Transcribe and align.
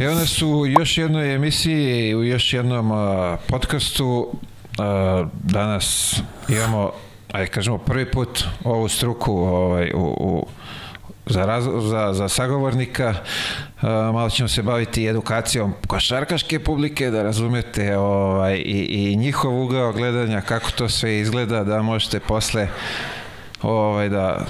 Evo 0.00 0.14
nas 0.14 0.42
u 0.42 0.66
još 0.66 0.98
jednoj 0.98 1.34
emisiji, 1.34 2.14
u 2.14 2.24
još 2.24 2.52
jednom 2.52 2.90
uh, 2.90 3.38
podcastu. 3.48 4.28
Uh, 4.28 5.28
danas 5.42 6.16
imamo, 6.48 6.92
ajde 7.32 7.50
kažemo, 7.50 7.78
prvi 7.78 8.10
put 8.10 8.44
ovu 8.64 8.88
struku 8.88 9.32
ovaj, 9.32 9.90
u, 9.94 10.16
u 10.20 10.46
za, 11.26 11.46
raz, 11.46 11.64
za, 11.64 12.12
za 12.12 12.28
sagovornika. 12.28 13.14
Uh, 13.76 13.82
malo 13.88 14.30
ćemo 14.30 14.48
se 14.48 14.62
baviti 14.62 15.06
edukacijom 15.06 15.74
košarkaške 15.86 16.58
publike, 16.58 17.10
da 17.10 17.22
razumete 17.22 17.98
ovaj, 17.98 18.56
i, 18.56 18.86
i 18.88 19.16
njihov 19.16 19.62
ugao 19.62 19.92
gledanja, 19.92 20.40
kako 20.40 20.70
to 20.70 20.88
sve 20.88 21.18
izgleda, 21.18 21.64
da 21.64 21.82
možete 21.82 22.20
posle 22.20 22.68
ovaj, 23.62 24.08
da 24.08 24.46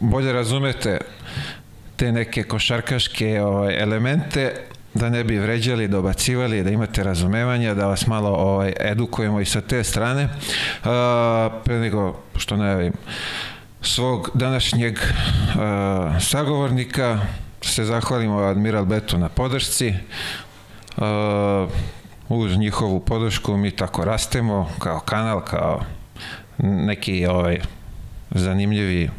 bolje 0.00 0.32
razumete 0.32 0.98
te 1.96 2.12
neke 2.12 2.42
košarkaške 2.42 3.42
ovaj, 3.42 3.82
elemente 3.82 4.52
da 4.94 5.08
ne 5.10 5.24
bi 5.24 5.38
vređali, 5.38 5.88
dobacivali, 5.88 6.62
da 6.62 6.70
imate 6.70 7.02
razumevanja, 7.02 7.74
da 7.74 7.86
vas 7.86 8.06
malo 8.06 8.28
ovaj, 8.28 8.72
edukujemo 8.80 9.40
i 9.40 9.44
sa 9.44 9.60
te 9.60 9.84
strane. 9.84 10.24
Uh, 10.24 10.30
pre 11.64 11.78
nego 11.78 12.22
što 12.36 12.56
najavim 12.56 12.92
svog 13.82 14.30
današnjeg 14.34 14.98
uh, 14.98 15.60
sagovornika, 16.20 17.20
se 17.60 17.84
zahvalimo 17.84 18.38
Admiral 18.38 18.84
Betu 18.84 19.18
na 19.18 19.28
podršci. 19.28 19.94
Uh, 20.96 21.04
uz 22.28 22.56
njihovu 22.56 23.00
podršku 23.00 23.56
mi 23.56 23.70
tako 23.70 24.04
rastemo 24.04 24.70
kao 24.78 25.00
kanal, 25.00 25.40
kao 25.40 25.80
neki 26.58 27.26
ovaj 27.26 27.60
zanimljivi 28.30 29.10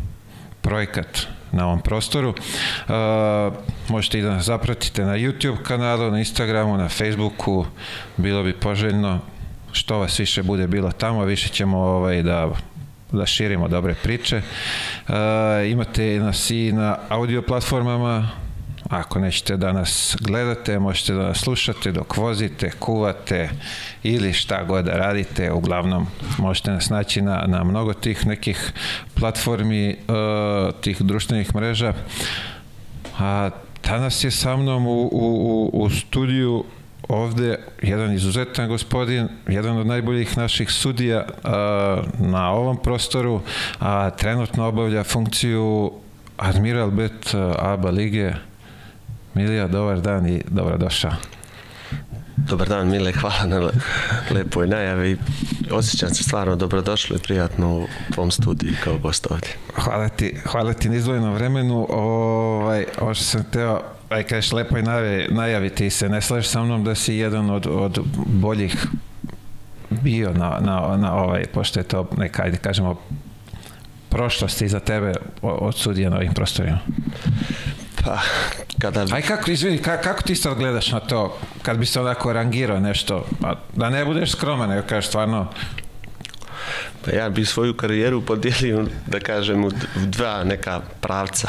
projekat 0.62 1.28
na 1.52 1.66
ovom 1.66 1.82
prostoru. 1.82 2.30
Uh, 2.30 3.54
možete 3.90 4.20
i 4.20 4.22
da 4.22 4.30
nas 4.30 4.46
zapratite 4.46 5.06
na 5.06 5.14
YouTube 5.14 5.64
kanalu, 5.64 6.12
na 6.12 6.20
Instagramu, 6.20 6.78
na 6.78 6.90
Facebooku. 6.90 7.66
Bilo 8.18 8.44
bi 8.44 8.54
poželjno 8.54 9.20
što 9.72 9.98
vas 9.98 10.20
više 10.20 10.44
bude 10.44 10.68
bilo 10.68 10.92
tamo, 10.92 11.26
više 11.26 11.50
ćemo 11.50 11.78
ovaj, 11.78 12.24
da 12.24 12.50
da 13.12 13.26
širimo 13.26 13.68
dobre 13.68 13.96
priče. 14.04 14.42
Uh, 15.08 15.14
imate 15.72 16.20
nas 16.20 16.50
i 16.50 16.72
na 16.72 16.98
audio 17.10 17.42
platformama, 17.42 18.30
Ako 18.90 19.20
nećete 19.20 19.58
da 19.58 19.72
nas 19.72 20.18
gledate, 20.20 20.80
možete 20.80 21.14
da 21.14 21.24
nas 21.24 21.38
slušate 21.38 21.92
dok 21.92 22.18
vozite, 22.18 22.72
kuvate 22.80 23.50
ili 24.04 24.34
šta 24.34 24.64
god 24.64 24.86
da 24.86 24.92
radite. 24.92 25.52
Uglavnom, 25.52 26.08
možete 26.38 26.72
nas 26.72 26.90
naći 26.90 27.22
na, 27.22 27.44
na 27.48 27.64
mnogo 27.64 27.94
tih 27.94 28.28
nekih 28.28 28.74
platformi, 29.14 29.90
uh, 30.08 30.76
tih 30.82 31.02
društvenih 31.02 31.56
mreža. 31.56 31.94
A 33.20 33.50
danas 33.84 34.24
je 34.24 34.32
sa 34.32 34.58
mnom 34.58 34.88
u, 34.88 35.10
u, 35.12 35.70
u 35.74 35.90
studiju 35.90 36.64
ovde 37.08 37.60
jedan 37.82 38.14
izuzetan 38.14 38.68
gospodin, 38.68 39.28
jedan 39.48 39.78
od 39.78 39.88
najboljih 39.88 40.38
naših 40.38 40.72
sudija 40.72 41.26
a, 41.44 42.02
na 42.20 42.52
ovom 42.52 42.78
prostoru, 42.78 43.42
a 43.80 44.10
trenutno 44.10 44.68
obavlja 44.68 45.04
funkciju 45.04 45.92
Admiral 46.38 46.92
Bet 46.92 47.36
ABA 47.60 47.90
lige. 47.90 48.34
Milija, 49.38 49.68
dobar 49.68 50.02
dan 50.02 50.28
i 50.28 50.42
dobrodošao. 50.48 51.12
Dobar 52.38 52.68
dan, 52.70 52.90
Mile, 52.90 53.12
hvala 53.12 53.46
na 53.46 53.70
lepoj 54.32 54.68
najavi. 54.68 55.18
Osjećam 55.72 56.10
se 56.10 56.24
stvarno 56.24 56.56
dobrodošlo 56.56 57.16
i 57.16 57.20
prijatno 57.20 57.78
u 57.78 57.88
tvom 58.14 58.32
studiju 58.32 58.74
kao 58.84 58.98
gost 58.98 59.28
ovdje. 59.32 59.50
Hvala 59.76 60.10
ti, 60.10 60.38
hvala 60.46 60.74
ti 60.74 60.90
na 60.90 60.96
izdvojenom 60.96 61.34
vremenu. 61.34 61.88
Ovaj, 61.90 62.86
ovo 63.02 63.14
što 63.14 63.24
sam 63.24 63.44
teo, 63.52 63.82
aj 64.10 64.24
kažeš 64.24 64.52
lepo 64.52 64.78
i 64.78 64.82
najavi, 64.82 65.28
najavi 65.30 65.70
ti 65.70 65.90
se, 65.90 66.10
ne 66.10 66.22
slažeš 66.22 66.50
sa 66.50 66.64
mnom 66.64 66.84
da 66.84 66.96
si 66.96 67.16
jedan 67.16 67.50
od, 67.50 67.68
od 67.68 68.00
boljih 68.26 68.88
bio 69.90 70.34
na, 70.34 70.58
na, 70.62 70.98
na 70.98 71.16
ovaj, 71.16 71.46
pošto 71.46 71.80
je 71.80 71.84
to 71.84 72.10
neka, 72.18 72.44
ajde 72.44 72.58
kažemo, 72.58 73.00
prošlosti 74.10 74.68
za 74.68 74.80
tebe 74.80 75.14
od 75.42 75.76
sudija 75.76 76.10
na 76.10 76.18
ovim 76.18 76.34
prostorima? 76.34 76.80
Pa, 78.08 78.20
kada... 78.82 79.06
Aj 79.12 79.22
kako, 79.22 79.52
izvini, 79.52 79.78
kako, 79.78 80.04
kako 80.04 80.22
ti 80.22 80.36
sad 80.36 80.58
gledaš 80.58 80.92
na 80.92 81.00
to, 81.00 81.38
kad 81.62 81.78
bi 81.78 81.86
se 81.86 82.02
onako 82.02 82.34
rangirao 82.34 82.80
nešto, 82.80 83.26
a 83.44 83.54
da 83.76 83.90
ne 83.90 84.06
budeš 84.06 84.32
skroman, 84.32 84.70
nego 84.70 84.88
kažeš 84.88 85.08
stvarno, 85.08 85.48
Pa 87.06 87.12
ja 87.12 87.30
bih 87.30 87.50
svoju 87.50 87.74
karijeru 87.74 88.22
podijelio, 88.22 88.86
da 89.08 89.20
kažem, 89.20 89.66
u 89.66 89.72
dva 89.96 90.44
neka 90.44 90.82
pravca. 91.02 91.48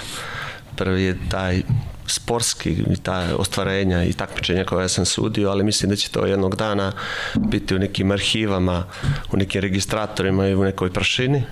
Prvi 0.76 1.02
je 1.02 1.16
taj 1.30 1.62
sportski 2.06 2.70
i 2.70 2.96
ta 3.02 3.26
ostvarenja 3.36 4.04
i 4.04 4.12
takmičenja 4.12 4.64
koje 4.64 4.88
sam 4.88 5.04
sudio, 5.04 5.50
ali 5.50 5.64
mislim 5.64 5.90
da 5.90 5.96
će 5.96 6.10
to 6.10 6.26
jednog 6.26 6.56
dana 6.56 6.92
biti 7.34 7.74
u 7.74 7.78
nekim 7.78 8.10
arhivama, 8.10 8.84
u 9.32 9.36
nekim 9.36 9.60
registratorima 9.60 10.48
i 10.48 10.54
u 10.54 10.64
nekoj 10.64 10.92
prašini. 10.92 11.42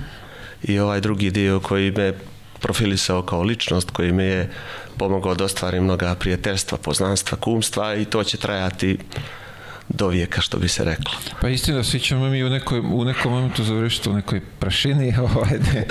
I 0.62 0.78
ovaj 0.78 1.00
drugi 1.00 1.30
dio 1.30 1.60
koji 1.60 1.90
me 1.90 2.12
profilisao 2.60 3.22
kao 3.22 3.42
ličnost, 3.42 3.90
koji 3.90 4.12
mi 4.12 4.24
je 4.24 4.50
pomogao 4.98 5.34
da 5.34 5.44
ostvarim 5.44 5.84
mnoga 5.84 6.14
prijateljstva, 6.14 6.78
poznanstva, 6.78 7.38
kumstva 7.38 7.94
i 7.94 8.04
to 8.04 8.24
će 8.24 8.36
trajati 8.36 8.98
do 9.88 10.08
vijeka, 10.08 10.40
što 10.40 10.58
bi 10.58 10.68
se 10.68 10.84
reklo. 10.84 11.14
Pa 11.40 11.48
istina, 11.48 11.84
svi 11.84 12.00
ćemo 12.00 12.28
mi 12.28 12.44
u, 12.44 12.50
nekoj, 12.50 12.78
u 12.78 13.04
nekom 13.04 13.32
momentu 13.32 13.64
završiti 13.64 14.10
u 14.10 14.12
nekoj 14.12 14.40
prašini, 14.58 15.14
ovaj, 15.34 15.58
ne, 15.74 15.86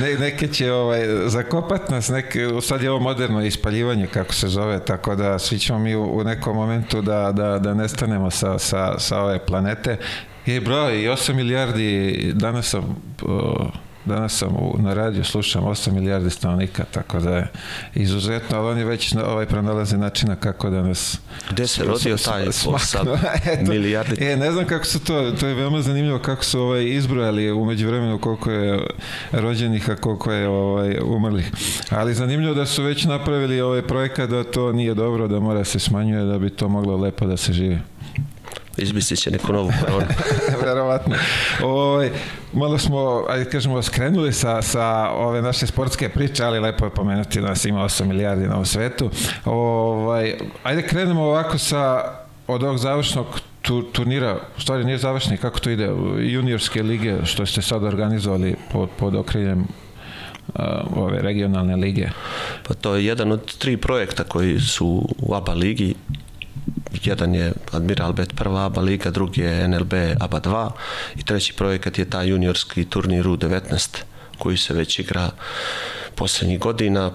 ne, 0.00 0.14
neke 0.18 0.48
će 0.48 0.72
ovaj, 0.72 1.00
zakopat 1.26 1.90
nas, 1.90 2.08
neke, 2.08 2.48
sad 2.62 2.82
je 2.82 2.90
ovo 2.90 3.00
moderno 3.00 3.44
ispaljivanje, 3.44 4.06
kako 4.06 4.34
se 4.34 4.48
zove, 4.48 4.84
tako 4.84 5.14
da 5.14 5.38
svi 5.38 5.58
ćemo 5.58 5.78
mi 5.78 5.94
u, 5.94 6.18
u 6.18 6.24
nekom 6.24 6.56
momentu 6.56 7.02
da, 7.02 7.32
da, 7.32 7.58
da 7.58 7.74
nestanemo 7.74 8.30
sa, 8.30 8.58
sa, 8.58 8.98
sa 8.98 9.20
ove 9.20 9.46
planete. 9.46 9.96
Je, 10.46 10.60
bro, 10.60 10.90
i 10.90 11.08
8 11.08 11.32
milijardi, 11.32 12.32
danas 12.34 12.68
sam... 12.68 12.96
Uh, 13.22 13.66
Danas 14.04 14.38
sam 14.38 14.56
u, 14.56 14.76
na 14.78 14.94
radiju, 14.94 15.24
slušam 15.24 15.62
8 15.62 15.92
milijardi 15.92 16.30
stanovnika, 16.30 16.84
tako 16.90 17.18
da 17.18 17.36
je 17.36 17.48
izuzetno, 17.94 18.58
ali 18.58 18.68
oni 18.68 18.84
već 18.84 19.14
ovaj 19.26 19.46
pronalaze 19.46 19.98
načina 19.98 20.36
kako 20.36 20.70
da 20.70 20.82
nas... 20.82 21.18
Gde 21.50 21.66
se 21.66 21.84
rodio 21.84 22.16
taj 22.16 22.46
8 22.46 23.16
milijardi? 23.72 24.24
E, 24.24 24.36
ne 24.36 24.52
znam 24.52 24.66
kako 24.66 24.84
su 24.84 25.04
to, 25.04 25.32
to 25.40 25.46
je 25.46 25.54
veoma 25.54 25.82
zanimljivo 25.82 26.18
kako 26.18 26.44
su 26.44 26.60
ovaj, 26.60 26.84
izbrojali 26.84 27.52
umeđu 27.52 27.86
vremenu 27.88 28.18
koliko 28.18 28.50
je 28.50 28.86
rođenih, 29.32 29.90
a 29.90 29.96
koliko 29.96 30.32
je 30.32 30.48
ovaj, 30.48 30.98
umrlih. 31.04 31.50
Ali 31.90 32.14
zanimljivo 32.14 32.54
da 32.54 32.66
su 32.66 32.82
već 32.82 33.04
napravili 33.04 33.60
ovaj 33.60 33.82
projekat 33.82 34.30
da 34.30 34.44
to 34.44 34.72
nije 34.72 34.94
dobro, 34.94 35.28
da 35.28 35.40
mora 35.40 35.64
se 35.64 35.78
smanjuje, 35.78 36.24
da 36.24 36.38
bi 36.38 36.50
to 36.50 36.68
moglo 36.68 36.96
lepo 36.96 37.26
da 37.26 37.36
se 37.36 37.52
živi 37.52 37.78
izmislit 38.76 39.20
će 39.20 39.30
neku 39.30 39.52
novu 39.52 39.72
koronu. 39.80 40.06
Verovatno. 40.64 41.16
Ovaj, 41.62 42.10
malo 42.52 42.78
smo, 42.78 43.24
ajde 43.28 43.50
kažemo, 43.50 43.82
skrenuli 43.82 44.32
sa, 44.32 44.62
sa 44.62 45.10
ove 45.10 45.42
naše 45.42 45.66
sportske 45.66 46.08
priče, 46.08 46.44
ali 46.44 46.60
lepo 46.60 46.84
je 46.84 46.90
pomenuti 46.90 47.40
da 47.40 47.48
nas 47.48 47.64
ima 47.64 47.84
8 47.84 48.04
milijardi 48.04 48.46
na 48.46 48.52
ovom 48.52 48.66
svetu. 48.66 49.10
Ovaj, 49.44 50.34
ajde 50.62 50.82
krenemo 50.82 51.22
ovako 51.22 51.58
sa 51.58 52.04
od 52.46 52.62
ovog 52.62 52.78
završnog 52.78 53.26
tu, 53.62 53.82
turnira, 53.82 54.38
u 54.58 54.60
stvari 54.60 54.84
nije 54.84 54.98
završni, 54.98 55.36
kako 55.36 55.58
to 55.58 55.70
ide, 55.70 55.90
juniorske 56.18 56.82
lige, 56.82 57.16
što 57.24 57.46
ste 57.46 57.62
sad 57.62 57.84
organizovali 57.84 58.54
pod, 58.72 58.88
pod 58.98 59.14
okriljem 59.14 59.60
uh, 59.60 60.64
ove 60.96 61.22
regionalne 61.22 61.76
lige? 61.76 62.08
Pa 62.68 62.74
to 62.74 62.94
je 62.94 63.06
jedan 63.06 63.32
od 63.32 63.58
tri 63.58 63.76
projekta 63.76 64.24
koji 64.24 64.60
su 64.60 65.08
u 65.18 65.34
ABA 65.34 65.52
ligi 65.52 65.94
jedan 67.04 67.34
je 67.34 67.52
Admiral 67.72 68.12
Bet 68.12 68.36
prva 68.36 68.64
ABA 68.64 68.80
liga, 68.80 69.10
drugi 69.10 69.40
je 69.40 69.68
NLB 69.68 69.92
ABA 70.20 70.40
2 70.40 70.70
i 71.16 71.22
treći 71.22 71.52
projekat 71.52 71.98
je 71.98 72.10
taj 72.10 72.28
juniorski 72.28 72.84
turnir 72.84 73.26
U19 73.26 73.98
koji 74.38 74.56
se 74.56 74.74
već 74.74 74.98
igra 74.98 75.30
poslednjih 76.14 76.58
godina. 76.58 77.10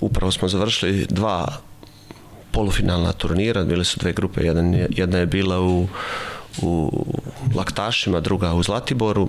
Upravo 0.00 0.32
smo 0.32 0.48
završili 0.48 1.06
dva 1.10 1.46
polufinalna 2.52 3.12
turnira, 3.12 3.64
bile 3.64 3.84
su 3.84 4.00
dve 4.00 4.12
grupe, 4.12 4.44
jedan 4.44 4.74
je, 4.74 4.88
jedna 4.90 5.18
je 5.18 5.26
bila 5.26 5.60
u, 5.60 5.88
u 6.62 7.04
Laktašima, 7.54 8.20
druga 8.20 8.54
u 8.54 8.62
Zlatiboru. 8.62 9.28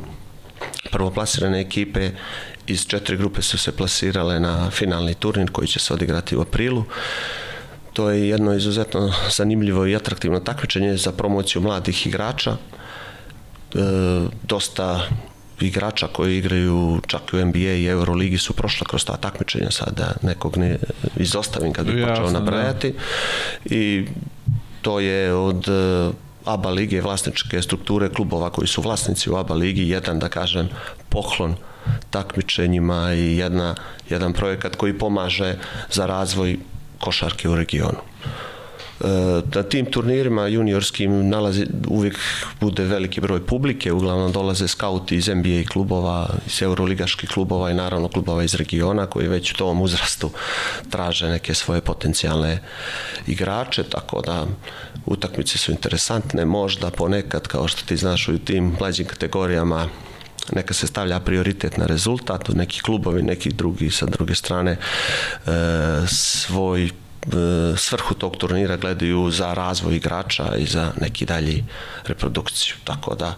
Prvoplasirane 0.92 1.62
ekipe 1.62 2.12
iz 2.68 2.88
četiri 2.88 3.18
grupe 3.18 3.42
su 3.42 3.57
se 3.57 3.71
plasirale 3.71 4.39
na 4.39 4.69
finalni 4.71 5.13
turnir 5.13 5.51
koji 5.51 5.68
će 5.68 5.80
se 5.80 5.94
odigrati 5.94 6.36
u 6.36 6.42
aprilu. 6.42 6.83
To 7.94 8.10
je 8.10 8.30
jedno 8.30 8.54
izuzetno 8.54 9.13
zanimljivo 9.30 9.86
i 9.88 9.95
atraktivno 9.95 10.40
takmičenje 10.40 10.98
za 10.98 11.12
promociju 11.12 11.62
mladih 11.62 12.07
igrača. 12.07 12.51
E, 12.51 13.78
dosta 14.44 15.07
igrača 15.60 16.07
koji 16.07 16.38
igraju 16.38 17.01
čak 17.07 17.22
u 17.34 17.38
NBA 17.38 17.57
i 17.57 17.86
Euroligi 17.86 18.38
su 18.38 18.54
prošla 18.54 18.88
kroz 18.90 19.06
ta 19.06 19.18
takmičenja 19.18 19.72
sada 19.72 20.13
nekog 20.22 20.57
ne 20.57 20.78
izostavim 21.18 21.74
kad 21.74 21.86
bi 21.86 22.06
počeo 22.06 22.31
nabrajati 22.31 22.92
da. 22.92 23.75
i 23.75 24.07
to 24.81 25.00
je 25.00 25.34
od 25.34 25.68
e, 25.68 26.12
ABA 26.45 26.69
lige 26.69 27.01
vlasničke 27.01 27.62
strukture 27.62 28.10
klubova 28.10 28.50
koji 28.50 28.68
su 28.68 28.81
vlasnici 28.81 29.30
u 29.30 29.36
ABA 29.36 29.54
ligi 29.54 29.90
jedan 29.90 30.19
da 30.19 30.30
kažem 30.30 30.69
poklon 31.10 31.56
takmičenjima 32.10 33.13
i 33.13 33.38
jedna, 33.38 33.75
jedan 34.10 34.34
projekat 34.34 34.75
koji 34.75 34.98
pomaže 34.98 35.56
za 35.92 36.06
razvoj 36.06 36.57
košarke 37.03 37.50
u 37.50 37.55
regionu. 37.55 38.00
Na 39.55 39.63
tim 39.63 39.85
turnirima 39.85 40.47
juniorskim 40.47 41.29
nalazi, 41.29 41.65
uvijek 41.88 42.19
bude 42.59 42.83
veliki 42.83 43.21
broj 43.21 43.45
publike, 43.45 43.91
uglavnom 43.91 44.31
dolaze 44.31 44.67
skauti 44.67 45.15
iz 45.15 45.27
NBA 45.27 45.63
klubova, 45.71 46.29
iz 46.47 46.61
euroligaških 46.61 47.29
klubova 47.29 47.71
i 47.71 47.73
naravno 47.73 48.07
klubova 48.07 48.44
iz 48.44 48.55
regiona 48.55 49.05
koji 49.05 49.27
već 49.27 49.51
u 49.51 49.57
tom 49.57 49.81
uzrastu 49.81 50.29
traže 50.89 51.29
neke 51.29 51.53
svoje 51.53 51.81
potencijalne 51.81 52.59
igrače, 53.27 53.83
tako 53.83 54.21
da 54.21 54.45
utakmice 55.06 55.57
su 55.57 55.71
interesantne, 55.71 56.45
možda 56.45 56.89
ponekad, 56.89 57.47
kao 57.47 57.67
što 57.67 57.85
ti 57.85 57.97
znaš, 57.97 58.27
u 58.27 58.38
tim 58.38 58.75
mlađim 58.79 59.06
kategorijama 59.06 59.89
neka 60.51 60.74
se 60.74 60.88
stavlja 60.88 61.19
prioritet 61.19 61.78
na 61.78 61.86
rezultat, 61.86 62.50
neki 62.50 62.81
klubovi, 62.81 63.24
neki 63.24 63.50
drugi 63.50 63.92
sa 63.92 64.06
druge 64.06 64.36
strane 64.36 64.72
e, 64.72 64.78
svoj 66.07 66.90
E, 67.24 67.78
svrhu 67.78 68.13
tog 68.13 68.38
turnira 68.38 68.78
gledaju 68.78 69.31
za 69.31 69.54
razvoj 69.54 69.95
igrača 69.95 70.56
i 70.56 70.66
za 70.66 70.92
neki 71.01 71.25
dalji 71.25 71.63
reprodukciju. 72.06 72.75
Tako 72.84 73.16
da, 73.16 73.36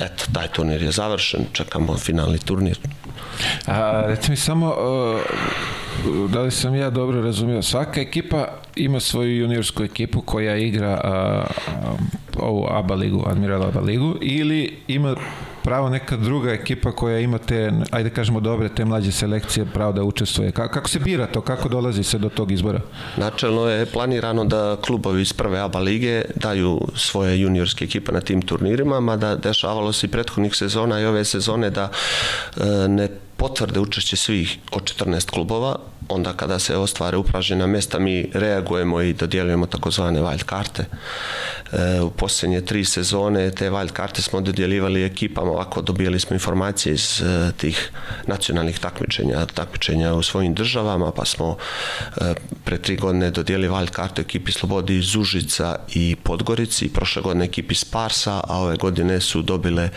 eto, 0.00 0.24
taj 0.32 0.48
turnir 0.48 0.82
je 0.82 0.90
završen, 0.90 1.40
čekamo 1.52 1.96
finalni 1.96 2.38
turnir. 2.38 2.78
A, 3.66 4.04
reci 4.06 4.30
mi 4.30 4.36
samo, 4.36 4.66
uh, 4.66 6.30
da 6.30 6.40
li 6.40 6.50
sam 6.50 6.74
ja 6.74 6.90
dobro 6.90 7.22
razumio, 7.22 7.62
svaka 7.62 8.00
ekipa 8.00 8.46
ima 8.76 9.00
svoju 9.00 9.38
juniorsku 9.38 9.82
ekipu 9.82 10.20
koja 10.20 10.56
igra 10.56 11.00
uh, 11.04 11.98
ovu 12.42 12.66
ABA 12.70 12.94
ligu, 12.94 13.24
Admiral 13.26 13.62
ABA 13.62 13.80
ligu, 13.80 14.16
ili 14.20 14.76
ima 14.88 15.16
pravo 15.68 15.88
neka 15.88 16.16
druga 16.16 16.52
ekipa 16.52 16.92
koja 16.92 17.18
ima 17.18 17.38
te, 17.38 17.72
ajde 17.90 18.10
kažemo 18.10 18.40
dobre, 18.40 18.68
te 18.68 18.84
mlađe 18.84 19.12
selekcije 19.12 19.66
pravo 19.74 19.92
da 19.92 20.02
učestvuje. 20.02 20.52
Kako, 20.52 20.74
kako 20.74 20.88
se 20.88 20.98
bira 20.98 21.26
to? 21.26 21.40
Kako 21.40 21.68
dolazi 21.68 22.02
se 22.02 22.18
do 22.18 22.28
tog 22.28 22.52
izbora? 22.52 22.80
Načelno 23.16 23.68
je 23.68 23.86
planirano 23.86 24.44
da 24.44 24.76
klubovi 24.86 25.22
iz 25.22 25.32
prve 25.32 25.60
ABA 25.60 25.78
lige 25.78 26.22
daju 26.34 26.80
svoje 26.94 27.40
juniorske 27.40 27.84
ekipe 27.84 28.12
na 28.12 28.20
tim 28.20 28.42
turnirima, 28.42 29.00
mada 29.00 29.36
dešavalo 29.36 29.87
se 29.92 30.06
i 30.06 30.10
prethodnih 30.10 30.54
sezona 30.54 31.00
i 31.00 31.04
ove 31.04 31.24
sezone 31.24 31.70
da 31.70 31.90
e, 32.56 32.88
ne 32.88 33.08
potvrde 33.38 33.80
učešće 33.80 34.16
svih 34.16 34.58
od 34.72 34.82
14 34.82 35.30
klubova, 35.30 35.76
onda 36.08 36.32
kada 36.32 36.58
se 36.58 36.76
ostvare 36.76 37.16
upražena 37.16 37.66
mesta 37.66 37.98
mi 37.98 38.30
reagujemo 38.34 39.00
i 39.02 39.12
dodjeljujemo 39.12 39.66
takozvane 39.66 40.20
wild 40.20 40.42
karte. 40.42 40.84
E, 41.72 42.00
u 42.00 42.10
posljednje 42.10 42.60
tri 42.60 42.84
sezone 42.84 43.50
te 43.50 43.70
wild 43.70 43.92
karte 43.92 44.22
smo 44.22 44.40
dodjeljivali 44.40 45.04
ekipama, 45.04 45.50
ovako 45.50 45.82
dobijali 45.82 46.20
smo 46.20 46.34
informacije 46.34 46.94
iz 46.94 47.22
e, 47.22 47.52
tih 47.56 47.90
nacionalnih 48.26 48.78
takmičenja, 48.78 49.46
takmičenja 49.46 50.14
u 50.14 50.22
svojim 50.22 50.54
državama, 50.54 51.12
pa 51.12 51.24
smo 51.24 51.56
e, 52.16 52.34
pre 52.64 52.78
tri 52.78 52.96
godine 52.96 53.30
dodijeli 53.30 53.68
wild 53.68 53.90
kartu 53.90 54.20
ekipi 54.20 54.52
Slobodi 54.52 54.98
iz 54.98 55.16
Užica 55.16 55.76
i 55.94 56.16
Podgorici, 56.22 56.92
prošle 56.92 57.22
godine 57.22 57.44
ekipi 57.44 57.74
Sparsa, 57.74 58.40
a 58.44 58.58
ove 58.58 58.76
godine 58.76 59.20
su 59.20 59.42
dobile 59.42 59.90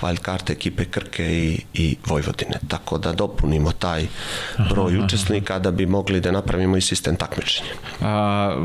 wild 0.00 0.18
karte 0.18 0.52
ekipe 0.52 0.84
Krke 0.84 1.24
i, 1.24 1.60
i 1.74 1.96
Vojvodine. 2.06 2.60
Tako 2.68 2.81
da 2.98 3.12
dopunimo 3.12 3.72
taj 3.72 4.06
broj 4.70 4.98
učesnika 4.98 5.58
da 5.58 5.70
bi 5.70 5.86
mogli 5.86 6.20
da 6.20 6.30
napravimo 6.30 6.76
i 6.76 6.80
sistem 6.80 7.16
takmičenja. 7.16 7.70
A 8.00 8.56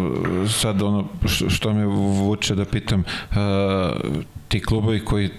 sad 0.61 0.81
ono 0.81 1.05
što 1.49 1.73
me 1.73 1.85
vuče 1.85 2.55
da 2.55 2.65
pitam, 2.65 3.03
a, 3.31 3.91
ti 4.47 4.61
klubovi 4.61 5.05
koji 5.05 5.29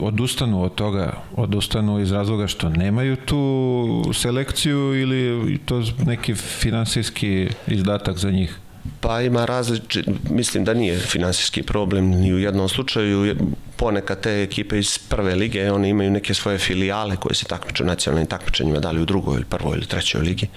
odustanu 0.00 0.62
od 0.62 0.74
toga, 0.74 1.12
odustanu 1.36 2.00
iz 2.00 2.12
razloga 2.12 2.46
što 2.46 2.68
nemaju 2.68 3.16
tu 3.16 4.12
selekciju 4.14 5.00
ili 5.00 5.58
to 5.58 5.82
neki 6.06 6.34
finansijski 6.34 7.48
izdatak 7.66 8.18
za 8.18 8.30
njih? 8.30 8.58
Pa 9.00 9.20
ima 9.20 9.44
različit, 9.44 10.06
mislim 10.30 10.64
da 10.64 10.74
nije 10.74 10.98
finansijski 10.98 11.62
problem 11.62 12.10
ni 12.10 12.34
u 12.34 12.38
jednom 12.38 12.68
slučaju, 12.68 13.36
ponekad 13.76 14.20
te 14.20 14.42
ekipe 14.42 14.78
iz 14.78 14.98
prve 14.98 15.34
lige, 15.34 15.72
one 15.72 15.88
imaju 15.88 16.10
neke 16.10 16.34
svoje 16.34 16.58
filijale 16.58 17.16
koje 17.16 17.34
se 17.34 17.44
takmiču 17.44 17.82
u 17.82 17.86
nacionalnim 17.86 18.26
takmičenjima, 18.26 18.80
da 18.80 18.90
li 18.90 19.02
u 19.02 19.04
drugoj 19.04 19.34
ili 19.34 19.44
prvoj 19.44 19.76
ili 19.76 19.86
trećoj 19.86 20.20
ligi. 20.20 20.48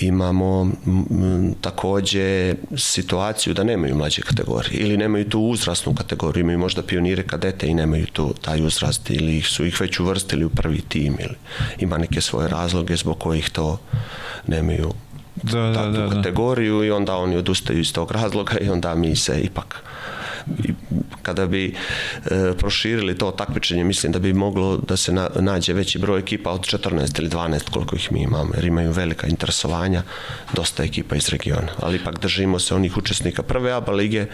Imamo 0.00 0.70
takođe 1.60 2.54
situaciju 2.76 3.54
da 3.54 3.64
nemaju 3.64 3.96
mlađe 3.96 4.22
kategorije 4.22 4.80
ili 4.80 4.96
nemaju 4.96 5.28
tu 5.28 5.40
uzrasnu 5.40 5.94
kategoriju, 5.94 6.40
imaju 6.40 6.58
možda 6.58 6.82
pionire 6.82 7.22
kadete 7.22 7.66
i 7.66 7.74
nemaju 7.74 8.06
tu 8.06 8.34
taj 8.40 8.66
uzrast 8.66 9.10
ili 9.10 9.42
su 9.42 9.66
ih 9.66 9.80
već 9.80 10.00
uvrstili 10.00 10.44
u 10.44 10.50
prvi 10.50 10.80
tim 10.80 11.16
ili 11.20 11.36
ima 11.78 11.98
neke 11.98 12.20
svoje 12.20 12.48
razloge 12.48 12.96
zbog 12.96 13.18
kojih 13.18 13.50
to 13.50 13.78
nemaju 14.46 14.92
da, 15.34 15.60
da, 15.60 15.74
takvu 15.74 15.92
da, 15.92 16.06
da. 16.06 16.14
kategoriju 16.14 16.84
i 16.84 16.90
onda 16.90 17.16
oni 17.16 17.36
odustaju 17.36 17.80
iz 17.80 17.92
tog 17.92 18.10
razloga 18.10 18.58
i 18.60 18.68
onda 18.68 18.94
mi 18.94 19.16
se 19.16 19.40
ipak 19.40 19.82
kada 21.22 21.46
bi 21.46 21.74
e, 22.30 22.52
proširili 22.58 23.18
to 23.18 23.30
takmičenje, 23.30 23.84
mislim 23.84 24.12
da 24.12 24.18
bi 24.18 24.32
moglo 24.32 24.76
da 24.76 24.96
se 24.96 25.12
na, 25.12 25.28
nađe 25.40 25.72
veći 25.72 25.98
broj 25.98 26.20
ekipa 26.20 26.50
od 26.50 26.60
14 26.60 27.20
ili 27.20 27.28
12 27.28 27.70
koliko 27.70 27.96
ih 27.96 28.12
mi 28.12 28.22
imamo, 28.22 28.54
jer 28.54 28.64
imaju 28.64 28.92
velika 28.92 29.26
interesovanja, 29.26 30.02
dosta 30.52 30.84
ekipa 30.84 31.16
iz 31.16 31.28
regiona. 31.28 31.72
Ali 31.78 31.96
ipak 31.96 32.20
držimo 32.20 32.58
se 32.58 32.74
onih 32.74 32.96
učesnika 32.96 33.42
prve 33.42 33.72
ABA 33.72 33.92
lige, 33.92 34.26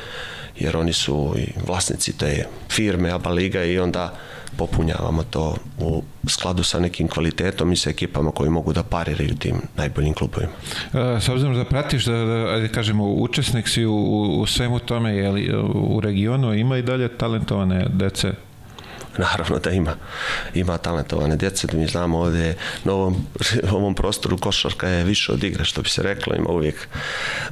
jer 0.59 0.77
oni 0.77 0.93
su 0.93 1.35
i 1.39 1.47
vlasnici 1.67 2.19
te 2.19 2.47
firme 2.71 3.11
ABA 3.11 3.31
liga 3.31 3.65
i 3.65 3.79
onda 3.79 4.19
popunjavamo 4.57 5.23
to 5.23 5.57
u 5.79 6.03
skladu 6.29 6.63
sa 6.63 6.79
nekim 6.79 7.09
kvalitetom 7.09 7.73
i 7.73 7.77
sa 7.77 7.91
ekipama 7.91 8.31
koji 8.31 8.51
mogu 8.51 8.73
da 8.73 8.83
pariraju 8.83 9.37
tim 9.37 9.55
najboljim 9.77 10.15
klubovima. 10.15 10.53
E, 10.95 11.21
s 11.21 11.29
obzirom 11.29 11.55
da 11.55 11.65
pratiš 11.65 12.05
da, 12.05 12.13
da 12.13 12.55
ajde 12.55 12.69
kažemo, 12.69 13.05
učesnik 13.05 13.69
si 13.69 13.85
u, 13.85 13.97
u 14.41 14.47
svemu 14.47 14.79
tome, 14.79 15.17
je 15.17 15.31
li, 15.31 15.55
u 15.75 16.01
regionu 16.01 16.55
ima 16.55 16.77
i 16.77 16.83
dalje 16.83 17.09
talentovane 17.09 17.87
dece? 17.89 18.33
Naravno 19.19 19.59
da 19.59 19.71
ima. 19.71 19.95
Ima 20.55 20.79
talentovane 20.79 21.37
djece, 21.37 21.67
da 21.67 21.79
mi 21.79 21.87
znamo 21.87 22.19
ovde 22.19 22.55
na 22.85 22.93
ovom, 22.93 23.27
ovom 23.79 23.95
prostoru 23.95 24.39
košarka 24.39 24.89
je 24.89 25.05
više 25.05 25.33
od 25.33 25.45
igre, 25.45 25.65
što 25.65 25.83
bi 25.83 25.89
se 25.89 26.03
reklo, 26.03 26.35
ima 26.37 26.51
uvijek 26.51 26.89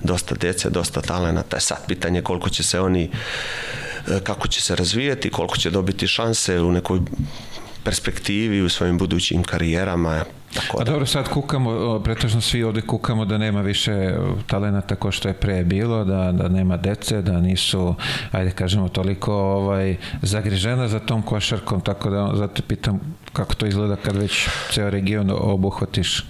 dosta 0.02 0.34
djece, 0.34 0.70
dosta 0.70 1.00
talenata, 1.00 1.60
sad 1.60 1.86
pitanje 1.86 2.22
koliko 2.22 2.48
će 2.48 2.62
se 2.62 2.80
oni 2.80 3.10
E, 3.84 3.85
kako 4.22 4.48
će 4.48 4.60
se 4.62 4.76
razvijati, 4.76 5.30
koliko 5.30 5.56
će 5.56 5.70
dobiti 5.70 6.06
šanse 6.06 6.60
u 6.60 6.72
nekoj 6.72 7.00
perspektivi 7.84 8.62
u 8.62 8.68
svojim 8.68 8.98
budućim 8.98 9.42
karijerama. 9.44 10.24
Tako 10.54 10.76
da. 10.76 10.82
A 10.82 10.84
dobro, 10.84 11.06
sad 11.06 11.28
kukamo, 11.28 12.00
pretežno 12.04 12.40
svi 12.40 12.62
ovde 12.62 12.80
kukamo 12.80 13.24
da 13.24 13.38
nema 13.38 13.60
više 13.60 14.14
talenata 14.46 14.96
ko 14.96 15.10
što 15.10 15.28
je 15.28 15.34
pre 15.34 15.64
bilo, 15.64 16.04
da, 16.04 16.32
da 16.32 16.48
nema 16.48 16.76
dece, 16.76 17.22
da 17.22 17.40
nisu, 17.40 17.94
ajde 18.32 18.50
kažemo, 18.50 18.88
toliko 18.88 19.34
ovaj, 19.34 19.96
zagrižena 20.22 20.88
za 20.88 20.98
tom 20.98 21.22
košarkom, 21.22 21.80
tako 21.80 22.10
da 22.10 22.32
zato 22.34 22.62
pitam 22.62 23.00
kako 23.32 23.54
to 23.54 23.66
izgleda 23.66 23.96
kad 23.96 24.16
već 24.16 24.48
ceo 24.72 24.90
region 24.90 25.30
obuhvatiš. 25.30 26.24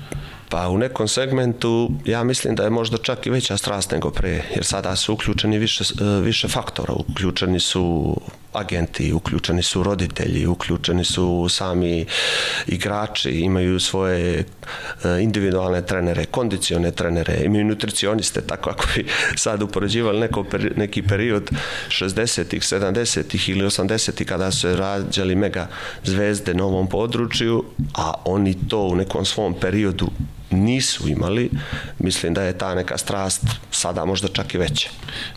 Pa 0.49 0.69
u 0.69 0.79
nekom 0.79 1.09
segmentu 1.09 1.91
ja 2.05 2.25
mislim 2.25 2.55
da 2.55 2.65
je 2.65 2.71
možda 2.71 2.99
čak 2.99 3.27
i 3.27 3.31
veća 3.31 3.57
strast 3.57 3.91
nego 3.91 4.11
pre, 4.11 4.43
jer 4.55 4.65
sada 4.65 4.97
su 4.97 5.13
uključeni 5.13 5.59
više, 5.59 5.85
e, 5.85 6.21
više 6.21 6.49
faktora, 6.49 6.93
uključeni 6.93 7.61
su 7.61 8.17
agenti, 8.53 9.13
uključeni 9.13 9.63
su 9.63 9.83
roditelji, 9.83 10.47
uključeni 10.47 11.05
su 11.05 11.47
sami 11.49 12.07
igrači, 12.67 13.31
imaju 13.31 13.81
svoje 13.81 14.39
e, 14.39 14.45
individualne 15.21 15.87
trenere, 15.87 16.25
kondicione 16.25 16.91
trenere, 16.91 17.41
imaju 17.45 17.65
nutricioniste, 17.65 18.41
tako 18.41 18.71
ako 18.71 18.85
bi 18.97 19.07
sad 19.37 19.63
upoređivali 19.63 20.21
neko, 20.21 20.45
neki 20.77 21.03
period 21.03 21.51
60-ih, 21.89 22.63
70-ih 22.63 23.49
ili 23.49 23.65
80-ih 23.65 24.27
kada 24.27 24.51
su 24.51 24.77
rađali 24.77 25.35
mega 25.35 25.69
zvezde 26.05 26.55
na 26.55 26.65
ovom 26.65 26.89
području, 26.89 27.65
a 27.95 28.15
oni 28.25 28.69
to 28.69 28.81
u 28.81 28.97
nekom 28.97 29.25
svom 29.25 29.55
periodu 29.61 30.11
nisu 30.51 31.09
imali, 31.09 31.51
mislim 31.99 32.35
da 32.35 32.43
je 32.43 32.59
ta 32.59 32.75
neka 32.75 32.99
strast 32.99 33.45
sada 33.71 34.05
možda 34.05 34.29
čak 34.29 34.55
i 34.55 34.59
veća. 34.59 34.89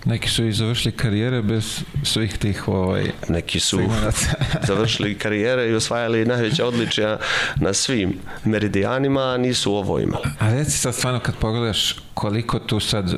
Neki 0.06 0.30
su 0.30 0.46
i 0.46 0.54
završili 0.54 0.92
karijere 0.92 1.42
bez 1.42 1.80
svih 2.04 2.38
tih 2.38 2.68
ovaj, 2.68 3.12
Neki 3.30 3.60
su 3.60 3.80
završili 4.68 5.18
karijere 5.18 5.70
i 5.70 5.74
osvajali 5.74 6.26
najveća 6.26 6.66
odličija 6.66 7.18
na 7.56 7.74
svim 7.74 8.20
meridijanima, 8.46 9.22
a 9.22 9.38
nisu 9.38 9.74
ovo 9.74 10.00
imali. 10.00 10.24
A 10.40 10.54
reci 10.54 10.78
sad 10.78 10.96
stvarno 10.96 11.20
kad 11.20 11.36
pogledaš 11.36 11.96
koliko 12.20 12.60
tu 12.60 12.80
sad 12.80 13.14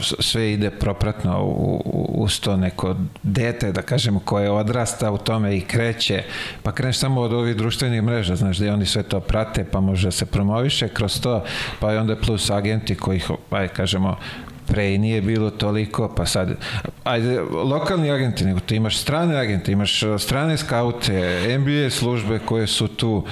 sve 0.00 0.52
ide 0.52 0.70
propratno 0.70 1.42
u, 1.44 1.82
uz 2.14 2.40
to 2.40 2.56
neko 2.56 2.96
dete, 3.22 3.72
da 3.72 3.82
kažemo, 3.82 4.20
koje 4.20 4.50
odrasta 4.50 5.10
u 5.10 5.18
tome 5.18 5.56
i 5.56 5.60
kreće, 5.60 6.22
pa 6.62 6.72
kreneš 6.72 6.98
samo 6.98 7.20
od 7.20 7.32
ovih 7.32 7.56
društvenih 7.56 8.02
mreža, 8.02 8.36
znaš, 8.36 8.58
da 8.58 8.72
oni 8.72 8.86
sve 8.86 9.02
to 9.02 9.20
prate, 9.20 9.64
pa 9.64 9.80
može 9.80 10.10
se 10.10 10.26
promoviše 10.26 10.88
kroz 10.88 11.20
to, 11.20 11.44
pa 11.80 11.92
i 11.92 11.96
onda 11.96 12.16
plus 12.16 12.50
agenti 12.50 12.94
kojih, 12.94 13.30
aj 13.50 13.68
kažemo, 13.68 14.16
pre 14.66 14.94
i 14.94 14.98
nije 14.98 15.22
bilo 15.22 15.50
toliko, 15.50 16.12
pa 16.16 16.26
sad, 16.26 16.56
ajde, 17.04 17.40
lokalni 17.50 18.10
agenti, 18.10 18.44
nego 18.44 18.60
ti 18.60 18.76
imaš 18.76 18.98
strane 18.98 19.36
agente, 19.36 19.72
imaš 19.72 20.00
strane 20.18 20.56
skaute, 20.56 21.40
NBA 21.58 21.90
službe 21.90 22.38
koje 22.38 22.66
su 22.66 22.88
tu, 22.88 23.24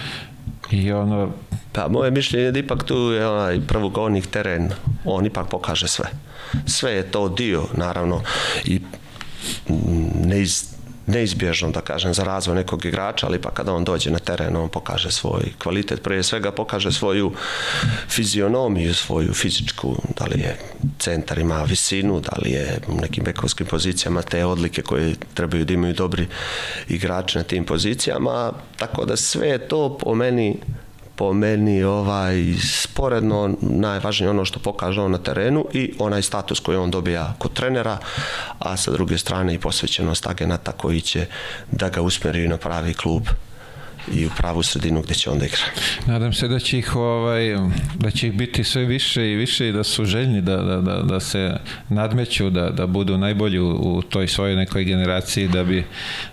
I 0.72 0.92
ono... 0.92 1.30
Pa 1.72 1.88
moje 1.88 2.10
mišljenje 2.10 2.44
je 2.44 2.52
da 2.52 2.58
ipak 2.58 2.84
tu 2.84 2.94
je 2.94 3.28
onaj 3.28 3.60
prvogonik 3.68 4.26
teren, 4.26 4.70
on 5.04 5.26
ipak 5.26 5.48
pokaže 5.48 5.88
sve. 5.88 6.06
Sve 6.66 6.92
je 6.92 7.10
to 7.10 7.28
dio, 7.28 7.64
naravno, 7.74 8.22
i 8.64 8.80
neiz, 10.24 10.71
neizbježno, 11.06 11.70
da 11.70 11.80
kažem, 11.80 12.14
za 12.14 12.24
razvoj 12.24 12.56
nekog 12.56 12.84
igrača, 12.84 13.26
ali 13.26 13.40
pa 13.40 13.50
kada 13.50 13.72
on 13.72 13.84
dođe 13.84 14.10
na 14.10 14.18
teren, 14.18 14.56
on 14.56 14.68
pokaže 14.68 15.10
svoj 15.10 15.52
kvalitet, 15.58 16.02
prije 16.02 16.22
svega 16.22 16.50
pokaže 16.52 16.92
svoju 16.92 17.32
fizionomiju, 18.08 18.94
svoju 18.94 19.34
fizičku, 19.34 19.96
da 20.18 20.24
li 20.24 20.40
je 20.40 20.58
centar 20.98 21.38
ima 21.38 21.62
visinu, 21.62 22.20
da 22.20 22.32
li 22.42 22.50
je 22.50 22.80
u 22.88 23.00
nekim 23.00 23.24
bekovskim 23.24 23.66
pozicijama 23.66 24.22
te 24.22 24.44
odlike 24.44 24.82
koje 24.82 25.14
trebaju 25.34 25.64
da 25.64 25.74
imaju 25.74 25.94
dobri 25.94 26.26
igrači 26.88 27.38
na 27.38 27.44
tim 27.44 27.64
pozicijama, 27.64 28.52
tako 28.76 29.04
da 29.04 29.16
sve 29.16 29.58
to 29.58 29.98
po 29.98 30.14
meni 30.14 30.58
po 31.16 31.32
meni 31.32 31.82
ovaj 31.82 32.54
sporedno 32.62 33.56
najvažnije 33.60 34.30
ono 34.30 34.44
što 34.44 34.60
pokaže 34.60 35.00
on 35.00 35.10
na 35.10 35.18
terenu 35.18 35.66
i 35.72 35.92
onaj 35.98 36.22
status 36.22 36.60
koji 36.60 36.78
on 36.78 36.90
dobija 36.90 37.34
kod 37.38 37.52
trenera, 37.52 37.98
a 38.58 38.76
sa 38.76 38.90
druge 38.90 39.18
strane 39.18 39.54
i 39.54 39.58
posvećenost 39.58 40.26
agenata 40.26 40.72
koji 40.72 41.00
će 41.00 41.26
da 41.70 41.88
ga 41.88 42.02
usmjeri 42.02 42.48
na 42.48 42.56
pravi 42.56 42.94
klub 42.94 43.22
i 44.14 44.26
u 44.26 44.30
pravu 44.36 44.62
sredinu 44.62 45.02
gde 45.02 45.14
će 45.14 45.30
onda 45.30 45.44
igra. 45.44 45.60
Nadam 46.06 46.32
se 46.32 46.48
da 46.48 46.58
će 46.58 46.78
ih 46.78 46.96
ovaj 46.96 47.56
da 47.94 48.10
će 48.10 48.26
ih 48.26 48.32
biti 48.32 48.64
sve 48.64 48.84
više 48.84 49.32
i 49.32 49.36
više 49.36 49.68
i 49.68 49.72
da 49.72 49.84
su 49.84 50.04
željni 50.04 50.40
da, 50.40 50.56
da, 50.56 50.76
da, 50.76 51.02
da 51.02 51.20
se 51.20 51.56
nadmeću, 51.88 52.50
da, 52.50 52.70
da 52.70 52.86
budu 52.86 53.18
najbolji 53.18 53.58
u, 53.58 53.70
u 53.70 54.02
toj 54.02 54.28
svojoj 54.28 54.56
nekoj 54.56 54.84
generaciji 54.84 55.48
da 55.48 55.64
bi 55.64 55.84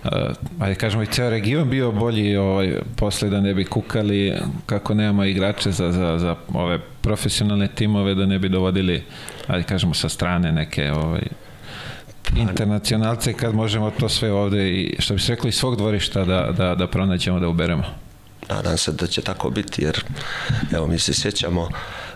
uh, 0.04 0.12
ajde 0.60 0.76
kažemo 0.76 1.04
i 1.04 1.06
ceo 1.06 1.30
region 1.30 1.70
bio 1.70 1.92
bolji 1.92 2.36
ovaj 2.36 2.76
posle 2.96 3.30
da 3.30 3.42
ne 3.42 3.54
bi 3.54 3.66
kukali 3.66 4.34
kako 4.66 4.94
nemamo 4.94 5.24
igrače 5.24 5.72
za, 5.72 5.92
za, 5.92 6.18
za 6.18 6.36
ove 6.54 6.80
profesionalne 7.02 7.68
timove 7.68 8.16
da 8.16 8.26
ne 8.26 8.40
bi 8.40 8.50
dovodili 8.50 9.04
ajde 9.48 9.64
kažemo 9.64 9.94
sa 9.94 10.10
strane 10.10 10.52
neke 10.52 10.92
ovaj 10.92 11.49
internacionalce 12.36 13.34
kad 13.34 13.56
možemo 13.56 13.92
to 13.92 14.10
sve 14.10 14.32
ovde 14.32 14.70
i 14.70 14.96
što 15.00 15.14
bi 15.14 15.20
se 15.20 15.36
rekli 15.36 15.52
svog 15.52 15.76
dvorišta 15.76 16.26
da, 16.26 16.52
da, 16.58 16.76
da 16.76 16.88
pronađemo 16.88 17.40
da 17.40 17.48
uberemo. 17.48 17.84
Nadam 18.50 18.78
se 18.78 18.92
da 18.92 19.08
će 19.08 19.22
tako 19.22 19.50
biti 19.50 19.84
jer 19.84 20.04
evo 20.72 20.88
mi 20.88 21.00
se 21.00 21.14
sjećamo 21.14 21.70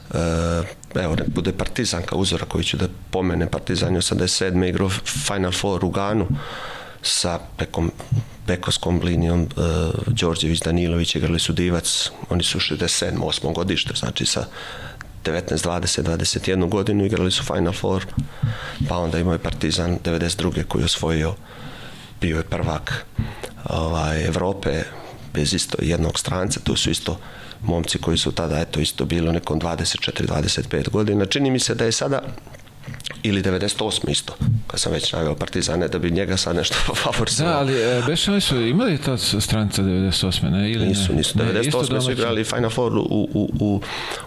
Uh, 0.10 0.20
evo, 0.96 1.16
nek 1.16 1.28
bude 1.28 1.52
Partizan 1.52 2.04
kao 2.06 2.20
uzora 2.20 2.46
koji 2.46 2.64
ću 2.64 2.78
da 2.78 2.88
pomene 3.10 3.50
Partizan 3.50 3.96
87. 3.96 4.70
igrao 4.70 4.90
Final 4.90 5.52
Four 5.52 5.86
u 5.86 5.90
Ganu 5.90 6.28
sa 7.02 7.40
pekom, 7.58 7.92
pekovskom 8.48 9.02
linijom 9.04 9.42
uh, 9.42 9.64
Đorđević, 10.08 10.60
Danilović 10.60 11.16
igrali 11.16 11.40
su 11.40 11.54
Divac, 11.54 12.12
oni 12.30 12.44
su 12.44 12.60
67. 12.60 13.18
8. 13.18 13.54
godište, 13.54 13.94
znači 13.96 14.26
sa 14.26 14.46
19, 15.24 15.68
20, 15.68 16.04
21 16.04 16.70
godinu 16.70 17.06
igrali 17.06 17.32
su 17.32 17.44
Final 17.44 17.74
Four, 17.74 18.06
pa 18.90 18.98
onda 18.98 19.20
imao 19.20 19.34
je 19.34 19.40
Partizan 19.40 20.00
92. 20.04 20.64
koji 20.64 20.82
je 20.82 20.86
osvojio, 20.86 21.36
bio 22.22 22.38
je 22.38 22.44
prvak 22.44 23.06
ovaj, 23.70 24.26
Evrope 24.26 24.84
bez 25.34 25.54
isto 25.54 25.78
jednog 25.82 26.20
stranca, 26.20 26.60
tu 26.60 26.76
su 26.76 26.92
isto 26.92 27.20
momci 27.62 27.98
koji 27.98 28.18
su 28.18 28.32
tada 28.32 28.60
eto 28.60 28.80
isto 28.80 29.06
bili 29.06 29.32
nekom 29.32 29.62
24, 29.62 30.28
25 30.28 30.90
godina. 30.90 31.26
Čini 31.26 31.52
mi 31.52 31.60
se 31.60 31.76
da 31.76 31.86
je 31.86 31.92
sada 31.92 32.22
ili 33.24 33.42
98 33.42 34.10
isto, 34.10 34.34
kad 34.68 34.80
sam 34.80 34.92
već 34.92 35.14
naveo 35.14 35.36
Partizane, 35.36 35.88
da 35.88 36.00
bi 36.00 36.12
njega 36.12 36.38
sad 36.38 36.56
nešto 36.56 36.76
favorizovao. 36.96 37.54
Da, 37.54 37.60
ali 37.60 37.74
e, 37.82 38.02
Beše 38.08 38.32
oni 38.32 38.42
su 38.42 38.62
imali 38.62 38.98
ta 38.98 39.18
stranca 39.18 39.84
98. 39.84 40.52
ne? 40.52 40.72
Ili 40.72 40.88
nisu, 40.88 41.12
ne? 41.12 41.18
nisu. 41.18 41.40
98. 41.40 41.94
Ne, 41.94 42.02
su 42.02 42.12
igrali 42.12 42.44
Final 42.44 42.70
Four 42.70 42.98
u, 42.98 43.02
u, 43.34 43.50
u, 43.60 43.82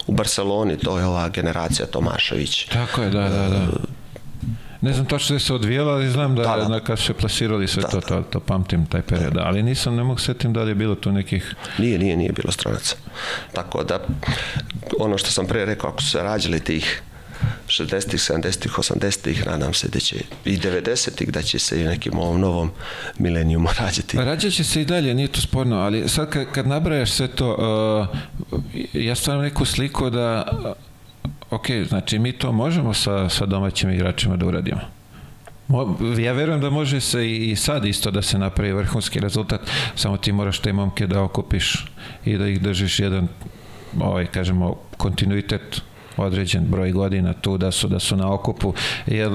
u 0.07 0.11
Barceloni, 0.11 0.77
to 0.77 0.99
je 0.99 1.05
ova 1.05 1.29
generacija 1.29 1.85
Tomašević. 1.85 2.65
Tako 2.65 3.01
je, 3.01 3.09
da, 3.09 3.29
da, 3.29 3.49
da. 3.49 3.67
Ne 4.81 4.93
znam 4.93 5.05
tačno 5.05 5.35
da 5.35 5.39
se 5.39 5.53
odvijela, 5.53 5.93
ali 5.93 6.09
znam 6.09 6.35
da, 6.35 6.43
da, 6.43 6.65
da. 6.65 6.79
kad 6.79 6.99
su 6.99 7.05
se 7.05 7.13
plasirali 7.13 7.67
sve 7.67 7.81
da, 7.81 7.87
to, 7.87 8.01
to, 8.01 8.21
to 8.21 8.39
pamtim 8.39 8.85
taj 8.85 9.01
period, 9.01 9.33
da. 9.33 9.41
ali 9.43 9.63
nisam, 9.63 9.95
ne 9.95 10.03
mogu 10.03 10.19
setim 10.19 10.53
da 10.53 10.63
li 10.63 10.71
je 10.71 10.75
bilo 10.75 10.95
tu 10.95 11.11
nekih... 11.11 11.55
Nije, 11.77 11.99
nije, 11.99 12.17
nije 12.17 12.31
bilo 12.31 12.51
stranaca. 12.51 12.95
Tako 13.53 13.83
da, 13.83 13.99
ono 14.99 15.17
što 15.17 15.31
sam 15.31 15.47
pre 15.47 15.65
rekao, 15.65 15.89
ako 15.89 16.01
su 16.01 16.09
se 16.09 16.23
rađali 16.23 16.59
tih 16.59 17.01
60-ih, 17.67 18.19
70-ih, 18.19 18.71
80-ih, 18.71 19.47
nadam 19.47 19.73
se 19.73 19.87
da 19.87 19.99
će 19.99 20.15
i 20.45 20.57
90-ih 20.57 21.31
da 21.31 21.41
će 21.41 21.59
se 21.59 21.81
i 21.81 21.85
nekim 21.85 22.19
ovom 22.19 22.41
novom 22.41 22.71
milenijumu 23.17 23.69
rađati. 23.79 24.17
Rađat 24.17 24.53
će 24.53 24.63
se 24.63 24.81
i 24.81 24.85
dalje, 24.85 25.13
nije 25.13 25.27
to 25.27 25.41
sporno, 25.41 25.75
ali 25.75 26.09
sad 26.09 26.29
kad, 26.29 26.51
kad 26.51 26.67
nabrajaš 26.67 27.11
sve 27.11 27.27
to, 27.27 28.07
uh, 28.11 28.77
ja 28.93 29.15
stvarno 29.15 29.43
neku 29.43 29.65
sliku 29.65 30.09
da, 30.09 30.45
uh, 30.51 30.71
ok, 31.49 31.65
znači 31.87 32.19
mi 32.19 32.31
to 32.31 32.51
možemo 32.51 32.93
sa, 32.93 33.29
sa 33.29 33.45
domaćim 33.45 33.89
igračima 33.89 34.35
da 34.35 34.45
uradimo. 34.45 34.81
Ja 36.19 36.33
verujem 36.33 36.61
da 36.61 36.69
može 36.69 37.01
se 37.01 37.31
i 37.35 37.55
sad 37.55 37.85
isto 37.85 38.11
da 38.11 38.21
se 38.21 38.37
napravi 38.37 38.73
vrhunski 38.73 39.19
rezultat, 39.19 39.61
samo 39.95 40.17
ti 40.17 40.31
moraš 40.31 40.59
te 40.59 40.73
momke 40.73 41.07
da 41.07 41.21
okupiš 41.21 41.85
i 42.25 42.37
da 42.37 42.47
ih 42.47 42.61
držiš 42.61 42.99
jedan, 42.99 43.27
ovaj, 43.99 44.25
kažemo, 44.25 44.75
kontinuitet 44.97 45.81
određen 46.17 46.65
broj 46.65 46.91
godina 46.91 47.33
tu 47.33 47.57
da 47.57 47.71
su 47.71 47.87
da 47.87 47.99
su 47.99 48.15
na 48.15 48.33
okupu 48.33 48.73
jer 49.05 49.31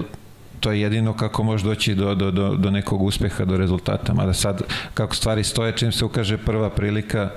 to 0.60 0.72
je 0.72 0.80
jedino 0.80 1.16
kako 1.16 1.42
može 1.42 1.64
doći 1.64 1.94
do, 1.94 2.14
do, 2.14 2.30
do, 2.30 2.54
do 2.54 2.70
nekog 2.70 3.02
uspeha, 3.02 3.44
do 3.44 3.56
rezultata. 3.56 4.14
Mada 4.14 4.32
sad, 4.32 4.62
kako 4.94 5.14
stvari 5.14 5.44
stoje, 5.44 5.76
čim 5.76 5.92
se 5.92 6.04
ukaže 6.04 6.38
prva 6.38 6.70
prilika, 6.70 7.30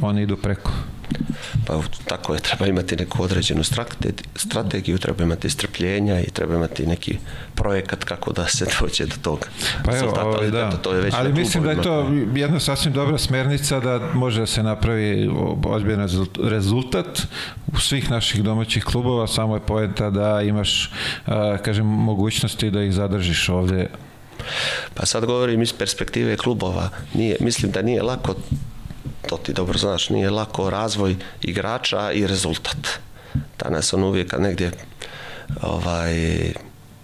oni 0.00 0.22
idu 0.22 0.36
preko. 0.36 0.70
Pa 1.66 1.80
tako 2.06 2.34
je, 2.34 2.40
treba 2.40 2.66
imati 2.66 2.96
neku 2.96 3.22
određenu 3.22 3.62
strategiju, 4.36 4.98
treba 4.98 5.24
imati 5.24 5.50
strpljenja 5.50 6.20
i 6.20 6.30
treba 6.30 6.54
imati 6.54 6.86
neki 6.86 7.18
projekat 7.54 8.04
kako 8.04 8.32
da 8.32 8.48
se 8.48 8.66
dođe 8.80 9.06
do 9.06 9.14
toga. 9.22 9.46
Pa 9.84 9.96
evo, 9.96 10.14
ovaj, 10.22 10.50
da. 10.50 10.70
To 10.70 10.94
je 10.94 11.00
već 11.00 11.14
Ali 11.14 11.32
mislim 11.32 11.62
da 11.62 11.70
je 11.70 11.82
to 11.82 12.10
jedna 12.34 12.60
sasvim 12.60 12.92
dobra 12.92 13.18
smernica 13.18 13.80
da 13.80 14.00
može 14.14 14.40
da 14.40 14.46
se 14.46 14.62
napravi 14.62 15.30
ozbiljan 15.64 16.08
rezultat 16.42 17.22
u 17.66 17.78
svih 17.78 18.10
naših 18.10 18.42
domaćih 18.42 18.84
klubova, 18.84 19.26
samo 19.26 19.54
je 19.54 19.60
poenta 19.60 20.10
da 20.10 20.42
imaš, 20.42 20.92
kažem, 21.64 21.86
mogućnosti 21.86 22.70
da 22.70 22.82
ih 22.82 22.92
zadržiš 22.92 23.48
ovde 23.48 23.88
Pa 24.94 25.06
sad 25.06 25.24
govorim 25.24 25.62
iz 25.62 25.72
perspektive 25.72 26.36
klubova. 26.36 26.88
Nije, 27.14 27.36
mislim 27.40 27.72
da 27.72 27.82
nije 27.82 28.02
lako 28.02 28.34
to 29.28 29.36
ti 29.36 29.52
dobro 29.52 29.78
znaš, 29.78 30.10
nije 30.10 30.30
lako 30.30 30.70
razvoj 30.70 31.16
igrača 31.42 32.12
i 32.12 32.26
rezultat. 32.26 32.88
Danas 33.58 33.92
on 33.92 34.04
uvijek 34.04 34.30
kad 34.30 34.42
negdje 34.42 34.70
ovaj, 35.62 36.52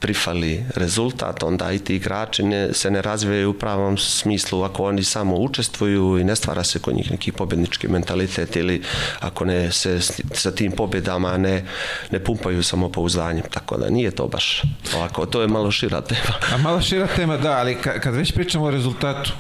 prifali 0.01 0.65
rezultat, 0.77 1.43
onda 1.43 1.73
i 1.73 1.79
ti 1.79 1.97
igrači 1.97 2.43
ne, 2.43 2.73
se 2.73 2.91
ne 2.91 3.03
razvijaju 3.03 3.51
u 3.51 3.55
pravom 3.55 3.99
smislu 3.99 4.63
ako 4.63 4.85
oni 4.85 5.05
samo 5.05 5.37
učestvuju 5.37 6.19
i 6.19 6.25
ne 6.25 6.37
stvara 6.37 6.65
se 6.65 6.79
kod 6.79 6.95
njih 6.95 7.11
neki 7.11 7.33
pobjednički 7.33 7.89
mentalitet 7.89 8.57
ili 8.57 8.83
ako 9.21 9.45
ne 9.45 9.73
se 9.73 10.01
sa 10.35 10.51
tim 10.51 10.73
pobjedama 10.73 11.37
ne, 11.37 11.65
ne 12.11 12.25
pumpaju 12.25 12.63
samopouzdanjem. 12.63 13.45
Tako 13.51 13.77
da 13.77 13.91
nije 13.91 14.11
to 14.11 14.27
baš 14.27 14.63
ovako, 14.97 15.27
to 15.27 15.43
je 15.43 15.49
malo 15.49 15.71
šira 15.71 16.01
tema. 16.01 16.35
A 16.55 16.59
malo 16.59 16.81
šira 16.81 17.07
tema, 17.17 17.37
da, 17.37 17.53
ali 17.53 17.75
kad 17.75 18.15
već 18.15 18.33
pričamo 18.33 18.65
o 18.65 18.71
rezultatu, 18.71 19.33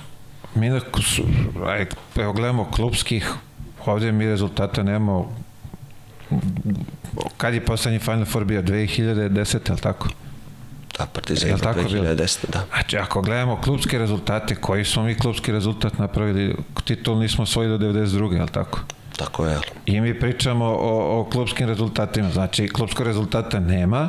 mi 0.55 0.71
da, 0.71 0.81
aj, 1.67 1.87
evo 2.17 2.33
gledamo 2.33 2.71
klubskih, 2.71 3.33
ovdje 3.87 4.13
mi 4.13 4.27
rezultata 4.27 4.83
nemamo 4.83 5.41
kad 7.37 7.55
je 7.55 7.65
poslednji 7.65 7.99
Final 7.99 8.25
Four 8.25 8.45
bio 8.45 8.63
2010, 8.63 9.71
je 9.71 9.77
tako? 9.77 10.09
Da, 10.99 11.07
Partizan 11.07 11.51
je 11.51 11.59
tako 11.59 11.81
2010, 11.81 12.39
da. 12.53 12.65
Znači, 12.73 12.97
ako 12.97 13.23
gledamo 13.23 13.61
klubske 13.61 13.99
rezultate, 13.99 14.55
koji 14.55 14.85
smo 14.85 15.03
mi 15.03 15.15
klubski 15.15 15.53
rezultat 15.53 15.99
napravili, 15.99 16.57
titul 16.85 17.19
nismo 17.19 17.43
osvojili 17.43 17.79
do 17.79 17.87
92. 17.93 18.41
je 18.41 18.47
tako? 18.47 18.81
Tako 19.17 19.47
je. 19.47 19.59
I 19.87 20.01
mi 20.01 20.21
pričamo 20.21 20.65
o, 20.65 21.21
o 21.21 21.25
klubskim 21.25 21.69
rezultatima, 21.69 22.31
znači 22.31 22.69
klubskog 22.69 23.07
rezultata 23.07 23.61
nema, 23.61 24.09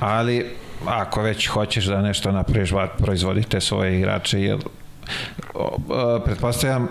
ali 0.00 0.46
ako 0.86 1.22
već 1.22 1.46
hoćeš 1.46 1.84
da 1.84 2.02
nešto 2.02 2.32
napraviš, 2.32 2.70
proizvodite 2.98 3.60
svoje 3.60 3.98
igrače, 3.98 4.40
jer 4.40 4.58
pretpostavljam, 6.24 6.88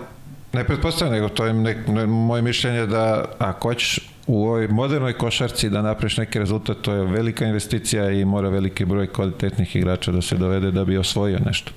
ne 0.52 0.64
pretpostavljam, 0.64 1.14
nego 1.14 1.28
to 1.28 1.46
je 1.46 1.52
nek, 1.52 1.88
ne, 1.88 2.06
moje 2.06 2.42
mišljenje 2.42 2.86
da 2.86 3.24
ako 3.38 3.68
hoćeš 3.68 4.15
u 4.26 4.46
ovoj 4.46 4.68
modernoj 4.68 5.12
košarci 5.12 5.70
da 5.70 5.82
napraviš 5.82 6.16
neki 6.16 6.38
rezultat, 6.38 6.76
to 6.82 6.92
je 6.92 7.04
velika 7.04 7.44
investicija 7.44 8.10
i 8.10 8.24
mora 8.24 8.48
veliki 8.48 8.84
broj 8.84 9.12
kvalitetnih 9.12 9.76
igrača 9.76 10.12
da 10.12 10.22
se 10.22 10.36
dovede 10.36 10.70
da 10.70 10.84
bi 10.84 10.98
osvojio 10.98 11.38
nešto. 11.46 11.72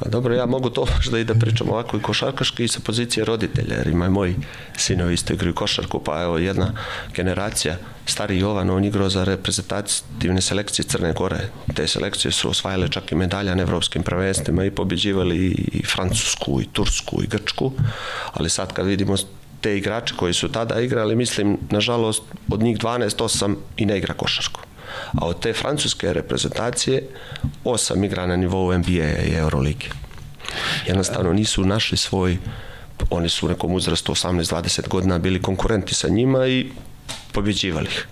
Pa 0.00 0.08
dobro, 0.08 0.34
ja 0.34 0.46
mogu 0.46 0.70
to 0.70 0.86
možda 0.96 1.18
i 1.18 1.24
da 1.24 1.34
pričam 1.34 1.68
ovako 1.68 1.96
i 1.96 2.00
košarkaški 2.02 2.64
i 2.64 2.68
sa 2.68 2.80
pozicije 2.84 3.24
roditelja, 3.24 3.76
jer 3.76 3.86
ima 3.86 4.10
moji 4.10 4.36
sinovi 4.76 5.14
isto 5.14 5.32
igraju 5.34 5.54
košarku, 5.54 5.98
pa 6.04 6.22
evo 6.22 6.38
jedna 6.38 6.72
generacija, 7.14 7.76
stari 8.06 8.38
Jovan, 8.38 8.70
on 8.70 8.84
igrao 8.84 9.08
za 9.08 9.24
reprezentativne 9.24 10.40
selekcije 10.40 10.84
Crne 10.84 11.12
Gore. 11.12 11.48
Te 11.74 11.86
selekcije 11.86 12.32
su 12.32 12.50
osvajale 12.50 12.88
čak 12.88 13.12
i 13.12 13.14
medalja 13.14 13.54
na 13.54 13.62
evropskim 13.62 14.02
prvenstvima 14.02 14.64
i 14.64 14.70
pobjeđivali 14.70 15.36
i 15.72 15.82
Francusku, 15.86 16.60
i 16.60 16.66
Tursku, 16.72 17.22
i 17.22 17.26
Grčku, 17.26 17.72
ali 18.32 18.50
sad 18.50 18.72
kad 18.72 18.86
vidimo 18.86 19.16
te 19.62 19.76
igrače 19.76 20.14
koji 20.16 20.34
su 20.34 20.48
tada 20.52 20.80
igrali, 20.80 21.16
mislim, 21.16 21.58
nažalost, 21.70 22.22
od 22.48 22.60
njih 22.60 22.78
12, 22.78 23.22
8 23.22 23.56
i 23.76 23.86
ne 23.86 23.98
igra 23.98 24.14
košarku. 24.14 24.60
A 25.12 25.26
od 25.26 25.40
te 25.40 25.52
francuske 25.52 26.12
reprezentacije, 26.12 27.02
8 27.64 28.04
igra 28.04 28.26
na 28.26 28.36
nivou 28.36 28.78
NBA 28.78 29.08
i 29.26 29.34
Euroligi. 29.36 29.90
Jednostavno 30.86 31.32
nisu 31.32 31.64
našli 31.64 31.96
svoj, 31.96 32.38
oni 33.10 33.28
su 33.28 33.46
u 33.46 33.48
nekom 33.48 33.72
uzrastu 33.72 34.12
18-20 34.12 34.88
godina 34.88 35.18
bili 35.18 35.42
konkurenti 35.42 35.94
sa 35.94 36.08
njima 36.08 36.46
i 36.46 36.66
pobjeđivali 37.32 37.86
ih. 37.86 38.06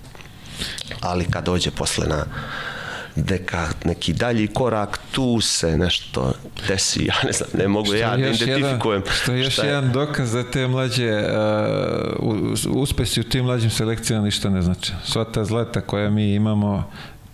Ali 1.00 1.30
kad 1.30 1.44
dođe 1.44 1.70
posle 1.70 2.06
na 2.06 2.24
neka, 3.16 3.68
neki 3.84 4.12
dalji 4.12 4.46
korak, 4.46 4.98
tu 5.12 5.40
se 5.40 5.78
nešto 5.78 6.32
desi, 6.68 7.04
ja 7.10 7.14
ne 7.24 7.32
znam, 7.32 7.48
ne 7.58 7.68
mogu 7.68 7.86
što 7.86 7.96
ja 7.96 8.16
da 8.16 8.28
identifikujem. 8.28 9.02
Jedan, 9.02 9.16
što 9.22 9.32
je 9.32 9.44
još 9.44 9.58
je. 9.58 9.66
jedan 9.66 9.92
dokaz 9.92 10.32
da 10.32 10.50
te 10.50 10.66
mlađe 10.66 11.24
uh, 12.18 12.76
uspesi 12.76 13.20
u 13.20 13.24
tim 13.24 13.44
mlađim 13.44 13.70
selekcijama 13.70 14.24
ništa 14.24 14.50
ne 14.50 14.62
znači. 14.62 14.92
Sva 15.04 15.24
ta 15.24 15.44
zlata 15.44 15.80
koja 15.80 16.10
mi 16.10 16.34
imamo 16.34 16.90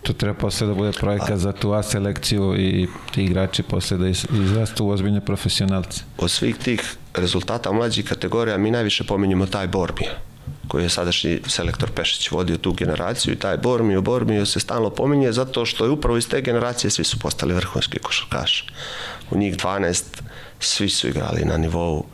to 0.07 0.13
treba 0.13 0.33
posle 0.33 0.67
da 0.67 0.73
bude 0.73 0.91
projekat 0.91 1.39
za 1.39 1.51
tu 1.51 1.73
A 1.73 1.83
selekciju 1.83 2.55
i 2.57 2.87
ti 3.11 3.23
igrači 3.23 3.63
posle 3.63 3.97
da 3.97 4.07
izrastu 4.07 4.85
u 4.85 4.89
ozbiljne 4.89 5.21
profesionalce. 5.21 6.01
Od 6.17 6.31
svih 6.31 6.55
tih 6.55 6.95
rezultata 7.13 7.71
mlađih 7.71 8.05
kategorija 8.05 8.57
mi 8.57 8.71
najviše 8.71 9.03
pominjemo 9.03 9.45
taj 9.45 9.67
Borbija 9.67 10.11
koji 10.67 10.83
je 10.83 10.89
sadašnji 10.89 11.39
selektor 11.47 11.91
Pešić 11.91 12.31
vodio 12.31 12.57
tu 12.57 12.71
generaciju 12.73 13.33
i 13.33 13.39
taj 13.39 13.57
Bormio, 13.57 14.01
Bormio 14.01 14.45
se 14.45 14.59
stalno 14.59 14.89
pominje 14.89 15.31
zato 15.31 15.65
što 15.65 15.85
je 15.85 15.91
upravo 15.91 16.17
iz 16.17 16.29
te 16.29 16.41
generacije 16.41 16.91
svi 16.91 17.03
su 17.03 17.19
postali 17.19 17.53
vrhunski 17.53 17.99
košarkaši. 17.99 18.65
U 19.31 19.37
njih 19.37 19.57
12 19.57 20.03
svi 20.59 20.89
su 20.89 21.07
igrali 21.07 21.45
na 21.45 21.57
nivou 21.57 22.05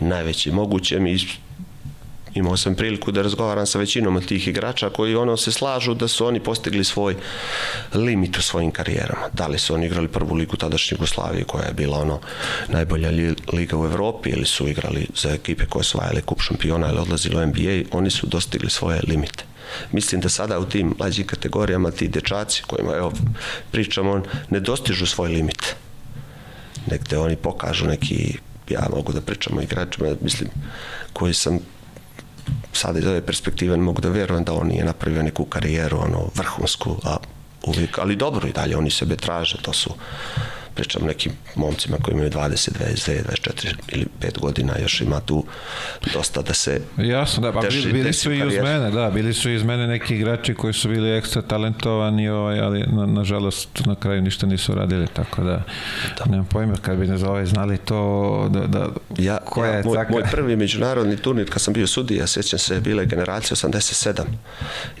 najveći 0.00 0.50
mogućem 0.50 1.06
i 1.06 1.18
imao 2.36 2.56
sam 2.56 2.74
priliku 2.74 3.12
da 3.12 3.22
razgovaram 3.22 3.66
sa 3.66 3.78
većinom 3.78 4.16
od 4.16 4.26
tih 4.26 4.48
igrača 4.48 4.90
koji 4.90 5.14
ono 5.14 5.36
se 5.36 5.52
slažu 5.52 5.94
da 5.94 6.08
su 6.08 6.26
oni 6.26 6.40
postigli 6.40 6.84
svoj 6.84 7.16
limit 7.94 8.38
u 8.38 8.42
svojim 8.42 8.70
karijerama. 8.70 9.28
Da 9.32 9.46
li 9.46 9.58
su 9.58 9.74
oni 9.74 9.86
igrali 9.86 10.08
prvu 10.08 10.34
ligu 10.34 10.56
tadašnje 10.56 10.94
Jugoslavije 10.94 11.44
koja 11.44 11.64
je 11.64 11.72
bila 11.72 11.98
ono 11.98 12.20
najbolja 12.68 13.10
liga 13.52 13.76
u 13.76 13.84
Evropi 13.84 14.30
ili 14.30 14.46
su 14.46 14.68
igrali 14.68 15.06
za 15.14 15.30
ekipe 15.30 15.66
koje 15.66 15.84
su 15.84 15.98
vajale 15.98 16.20
kup 16.20 16.40
šampiona 16.40 16.88
ili 16.88 16.98
odlazili 16.98 17.36
u 17.36 17.46
NBA, 17.46 17.98
oni 17.98 18.10
su 18.10 18.26
dostigli 18.26 18.70
svoje 18.70 19.00
limite. 19.08 19.44
Mislim 19.92 20.20
da 20.20 20.28
sada 20.28 20.58
u 20.58 20.64
tim 20.64 20.94
mlađim 20.98 21.26
kategorijama 21.26 21.90
ti 21.90 22.08
dečaci 22.08 22.62
kojima 22.66 22.96
evo 22.96 23.12
pričamo 23.70 24.22
ne 24.50 24.60
dostižu 24.60 25.06
svoj 25.06 25.28
limit. 25.28 25.74
Negde 26.90 27.18
oni 27.18 27.36
pokažu 27.36 27.86
neki 27.86 28.38
ja 28.70 28.86
mogu 28.96 29.12
da 29.12 29.20
pričam 29.20 29.58
o 29.58 29.62
igračima, 29.62 30.16
mislim, 30.20 30.50
koji 31.12 31.34
sam 31.34 31.58
sada 32.76 32.98
iz 32.98 33.06
ove 33.06 33.20
perspektive 33.20 33.76
mogu 33.76 34.00
da 34.00 34.08
verujem 34.08 34.44
da 34.44 34.52
on 34.52 34.68
nije 34.68 34.84
napravio 34.84 35.22
neku 35.22 35.44
karijeru 35.44 35.98
ono 35.98 36.28
vrhunsku, 36.34 36.96
a 37.04 37.16
uvijek, 37.66 37.98
ali 37.98 38.16
dobro 38.16 38.48
i 38.48 38.52
dalje, 38.52 38.76
oni 38.76 38.90
sebe 38.90 39.16
traže, 39.16 39.58
to 39.62 39.72
su 39.72 39.90
pričam 40.76 41.06
nekim 41.06 41.32
momcima 41.54 41.96
koji 42.02 42.12
imaju 42.12 42.30
20, 42.30 42.70
22, 42.70 43.22
24 43.44 43.74
ili 43.88 44.06
5 44.20 44.40
godina, 44.40 44.78
još 44.82 45.00
ima 45.00 45.20
tu 45.20 45.44
dosta 46.12 46.42
da 46.42 46.54
se 46.54 46.80
Jasno, 46.96 47.42
da, 47.42 47.52
pa 47.52 47.60
bili, 47.60 47.92
bili 47.92 48.12
su 48.12 48.32
i 48.32 48.46
uz 48.46 48.54
mene, 48.62 48.90
da, 48.90 49.10
bili 49.10 49.34
su 49.34 49.50
iz 49.50 49.62
mene 49.62 49.86
neki 49.86 50.16
igrači 50.16 50.54
koji 50.54 50.72
su 50.72 50.88
bili 50.88 51.16
ekstra 51.16 51.42
talentovani, 51.42 52.28
ovaj, 52.28 52.60
ali 52.60 52.84
na, 52.86 53.06
nažalost 53.06 53.68
na 53.86 53.94
kraju 53.94 54.22
ništa 54.22 54.46
nisu 54.46 54.74
radili, 54.74 55.06
tako 55.06 55.42
da, 55.42 55.62
da. 56.18 56.24
nemam 56.30 56.46
pojma, 56.46 56.74
kad 56.82 56.98
bi 56.98 57.06
ne 57.06 57.26
ovaj 57.26 57.46
znali 57.46 57.78
to, 57.78 58.48
da, 58.50 58.66
da 58.66 58.88
ja, 59.18 59.38
koja 59.44 59.70
ja, 59.70 59.76
je 59.76 59.84
moj, 59.84 60.06
moj 60.10 60.22
prvi 60.30 60.56
međunarodni 60.56 61.16
turnir 61.16 61.50
kad 61.50 61.62
sam 61.62 61.74
bio 61.74 61.86
sudija, 61.86 62.26
sećam 62.26 62.58
se, 62.58 62.80
bile 62.80 63.06
generacije 63.06 63.56
87. 63.56 64.22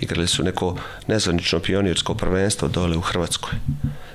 Igrali 0.00 0.26
su 0.26 0.42
neko 0.42 0.76
nezvanično 1.06 1.60
pionirsko 1.60 2.14
prvenstvo 2.14 2.68
dole 2.68 2.96
u 2.96 3.00
Hrvatskoj 3.00 3.52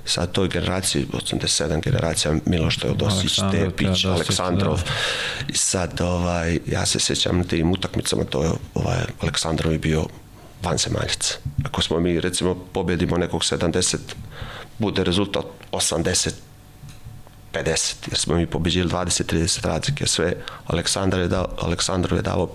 sad 0.05 0.31
toj 0.31 0.47
generaciji, 0.47 1.07
87 1.13 1.81
generacija, 1.81 2.35
Miloš 2.45 2.77
Teodosić, 2.77 3.39
Tepić, 3.51 4.03
da, 4.03 4.11
Aleksandrov, 4.11 4.75
da. 4.75 4.91
i 5.47 5.57
sad, 5.57 6.01
ovaj, 6.01 6.59
ja 6.67 6.85
se 6.85 6.99
sjećam 6.99 7.37
na 7.37 7.43
tim 7.43 7.71
utakmicama, 7.71 8.23
to 8.23 8.43
je, 8.43 8.51
ovaj, 8.73 8.97
Aleksandrov 9.21 9.73
je 9.73 9.79
bio 9.79 10.05
vanzemaljac. 10.63 11.37
Ako 11.65 11.81
smo 11.81 11.99
mi, 11.99 12.19
recimo, 12.19 12.55
pobedimo 12.73 13.17
nekog 13.17 13.41
70, 13.41 13.97
bude 14.79 15.03
rezultat 15.03 15.45
80 15.71 16.31
50, 17.53 17.95
jer 18.07 18.17
smo 18.17 18.35
mi 18.35 18.45
pobeđili 18.45 18.89
20-30 18.89 19.65
razlike, 19.65 20.07
sve 20.07 20.33
Aleksandar 20.67 21.19
je 21.19 21.27
dao, 21.27 21.47
Aleksandrov 21.61 22.17
je 22.17 22.21
dao 22.21 22.49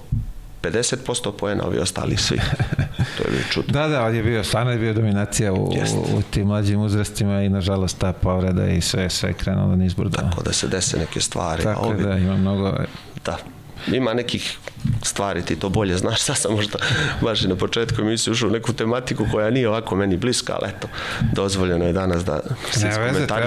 50% 0.71 1.33
poena, 1.33 1.67
ovi 1.67 1.79
ostali 1.79 2.17
svi. 2.17 2.41
To 3.17 3.25
je 3.25 3.31
bio 3.31 3.43
čudno. 3.51 3.73
da, 3.81 3.89
da, 3.89 4.05
on 4.05 4.15
je 4.15 4.23
bio, 4.23 4.45
stvarno 4.45 4.73
je 4.73 4.79
bio 4.79 4.95
dominacija 4.95 5.53
u, 5.53 5.65
u, 5.65 6.19
u 6.19 6.23
tim 6.31 6.47
mlađim 6.47 6.81
uzrastima 6.81 7.43
i 7.43 7.49
nažalost 7.49 7.99
ta 7.99 8.13
povreda 8.13 8.67
i 8.67 8.81
sve, 8.81 9.11
sve 9.11 9.33
krenulo 9.33 9.77
nizbrdo. 9.77 10.17
Tako 10.17 10.43
da 10.43 10.53
se 10.53 10.69
dese 10.69 10.99
neke 10.99 11.21
stvari. 11.21 11.63
Tako 11.63 11.87
ovi, 11.87 12.03
da, 12.03 12.17
ima 12.17 12.37
mnogo... 12.37 12.73
Da, 13.25 13.39
ima 13.93 14.15
nekih 14.15 14.59
stvari, 15.03 15.43
ti 15.43 15.57
to 15.57 15.69
bolje 15.69 15.97
znaš, 15.97 16.21
sad 16.21 16.37
sam 16.37 16.53
možda 16.53 16.79
baš 17.21 17.43
i 17.43 17.49
na 17.49 17.57
početku 17.57 18.03
emisije 18.03 18.33
ušao 18.33 18.49
u 18.49 18.53
neku 18.53 18.73
tematiku 18.73 19.27
koja 19.33 19.51
nije 19.51 19.69
ovako 19.69 19.97
meni 19.97 20.17
bliska, 20.17 20.57
ali 20.61 20.71
eto, 20.77 20.89
dozvoljeno 21.33 21.85
je 21.85 21.93
danas 21.93 22.25
da 22.25 22.41
se 22.71 22.91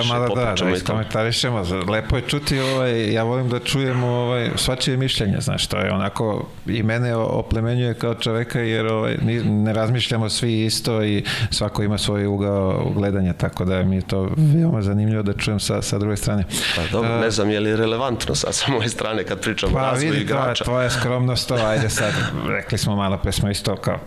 malo 0.08 0.36
da, 0.36 0.56
da 0.60 0.70
iskomentarišemo. 0.70 1.64
Lepo 1.88 2.16
je 2.16 2.22
čuti, 2.28 2.60
ovaj, 2.60 3.14
ja 3.14 3.24
volim 3.24 3.50
da 3.50 3.60
čujemo 3.60 4.08
ovaj, 4.08 4.50
svačije 4.56 4.98
mišljenje, 4.98 5.38
znaš, 5.40 5.68
to 5.68 5.78
je 5.78 5.94
onako 5.94 6.48
i 6.66 6.84
mene 6.84 7.16
oplemenjuje 7.16 7.94
kao 7.94 8.16
čoveka, 8.16 8.60
jer 8.60 8.88
ovaj, 8.88 9.18
ne 9.44 9.74
razmišljamo 9.74 10.30
svi 10.30 10.66
isto 10.66 11.04
i 11.04 11.24
svako 11.52 11.84
ima 11.84 11.98
svoj 11.98 12.26
ugao 12.26 12.92
gledanja, 12.96 13.34
tako 13.34 13.66
da 13.66 13.84
mi 13.84 13.96
je 13.96 14.02
to 14.02 14.30
veoma 14.38 14.82
zanimljivo 14.82 15.24
da 15.24 15.34
čujem 15.34 15.60
sa, 15.60 15.82
sa 15.82 15.98
druge 15.98 16.18
strane. 16.18 16.44
Pa 16.76 16.82
dobro, 16.92 17.20
ne 17.20 17.32
znam 17.32 17.50
je 17.50 17.60
li 17.60 17.76
relevantno 17.76 18.36
sa, 18.36 18.52
sa 18.52 18.72
moje 18.72 18.90
strane 18.90 19.24
kad 19.24 19.40
pričamo 19.40 19.74
pa, 19.74 19.80
o 19.80 19.82
razvoju 19.82 20.22
igrača. 20.22 20.40
Pa 20.40 20.50
vidi, 20.50 20.64
tvoja 20.64 20.90
skromnost 21.36 21.48
to, 21.48 21.56
ajde 21.56 21.90
sad, 21.90 22.14
rekli 22.48 22.78
smo 22.78 22.96
malo 22.96 23.18
pre 23.18 23.32
smo 23.32 23.50
isto 23.50 23.76
kao 23.76 24.00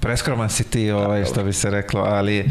preskroman 0.00 0.50
si 0.50 0.64
ti, 0.64 0.90
ovaj, 0.90 1.24
što 1.24 1.44
bi 1.44 1.52
se 1.52 1.70
reklo, 1.70 2.00
ali 2.00 2.50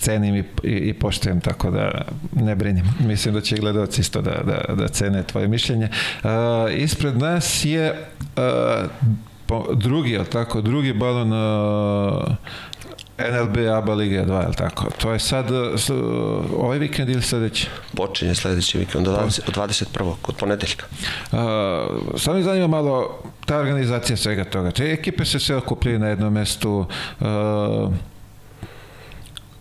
cenim 0.00 0.36
i, 0.36 0.44
i, 0.62 0.72
i 0.72 0.92
poštujem, 0.92 1.40
tako 1.40 1.70
da 1.70 2.04
ne 2.32 2.54
brinim. 2.54 2.84
Mislim 3.00 3.34
da 3.34 3.40
će 3.40 3.56
gledalci 3.56 4.00
isto 4.00 4.22
da, 4.22 4.42
da, 4.44 4.74
da 4.74 4.88
cene 4.88 5.22
tvoje 5.22 5.48
mišljenje. 5.48 5.88
Uh, 6.22 6.30
ispred 6.74 7.18
nas 7.18 7.64
je 7.64 8.06
uh, 8.20 8.90
po, 9.46 9.66
drugi, 9.74 10.20
tako, 10.32 10.60
drugi 10.60 10.92
balon 10.92 11.32
uh, 11.32 12.34
NLB 13.18 13.56
ABA 13.76 13.94
Liga 13.94 14.24
2, 14.24 14.40
je 14.40 14.48
li 14.48 14.54
tako? 14.54 14.90
To 14.98 15.12
je 15.12 15.18
sad 15.18 15.46
ovaj 16.56 16.78
vikend 16.78 17.08
ili 17.08 17.22
sledeći? 17.22 17.68
Počinje 17.94 18.34
sledeći 18.34 18.78
vikend, 18.78 19.08
od 19.08 19.14
21. 19.14 20.14
od 20.28 20.36
ponedeljka. 20.36 20.86
Uh, 21.32 21.38
sad 22.16 22.36
mi 22.36 22.42
zanima 22.42 22.66
malo 22.66 23.22
ta 23.46 23.58
organizacija 23.58 24.16
svega 24.16 24.44
toga. 24.44 24.70
Te 24.70 24.92
ekipe 24.92 25.24
se 25.24 25.38
sve 25.38 25.56
okupljaju 25.56 25.98
na 25.98 26.08
jednom 26.08 26.32
mestu. 26.32 26.86
Uh, 27.20 27.92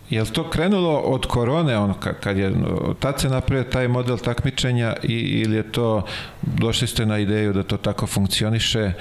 Je 0.10 0.22
li 0.22 0.30
to 0.30 0.50
krenulo 0.50 1.00
od 1.00 1.26
korone, 1.26 1.78
ono, 1.78 1.94
kad 2.22 2.38
je, 2.38 2.54
tad 3.00 3.20
se 3.20 3.30
napravio 3.30 3.64
taj 3.64 3.88
model 3.88 4.18
takmičenja 4.18 4.96
i, 5.04 5.14
ili 5.14 5.56
je 5.56 5.72
to, 5.72 6.06
došli 6.42 6.88
ste 6.88 7.06
na 7.06 7.18
ideju 7.20 7.54
da 7.54 7.64
to 7.64 7.78
tako 7.78 8.08
funkcioniše? 8.08 8.92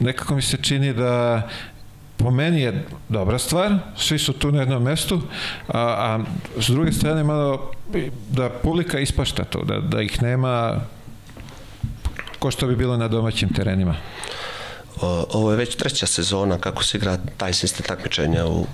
Nekako 0.00 0.34
mi 0.34 0.42
se 0.42 0.56
čini 0.56 0.92
da 0.92 1.48
po 2.22 2.30
meni 2.30 2.60
je 2.60 2.86
dobra 3.08 3.38
stvar, 3.38 3.78
svi 3.96 4.18
su 4.18 4.32
tu 4.32 4.52
na 4.52 4.60
jednom 4.60 4.82
mestu, 4.82 5.20
a, 5.68 5.78
a 5.78 6.20
s 6.60 6.66
druge 6.66 6.92
strane 6.92 7.24
malo 7.24 7.70
da 8.30 8.50
publika 8.62 8.98
ispašta 8.98 9.44
to, 9.44 9.64
da, 9.64 9.80
da 9.80 10.02
ih 10.02 10.22
nema 10.22 10.80
ko 12.38 12.50
što 12.50 12.66
bi 12.66 12.76
bilo 12.76 12.96
na 12.96 13.08
domaćim 13.08 13.48
terenima. 13.48 13.96
Ovo 15.32 15.50
je 15.50 15.56
već 15.56 15.76
treća 15.76 16.06
sezona 16.06 16.58
kako 16.58 16.84
se 16.84 16.98
igra 16.98 17.18
taj 17.36 17.52
sistem 17.52 17.86
takmičenja 17.86 18.46
u 18.46 18.66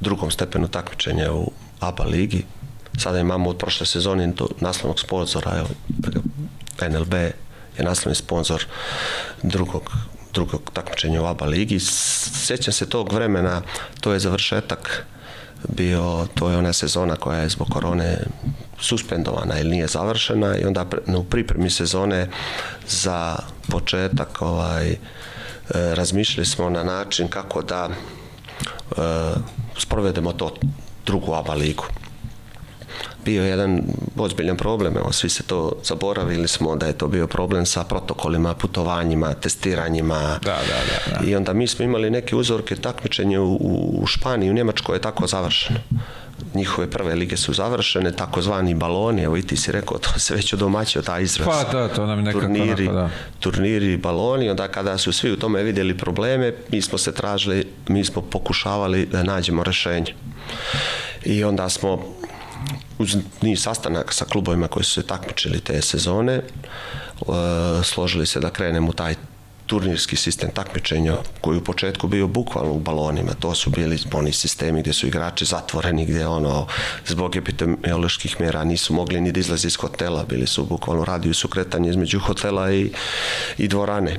drugom 0.00 0.30
stepenu 0.30 0.68
takmičenja 0.68 1.32
u 1.32 1.50
ABA 1.80 2.04
ligi. 2.04 2.44
Sada 2.98 3.18
imamo 3.18 3.50
od 3.50 3.56
prošle 3.56 3.86
sezone 3.86 4.32
naslovnog 4.60 5.00
sponzora, 5.00 5.52
evo, 5.58 5.68
NLB 6.88 7.14
je 7.78 7.84
naslovni 7.84 8.14
sponsor 8.14 8.64
drugog 9.42 9.90
drugog 10.34 10.70
takmičenja 10.72 11.22
u 11.22 11.26
ABA 11.26 11.46
ligi. 11.46 11.80
Sjećam 11.80 12.72
se 12.72 12.88
tog 12.88 13.12
vremena, 13.12 13.62
to 14.00 14.12
je 14.12 14.18
završetak 14.18 15.06
bio, 15.68 16.26
to 16.34 16.50
je 16.50 16.56
ona 16.56 16.72
sezona 16.72 17.16
koja 17.16 17.38
je 17.38 17.48
zbog 17.48 17.68
korone 17.68 18.18
suspendovana 18.80 19.58
ili 19.58 19.70
nije 19.70 19.86
završena 19.86 20.56
i 20.56 20.64
onda 20.64 20.86
u 21.16 21.24
pripremi 21.24 21.70
sezone 21.70 22.28
za 22.88 23.38
početak 23.68 24.42
ovaj, 24.42 24.90
e, 24.90 24.96
razmišljali 25.70 26.46
smo 26.46 26.70
na 26.70 26.84
način 26.84 27.28
kako 27.28 27.62
da 27.62 27.88
e, 27.88 28.94
sprovedemo 29.78 30.32
to 30.32 30.54
drugu 31.06 31.34
ABA 31.34 31.54
ligu. 31.54 31.84
Bio 33.24 33.44
jedan 33.44 33.82
ozbiljan 34.16 34.56
problem, 34.56 34.96
evo, 34.96 35.12
svi 35.12 35.28
se 35.28 35.42
to 35.42 35.72
zaboravili 35.84 36.48
smo 36.48 36.76
da 36.76 36.86
je 36.86 36.92
to 36.92 37.08
bio 37.08 37.26
problem 37.26 37.66
sa 37.66 37.84
protokolima, 37.84 38.54
putovanjima, 38.54 39.34
testiranjima. 39.34 40.38
Da, 40.42 40.58
da, 40.68 41.10
da, 41.10 41.18
da. 41.18 41.26
I 41.26 41.36
onda 41.36 41.52
mi 41.52 41.66
smo 41.66 41.84
imali 41.84 42.10
neke 42.10 42.36
uzorke 42.36 42.76
takmičenja 42.76 43.40
u, 43.40 43.56
u 44.02 44.06
Španiji, 44.06 44.50
u 44.50 44.54
Njemačkoj 44.54 44.96
je 44.96 45.00
tako 45.00 45.26
završeno 45.26 45.78
njihove 46.54 46.90
prve 46.90 47.14
lige 47.14 47.36
su 47.36 47.52
završene, 47.52 48.12
takozvani 48.12 48.74
baloni, 48.74 49.22
evo 49.22 49.36
i 49.36 49.42
ti 49.42 49.56
si 49.56 49.72
rekao, 49.72 49.98
to 49.98 50.18
se 50.18 50.34
već 50.34 50.52
odomaćio 50.52 51.02
taj 51.02 51.22
izraz. 51.22 51.48
Pa 51.48 51.72
da, 51.72 51.88
to 51.88 52.06
nam 52.06 52.22
nekako 52.22 52.40
turniri, 52.40 52.88
onako, 52.88 52.92
da. 52.92 53.10
turniri, 53.40 53.96
baloni, 53.96 54.50
onda 54.50 54.68
kada 54.68 54.98
su 54.98 55.12
svi 55.12 55.32
u 55.32 55.36
tome 55.36 55.62
vidjeli 55.62 55.98
probleme, 55.98 56.54
mi 56.68 56.82
smo 56.82 56.98
se 56.98 57.14
tražili, 57.14 57.66
mi 57.88 58.04
smo 58.04 58.22
pokušavali 58.22 59.06
da 59.06 59.22
nađemo 59.22 59.64
rešenje. 59.64 60.14
I 61.24 61.44
onda 61.44 61.68
smo 61.68 62.02
uz 62.98 63.16
niz 63.42 63.62
sastanaka 63.62 64.12
sa 64.12 64.24
klubovima 64.24 64.68
koji 64.68 64.84
su 64.84 64.92
se 64.92 65.06
takmičili 65.06 65.60
te 65.60 65.82
sezone, 65.82 66.34
e, 66.34 66.42
složili 67.82 68.26
se 68.26 68.40
da 68.40 68.50
krenemo 68.50 68.92
taj 68.92 69.14
turnirski 69.66 70.16
sistem 70.16 70.50
takmičenja 70.50 71.16
koji 71.40 71.58
u 71.58 71.64
početku 71.64 72.08
bio 72.08 72.26
bukvalno 72.26 72.72
u 72.72 72.80
balonima. 72.80 73.32
To 73.34 73.54
su 73.54 73.70
bili 73.70 73.98
oni 74.12 74.32
sistemi 74.32 74.80
gdje 74.80 74.92
su 74.92 75.06
igrači 75.06 75.44
zatvoreni, 75.44 76.06
gdje 76.06 76.26
ono 76.26 76.66
zbog 77.06 77.36
epidemioloških 77.36 78.40
mjera 78.40 78.64
nisu 78.64 78.94
mogli 78.94 79.20
ni 79.20 79.32
da 79.32 79.40
izlazi 79.40 79.66
iz 79.66 79.76
hotela, 79.76 80.24
bili 80.24 80.46
su 80.46 80.64
bukvalno 80.64 81.04
radiju 81.04 81.34
su 81.34 81.48
kretanje 81.48 81.90
između 81.90 82.20
hotela 82.20 82.72
i, 82.72 82.90
i 83.58 83.68
dvorane 83.68 84.18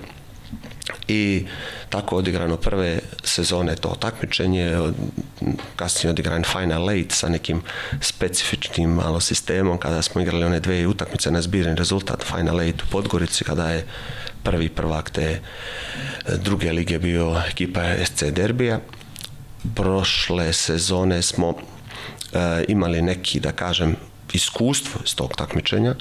i 1.08 1.46
tako 1.90 2.18
odigrano 2.18 2.58
prve 2.58 3.00
sezone 3.24 3.76
to 3.76 3.96
takmičenje, 4.00 4.78
kasnije 5.76 6.12
odigran 6.12 6.44
Final 6.44 6.90
Eight 6.90 7.12
sa 7.12 7.30
nekim 7.30 7.62
specifičnim 8.02 8.90
malo 8.90 9.20
sistemom 9.20 9.78
kada 9.78 10.02
smo 10.02 10.22
igrali 10.22 10.46
one 10.46 10.60
dve 10.60 10.88
utakmice 10.88 11.32
na 11.32 11.42
zbirni 11.42 11.76
rezultat 11.76 12.24
Final 12.24 12.62
Eight 12.62 12.82
u 12.82 12.86
Podgorici 12.92 13.44
kada 13.44 13.70
je 13.70 13.86
prvi 14.44 14.70
prvak 14.70 15.10
te 15.10 15.22
e, 15.24 15.40
druge 16.38 16.72
lige 16.72 17.00
bio 17.00 17.42
ekipa 17.48 17.82
SC 18.06 18.24
Derbija. 18.24 18.80
Prošle 19.76 20.54
sezone 20.54 21.22
smo 21.22 21.56
e, 22.34 22.66
imali 22.68 23.02
neki, 23.02 23.40
da 23.40 23.52
kažem, 23.52 23.96
iskustvo 24.34 25.02
iz 25.06 25.16
tog 25.16 25.36
takmičenja, 25.36 25.96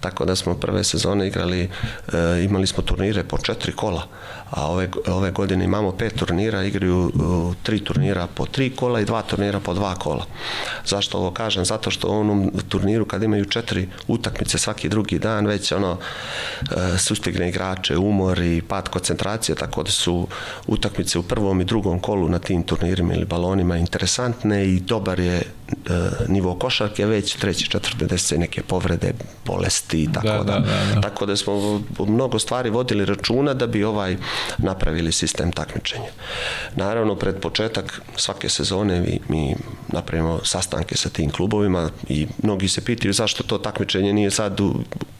tako 0.00 0.24
da 0.24 0.36
smo 0.36 0.54
prve 0.54 0.84
sezone 0.84 1.26
igrali, 1.26 1.70
e, 2.12 2.44
imali 2.44 2.66
smo 2.66 2.82
turnire 2.82 3.24
po 3.24 3.38
četiri 3.38 3.72
kola, 3.72 4.06
a 4.52 4.66
ove, 4.66 4.88
ove 5.06 5.30
godine 5.30 5.64
imamo 5.64 5.92
pet 5.92 6.14
turnira, 6.14 6.62
igraju 6.62 7.12
uh, 7.14 7.54
tri 7.62 7.84
turnira 7.84 8.26
po 8.34 8.46
tri 8.46 8.70
kola 8.76 9.00
i 9.00 9.04
dva 9.04 9.22
turnira 9.22 9.60
po 9.60 9.74
dva 9.74 9.94
kola. 9.94 10.26
Zašto 10.86 11.18
ovo 11.18 11.30
kažem? 11.30 11.64
Zato 11.64 11.90
što 11.90 12.08
u 12.08 12.20
onom 12.20 12.50
turniru 12.68 13.04
kad 13.04 13.22
imaju 13.22 13.44
četiri 13.44 13.88
utakmice 14.08 14.58
svaki 14.58 14.88
drugi 14.88 15.18
dan, 15.18 15.46
već 15.46 15.72
ono 15.72 15.92
uh, 15.92 15.98
sustigne 16.98 17.48
igrače, 17.48 17.96
umor 17.96 18.38
i 18.38 18.62
pad 18.68 18.88
koncentracije, 18.88 19.56
tako 19.56 19.82
da 19.82 19.90
su 19.90 20.28
utakmice 20.66 21.18
u 21.18 21.22
prvom 21.22 21.60
i 21.60 21.64
drugom 21.64 22.00
kolu 22.00 22.28
na 22.28 22.38
tim 22.38 22.62
turnirima 22.62 23.14
ili 23.14 23.24
balonima 23.24 23.76
interesantne 23.76 24.66
i 24.66 24.80
dobar 24.80 25.20
je 25.20 25.42
nivo 26.28 26.54
košarke, 26.54 27.06
već 27.06 27.36
treći, 27.36 27.70
četvrte 27.70 28.06
desece 28.06 28.38
neke 28.38 28.62
povrede, 28.62 29.12
bolesti 29.44 30.02
i 30.02 30.12
tako 30.12 30.44
da, 30.44 30.52
da, 30.52 30.58
da, 30.58 30.94
da. 30.94 31.00
Tako 31.00 31.26
da 31.26 31.36
smo 31.36 31.82
mnogo 31.98 32.38
stvari 32.38 32.70
vodili 32.70 33.04
računa 33.04 33.54
da 33.54 33.66
bi 33.66 33.84
ovaj 33.84 34.16
napravili 34.58 35.12
sistem 35.12 35.52
takmičenja. 35.52 36.10
Naravno, 36.76 37.14
pred 37.16 37.40
početak 37.40 38.02
svake 38.16 38.48
sezone 38.48 39.00
mi, 39.00 39.20
mi 39.28 39.54
napravimo 39.88 40.40
sastanke 40.44 40.96
sa 40.96 41.08
tim 41.08 41.30
klubovima 41.30 41.90
i 42.08 42.26
mnogi 42.42 42.68
se 42.68 42.84
pitaju 42.84 43.12
zašto 43.12 43.42
to 43.42 43.58
takmičenje 43.58 44.12
nije 44.12 44.30
sad 44.30 44.60
u, 44.60 44.74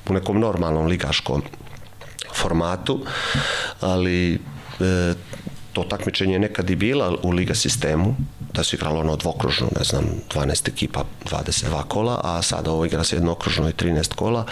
u 0.09 0.13
nekom 0.13 0.41
normalnom 0.41 0.87
ligaškom 0.87 1.43
formatu, 2.35 3.01
ali 3.81 4.35
e, 4.35 4.39
to 5.73 5.85
takmičenje 5.85 6.33
je 6.33 6.39
nekad 6.39 6.71
i 6.71 6.77
bila 6.77 7.15
u 7.23 7.31
liga 7.31 7.55
sistemu, 7.55 8.17
da 8.53 8.65
se 8.65 8.77
igralo 8.77 9.01
ono 9.01 9.17
dvokružno, 9.17 9.69
ne 9.79 9.85
znam, 9.85 10.05
12 10.35 10.69
ekipa, 10.69 11.05
22 11.31 11.83
kola, 11.89 12.21
a 12.25 12.43
sada 12.43 12.71
ovo 12.71 12.85
igra 12.85 13.05
se 13.05 13.17
jednokružno 13.17 13.69
i 13.69 13.73
13 13.73 14.15
kola, 14.15 14.47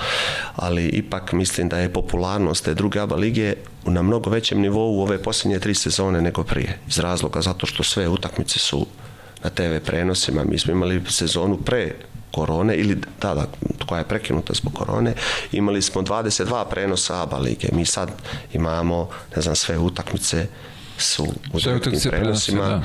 ali 0.56 0.86
ipak 0.86 1.32
mislim 1.32 1.68
da 1.68 1.78
je 1.78 1.92
popularnost 1.92 2.64
te 2.64 2.74
druge 2.74 3.00
ABA 3.00 3.16
lige 3.16 3.54
na 3.84 4.02
mnogo 4.02 4.30
većem 4.30 4.60
nivou 4.60 5.02
ove 5.02 5.22
posljednje 5.22 5.58
tri 5.58 5.74
sezone 5.74 6.20
nego 6.20 6.44
prije. 6.44 6.78
Iz 6.88 6.98
razloga 6.98 7.40
zato 7.40 7.66
što 7.66 7.82
sve 7.82 8.08
utakmice 8.08 8.58
su 8.58 8.86
na 9.44 9.50
TV 9.50 9.86
prenosima. 9.86 10.44
Mi 10.44 10.58
smo 10.58 10.72
imali 10.72 11.02
sezonu 11.08 11.56
pre 11.56 11.94
korone 12.30 12.76
ili 12.76 12.94
da, 13.20 13.34
da, 13.34 13.46
koja 13.86 13.98
je 13.98 14.08
prekinuta 14.08 14.54
zbog 14.54 14.72
korone, 14.72 15.14
imali 15.52 15.82
smo 15.82 16.02
22 16.02 16.64
prenosa 16.70 17.22
ABA 17.22 17.38
lige. 17.38 17.68
Mi 17.72 17.86
sad 17.86 18.10
imamo, 18.52 19.08
ne 19.36 19.42
znam, 19.42 19.56
sve 19.56 19.78
utakmice 19.78 20.46
su 21.02 21.26
u 21.52 21.60
direktnim 21.60 22.00
prenosima. 22.00 22.82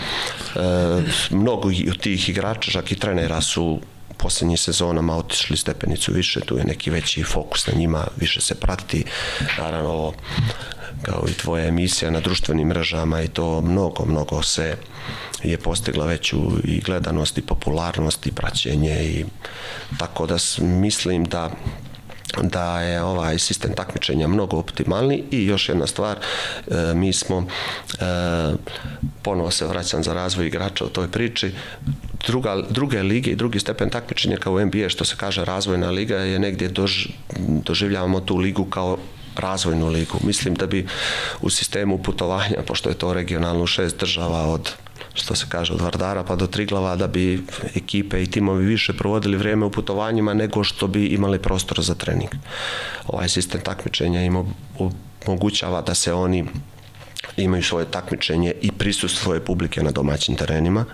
Da. 0.55 0.61
E, 0.61 1.03
mnogo 1.29 1.67
od 1.67 1.99
tih 1.99 2.29
igrača, 2.29 2.71
čak 2.71 2.91
i 2.91 2.95
trenera 2.95 3.41
su 3.41 3.81
poslednjih 4.17 4.59
sezonama 4.59 5.17
otišli 5.17 5.57
stepenicu 5.57 6.13
više, 6.13 6.39
tu 6.39 6.57
je 6.57 6.63
neki 6.63 6.89
veći 6.89 7.23
fokus 7.23 7.67
na 7.67 7.73
njima, 7.73 8.07
više 8.17 8.41
se 8.41 8.55
prati, 8.55 9.03
naravno 9.57 9.89
ovo 9.89 10.13
kao 11.01 11.23
i 11.29 11.33
tvoja 11.33 11.65
emisija 11.65 12.11
na 12.11 12.19
društvenim 12.19 12.67
mrežama 12.67 13.21
i 13.21 13.27
to 13.27 13.61
mnogo, 13.61 14.05
mnogo 14.05 14.43
se 14.43 14.77
je 15.43 15.57
postigla 15.57 16.05
veću 16.05 16.37
i 16.63 16.81
gledanost 16.81 17.37
i 17.37 17.41
popularnost 17.41 18.27
i 18.27 18.31
praćenje 18.31 19.03
i 19.03 19.25
tako 19.97 20.27
da 20.27 20.37
mislim 20.59 21.23
da 21.23 21.51
da 22.41 22.81
je 22.81 23.03
ovaj 23.03 23.39
sistem 23.39 23.73
takmičenja 23.75 24.27
mnogo 24.27 24.57
optimalni 24.57 25.23
i 25.31 25.45
još 25.45 25.69
jedna 25.69 25.87
stvar, 25.87 26.17
e, 26.17 26.93
mi 26.93 27.13
smo 27.13 27.47
e, 27.99 28.05
ponovo 29.21 29.51
se 29.51 29.67
vraćam 29.67 30.03
za 30.03 30.13
razvoj 30.13 30.47
igrača 30.47 30.85
u 30.85 30.89
toj 30.89 31.07
priči, 31.07 31.51
druga, 32.27 32.63
druge 32.69 33.03
lige 33.03 33.31
i 33.31 33.35
drugi 33.35 33.59
stepen 33.59 33.89
takmičenja 33.89 34.37
kao 34.37 34.65
NBA, 34.65 34.89
što 34.89 35.05
se 35.05 35.15
kaže 35.17 35.45
razvojna 35.45 35.89
liga, 35.89 36.17
je 36.17 36.39
negdje 36.39 36.67
dož, 36.67 37.07
doživljavamo 37.39 38.19
tu 38.19 38.37
ligu 38.37 38.65
kao 38.65 38.97
razvojnu 39.35 39.87
ligu. 39.87 40.17
Mislim 40.23 40.55
da 40.55 40.67
bi 40.67 40.87
u 41.41 41.49
sistemu 41.49 41.97
putovanja, 41.97 42.63
pošto 42.67 42.89
je 42.89 42.95
to 42.95 43.13
regionalno 43.13 43.67
šest 43.67 43.99
država 43.99 44.45
od 44.45 44.71
što 45.13 45.35
se 45.35 45.45
kaže 45.49 45.73
od 45.73 45.81
Vardara 45.81 46.23
pa 46.23 46.35
do 46.35 46.47
Triglava 46.47 46.95
da 46.95 47.07
bi 47.07 47.43
ekipe 47.75 48.23
i 48.23 48.31
timovi 48.31 48.65
više 48.65 48.93
provodili 48.93 49.37
vrijeme 49.37 49.65
u 49.65 49.71
putovanjima 49.71 50.33
nego 50.33 50.63
što 50.63 50.87
bi 50.87 51.05
imali 51.05 51.39
prostor 51.39 51.81
za 51.81 51.95
trening. 51.95 52.29
Ovaj 53.07 53.29
sistem 53.29 53.61
takmičenja 53.61 54.21
im 54.21 54.53
omogućava 55.25 55.81
da 55.81 55.93
se 55.93 56.13
oni 56.13 56.45
imaju 57.37 57.63
svoje 57.63 57.85
takmičenje 57.85 58.53
i 58.61 58.71
prisustvo 58.71 59.39
publike 59.45 59.83
na 59.83 59.91
domaćim 59.91 60.35
terenima, 60.35 60.85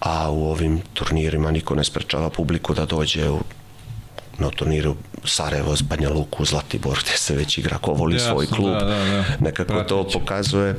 a 0.00 0.30
u 0.30 0.50
ovim 0.50 0.80
turnirima 0.94 1.50
niko 1.50 1.74
ne 1.74 1.84
sprečava 1.84 2.30
publiku 2.30 2.74
da 2.74 2.86
dođe 2.86 3.30
u 3.30 3.40
na 4.38 4.50
turniru 4.50 4.96
Sarajevo, 5.24 5.74
Banja 5.88 6.10
Luku, 6.10 6.44
Zlatibor, 6.44 6.98
gde 7.04 7.16
se 7.16 7.36
već 7.36 7.58
igra, 7.58 7.78
ko 7.78 7.92
voli 7.92 8.14
Jasno, 8.14 8.30
svoj 8.30 8.46
klub. 8.46 8.72
Da, 8.72 8.84
da, 8.84 9.04
da. 9.04 9.24
Nekako 9.40 9.72
Pratići. 9.72 9.88
to 9.88 10.08
pokazuje 10.12 10.76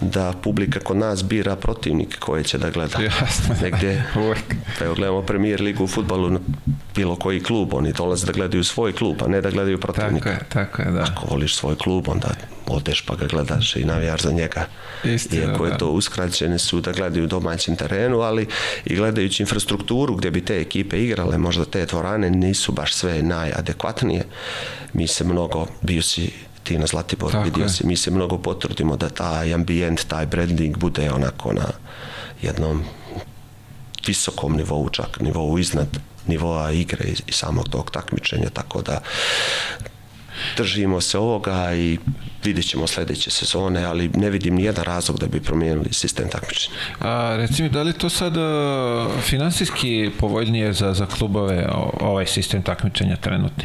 da 0.00 0.32
publika 0.42 0.80
kod 0.80 0.96
nas 0.96 1.24
bira 1.24 1.56
protivnike 1.56 2.16
koje 2.20 2.44
će 2.44 2.58
da 2.58 2.70
gleda. 2.70 3.02
Jasno. 3.02 3.54
Negdje, 3.62 4.04
evo 4.84 4.94
gledamo 4.94 5.22
premier 5.22 5.60
ligu 5.60 5.84
u 5.84 5.86
futbalu, 5.86 6.38
bilo 6.94 7.16
koji 7.16 7.42
klub, 7.42 7.74
oni 7.74 7.92
dolaze 7.92 8.26
da 8.26 8.32
gledaju 8.32 8.64
svoj 8.64 8.92
klub, 8.92 9.16
a 9.24 9.28
ne 9.28 9.40
da 9.40 9.50
gledaju 9.50 9.80
protivnika. 9.80 10.30
Tako 10.30 10.44
je, 10.44 10.48
tako 10.48 10.82
je, 10.82 10.90
da. 10.90 11.02
Ako 11.02 11.26
voliš 11.30 11.56
svoj 11.56 11.76
klub, 11.76 12.08
onda 12.08 12.28
odeš 12.72 13.00
pa 13.00 13.14
ga 13.16 13.26
gledaš 13.26 13.76
i 13.76 13.84
navijaš 13.84 14.20
za 14.22 14.32
njega. 14.32 14.66
Istina, 15.04 15.42
Iako 15.42 15.64
je 15.64 15.70
da. 15.70 15.78
to 15.78 15.90
uskraćene 15.90 16.58
su 16.58 16.80
da 16.80 16.92
gledaju 16.92 17.26
domaćem 17.26 17.76
terenu, 17.76 18.20
ali 18.20 18.46
i 18.84 18.96
gledajući 18.96 19.42
infrastrukturu 19.42 20.14
gdje 20.16 20.30
bi 20.30 20.44
te 20.44 20.60
ekipe 20.60 21.04
igrale, 21.04 21.38
možda 21.38 21.64
te 21.64 21.86
dvorane 21.86 22.30
nisu 22.30 22.72
baš 22.72 22.94
sve 22.94 23.22
najadekvatnije. 23.22 24.24
Mi 24.92 25.06
se 25.06 25.24
mnogo, 25.24 25.66
bio 25.80 26.02
si 26.02 26.32
ti 26.62 26.78
na 26.78 26.86
Zlatibor, 26.86 27.32
Tako 27.32 27.44
vidio 27.44 27.62
je. 27.62 27.68
si, 27.68 27.86
mi 27.86 27.96
se 27.96 28.10
mnogo 28.10 28.38
potrudimo 28.38 28.96
da 28.96 29.08
taj 29.08 29.54
ambijent, 29.54 30.04
taj 30.08 30.26
branding 30.26 30.76
bude 30.76 31.10
onako 31.10 31.52
na 31.52 31.66
jednom 32.42 32.84
visokom 34.06 34.56
nivou, 34.56 34.88
čak 34.88 35.20
nivou 35.20 35.58
iznad 35.58 35.88
nivoa 36.26 36.70
igre 36.70 37.04
i 37.26 37.32
samog 37.32 37.68
tog 37.68 37.90
takmičenja, 37.90 38.50
tako 38.52 38.82
da 38.82 39.00
držimo 40.56 41.00
se 41.00 41.18
ovoga 41.18 41.74
i 41.74 41.98
vidjet 42.44 42.68
ćemo 42.68 42.86
sledeće 42.86 43.30
sezone, 43.30 43.84
ali 43.84 44.10
ne 44.14 44.30
vidim 44.30 44.54
ni 44.54 44.64
jedan 44.64 44.84
razlog 44.84 45.18
da 45.18 45.26
bi 45.26 45.40
promijenili 45.40 45.92
sistem 45.92 46.28
takmičenja. 46.28 46.76
A 47.00 47.36
reci 47.36 47.62
mi, 47.62 47.68
da 47.68 47.82
li 47.82 47.92
to 47.92 48.08
sad 48.08 48.36
uh, 48.36 48.42
finansijski 49.22 50.10
povoljnije 50.18 50.72
za, 50.72 50.94
za 50.94 51.06
klubove 51.06 51.68
ovaj 52.00 52.26
sistem 52.26 52.62
takmičenja 52.62 53.16
trenutni? 53.16 53.64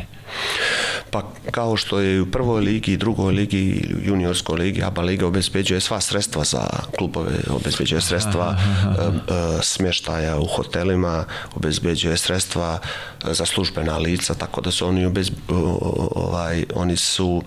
Pa 1.12 1.24
kao 1.52 1.78
što 1.78 2.00
je 2.00 2.16
i 2.16 2.20
u 2.20 2.32
prvoj 2.32 2.62
ligi 2.62 2.94
i 2.94 2.98
drugoj 2.98 3.34
ligi 3.34 3.96
juniorskoj 4.04 4.60
ligi, 4.60 4.84
ABA 4.84 5.02
liga 5.02 5.28
obezbeđuje 5.28 5.80
sva 5.80 6.02
sredstva 6.02 6.44
za 6.44 6.68
klubove, 6.98 7.32
obezbeđuje 7.50 8.02
sredstva 8.02 8.48
aha, 8.48 8.94
aha. 9.00 9.62
smještaja 9.62 10.38
u 10.38 10.46
hotelima, 10.46 11.26
obezbeđuje 11.56 12.18
sredstva 12.18 12.80
za 13.24 13.46
službena 13.46 13.98
lica, 13.98 14.34
tako 14.34 14.62
da 14.62 14.72
su 14.72 14.88
oni 14.88 15.06
obez, 15.06 15.32
ovaj, 16.16 16.66
oni 16.76 16.98
su 16.98 17.44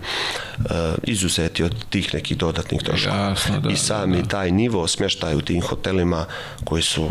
izuzeti 1.21 1.63
od 1.63 1.85
tih 1.89 2.13
nekih 2.13 2.37
dodatnih 2.37 2.81
troškova. 2.81 3.35
Da, 3.63 3.69
I 3.69 3.75
sami 3.77 4.21
da. 4.21 4.27
taj 4.27 4.51
nivo 4.51 4.87
smještaja 4.87 5.37
u 5.37 5.41
tim 5.41 5.61
hotelima 5.61 6.25
koji 6.63 6.81
su 6.81 7.09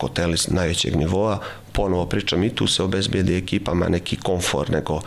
hoteli 0.00 0.36
najvećeg 0.48 0.96
nivoa, 0.96 1.40
ponovo 1.72 2.06
pričam 2.06 2.44
i 2.44 2.54
tu 2.54 2.66
se 2.66 2.82
obezbijedi 2.82 3.36
ekipama 3.36 3.88
neki 3.88 4.16
komfor, 4.16 4.70
nego 4.70 5.00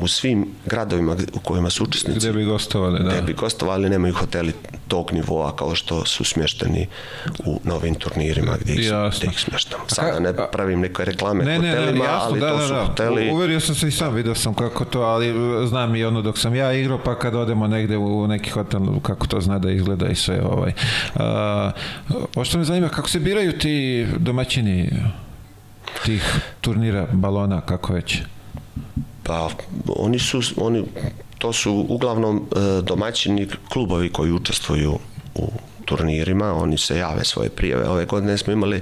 u 0.00 0.08
svim 0.08 0.46
gradovima 0.66 1.16
u 1.34 1.38
kojima 1.38 1.70
su 1.70 1.84
učesnici 1.84 2.18
gde 2.18 2.32
bi 2.32 2.44
gostovali, 2.44 3.04
da. 3.04 3.10
Gde 3.10 3.22
bi 3.22 3.32
gostovali, 3.32 3.90
nemaju 3.90 4.14
hoteli 4.14 4.52
tog 4.88 5.12
nivoa 5.12 5.56
kao 5.56 5.74
što 5.74 6.04
su 6.04 6.24
smješteni 6.24 6.86
u 7.44 7.60
novim 7.64 7.94
turnirima 7.94 8.56
gdje 8.60 8.74
ih, 8.74 8.86
jasno. 8.86 9.18
gdje 9.18 9.30
ih 9.30 9.40
smještamo. 9.40 9.84
Sada 9.86 10.18
ne 10.18 10.32
pravim 10.52 10.80
neke 10.80 11.04
reklame 11.04 11.44
ne, 11.44 11.56
hotelima, 11.56 11.86
ne, 11.86 11.92
ne, 11.92 11.98
jasno, 11.98 12.28
ali 12.28 12.40
da, 12.40 12.50
to 12.50 12.56
da, 12.56 12.66
su 12.66 12.74
da. 12.74 12.84
hoteli... 12.84 13.30
Uverio 13.30 13.60
sam 13.60 13.74
se 13.74 13.88
i 13.88 13.90
sam, 13.90 14.14
vidio 14.14 14.34
sam 14.34 14.54
kako 14.54 14.84
to, 14.84 15.00
ali 15.00 15.34
znam 15.68 15.96
i 15.96 16.04
ono 16.04 16.22
dok 16.22 16.38
sam 16.38 16.54
ja 16.54 16.72
igrao, 16.72 16.98
pa 17.04 17.18
kad 17.18 17.34
odemo 17.34 17.66
negde 17.66 17.96
u 17.96 18.26
neki 18.26 18.50
hotel, 18.50 18.80
kako 19.02 19.26
to 19.26 19.40
zna 19.40 19.58
da 19.58 19.70
izgleda 19.70 20.08
i 20.08 20.14
sve. 20.14 20.42
Ovaj. 20.42 20.72
A, 21.14 21.70
što 22.44 22.58
me 22.58 22.64
zanima, 22.64 22.88
kako 22.88 23.08
se 23.08 23.20
biraju 23.20 23.58
ti 23.58 24.06
domaćini 24.18 24.90
tih 26.04 26.40
turnira, 26.60 27.06
balona, 27.12 27.60
kako 27.60 27.92
već? 27.92 28.22
Pa 29.28 29.48
oni 29.86 30.18
su, 30.18 30.40
oni, 30.56 30.84
to 31.38 31.52
su 31.52 31.86
uglavnom 31.88 32.36
e, 32.36 32.82
domaćini 32.82 33.48
klubovi 33.68 34.08
koji 34.08 34.32
učestvuju 34.32 34.98
u 35.34 35.48
turnirima, 35.84 36.54
oni 36.54 36.78
se 36.78 36.98
jave 36.98 37.24
svoje 37.24 37.48
prijave. 37.48 37.88
Ove 37.88 38.04
godine 38.04 38.38
smo 38.38 38.52
imali 38.52 38.80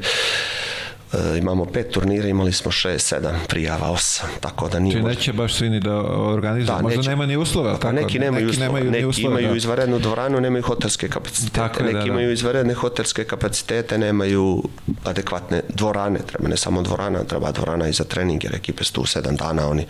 E, 1.13 1.39
imamo 1.39 1.65
pet 1.65 1.91
turnira, 1.91 2.29
imali 2.29 2.53
smo 2.53 2.71
šest, 2.71 3.07
sedam 3.07 3.35
prijava, 3.49 3.91
osam, 3.91 4.29
tako 4.41 4.69
da 4.69 4.79
nije... 4.79 4.97
Či 4.97 5.03
neće 5.03 5.33
baš 5.33 5.55
svi 5.55 5.71
ni 5.71 5.81
da 5.81 5.97
organizuju, 6.11 6.77
da, 6.77 6.83
možda 6.83 6.97
neće, 6.97 7.11
nema 7.11 7.27
ni 7.27 7.37
uslova, 7.37 7.73
pa 7.73 7.79
tako? 7.79 7.95
Neki 7.95 8.19
nemaju, 8.19 8.47
neki 8.47 8.51
uslova, 8.51 8.67
nemaju 8.67 8.91
neki 8.91 9.05
uslova, 9.05 9.41
imaju 9.41 9.49
da. 9.49 9.57
izvarednu 9.57 9.99
dvoranu, 9.99 10.41
nemaju 10.41 10.63
hotelske 10.63 11.09
kapacitete, 11.09 11.55
tako 11.55 11.83
neki 11.83 11.95
da, 11.95 12.01
da. 12.01 12.07
imaju 12.07 12.33
izvaredne 12.33 12.75
hotelske 12.75 13.25
kapacitete, 13.25 13.99
nemaju 13.99 14.63
adekvatne 15.07 15.63
dvorane, 15.69 16.19
treba 16.27 16.49
ne 16.49 16.57
samo 16.57 16.83
dvorana, 16.83 17.25
treba 17.25 17.53
dvorana 17.53 17.89
i 17.89 17.93
za 17.93 18.05
trening, 18.05 18.45
jer 18.45 18.55
ekipe 18.55 18.85
su 18.85 18.93
tu 18.93 19.07
sedam 19.07 19.37
dana, 19.37 19.69
oni 19.69 19.87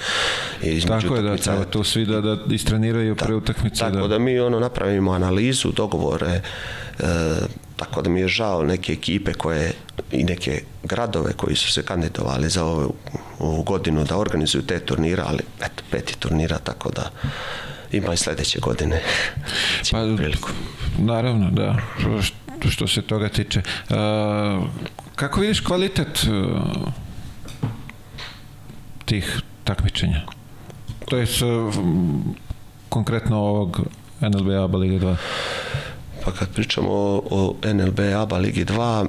između 0.62 1.08
Tako 1.08 1.16
je, 1.16 1.22
da, 1.22 1.36
treba 1.36 1.64
tu 1.64 1.84
svi 1.84 2.06
da, 2.06 2.20
da 2.20 2.54
istreniraju 2.54 3.14
da, 3.14 3.24
pre 3.24 3.34
utakmice. 3.34 3.78
Tako 3.78 3.96
da. 3.96 4.08
da 4.08 4.18
mi 4.18 4.40
ono 4.40 4.60
napravimo 4.60 5.12
analizu, 5.12 5.72
dogovore, 5.72 6.40
e, 6.98 7.02
tako 7.76 8.02
da 8.02 8.10
mi 8.10 8.20
je 8.20 8.28
žao 8.28 8.62
neke 8.62 8.92
ekipe 8.92 9.32
koje 9.34 9.72
i 10.12 10.24
neke 10.24 10.62
gradove 10.82 11.32
koji 11.32 11.56
su 11.56 11.72
se 11.72 11.82
kandidovali 11.82 12.48
za 12.48 12.64
ovu, 12.64 12.94
ovu 13.38 13.62
godinu 13.62 14.04
da 14.04 14.16
organizuju 14.16 14.66
te 14.66 14.80
turnira, 14.80 15.24
ali 15.26 15.40
eto, 15.60 15.82
peti 15.90 16.18
turnira, 16.18 16.58
tako 16.58 16.90
da 16.90 17.10
ima 17.92 18.14
i 18.14 18.16
sledeće 18.16 18.60
godine 18.60 19.02
pa, 19.90 19.98
priliku. 20.16 20.48
Naravno, 20.98 21.50
da, 21.50 21.76
što, 22.22 22.70
što 22.70 22.86
se 22.86 23.02
toga 23.02 23.28
tiče. 23.28 23.62
Uh, 23.90 23.96
kako 25.16 25.40
vidiš 25.40 25.60
kvalitet 25.60 26.26
uh, 26.28 26.92
tih 29.04 29.40
takmičenja? 29.64 30.20
To 31.08 31.16
je 31.16 31.22
uh, 31.24 31.74
konkretno 32.88 33.38
ovog 33.38 33.80
NLB 34.20 34.48
ABA 34.50 34.78
Liga 34.78 35.06
2. 35.06 35.16
Pa 36.24 36.32
kad 36.32 36.48
pričamo 36.54 36.90
o, 36.90 37.54
NLB 37.64 38.00
ABA 38.00 38.38
Ligi 38.38 38.64
2, 38.64 39.06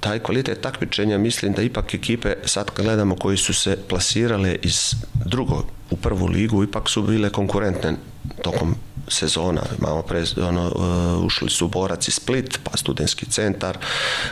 taj 0.00 0.18
kvalitet 0.18 0.60
takmičenja 0.60 1.18
mislim 1.18 1.52
da 1.52 1.62
ipak 1.62 1.94
ekipe 1.94 2.34
sad 2.44 2.70
gledamo 2.76 3.16
koji 3.16 3.36
su 3.36 3.54
se 3.54 3.78
plasirale 3.88 4.56
iz 4.62 4.94
drugog 5.24 5.64
u 5.90 5.96
prvu 5.96 6.26
ligu 6.26 6.64
ipak 6.64 6.88
su 6.88 7.02
bile 7.02 7.30
konkurentne 7.30 7.94
tokom 8.42 8.74
sezona, 9.10 9.62
imamo 9.78 10.02
pre, 10.02 10.24
ono, 10.42 10.66
uh, 10.66 11.24
ušli 11.24 11.50
su 11.50 11.68
Borac 11.68 12.08
i 12.08 12.10
Split, 12.10 12.58
pa 12.64 12.76
studentski 12.76 13.26
centar, 13.26 13.78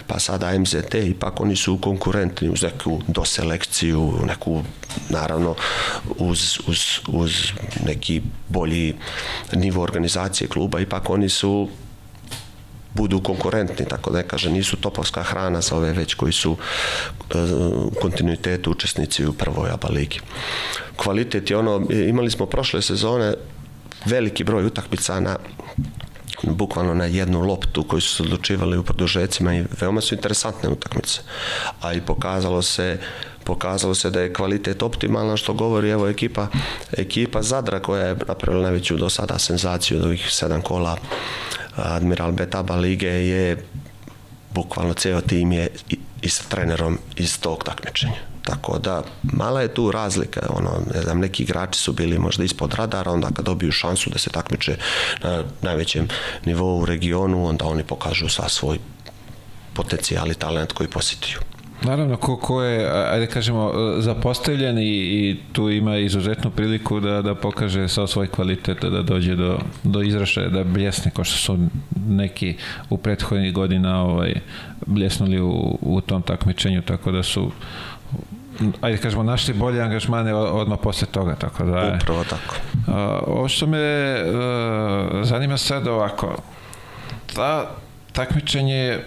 pa 0.06 0.18
sada 0.18 0.58
MZT, 0.58 0.94
ipak 0.94 1.40
oni 1.40 1.56
su 1.56 1.78
konkurentni 1.78 2.48
uz 2.48 2.62
neku 2.62 3.00
doselekciju, 3.06 4.12
neku, 4.26 4.62
naravno, 5.08 5.54
uz, 6.18 6.58
uz, 6.66 6.84
uz 7.08 7.32
neki 7.86 8.22
bolji 8.48 8.94
nivo 9.52 9.82
organizacije 9.82 10.48
kluba, 10.48 10.80
ipak 10.80 11.10
oni 11.10 11.28
su 11.28 11.68
budu 12.94 13.20
konkurentni, 13.20 13.86
tako 13.86 14.10
da 14.10 14.18
ne 14.18 14.28
kaže, 14.28 14.50
nisu 14.50 14.76
topovska 14.76 15.22
hrana 15.22 15.60
za 15.60 15.76
ove 15.76 15.92
već 15.92 16.14
koji 16.14 16.32
su 16.32 16.56
e, 16.56 17.38
u 17.62 17.90
kontinuitetu 18.00 18.70
učesnici 18.70 19.26
u 19.26 19.32
prvoj 19.32 19.70
ABA 19.70 19.88
ligi. 19.88 20.20
Kvalitet 20.96 21.50
je 21.50 21.56
ono, 21.56 21.86
imali 21.90 22.30
smo 22.30 22.46
prošle 22.46 22.82
sezone 22.82 23.34
veliki 24.04 24.44
broj 24.44 24.66
utakmica 24.66 25.20
na 25.20 25.36
bukvalno 26.42 26.94
na 26.94 27.04
jednu 27.04 27.40
loptu 27.40 27.82
koji 27.82 28.02
su 28.02 28.16
se 28.16 28.22
odlučivali 28.22 28.78
u 28.78 28.82
produžecima 28.82 29.54
i 29.54 29.64
veoma 29.80 30.00
su 30.00 30.14
interesantne 30.14 30.68
utakmice. 30.68 31.20
A 31.80 31.92
i 31.92 32.00
pokazalo 32.00 32.62
se 32.62 32.98
pokazalo 33.44 33.94
se 33.94 34.10
da 34.10 34.20
je 34.20 34.32
kvalitet 34.32 34.82
optimalan 34.82 35.36
što 35.36 35.52
govori 35.52 35.90
evo 35.90 36.08
ekipa 36.08 36.46
ekipa 36.92 37.42
Zadra 37.42 37.80
koja 37.80 38.06
je 38.06 38.16
napravila 38.28 38.62
najveću 38.62 38.96
do 38.96 39.08
sada 39.08 39.38
senzaciju 39.38 39.98
od 39.98 40.04
ovih 40.04 40.26
sedam 40.30 40.62
kola 40.62 40.96
Admiral 41.76 42.32
Betaba 42.32 42.76
lige 42.76 43.08
je 43.08 43.56
bukvalno 44.54 44.94
ceo 44.94 45.20
tim 45.20 45.52
je 45.52 45.68
i 46.22 46.28
sa 46.28 46.44
trenerom 46.48 46.98
iz 47.16 47.40
tog 47.40 47.64
takmičenja. 47.64 48.37
Tako 48.48 48.78
da, 48.78 49.02
mala 49.22 49.60
je 49.60 49.74
tu 49.74 49.90
razlika, 49.90 50.40
ono, 50.48 50.70
ne 50.94 51.02
znam, 51.02 51.18
neki 51.20 51.42
igrači 51.42 51.80
su 51.80 51.92
bili 51.92 52.18
možda 52.18 52.44
ispod 52.44 52.74
radara, 52.74 53.10
onda 53.10 53.28
kad 53.34 53.44
dobiju 53.44 53.72
šansu 53.72 54.10
da 54.10 54.18
se 54.18 54.30
takmiče 54.30 54.76
na 55.22 55.44
najvećem 55.62 56.08
nivou 56.44 56.80
u 56.80 56.86
regionu, 56.86 57.46
onda 57.46 57.64
oni 57.64 57.84
pokažu 57.84 58.28
sa 58.28 58.48
svoj 58.48 58.78
potencijal 59.74 60.30
i 60.30 60.34
talent 60.34 60.72
koji 60.72 60.88
posjetuju. 60.88 61.38
Naravno, 61.82 62.16
ko, 62.16 62.36
ko 62.36 62.62
je, 62.62 62.90
ajde 63.12 63.26
kažemo, 63.26 63.72
zapostavljen 63.98 64.78
i, 64.78 64.82
i 64.82 65.36
tu 65.52 65.70
ima 65.70 65.96
izuzetnu 65.96 66.50
priliku 66.50 67.00
da, 67.00 67.22
da 67.22 67.34
pokaže 67.34 67.88
sa 67.88 68.06
svoj 68.06 68.26
kvalitet, 68.26 68.84
da 68.84 69.02
dođe 69.02 69.36
do, 69.36 69.58
do 69.84 70.02
izrašaja, 70.02 70.48
da 70.48 70.64
bljesne, 70.64 71.10
kao 71.10 71.24
što 71.24 71.36
su 71.36 71.58
neki 72.08 72.56
u 72.90 72.98
prethodnih 72.98 73.52
godina 73.52 74.02
ovaj, 74.02 74.34
bljesnuli 74.86 75.40
u, 75.40 75.78
u 75.80 76.00
tom 76.00 76.22
takmičenju, 76.22 76.82
tako 76.82 77.12
da 77.12 77.22
su 77.22 77.50
ajde 78.80 78.98
kažemo, 78.98 79.22
našli 79.22 79.54
bolje 79.54 79.82
angažmane 79.82 80.34
odmah 80.34 80.78
posle 80.82 81.06
toga, 81.06 81.34
tako 81.34 81.64
da 81.64 81.98
Upravo 82.02 82.24
tako. 82.24 82.54
A, 82.86 83.20
ovo 83.26 83.48
što 83.48 83.66
me 83.66 83.78
a, 83.78 85.20
zanima 85.22 85.56
sad 85.56 85.86
ovako, 85.86 86.36
ta 87.34 87.70
takmičenje 88.12 88.98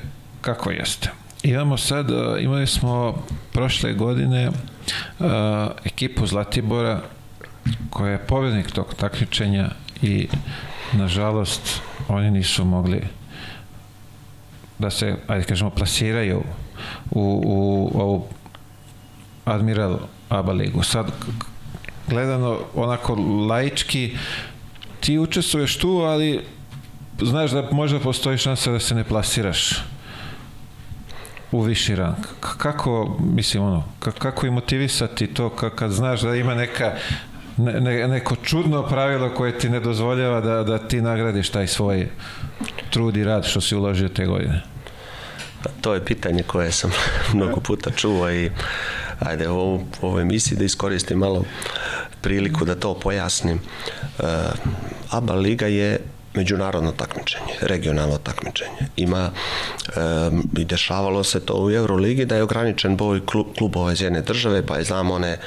kako 0.41 0.71
jeste? 0.71 1.09
Imamo 1.43 1.77
sad, 1.77 2.11
e, 2.11 2.41
imali 2.43 2.67
smo 2.67 3.23
prošle 3.53 3.93
godine 3.93 4.47
uh, 4.47 5.25
ekipu 5.83 6.25
Zlatibora 6.25 7.01
koja 7.89 8.11
je 8.11 8.17
pobednik 8.17 8.71
tog 8.71 8.93
takmičenja 8.93 9.69
i 10.01 10.27
nažalost 10.93 11.81
oni 12.07 12.31
nisu 12.31 12.65
mogli 12.65 13.01
da 14.79 14.89
se, 14.89 15.15
ajde 15.27 15.45
kažemo, 15.45 15.69
plasiraju 15.69 16.43
u, 17.11 17.41
u 17.45 17.91
ovu 18.01 18.27
Admiral 19.45 19.99
ABA 20.29 20.51
ligu. 20.51 20.83
Sad, 20.83 21.11
gledano 22.07 22.59
onako 22.75 23.15
laički, 23.49 24.17
ti 24.99 25.17
učestvuješ 25.19 25.77
tu, 25.77 25.89
ali 25.89 26.41
znaš 27.21 27.51
da 27.51 27.67
možda 27.71 27.99
postoji 27.99 28.37
šansa 28.37 28.71
da 28.71 28.79
se 28.79 28.95
ne 28.95 29.03
plasiraš 29.03 29.83
u 31.51 31.61
viši 31.61 31.95
rang. 31.95 32.17
Kako, 32.57 33.17
mislim, 33.19 33.63
ono, 33.63 33.83
kako 33.99 34.45
i 34.45 34.51
motivisati 34.51 35.27
to 35.27 35.49
kad 35.49 35.91
znaš 35.91 36.21
da 36.21 36.35
ima 36.35 36.55
neka 36.55 36.93
ne, 37.57 38.07
neko 38.07 38.35
čudno 38.35 38.87
pravilo 38.87 39.29
koje 39.29 39.59
ti 39.59 39.69
ne 39.69 39.79
dozvoljava 39.79 40.41
da, 40.41 40.63
da 40.63 40.77
ti 40.77 41.01
nagradiš 41.01 41.49
taj 41.49 41.67
svoj 41.67 42.07
trud 42.89 43.17
i 43.17 43.23
rad 43.23 43.45
što 43.45 43.61
si 43.61 43.75
uložio 43.75 44.09
te 44.09 44.25
godine? 44.25 44.61
To 45.81 45.93
je 45.93 46.05
pitanje 46.05 46.43
koje 46.43 46.71
sam 46.71 46.91
mnogo 47.33 47.59
puta 47.59 47.91
čuo 47.91 48.31
i 48.31 48.51
ajde 49.21 49.49
u, 49.49 49.75
u 49.75 49.81
ovoj 50.01 50.21
emisiji 50.21 50.57
da 50.57 50.63
iskoristim 50.63 51.17
malo 51.17 51.45
priliku 52.21 52.65
da 52.65 52.75
to 52.75 52.93
pojasnim. 52.93 53.59
Uh, 54.19 54.25
ABA 55.09 55.33
liga 55.33 55.67
je 55.67 55.99
međunarodno 56.33 56.91
takmičenje, 56.91 57.53
regionalno 57.61 58.17
takmičenje. 58.17 58.87
Ima 58.95 59.31
um, 59.31 60.49
i 60.57 60.65
dešavalo 60.65 61.23
se 61.23 61.39
to 61.39 61.65
u 61.65 61.71
Euroligi 61.71 62.25
da 62.25 62.35
je 62.35 62.43
ograničen 62.43 62.97
broj 62.97 63.21
klubova 63.57 63.93
iz 63.93 64.01
jedne 64.01 64.21
države, 64.21 64.65
pa 64.65 64.77
je 64.77 64.83
znamo 64.83 65.13
one 65.13 65.37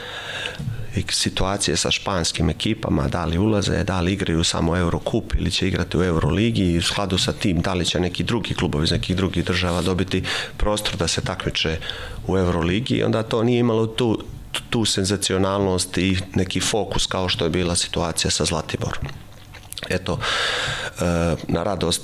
situacije 1.11 1.76
sa 1.76 1.90
španskim 1.90 2.50
ekipama, 2.50 3.09
da 3.09 3.24
li 3.24 3.38
ulaze, 3.38 3.85
da 3.85 4.00
li 4.00 4.12
igraju 4.12 4.44
samo 4.44 4.76
Eurocup 4.76 5.35
ili 5.35 5.50
će 5.50 5.68
igrati 5.68 5.98
u 5.98 6.04
Euroligi 6.04 6.62
i 6.62 6.78
u 6.78 6.83
skladu 6.83 7.18
sa 7.18 7.33
tim 7.33 7.61
da 7.61 7.74
li 7.74 7.87
će 7.87 8.00
neki 8.00 8.24
drugi 8.24 8.54
klubovi 8.54 8.85
iz 8.85 8.90
nekih 8.90 9.16
drugih 9.16 9.44
država 9.44 9.83
dobiti 9.83 10.22
prostor 10.57 10.96
da 10.96 11.09
se 11.09 11.20
takmiče 11.20 11.78
u 12.26 12.38
Euroligi 12.38 12.94
i 12.94 13.02
onda 13.02 13.22
to 13.22 13.42
nije 13.42 13.61
imalo 13.61 13.87
tu, 13.87 14.24
tu 14.70 14.85
senzacionalnost 14.85 15.98
i 15.98 16.18
neki 16.35 16.61
fokus 16.61 17.07
kao 17.07 17.28
što 17.28 17.44
je 17.44 17.50
bila 17.50 17.76
situacija 17.76 18.30
sa 18.30 18.44
Zlatiborom. 18.44 19.04
Eto, 19.88 20.18
e, 20.18 21.04
na 21.48 21.62
radost 21.62 22.02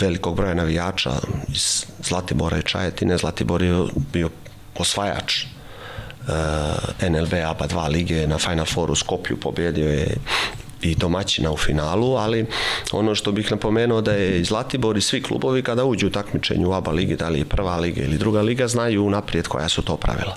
velikog 0.00 0.36
broja 0.36 0.54
navijača 0.54 1.12
iz 1.48 1.86
Zlatibora 2.02 2.58
i 2.58 2.62
Čajetine, 2.62 3.18
Zlatibor 3.18 3.62
je 3.62 3.84
bio 4.12 4.30
osvajač 4.78 5.44
NLB 7.10 7.34
ABA 7.46 7.66
2 7.68 7.88
lige 7.88 8.26
na 8.26 8.38
Final 8.38 8.66
Fouru 8.66 8.94
Skopju 8.94 9.40
pobjedio 9.40 9.88
je 9.88 10.16
i 10.82 10.94
domaćina 10.94 11.50
u 11.50 11.56
finalu, 11.56 12.16
ali 12.16 12.46
ono 12.92 13.14
što 13.14 13.32
bih 13.32 13.50
napomenuo 13.50 14.00
da 14.00 14.12
je 14.12 14.40
i 14.40 14.44
Zlatibor 14.44 14.96
i 14.96 15.00
svi 15.00 15.22
klubovi 15.22 15.62
kada 15.62 15.84
uđu 15.84 16.06
u 16.06 16.10
takmičenju 16.10 16.70
u 16.70 16.72
ABA 16.72 16.90
ligi, 16.90 17.16
da 17.16 17.28
li 17.28 17.38
je 17.38 17.44
prva 17.44 17.76
liga 17.76 18.02
ili 18.02 18.18
druga 18.18 18.42
liga, 18.42 18.68
znaju 18.68 19.10
naprijed 19.10 19.48
koja 19.48 19.68
su 19.68 19.82
to 19.82 19.96
pravila. 19.96 20.36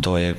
To 0.00 0.18
je 0.18 0.34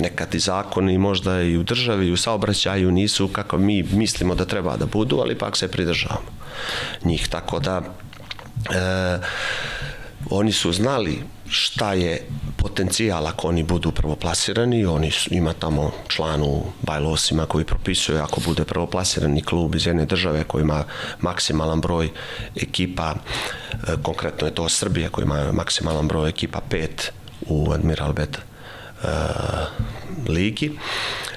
nekad 0.00 0.34
i 0.34 0.38
zakoni 0.38 0.98
možda 0.98 1.42
i 1.42 1.56
u 1.56 1.62
državi 1.62 2.06
i 2.06 2.12
u 2.12 2.16
saobraćaju 2.16 2.90
nisu 2.90 3.28
kako 3.28 3.58
mi 3.58 3.82
mislimo 3.82 4.34
da 4.34 4.44
treba 4.44 4.76
da 4.76 4.86
budu, 4.86 5.18
ali 5.18 5.38
pak 5.38 5.56
se 5.56 5.70
pridržavamo 5.70 6.28
njih. 7.04 7.28
Tako 7.28 7.60
da 7.60 7.82
e, 7.82 9.18
oni 10.30 10.52
su 10.52 10.72
znali 10.72 11.22
šta 11.48 11.92
je 11.92 12.26
potencijal 12.56 13.26
ako 13.26 13.48
oni 13.48 13.62
budu 13.62 13.92
prvoplasirani, 13.92 14.86
oni 14.86 15.10
su, 15.10 15.34
ima 15.34 15.52
tamo 15.52 15.92
član 16.08 16.42
u 16.42 16.62
bajlosima 16.82 17.46
koji 17.46 17.64
propisuje 17.64 18.20
ako 18.20 18.40
bude 18.40 18.64
prvoplasirani 18.64 19.42
klub 19.42 19.74
iz 19.74 19.86
jedne 19.86 20.04
države 20.06 20.44
koji 20.44 20.62
ima 20.62 20.84
maksimalan 21.20 21.80
broj 21.80 22.10
ekipa, 22.56 23.14
e, 23.14 23.76
konkretno 24.02 24.46
je 24.46 24.54
to 24.54 24.68
Srbija 24.68 25.08
koja 25.08 25.24
ima 25.24 25.52
maksimalan 25.52 26.08
broj 26.08 26.28
ekipa 26.28 26.60
pet 26.70 27.12
u 27.46 27.72
Admiralbet 27.72 28.38
e, 28.38 29.06
ligi 30.28 30.72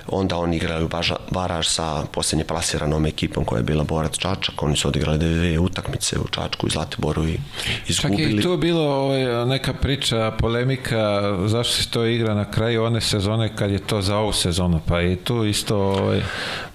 onda 0.09 0.37
oni 0.37 0.55
igraju 0.55 0.89
baraž 1.31 1.67
sa 1.67 2.03
posljednje 2.11 2.43
plasiranom 2.43 3.05
ekipom 3.05 3.45
koja 3.45 3.59
je 3.59 3.63
bila 3.63 3.83
Borac 3.83 4.17
Čačak, 4.17 4.63
oni 4.63 4.77
su 4.77 4.87
odigrali 4.87 5.17
dve 5.17 5.59
utakmice 5.59 6.19
u 6.19 6.27
Čačku 6.27 6.67
i 6.67 6.69
Zlatiboru 6.69 7.27
i 7.27 7.39
izgubili. 7.87 8.31
Čak 8.31 8.39
i 8.39 8.43
tu 8.43 8.57
bilo 8.57 8.81
ovaj, 8.81 9.45
neka 9.45 9.73
priča, 9.73 10.31
polemika, 10.39 11.21
zašto 11.45 11.73
se 11.73 11.89
to 11.89 12.05
igra 12.05 12.33
na 12.33 12.51
kraju 12.51 12.83
one 12.83 13.01
sezone 13.01 13.55
kad 13.55 13.71
je 13.71 13.79
to 13.79 14.01
za 14.01 14.17
ovu 14.17 14.33
sezonu, 14.33 14.79
pa 14.87 15.01
i 15.01 15.15
tu 15.15 15.45
isto 15.45 15.77
ovaj, 15.77 16.21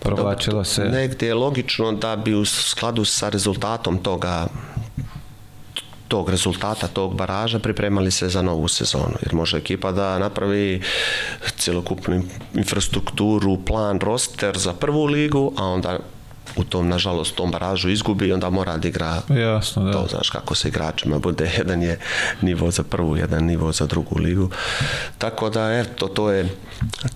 provlačilo 0.00 0.64
se. 0.64 0.84
Negdje 0.84 1.28
je 1.28 1.34
logično 1.34 1.92
da 1.92 2.16
bi 2.16 2.34
u 2.34 2.44
skladu 2.44 3.04
sa 3.04 3.28
rezultatom 3.28 3.98
toga 3.98 4.46
tog 6.12 6.28
rezultata 6.28 6.88
tog 6.88 7.14
baraža 7.16 7.58
pripremali 7.58 8.10
se 8.10 8.28
za 8.28 8.42
novu 8.42 8.68
sezonu 8.68 9.16
jer 9.22 9.34
može 9.34 9.56
ekipa 9.56 9.92
da 9.92 10.18
napravi 10.18 10.82
celokupnu 11.56 12.22
infrastrukturu, 12.54 13.56
plan, 13.64 14.00
roster 14.00 14.58
za 14.58 14.72
prvu 14.72 15.04
ligu, 15.04 15.52
a 15.56 15.64
onda 15.64 15.98
u 16.56 16.64
tom, 16.64 16.88
nažalost, 16.88 17.34
tom 17.34 17.50
baražu 17.50 17.88
izgubi 17.88 18.28
i 18.28 18.32
onda 18.32 18.50
mora 18.50 18.76
da 18.76 18.88
igra 18.88 19.22
Jasno, 19.28 19.84
da. 19.84 19.92
to, 19.92 20.06
znaš, 20.10 20.30
kako 20.30 20.54
se 20.54 20.68
igračima 20.68 21.18
bude, 21.18 21.50
jedan 21.58 21.82
je 21.82 21.98
nivo 22.42 22.70
za 22.70 22.82
prvu, 22.82 23.16
jedan 23.16 23.44
nivo 23.44 23.72
za 23.72 23.86
drugu 23.86 24.18
ligu. 24.18 24.50
Tako 25.18 25.50
da, 25.50 25.72
eto, 25.78 26.08
to 26.08 26.30
je, 26.30 26.48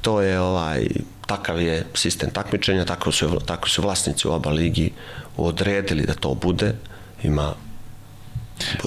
to 0.01 0.21
je 0.21 0.41
ovaj, 0.41 0.89
takav 1.27 1.61
je 1.61 1.85
sistem 1.95 2.31
takmičenja, 2.31 2.85
tako 2.85 3.13
su, 3.13 3.41
tako 3.47 3.69
su 3.69 3.83
vlasnici 3.83 4.29
u 4.29 4.33
oba 4.33 4.51
ligi 4.51 4.93
odredili 5.37 6.07
da 6.07 6.15
to 6.15 6.35
bude, 6.35 6.75
ima 7.23 7.66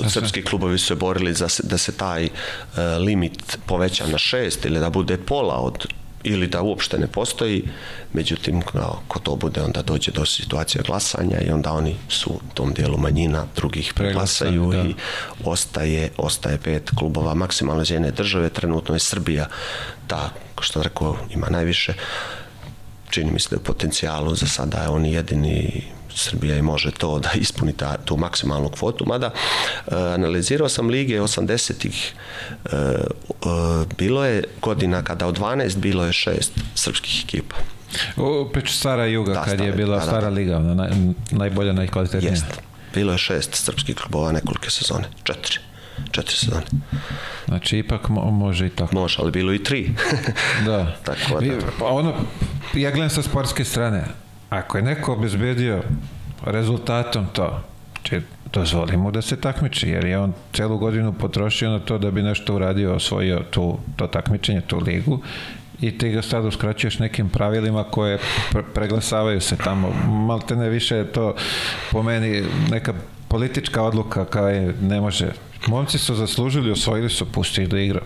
Srpski 0.10 0.44
klubovi 0.44 0.78
su 0.78 0.86
se 0.86 0.96
borili 0.96 1.34
za 1.34 1.50
se, 1.50 1.64
da 1.64 1.78
se 1.78 1.98
taj 1.98 2.26
e, 2.26 2.30
limit 2.82 3.58
poveća 3.66 4.08
na 4.08 4.18
šest 4.18 4.66
ili 4.66 4.80
da 4.80 4.90
bude 4.90 5.18
pola 5.18 5.56
od 5.56 5.88
ili 6.24 6.48
da 6.48 6.62
uopšte 6.62 6.98
ne 6.98 7.08
postoji, 7.08 7.64
međutim 8.14 8.62
ako 8.76 9.20
to 9.20 9.36
bude 9.36 9.62
onda 9.62 9.82
dođe 9.82 10.12
do 10.12 10.26
situacije 10.26 10.84
glasanja 10.88 11.42
i 11.42 11.52
onda 11.52 11.72
oni 11.72 11.96
su 12.10 12.30
u 12.30 12.40
tom 12.54 12.74
dijelu 12.74 12.98
manjina, 12.98 13.46
drugih 13.56 13.94
preglasaju 13.96 14.72
da. 14.72 14.82
i 14.84 14.96
ostaje, 15.44 16.10
ostaje 16.18 16.58
pet 16.58 16.90
klubova 16.96 17.34
maksimalno 17.34 17.82
iz 17.82 17.92
jedne 17.92 18.12
države, 18.12 18.50
trenutno 18.50 18.96
je 18.96 19.00
Srbija 19.00 19.48
ta, 20.08 20.30
što 20.62 20.84
rekao, 20.84 21.18
ima 21.30 21.50
najviše. 21.50 21.94
Čini 23.10 23.32
mi 23.32 23.40
se 23.40 23.50
da 23.50 23.56
je 23.56 23.64
potencijalu 23.64 24.36
za 24.36 24.48
sada 24.48 24.78
je 24.78 24.90
oni 24.90 25.14
jedini 25.14 25.84
Srbija 26.20 26.58
i 26.58 26.62
može 26.62 26.92
to 26.92 27.20
da 27.20 27.30
ispuni 27.36 27.74
ta, 27.74 27.98
tu 27.98 28.18
maksimalnu 28.18 28.70
kvotu, 28.70 29.06
mada 29.06 29.32
e, 29.88 29.96
analizirao 29.96 30.70
sam 30.70 30.90
lige 30.90 31.20
80-ih 31.20 32.14
e, 32.66 32.76
e, 32.76 33.00
bilo 33.98 34.26
je 34.26 34.44
godina 34.62 35.04
kada 35.04 35.28
od 35.28 35.40
12 35.40 35.78
bilo 35.78 36.06
je 36.06 36.14
šest 36.14 36.52
srpskih 36.76 37.24
ekipa. 37.24 37.56
U 38.18 38.50
priču 38.54 38.74
Stara 38.74 39.06
Juga, 39.06 39.34
da, 39.34 39.44
kad 39.44 39.54
stara, 39.54 39.66
je 39.66 39.72
bila 39.72 39.96
da, 39.96 40.02
Stara 40.02 40.22
da, 40.22 40.30
Liga, 40.30 40.60
naj, 40.60 40.90
najbolja, 41.32 41.74
najkvalitetnija. 41.74 42.32
Jest. 42.32 42.46
Bilo 42.94 43.12
je 43.12 43.18
šest 43.18 43.56
srpskih 43.56 43.96
klubova 43.96 44.32
nekolike 44.32 44.70
sezone. 44.70 45.04
Četiri. 45.24 45.58
Četiri 46.12 46.36
sezone. 46.36 46.66
Znači, 47.46 47.78
ipak 47.78 48.10
mo 48.10 48.32
može 48.32 48.68
i 48.68 48.70
tako. 48.70 48.96
Može, 48.96 49.18
ali 49.20 49.32
bilo 49.32 49.54
i 49.54 49.64
tri. 49.64 49.92
da. 50.66 50.96
tako 51.06 51.42
da. 51.42 51.56
Pa 51.80 51.86
ono, 51.86 52.14
ja 52.74 52.92
gledam 52.92 53.10
sa 53.10 53.22
sportske 53.22 53.64
strane 53.66 54.04
ako 54.50 54.78
je 54.78 54.84
neko 54.84 55.14
obezbedio 55.14 55.82
rezultatom 56.46 57.26
to, 57.34 57.62
če 58.04 58.22
dozvoli 58.54 58.98
mu 58.98 59.12
da 59.12 59.22
se 59.22 59.42
takmiči, 59.42 59.90
jer 59.90 60.06
je 60.06 60.20
on 60.20 60.34
celu 60.54 60.78
godinu 60.78 61.14
potrošio 61.14 61.70
na 61.70 61.80
to 61.80 61.98
da 61.98 62.12
bi 62.12 62.24
nešto 62.24 62.56
uradio, 62.56 62.96
osvojio 62.96 63.44
tu, 63.52 63.78
to 63.96 64.08
takmičenje, 64.08 64.62
tu 64.62 64.80
ligu 64.80 65.20
i 65.82 65.98
ti 65.98 66.10
ga 66.10 66.22
sad 66.22 66.46
uskraćuješ 66.46 67.00
nekim 67.00 67.30
pravilima 67.30 67.84
koje 67.84 68.18
pre 68.52 68.64
preglasavaju 68.74 69.42
se 69.42 69.58
tamo. 69.58 69.90
Malte 70.08 70.56
ne 70.56 70.70
više 70.70 71.06
to 71.06 71.36
po 71.92 72.04
meni 72.04 72.44
neka 72.72 72.94
politička 73.30 73.84
odluka 73.84 74.26
kao 74.26 74.50
je 74.50 74.74
ne 74.82 75.02
može 75.02 75.32
Momci 75.68 75.98
su 75.98 76.16
zaslužili, 76.16 76.72
osvojili 76.72 77.10
su, 77.10 77.26
pusti 77.32 77.68
da 77.68 77.80
igra. 77.80 78.02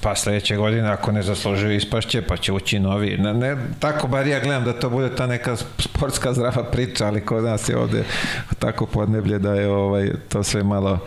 Pa 0.00 0.16
sledeće 0.16 0.56
godine, 0.56 0.88
ako 0.88 1.12
ne 1.12 1.22
zaslužuju, 1.22 1.76
ispašće, 1.76 2.22
pa 2.22 2.36
će 2.36 2.52
ući 2.52 2.78
novi. 2.78 3.16
Ne, 3.18 3.34
ne, 3.34 3.56
tako 3.78 4.08
bar 4.08 4.26
ja 4.26 4.40
gledam 4.40 4.64
da 4.64 4.72
to 4.72 4.90
bude 4.90 5.14
ta 5.16 5.26
neka 5.26 5.56
sportska 5.78 6.32
zdrava 6.32 6.64
priča, 6.64 7.06
ali 7.06 7.26
kod 7.26 7.44
nas 7.44 7.68
je 7.68 7.76
ovde 7.76 8.04
tako 8.58 8.86
podneblje 8.86 9.38
da 9.38 9.54
je 9.54 9.68
ovaj, 9.68 10.10
to 10.28 10.42
sve 10.42 10.62
malo 10.62 10.98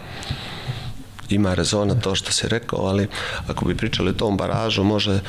ima 1.29 1.53
rezona 1.53 1.95
to 1.95 2.15
što 2.15 2.31
si 2.31 2.47
rekao, 2.47 2.79
ali 2.79 3.07
ako 3.47 3.65
bi 3.65 3.77
pričali 3.77 4.09
o 4.09 4.13
tom 4.13 4.37
baražu, 4.37 4.83
može 4.83 5.19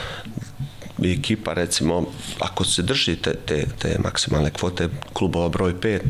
bi 0.98 1.12
ekipa 1.12 1.52
recimo, 1.52 2.06
ako 2.40 2.64
se 2.64 2.82
drži 2.82 3.16
te, 3.16 3.34
te, 3.34 3.66
te 3.78 3.96
maksimalne 4.04 4.50
kvote 4.50 4.88
klubova 5.12 5.48
broj 5.48 5.74
5, 5.74 6.00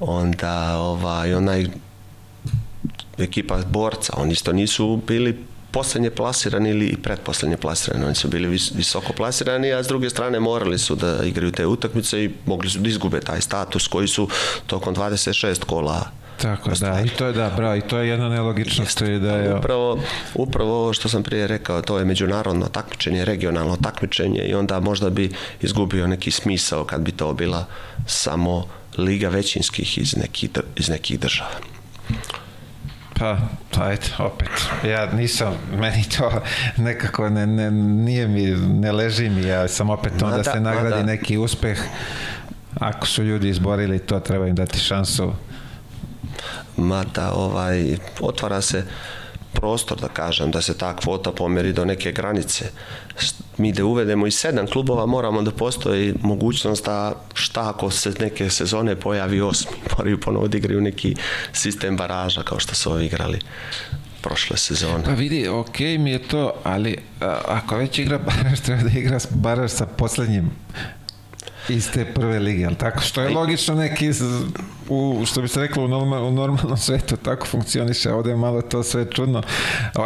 onda 0.00 0.76
ovaj, 0.76 1.34
onaj 1.34 1.66
ekipa 3.18 3.58
borca, 3.66 4.12
oni 4.16 4.32
isto 4.32 4.52
nisu 4.52 5.00
bili 5.06 5.44
poslednje 5.70 6.10
plasirani 6.10 6.70
ili 6.70 6.96
pretposlednje 7.02 7.56
plasirani, 7.56 8.04
oni 8.04 8.14
su 8.14 8.28
bili 8.28 8.48
vis, 8.48 8.72
visoko 8.74 9.12
plasirani, 9.12 9.72
a 9.72 9.82
s 9.82 9.86
druge 9.86 10.10
strane 10.10 10.40
morali 10.40 10.78
su 10.78 10.94
da 10.94 11.18
igraju 11.24 11.52
te 11.52 11.66
utakmice 11.66 12.24
i 12.24 12.30
mogli 12.46 12.70
su 12.70 12.78
da 12.78 12.88
izgube 12.88 13.20
taj 13.20 13.40
status 13.40 13.88
koji 13.88 14.08
su 14.08 14.28
tokom 14.66 14.94
26 14.94 15.64
kola 15.64 16.10
Tako, 16.42 16.70
da, 16.80 17.00
i 17.00 17.08
to 17.08 17.26
je, 17.26 17.32
da, 17.32 17.50
bravo, 17.56 17.76
i 17.76 17.80
to 17.80 17.98
je 17.98 18.08
jedna 18.08 18.28
nelogičnost 18.28 19.00
i 19.00 19.18
da 19.18 19.36
je... 19.36 19.54
Upravo, 19.54 19.98
upravo 20.34 20.82
ovo 20.82 20.92
što 20.92 21.08
sam 21.08 21.22
prije 21.22 21.46
rekao, 21.46 21.82
to 21.82 21.98
je 21.98 22.04
međunarodno 22.04 22.66
takmičenje, 22.66 23.24
regionalno 23.24 23.76
takmičenje 23.76 24.40
i 24.40 24.54
onda 24.54 24.80
možda 24.80 25.10
bi 25.10 25.30
izgubio 25.62 26.06
neki 26.06 26.30
smisao 26.30 26.84
kad 26.84 27.00
bi 27.00 27.12
to 27.12 27.32
bila 27.32 27.66
samo 28.06 28.66
liga 28.98 29.28
većinskih 29.28 29.98
iz 29.98 30.16
nekih, 30.16 30.50
iz 30.76 30.88
nekih 30.88 31.20
država. 31.20 31.50
Pa, 33.18 33.38
ajde, 33.78 34.06
opet. 34.18 34.48
Ja 34.84 35.12
nisam, 35.12 35.54
meni 35.76 36.04
to 36.18 36.42
nekako 36.76 37.28
ne, 37.28 37.46
ne, 37.46 37.70
nije 37.70 38.28
mi, 38.28 38.46
ne 38.56 38.92
leži 38.92 39.28
mi, 39.28 39.42
ja 39.42 39.68
sam 39.68 39.90
opet 39.90 40.22
onda 40.22 40.36
da 40.36 40.44
se 40.44 40.60
nagradi 40.60 40.96
da. 40.96 41.02
neki 41.02 41.36
uspeh. 41.38 41.78
Ako 42.80 43.06
su 43.06 43.22
ljudi 43.22 43.48
izborili 43.48 43.98
to, 43.98 44.20
treba 44.20 44.46
im 44.46 44.54
dati 44.54 44.78
šansu. 44.78 45.32
Mada, 46.76 47.32
ovaj, 47.32 47.96
otvara 48.20 48.60
se 48.60 48.84
prostor, 49.54 50.00
da 50.00 50.08
kažem, 50.08 50.50
da 50.50 50.62
se 50.62 50.78
ta 50.78 50.96
kvota 50.96 51.32
pomeri 51.32 51.72
do 51.72 51.84
neke 51.84 52.12
granice. 52.12 52.64
Mi 53.58 53.72
da 53.72 53.84
uvedemo 53.84 54.26
i 54.26 54.30
sedam 54.30 54.66
klubova, 54.66 55.06
moramo 55.06 55.42
da 55.42 55.50
postoji 55.50 56.14
mogućnost 56.22 56.84
da 56.84 57.14
šta 57.34 57.68
ako 57.68 57.90
se 57.90 58.12
neke 58.20 58.50
sezone 58.50 58.96
pojavi 58.96 59.40
osmi, 59.40 59.76
moraju 59.98 60.20
ponovo 60.20 60.48
da 60.48 60.58
igraju 60.58 60.80
neki 60.80 61.14
sistem 61.52 61.96
baraža 61.96 62.42
kao 62.42 62.60
što 62.60 62.74
su 62.74 62.92
ovi 62.92 63.06
igrali 63.06 63.38
prošle 64.22 64.56
sezone. 64.56 65.04
Pa 65.04 65.10
vidi, 65.10 65.48
ok 65.48 65.80
mi 65.80 66.10
je 66.10 66.18
to, 66.18 66.52
ali 66.64 66.96
a, 67.20 67.40
ako 67.46 67.76
već 67.76 67.98
igra 67.98 68.18
Baraš, 68.18 68.60
treba 68.66 68.82
da 68.82 68.98
igra 68.98 69.18
Baraš 69.30 69.70
sa 69.70 69.86
poslednjim 69.86 70.50
iz 71.68 71.90
te 71.90 72.04
prve 72.04 72.38
lige, 72.38 72.66
ali 72.66 72.76
tako? 72.76 73.00
Što 73.00 73.20
je 73.20 73.28
logično 73.28 73.74
neki, 73.74 74.10
u, 74.88 75.22
što 75.26 75.42
bi 75.42 75.48
se 75.48 75.60
reklo, 75.60 75.84
u, 75.84 75.88
normal, 75.88 76.24
u 76.24 76.30
normalnom 76.30 76.76
svetu 76.86 77.16
tako 77.16 77.46
funkcioniše, 77.46 78.12
ovde 78.12 78.30
je 78.30 78.36
malo 78.36 78.62
to 78.62 78.82
sve 78.82 79.10
čudno. 79.10 79.42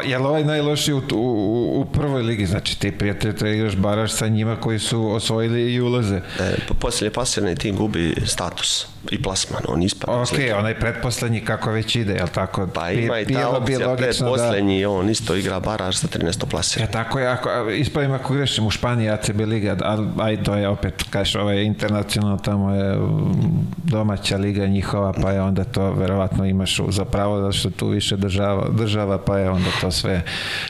Je 0.04 0.18
li 0.18 0.24
ovaj 0.24 0.44
najlošiji 0.44 0.94
u, 0.94 1.02
u, 1.12 1.80
u 1.80 1.84
prvoj 1.92 2.22
ligi? 2.22 2.46
Znači, 2.46 2.78
ti 2.78 2.92
prijatelji 2.92 3.36
treba 3.36 3.54
igraš 3.54 3.76
baraš 3.76 4.12
sa 4.12 4.28
njima 4.28 4.56
koji 4.56 4.78
su 4.78 5.10
osvojili 5.10 5.74
i 5.74 5.80
ulaze. 5.80 6.20
E, 6.40 6.56
posljednje 6.80 7.10
pasirani 7.10 7.56
tim 7.56 7.76
gubi 7.76 8.14
status 8.26 8.86
i 9.10 9.22
plasman, 9.22 9.62
on 9.68 9.82
ispada. 9.82 10.12
Ok, 10.12 10.58
onaj 10.58 10.74
pretposlednji 10.80 11.40
kako 11.40 11.70
već 11.70 11.96
ide, 11.96 12.12
je 12.12 12.22
li 12.22 12.28
tako? 12.34 12.66
Pa 12.74 12.90
ima 12.90 13.20
i 13.20 13.26
ta 13.26 13.48
opcija, 13.48 13.96
pretposlednji, 13.96 14.82
da... 14.82 14.90
on 14.90 15.10
isto 15.10 15.34
igra 15.34 15.60
baraž 15.60 15.96
sa 15.96 16.06
13. 16.06 16.46
plasiran. 16.50 16.88
Ja, 16.88 16.92
tako 16.92 17.18
je, 17.18 17.26
ako, 17.26 17.70
ispravim 17.70 18.12
ako 18.12 18.34
grešim 18.34 18.66
u 18.66 18.70
Španiji 18.70 19.10
ACB 19.10 19.40
liga, 19.40 19.76
ali 19.82 20.08
aj 20.18 20.42
to 20.42 20.54
je 20.54 20.68
opet, 20.68 21.04
kažeš, 21.10 21.34
ovo 21.34 21.50
je 21.50 21.64
internacionalno, 21.64 22.38
tamo 22.38 22.74
je 22.74 22.96
mm, 22.96 23.68
domaća 23.84 24.36
liga 24.36 24.66
njihova, 24.68 25.12
pa 25.12 25.30
je 25.30 25.42
onda 25.42 25.64
to 25.64 25.92
verovatno 25.92 26.44
imaš 26.44 26.80
za 26.88 27.04
pravo 27.04 27.40
da 27.40 27.52
što 27.52 27.70
tu 27.70 27.88
više 27.88 28.16
država, 28.16 28.68
država, 28.70 29.18
pa 29.18 29.38
je 29.38 29.50
onda 29.50 29.68
to 29.80 29.90
sve. 29.90 30.22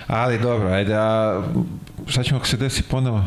Ali 0.07 0.39
dobro, 0.39 0.69
ajde, 0.69 0.95
a 0.95 1.43
šta 2.07 2.23
ćemo 2.23 2.39
ako 2.39 2.47
se 2.47 2.57
desi 2.57 2.83
ponovo? 2.83 3.25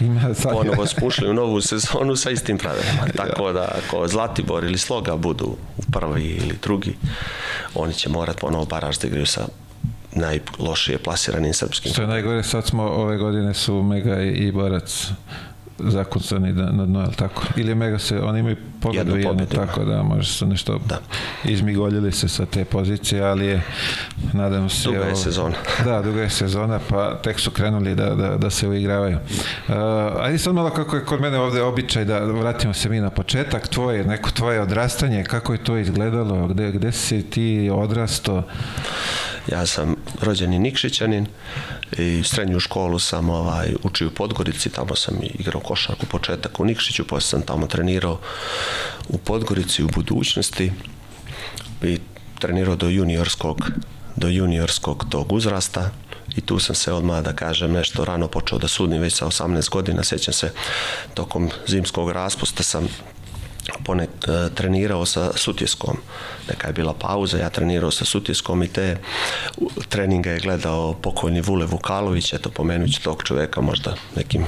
Ima 0.00 0.34
sad... 0.34 0.52
Ponovo 0.52 0.86
smo 0.86 1.06
ušli 1.06 1.30
u 1.30 1.34
novu 1.34 1.60
sezonu 1.60 2.16
sa 2.16 2.30
istim 2.30 2.58
pravilima. 2.58 3.06
Tako 3.26 3.52
da 3.52 3.68
ako 3.78 4.08
Zlatibor 4.08 4.64
ili 4.64 4.78
Sloga 4.78 5.16
budu 5.16 5.56
u 5.76 5.82
prvi 5.92 6.24
ili 6.24 6.58
drugi, 6.62 6.96
oni 7.74 7.94
će 7.94 8.08
morati 8.08 8.40
ponovo 8.40 8.64
baraž 8.64 8.98
da 8.98 9.06
igraju 9.06 9.26
sa 9.26 9.46
najlošije 10.12 10.98
plasiranim 10.98 11.54
srpskim. 11.54 11.92
Što 11.92 12.02
je 12.02 12.08
najgore, 12.08 12.42
sad 12.42 12.66
smo 12.66 12.82
ove 12.82 13.16
godine 13.16 13.54
su 13.54 13.82
Mega 13.82 14.22
i 14.22 14.52
Borac 14.52 15.10
zakucani 15.78 16.52
da, 16.52 16.72
na 16.72 16.86
dno, 16.86 17.06
tako? 17.16 17.42
Ili 17.56 17.74
Mega 17.74 17.98
se, 17.98 18.20
oni 18.20 18.40
imaju 18.40 18.56
pobedu 18.80 19.16
jednu, 19.16 19.30
jednu 19.30 19.46
tako 19.46 19.84
da 19.84 20.02
može 20.02 20.32
se 20.32 20.46
nešto 20.46 20.78
da. 20.86 20.98
izmigoljili 21.44 22.12
se 22.12 22.28
sa 22.28 22.46
te 22.46 22.64
pozicije, 22.64 23.22
ali 23.22 23.46
je, 23.46 23.62
nadam 24.32 24.68
se... 24.68 24.88
Duga 24.88 24.98
je 24.98 25.06
ovo, 25.06 25.16
sezona. 25.16 25.54
Da, 25.84 26.02
duga 26.02 26.22
je 26.22 26.30
sezona, 26.30 26.80
pa 26.88 27.18
tek 27.22 27.40
su 27.40 27.50
krenuli 27.50 27.94
da, 27.94 28.14
da, 28.14 28.36
da 28.36 28.50
se 28.50 28.68
uigravaju. 28.68 29.16
Uh, 29.68 29.74
ajde 30.20 30.38
sad 30.38 30.54
malo 30.54 30.70
kako 30.70 30.96
je 30.96 31.04
kod 31.04 31.20
mene 31.20 31.38
ovde 31.38 31.62
običaj 31.62 32.04
da 32.04 32.18
vratimo 32.18 32.74
se 32.74 32.88
mi 32.88 33.00
na 33.00 33.10
početak, 33.10 33.68
tvoje, 33.68 34.04
neko 34.04 34.30
tvoje 34.30 34.60
odrastanje, 34.60 35.24
kako 35.24 35.52
je 35.52 35.64
to 35.64 35.76
izgledalo, 35.76 36.46
gde, 36.46 36.72
gde 36.72 36.92
si 36.92 37.22
ti 37.22 37.70
odrasto? 37.72 38.42
Ja 39.52 39.66
sam 39.66 39.96
rođeni 40.20 40.58
Nikšićanin 40.58 41.26
i 41.98 42.22
srednju 42.24 42.60
školu 42.60 42.98
sam 42.98 43.30
ovaj, 43.30 43.74
učio 43.82 44.08
u 44.08 44.10
Podgorici, 44.10 44.70
tamo 44.70 44.96
sam 44.96 45.18
igrao 45.22 45.60
košarku 45.60 46.06
početak 46.06 46.60
u 46.60 46.64
Nikšiću, 46.64 47.06
posle 47.06 47.28
sam 47.28 47.42
tamo 47.42 47.66
trenirao 47.66 48.20
u 49.08 49.18
Podgorici 49.18 49.84
u 49.84 49.88
budućnosti 49.88 50.72
i 51.82 51.98
trenirao 52.38 52.76
do 52.76 52.88
juniorskog 52.88 53.70
do 54.16 54.28
juniorskog 54.28 55.06
tog 55.10 55.32
uzrasta 55.32 55.90
i 56.36 56.40
tu 56.40 56.58
sam 56.58 56.74
se 56.74 56.92
odmah 56.92 57.22
da 57.22 57.32
kažem 57.32 57.72
nešto 57.72 58.04
rano 58.04 58.28
počeo 58.28 58.58
da 58.58 58.68
sudim 58.68 59.00
već 59.00 59.14
sa 59.14 59.26
18 59.26 59.70
godina, 59.70 60.04
sećam 60.04 60.34
se 60.34 60.52
tokom 61.14 61.50
zimskog 61.66 62.10
raspusta 62.10 62.62
sam 62.62 62.88
ponek, 63.84 64.10
e, 64.28 64.54
trenirao 64.54 65.06
sa 65.06 65.30
Sutjeskom. 65.34 65.96
Neka 66.48 66.66
je 66.66 66.72
bila 66.72 66.94
pauza, 66.94 67.38
ja 67.38 67.50
trenirao 67.50 67.90
sa 67.90 68.04
Sutjeskom 68.04 68.62
i 68.62 68.68
te 68.68 68.96
treninga 69.88 70.30
je 70.30 70.40
gledao 70.40 70.94
pokojni 70.94 71.40
Vule 71.40 71.66
Vukalović, 71.66 72.32
eto 72.32 72.50
pomenući 72.50 73.02
tog 73.02 73.22
čoveka 73.24 73.60
možda 73.60 73.94
nekim 74.16 74.44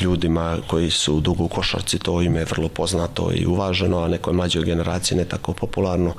ljudima 0.00 0.58
koji 0.66 0.90
su 0.90 1.20
dugo 1.20 1.44
u 1.44 1.48
košarci, 1.48 1.98
to 1.98 2.22
ime 2.22 2.38
je 2.38 2.44
vrlo 2.44 2.68
poznato 2.68 3.30
i 3.34 3.46
uvaženo, 3.46 3.98
a 3.98 4.08
nekoj 4.08 4.32
mlađoj 4.32 4.64
generaciji 4.64 5.18
ne 5.18 5.24
tako 5.24 5.52
popularno. 5.52 6.14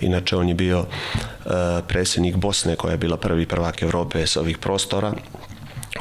Inače, 0.00 0.36
on 0.36 0.48
je 0.48 0.54
bio 0.54 0.80
uh, 0.80 1.52
predsjednik 1.88 2.36
Bosne 2.36 2.76
koja 2.76 2.92
je 2.92 2.98
bila 2.98 3.16
prvi 3.16 3.46
prvak 3.46 3.82
Evrope 3.82 4.26
sa 4.26 4.40
ovih 4.40 4.58
prostora, 4.58 5.12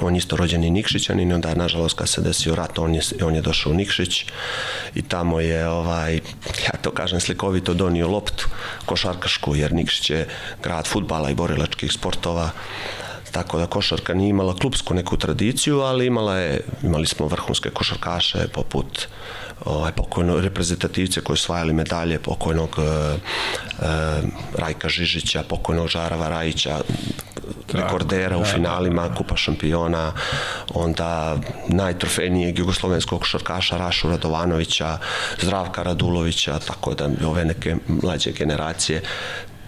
on 0.02 0.16
je 0.16 0.18
isto 0.18 0.36
rođeni 0.36 0.70
Nikšićanin 0.70 1.32
i 1.32 1.34
onda 1.34 1.56
nažalost 1.56 1.98
kad 1.98 2.10
se 2.10 2.22
desio 2.22 2.56
rat 2.56 2.80
on 2.80 2.96
je, 2.96 3.02
on 3.24 3.36
je 3.36 3.42
došao 3.42 3.72
u 3.72 3.76
Nikšić 3.76 4.26
i 4.96 5.02
tamo 5.02 5.40
je 5.40 5.68
ovaj, 5.68 6.16
ja 6.66 6.78
to 6.82 6.92
kažem 6.92 7.20
slikovito 7.20 7.74
donio 7.74 8.08
loptu 8.08 8.48
košarkašku 8.86 9.56
jer 9.56 9.74
Nikšić 9.74 10.10
je 10.10 10.28
grad 10.64 10.88
futbala 10.88 11.30
i 11.30 11.36
borilačkih 11.36 11.92
sportova 11.92 12.50
tako 13.32 13.58
da 13.58 13.68
košarka 13.68 14.14
nije 14.14 14.30
imala 14.30 14.56
klubsku 14.56 14.94
neku 14.94 15.18
tradiciju, 15.18 15.80
ali 15.80 16.06
imala 16.06 16.38
je, 16.38 16.62
imali 16.84 17.06
smo 17.06 17.28
vrhunske 17.28 17.70
košarkaše 17.70 18.48
poput 18.54 19.08
ovaj, 19.66 19.92
pokojno 19.92 20.40
reprezentativce 20.40 21.22
koji 21.22 21.34
osvajali 21.34 21.74
medalje, 21.74 22.20
pokojnog 22.20 22.76
e, 22.78 22.82
e, 22.82 23.18
Rajka 24.58 24.90
Žižića, 24.90 25.44
pokojnog 25.50 25.88
Žarava 25.88 26.30
Rajića, 26.30 26.80
rekordera 27.74 28.38
u 28.38 28.40
da. 28.40 28.46
finalima 28.46 29.16
Kupa 29.16 29.38
šampiona, 29.38 30.14
onda 30.74 31.38
najtrofejnijeg 31.68 32.60
jugoslovenskog 32.60 33.20
košarkaša 33.20 33.78
Rašu 33.78 34.10
Radovanovića, 34.10 34.98
Zdravka 35.42 35.84
Radulovića, 35.84 36.60
tako 36.60 36.94
da 36.94 37.10
ove 37.26 37.46
neke 37.46 37.76
mlađe 37.88 38.32
generacije 38.32 39.02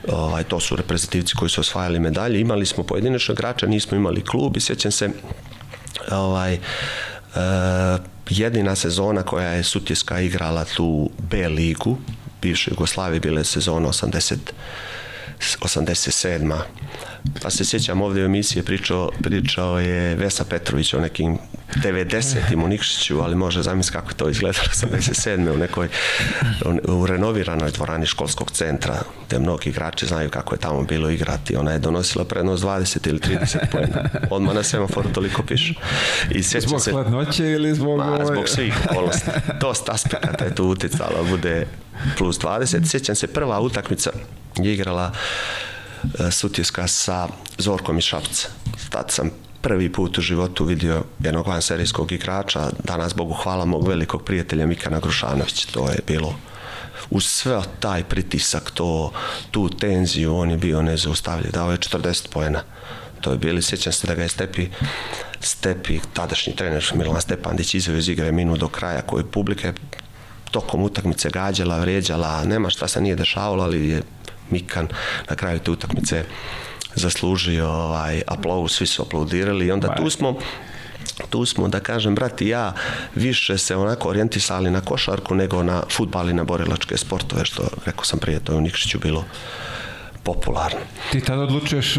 ovaj, 0.07 0.43
to 0.43 0.59
su 0.59 0.75
reprezentativci 0.75 1.35
koji 1.35 1.49
su 1.49 1.61
osvajali 1.61 1.99
medalje. 1.99 2.39
Imali 2.39 2.65
smo 2.65 2.83
pojedinačno 2.83 3.33
igrača, 3.33 3.67
nismo 3.67 3.97
imali 3.97 4.25
klub 4.25 4.57
i 4.57 4.61
sjećam 4.61 4.91
se 4.91 5.09
ovaj, 6.11 6.59
jedina 8.29 8.75
sezona 8.75 9.23
koja 9.23 9.49
je 9.49 9.63
Sutjeska 9.63 10.19
igrala 10.19 10.65
tu 10.65 11.09
B 11.31 11.47
ligu, 11.47 11.97
bivše 12.41 12.71
Jugoslavije, 12.71 13.19
bile 13.19 13.43
sezona 13.43 13.87
80 13.87 14.37
87. 15.39 16.59
Pa 17.41 17.49
se 17.49 17.65
sjećam 17.65 18.01
ovde 18.01 18.21
u 18.21 18.25
emisiji 18.25 18.63
pričao, 18.63 19.11
pričao 19.23 19.79
je 19.79 20.15
Vesa 20.15 20.45
Petrović 20.45 20.93
o 20.93 20.99
nekim 20.99 21.37
90. 21.75 22.63
u 22.63 22.67
Nikšiću, 22.67 23.19
ali 23.21 23.35
može 23.35 23.61
zamisliti 23.61 23.97
kako 23.97 24.13
to 24.13 24.29
izgledalo 24.29 24.65
87. 24.65 25.53
u 25.53 25.57
nekoj 25.57 25.87
u 26.87 27.05
renoviranoj 27.05 27.71
dvorani 27.71 28.05
školskog 28.05 28.51
centra, 28.51 29.01
gde 29.27 29.39
mnogi 29.39 29.69
igrači 29.69 30.05
znaju 30.05 30.29
kako 30.29 30.55
je 30.55 30.59
tamo 30.59 30.83
bilo 30.83 31.09
igrati. 31.09 31.55
Ona 31.55 31.71
je 31.71 31.79
donosila 31.79 32.25
prednost 32.25 32.63
20 32.63 33.09
ili 33.09 33.19
30 33.19 33.57
pojena. 33.71 34.09
Odmah 34.29 34.55
na 34.55 34.63
semaforu 34.63 35.09
toliko 35.13 35.43
piše. 35.43 35.73
I 36.31 36.41
zbog 36.41 36.81
se, 36.81 36.91
hladnoće 36.91 37.45
ili 37.45 37.75
zbog... 37.75 37.97
Ma, 37.97 38.25
zbog 38.25 38.49
svih 38.49 38.73
okolnosti. 38.85 39.29
Dosta 39.61 39.91
aspekata 39.91 40.45
je 40.45 40.55
tu 40.55 40.65
uticalo, 40.65 41.23
bude 41.29 41.65
plus 42.17 42.39
20. 42.39 42.89
Sjećam 42.89 43.15
se 43.15 43.27
prva 43.27 43.59
utakmica 43.59 44.11
je 44.65 44.73
igrala 44.73 45.11
e, 46.19 46.31
Sutjeska 46.31 46.87
sa 46.87 47.27
Zorkom 47.57 47.97
iz 47.97 48.03
Šapca. 48.03 48.47
Tad 48.89 49.11
sam 49.11 49.31
prvi 49.61 49.91
put 49.91 50.17
u 50.17 50.21
životu 50.21 50.65
vidio 50.65 51.03
jednog 51.19 51.47
vanserijskog 51.47 52.11
igrača, 52.11 52.69
danas 52.83 53.15
Bogu 53.15 53.33
hvala 53.33 53.65
mog 53.65 53.87
velikog 53.87 54.23
prijatelja 54.23 54.65
Mikana 54.65 54.99
Grušanovića. 54.99 55.67
To 55.71 55.89
je 55.89 55.99
bilo 56.07 56.35
uz 57.09 57.25
sve 57.25 57.61
taj 57.79 58.03
pritisak, 58.03 58.71
to, 58.71 59.11
tu 59.51 59.69
tenziju, 59.69 60.35
on 60.35 60.51
je 60.51 60.57
bio 60.57 60.81
nezaustavljiv, 60.81 61.51
dao 61.51 61.71
je 61.71 61.77
40 61.77 62.27
pojena. 62.29 62.63
To 63.21 63.31
je 63.31 63.37
bili, 63.37 63.61
sjećam 63.61 63.93
se 63.93 64.07
da 64.07 64.15
ga 64.15 64.23
je 64.23 64.29
Stepi, 64.29 64.67
Stepi, 65.39 65.99
tadašnji 66.13 66.55
trener 66.55 66.91
Milan 66.95 67.21
Stepandić 67.21 67.73
izveo 67.73 67.97
iz 67.97 68.09
igre 68.09 68.31
minu 68.31 68.57
do 68.57 68.67
kraja, 68.67 69.01
koji 69.01 69.23
publika 69.23 69.67
je 69.67 69.73
tokom 70.51 70.83
utakmice 70.83 71.29
gađala, 71.29 71.79
vređala, 71.79 72.43
nema 72.45 72.69
šta 72.69 72.87
se 72.87 73.01
nije 73.01 73.15
dešavalo, 73.15 73.63
ali 73.63 73.89
je 73.89 74.01
Mikan 74.51 74.87
na 75.29 75.35
kraju 75.35 75.59
te 75.59 75.71
utakmice 75.71 76.23
zaslužio 76.95 77.69
ovaj 77.69 78.21
aplauz, 78.27 78.71
svi 78.71 78.87
su 78.87 79.01
aplaudirali 79.01 79.65
i 79.65 79.71
onda 79.71 79.95
tu 79.95 80.09
smo 80.09 80.35
tu 81.29 81.45
smo, 81.45 81.67
da 81.67 81.79
kažem, 81.79 82.15
brat 82.15 82.41
i 82.41 82.47
ja 82.47 82.73
više 83.15 83.57
se 83.57 83.75
onako 83.75 84.09
orijentisali 84.09 84.71
na 84.71 84.81
košarku 84.81 85.35
nego 85.35 85.63
na 85.63 85.83
futbal 85.91 86.29
i 86.29 86.33
na 86.33 86.43
borilačke 86.43 86.97
sportove, 86.97 87.45
što, 87.45 87.67
rekao 87.85 88.05
sam 88.05 88.19
prije, 88.19 88.39
to 88.39 88.51
je 88.51 88.57
u 88.57 88.61
Nikšiću 88.61 88.99
bilo 88.99 89.25
popularno. 90.23 90.79
Ti 91.11 91.21
tada 91.21 91.41
odlučuješ 91.41 91.97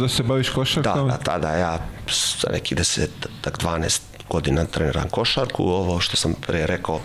da 0.00 0.08
se 0.08 0.22
baviš 0.22 0.48
košarkom? 0.48 1.08
Da, 1.08 1.16
da, 1.16 1.22
tada 1.22 1.50
ja 1.50 1.78
sa 2.08 2.50
neki 2.52 2.74
10, 2.74 3.06
tak 3.40 3.58
12 3.58 4.00
godina 4.28 4.64
treniram 4.64 5.08
košarku, 5.08 5.64
ovo 5.64 6.00
što 6.00 6.16
sam 6.16 6.34
pre 6.46 6.66
rekao 6.66 7.00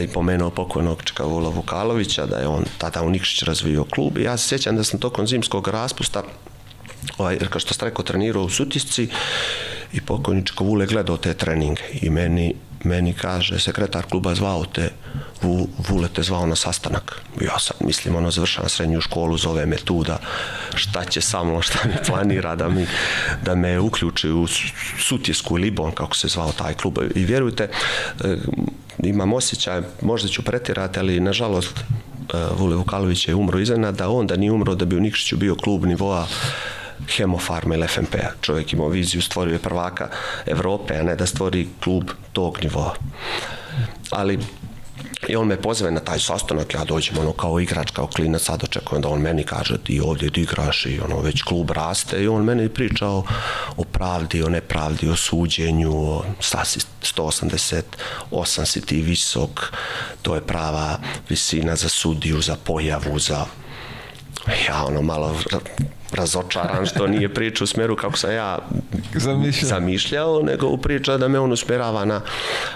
i 0.00 0.08
pomenuo 0.08 0.50
pokojnog 0.50 1.02
Čekavula 1.04 1.48
Vukalovića, 1.48 2.26
da 2.26 2.36
je 2.36 2.46
on 2.46 2.64
tada 2.78 3.02
u 3.02 3.10
Nikšić 3.10 3.42
razvio 3.42 3.84
klub. 3.84 4.18
I 4.18 4.22
ja 4.22 4.36
se 4.36 4.48
sjećam 4.48 4.76
da 4.76 4.84
sam 4.84 5.00
tokom 5.00 5.26
zimskog 5.26 5.68
raspusta 5.68 6.22
ovaj, 7.18 7.38
kao 7.38 7.60
što 7.60 7.74
ste 7.74 7.84
rekao, 7.84 8.04
trenirao 8.04 8.42
u 8.42 8.50
Sutisci 8.50 9.08
i 9.92 10.00
pokojni 10.00 10.46
Čekavule 10.46 10.86
gledao 10.86 11.16
te 11.16 11.34
treninge 11.34 11.82
i 12.02 12.10
meni 12.10 12.54
meni 12.84 13.12
kaže, 13.12 13.58
sekretar 13.58 14.04
kluba 14.10 14.34
zvao 14.34 14.64
te, 14.64 14.90
Vule 15.88 16.08
te 16.08 16.22
zvao 16.22 16.46
na 16.46 16.56
sastanak. 16.56 17.22
Ja 17.40 17.58
sad 17.58 17.76
mislim, 17.80 18.16
ono, 18.16 18.30
završavam 18.30 18.68
srednju 18.68 19.00
školu, 19.00 19.38
zove 19.38 19.66
me 19.66 19.76
tu 19.76 20.04
da 20.04 20.18
šta 20.74 21.04
će 21.04 21.20
sa 21.20 21.44
mnom, 21.44 21.62
šta 21.62 21.78
mi 21.84 21.94
planira 22.06 22.56
da, 22.56 22.68
mi, 22.68 22.86
da 23.44 23.54
me 23.54 23.80
uključi 23.80 24.30
u 24.30 24.46
Sutjesku 24.98 25.58
ili 25.58 25.64
Libon, 25.64 25.92
kako 25.92 26.16
se 26.16 26.28
zvao 26.28 26.52
taj 26.52 26.74
klub. 26.74 26.98
I 27.14 27.24
vjerujte, 27.24 27.68
e, 28.24 28.36
imam 28.98 29.32
osjećaj, 29.32 29.82
možda 30.02 30.28
ću 30.28 30.42
pretirati, 30.42 30.98
ali 30.98 31.20
nažalost 31.20 31.78
e, 31.78 31.84
Vule 32.58 32.76
Vukalović 32.76 33.28
je 33.28 33.34
umro 33.34 33.58
iznenada, 33.58 34.08
on 34.08 34.26
da 34.26 34.36
nije 34.36 34.52
umro 34.52 34.74
da 34.74 34.84
bi 34.84 34.96
u 34.96 35.00
Nikšiću 35.00 35.36
bio 35.36 35.54
klub 35.54 35.84
nivoa 35.84 36.26
Hemofarma 37.08 37.74
ili 37.74 37.88
FNP-a. 37.88 38.30
Čovjek 38.40 38.72
imao 38.72 38.88
viziju, 38.88 39.22
stvorio 39.22 39.52
je 39.52 39.58
prvaka 39.58 40.08
Evrope, 40.46 40.96
a 40.98 41.02
ne 41.02 41.16
da 41.16 41.26
stvori 41.26 41.68
klub 41.80 42.10
tog 42.32 42.58
nivoa. 42.62 42.94
Ali 44.10 44.38
I 45.28 45.36
on 45.36 45.46
me 45.46 45.56
pozove 45.56 45.90
na 45.90 46.00
taj 46.00 46.18
sastanak, 46.18 46.74
ja 46.74 46.84
dođem 46.84 47.18
ono 47.18 47.32
kao 47.32 47.60
igrač, 47.60 47.90
kao 47.90 48.06
klinac, 48.06 48.42
sad 48.42 48.64
očekujem 48.64 49.02
da 49.02 49.08
on 49.08 49.20
meni 49.20 49.44
kaže 49.44 49.78
ti 49.78 50.00
ovdje 50.00 50.30
ti 50.30 50.40
igraš 50.40 50.86
i 50.86 51.00
ono 51.00 51.20
već 51.20 51.42
klub 51.42 51.70
raste 51.70 52.22
i 52.22 52.28
on 52.28 52.44
meni 52.44 52.68
priča 52.68 53.08
o, 53.08 53.24
o 53.76 53.84
pravdi, 53.84 54.42
o 54.42 54.48
nepravdi, 54.48 55.08
o 55.08 55.16
suđenju, 55.16 55.92
o 55.94 56.24
stasi 56.40 56.80
188 57.02 58.64
si 58.64 58.80
ti 58.80 59.00
visok, 59.02 59.72
to 60.22 60.34
je 60.34 60.46
prava 60.46 60.98
visina 61.28 61.76
za 61.76 61.88
sudiju, 61.88 62.40
za 62.40 62.56
pojavu, 62.64 63.18
za 63.18 63.46
ja 64.68 64.84
ono 64.84 65.02
malo 65.02 65.36
razočaran 66.14 66.86
što 66.86 67.06
nije 67.06 67.34
priča 67.34 67.64
u 67.64 67.66
smjeru 67.66 67.96
kako 67.96 68.16
sam 68.16 68.32
ja 68.32 68.58
Zamišljao. 69.14 69.68
zamišljao, 69.68 70.42
nego 70.42 70.66
u 70.66 70.78
priča 70.78 71.16
da 71.18 71.28
me 71.28 71.38
on 71.38 71.52
usmjerava 71.52 72.04
na, 72.04 72.20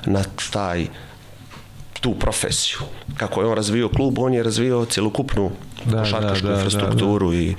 na 0.06 0.22
taj 0.52 0.86
tu 2.00 2.14
profesiju. 2.14 2.78
Kako 3.16 3.40
je 3.40 3.46
on 3.46 3.54
razvio 3.56 3.88
klub, 3.88 4.18
on 4.18 4.34
je 4.34 4.42
razvio 4.42 4.84
cjelokupnu 4.84 5.50
Da, 5.84 5.98
košarkašku 6.02 6.46
da, 6.46 6.52
da, 6.52 6.54
infrastrukturu 6.54 7.34
i 7.34 7.54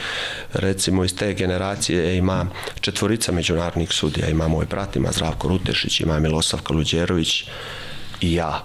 recimo 0.53 1.03
iz 1.03 1.15
te 1.15 1.33
generacije 1.33 2.17
ima 2.17 2.45
četvorica 2.81 3.31
međunarodnih 3.31 3.91
sudija, 3.91 4.27
ima 4.29 4.47
moj 4.47 4.65
brat, 4.65 4.95
ima 4.95 5.11
Zdravko 5.11 5.47
Rutešić, 5.47 5.99
ima 5.99 6.19
Milosav 6.19 6.61
Kaluđerović 6.61 7.43
i 8.21 8.33
ja. 8.33 8.63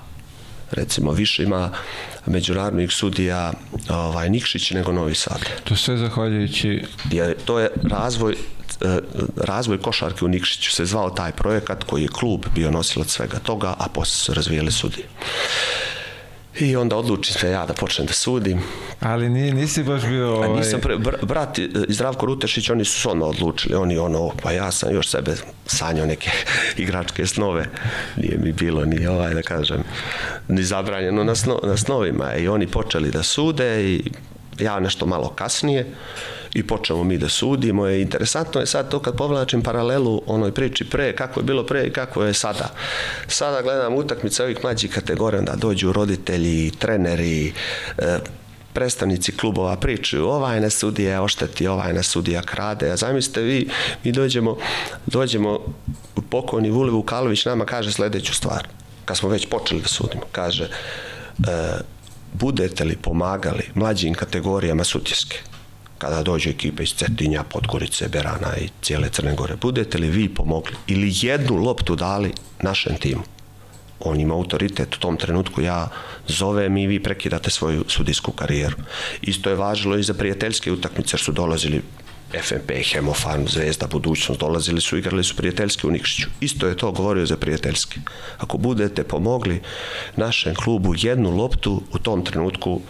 Recimo 0.71 1.13
više 1.13 1.43
ima 1.43 1.71
međunarodnih 2.27 2.93
sudija 2.93 3.53
ovaj, 3.89 4.31
Nikšić 4.31 4.71
nego 4.71 4.93
Novi 4.93 5.15
Sad. 5.15 5.41
To 5.65 5.77
sve 5.77 5.97
zahvaljujući 5.97 6.85
Jer 7.11 7.35
to 7.45 7.59
je 7.59 7.71
razvoj 7.83 8.33
e, 8.33 8.99
razvoj 9.37 9.79
košarke 9.79 10.25
u 10.25 10.29
Nikšiću 10.29 10.71
se 10.71 10.87
zvao 10.87 11.11
taj 11.11 11.33
projekat 11.33 11.85
koji 11.85 12.03
je 12.03 12.09
klub 12.09 12.45
bio 12.55 12.71
nosilac 12.71 13.09
svega 13.09 13.39
toga, 13.39 13.75
a 13.79 13.89
posle 13.89 14.15
su 14.15 14.35
razvijeli 14.35 14.73
sudije. 14.73 15.07
I 16.61 16.77
onda 16.77 16.97
odlučim 16.97 17.35
se 17.35 17.51
ja 17.51 17.67
da 17.67 17.75
počnem 17.75 18.07
da 18.07 18.13
sudim. 18.13 18.63
Ali 19.01 19.29
ni, 19.29 19.53
nisi 19.53 19.83
baš 19.83 20.03
bio... 20.03 20.35
Ovaj... 20.35 20.49
A 20.49 20.53
nisam 20.53 20.81
pre, 20.81 20.99
br, 20.99 21.17
brat 21.23 21.59
i 21.59 21.71
Zdravko 21.89 22.27
Rutešić, 22.27 22.71
oni 22.71 22.85
su 22.85 23.01
se 23.01 23.09
odmah 23.09 23.29
odlučili. 23.29 23.75
Oni 23.75 23.99
ono, 23.99 24.31
pa 24.43 24.53
ja 24.53 24.73
sam 24.73 24.95
još 24.95 25.09
sebe 25.09 25.35
sanjao 25.67 26.07
neke 26.07 26.31
igračke 26.77 27.27
snove. 27.27 27.67
Nije 28.17 28.39
mi 28.39 28.53
bilo 28.53 28.85
ni 28.85 29.07
ovaj, 29.07 29.35
da 29.35 29.43
kažem, 29.43 29.85
ni 30.49 30.63
zabranjeno 30.63 31.25
na, 31.25 31.35
sno, 31.35 31.61
na 31.63 31.77
snovima. 31.77 32.35
I 32.35 32.49
oni 32.49 32.67
počeli 32.67 33.11
da 33.11 33.23
sude 33.23 33.85
i 33.85 34.03
ja 34.59 34.81
nešto 34.81 35.07
malo 35.07 35.29
kasnije 35.29 35.87
i 36.55 36.67
počnemo 36.67 37.05
mi 37.05 37.19
da 37.19 37.29
sudimo. 37.29 37.89
I 37.89 38.03
interesantno 38.03 38.61
je 38.61 38.67
sad 38.67 38.91
to 38.91 38.99
kad 38.99 39.17
povlačim 39.17 39.63
paralelu 39.63 40.23
onoj 40.27 40.53
priči 40.53 40.85
pre, 40.91 41.17
kako 41.17 41.41
je 41.41 41.45
bilo 41.45 41.67
pre 41.67 41.85
i 41.85 41.93
kako 41.93 42.25
je 42.25 42.35
sada. 42.35 42.69
Sada 43.29 43.63
gledam 43.63 43.95
utakmice 43.95 44.43
ovih 44.43 44.59
mlađih 44.63 44.91
kategorija, 44.91 45.43
da 45.43 45.57
dođu 45.57 45.93
roditelji, 45.93 46.71
treneri, 46.71 47.53
e, 47.99 48.19
predstavnici 48.73 49.37
klubova 49.37 49.77
pričaju 49.77 50.27
ovaj 50.27 50.61
na 50.61 50.71
sudija 50.71 51.23
ošteti, 51.23 51.67
ovaj 51.67 51.93
na 51.93 52.03
sudija 52.03 52.43
krade. 52.43 52.91
A 52.91 52.97
zamislite 52.97 53.43
vi, 53.43 53.69
mi 54.05 54.13
dođemo, 54.13 54.57
dođemo 55.07 55.61
pokojni 56.31 56.71
Vuli 56.71 56.91
Vukalović 56.91 57.45
nama 57.45 57.65
kaže 57.65 57.93
sledeću 57.93 58.35
stvar. 58.35 58.69
Kad 59.05 59.17
smo 59.17 59.29
već 59.29 59.47
počeli 59.47 59.81
da 59.81 59.89
sudimo, 59.89 60.23
kaže 60.33 60.65
e, 60.65 60.69
budete 62.33 62.85
li 62.85 62.97
pomagali 62.97 63.71
mlađim 63.75 64.15
kategorijama 64.15 64.85
sutjeske, 64.85 65.39
kada 66.03 66.23
dođe 66.23 66.51
ekipa 66.51 66.83
iz 66.83 66.95
Cetinja, 66.99 67.43
Podgorice, 67.43 68.09
Berana 68.09 68.57
i 68.57 68.69
cijele 68.83 69.09
Crne 69.09 69.35
Gore, 69.35 69.57
budete 69.57 69.99
li 69.99 70.11
vi 70.11 70.29
pomogli 70.29 70.75
ili 70.87 71.13
jednu 71.15 71.57
loptu 71.57 71.97
dali 71.97 72.33
našem 72.63 72.97
timu, 72.97 73.23
on 74.01 74.21
ima 74.21 74.35
autoritet 74.35 74.95
u 74.95 74.99
tom 74.99 75.17
trenutku, 75.17 75.63
ja 75.63 75.89
zovem 76.27 76.77
i 76.77 76.87
vi 76.87 77.03
prekidate 77.03 77.51
svoju 77.51 77.85
sudijsku 77.89 78.33
karijeru. 78.33 78.77
Isto 79.23 79.51
je 79.51 79.57
važilo 79.57 79.97
i 79.97 80.03
za 80.03 80.15
prijateljske 80.15 80.73
utakmice, 80.73 81.15
jer 81.15 81.21
su 81.21 81.33
dolazili 81.33 81.83
FNP, 82.43 82.71
Hemofarm, 82.93 83.47
Zvezda, 83.47 83.87
Budućnost, 83.87 84.41
dolazili 84.41 84.81
su, 84.81 84.99
igrali 84.99 85.25
su 85.25 85.37
prijateljski 85.37 85.87
u 85.87 85.91
Nikšiću. 85.91 86.29
Isto 86.41 86.67
je 86.67 86.77
to 86.77 86.93
govorio 86.93 87.27
za 87.27 87.37
prijateljski. 87.37 88.01
Ako 88.39 88.59
budete 88.59 89.05
pomogli 89.05 89.61
našem 90.17 90.55
klubu 90.55 90.95
jednu 90.97 91.31
loptu, 91.37 91.83
u 91.93 91.99
tom 91.99 92.25
trenutku 92.25 92.81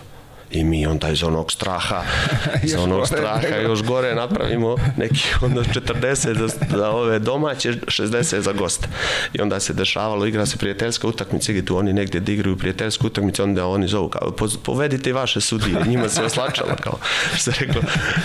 i 0.53 0.65
mi 0.65 0.87
onda 0.87 1.09
iz 1.09 1.23
onog 1.23 1.53
straha 1.53 2.03
iz 2.65 2.75
onog 2.75 3.07
straha 3.07 3.57
još 3.63 3.83
gore 3.83 4.15
napravimo 4.15 4.77
neki 4.97 5.25
onda 5.43 5.61
40 5.61 6.39
za, 6.39 6.49
za 6.77 6.91
ove 6.91 7.19
domaće 7.19 7.73
60 7.73 8.41
za 8.41 8.53
goste. 8.53 8.89
I 9.33 9.41
onda 9.41 9.61
se 9.61 9.73
dešavalo 9.73 10.27
igra 10.27 10.47
se 10.47 10.57
prijateljska 10.57 11.09
utakmica 11.09 11.53
gdje 11.53 11.65
tu 11.65 11.77
oni 11.77 11.93
negdje 11.93 12.21
da 12.21 12.33
igraju 12.33 12.59
prijateljsku 12.59 13.07
utakmicu 13.07 13.43
onda 13.43 13.67
oni 13.67 13.89
zovu 13.89 14.09
kao 14.09 14.33
povedite 14.63 15.11
i 15.11 15.13
vaše 15.13 15.41
sudije. 15.41 15.77
Njima 15.87 16.09
se 16.09 16.25
oslačalo 16.25 16.77
kao 16.81 16.99
što 17.35 17.53
se 17.53 17.65
reklo 17.67 17.83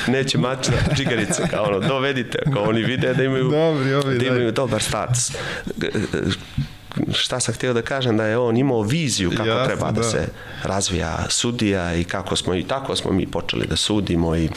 neće 0.08 0.38
mač 0.38 0.68
na 0.68 0.96
džigarice 0.96 1.44
kao 1.52 1.64
ono 1.64 1.80
dovedite. 1.80 2.40
Kao 2.54 2.64
oni 2.64 2.84
vide 2.84 3.14
da 3.14 3.24
imaju 3.24 3.44
Dobri, 3.44 3.94
ovi, 3.94 4.18
da 4.18 4.26
imaju 4.26 4.52
dobar 4.52 4.82
status 4.82 5.32
šta 7.14 7.40
sam 7.40 7.54
htio 7.54 7.74
da 7.74 7.82
kažem 7.82 8.18
da 8.18 8.26
je 8.26 8.38
on 8.38 8.58
imao 8.58 8.82
viziju 8.82 9.32
kako 9.38 9.50
Jasne, 9.50 9.66
treba 9.66 9.92
da, 9.92 10.02
da. 10.02 10.04
se 10.04 10.28
razvija 10.64 11.26
sudija 11.30 11.96
i 11.96 12.04
kako 12.04 12.36
smo 12.36 12.56
i 12.56 12.64
tako 12.64 12.96
smo 12.96 13.12
mi 13.12 13.28
počeli 13.28 13.68
da 13.68 13.76
sudimo 13.76 14.36
i 14.36 14.50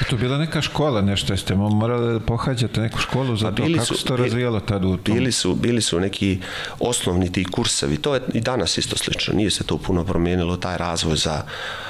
A 0.00 0.04
tu 0.04 0.16
bila 0.16 0.38
neka 0.38 0.62
škola, 0.62 1.00
nešto 1.00 1.32
jeste 1.32 1.54
morali 1.54 2.12
da 2.12 2.20
pohađate 2.20 2.80
neku 2.80 2.98
školu 2.98 3.36
za 3.36 3.50
pa 3.50 3.56
to, 3.56 3.62
kako 3.76 3.94
se 3.94 4.04
to 4.04 4.16
razvijalo 4.16 4.60
tad 4.60 4.84
u 4.84 4.96
tom? 4.96 5.14
Bili 5.14 5.32
su, 5.32 5.54
bili 5.54 5.82
su 5.82 6.00
neki 6.00 6.38
osnovni 6.78 7.32
ti 7.32 7.44
kursevi, 7.44 7.96
to 7.96 8.14
je 8.14 8.20
i 8.32 8.40
danas 8.40 8.78
isto 8.78 8.96
slično, 8.96 9.34
nije 9.34 9.50
se 9.50 9.64
to 9.64 9.78
puno 9.78 10.04
promijenilo, 10.04 10.56
taj 10.56 10.78
razvoj 10.78 11.16
za 11.16 11.42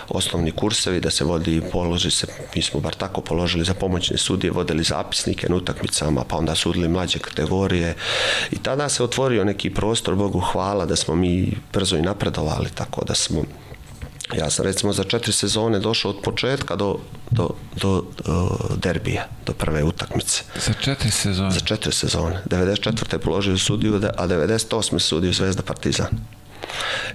osnovni 0.08 0.50
kursevi, 0.50 1.00
da 1.00 1.10
se 1.10 1.24
vodi, 1.24 1.62
položi 1.72 2.10
se, 2.10 2.26
mi 2.56 2.62
smo 2.62 2.80
bar 2.80 2.94
tako 2.94 3.20
položili 3.20 3.64
za 3.64 3.74
pomoćne 3.74 4.16
sudije, 4.16 4.50
vodili 4.50 4.82
zapisnike 4.84 5.48
na 5.48 5.56
utakmicama, 5.56 6.24
pa 6.28 6.36
onda 6.36 6.54
sudili 6.54 6.88
mlađe 6.88 7.18
kategorije 7.18 7.94
i 8.50 8.56
tada 8.56 8.88
se 8.88 9.04
otvorio 9.04 9.44
neki 9.44 9.70
prostor, 9.70 10.14
Bogu 10.14 10.40
hvala, 10.40 10.86
da 10.86 10.96
smo 10.96 11.14
mi 11.14 11.56
brzo 11.72 11.96
i 11.96 12.02
napredovali, 12.02 12.70
tako 12.74 13.04
da 13.04 13.14
smo 13.14 13.42
Ja 14.32 14.50
sam 14.50 14.64
recimo 14.64 14.92
za 14.92 15.04
četiri 15.04 15.32
sezone 15.32 15.78
došao 15.78 16.10
od 16.10 16.20
početka 16.22 16.76
do, 16.76 16.98
do, 17.30 17.50
do, 17.76 18.04
do 18.26 18.58
derbija, 18.76 19.28
do 19.46 19.52
prve 19.52 19.84
utakmice. 19.84 20.42
Za 20.66 20.72
četiri 20.72 21.10
sezone? 21.10 21.50
Za 21.50 21.60
četiri 21.60 21.92
sezone. 21.92 22.40
94. 22.46 23.18
položio 23.18 23.58
sudiju, 23.58 24.00
a 24.16 24.26
98. 24.26 24.98
sudiju 24.98 25.32
Zvezda 25.32 25.62
Partizan. 25.62 26.10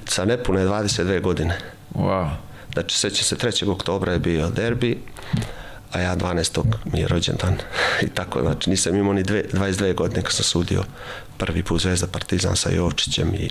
Sa 0.06 0.26
nepune 0.26 0.66
22 0.66 1.22
godine. 1.22 1.58
Wow. 1.94 2.30
Znači, 2.74 2.98
seća 2.98 3.24
se 3.24 3.36
3. 3.36 3.72
oktobra 3.72 4.14
je 4.14 4.20
bio 4.20 4.50
derbi, 4.50 4.98
a 5.92 6.00
ja 6.00 6.16
12. 6.16 6.64
mi 6.94 7.00
je 7.00 7.08
rođendan. 7.08 7.58
I 8.06 8.10
tako, 8.10 8.42
znači, 8.42 8.70
nisam 8.70 8.96
imao 8.96 9.14
ni 9.14 9.24
dve, 9.24 9.44
22 9.54 9.96
godine 9.96 10.22
kad 10.22 10.34
sam 10.34 10.44
sudio 10.44 10.84
prvi 11.38 11.64
put 11.64 11.82
Zvezda 11.82 12.08
Partizan 12.08 12.56
sa 12.56 12.70
Jovčićem 12.70 13.34
i 13.36 13.50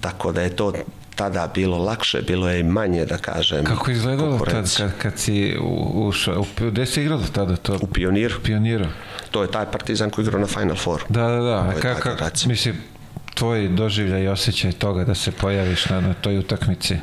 tako 0.00 0.32
da 0.32 0.42
je 0.42 0.56
to 0.56 0.72
tada 1.14 1.50
bilo 1.54 1.78
lakše, 1.78 2.22
bilo 2.22 2.48
je 2.48 2.60
i 2.60 2.62
manje, 2.62 3.04
da 3.04 3.18
kažem, 3.18 3.64
Kako 3.64 3.90
izgledalo 3.90 4.38
tad, 4.38 4.76
kad, 4.76 4.98
kad 4.98 5.18
si 5.18 5.56
ušao, 5.94 6.44
gde 6.58 6.86
si 6.86 7.00
igrao 7.00 7.20
tada 7.32 7.56
to? 7.56 7.78
U 7.82 7.86
Pioniru. 7.86 8.34
Pioniru. 8.42 8.86
To 9.30 9.42
je 9.42 9.50
taj 9.50 9.66
partizan 9.66 10.10
koji 10.10 10.22
igrao 10.22 10.40
na 10.40 10.46
Final 10.46 10.76
Four. 10.76 11.02
Da, 11.08 11.28
da, 11.28 11.40
da. 11.40 11.72
Kako, 11.80 12.08
mislim, 12.46 12.76
tvoj 13.34 13.68
doživljaj 13.68 14.22
i 14.22 14.28
osjećaj 14.28 14.72
toga 14.72 15.04
da 15.04 15.14
se 15.14 15.32
pojaviš 15.32 15.86
na, 15.86 16.00
na 16.00 16.14
toj 16.14 16.38
utakmici? 16.38 16.96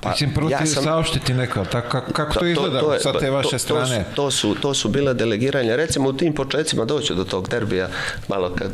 Pa, 0.00 0.10
Mislim, 0.10 0.34
prvo 0.34 0.50
ja 0.50 0.58
ti 0.58 0.66
sam, 0.66 0.84
saopštiti 0.84 1.34
neko, 1.34 1.64
tako, 1.64 1.88
kako, 1.88 2.12
kako 2.12 2.38
to, 2.38 2.46
izgleda 2.46 2.80
to, 2.80 2.86
to 2.86 2.94
je, 2.94 3.00
sa 3.00 3.18
te 3.18 3.30
vaše 3.30 3.50
to, 3.50 3.58
strane? 3.58 4.04
To 4.14 4.30
su, 4.30 4.48
to 4.48 4.54
su, 4.54 4.60
to 4.60 4.74
su 4.74 4.88
bile 4.88 5.14
delegiranja. 5.14 5.76
Recimo 5.76 6.08
u 6.08 6.12
tim 6.12 6.34
početcima 6.34 6.84
doću 6.84 7.14
do 7.14 7.24
tog 7.24 7.48
derbija, 7.48 7.88
malo 8.28 8.54
kad 8.58 8.70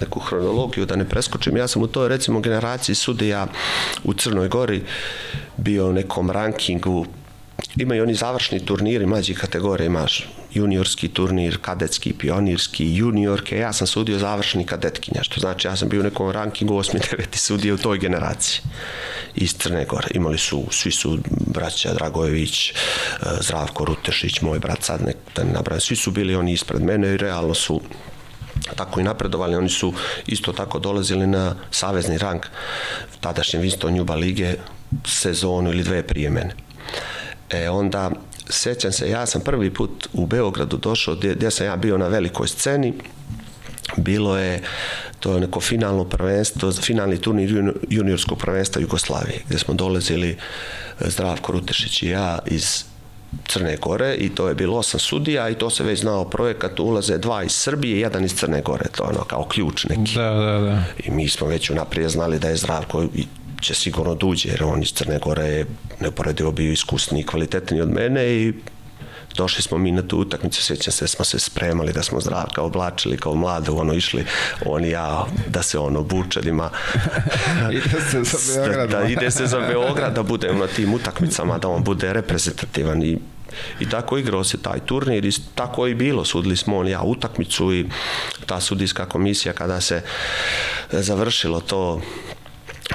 neku 0.00 0.20
hronologiju 0.20 0.86
da 0.86 0.96
ne 0.96 1.08
preskočim. 1.08 1.56
Ja 1.56 1.68
sam 1.68 1.82
u 1.82 1.86
toj 1.86 2.08
recimo 2.08 2.40
generaciji 2.40 2.94
sudija 2.94 3.46
u 4.04 4.14
Crnoj 4.14 4.48
Gori 4.48 4.82
bio 5.56 5.88
u 5.88 5.92
nekom 5.92 6.30
rankingu 6.30 7.06
imaju 7.76 8.02
oni 8.02 8.14
završni 8.14 8.66
turniri 8.66 9.06
mlađih 9.06 9.38
kategorija, 9.38 9.86
imaš 9.86 10.28
juniorski 10.54 11.08
turnir, 11.08 11.58
kadetski, 11.62 12.12
pionirski, 12.12 12.94
juniorke, 12.94 13.58
ja 13.58 13.72
sam 13.72 13.86
sudio 13.86 14.18
završeni 14.18 14.66
kadetkinja, 14.66 15.22
što 15.22 15.40
znači 15.40 15.68
ja 15.68 15.76
sam 15.76 15.88
bio 15.88 16.00
u 16.00 16.04
nekom 16.04 16.30
rankingu 16.30 16.74
8. 16.74 16.98
9. 17.16 17.36
sudija 17.46 17.74
u 17.74 17.78
toj 17.78 17.98
generaciji 17.98 18.60
iz 19.34 19.54
Crne 19.54 19.84
Gore. 19.84 20.08
Imali 20.14 20.38
su, 20.38 20.64
svi 20.70 20.90
su 20.90 21.18
braća 21.46 21.94
Dragojević, 21.94 22.70
e, 22.70 22.74
Zdravko 23.40 23.84
Rutešić, 23.84 24.40
moj 24.40 24.58
brat 24.58 24.82
sad 24.82 25.02
nek, 25.02 25.16
da 25.36 25.44
ne 25.44 25.52
nabrajam, 25.52 25.80
svi 25.80 25.96
su 25.96 26.10
bili 26.10 26.34
oni 26.34 26.52
ispred 26.52 26.82
mene 26.82 27.14
i 27.14 27.16
realno 27.16 27.54
su 27.54 27.80
tako 28.76 29.00
i 29.00 29.04
napredovali. 29.04 29.56
Oni 29.56 29.68
su 29.68 29.92
isto 30.26 30.52
tako 30.52 30.78
dolazili 30.78 31.26
na 31.26 31.54
savezni 31.70 32.18
rang 32.18 32.42
tadašnje 33.20 33.60
Winston 33.60 33.96
Juba 33.96 34.14
lige 34.14 34.54
sezonu 35.06 35.70
ili 35.70 35.82
dve 35.82 36.02
prije 36.02 36.30
mene. 36.30 36.54
E, 37.50 37.70
onda 37.70 38.10
sećam 38.48 38.92
se, 38.92 39.10
ja 39.10 39.26
sam 39.26 39.40
prvi 39.40 39.74
put 39.74 40.08
u 40.12 40.26
Beogradu 40.26 40.76
došao 40.76 41.14
gdje, 41.14 41.34
gdje 41.34 41.50
sam 41.50 41.66
ja 41.66 41.76
bio 41.76 41.98
na 41.98 42.08
velikoj 42.08 42.48
sceni 42.48 42.94
bilo 43.96 44.38
je 44.38 44.62
to 45.20 45.34
je 45.34 45.40
neko 45.40 45.60
finalno 45.60 46.04
prvenstvo, 46.04 46.72
finalni 46.72 47.20
turnir 47.20 47.72
juniorskog 47.88 48.38
prvenstva 48.38 48.82
Jugoslavije, 48.82 49.40
gdje 49.46 49.58
smo 49.58 49.74
dolazili 49.74 50.30
e, 50.30 50.36
Zdravko 51.10 51.52
Rutešić 51.52 52.02
i 52.02 52.08
ja 52.08 52.38
iz 52.46 52.84
Crne 53.48 53.76
Gore 53.76 54.14
i 54.14 54.28
to 54.28 54.48
je 54.48 54.54
bilo 54.54 54.78
osam 54.78 55.00
sudija 55.00 55.48
i 55.48 55.54
to 55.54 55.70
se 55.70 55.84
već 55.84 56.00
znao 56.00 56.24
projekat, 56.24 56.80
ulaze 56.80 57.18
dva 57.18 57.42
iz 57.42 57.52
Srbije, 57.52 58.00
jedan 58.00 58.24
iz 58.24 58.34
Crne 58.34 58.62
Gore, 58.62 58.84
to 58.96 59.04
je 59.04 59.08
ono 59.08 59.24
kao 59.24 59.44
ključ 59.44 59.84
neki. 59.84 60.14
Da, 60.14 60.30
da, 60.30 60.58
da. 60.58 60.84
I 61.04 61.10
mi 61.10 61.28
smo 61.28 61.46
već 61.46 61.70
unaprijed 61.70 62.10
znali 62.10 62.38
da 62.38 62.48
je 62.48 62.56
Zdravko 62.56 63.02
i 63.02 63.26
će 63.60 63.74
sigurno 63.74 64.14
duđe, 64.14 64.48
jer 64.48 64.64
on 64.64 64.82
iz 64.82 64.92
Crne 64.92 65.18
Gore 65.18 65.44
je 65.44 65.66
neuporedivo 66.00 66.52
bio 66.52 66.72
iskusniji 66.72 67.20
i 67.20 67.26
kvalitetniji 67.26 67.80
od 67.80 67.90
mene 67.90 68.26
i 68.26 68.52
došli 69.36 69.62
smo 69.62 69.78
mi 69.78 69.92
na 69.92 70.02
tu 70.02 70.18
utakmicu, 70.18 70.62
sjećam 70.62 70.92
se, 70.92 71.08
smo 71.08 71.24
se 71.24 71.38
spremali 71.38 71.92
da 71.92 72.02
smo 72.02 72.20
zdravka 72.20 72.62
oblačili 72.62 73.16
kao 73.16 73.34
mlade, 73.34 73.70
ono 73.70 73.94
išli, 73.94 74.24
on 74.66 74.84
i 74.84 74.90
ja, 74.90 75.26
da 75.48 75.62
se 75.62 75.78
ono 75.78 76.02
bučadima. 76.02 76.70
ide 77.72 78.00
se 78.10 78.24
za 78.24 78.38
Beograd. 78.62 78.90
Da, 78.90 78.98
da, 78.98 79.08
ide 79.08 79.30
se 79.30 79.46
za 79.46 79.60
Beograd, 79.60 80.14
da 80.14 80.22
bude 80.22 80.54
na 80.54 80.66
tim 80.66 80.94
utakmicama, 80.94 81.58
da 81.58 81.68
on 81.68 81.84
bude 81.84 82.12
reprezentativan 82.12 83.02
i 83.02 83.18
i 83.80 83.88
tako 83.90 84.18
igrao 84.18 84.44
se 84.44 84.62
taj 84.62 84.80
turnir 84.80 85.24
i 85.24 85.32
tako 85.54 85.86
je 85.86 85.94
bilo, 85.94 86.24
sudili 86.24 86.56
smo 86.56 86.78
on 86.78 86.88
ja 86.88 87.02
utakmicu 87.02 87.74
i 87.74 87.86
ta 88.46 88.60
sudijska 88.60 89.06
komisija 89.06 89.52
kada 89.52 89.80
se 89.80 90.02
završilo 90.90 91.60
to 91.60 92.00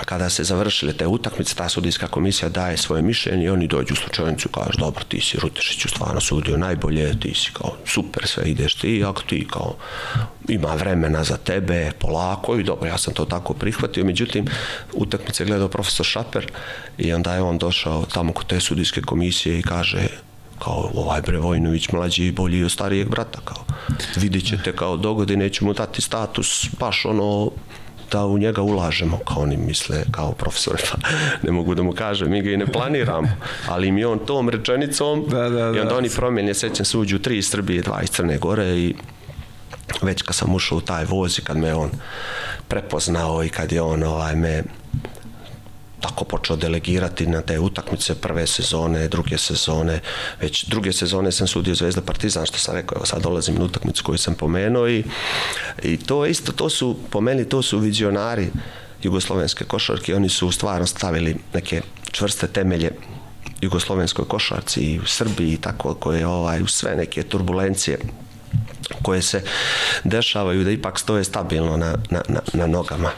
kada 0.05 0.29
se 0.29 0.43
završile 0.43 0.93
te 0.93 1.07
utakmice, 1.07 1.55
ta 1.55 1.69
sudijska 1.69 2.07
komisija 2.07 2.49
daje 2.49 2.77
svoje 2.77 3.01
mišljenje 3.01 3.45
i 3.45 3.49
oni 3.49 3.67
dođu 3.67 3.93
u 3.93 3.97
slučajnicu 3.97 4.49
i 4.49 4.53
kažu, 4.53 4.77
dobro, 4.79 5.03
ti 5.03 5.21
si 5.21 5.37
Rutešiću 5.37 5.89
stvarno 5.89 6.21
sudio 6.21 6.57
najbolje, 6.57 7.19
ti 7.19 7.33
si 7.33 7.51
kao 7.53 7.75
super, 7.85 8.27
sve 8.27 8.43
ideš 8.43 8.75
ti, 8.75 9.03
ako 9.07 9.21
ti 9.21 9.47
kao 9.51 9.75
ima 10.47 10.75
vremena 10.75 11.23
za 11.23 11.37
tebe, 11.37 11.91
polako 11.99 12.55
i 12.55 12.63
dobro, 12.63 12.87
ja 12.87 12.97
sam 12.97 13.13
to 13.13 13.25
tako 13.25 13.53
prihvatio, 13.53 14.05
međutim, 14.05 14.45
utakmice 14.93 15.45
gledao 15.45 15.67
profesor 15.67 16.05
Šaper 16.05 16.51
i 16.97 17.13
onda 17.13 17.33
je 17.33 17.41
on 17.41 17.57
došao 17.57 18.05
tamo 18.13 18.33
kod 18.33 18.47
te 18.47 18.59
sudijske 18.59 19.01
komisije 19.01 19.59
i 19.59 19.63
kaže, 19.63 20.07
kao 20.59 20.91
ovaj 20.95 21.21
bre 21.21 21.37
Vojnović 21.37 21.91
mlađi 21.91 22.25
i 22.25 22.31
bolji 22.31 22.63
od 22.63 22.71
starijeg 22.71 23.09
brata 23.09 23.39
kao 23.45 23.65
vidjet 24.15 24.47
ćete 24.47 24.75
kao 24.75 24.97
dogodine 24.97 25.49
ću 25.49 25.65
mu 25.65 25.73
dati 25.73 26.01
status 26.01 26.67
baš 26.79 27.05
ono 27.05 27.51
da 28.11 28.25
u 28.25 28.37
njega 28.37 28.61
ulažemo, 28.61 29.19
kao 29.27 29.43
oni 29.43 29.57
misle, 29.57 30.03
kao 30.11 30.31
profesori, 30.31 30.83
pa 30.91 30.97
ne 31.43 31.51
mogu 31.51 31.75
da 31.75 31.83
mu 31.83 31.91
kažem, 31.91 32.31
mi 32.31 32.41
ga 32.41 32.51
i 32.51 32.57
ne 32.57 32.67
planiramo, 32.67 33.27
ali 33.67 33.91
mi 33.91 34.05
on 34.05 34.19
tom 34.19 34.49
rečenicom 34.49 35.25
Da, 35.27 35.49
da, 35.49 35.59
i 35.59 35.79
onda 35.79 35.83
da. 35.83 35.97
oni 35.97 36.09
promjenje, 36.09 36.53
sećam 36.53 36.85
se, 36.85 36.97
uđu 36.97 37.19
tri 37.19 37.37
iz 37.37 37.49
Srbije, 37.49 37.81
dva 37.81 38.01
iz 38.03 38.09
Crne 38.09 38.37
Gore 38.37 38.77
i 38.77 38.95
već 40.01 40.21
kad 40.21 40.35
sam 40.35 40.55
ušao 40.55 40.77
u 40.77 40.81
taj 40.81 41.05
voz 41.05 41.39
i 41.39 41.41
kad 41.41 41.57
me 41.57 41.75
on 41.75 41.89
prepoznao 42.67 43.43
i 43.43 43.49
kad 43.49 43.71
je 43.71 43.81
on 43.81 44.03
ovaj, 44.03 44.35
me 44.35 44.63
tako 46.01 46.25
počeo 46.25 46.55
delegirati 46.55 47.27
na 47.27 47.41
te 47.41 47.59
utakmice 47.59 48.15
prve 48.15 48.47
sezone, 48.47 49.07
druge 49.07 49.37
sezone, 49.37 49.99
već 50.41 50.65
druge 50.65 50.93
sezone 50.93 51.31
sam 51.31 51.47
sudio 51.47 51.75
Zvezda 51.75 52.01
Partizan, 52.01 52.45
što 52.45 52.57
sam 52.57 52.75
rekao, 52.75 52.95
evo 52.95 53.05
sad 53.05 53.23
dolazim 53.23 53.55
na 53.55 53.63
utakmicu 53.63 54.03
koju 54.03 54.17
sam 54.17 54.35
pomenuo 54.35 54.87
i, 54.87 55.03
i 55.83 55.97
to 55.97 56.25
isto, 56.25 56.51
to 56.51 56.69
su, 56.69 56.97
po 57.09 57.21
meni, 57.21 57.49
to 57.49 57.61
su 57.61 57.79
vizionari 57.79 58.47
jugoslovenske 59.03 59.65
košarke, 59.65 60.15
oni 60.15 60.29
su 60.29 60.51
stvarno 60.51 60.87
stavili 60.87 61.37
neke 61.53 61.81
čvrste 62.11 62.47
temelje 62.47 62.91
jugoslovenskoj 63.61 64.25
košarci 64.27 64.79
i 64.81 64.99
u 64.99 65.05
Srbiji 65.05 65.53
i 65.53 65.57
tako 65.57 65.93
koje 65.93 66.27
ovaj, 66.27 66.61
u 66.61 66.67
sve 66.67 66.95
neke 66.95 67.23
turbulencije 67.23 67.99
koje 69.01 69.21
se 69.21 69.43
dešavaju 70.03 70.63
da 70.63 70.71
ipak 70.71 70.99
stoje 70.99 71.23
stabilno 71.23 71.77
na, 71.77 71.95
na, 72.09 72.21
na, 72.27 72.39
na 72.53 72.67
nogama 72.67 73.11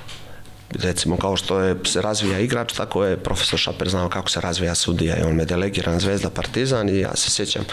recimo 0.74 1.17
kao 1.17 1.38
što 1.38 1.59
je, 1.59 1.76
se 1.86 2.01
razvija 2.01 2.39
igrač, 2.39 2.74
tako 2.74 3.05
je 3.05 3.17
profesor 3.17 3.59
Šaper 3.59 3.89
znao 3.89 4.09
kako 4.09 4.30
se 4.30 4.41
razvija 4.41 4.76
sudija 4.76 5.17
i 5.17 5.24
on 5.24 5.36
me 5.36 5.45
delegira 5.45 5.91
na 5.91 5.99
Zvezda 5.99 6.30
Partizan 6.30 6.89
i 6.89 6.99
ja 6.99 7.15
se 7.15 7.30
sjećam 7.30 7.63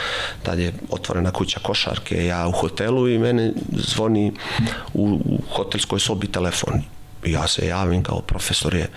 tad 0.42 0.58
je 0.58 0.72
otvorena 0.90 1.30
kuća 1.30 1.60
košarke, 1.60 2.26
ja 2.26 2.48
u 2.48 2.52
hotelu 2.52 3.08
i 3.08 3.18
mene 3.18 3.52
zvoni 3.72 4.32
u, 4.94 5.20
u 5.24 5.38
hotelskoj 5.52 6.00
sobi 6.00 6.26
telefon. 6.26 6.82
Ja 7.24 7.48
se 7.48 7.66
javim 7.66 8.02
kao 8.02 8.20
profesor 8.20 8.74
je 8.74 8.88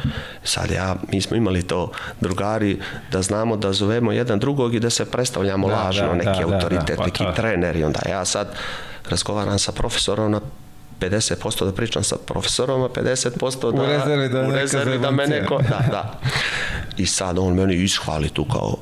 sad 0.44 0.72
ja, 0.72 0.96
mi 1.12 1.22
smo 1.22 1.38
imali 1.38 1.68
to 1.68 1.92
drugari 2.20 2.80
da 3.12 3.22
znamo 3.22 3.58
da 3.58 3.74
zovemo 3.74 4.12
jedan 4.12 4.40
drugog 4.40 4.76
i 4.76 4.80
da 4.80 4.90
se 4.90 5.12
predstavljamo 5.12 5.68
Da, 5.68 5.76
lažno 5.76 6.08
da, 6.08 6.14
neki 6.14 6.26
da, 6.42 6.48
da, 6.48 6.56
autoritet, 6.56 6.98
da, 6.98 7.04
pa 7.04 7.06
neki 7.06 7.24
trener 7.36 7.76
i 7.76 7.84
onda 7.84 8.00
ja 8.10 8.26
sad 8.26 8.56
razgovaram 9.10 9.60
sa 9.60 9.72
profesorom 9.72 10.32
na 10.32 10.42
50% 11.02 11.66
da 11.66 11.72
pričam 11.72 12.04
sa 12.04 12.16
profesorom, 12.26 12.84
a 12.84 12.88
50% 12.88 13.76
da, 13.76 13.82
U 13.82 13.86
rezervi 13.86 14.30
da 14.30 14.42
u 14.42 14.52
rezervi 14.52 15.00
da 15.00 15.12
me 15.12 15.28
neko, 15.28 15.62
da, 15.70 15.88
da. 15.92 16.20
I 16.98 17.06
sad 17.06 17.40
on 17.40 17.54
meni 17.54 17.76
ishvali 17.76 18.30
tu 18.30 18.46
kao 18.46 18.78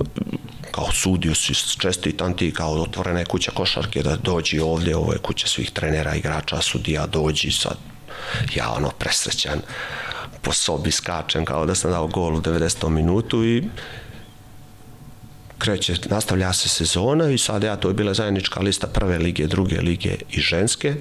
kao 0.72 0.92
sudio 0.92 1.36
si 1.36 1.54
čestitam 1.54 2.38
ti 2.38 2.54
kao 2.54 2.82
otvorena 2.82 3.20
je 3.20 3.26
kuća 3.26 3.52
košarke 3.52 4.04
da 4.04 4.16
dođi 4.16 4.60
ovdje, 4.60 4.98
ovo 4.98 5.14
je 5.14 5.20
kuća 5.20 5.48
svih 5.48 5.72
trenera, 5.72 6.16
igrača, 6.16 6.62
sudija, 6.62 7.08
dođi 7.08 7.52
sad 7.52 7.78
ja 8.56 8.72
ono 8.72 8.90
presrećan 8.90 9.62
po 10.42 10.54
sobi 10.54 10.92
skačem 10.92 11.46
kao 11.46 11.66
da 11.66 11.76
sam 11.76 11.92
dao 11.92 12.08
gol 12.08 12.36
u 12.36 12.42
90. 12.42 12.90
minutu 12.90 13.46
i 13.46 13.64
kreće, 15.58 15.96
nastavlja 16.10 16.54
se 16.54 16.70
sezona 16.70 17.30
i 17.30 17.38
sad 17.38 17.64
ja, 17.64 17.76
to 17.76 17.88
je 17.88 17.94
bila 17.94 18.14
zajednička 18.14 18.60
lista 18.60 18.88
prve 18.88 19.18
lige, 19.18 19.48
druge 19.48 19.82
lige 19.82 20.16
i 20.32 20.42
ženske. 20.42 20.96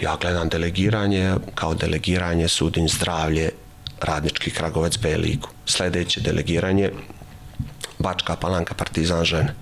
Ja 0.00 0.16
gledam 0.20 0.48
delegiranje, 0.48 1.34
kao 1.54 1.74
delegiranje 1.74 2.48
sudim 2.48 2.88
zdravlje 2.88 3.50
Radnički 4.00 4.50
Kragovec 4.50 4.98
B 4.98 5.16
ligu. 5.16 5.48
Sledeće 5.66 6.20
delegiranje 6.20 6.90
Bačka 7.98 8.36
Palanka 8.36 8.74
Partizan 8.74 9.24
žene 9.24 9.54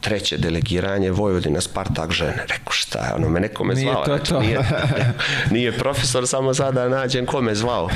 treće 0.00 0.36
delegiranje 0.36 1.10
Vojvodina 1.10 1.60
Spartak 1.60 2.10
žene. 2.10 2.44
Rekao 2.48 2.72
šta 2.72 2.98
je, 2.98 3.14
ono 3.14 3.28
me 3.28 3.40
neko 3.40 3.64
me 3.64 3.74
Nije 3.74 3.92
zvao. 3.92 4.04
to 4.04 4.16
Znači, 4.16 4.30
to. 4.30 4.40
Nije, 4.40 4.60
nije 5.50 5.78
profesor, 5.78 6.26
samo 6.28 6.54
sada 6.54 6.88
nađem 6.88 7.26
ko 7.26 7.40
me 7.40 7.54
zvao. 7.54 7.88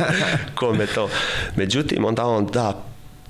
ko 0.58 0.72
me 0.74 0.86
to. 0.86 1.08
Međutim, 1.56 2.04
onda 2.04 2.26
on 2.26 2.46
da 2.46 2.84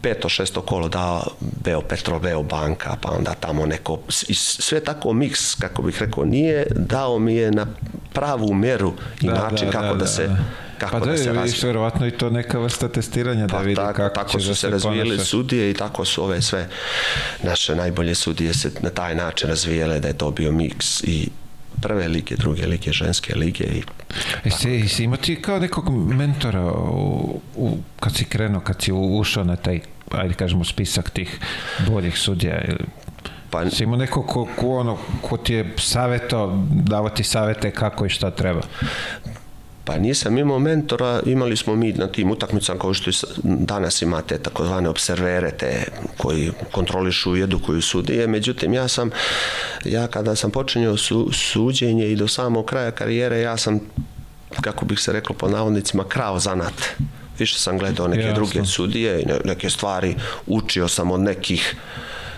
peto, 0.07 0.29
šesto 0.29 0.63
kolo 0.63 0.89
da 0.89 1.23
Beo 1.65 1.81
Petro, 1.81 2.19
Beo 2.19 2.43
Banka, 2.43 2.97
pa 3.01 3.11
onda 3.11 3.35
tamo 3.35 3.67
neko, 3.67 3.99
sve 4.33 4.81
tako 4.81 5.13
miks, 5.13 5.55
kako 5.55 5.83
bih 5.83 5.97
rekao, 6.01 6.25
nije 6.25 6.67
dao 6.71 7.19
mi 7.19 7.35
je 7.35 7.51
na 7.51 7.67
pravu 8.13 8.55
meru 8.55 8.93
i 9.21 9.27
način 9.27 9.71
kako 9.71 9.95
da, 9.95 10.07
se 10.07 10.31
kako 10.79 10.93
pa 10.93 11.05
da, 11.05 11.11
da, 11.11 11.17
se 11.17 11.33
vidiš, 11.33 11.53
razvija. 11.53 11.67
verovatno 11.67 12.07
i 12.07 12.11
to 12.11 12.31
neka 12.31 12.59
vrsta 12.59 12.89
testiranja 12.89 13.47
Pa 13.49 13.57
da 13.57 13.63
vidi 13.63 13.77
tako, 13.77 13.97
kako 13.97 14.15
tako 14.15 14.31
ćeš 14.31 14.43
su 14.43 14.49
da 14.49 14.55
se 14.55 14.71
razvijele 14.71 15.11
ponašaš. 15.11 15.29
sudije 15.29 15.71
i 15.71 15.75
tako 15.75 16.05
su 16.05 16.25
ove 16.25 16.43
sve 16.43 16.69
naše 17.43 17.75
najbolje 17.77 18.15
sudije 18.15 18.55
se 18.55 18.71
na 18.81 18.91
taj 18.91 19.15
način 19.15 19.49
razvijele 19.49 20.01
da 20.01 20.09
je 20.09 20.19
to 20.19 20.31
bio 20.31 20.53
miks 20.53 21.05
i 21.05 21.29
prve 21.83 22.09
lige, 22.09 22.37
druge 22.37 22.67
lige, 22.67 22.93
ženske 22.93 23.35
lige 23.35 23.65
i 23.65 23.83
Jesi, 24.45 24.71
jesi 24.71 25.05
imao 25.05 25.17
ti 25.17 25.43
kao 25.43 25.59
nekog 25.59 25.91
mentora 26.15 26.73
u, 26.73 27.41
u, 27.57 27.79
kad 28.01 28.15
si 28.15 28.25
krenuo, 28.25 28.61
kad 28.61 28.83
si 28.83 28.93
ušao 28.93 29.45
na 29.45 29.57
taj, 29.57 29.81
ajde 30.11 30.35
kažemo, 30.35 30.65
spisak 30.65 31.11
tih 31.11 31.39
boljih 31.89 32.19
sudija 32.19 32.65
ili 32.69 32.85
pa 33.51 33.71
si 33.71 33.85
imao 33.85 33.97
neko 33.97 34.23
ko, 34.23 34.49
ko, 34.57 34.77
ono, 34.77 34.99
ko 35.23 35.37
ti 35.37 35.55
je 35.55 35.75
savjeto, 35.79 36.65
davo 36.71 37.09
ti 37.09 37.25
savete 37.25 37.71
kako 37.71 38.07
i 38.07 38.09
šta 38.09 38.31
treba. 38.31 38.61
Pa 39.85 39.99
nisam 39.99 40.39
imao 40.39 40.59
mentora, 40.59 41.21
imali 41.27 41.57
smo 41.57 41.77
mi 41.77 41.93
na 41.93 42.07
tim 42.07 42.31
utakmicama 42.31 42.81
kao 42.81 42.95
što 42.95 43.11
danas 43.45 44.03
imate 44.03 44.39
takozvane 44.39 44.89
observere 44.89 45.51
te 45.51 45.85
koji 46.17 46.51
kontrolišu 46.73 47.37
i 47.37 47.43
edukuju 47.43 47.83
sudije, 47.83 48.27
međutim 48.27 48.75
ja 48.75 48.89
sam, 48.89 49.11
ja 49.85 50.07
kada 50.07 50.37
sam 50.37 50.51
počinjao 50.51 50.97
su, 50.97 51.31
suđenje 51.33 52.09
i 52.09 52.17
do 52.17 52.29
samog 52.29 52.67
kraja 52.67 52.91
karijere 52.91 53.41
ja 53.41 53.57
sam, 53.57 53.81
kako 54.61 54.85
bih 54.85 55.01
se 55.01 55.13
reklo 55.13 55.35
po 55.35 55.49
navodnicima, 55.49 56.05
krao 56.09 56.39
zanat. 56.39 56.75
Više 57.39 57.59
sam 57.59 57.79
gledao 57.79 58.09
neke 58.09 58.23
Jasno. 58.23 58.35
druge 58.35 58.65
sudije 58.67 59.23
i 59.23 59.27
ne- 59.27 59.41
neke 59.45 59.71
stvari, 59.71 60.15
učio 60.47 60.89
sam 60.89 61.11
od 61.11 61.21
nekih 61.21 61.77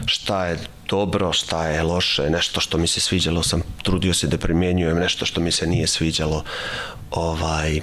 šta 0.07 0.46
je 0.46 0.59
dobro, 0.88 1.32
šta 1.32 1.66
je 1.66 1.82
loše, 1.82 2.30
nešto 2.30 2.61
što 2.61 2.78
mi 2.78 2.86
se 2.86 3.01
sviđalo 3.01 3.42
sam 3.42 3.62
trudio 3.82 4.14
se 4.14 4.26
da 4.26 4.38
primjenjujem, 4.38 4.99
nešto 4.99 5.26
što 5.26 5.40
mi 5.40 5.53
se 5.53 5.66
nije 5.66 5.86
sviđalo, 5.86 6.44
ovaj, 7.11 7.80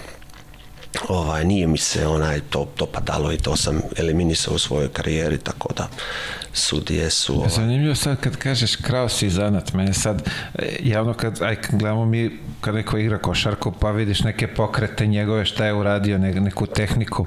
ovaj, 1.10 1.46
nije 1.46 1.68
mi 1.68 1.78
se 1.78 2.08
onaj 2.08 2.39
to, 2.50 2.68
to 2.76 2.86
padalo 2.86 3.32
i 3.32 3.38
to 3.38 3.56
sam 3.56 3.82
eliminisao 3.98 4.54
u 4.54 4.58
svojoj 4.58 4.89
karijeri, 4.89 5.38
tako 5.38 5.74
da 5.74 5.88
sudije 6.54 7.10
su... 7.10 7.36
Ovaj... 7.36 7.50
Zanimljivo 7.50 7.96
sad 7.96 8.20
kad 8.20 8.36
kažeš 8.38 8.76
krao 8.76 9.10
si 9.10 9.30
zanat, 9.30 9.74
mene 9.74 9.93
sad 9.93 10.30
e, 10.56 10.78
javno 10.84 11.14
kad, 11.14 11.41
aj, 11.41 11.56
kad 11.56 11.80
gledamo 11.80 12.06
mi 12.06 12.39
kad 12.62 12.76
neko 12.76 12.98
igra 12.98 13.18
košarku 13.18 13.72
pa 13.72 13.91
vidiš 13.91 14.20
neke 14.20 14.48
pokrete 14.48 15.08
njegove 15.08 15.46
šta 15.46 15.66
je 15.66 15.74
uradio, 15.74 16.18
ne, 16.18 16.34
neku 16.34 16.66
tehniku. 16.66 17.26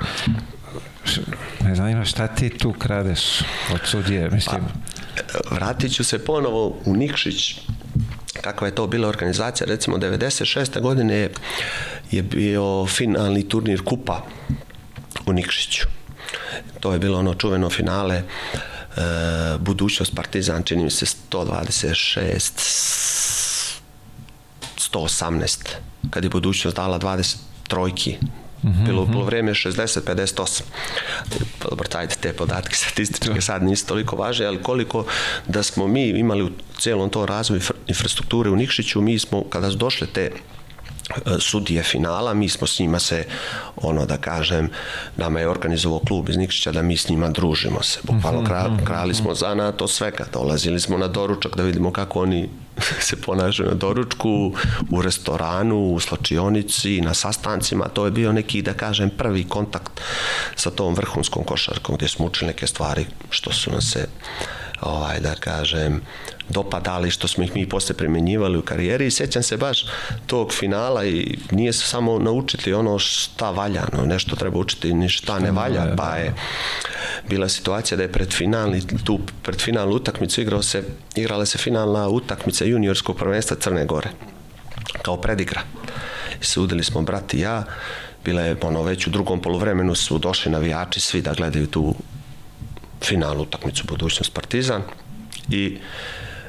Ne 1.61 1.75
zanima 1.75 2.05
šta 2.05 2.27
ti 2.27 2.59
tu 2.59 2.73
kradeš 2.73 3.41
od 3.75 3.81
sudije, 3.85 4.31
mislim... 4.31 4.61
Pa, 4.61 5.55
vratit 5.55 5.95
ću 5.95 6.05
se 6.05 6.25
ponovo 6.25 6.79
u 6.85 6.97
Nikšić, 6.97 7.61
kakva 8.41 8.67
je 8.67 8.75
to 8.75 8.87
bila 8.87 9.09
organizacija, 9.09 9.67
recimo 9.67 9.97
96. 9.97 10.81
godine 10.81 11.15
je, 11.15 11.31
je 12.11 12.23
bio 12.23 12.87
finalni 12.87 13.49
turnir 13.49 13.83
kupa 13.85 14.23
u 15.27 15.33
Nikšiću. 15.33 15.87
To 16.81 16.93
je 16.93 16.99
bilo 16.99 17.19
ono 17.19 17.35
čuveno 17.35 17.71
finale 17.71 18.17
e, 18.17 18.23
budućnost 19.59 20.15
Partizan, 20.15 20.63
čini 20.63 20.85
mi 20.85 20.91
se 20.91 21.07
126 21.33 23.79
118 24.93 25.69
kad 26.11 26.25
je 26.25 26.31
budućnost 26.31 26.77
dala 26.77 26.99
20 26.99 27.37
trojki 27.69 28.17
Mm 28.63 28.69
-hmm. 28.69 28.85
Bilo, 28.87 29.07
bilo 29.07 29.25
vreme 29.25 29.55
60-58. 29.55 30.63
Dobro, 31.71 31.89
tajte 31.89 32.17
te 32.21 32.33
podatke 32.33 32.77
statističke 32.83 33.41
sad 33.41 33.63
nisu 33.63 33.87
toliko 33.87 34.17
važne, 34.17 34.47
ali 34.47 34.63
koliko 34.63 35.05
da 35.47 35.63
smo 35.63 35.89
mi 35.89 36.09
imali 36.09 36.43
u 36.43 36.51
celom 36.79 37.11
to 37.11 37.27
razvoju 37.27 37.61
infrastrukture 37.87 38.51
u 38.51 38.57
Nikšiću, 38.57 39.01
mi 39.01 39.19
smo, 39.19 39.45
kada 39.51 39.71
su 39.71 39.77
došle 39.77 40.07
te 40.07 40.31
sudije 41.39 41.83
finala, 41.83 42.35
mi 42.35 42.49
smo 42.49 42.67
s 42.67 42.79
njima 42.79 42.99
se, 42.99 43.25
ono 43.77 44.07
da 44.07 44.17
kažem, 44.17 44.71
nama 45.17 45.41
je 45.41 45.49
organizovao 45.49 45.99
klub 45.99 46.29
iz 46.29 46.37
Nikšića 46.37 46.73
da 46.73 46.83
mi 46.83 46.97
s 46.97 47.09
njima 47.09 47.29
družimo 47.29 47.83
se. 47.83 48.01
Bukvalno 48.03 48.45
kra, 48.45 48.71
krali 48.85 49.15
smo 49.15 49.35
za 49.35 49.55
na 49.55 49.73
to 49.73 49.89
svega, 49.89 50.25
dolazili 50.33 50.81
smo 50.81 50.99
na 50.99 51.09
doručak 51.09 51.57
da 51.57 51.63
vidimo 51.63 51.93
kako 51.93 52.23
oni 52.23 52.49
se 53.09 53.17
ponašaju 53.17 53.69
na 53.69 53.75
doručku, 53.75 54.55
u 54.91 55.03
restoranu, 55.03 55.95
u 55.95 56.01
slačionici, 56.01 57.01
na 57.01 57.15
sastancima, 57.15 57.89
to 57.89 58.05
je 58.05 58.11
bio 58.11 58.33
neki, 58.33 58.63
da 58.63 58.73
kažem, 58.73 59.11
prvi 59.11 59.45
kontakt 59.45 60.01
sa 60.57 60.71
tom 60.71 60.95
vrhunskom 60.95 61.45
košarkom 61.45 61.97
gdje 61.97 62.09
smo 62.09 62.27
učili 62.27 62.47
neke 62.47 62.67
stvari 62.67 63.07
što 63.31 63.53
su 63.53 63.71
nas 63.73 63.85
se 63.93 64.09
ovaj, 64.81 65.21
da 65.21 65.35
kažem, 65.35 66.01
dopadali 66.49 67.11
što 67.11 67.29
smo 67.29 67.45
ih 67.45 67.55
mi 67.55 67.69
posle 67.69 67.95
primenjivali 67.97 68.59
u 68.59 68.63
karijeri. 68.63 69.07
I 69.07 69.11
sećam 69.11 69.43
se 69.43 69.57
baš 69.57 69.87
tog 70.27 70.53
finala 70.53 71.05
i 71.05 71.39
nije 71.51 71.73
se 71.73 71.87
samo 71.87 72.19
naučiti 72.19 72.73
ono 72.73 72.99
šta 72.99 73.51
valja, 73.51 73.85
no, 73.93 74.05
nešto 74.05 74.37
treba 74.37 74.59
učiti 74.59 74.95
ni 74.95 75.09
šta 75.09 75.39
ne 75.39 75.51
valja, 75.51 75.95
pa 75.97 76.17
je 76.17 76.35
bila 77.29 77.49
situacija 77.49 77.97
da 77.97 78.03
je 78.03 78.13
pred 78.13 78.33
finalni 78.33 78.83
tu 79.05 79.19
pred 79.43 79.61
finalnu 79.61 79.95
utakmicu 79.95 80.41
igrao 80.41 80.63
se 80.63 80.83
igrala 81.15 81.47
se 81.47 81.59
finalna 81.59 82.09
utakmica 82.09 82.65
juniorskog 82.65 83.17
prvenstva 83.17 83.57
Crne 83.61 83.85
Gore 83.85 84.11
kao 85.03 85.17
predigra. 85.17 85.61
I 86.43 86.45
sudili 86.45 86.85
smo 86.85 87.03
brat 87.03 87.35
i 87.35 87.41
ja, 87.41 87.65
bila 88.25 88.43
je 88.43 88.57
ono 88.63 88.83
već 88.83 89.07
u 89.07 89.11
drugom 89.11 89.43
poluvremenu 89.43 89.95
su 89.95 90.19
došli 90.19 90.53
navijači 90.53 91.01
svi 91.01 91.23
da 91.23 91.33
gledaju 91.33 91.67
tu 91.67 91.95
finalnu 93.05 93.43
utakmicu 93.43 93.85
budućnost 93.87 94.35
Partizan 94.35 94.83
i 95.51 95.79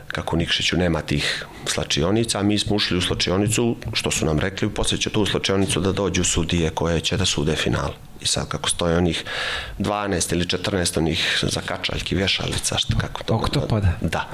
kako 0.08 0.36
Nikšiću 0.36 0.78
nema 0.78 1.02
tih 1.02 1.46
slačionica, 1.66 2.40
a 2.40 2.44
mi 2.44 2.60
smo 2.60 2.76
ušli 2.76 2.98
u 2.98 3.02
slačionicu, 3.02 3.76
što 3.94 4.12
su 4.12 4.26
nam 4.26 4.40
rekli, 4.40 4.70
poslije 4.70 5.02
će 5.02 5.10
tu 5.10 5.26
slačionicu 5.26 5.80
da 5.80 5.92
dođu 5.92 6.24
sudije 6.24 6.70
koje 6.70 7.02
će 7.02 7.18
da 7.18 7.26
sude 7.26 7.56
final. 7.56 7.92
I 8.22 8.26
sad 8.26 8.48
kako 8.50 8.70
stoje 8.70 8.98
onih 8.98 9.24
12 9.80 10.34
ili 10.34 10.46
14 10.46 10.98
onih 10.98 11.40
zakačaljki, 11.42 12.16
vješalica, 12.16 12.78
što 12.78 12.98
kako 12.98 13.24
to... 13.24 13.34
Oktopada. 13.36 13.98
Da. 14.02 14.30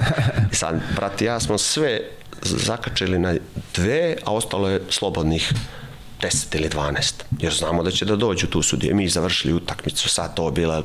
I 0.52 0.54
sad, 0.54 0.80
brati, 0.96 1.24
ja 1.24 1.40
smo 1.40 1.58
sve 1.58 2.00
zakačili 2.42 3.18
na 3.18 3.34
dve, 3.74 4.16
a 4.24 4.34
ostalo 4.34 4.68
je 4.68 4.82
slobodnih 4.90 5.52
10 6.20 6.56
ili 6.56 6.68
12. 6.68 7.12
Jer 7.38 7.54
znamo 7.54 7.82
da 7.82 7.90
će 7.90 8.04
da 8.04 8.16
dođu 8.16 8.46
tu 8.46 8.62
sudije. 8.62 8.94
Mi 8.94 9.08
završili 9.08 9.54
utakmicu, 9.54 10.08
sad 10.08 10.34
to 10.34 10.50
bila 10.50 10.82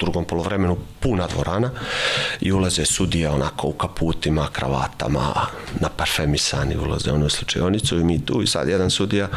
drugom 0.00 0.24
polovremenu 0.24 0.76
puna 1.00 1.26
dvorana 1.26 1.70
i 2.40 2.52
ulaze 2.52 2.84
sudije 2.84 3.30
onako 3.30 3.68
u 3.68 3.72
kaputima, 3.72 4.48
kravatama, 4.52 5.34
na 5.80 5.88
parfemisani 5.88 6.76
ulaze 6.76 7.12
ono 7.12 7.26
u 7.26 7.30
slučajonicu 7.30 7.98
i 7.98 8.04
mi 8.04 8.24
tu 8.26 8.42
i 8.42 8.46
sad 8.46 8.68
jedan 8.68 8.90
sudija 8.90 9.28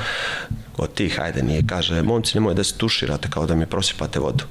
od 0.77 0.93
tih, 0.93 1.19
ajde 1.19 1.43
nije, 1.43 1.63
kaže, 1.67 2.01
momci 2.01 2.37
nemoj 2.37 2.53
da 2.53 2.63
se 2.63 2.77
tuširate 2.77 3.29
kao 3.29 3.45
da 3.45 3.55
mi 3.55 3.65
prosipate 3.65 4.19
vodu. 4.19 4.43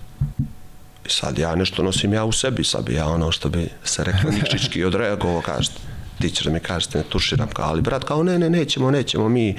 I 1.07 1.11
sad 1.11 1.39
ja 1.39 1.55
nešto 1.55 1.83
nosim 1.83 2.13
ja 2.13 2.25
u 2.25 2.33
sebi, 2.33 2.65
sad 2.65 2.85
bi 2.85 2.95
ja 2.95 3.07
ono 3.07 3.33
što 3.33 3.49
bi 3.49 3.69
se 3.85 4.05
rekao 4.05 4.31
nikšički 4.41 4.85
odreagovao, 4.85 5.41
kažete 5.41 5.95
ti 6.21 6.31
ćeš 6.31 6.45
da 6.45 6.51
mi 6.51 6.61
kažete 6.61 6.99
ne 6.99 7.05
tuširam 7.05 7.49
kao, 7.49 7.69
ali 7.69 7.83
brat 7.83 8.05
kao 8.05 8.23
ne, 8.23 8.39
ne, 8.39 8.51
nećemo, 8.51 8.91
nećemo, 8.91 9.29
mi, 9.29 9.57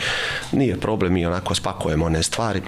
nije 0.51 0.79
problem, 0.79 1.13
mi 1.13 1.25
onako 1.25 1.55
spakujemo 1.55 2.05
one 2.05 2.23
stvari 2.23 2.61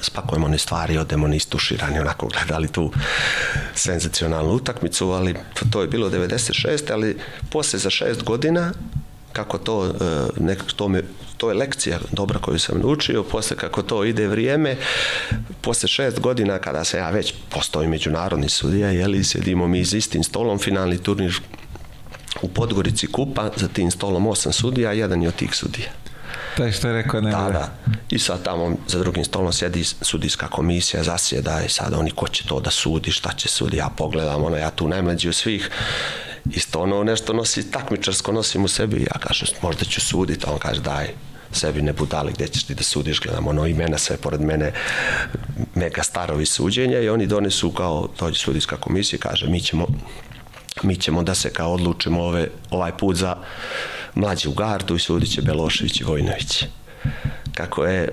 spakujemo 0.00 0.46
one 0.46 0.58
stvari, 0.58 0.98
odemo 0.98 1.28
ni 1.28 1.36
istuširani, 1.36 1.98
onako 1.98 2.28
gledali 2.28 2.68
tu 2.68 2.92
senzacionalnu 3.74 4.52
utakmicu, 4.52 5.10
ali 5.10 5.34
to 5.70 5.80
je 5.80 5.88
bilo 5.88 6.10
96. 6.10 6.92
ali 6.92 7.18
posle 7.50 7.78
za 7.78 7.90
šest 7.90 8.22
godina 8.22 8.72
kako 9.32 9.58
to, 9.58 9.86
e, 9.86 9.92
nekako 10.40 10.72
to, 10.72 10.88
me, 10.88 11.02
to 11.36 11.48
je 11.48 11.54
lekcija 11.54 11.98
dobra 12.12 12.38
koju 12.38 12.58
sam 12.58 12.80
naučio, 12.80 13.22
posle 13.22 13.56
kako 13.56 13.82
to 13.82 14.04
ide 14.04 14.26
vrijeme, 14.28 14.76
posle 15.60 15.88
šest 15.88 16.20
godina 16.20 16.58
kada 16.58 16.84
se 16.84 16.98
ja 16.98 17.10
već 17.10 17.34
postao 17.48 17.82
i 17.82 17.88
međunarodni 17.88 18.48
sudija, 18.48 18.90
jeli, 18.90 19.24
sjedimo 19.24 19.68
mi 19.68 19.84
z 19.84 19.94
istim 19.94 20.24
stolom, 20.24 20.58
finalni 20.58 20.98
turnir 20.98 21.40
u 22.42 22.48
Podgorici 22.48 23.06
kupa, 23.06 23.50
za 23.56 23.68
tim 23.68 23.90
stolom 23.90 24.26
osam 24.26 24.52
sudija, 24.52 24.92
jedan 24.92 25.22
je 25.22 25.28
od 25.28 25.34
tih 25.34 25.54
sudija. 25.54 25.92
Taj 26.60 26.72
što 26.72 26.88
je 26.88 26.94
rekao 26.94 27.20
ne 27.20 27.30
Da, 27.30 27.50
da. 27.52 27.68
I 28.10 28.18
sad 28.18 28.42
tamo 28.42 28.76
za 28.86 28.98
drugim 28.98 29.24
stolom 29.24 29.52
sjedi 29.52 29.84
sudijska 29.84 30.48
komisija, 30.48 31.02
zasjeda 31.02 31.60
i 31.66 31.68
sad 31.68 31.94
oni 31.94 32.10
ko 32.10 32.28
će 32.28 32.46
to 32.46 32.60
da 32.60 32.70
sudi, 32.70 33.10
šta 33.10 33.32
će 33.32 33.48
sudi, 33.48 33.76
ja 33.76 33.88
pogledam, 33.96 34.44
ono, 34.44 34.56
ja 34.56 34.70
tu 34.70 34.88
najmlađi 34.88 35.28
od 35.28 35.34
svih, 35.34 35.70
isto 36.50 36.80
ono 36.80 37.04
nešto 37.04 37.32
nosi, 37.32 37.70
takmičarsko 37.70 38.32
nosim 38.32 38.64
u 38.64 38.68
sebi. 38.68 39.02
Ja 39.02 39.18
kažem, 39.20 39.48
možda 39.62 39.84
ću 39.84 40.00
suditi, 40.00 40.46
a 40.46 40.52
on 40.52 40.58
kaže, 40.58 40.80
daj, 40.80 41.08
sebi 41.52 41.82
ne 41.82 41.92
budali 41.92 42.32
gde 42.32 42.48
ćeš 42.48 42.64
ti 42.64 42.74
da 42.74 42.82
sudiš, 42.82 43.20
gledam 43.20 43.46
ono 43.46 43.66
imena 43.66 43.98
sve 43.98 44.16
pored 44.16 44.40
mene, 44.40 44.72
mega 45.74 46.02
starovi 46.02 46.46
suđenja 46.46 47.00
i 47.00 47.08
oni 47.08 47.26
donesu 47.26 47.70
kao, 47.70 48.08
dođe 48.18 48.38
sudijska 48.38 48.76
komisija 48.76 49.18
kaže, 49.22 49.46
mi 49.46 49.60
ćemo 49.60 49.86
mi 50.82 50.96
ćemo 50.96 51.22
da 51.22 51.34
se 51.34 51.52
kao 51.52 51.72
odlučimo 51.72 52.22
ove, 52.22 52.48
ovaj 52.70 52.92
put 52.98 53.16
za 53.16 53.36
mlađi 54.14 54.48
u 54.48 54.52
gardu 54.52 54.96
i 54.96 54.98
sudit 54.98 55.32
će 55.32 55.42
Belošević 55.42 56.00
i 56.00 56.04
Vojnović. 56.04 56.64
Kako 57.54 57.84
je 57.84 58.08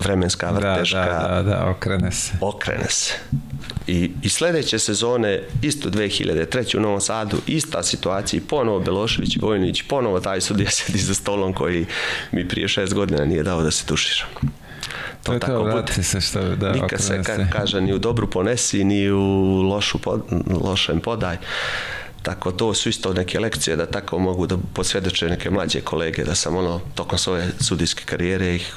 vremenska 0.00 0.50
vrteška... 0.50 0.98
Da, 0.98 1.28
da, 1.28 1.42
da, 1.42 1.42
da, 1.42 1.70
okrene 1.70 2.12
se. 2.12 2.32
Okrene 2.40 2.88
se. 2.88 3.14
I, 3.86 4.10
I 4.22 4.28
sledeće 4.28 4.78
sezone, 4.78 5.42
isto 5.62 5.90
2003. 5.90 6.76
u 6.76 6.80
Novom 6.80 7.00
Sadu, 7.00 7.36
ista 7.46 7.82
situacija, 7.82 8.42
ponovo 8.48 8.80
Belošević 8.80 9.36
i 9.36 9.38
Vojnović, 9.42 9.82
ponovo 9.82 10.20
taj 10.20 10.40
sudija 10.40 10.70
sedi 10.70 10.98
za 10.98 11.14
stolom 11.14 11.52
koji 11.52 11.86
mi 12.32 12.48
prije 12.48 12.68
šest 12.68 12.94
godina 12.94 13.24
nije 13.24 13.42
dao 13.42 13.62
da 13.62 13.70
se 13.70 13.86
tušira. 13.86 14.26
To, 14.34 14.46
to 15.22 15.32
je 15.32 15.40
tako 15.40 15.52
to, 15.52 15.76
bude. 15.76 16.02
se 16.02 16.20
što, 16.20 16.56
da, 16.56 16.72
Nikad 16.72 17.00
se, 17.00 17.22
ka, 17.22 17.46
kaže, 17.52 17.80
ni 17.80 17.92
u 17.92 17.98
dobru 17.98 18.30
ponesi, 18.30 18.84
ni 18.84 19.10
u 19.10 19.62
lošu 19.62 19.98
pod, 19.98 20.22
lošem 20.62 21.00
podaj. 21.00 21.36
Tako 22.24 22.52
to 22.52 22.74
su 22.74 22.88
isto 22.88 23.12
neke 23.12 23.40
lekcije 23.40 23.76
da 23.76 23.86
tako 23.86 24.18
mogu 24.18 24.46
da 24.46 24.56
posvjedoče 24.74 25.28
neke 25.28 25.50
mlađe 25.50 25.80
kolege 25.80 26.24
da 26.24 26.34
sam 26.34 26.56
ono 26.56 26.80
tokom 26.94 27.18
svoje 27.18 27.50
sudijske 27.60 28.04
karijere 28.04 28.54
ih 28.54 28.76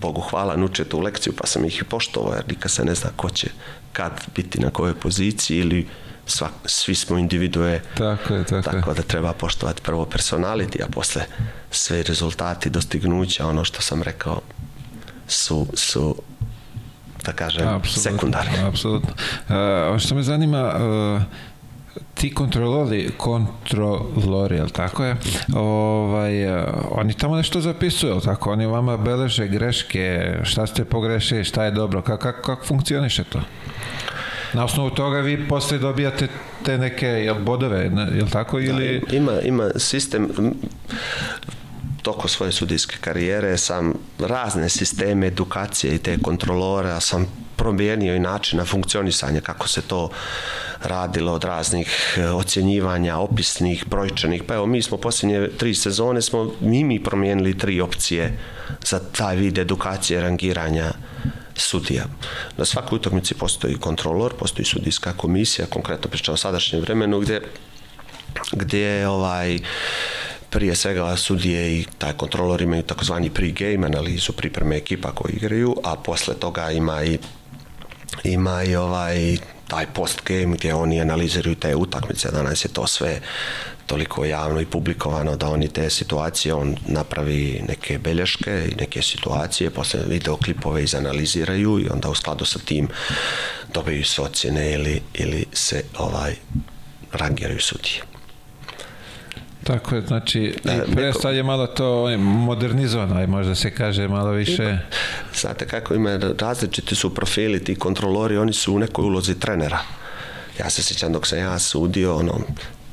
Bogu 0.00 0.20
hvala 0.20 0.56
nuče 0.56 0.84
tu 0.84 1.00
lekciju 1.00 1.32
pa 1.36 1.46
sam 1.46 1.64
ih 1.64 1.78
i 1.80 1.84
poštovao 1.84 2.34
jer 2.34 2.44
nikad 2.48 2.70
se 2.70 2.84
ne 2.84 2.94
zna 2.94 3.10
ko 3.16 3.30
će 3.30 3.48
kad 3.92 4.12
biti 4.34 4.60
na 4.60 4.70
kojoj 4.70 4.94
poziciji 4.94 5.58
ili 5.58 5.88
svak, 6.26 6.52
svi 6.64 6.94
smo 6.94 7.18
individue. 7.18 7.80
Tako, 7.94 8.34
je, 8.34 8.44
tako, 8.44 8.70
tako 8.70 8.94
da 8.94 9.02
treba 9.02 9.32
poštovati 9.32 9.82
prvo 9.82 10.04
personality 10.04 10.82
a 10.84 10.86
posle 10.92 11.22
sve 11.70 12.02
rezultati 12.02 12.70
dostignuća 12.70 13.46
ono 13.46 13.64
što 13.64 13.82
sam 13.82 14.02
rekao 14.02 14.40
su, 15.28 15.66
su 15.74 16.16
da 17.24 17.32
kažem 17.32 17.68
apsolutno, 17.68 18.02
sekundarni. 18.02 18.58
apsolutno. 18.58 19.10
Uh, 19.92 19.98
što 19.98 20.14
me 20.14 20.22
zanima 20.22 20.74
uh, 20.74 21.22
ti 22.16 22.34
kontrolori, 22.34 23.10
kontrolori, 23.16 24.56
jel 24.56 24.68
tako 24.68 25.04
je? 25.04 25.16
Ovaj, 25.54 26.42
eh, 26.44 26.64
oni 26.90 27.14
tamo 27.14 27.36
nešto 27.36 27.60
zapisuju, 27.60 28.10
jel 28.10 28.20
tako? 28.20 28.52
Oni 28.52 28.66
vama 28.66 28.96
beleže 28.96 29.48
greške, 29.48 30.34
šta 30.42 30.66
ste 30.66 30.84
pogrešili, 30.84 31.44
šta 31.44 31.64
je 31.64 31.70
dobro, 31.70 32.02
kako 32.02 32.22
kak, 32.22 32.44
kak 32.44 32.66
funkcioniše 32.66 33.24
to? 33.24 33.40
Na 34.52 34.64
osnovu 34.64 34.90
toga 34.90 35.18
vi 35.18 35.48
posle 35.48 35.78
dobijate 35.78 36.28
te 36.64 36.78
neke 36.78 37.06
jel, 37.06 37.34
bodove, 37.34 37.90
je 38.14 38.26
tako? 38.32 38.60
Ili... 38.60 39.00
Da, 39.10 39.16
ima, 39.16 39.40
ima 39.40 39.70
sistem, 39.76 40.28
toko 42.06 42.28
svoje 42.28 42.52
sudijske 42.52 42.96
karijere 43.00 43.58
sam 43.58 43.94
razne 44.18 44.68
sisteme 44.68 45.26
edukacije 45.26 45.94
i 45.94 45.98
te 45.98 46.18
kontrolore 46.22 47.00
sam 47.00 47.26
promijenio 47.56 48.14
i 48.14 48.20
načina 48.20 48.64
funkcionisanja 48.64 49.40
kako 49.40 49.68
se 49.68 49.82
to 49.82 50.10
radilo 50.82 51.32
od 51.32 51.44
raznih 51.44 52.16
e, 52.18 52.28
ocjenjivanja, 52.28 53.18
opisnih, 53.18 53.84
brojčanih. 53.86 54.42
Pa 54.46 54.54
evo, 54.54 54.66
mi 54.66 54.82
smo 54.82 54.96
posljednje 54.96 55.48
tri 55.58 55.74
sezone 55.74 56.22
smo 56.22 56.52
mi 56.60 56.84
mi 56.84 57.02
promijenili 57.02 57.58
tri 57.58 57.80
opcije 57.80 58.38
za 58.84 58.98
taj 58.98 59.36
vid 59.36 59.58
edukacije, 59.58 60.20
rangiranja 60.20 60.92
sudija. 61.56 62.04
Na 62.56 62.64
svakoj 62.64 62.96
utakmici 62.96 63.34
postoji 63.34 63.74
kontrolor, 63.80 64.34
postoji 64.38 64.66
sudijska 64.66 65.12
komisija, 65.12 65.66
konkretno 65.66 66.10
pričamo 66.10 66.34
o 66.34 66.36
sadašnjem 66.36 66.82
vremenu, 66.82 67.20
gdje, 67.20 67.42
gdje 68.52 69.08
ovaj, 69.08 69.58
prije 70.50 70.76
svega 70.76 71.16
sudije 71.16 71.80
i 71.80 71.84
taj 71.98 72.12
kontrolor 72.12 72.62
imaju 72.62 72.82
takozvani 72.82 73.30
pre-game 73.30 73.86
analizu 73.86 74.32
pripreme 74.32 74.76
ekipa 74.76 75.12
koji 75.12 75.32
igraju, 75.32 75.76
a 75.84 75.96
posle 75.96 76.34
toga 76.34 76.70
ima 76.70 77.04
i 77.04 77.18
ima 78.24 78.62
i 78.62 78.76
ovaj 78.76 79.36
taj 79.68 79.86
post 79.86 80.20
game 80.24 80.56
gdje 80.56 80.74
oni 80.74 81.00
analiziraju 81.00 81.54
te 81.54 81.76
utakmice, 81.76 82.30
danas 82.30 82.64
je 82.64 82.68
to 82.68 82.86
sve 82.86 83.20
toliko 83.86 84.24
javno 84.24 84.60
i 84.60 84.66
publikovano 84.66 85.36
da 85.36 85.48
oni 85.48 85.68
te 85.68 85.90
situacije, 85.90 86.54
on 86.54 86.76
napravi 86.86 87.62
neke 87.68 87.98
belješke 87.98 88.68
i 88.72 88.74
neke 88.74 89.02
situacije, 89.02 89.70
posle 89.70 90.00
videoklipove 90.06 90.84
izanaliziraju 90.84 91.80
i 91.80 91.88
onda 91.88 92.10
u 92.10 92.14
skladu 92.14 92.44
sa 92.44 92.58
tim 92.58 92.88
dobiju 93.74 94.04
se 94.04 94.22
ocjene 94.22 94.72
ili, 94.72 95.02
ili 95.14 95.44
se 95.52 95.84
ovaj 95.98 96.34
rangiraju 97.12 97.60
sudije. 97.60 98.15
Tako 99.66 99.94
je, 99.94 100.02
znači, 100.06 100.54
da, 100.64 100.84
prestad 100.94 101.34
je 101.34 101.42
malo 101.42 101.66
to 101.66 102.18
modernizovano, 102.18 103.26
možda 103.26 103.54
se 103.54 103.70
kaže 103.70 104.08
malo 104.08 104.30
više... 104.30 104.62
Ima, 104.62 104.78
znate 105.40 105.66
kako 105.66 105.94
ima, 105.94 106.18
različiti 106.38 106.94
su 106.94 107.14
profili, 107.14 107.64
ti 107.64 107.74
kontrolori, 107.74 108.36
oni 108.36 108.52
su 108.52 108.74
u 108.74 108.78
nekoj 108.78 109.04
ulozi 109.04 109.38
trenera. 109.38 109.78
Ja 110.58 110.70
se 110.70 110.82
sjećam 110.82 111.12
dok 111.12 111.26
sam 111.26 111.38
ja 111.38 111.58
sudio, 111.58 112.16
ono, 112.16 112.40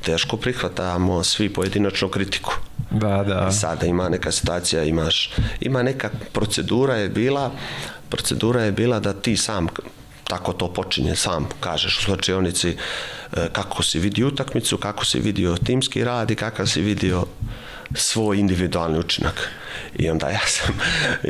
teško 0.04 0.36
prihvatamo 0.36 1.24
svi 1.24 1.48
pojedinačnu 1.48 2.08
kritiku. 2.08 2.52
Da, 2.90 3.24
da. 3.26 3.52
Sada 3.52 3.86
ima 3.86 4.08
neka 4.08 4.32
situacija, 4.32 4.84
imaš, 4.84 5.30
ima 5.60 5.82
neka 5.82 6.10
procedura 6.32 6.94
je 6.94 7.08
bila, 7.08 7.50
procedura 8.08 8.62
je 8.62 8.72
bila 8.72 9.00
da 9.00 9.12
ti 9.12 9.36
sam 9.36 9.66
tako 10.24 10.52
to 10.52 10.72
počinje 10.72 11.16
sam 11.16 11.48
kažeš 11.60 11.98
u 11.98 12.02
slučajonici 12.02 12.68
e, 12.68 12.76
kako 13.52 13.82
si 13.82 13.98
vidio 13.98 14.28
utakmicu, 14.28 14.78
kako 14.78 15.04
si 15.04 15.20
vidio 15.20 15.56
timski 15.56 16.04
rad 16.04 16.30
i 16.30 16.36
kakav 16.36 16.66
si 16.66 16.80
vidio 16.80 17.26
svoj 17.94 18.38
individualni 18.38 18.98
učinak. 18.98 19.50
I 19.98 20.10
onda 20.10 20.28
ja 20.28 20.46
sam, 20.46 20.74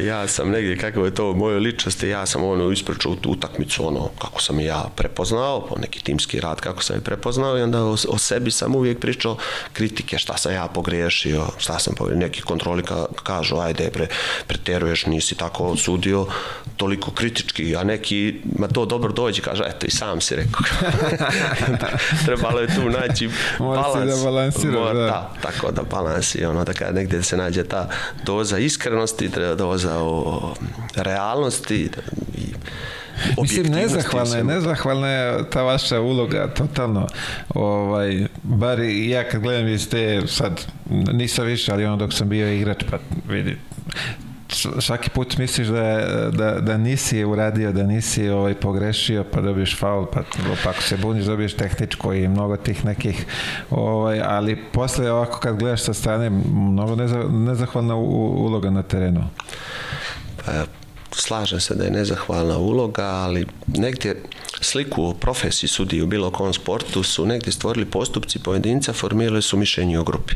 ja 0.04 0.28
sam 0.28 0.50
negdje, 0.50 0.78
kako 0.78 1.04
je 1.04 1.14
to 1.14 1.30
u 1.30 1.34
mojoj 1.34 1.60
ličnosti, 1.60 2.08
ja 2.08 2.26
sam 2.26 2.44
ono 2.44 2.70
ispričao 2.70 3.16
utakmicu, 3.26 3.86
ono, 3.86 4.08
kako 4.18 4.42
sam 4.42 4.60
ja 4.60 4.84
prepoznao, 4.96 5.66
po 5.66 5.76
neki 5.78 6.04
timski 6.04 6.40
rad, 6.40 6.60
kako 6.60 6.82
sam 6.82 6.96
je 6.96 7.00
prepoznao 7.00 7.58
i 7.58 7.62
onda 7.62 7.84
o, 7.84 7.96
o 8.08 8.18
sebi 8.18 8.50
sam 8.50 8.76
uvijek 8.76 9.00
pričao 9.00 9.36
kritike, 9.72 10.18
šta 10.18 10.36
sam 10.36 10.52
ja 10.52 10.68
pogriješio, 10.68 11.46
šta 11.58 11.78
sam 11.78 11.94
pogriješio, 11.94 12.26
neki 12.26 12.42
kontroli 12.42 12.82
ka, 12.82 13.06
kažu, 13.22 13.56
ajde, 13.56 13.90
pre, 13.90 14.06
preteruješ, 14.46 15.06
nisi 15.06 15.34
tako 15.34 15.76
sudio, 15.76 16.26
toliko 16.76 17.10
kritički, 17.10 17.76
a 17.76 17.84
neki, 17.84 18.40
ma 18.58 18.68
to 18.68 18.86
dobro 18.86 19.12
dođe, 19.12 19.42
kaže, 19.42 19.64
eto, 19.66 19.86
i 19.86 19.90
sam 19.90 20.20
si 20.20 20.36
rekao. 20.36 20.60
Trebalo 22.26 22.60
je 22.60 22.74
tu 22.74 22.90
naći 22.90 23.30
balans. 23.58 24.16
da 24.16 24.24
balansira, 24.24 24.92
da. 24.92 24.92
da. 24.92 25.32
tako 25.42 25.70
da 25.70 25.82
balans 25.82 26.34
i 26.34 26.44
ono, 26.44 26.64
da 26.64 26.72
kada 26.72 26.92
negdje 26.92 27.22
se 27.22 27.36
nađe 27.36 27.64
ta 27.64 27.88
doza 28.34 28.58
iskrenosti, 28.58 29.30
treba 29.30 29.54
doza 29.54 29.98
o 29.98 30.54
realnosti 30.96 31.90
i 32.36 32.54
Mislim, 33.42 33.66
nezahvalna 33.72 34.36
je, 34.36 34.44
nezahvalna 34.44 35.08
je 35.08 35.50
ta 35.50 35.62
vaša 35.62 36.00
uloga, 36.00 36.48
totalno. 36.54 37.06
Ovaj, 37.54 38.26
bar 38.42 38.80
ja 38.80 39.28
kad 39.28 39.42
gledam 39.42 39.68
iz 39.68 39.88
te, 39.88 40.22
sad 40.26 40.60
nisam 41.12 41.46
više, 41.46 41.72
ali 41.72 41.84
ono 41.84 41.96
dok 41.96 42.12
sam 42.12 42.28
bio 42.28 42.52
igrač, 42.52 42.84
pa 42.90 42.98
vidi, 43.28 43.56
svaki 44.80 45.10
put 45.10 45.38
misliš 45.38 45.68
da, 45.68 46.30
da, 46.30 46.60
da 46.60 46.76
nisi 46.76 47.24
uradio, 47.24 47.72
da 47.72 47.82
nisi 47.82 48.28
ovaj, 48.28 48.54
pogrešio, 48.54 49.24
pa 49.24 49.40
dobiješ 49.40 49.78
faul, 49.78 50.06
pa, 50.06 50.22
pa 50.64 50.70
ako 50.70 50.82
se 50.82 50.96
buniš 50.96 51.24
dobiješ 51.24 51.54
tehničko 51.54 52.12
i 52.12 52.28
mnogo 52.28 52.56
tih 52.56 52.84
nekih, 52.84 53.26
ovaj, 53.70 54.20
ali 54.20 54.56
posle 54.56 55.12
ovako 55.12 55.40
kad 55.40 55.56
gledaš 55.56 55.82
sa 55.82 55.94
strane, 55.94 56.30
mnogo 56.54 56.96
nezahvalna 57.28 57.94
uloga 57.96 58.70
na 58.70 58.82
terenu. 58.82 59.24
Pa, 60.44 60.52
slažem 61.12 61.60
se 61.60 61.74
da 61.74 61.84
je 61.84 61.90
nezahvalna 61.90 62.58
uloga, 62.58 63.04
ali 63.04 63.46
negdje 63.66 64.22
sliku 64.60 65.04
o 65.04 65.14
profesiji 65.14 65.68
sudiji 65.68 66.02
u 66.02 66.06
bilo 66.06 66.30
kom 66.30 66.52
sportu 66.52 67.02
su 67.02 67.26
negdje 67.26 67.52
stvorili 67.52 67.86
postupci 67.86 68.38
pojedinca, 68.38 68.92
formirali 68.92 69.42
su 69.42 69.56
mišljenje 69.56 69.98
o 69.98 70.04
grupi 70.04 70.34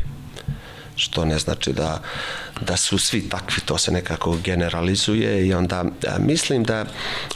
što 0.99 1.25
ne 1.25 1.39
znači 1.39 1.73
da, 1.73 2.01
da 2.61 2.77
su 2.77 2.97
svi 2.97 3.29
takvi, 3.29 3.61
to 3.65 3.77
se 3.77 3.91
nekako 3.91 4.37
generalizuje 4.43 5.47
i 5.47 5.53
onda 5.53 5.85
mislim 6.19 6.63
da 6.63 6.85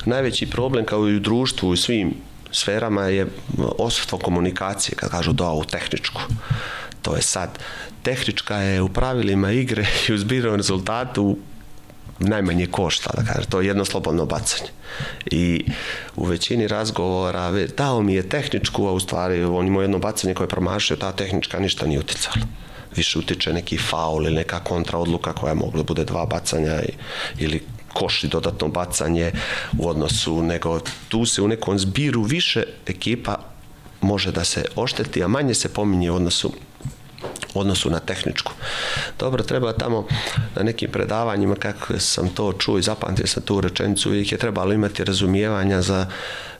najveći 0.05 0.49
problem 0.49 0.85
kao 0.85 1.09
i 1.09 1.15
u 1.15 1.19
društvu 1.19 1.73
i 1.73 1.77
svim 1.77 2.13
sferama 2.51 3.03
je 3.03 3.27
osvrstvo 3.77 4.17
komunikacije, 4.17 4.95
kad 4.95 5.11
kažu 5.11 5.33
da 5.33 5.45
ovu 5.45 5.63
tehničku. 5.63 6.21
To 7.01 7.15
je 7.15 7.21
sad, 7.21 7.59
tehnička 8.03 8.57
je 8.57 8.81
u 8.81 8.89
pravilima 8.89 9.51
igre 9.51 9.85
i 10.09 10.13
u 10.13 10.17
zbirnom 10.17 10.55
rezultatu 10.55 11.37
najmanje 12.19 12.67
košta, 12.67 13.11
da 13.17 13.23
kažem, 13.33 13.49
to 13.49 13.61
je 13.61 13.67
jedno 13.67 13.85
slobodno 13.85 14.25
bacanje. 14.25 14.69
I 15.25 15.65
u 16.15 16.25
većini 16.25 16.67
razgovora 16.67 17.51
dao 17.77 18.01
mi 18.01 18.13
je 18.13 18.29
tehničku, 18.29 18.87
a 18.87 18.91
u 18.91 18.99
stvari 18.99 19.43
on 19.43 19.67
ima 19.67 19.81
jedno 19.81 19.99
bacanje 19.99 20.33
koje 20.33 20.45
je 20.45 20.49
promašio, 20.49 20.95
ta 20.95 21.11
tehnička 21.11 21.59
ništa 21.59 21.87
nije 21.87 21.99
uticala 21.99 22.45
više 22.95 23.19
utiče 23.19 23.53
neki 23.53 23.77
faul 23.77 24.25
ili 24.25 24.35
neka 24.35 24.59
kontra 24.59 24.99
odluka 24.99 25.33
koja 25.33 25.51
je 25.51 25.55
mogla 25.55 25.81
da 25.81 25.83
bude 25.83 26.05
dva 26.05 26.25
bacanja 26.25 26.81
ili 27.39 27.63
koš 27.93 28.23
i 28.23 28.27
dodatno 28.27 28.67
bacanje 28.67 29.31
u 29.77 29.89
odnosu, 29.89 30.43
nego 30.43 30.79
tu 31.09 31.25
se 31.25 31.41
u 31.41 31.47
nekom 31.47 31.79
zbiru 31.79 32.23
više 32.23 32.63
ekipa 32.87 33.35
može 34.01 34.31
da 34.31 34.43
se 34.43 34.65
ošteti, 34.75 35.23
a 35.23 35.27
manje 35.27 35.53
se 35.53 35.73
pominje 35.73 36.11
u 36.11 36.15
odnosu 36.15 36.53
odnosu 37.53 37.89
na 37.89 37.99
tehničku. 37.99 38.51
Dobro, 39.19 39.43
treba 39.43 39.73
tamo 39.73 40.07
na 40.55 40.63
nekim 40.63 40.91
predavanjima, 40.91 41.55
kako 41.55 41.99
sam 41.99 42.29
to 42.29 42.53
čuo 42.53 42.77
i 42.77 42.81
zapamtio 42.81 43.27
sam 43.27 43.43
tu 43.43 43.61
rečenicu, 43.61 44.09
uvijek 44.09 44.31
je 44.31 44.37
trebalo 44.37 44.73
imati 44.73 45.03
razumijevanja 45.03 45.81
za 45.81 46.07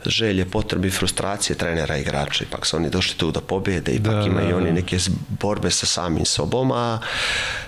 želje, 0.05 0.45
potrebe 0.45 0.88
i 0.88 0.91
frustracije 0.91 1.57
trenera 1.57 1.97
i 1.97 2.01
igrača. 2.01 2.43
Ipak 2.43 2.66
su 2.66 2.78
oni 2.78 2.89
došli 2.89 3.18
tu 3.18 3.32
da 3.32 3.41
pobjede, 3.41 3.91
ipak 3.91 4.14
da, 4.14 4.26
imaju 4.26 4.49
da, 4.49 4.57
oni 4.57 4.72
neke 4.72 4.97
borbe 5.30 5.72
sa 5.72 5.86
samim 5.86 6.26
sobom, 6.26 6.72
a 6.72 6.99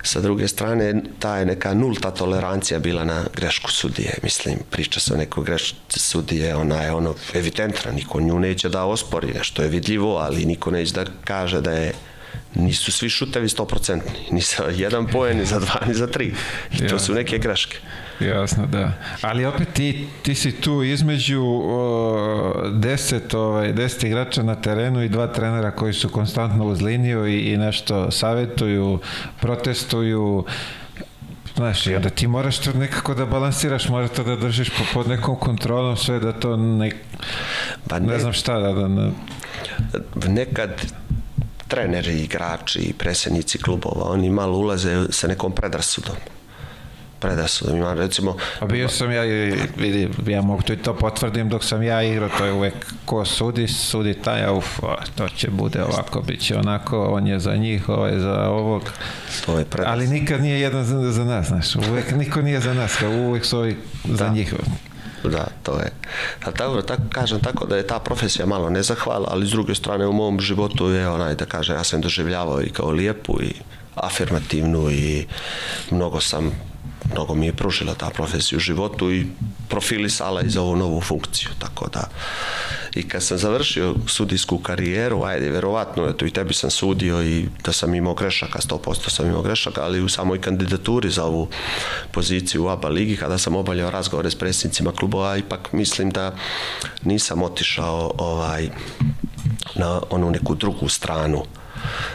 sa 0.04 0.22
druge 0.22 0.48
strane 0.48 1.04
ta 1.20 1.38
je 1.38 1.46
neka 1.46 1.74
nulta 1.74 2.12
tolerancija 2.12 2.80
bila 2.80 3.04
na 3.04 3.24
grešku 3.36 3.72
sudije. 3.72 4.18
Mislim, 4.24 4.60
priča 4.70 5.00
se 5.00 5.14
o 5.14 5.18
nekoj 5.18 5.44
grešci 5.44 6.00
sudije, 6.00 6.56
ona 6.56 6.82
je 6.82 6.92
ono 6.92 7.16
evidentna, 7.34 7.92
niko 7.92 8.22
nju 8.22 8.40
neće 8.40 8.70
da 8.70 8.86
ospori, 8.86 9.34
nešto 9.34 9.62
je 9.62 9.70
vidljivo, 9.70 10.18
ali 10.18 10.46
niko 10.46 10.72
neće 10.72 10.94
da 10.94 11.06
kaže 11.24 11.62
da 11.62 11.72
je 11.72 11.94
nisu 12.56 12.92
svi 12.92 13.10
šutevi 13.10 13.48
100%, 13.48 14.00
ni 14.32 14.42
za 14.42 14.64
jedan 14.76 15.08
poen, 15.08 15.38
ni 15.38 15.46
za 15.46 15.60
dva, 15.60 15.80
ni 15.88 15.94
za 15.94 16.08
tri. 16.08 16.34
I 16.72 16.88
to 16.88 17.00
su 17.00 17.14
neke 17.14 17.38
greške. 17.38 17.78
Jasno, 18.20 18.66
da. 18.66 18.92
Ali 19.22 19.46
opet 19.46 19.68
ti, 19.74 20.08
ti 20.22 20.36
si 20.36 20.52
tu 20.52 20.84
između 20.84 21.44
o, 21.46 22.70
deset, 22.74 23.34
ovaj, 23.34 23.74
deset 23.74 24.04
igrača 24.04 24.44
na 24.44 24.56
terenu 24.56 25.04
i 25.04 25.10
dva 25.10 25.28
trenera 25.28 25.72
koji 25.72 25.94
su 25.94 26.10
konstantno 26.10 26.68
uz 26.68 26.82
liniju 26.82 27.28
i, 27.28 27.40
i 27.40 27.58
nešto 27.58 28.12
savetuju, 28.12 29.00
protestuju, 29.42 30.46
Znaš, 31.56 31.88
i 31.88 31.96
onda 31.96 32.10
ti 32.10 32.28
moraš 32.28 32.58
to 32.58 32.74
nekako 32.74 33.14
da 33.14 33.26
balansiraš, 33.26 33.90
moraš 33.90 34.10
to 34.16 34.24
da 34.24 34.36
držiš 34.36 34.70
pod 34.94 35.08
nekom 35.08 35.36
kontrolom 35.36 35.98
sve 35.98 36.20
da 36.20 36.34
to 36.34 36.58
ne, 36.58 36.92
pa 37.90 38.00
ne, 38.00 38.08
ne 38.08 38.20
znam 38.20 38.34
šta 38.34 38.60
da, 38.60 38.74
da 38.74 38.88
ne... 38.88 39.12
nekad 40.28 40.70
treneri, 41.76 42.20
igrači 42.24 42.80
i 42.80 42.94
predsjednici 42.94 43.58
klubova, 43.58 44.12
oni 44.12 44.30
malo 44.30 44.58
ulaze 44.58 45.06
sa 45.10 45.28
nekom 45.28 45.52
predrasudom 45.52 46.16
predrasudom. 47.20 47.78
Ima 47.78 47.94
recimo... 47.94 48.36
A 48.60 48.66
bio 48.66 48.90
sam 48.90 49.12
ja, 49.12 49.22
vidi, 49.78 50.10
ja 50.28 50.42
mogu 50.42 50.62
to 50.62 50.74
i 50.74 50.78
to 50.78 50.96
potvrdim 50.96 51.50
dok 51.50 51.64
sam 51.64 51.84
ja 51.84 52.04
igrao, 52.04 52.30
to 52.38 52.46
je 52.46 52.54
uvek 52.54 52.74
ko 53.06 53.26
sudi, 53.26 53.68
sudi 53.68 54.14
taj, 54.14 54.58
uf, 54.58 54.80
to 55.16 55.30
će 55.30 55.50
bude 55.50 55.84
ovako, 55.84 56.22
bit 56.22 56.42
će 56.42 56.58
onako, 56.58 57.06
on 57.06 57.28
je 57.28 57.40
za 57.40 57.56
njih, 57.56 57.90
ovo 57.90 58.08
je 58.08 58.20
za 58.20 58.50
ovog. 58.50 58.82
To 59.46 59.60
je 59.60 59.66
predrasud. 59.66 59.94
Ali 59.94 60.08
nikad 60.08 60.42
nije 60.42 60.60
jedan 60.60 60.86
za, 60.86 61.12
za 61.12 61.24
nas, 61.24 61.48
znaš, 61.48 61.76
uvek 61.76 62.12
niko 62.12 62.42
nije 62.42 62.60
za 62.60 62.74
nas, 62.74 62.96
kao 62.96 63.12
uvek 63.12 63.46
su 63.46 63.58
ovi 63.58 63.78
da. 64.04 64.16
za 64.16 64.30
njih. 64.30 64.54
Da, 65.30 65.48
to 65.64 65.80
je. 65.80 65.92
A 66.46 66.52
tako, 66.52 66.82
tako, 66.82 67.04
kažem 67.10 67.40
tako 67.40 67.66
da 67.66 67.78
je 67.78 67.88
ta 67.88 68.00
profesija 68.00 68.46
malo 68.46 68.70
nezahvala, 68.70 69.28
ali 69.32 69.48
s 69.48 69.52
druge 69.52 69.76
strane 69.76 70.08
u 70.08 70.14
mom 70.14 70.40
životu 70.40 70.90
je 70.90 71.10
onaj 71.10 71.36
da 71.36 71.46
kažem 71.46 71.76
ja 71.76 71.84
sam 71.84 72.02
doživljavao 72.02 72.62
i 72.62 72.70
kao 72.70 72.92
lijepu 72.92 73.42
i 73.42 73.54
afirmativnu 73.96 74.92
i 74.92 75.28
mnogo 75.92 76.22
sam 76.22 76.52
mnogo 77.12 77.36
mi 77.36 77.46
je 77.46 77.54
pružila 77.54 77.94
ta 77.94 78.10
profesija 78.10 78.58
u 78.58 78.60
životu 78.60 79.12
i 79.12 79.28
profilisala 79.70 80.42
i 80.42 80.50
za 80.50 80.62
ovu 80.62 80.76
novu 80.76 81.02
funkciju, 81.02 81.50
tako 81.60 81.90
da. 81.90 82.10
I 82.96 83.08
kad 83.08 83.24
sam 83.24 83.38
završio 83.38 83.96
sudijsku 84.08 84.58
karijeru, 84.58 85.24
ajde, 85.24 85.50
verovatno, 85.50 86.10
eto 86.10 86.26
i 86.26 86.32
tebi 86.32 86.54
sam 86.54 86.70
sudio 86.70 87.24
i 87.24 87.46
da 87.64 87.74
sam 87.74 87.96
imao 87.96 88.14
grešaka, 88.14 88.60
100% 88.60 89.10
sam 89.10 89.28
imao 89.28 89.42
grešaka, 89.42 89.84
ali 89.84 90.02
u 90.02 90.10
samoj 90.10 90.42
kandidaturi 90.42 91.10
za 91.10 91.24
ovu 91.24 91.48
poziciju 92.12 92.66
u 92.66 92.70
ABA 92.70 92.90
ligi, 92.90 93.18
kada 93.18 93.38
sam 93.38 93.56
obaljao 93.56 93.92
razgovore 93.92 94.32
s 94.32 94.36
predsjednicima 94.36 94.92
klubova, 94.92 95.38
ipak 95.38 95.74
mislim 95.74 96.12
da 96.12 96.36
nisam 97.04 97.44
otišao 97.44 98.14
ovaj, 98.18 98.70
na 99.76 100.02
onu 100.10 100.32
neku 100.32 100.56
drugu 100.56 100.90
stranu 100.90 101.44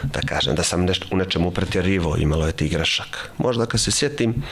da 0.03 0.21
kažem, 0.21 0.55
da 0.55 0.63
sam 0.63 0.85
nešto, 0.85 1.07
u 1.11 1.17
nečemu 1.17 1.51
pretjerivo 1.51 2.17
imalo 2.17 2.47
je 2.47 2.51
tih 2.51 2.71
grešaka. 2.71 3.19
Možda 3.37 3.65
kad 3.65 3.81
se 3.81 3.91
sjetim 3.91 4.43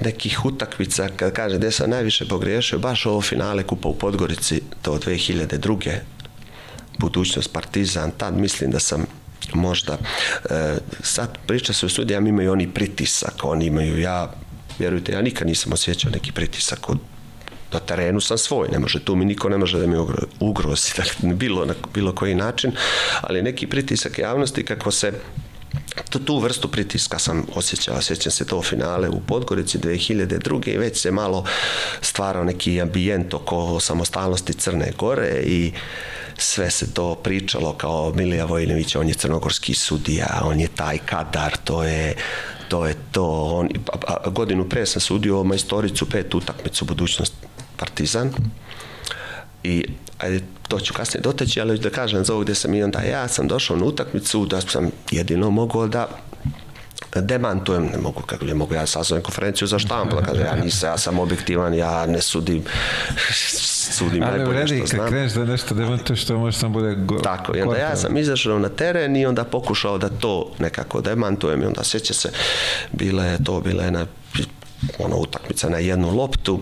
nekih 0.00 0.44
utakmica, 0.44 1.08
kad 1.16 1.32
kaže 1.32 1.56
gdje 1.56 1.70
sam 1.70 1.90
najviše 1.90 2.28
pogriješio, 2.28 2.78
baš 2.78 3.06
ovo 3.06 3.20
finale 3.20 3.62
kupa 3.62 3.88
u 3.88 3.98
Podgorici, 3.98 4.62
to 4.82 4.98
2002. 4.98 5.98
budućnost 6.98 7.52
Partizan, 7.52 8.10
tad 8.10 8.36
mislim 8.36 8.70
da 8.70 8.78
sam 8.78 9.06
možda 9.54 9.98
e, 10.50 10.78
sad 11.02 11.38
priča 11.46 11.72
se 11.72 11.86
u 11.86 11.88
sudijama 11.88 12.28
imaju 12.28 12.52
oni 12.52 12.68
pritisak, 12.68 13.34
oni 13.44 13.66
imaju 13.66 14.00
ja 14.00 14.32
vjerujte, 14.78 15.12
ja 15.12 15.22
nikad 15.22 15.46
nisam 15.46 15.72
osjećao 15.72 16.10
neki 16.10 16.32
pritisak 16.32 16.88
od 16.90 16.98
na 17.76 17.80
terenu 17.80 18.20
sam 18.20 18.38
svoj, 18.38 18.68
ne 18.72 18.78
može, 18.78 19.04
tu 19.04 19.16
mi 19.16 19.24
niko 19.24 19.48
ne 19.48 19.58
može 19.58 19.78
da 19.78 19.86
mi 19.86 19.96
ugrozi, 20.40 20.92
dakle, 21.00 21.34
bilo 21.34 21.64
na 21.64 21.74
bilo 21.94 22.12
koji 22.12 22.34
način, 22.34 22.72
ali 23.20 23.42
neki 23.42 23.66
pritisak 23.66 24.18
javnosti 24.18 24.64
kako 24.64 24.90
se 24.90 25.12
tu, 26.10 26.18
tu 26.18 26.38
vrstu 26.38 26.68
pritiska 26.68 27.18
sam 27.18 27.46
osjećao, 27.54 27.96
osjećam 27.96 28.32
se 28.32 28.46
to 28.46 28.62
finale 28.62 29.08
u 29.08 29.20
Podgorici 29.20 29.78
2002. 29.78 30.68
i 30.68 30.78
već 30.78 31.00
se 31.00 31.10
malo 31.10 31.44
stvarao 32.00 32.44
neki 32.44 32.80
ambijent 32.80 33.34
oko 33.34 33.80
samostalnosti 33.80 34.54
Crne 34.54 34.92
Gore 34.98 35.42
i 35.44 35.72
sve 36.38 36.70
se 36.70 36.94
to 36.94 37.14
pričalo 37.14 37.72
kao 37.72 38.12
Milija 38.14 38.44
Vojinović, 38.44 38.96
on 38.96 39.08
je 39.08 39.14
crnogorski 39.14 39.74
sudija, 39.74 40.40
on 40.44 40.60
je 40.60 40.68
taj 40.68 40.98
kadar, 40.98 41.56
to 41.64 41.82
je 41.82 42.14
to 42.68 42.86
je 42.86 42.94
to. 43.12 43.26
On, 43.54 43.68
a, 44.06 44.14
a, 44.24 44.30
godinu 44.30 44.68
pre 44.68 44.86
sam 44.86 45.00
sudio 45.00 45.44
majstoricu 45.44 46.10
pet 46.10 46.34
utakmicu 46.34 46.84
budućnost 46.84 47.45
Partizan. 47.76 48.32
I 49.62 49.84
ajde, 50.18 50.40
to 50.68 50.80
ću 50.80 50.94
kasnije 50.94 51.22
doteći, 51.22 51.60
ali 51.60 51.78
da 51.78 51.90
kažem 51.90 52.24
za 52.24 52.32
ovo 52.32 52.42
gdje 52.42 52.54
sam 52.54 52.74
i 52.74 52.82
onda. 52.82 53.00
Ja 53.00 53.28
sam 53.28 53.48
došao 53.48 53.76
na 53.76 53.84
utakmicu 53.84 54.46
da 54.46 54.60
sam 54.60 54.90
jedino 55.10 55.50
mogao 55.50 55.86
da 55.86 56.08
demantujem, 57.14 57.84
ne 57.84 57.98
mogu, 57.98 58.22
kako 58.22 58.44
ne 58.44 58.54
mogu 58.54 58.74
ja 58.74 58.86
sazovem 58.86 59.22
konferenciju 59.22 59.68
za 59.68 59.78
štampu, 59.78 60.16
da 60.16 60.22
kažem, 60.22 60.46
ja 60.46 60.54
nisam, 60.64 60.90
ja 60.90 60.98
sam 60.98 61.18
objektivan, 61.18 61.74
ja 61.74 62.06
ne 62.06 62.22
sudim, 62.22 62.62
sudim 63.90 64.22
Ali 64.22 64.38
najbolje 64.38 64.58
vredi, 64.58 64.76
što 64.76 64.86
znam. 64.86 65.00
kad 65.00 65.08
kreneš 65.08 65.32
da 65.32 65.44
nešto 65.44 65.74
demantuješ, 65.74 66.24
to 66.24 66.38
može 66.38 66.58
sam 66.58 66.72
bude 66.72 66.94
go, 66.94 67.18
Tako, 67.18 67.56
i 67.56 67.60
onda 67.60 67.76
ja 67.76 67.96
sam 67.96 68.16
izašao 68.16 68.58
na 68.58 68.68
teren 68.68 69.16
i 69.16 69.26
onda 69.26 69.44
pokušao 69.44 69.98
da 69.98 70.08
to 70.08 70.52
nekako 70.58 71.00
demantujem 71.00 71.62
i 71.62 71.66
onda 71.66 71.84
sjeća 71.84 72.14
se, 72.14 72.30
bila 72.92 73.24
je 73.24 73.44
to, 73.44 73.60
bila 73.60 73.84
je 73.84 73.90
na 73.90 74.06
ono, 74.98 75.16
utakmica 75.16 75.68
na 75.68 75.78
jednu 75.78 76.10
loptu, 76.10 76.60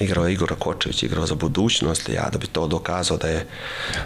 igrao 0.00 0.26
je 0.26 0.32
Igor 0.32 0.54
Kočević, 0.58 1.02
igrao 1.02 1.26
za 1.26 1.34
budućnost, 1.34 2.08
ja 2.08 2.28
da 2.32 2.38
bi 2.38 2.46
to 2.46 2.66
dokazao 2.66 3.16
da 3.16 3.28
je 3.28 3.46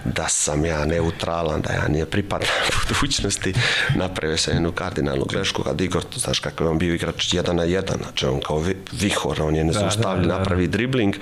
da 0.05 0.29
sam 0.29 0.65
ja 0.65 0.85
neutralan, 0.85 1.61
da 1.61 1.73
ja 1.73 1.89
nije 1.89 2.07
pripadam 2.07 2.49
budućnosti, 2.89 3.55
napravio 3.95 4.37
sam 4.37 4.55
jednu 4.55 4.73
kardinalnu 4.73 5.25
grešku 5.25 5.63
kad 5.63 5.81
Igor, 5.81 6.05
znaš 6.17 6.41
kako 6.41 6.65
je 6.65 6.71
on 6.71 6.79
bio 6.79 6.95
igrač 6.95 7.35
jedan 7.35 7.57
na 7.57 7.65
jedan, 7.65 7.99
znači 8.03 8.27
on 8.27 8.41
kao 8.41 8.65
vihor, 8.93 9.43
on 9.43 9.57
je 9.57 9.65
nezaustavljen, 9.65 10.23
da, 10.23 10.29
da, 10.29 10.35
da. 10.35 10.39
napravi 10.39 10.67
dribling 10.67 11.17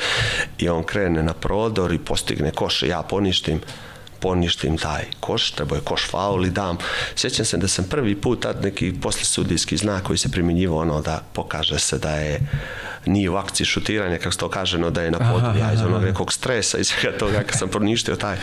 i 0.58 0.68
on 0.68 0.84
krene 0.84 1.22
na 1.22 1.34
prodor 1.34 1.92
i 1.92 1.98
postigne 1.98 2.50
koš, 2.50 2.82
ja 2.82 3.02
poništim 3.02 3.60
poništim 4.20 4.78
taj 4.78 5.04
koš, 5.20 5.50
treba 5.50 5.76
je 5.76 5.82
koš 5.82 6.10
faul 6.10 6.46
i 6.46 6.50
dam. 6.50 6.78
Sjećam 7.16 7.44
se 7.44 7.56
da 7.56 7.68
sam 7.68 7.84
prvi 7.84 8.20
put 8.20 8.42
tad 8.42 8.62
neki 8.62 8.94
posle 9.02 9.24
sudijski 9.24 9.76
znak 9.76 10.02
koji 10.02 10.18
se 10.18 10.30
primjenjivao 10.30 10.78
ono 10.78 11.00
da 11.00 11.22
pokaže 11.32 11.78
se 11.78 11.98
da 11.98 12.10
je 12.10 12.40
nije 13.06 13.30
u 13.30 13.36
akciji 13.36 13.66
šutiranja, 13.66 14.18
kako 14.18 14.32
se 14.32 14.38
to 14.38 14.48
kaže, 14.48 14.78
no 14.78 14.90
da 14.90 15.02
je 15.02 15.10
na 15.10 15.18
podu, 15.32 15.58
ja 15.58 15.72
iz 15.72 15.80
onog 15.80 16.02
nekog 16.02 16.32
stresa 16.32 16.78
i 16.78 16.84
svega 16.84 17.18
toga, 17.18 17.42
kad 17.42 17.58
sam 17.58 17.68
proništio 17.68 18.16
taj 18.16 18.36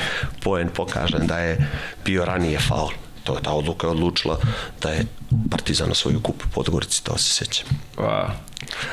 poen, 0.44 0.70
pokažem 0.70 1.28
da 1.28 1.40
je 1.40 1.70
bio 2.06 2.26
ranije 2.26 2.60
faul. 2.60 2.92
To 3.24 3.36
je 3.36 3.42
ta 3.42 3.52
odluka 3.52 3.88
je 3.88 3.92
odlučila 3.92 4.40
da 4.82 4.90
je 4.90 5.06
Partizan 5.52 5.92
osvojio 5.92 6.20
kup 6.20 6.44
u 6.46 6.50
Podgorici, 6.54 7.04
to 7.04 7.18
se 7.18 7.30
sjećam. 7.30 7.68
Wow. 7.98 8.30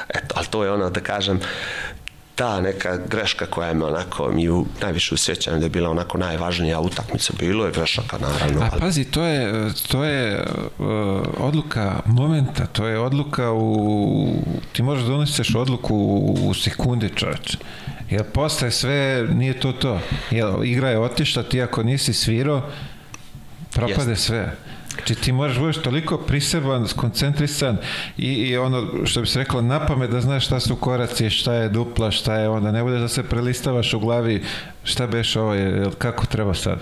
Eto, 0.09 0.35
ali 0.37 0.47
to 0.47 0.65
je 0.65 0.73
ono 0.73 0.91
da 0.91 1.01
kažem, 1.01 1.41
ta 2.41 2.61
neka 2.61 2.99
greška 3.09 3.47
koja 3.47 3.75
me 3.75 3.85
onako 3.85 4.31
mi 4.33 4.49
u 4.49 4.67
najviše 4.83 5.15
usjećam 5.15 5.59
da 5.59 5.67
je 5.67 5.71
bila 5.71 5.91
onako 5.91 6.19
najvažnija 6.19 6.81
utakmica 6.81 7.33
bilo 7.39 7.67
je 7.67 7.73
grešaka 7.73 8.19
naravno. 8.19 8.63
A 8.63 8.79
pazi, 8.81 9.05
to 9.05 9.25
je, 9.25 9.71
to 9.89 10.05
je 10.05 10.45
uh, 10.79 10.87
odluka 11.39 12.01
momenta, 12.07 12.67
to 12.67 12.87
je 12.87 12.99
odluka 12.99 13.53
u 13.53 14.43
ti 14.73 14.83
možeš 14.83 15.05
da 15.05 15.11
doneseš 15.11 15.55
odluku 15.55 15.95
u, 15.97 16.49
u 16.49 16.55
sekundi 16.55 17.11
čovječ. 17.17 17.57
Jer 18.11 18.25
posle 18.25 18.71
sve 18.71 19.27
nije 19.33 19.61
to 19.61 19.73
to. 19.73 20.01
Jer 20.31 20.49
igra 20.65 20.91
je 20.91 20.99
otišla, 20.99 21.43
ti 21.43 21.63
ako 21.63 21.83
nisi 21.83 22.13
svirao, 22.13 22.63
propade 23.73 24.11
Jest. 24.11 24.25
sve. 24.25 24.57
Znači 24.95 25.15
ti 25.15 25.33
moraš 25.33 25.59
budeš 25.59 25.77
toliko 25.77 26.19
priseban, 26.19 26.89
skoncentrisan 26.89 27.77
i, 28.19 28.33
i 28.33 28.57
ono 28.57 29.07
što 29.07 29.21
bi 29.21 29.27
se 29.27 29.39
reklo 29.39 29.63
na 29.63 29.87
pamet 29.87 30.11
da 30.11 30.21
znaš 30.21 30.47
šta 30.47 30.61
su 30.61 30.77
koraci, 30.77 31.31
šta 31.31 31.55
je 31.55 31.69
dupla, 31.69 32.11
šta 32.11 32.35
je 32.35 32.49
onda, 32.49 32.73
ne 32.73 32.83
bude 32.83 32.99
da 32.99 33.09
se 33.09 33.23
prelistavaš 33.23 33.95
u 33.95 34.01
glavi 34.01 34.43
šta 34.85 35.07
beš 35.07 35.37
ovo, 35.37 35.55
je, 35.55 35.91
kako 35.99 36.27
treba 36.27 36.55
sad? 36.55 36.79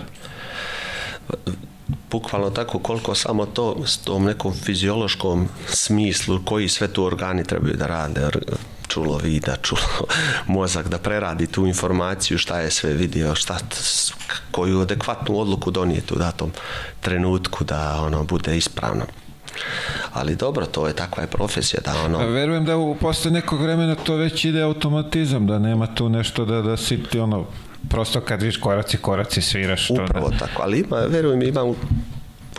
bukvalno 2.11 2.49
tako 2.49 2.79
koliko 2.79 3.15
samo 3.15 3.45
to 3.45 3.75
s 3.85 3.97
tom 3.97 4.25
nekom 4.25 4.53
fiziološkom 4.53 5.47
smislu 5.67 6.39
koji 6.45 6.67
sve 6.67 6.87
tu 6.87 7.03
organi 7.03 7.43
trebaju 7.43 7.73
da 7.73 7.87
rade 7.87 8.29
čulo 8.89 9.17
vida, 9.17 9.55
čulo 9.61 9.81
mozak 10.57 10.87
da 10.87 10.97
preradi 10.97 11.47
tu 11.47 11.65
informaciju 11.65 12.37
šta 12.37 12.59
je 12.59 12.71
sve 12.71 12.93
vidio, 12.93 13.35
šta 13.35 13.57
koju 14.51 14.81
adekvatnu 14.81 15.39
odluku 15.39 15.71
donijeti 15.71 16.13
u 16.13 16.17
datom 16.17 16.51
trenutku 17.01 17.63
da 17.63 18.01
ono 18.01 18.23
bude 18.23 18.57
ispravno. 18.57 19.05
Ali 20.13 20.35
dobro, 20.35 20.65
to 20.65 20.87
je 20.87 20.93
takva 20.93 21.23
je 21.23 21.27
profesija 21.27 21.81
da 21.85 22.01
ono... 22.05 22.19
A 22.19 22.25
verujem 22.25 22.65
da 22.65 22.77
u 22.77 22.95
posle 22.95 23.31
nekog 23.31 23.61
vremena 23.61 23.95
to 23.95 24.15
već 24.15 24.45
ide 24.45 24.61
automatizam, 24.61 25.47
da 25.47 25.59
nema 25.59 25.95
tu 25.95 26.09
nešto 26.09 26.45
da, 26.45 26.61
da 26.61 26.77
si 26.77 27.03
ti 27.03 27.19
ono 27.19 27.45
prosto 27.89 28.21
kad 28.21 28.41
viš 28.41 28.57
koraci, 28.57 28.97
koraci 28.97 29.41
sviraš. 29.41 29.87
To 29.87 29.93
Upravo 29.93 30.29
da... 30.29 30.37
tako, 30.37 30.61
ali 30.61 30.79
ima, 30.79 30.97
verujem, 30.97 31.41
ima 31.41 31.73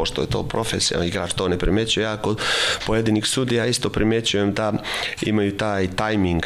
pošto 0.01 0.23
je 0.25 0.33
to 0.33 0.43
profesija, 0.43 1.05
igrač 1.05 1.33
to 1.37 1.49
ne 1.49 1.59
primećuje, 1.59 2.05
ja 2.05 2.17
kod 2.17 2.41
pojedinih 2.87 3.27
sudija 3.27 3.67
isto 3.67 3.91
primećujem 3.93 4.55
da 4.55 4.73
imaju 5.23 5.57
taj 5.57 5.89
tajming 5.97 6.43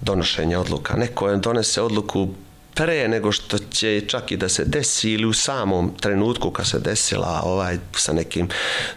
donošenja 0.00 0.60
odluka. 0.60 0.94
Neko 0.96 1.36
donese 1.36 1.82
odluku 1.82 2.28
pre 2.74 3.08
nego 3.08 3.32
što 3.32 3.58
će 3.58 4.00
čak 4.06 4.30
i 4.32 4.36
da 4.36 4.48
se 4.48 4.64
desi 4.64 5.10
ili 5.10 5.26
u 5.26 5.32
samom 5.32 5.90
trenutku 6.00 6.50
kad 6.50 6.66
se 6.66 6.78
desila 6.78 7.42
ovaj 7.44 7.78
sa 7.96 8.12
nekim 8.12 8.48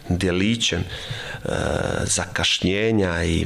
djelićem 0.09 0.79
e, 0.79 1.49
zakašnjenja 2.05 3.23
i, 3.23 3.45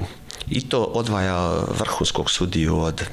i 0.50 0.70
to 0.70 0.84
odvaja 0.84 1.64
vrhunskog 1.80 2.32
sudiju 2.32 2.80
od 2.80 3.04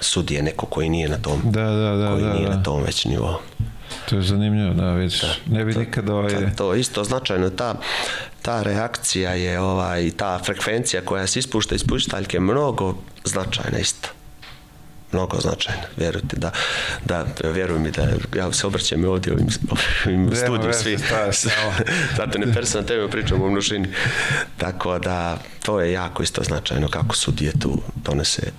sudije 0.00 0.42
neko 0.42 0.66
koji 0.66 0.88
nije 0.88 1.08
na 1.08 1.18
tom 1.18 1.40
da, 1.44 1.64
da, 1.64 1.96
da, 1.96 2.10
koji 2.10 2.24
da, 2.24 2.32
nije 2.32 2.48
da. 2.48 2.56
na 2.56 2.62
tom 2.62 2.82
već 2.82 3.04
nivou. 3.04 3.34
To 4.10 4.16
je 4.16 4.22
zanimljivo, 4.22 4.74
da, 4.74 4.92
vidiš. 4.92 5.20
Da, 5.20 5.34
ne 5.46 5.64
bi 5.64 5.74
nikada 5.74 6.14
ovaj... 6.14 6.34
Da, 6.34 6.50
to 6.50 6.74
isto 6.74 7.04
značajno, 7.04 7.50
ta, 7.50 7.74
ta 8.42 8.62
reakcija 8.62 9.30
je, 9.30 9.60
ovaj, 9.60 10.10
ta 10.16 10.38
frekvencija 10.44 11.02
koja 11.04 11.26
se 11.26 11.38
ispušta 11.38 11.74
iz 11.74 11.84
puštaljke 11.84 12.40
mnogo 12.40 12.94
značajna 13.24 13.78
isto. 13.78 14.08
Mnogo 15.12 15.40
značajno, 15.40 15.82
vjerujte 15.96 16.36
da, 16.36 16.50
da 17.04 17.26
vjeruj 17.52 17.78
mi 17.78 17.90
da 17.90 18.08
ja 18.36 18.52
se 18.52 18.66
obraćam 18.66 19.04
i 19.04 19.06
ovdje 19.06 19.32
ovim, 19.32 19.46
ovim 20.06 20.30
studiju 20.36 20.72
svi, 20.72 20.98
zato 22.16 22.38
ne 22.38 22.52
personalno 22.54 22.88
tebe 22.88 23.08
pričam 23.08 23.42
o 23.42 23.50
množini, 23.50 23.88
tako 24.56 24.98
da 24.98 25.38
to 25.62 25.80
je 25.80 25.92
jako 25.92 26.22
isto 26.22 26.42
značajno 26.42 26.88
kako 26.88 27.16
sudije 27.16 27.52
tu 27.58 27.82
donese 28.04 28.52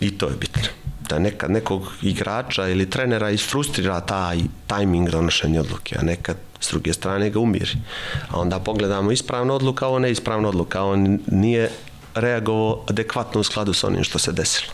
i 0.00 0.18
to 0.18 0.28
je 0.28 0.34
bitno 0.40 0.79
da 1.10 1.18
nekad 1.18 1.50
nekog 1.50 1.92
igrača 2.02 2.68
ili 2.68 2.90
trenera 2.90 3.30
isfrustrira 3.30 4.00
taj 4.00 4.38
tajming 4.66 5.10
donošenja 5.10 5.60
odluke, 5.60 5.96
a 5.98 6.02
nekad 6.02 6.36
s 6.60 6.70
druge 6.70 6.92
strane 6.92 7.30
ga 7.30 7.40
umiri. 7.40 7.76
A 8.30 8.40
onda 8.40 8.58
pogledamo 8.58 9.12
ispravna 9.12 9.54
odluka, 9.54 9.86
ovo 9.86 9.98
neispravna 9.98 10.48
odluka, 10.48 10.84
on 10.84 11.18
nije 11.26 11.70
reagovao 12.14 12.84
adekvatno 12.88 13.40
u 13.40 13.44
skladu 13.44 13.72
sa 13.72 13.86
onim 13.86 14.04
što 14.04 14.18
se 14.18 14.32
desilo. 14.32 14.72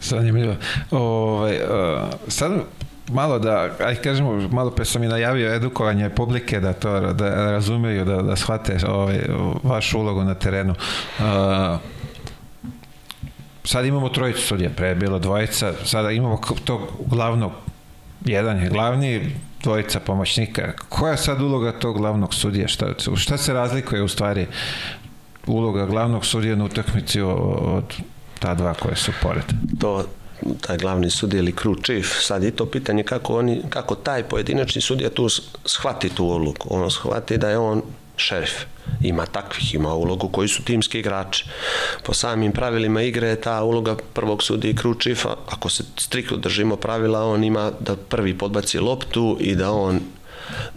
Zanimljivo. 0.00 0.56
Ove, 0.90 1.60
uh, 1.64 2.08
sad 2.28 2.52
malo 3.12 3.38
da, 3.38 3.70
aj 3.80 3.94
kažemo, 3.94 4.48
malo 4.48 4.70
pre 4.70 4.84
sam 4.84 5.02
i 5.02 5.08
najavio 5.08 5.54
edukovanje 5.54 6.10
publike 6.10 6.60
da 6.60 6.72
to 6.72 7.12
da 7.12 7.50
razumeju, 7.50 8.04
da, 8.04 8.22
da 8.22 8.36
shvate 8.36 8.78
ovaj, 8.88 9.20
vašu 9.62 9.98
ulogu 9.98 10.24
na 10.24 10.34
terenu. 10.34 10.74
Uh, 11.18 11.24
sad 13.64 13.86
imamo 13.86 14.08
trojicu 14.08 14.46
sudija, 14.46 14.70
pre 14.76 14.88
je 14.88 14.94
bilo 14.94 15.18
dvojica, 15.18 15.72
sada 15.84 16.10
imamo 16.10 16.40
tog 16.64 16.80
glavnog, 17.06 17.52
jedan 18.24 18.58
je 18.62 18.68
glavni, 18.68 19.30
dvojica 19.62 20.00
pomoćnika. 20.00 20.72
Koja 20.88 21.10
je 21.10 21.18
sad 21.18 21.40
uloga 21.40 21.72
tog 21.72 21.98
glavnog 21.98 22.34
sudija? 22.34 22.68
Šta, 22.68 22.86
šta 23.16 23.36
se 23.36 23.52
razlikuje 23.52 24.02
u 24.02 24.08
stvari 24.08 24.46
uloga 25.46 25.86
glavnog 25.86 26.26
sudija 26.26 26.56
na 26.56 26.64
utakmici 26.64 27.20
od 27.20 27.94
ta 28.38 28.54
dva 28.54 28.74
koje 28.74 28.96
su 28.96 29.12
pored? 29.22 29.44
To 29.80 30.04
taj 30.60 30.78
glavni 30.78 31.10
sudija 31.10 31.42
ili 31.42 31.52
crew 31.52 31.84
chief, 31.84 32.06
sad 32.20 32.42
je 32.42 32.50
to 32.50 32.66
pitanje 32.66 33.02
kako, 33.02 33.38
oni, 33.38 33.62
kako 33.68 33.94
taj 33.94 34.22
pojedinačni 34.22 34.82
sudija 34.82 35.10
tu 35.10 35.28
shvati 35.64 36.08
tu 36.08 36.30
odluku. 36.30 36.68
Ono 36.70 36.90
shvati 36.90 37.38
da 37.38 37.50
je 37.50 37.58
on 37.58 37.82
šerif. 38.16 38.64
Ima 39.02 39.26
takvih, 39.26 39.74
ima 39.74 39.94
ulogu 39.94 40.28
koji 40.28 40.48
su 40.48 40.64
timski 40.64 40.98
igrači. 40.98 41.44
Po 42.02 42.14
samim 42.14 42.52
pravilima 42.52 43.02
igre 43.02 43.28
je 43.28 43.40
ta 43.40 43.62
uloga 43.62 43.96
prvog 44.12 44.42
sudija 44.42 44.70
i 44.70 44.76
chiefa, 45.02 45.36
ako 45.48 45.68
se 45.68 45.84
striktno 45.96 46.36
držimo 46.36 46.76
pravila, 46.76 47.24
on 47.24 47.44
ima 47.44 47.70
da 47.80 47.96
prvi 47.96 48.38
podbaci 48.38 48.78
loptu 48.78 49.36
i 49.40 49.54
da 49.54 49.70
on 49.72 50.00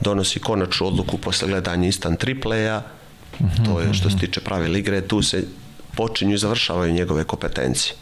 donosi 0.02 0.40
konačnu 0.40 0.88
odluku 0.88 1.18
posle 1.18 1.48
gledanja 1.48 1.86
instant 1.86 2.20
tripleja, 2.20 2.82
to 3.66 3.80
je 3.80 3.94
što 3.94 4.10
se 4.10 4.18
tiče 4.18 4.42
pravila 4.42 4.78
igre, 4.78 5.02
tu 5.02 5.22
se 5.22 5.44
počinju 5.96 6.34
i 6.34 6.38
završavaju 6.38 6.94
njegove 6.94 7.24
kompetencije 7.24 7.96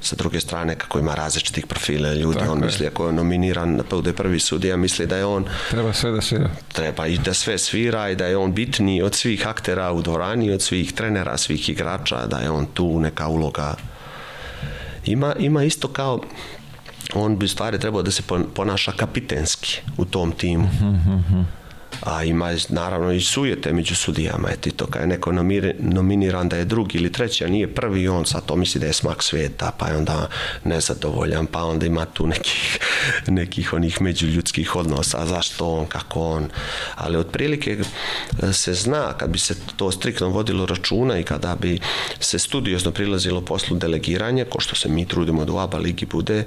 sa 0.00 0.16
druge 0.16 0.40
strane 0.40 0.74
kako 0.74 0.98
ima 0.98 1.14
različitih 1.14 1.66
profila 1.66 2.12
ljudi, 2.12 2.38
Tako 2.38 2.52
on 2.52 2.58
je. 2.58 2.66
misli 2.66 2.86
ako 2.86 3.06
je 3.06 3.12
nominiran 3.12 3.76
da 3.76 3.82
bude 3.90 4.12
prvi 4.12 4.40
sudija, 4.40 4.76
misli 4.76 5.06
da 5.06 5.16
je 5.16 5.24
on 5.24 5.44
treba 5.70 5.92
sve 5.92 6.10
da 6.10 6.20
svira. 6.20 6.50
Treba 6.72 7.06
i 7.06 7.18
da 7.18 7.34
sve 7.34 7.58
svira 7.58 8.10
i 8.10 8.16
da 8.16 8.26
je 8.26 8.36
on 8.36 8.52
bitniji 8.54 9.02
od 9.02 9.14
svih 9.14 9.46
aktera 9.46 9.92
u 9.92 10.02
dvorani, 10.02 10.50
od 10.50 10.62
svih 10.62 10.92
trenera, 10.92 11.36
svih 11.36 11.68
igrača, 11.68 12.26
da 12.26 12.38
je 12.38 12.50
on 12.50 12.66
tu 12.66 13.00
neka 13.00 13.28
uloga 13.28 13.74
ima, 15.04 15.34
ima 15.38 15.64
isto 15.64 15.88
kao 15.88 16.20
on 17.14 17.38
bi 17.38 17.48
stvari 17.48 17.78
trebao 17.78 18.02
da 18.02 18.10
se 18.10 18.22
ponaša 18.54 18.92
kapitenski 18.92 19.80
u 19.96 20.04
tom 20.04 20.32
timu. 20.32 20.66
Mm 20.66 21.22
-hmm 21.30 21.59
a 22.00 22.24
ima 22.24 22.52
naravno 22.68 23.12
i 23.12 23.20
sujete 23.20 23.72
među 23.72 23.94
sudijama, 23.94 24.48
eto 24.50 24.70
to 24.76 24.86
kad 24.86 25.02
je 25.02 25.08
neko 25.08 25.32
nominiran 25.78 26.48
da 26.48 26.56
je 26.56 26.64
drugi 26.64 26.98
ili 26.98 27.12
treći, 27.12 27.44
a 27.44 27.48
nije 27.48 27.74
prvi, 27.74 28.08
on 28.08 28.26
sad 28.26 28.44
to 28.46 28.56
misli 28.56 28.80
da 28.80 28.86
je 28.86 28.92
smak 28.92 29.22
sveta, 29.22 29.72
pa 29.78 29.88
je 29.88 29.96
onda 29.96 30.28
nezadovoljan, 30.64 31.46
pa 31.46 31.64
onda 31.64 31.86
ima 31.86 32.04
tu 32.04 32.26
nekih, 32.26 32.78
nekih 33.26 33.72
onih 33.72 34.02
međuljudskih 34.02 34.76
odnosa, 34.76 35.26
zašto 35.26 35.68
on, 35.68 35.86
kako 35.86 36.20
on, 36.20 36.48
ali 36.96 37.16
otprilike 37.16 37.78
e, 38.42 38.52
se 38.52 38.74
zna, 38.74 39.12
kad 39.18 39.30
bi 39.30 39.38
se 39.38 39.54
to 39.76 39.90
striktno 39.90 40.28
vodilo 40.28 40.66
računa 40.66 41.18
i 41.18 41.22
kada 41.22 41.56
bi 41.56 41.80
se 42.20 42.38
studiozno 42.38 42.90
prilazilo 42.90 43.40
poslu 43.40 43.76
delegiranja, 43.76 44.44
ko 44.44 44.60
što 44.60 44.76
se 44.76 44.88
mi 44.88 45.08
trudimo 45.08 45.44
da 45.44 45.52
u 45.52 45.58
ABA 45.58 45.78
ligi 45.78 46.06
bude, 46.06 46.44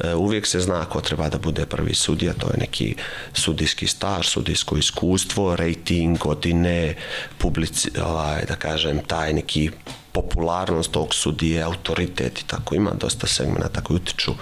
e, 0.00 0.14
uvijek 0.14 0.46
se 0.46 0.60
zna 0.60 0.84
ko 0.84 1.00
treba 1.00 1.28
da 1.28 1.38
bude 1.38 1.66
prvi 1.66 1.94
sudija, 1.94 2.32
to 2.32 2.46
je 2.46 2.58
neki 2.58 2.94
sudijski 3.34 3.86
staž, 3.86 4.26
sudijsko 4.26 4.76
iskustvo, 4.76 4.91
rating, 5.56 6.18
godine, 6.18 6.94
publici, 7.38 7.90
ovaj, 8.04 8.44
da 8.48 8.56
kažem, 8.56 9.00
taj 9.06 9.32
neki 9.32 9.70
popularnost 10.12 10.90
tog 10.90 11.14
sudije, 11.14 11.62
autoritet 11.62 12.40
i 12.40 12.46
tako, 12.46 12.74
ima 12.74 12.90
dosta 13.00 13.26
segmenta 13.26 13.80
koji 13.80 13.96
utiču 13.96 14.32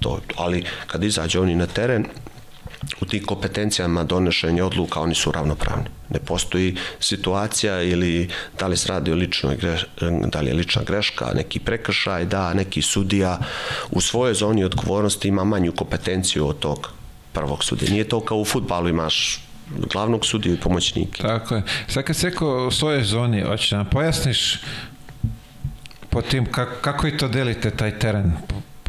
to, 0.00 0.20
ali 0.36 0.64
kad 0.86 1.04
izađe 1.04 1.40
oni 1.40 1.54
na 1.54 1.66
teren, 1.66 2.06
u 3.00 3.04
tim 3.04 3.24
kompetencijama 3.24 4.04
donošenja 4.04 4.66
odluka 4.66 5.00
oni 5.00 5.14
su 5.14 5.32
ravnopravni. 5.32 5.84
Ne 6.08 6.18
postoji 6.18 6.76
situacija 7.00 7.82
ili 7.82 8.28
da 8.58 8.66
li 8.66 8.76
se 8.76 8.88
radi 8.88 9.12
o 9.12 9.14
ličnoj 9.14 9.56
greš, 9.56 9.86
da 10.26 10.40
li 10.40 10.48
je 10.48 10.54
lična 10.54 10.82
greška, 10.82 11.32
neki 11.34 11.58
prekršaj, 11.58 12.24
da 12.24 12.54
neki 12.54 12.82
sudija 12.82 13.38
u 13.90 14.00
svojoj 14.00 14.34
zoni 14.34 14.64
odgovornosti 14.64 15.28
ima 15.28 15.44
manju 15.44 15.72
kompetenciju 15.72 16.48
od 16.48 16.58
tog 16.58 16.90
prvog 17.32 17.64
sudija. 17.64 17.90
Nije 17.90 18.08
to 18.08 18.20
kao 18.20 18.38
u 18.38 18.44
futbalu 18.44 18.88
imaš 18.88 19.44
glavnog 19.92 20.26
sudiju 20.26 20.54
i 20.54 20.60
pomoćnike. 20.60 21.22
Tako 21.22 21.54
je. 21.54 21.62
Sad 21.88 22.04
kad 22.04 22.16
se 22.16 22.30
rekao 22.30 22.66
u 22.66 22.70
svojoj 22.70 23.04
zoni, 23.04 23.42
hoće 23.42 23.76
nam 23.76 23.86
pojasniš 23.86 24.58
po 26.10 26.22
tim 26.22 26.52
kako, 26.52 26.72
kako 26.80 27.06
i 27.06 27.16
to 27.16 27.28
delite 27.28 27.70
taj 27.70 27.98
teren 27.98 28.32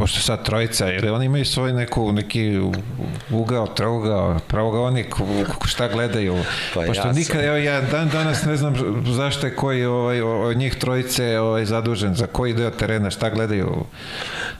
pošto 0.01 0.19
sad 0.19 0.45
trojica, 0.45 0.91
ili 0.93 1.09
oni 1.09 1.25
imaju 1.25 1.45
svoj 1.45 1.73
neku, 1.73 2.11
neki 2.11 2.59
ugao, 3.29 3.67
trougao, 3.67 4.39
pravogaonik, 4.47 5.15
šta 5.65 5.87
gledaju? 5.87 6.37
Pa 6.73 6.81
pošto 6.81 7.07
ja 7.07 7.13
nikad, 7.13 7.43
evo 7.43 7.57
ja 7.57 7.81
dan 7.81 8.09
danas 8.09 8.45
ne 8.45 8.57
znam 8.57 8.75
zašto 9.07 9.47
je 9.47 9.55
koji 9.55 9.85
ovaj, 9.85 10.21
od 10.21 10.57
njih 10.57 10.75
trojice 10.75 11.39
ovaj, 11.39 11.65
zadužen, 11.65 12.15
za 12.15 12.27
koji 12.27 12.53
deo 12.53 12.69
terena, 12.69 13.09
šta 13.09 13.29
gledaju? 13.29 13.85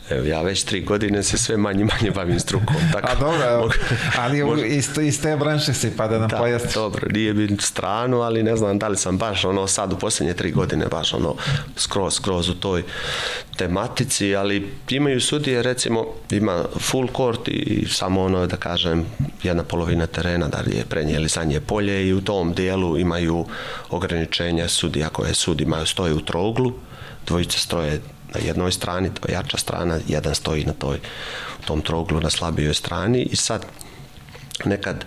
Evo, 0.10 0.26
ja 0.26 0.42
već 0.42 0.64
tri 0.64 0.82
godine 0.82 1.24
se 1.24 1.38
sve 1.38 1.58
manje 1.58 1.86
manje 1.86 2.12
bavim 2.12 2.40
strukom. 2.40 2.76
Tako, 2.94 3.08
A 3.12 3.16
dobro, 3.16 3.52
evo, 3.52 3.70
ali 4.18 4.44
mogu, 4.44 4.58
iz, 4.58 4.90
iz 5.02 5.22
te 5.22 5.38
branše 5.38 5.74
si, 5.74 5.98
pa 5.98 6.08
da 6.08 6.20
nam 6.20 6.30
da, 6.30 6.38
pojasniš. 6.38 6.74
Dobro, 6.74 7.08
nije 7.12 7.34
bi 7.34 7.58
stranu, 7.60 8.22
ali 8.22 8.44
ne 8.44 8.56
znam 8.56 8.80
da 8.80 8.88
li 8.88 8.98
sam 8.98 9.18
baš 9.18 9.46
ono 9.46 9.68
sad 9.68 9.94
u 9.94 9.98
posljednje 9.98 10.34
tri 10.34 10.52
godine 10.52 10.86
baš 10.86 11.14
ono 11.14 11.36
skroz, 11.76 12.14
skroz 12.14 12.50
u 12.50 12.56
toj 12.56 12.84
tematici, 13.58 14.36
ali 14.36 14.70
imaju 14.90 15.22
sudije, 15.22 15.64
recimo, 15.64 16.06
ima 16.32 16.66
full 16.80 17.08
court 17.16 17.48
i 17.48 17.88
samo 17.90 18.24
ono, 18.24 18.48
da 18.48 18.58
kažem, 18.58 19.06
jedna 19.44 19.64
polovina 19.64 20.08
terena, 20.08 20.48
da 20.48 20.62
li 20.62 20.76
je 20.76 20.86
prednje 20.86 21.14
ili 21.14 21.30
sanje 21.30 21.62
polje 21.62 22.08
i 22.08 22.14
u 22.14 22.22
tom 22.22 22.54
dijelu 22.54 22.98
imaju 22.98 23.46
ograničenja 23.90 24.68
sudija 24.68 25.10
koje 25.10 25.34
sudi 25.34 25.64
imaju 25.64 25.86
stoje 25.86 26.14
u 26.14 26.22
trouglu, 26.22 26.74
dvojice 27.28 27.60
stroje 27.60 28.02
na 28.34 28.40
jednoj 28.46 28.72
strani, 28.72 29.10
to 29.14 29.28
je 29.28 29.34
jača 29.34 29.58
strana, 29.58 30.00
jedan 30.08 30.36
stoji 30.36 30.66
na 30.66 30.74
toj, 30.74 31.00
tom 31.66 31.82
trouglu 31.82 32.20
na 32.20 32.30
slabijoj 32.30 32.74
strani. 32.74 33.24
I 33.24 33.36
sad 33.36 33.66
nekad 34.66 35.06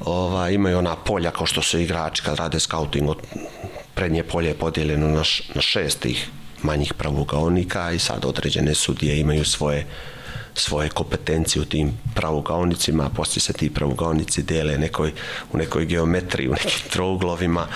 ova, 0.00 0.50
imaju 0.50 0.78
ona 0.78 0.96
polja 0.96 1.30
kao 1.30 1.46
što 1.46 1.62
su 1.62 1.78
igrači 1.78 2.22
kad 2.22 2.38
rade 2.38 2.60
scouting 2.60 3.08
od 3.08 3.18
prednje 3.94 4.22
polje 4.22 4.48
je 4.48 4.54
podijeljeno 4.54 5.08
na, 5.08 5.24
š, 5.24 5.42
na 5.54 5.60
šest 5.60 6.00
tih 6.00 6.30
manjih 6.62 6.94
pravugaonika 6.94 7.92
i 7.92 7.98
sad 7.98 8.24
određene 8.24 8.74
sudije 8.74 9.20
imaju 9.20 9.44
svoje 9.44 9.86
svoje 10.54 10.88
kompetencije 10.88 11.62
u 11.62 11.64
tim 11.64 11.92
pravugaonicima, 12.14 13.06
a 13.06 13.08
poslije 13.08 13.40
se 13.40 13.52
ti 13.52 13.74
pravugaonici 13.74 14.42
dele 14.42 14.78
nekoj, 14.78 15.12
u 15.52 15.58
nekoj 15.58 15.86
geometriji, 15.86 16.48
u 16.48 16.52
nekim 16.52 16.90
trouglovima, 16.92 17.66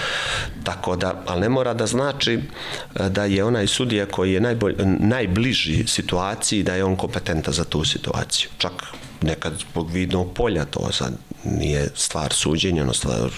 tako 0.64 0.96
da, 0.96 1.22
ali 1.26 1.40
ne 1.40 1.48
mora 1.48 1.74
da 1.74 1.86
znači 1.86 2.32
e, 2.34 3.08
da 3.08 3.24
je 3.24 3.44
onaj 3.44 3.66
sudija 3.66 4.06
koji 4.06 4.32
je 4.32 4.40
najbolj, 4.40 4.74
najbliži 4.98 5.86
situaciji, 5.86 6.62
da 6.62 6.74
je 6.74 6.84
on 6.84 6.96
kompetentan 6.96 7.54
za 7.54 7.64
tu 7.64 7.84
situaciju. 7.84 8.50
Čak 8.58 8.72
nekad 9.22 9.52
zbog 9.70 9.90
vidnog 9.90 10.32
polja 10.34 10.64
to 10.64 10.92
sad 10.92 11.14
nije 11.44 11.88
stvar 11.94 12.32
suđenja, 12.32 12.82
ono 12.82 12.92
stvar 12.92 13.30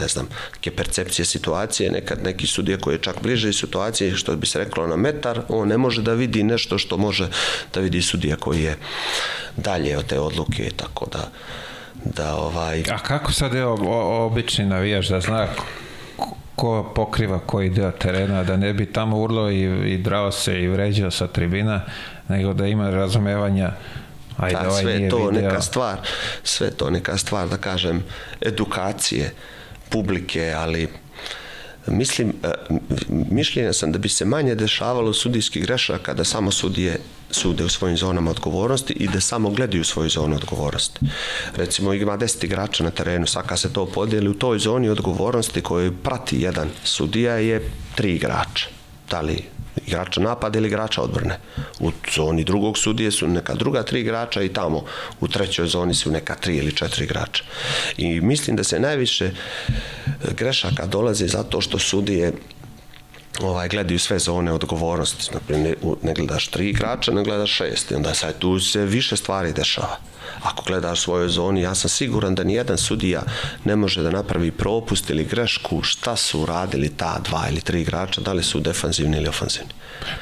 ne 0.00 0.08
znam, 0.08 0.28
neke 0.54 0.70
percepcije 0.70 1.24
situacije, 1.26 1.90
nekad 1.90 2.22
neki 2.24 2.46
sudija 2.46 2.78
koji 2.78 2.94
je 2.94 3.02
čak 3.02 3.22
bliže 3.22 3.52
situacije, 3.52 4.16
što 4.16 4.36
bi 4.36 4.46
se 4.46 4.58
reklo 4.58 4.86
na 4.86 4.96
metar, 4.96 5.40
on 5.48 5.68
ne 5.68 5.78
može 5.78 6.02
da 6.02 6.12
vidi 6.12 6.42
nešto 6.42 6.78
što 6.78 6.96
može 6.96 7.28
da 7.74 7.80
vidi 7.80 8.02
sudija 8.02 8.36
koji 8.36 8.62
je 8.62 8.76
dalje 9.56 9.98
od 9.98 10.06
te 10.06 10.20
odluke, 10.20 10.70
tako 10.76 11.06
da 11.12 11.30
da 12.04 12.36
ovaj... 12.36 12.82
A 12.90 12.98
kako 12.98 13.32
sad 13.32 13.54
je 13.54 13.64
obični 13.64 14.66
navijaš 14.66 15.08
da 15.08 15.20
zna 15.20 15.46
ko 16.56 16.92
pokriva 16.94 17.38
koji 17.38 17.70
deo 17.70 17.90
terena, 17.90 18.44
da 18.44 18.56
ne 18.56 18.72
bi 18.72 18.92
tamo 18.92 19.18
urlo 19.18 19.50
i, 19.50 19.92
i 19.94 19.98
drao 19.98 20.32
se 20.32 20.62
i 20.62 20.68
vređao 20.68 21.10
sa 21.10 21.26
tribina, 21.26 21.80
nego 22.28 22.52
da 22.52 22.66
ima 22.66 22.90
razumevanja 22.90 23.72
Ajde, 24.36 24.58
da, 24.62 24.68
ovaj 24.68 24.82
sve 24.82 25.08
to 25.08 25.16
video. 25.16 25.42
neka 25.42 25.60
stvar, 25.60 25.98
sve 26.42 26.70
to 26.70 26.90
neka 26.90 27.16
stvar, 27.16 27.48
da 27.48 27.56
kažem, 27.56 28.04
edukacije, 28.40 29.32
publike, 29.90 30.52
ali 30.56 30.88
mislim, 31.86 32.32
e, 32.42 32.52
mišljenja 33.08 33.72
sam 33.72 33.92
da 33.92 33.98
bi 33.98 34.08
se 34.08 34.24
manje 34.24 34.54
dešavalo 34.54 35.12
sudijskih 35.12 35.62
grešaka 35.62 36.14
da 36.14 36.24
samo 36.24 36.50
sudije 36.50 37.00
sude 37.30 37.64
u 37.64 37.68
svojim 37.68 37.96
zonama 37.96 38.30
odgovornosti 38.30 38.92
i 38.92 39.08
da 39.08 39.20
samo 39.20 39.50
gledaju 39.50 39.84
svoju 39.84 40.08
zonu 40.08 40.36
odgovornosti. 40.36 41.00
Recimo 41.56 41.94
ima 41.94 42.18
10 42.18 42.44
igrača 42.44 42.84
na 42.84 42.90
terenu, 42.90 43.26
svaka 43.26 43.56
se 43.56 43.72
to 43.72 43.86
podijeli 43.86 44.28
u 44.28 44.34
toj 44.34 44.58
zoni 44.58 44.88
odgovornosti 44.88 45.60
koju 45.60 45.96
prati 46.02 46.40
jedan 46.40 46.68
sudija 46.84 47.34
je 47.34 47.70
tri 47.94 48.14
igrača. 48.14 48.66
Da 49.10 49.20
li 49.20 49.57
igrača 49.86 50.20
napada 50.20 50.58
ili 50.58 50.68
igrača 50.68 51.02
odbrane. 51.02 51.38
U 51.80 51.90
zoni 52.14 52.44
drugog 52.44 52.78
sudije 52.78 53.10
su 53.10 53.28
neka 53.28 53.54
druga 53.54 53.82
tri 53.82 54.00
igrača 54.00 54.42
i 54.42 54.52
tamo 54.52 54.84
u 55.20 55.28
trećoj 55.28 55.66
zoni 55.66 55.94
su 55.94 56.10
neka 56.10 56.34
tri 56.34 56.56
ili 56.56 56.72
četiri 56.72 57.04
igrača. 57.04 57.44
I 57.96 58.20
mislim 58.20 58.56
da 58.56 58.64
se 58.64 58.80
najviše 58.80 59.30
grešaka 60.36 60.86
dolazi 60.86 61.28
zato 61.28 61.60
što 61.60 61.78
sudije 61.78 62.32
ovaj, 63.42 63.68
gledaju 63.68 63.98
sve 63.98 64.18
zone 64.18 64.52
odgovornosti. 64.52 65.34
Naprimjer, 65.34 65.76
ne, 65.82 65.94
ne 66.02 66.14
gledaš 66.14 66.48
tri 66.48 66.68
igrača, 66.68 67.12
ne 67.12 67.24
gledaš 67.24 67.50
šest. 67.50 67.90
I 67.90 67.94
onda 67.94 68.14
sad 68.14 68.38
tu 68.38 68.60
se 68.60 68.84
više 68.84 69.16
stvari 69.16 69.52
dešava. 69.52 69.98
Ako 70.42 70.62
gledaš 70.66 71.00
svojoj 71.00 71.28
zoni, 71.28 71.60
ja 71.60 71.74
sam 71.74 71.90
siguran 71.90 72.34
da 72.34 72.44
nijedan 72.44 72.78
sudija 72.78 73.22
ne 73.64 73.76
može 73.76 74.02
da 74.02 74.10
napravi 74.10 74.50
propust 74.50 75.10
ili 75.10 75.24
grešku 75.24 75.82
šta 75.82 76.16
su 76.16 76.46
radili 76.46 76.88
ta 76.88 77.18
dva 77.24 77.48
ili 77.50 77.60
tri 77.60 77.80
igrača, 77.80 78.20
da 78.20 78.32
li 78.32 78.42
su 78.42 78.60
defanzivni 78.60 79.16
ili 79.16 79.28
ofanzivni. 79.28 79.70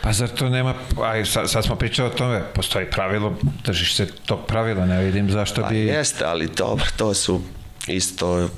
Pa 0.02 0.12
zar 0.12 0.28
to 0.28 0.48
nema, 0.48 0.74
aj 1.02 1.24
sad, 1.24 1.51
sad 1.51 1.64
smo 1.64 1.76
pričali 1.76 2.09
o 2.09 2.12
tome, 2.12 2.43
postoji 2.55 2.90
pravilo, 2.90 3.36
držiš 3.64 3.94
se 3.94 4.06
tog 4.26 4.47
pravila, 4.47 4.86
ne 4.86 5.05
vidim 5.05 5.30
zašto 5.30 5.62
Pa 5.62 5.68
bi... 5.68 5.78
jeste, 5.78 6.24
ali 6.24 6.48
dobro, 6.56 6.86
to 6.97 7.14
su 7.14 7.40
isto, 7.86 8.48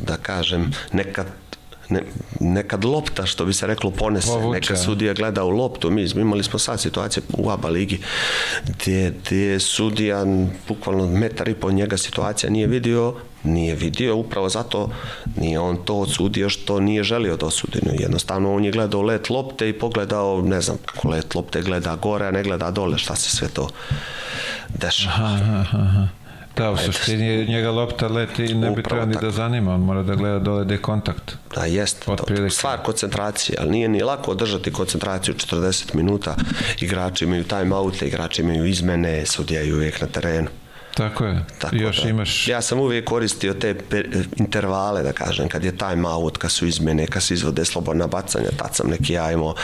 da 0.00 0.16
kažem, 0.16 0.72
nekad 0.92 1.26
ne, 1.88 2.02
nekad 2.40 2.84
lopta, 2.84 3.26
što 3.26 3.44
bi 3.44 3.52
se 3.52 3.66
reklo, 3.66 3.90
ponese. 3.90 4.28
Povuče. 4.28 4.60
Neka 4.60 4.76
sudija 4.76 5.14
gleda 5.14 5.44
u 5.44 5.50
loptu. 5.50 5.90
Mi 5.90 6.06
imali 6.14 6.44
smo 6.44 6.58
sad 6.58 6.80
situacije 6.80 7.22
u 7.38 7.50
ABA 7.50 7.68
ligi 7.68 8.00
gdje, 8.68 9.14
gdje 9.24 9.38
je 9.38 9.60
sudija 9.60 10.24
bukvalno 10.68 11.06
metar 11.06 11.48
i 11.48 11.54
po 11.54 11.70
njega 11.70 11.96
situacija 11.96 12.50
nije 12.50 12.66
vidio, 12.66 13.14
nije 13.44 13.74
vidio, 13.74 14.16
upravo 14.16 14.48
zato 14.48 14.90
nije 15.36 15.60
on 15.60 15.76
to 15.84 15.94
odsudio 15.94 16.48
što 16.48 16.80
nije 16.80 17.02
želio 17.02 17.36
da 17.36 17.46
osudi. 17.46 17.80
Jednostavno 17.98 18.54
on 18.54 18.64
je 18.64 18.72
gledao 18.72 19.02
let 19.02 19.30
lopte 19.30 19.68
i 19.68 19.78
pogledao, 19.78 20.42
ne 20.42 20.60
znam 20.60 20.76
kako 20.84 21.08
let 21.08 21.34
lopte 21.34 21.62
gleda 21.62 21.96
gore, 21.96 22.26
a 22.26 22.30
ne 22.30 22.42
gleda 22.42 22.70
dole, 22.70 22.98
šta 22.98 23.16
se 23.16 23.36
sve 23.36 23.48
to 23.48 23.68
dešava. 24.68 25.14
Aha, 25.16 25.60
aha, 25.60 25.78
aha. 25.78 26.25
Da, 26.56 26.70
u 26.70 26.76
suštini 26.76 27.46
njega 27.46 27.70
lopta 27.70 28.08
leti 28.08 28.44
i 28.44 28.54
ne 28.54 28.70
bi 28.70 28.82
trebao 28.82 29.06
ni 29.06 29.16
da 29.20 29.30
zanima, 29.30 29.74
on 29.74 29.80
mora 29.80 30.02
da 30.02 30.14
gleda 30.14 30.38
dole 30.38 30.64
gde 30.64 30.74
je 30.74 30.82
kontakt. 30.82 31.36
Da, 31.54 31.64
jest. 31.64 32.08
Otprilike. 32.08 32.54
Stvar 32.54 32.78
koncentracije, 32.82 33.58
ali 33.60 33.70
nije 33.70 33.88
ni 33.88 34.02
lako 34.02 34.30
održati 34.30 34.72
koncentraciju 34.72 35.34
40 35.34 35.94
minuta. 35.94 36.36
Igrači 36.80 37.24
imaju 37.24 37.44
time-oute, 37.44 38.06
igrači 38.06 38.42
imaju 38.42 38.64
izmene, 38.64 39.26
sudija 39.26 39.60
je 39.60 39.74
uvijek 39.74 40.00
na 40.00 40.06
terenu. 40.06 40.48
Tako 40.94 41.24
je. 41.24 41.44
Tako 41.58 41.76
još 41.76 42.02
da, 42.02 42.08
imaš... 42.08 42.48
Ja 42.48 42.62
sam 42.62 42.80
uvijek 42.80 43.04
koristio 43.04 43.54
te 43.54 43.74
intervale, 44.36 45.02
da 45.02 45.12
kažem, 45.12 45.48
kad 45.48 45.64
je 45.64 45.76
time 45.76 46.08
out, 46.08 46.36
kad 46.36 46.50
su 46.50 46.66
izmene, 46.66 47.06
kad 47.06 47.22
se 47.22 47.34
izvode 47.34 47.64
slobodna 47.64 48.06
bacanja, 48.06 48.48
tad 48.56 48.74
sam 48.74 48.90
neki 48.90 49.12
ja 49.12 49.32
imao 49.32 49.54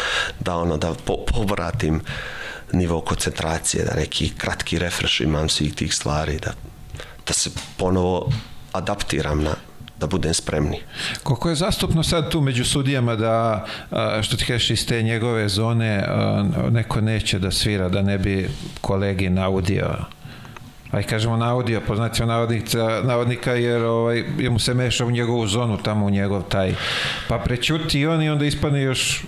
da 0.41 0.57
ono, 0.57 0.77
da 0.77 0.95
po, 1.05 1.17
povratim 1.27 2.01
nivo 2.73 3.01
koncentracije, 3.01 3.85
da 3.85 3.95
neki 3.95 4.33
kratki 4.39 4.79
refresh 4.79 5.21
imam 5.21 5.49
svih 5.49 5.75
tih 5.75 5.95
stvari, 5.95 6.39
da, 6.39 6.53
da 7.27 7.33
se 7.33 7.51
ponovo 7.77 8.31
adaptiram 8.73 9.43
na 9.43 9.55
da 10.03 10.07
budem 10.07 10.35
spremni. 10.35 10.79
Koliko 11.23 11.49
je 11.49 11.55
zastupno 11.55 12.03
sad 12.03 12.31
tu 12.31 12.41
među 12.41 12.65
sudijama 12.65 13.17
da, 13.17 13.65
što 14.23 14.37
ti 14.37 14.45
kažeš, 14.45 14.71
iz 14.71 14.87
te 14.87 15.03
njegove 15.03 15.49
zone 15.49 16.05
neko 16.71 17.01
neće 17.01 17.39
da 17.39 17.51
svira, 17.51 17.89
da 17.89 18.03
ne 18.03 18.19
bi 18.19 18.49
kolegi 18.81 19.31
naudio 19.31 19.95
aj 20.93 21.03
kažemo 21.03 21.37
naudio 21.37 21.81
po 21.81 21.97
znacima 21.97 22.27
navodnika, 22.27 23.01
navodnika 23.05 23.53
jer 23.53 23.85
ovaj, 23.85 24.25
jer 24.39 24.51
mu 24.51 24.59
se 24.59 24.75
meša 24.75 25.07
u 25.07 25.11
njegovu 25.11 25.47
zonu 25.47 25.79
tamo 25.83 26.07
u 26.07 26.11
njegov 26.11 26.43
taj 26.43 26.75
pa 27.29 27.39
prećuti 27.39 28.01
i 28.01 28.07
on 28.07 28.23
i 28.23 28.31
onda 28.31 28.45
ispadne 28.45 28.83
još 28.83 29.25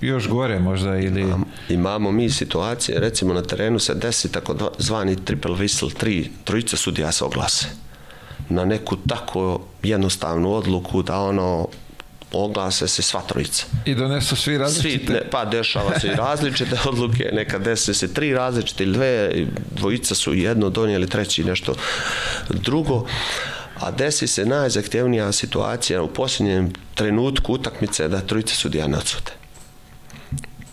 još 0.00 0.28
gore 0.28 0.58
možda 0.58 0.96
ili 0.96 1.26
Imamo 1.68 2.12
mi 2.12 2.30
situacije, 2.30 3.00
recimo 3.00 3.34
na 3.34 3.42
terenu 3.42 3.78
se 3.78 3.94
desi 3.94 4.32
tako 4.32 4.70
zvani 4.78 5.24
triple 5.24 5.54
whistle, 5.54 5.94
tri, 5.94 6.30
trojica 6.44 6.76
sudija 6.76 7.12
se 7.12 7.24
oglase 7.24 7.66
na 8.48 8.64
neku 8.64 8.96
tako 8.96 9.60
jednostavnu 9.82 10.52
odluku 10.54 11.02
da 11.02 11.18
ono 11.20 11.68
oglase 12.32 12.88
se 12.88 13.02
sva 13.02 13.20
trojica. 13.20 13.66
i 13.84 13.94
donesu 13.94 14.36
svi 14.36 14.42
Svi, 14.42 14.58
različite 14.58 15.12
ne, 15.12 15.22
pa 15.30 15.44
dešava 15.44 16.00
se 16.00 16.06
i 16.06 16.10
različite 16.16 16.76
odluke, 16.88 17.30
nekad 17.32 17.62
desi 17.62 17.94
se 17.94 18.14
tri 18.14 18.34
različite 18.34 18.84
ili 18.84 18.92
dve, 18.92 19.46
dvojica 19.70 20.14
su 20.14 20.34
jedno 20.34 20.70
donijeli, 20.70 21.08
treći 21.08 21.44
nešto 21.44 21.74
drugo, 22.50 23.06
a 23.80 23.90
desi 23.90 24.26
se 24.26 24.46
najzahtjevnija 24.46 25.32
situacija 25.32 26.02
u 26.02 26.08
posljednjem 26.08 26.72
trenutku 26.94 27.52
utakmice 27.52 28.08
da 28.08 28.20
trojica 28.20 28.54
sudija 28.54 28.86
ne 28.86 28.98
odsute. 28.98 29.32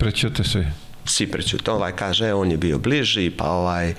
Prećute 0.01 0.43
svi 0.43 0.65
Svi 1.05 1.27
prećute. 1.27 1.71
Ovaj 1.71 1.95
kaže, 1.95 2.27
e, 2.27 2.33
on 2.33 2.51
je 2.51 2.57
bio 2.57 2.77
bliži, 2.77 3.29
pa 3.29 3.51
ovaj, 3.51 3.93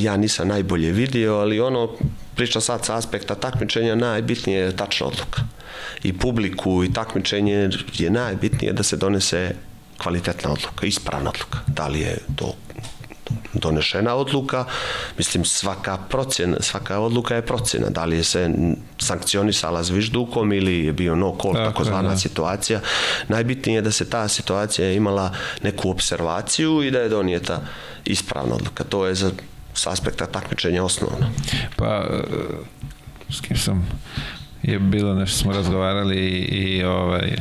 ja 0.00 0.16
nisam 0.16 0.48
najbolje 0.48 0.92
vidio, 0.92 1.34
ali 1.34 1.60
ono, 1.60 1.90
priča 2.34 2.60
sad 2.60 2.84
sa 2.84 2.96
aspekta 2.96 3.34
takmičenja, 3.34 3.94
najbitnije 3.94 4.58
je 4.58 4.76
tačna 4.76 5.06
odluka. 5.06 5.42
I 6.02 6.12
publiku 6.12 6.84
i 6.84 6.92
takmičenje 6.92 7.70
je 7.98 8.10
najbitnije 8.10 8.72
da 8.72 8.82
se 8.82 8.96
donese 8.96 9.54
kvalitetna 9.98 10.52
odluka, 10.52 10.86
ispravna 10.86 11.30
odluka. 11.30 11.58
Da 11.66 11.88
li 11.88 12.00
je 12.00 12.18
to 12.36 12.54
donešena 13.52 14.14
odluka, 14.14 14.64
mislim 15.18 15.44
svaka 15.44 15.96
procjena, 15.96 16.56
svaka 16.60 16.98
odluka 16.98 17.34
je 17.34 17.46
procjena, 17.46 17.90
da 17.90 18.04
li 18.04 18.16
je 18.16 18.24
se 18.24 18.50
sankcionisala 18.98 19.82
zviždukom 19.82 20.52
ili 20.52 20.84
je 20.84 20.92
bio 20.92 21.14
no 21.14 21.36
call, 21.42 21.54
Tako 21.54 21.70
takozvana 21.70 22.08
da. 22.08 22.16
situacija. 22.16 22.80
Najbitnije 23.28 23.76
je 23.76 23.82
da 23.82 23.90
se 23.90 24.10
ta 24.10 24.28
situacija 24.28 24.92
imala 24.92 25.32
neku 25.62 25.90
observaciju 25.90 26.82
i 26.82 26.90
da 26.90 26.98
je 26.98 27.08
donijeta 27.08 27.60
ispravna 28.04 28.54
odluka. 28.54 28.84
To 28.84 29.06
je 29.06 29.14
za 29.14 29.30
s 29.74 29.86
aspekta 29.86 30.26
takmičenja 30.26 30.84
osnovno. 30.84 31.30
Pa, 31.76 32.04
e, 32.10 32.22
s 33.30 33.40
kim 33.40 33.56
sam 33.56 33.88
je 34.62 34.78
bilo 34.78 35.14
nešto 35.14 35.38
smo 35.38 35.52
razgovarali 35.52 36.16
i, 36.16 36.38
i 36.38 36.84
ovaj, 36.84 37.36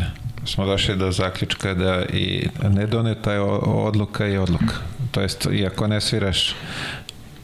smo 0.46 0.66
došli 0.66 0.96
do 0.96 1.12
zaključka 1.12 1.74
da 1.74 2.06
i 2.06 2.48
nedoneta 2.64 3.34
je 3.34 3.40
odluka 3.64 4.28
i 4.28 4.38
odluka. 4.38 4.74
To 5.12 5.22
jest, 5.22 5.48
iako 5.52 5.88
ne 5.88 6.02
sviraš, 6.02 6.56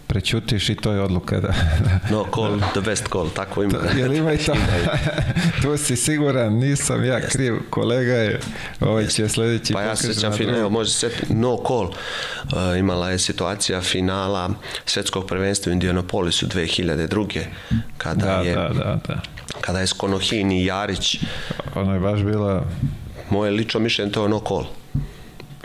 prećutiš 0.08 0.70
i 0.70 0.76
to 0.76 0.92
je 0.92 1.02
odluka. 1.02 1.40
Da, 1.40 1.54
No 2.12 2.26
call, 2.36 2.60
the 2.72 2.82
best 2.82 3.08
call, 3.12 3.30
tako 3.30 3.64
ima. 3.64 3.78
Jel 3.98 4.14
ima 4.14 4.34
i 4.34 4.38
to? 4.38 4.54
tu 5.62 5.78
si 5.78 5.96
siguran, 5.96 6.54
nisam 6.54 7.06
ja 7.06 7.22
kriv. 7.22 7.56
Kolega 7.70 8.14
je, 8.14 8.40
ovaj 8.80 9.08
će 9.08 9.30
sljedeći 9.30 9.74
Pa 9.74 9.82
ja 9.82 9.96
se 9.96 10.02
pokaže 10.02 10.14
sjećam, 10.14 10.32
na 10.32 10.38
fin- 10.38 10.46
drugo. 10.46 10.60
evo, 10.60 10.70
može 10.70 10.92
se 10.92 11.10
no 11.30 11.58
call, 11.68 11.84
uh, 11.84 12.80
imala 12.80 13.10
je 13.10 13.20
situacija 13.20 13.82
finala 13.82 14.50
svjetskog 14.86 15.28
prvenstva 15.28 15.70
u 15.70 15.74
Indianapolisu 15.74 16.48
2002. 16.48 17.42
kada 17.98 18.26
Da, 18.26 18.32
je 18.34 18.56
da, 18.56 18.70
da, 18.70 19.00
da. 19.08 19.22
Kada 19.62 19.80
je 19.80 19.88
Skonohin 19.88 20.52
i 20.52 20.66
Jarić 20.66 21.18
Ono 21.76 21.94
je 21.94 22.00
baš 22.00 22.22
bila 22.22 22.64
moje 23.30 23.52
lično 23.52 23.80
mišljenje 23.80 24.12
to 24.12 24.24
je 24.24 24.30
no 24.30 24.40
call. 24.48 24.66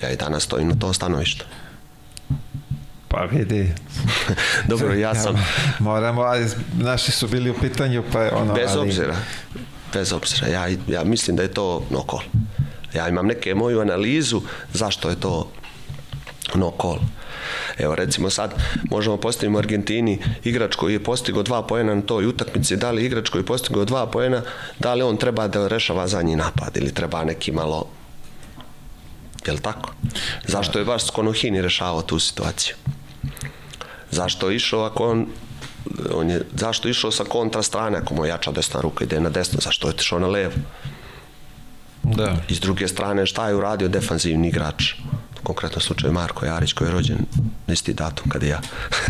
Ja 0.02 0.10
i 0.10 0.16
danas 0.16 0.42
stojim 0.42 0.68
na 0.68 0.74
tom 0.74 0.94
stanovištu. 0.94 1.44
Pa 3.08 3.24
vidi. 3.24 3.72
Dobro, 4.68 4.94
ja 4.94 5.14
sam 5.14 5.46
Moramo, 5.78 6.22
ali 6.22 6.46
naši 6.78 7.12
su 7.12 7.28
bili 7.28 7.50
u 7.50 7.54
pitanju, 7.60 8.02
pa 8.12 8.22
je 8.22 8.32
ono... 8.32 8.54
bez 8.54 8.70
ali, 8.70 8.88
obzira. 8.88 9.16
Bez 9.92 10.12
obzira. 10.12 10.48
Ja, 10.48 10.68
ja 10.88 11.04
mislim 11.04 11.36
da 11.36 11.42
je 11.42 11.54
to 11.54 11.84
no 11.90 12.04
call. 12.10 12.22
Ja 12.94 13.08
imam 13.08 13.26
neke 13.26 13.54
moju 13.54 13.80
analizu 13.80 14.40
zašto 14.72 15.10
je 15.10 15.20
to 15.20 15.50
no 16.58 16.72
call. 16.80 16.98
Evo 17.78 17.94
recimo 17.94 18.30
sad 18.30 18.54
možemo 18.90 19.16
postaviti 19.16 19.54
u 19.54 19.58
Argentini 19.58 20.18
igrač 20.44 20.74
koji 20.74 20.92
je 20.92 21.04
postigao 21.04 21.42
dva 21.42 21.62
poena 21.62 21.94
na 21.94 22.02
toj 22.02 22.26
utakmici, 22.26 22.76
da 22.76 22.90
li 22.90 23.04
igrač 23.04 23.28
koji 23.28 23.40
je 23.42 23.46
postigao 23.46 23.84
dva 23.84 24.06
poena, 24.06 24.42
da 24.78 24.94
li 24.94 25.02
on 25.02 25.16
treba 25.16 25.48
da 25.48 25.68
rešava 25.68 26.08
zadnji 26.08 26.36
napad 26.36 26.76
ili 26.76 26.94
treba 26.94 27.24
neki 27.24 27.52
malo 27.52 27.86
Jel 29.46 29.58
tako? 29.58 29.90
Zašto 30.46 30.78
je 30.78 30.84
baš 30.84 31.06
Skonohini 31.06 31.62
rešavao 31.62 32.02
tu 32.02 32.18
situaciju? 32.18 32.74
Zašto 34.10 34.50
je 34.50 34.56
išao 34.56 34.84
ako 34.84 35.10
on 35.10 35.26
on 36.14 36.30
je, 36.30 36.42
zašto 36.54 36.88
je 36.88 36.90
išao 36.90 37.10
sa 37.10 37.24
kontra 37.24 37.62
strane 37.62 37.98
ako 37.98 38.14
mu 38.14 38.24
je 38.24 38.28
jača 38.28 38.52
desna 38.52 38.80
ruka 38.80 39.04
ide 39.04 39.20
na 39.20 39.30
desno, 39.30 39.58
zašto 39.62 39.88
je 39.88 39.94
otišao 39.94 40.18
na 40.18 40.26
levo? 40.26 40.54
Da. 42.02 42.36
I 42.48 42.54
s 42.54 42.60
druge 42.60 42.88
strane, 42.88 43.26
šta 43.26 43.48
je 43.48 43.54
uradio 43.54 43.88
defanzivni 43.88 44.48
igrač? 44.48 44.94
U 45.42 45.44
konkretnom 45.44 45.80
slučaju 45.80 46.12
Marko 46.12 46.46
Jarić 46.46 46.72
koji 46.72 46.88
je 46.88 46.92
rođen 46.92 47.18
na 47.66 47.74
isti 47.74 47.94
datum 47.94 48.30
kad 48.30 48.42
i 48.42 48.48
ja. 48.48 48.60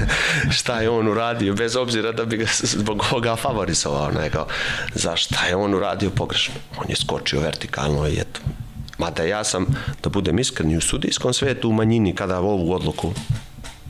šta 0.57 0.81
je 0.81 0.91
on 0.91 1.09
uradio, 1.09 1.55
bez 1.55 1.77
obzira 1.77 2.13
da 2.13 2.25
bi 2.25 2.37
ga 2.37 2.47
zbog 2.63 3.03
ovoga 3.11 3.37
favorizovao, 3.37 4.11
nego 4.11 4.47
za 4.95 5.17
šta 5.17 5.47
je 5.47 5.57
on 5.57 5.75
uradio 5.75 6.11
pogrešno? 6.11 6.55
On 6.79 6.87
je 6.89 6.97
skočio 6.97 7.41
vertikalno 7.41 8.09
i 8.09 8.21
eto. 8.21 8.41
Mada 8.99 9.23
ja 9.23 9.45
sam, 9.45 9.67
da 10.03 10.11
budem 10.11 10.39
iskren, 10.39 10.71
i 10.71 10.77
u 10.77 10.81
sudijskom 10.81 11.33
svetu 11.33 11.69
u 11.69 11.73
manjini 11.73 12.15
kada 12.15 12.39
ovu 12.39 12.73
odluku 12.73 13.13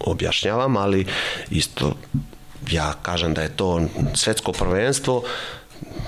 objašnjavam, 0.01 0.77
ali 0.77 1.07
isto 1.51 1.95
ja 2.71 2.93
kažem 3.03 3.35
da 3.35 3.43
je 3.43 3.57
to 3.57 3.81
svetsko 4.15 4.53
prvenstvo 4.53 5.23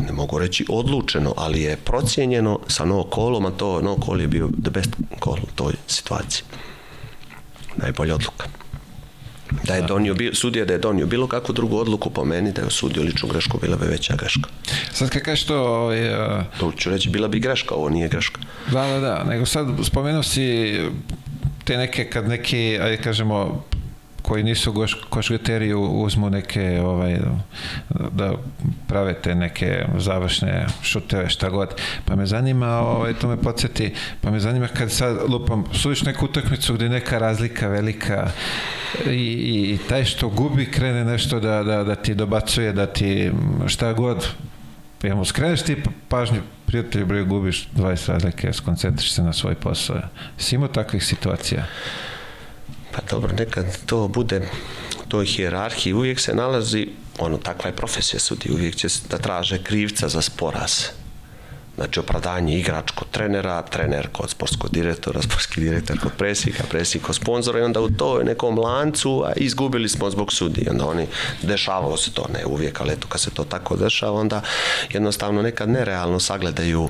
ne 0.00 0.12
mogu 0.12 0.38
reći 0.38 0.66
odlučeno, 0.68 1.34
ali 1.36 1.62
je 1.62 1.76
procijenjeno 1.76 2.58
sa 2.68 2.84
no 2.84 3.02
kolom, 3.04 3.46
a 3.46 3.50
to 3.50 3.80
no 3.82 3.96
call 4.06 4.20
je 4.20 4.28
bio 4.28 4.48
the 4.62 4.70
best 4.70 4.90
call 5.24 5.36
u 5.36 5.50
toj 5.54 5.72
situaciji. 5.86 6.44
Najbolja 7.76 8.14
odluka. 8.14 8.46
Da 9.64 9.74
je 9.74 9.82
donio, 9.82 10.14
bi- 10.14 10.30
sudija 10.34 10.64
da 10.64 10.72
je 10.72 10.78
donio 10.78 11.06
bilo 11.06 11.26
kakvu 11.26 11.52
drugu 11.52 11.78
odluku 11.78 12.10
po 12.10 12.24
meni, 12.24 12.52
da 12.52 12.60
je 12.60 12.66
osudio 12.66 13.02
ličnu 13.02 13.28
grešku, 13.28 13.58
bila 13.58 13.76
bi 13.76 13.86
veća 13.86 14.16
greška. 14.16 14.48
Sad 14.92 15.10
kad 15.10 15.22
kažeš 15.22 15.44
to... 15.44 15.58
Ovaj, 15.58 16.14
a, 16.14 16.44
To 16.60 16.72
ću 16.72 16.90
reći, 16.90 17.10
bila 17.10 17.28
bi 17.28 17.38
greška, 17.40 17.74
ovo 17.74 17.88
nije 17.88 18.08
greška. 18.08 18.40
Da, 18.72 18.86
da, 18.86 19.00
da, 19.00 19.24
nego 19.24 19.46
sad 19.46 19.66
spomenuo 19.82 20.22
si 20.22 20.74
te 21.64 21.76
neke, 21.76 22.10
kad 22.10 22.28
neki, 22.28 22.78
ajde 22.82 22.96
kažemo, 22.96 23.64
koji 24.24 24.42
nisu 24.42 24.72
goš, 24.72 24.94
košgateri 25.08 25.74
uzmu 25.74 26.30
neke 26.30 26.80
ovaj, 26.84 27.18
da 27.88 28.32
prave 28.88 29.14
te 29.14 29.34
neke 29.34 29.84
završne 29.98 30.66
šuteve 30.82 31.30
šta 31.30 31.48
god 31.48 31.74
pa 32.04 32.16
me 32.16 32.26
zanima 32.26 32.66
ovaj, 32.66 33.14
to 33.14 33.28
me 33.28 33.36
podsjeti 33.36 33.94
pa 34.20 34.30
me 34.30 34.40
zanima 34.40 34.68
kad 34.68 34.92
sad 34.92 35.16
lupam 35.28 35.64
sudiš 35.72 36.02
neku 36.02 36.24
utakmicu 36.24 36.74
gde 36.74 36.88
neka 36.88 37.18
razlika 37.18 37.68
velika 37.68 38.30
i, 39.06 39.10
i, 39.10 39.74
i 39.74 39.78
taj 39.88 40.04
što 40.04 40.28
gubi 40.28 40.70
krene 40.70 41.04
nešto 41.04 41.40
da, 41.40 41.62
da, 41.62 41.84
da 41.84 41.94
ti 41.94 42.14
dobacuje 42.14 42.72
da 42.72 42.86
ti 42.86 43.30
šta 43.66 43.92
god 43.92 44.28
Jel 45.02 45.16
mu 45.16 45.24
skreneš 45.24 45.62
ti 45.62 45.76
pažnju, 46.08 46.40
prijatelju, 46.66 47.06
bre, 47.06 47.22
gubiš 47.22 47.68
20 47.76 48.08
razlike, 48.08 48.52
skoncentriš 48.52 49.12
se 49.12 49.22
na 49.22 49.32
svoj 49.32 49.54
posao. 49.54 50.00
Si 50.38 50.54
imao 50.54 50.68
takvih 50.68 51.04
situacija? 51.04 51.66
Pa 52.94 53.02
dobro, 53.10 53.32
nekad 53.38 53.66
to 53.86 54.08
bude 54.08 54.48
toj 55.08 55.26
hijerarhiji 55.26 55.92
uvijek 55.92 56.20
se 56.20 56.34
nalazi, 56.34 56.88
ono, 57.18 57.38
takva 57.38 57.70
je 57.70 57.76
profesija 57.76 58.20
sudi, 58.20 58.52
uvijek 58.52 58.76
će 58.76 58.88
da 59.10 59.18
traže 59.18 59.62
krivca 59.62 60.08
za 60.08 60.22
sporaz. 60.22 60.72
Znači, 61.74 62.00
opravdanje 62.00 62.58
igrač 62.58 62.90
kod 62.90 63.10
trenera, 63.10 63.62
trener 63.62 64.08
kod 64.12 64.30
sportskog 64.30 64.70
direktora, 64.70 65.22
sportski 65.22 65.60
direktor 65.60 65.98
kod 66.00 66.12
presika, 66.18 66.64
presik 66.70 67.02
kod 67.02 67.14
sponzora 67.14 67.58
i 67.58 67.62
onda 67.62 67.80
u 67.80 67.90
toj 67.90 68.24
nekom 68.24 68.58
lancu 68.58 69.22
a 69.26 69.32
izgubili 69.36 69.88
smo 69.88 70.10
zbog 70.10 70.32
sudi. 70.32 70.66
Onda 70.70 70.86
oni, 70.86 71.06
dešavalo 71.42 71.96
se 71.96 72.12
to, 72.12 72.28
ne 72.32 72.46
uvijek, 72.46 72.80
ali 72.80 72.92
eto, 72.92 73.08
kad 73.08 73.20
se 73.20 73.30
to 73.30 73.44
tako 73.44 73.76
dešava, 73.76 74.20
onda 74.20 74.42
jednostavno 74.92 75.42
nekad 75.42 75.68
nerealno 75.68 76.20
sagledaju 76.20 76.88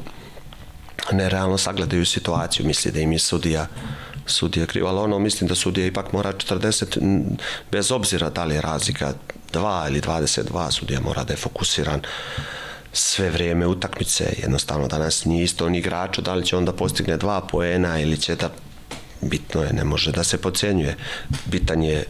nerealno 1.13 1.59
sagledaju 1.59 2.07
situaciju, 2.07 2.67
misli 2.67 2.93
da 2.93 3.01
im 3.01 3.13
je 3.13 3.19
sudija 3.19 3.67
sudija 4.27 4.67
kriv, 4.67 4.87
ali 4.87 4.99
ono 4.99 5.19
mislim 5.19 5.49
da 5.49 5.55
sudija 5.55 5.87
ipak 5.87 6.13
mora 6.13 6.33
40, 6.33 7.23
bez 7.73 7.93
obzira 7.93 8.31
da 8.31 8.45
li 8.45 8.55
je 8.55 8.61
razlika 8.61 9.13
2 9.53 9.89
ili 9.89 10.01
22, 10.01 10.71
sudija 10.71 11.01
mora 11.01 11.25
da 11.25 11.33
je 11.33 11.37
fokusiran 11.37 12.01
sve 12.93 13.31
vrijeme 13.31 13.67
utakmice, 13.67 14.25
jednostavno 14.43 14.89
danas 14.89 15.25
nije 15.25 15.45
isto 15.45 15.67
on 15.67 15.75
igraču, 15.75 16.23
da 16.23 16.35
li 16.35 16.47
će 16.47 16.57
onda 16.57 16.73
postigne 16.73 17.17
dva 17.17 17.41
poena 17.41 18.01
ili 18.01 18.17
će 18.17 18.35
da 18.35 18.51
bitno 19.21 19.63
je, 19.63 19.73
ne 19.73 19.85
može 19.85 20.13
da 20.13 20.25
se 20.25 20.39
pocenjuje. 20.39 20.97
Bitan 21.47 21.83
je 21.83 21.97
e, 21.97 22.05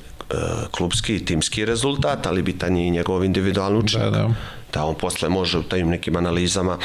klubski 0.71 1.17
i 1.17 1.25
timski 1.25 1.65
rezultat, 1.65 2.27
ali 2.27 2.43
bitan 2.43 2.77
je 2.77 2.87
i 2.87 2.91
njegov 2.91 3.25
individualni 3.25 3.79
učinak. 3.79 4.13
Da, 4.13 4.19
da. 4.19 4.35
da 4.73 4.85
on 4.85 4.95
posle 4.95 5.29
može 5.29 5.59
u 5.59 5.63
tim 5.63 5.89
nekim 5.89 6.17
analizama 6.17 6.79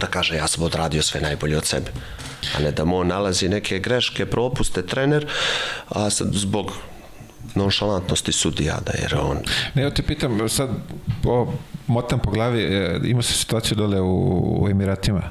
da 0.00 0.06
kaže 0.06 0.36
ja 0.36 0.46
sam 0.46 0.62
odradio 0.64 1.02
sve 1.02 1.20
najbolje 1.20 1.56
od 1.56 1.64
sebe 1.64 1.90
a 2.56 2.62
ne 2.62 2.72
da 2.72 2.84
on 2.84 3.06
nalazi 3.06 3.48
neke 3.48 3.78
greške, 3.78 4.26
propuste 4.26 4.86
trener, 4.86 5.26
a 5.88 6.10
sad 6.10 6.28
zbog 6.32 6.72
nonšalantnosti 7.54 8.32
sudija 8.32 8.78
da 8.86 8.92
jer 9.02 9.16
on 9.20 9.38
Ne, 9.74 9.82
ja 9.82 9.90
te 9.90 10.02
pitam, 10.02 10.48
sad 10.48 10.70
o, 11.24 11.52
motam 11.86 12.18
po 12.18 12.30
glavi, 12.30 12.62
e, 12.62 13.00
ima 13.04 13.22
se 13.22 13.32
situaciju 13.32 13.76
dole 13.76 14.00
u, 14.00 14.62
u 14.62 14.68
Emiratima. 14.68 15.22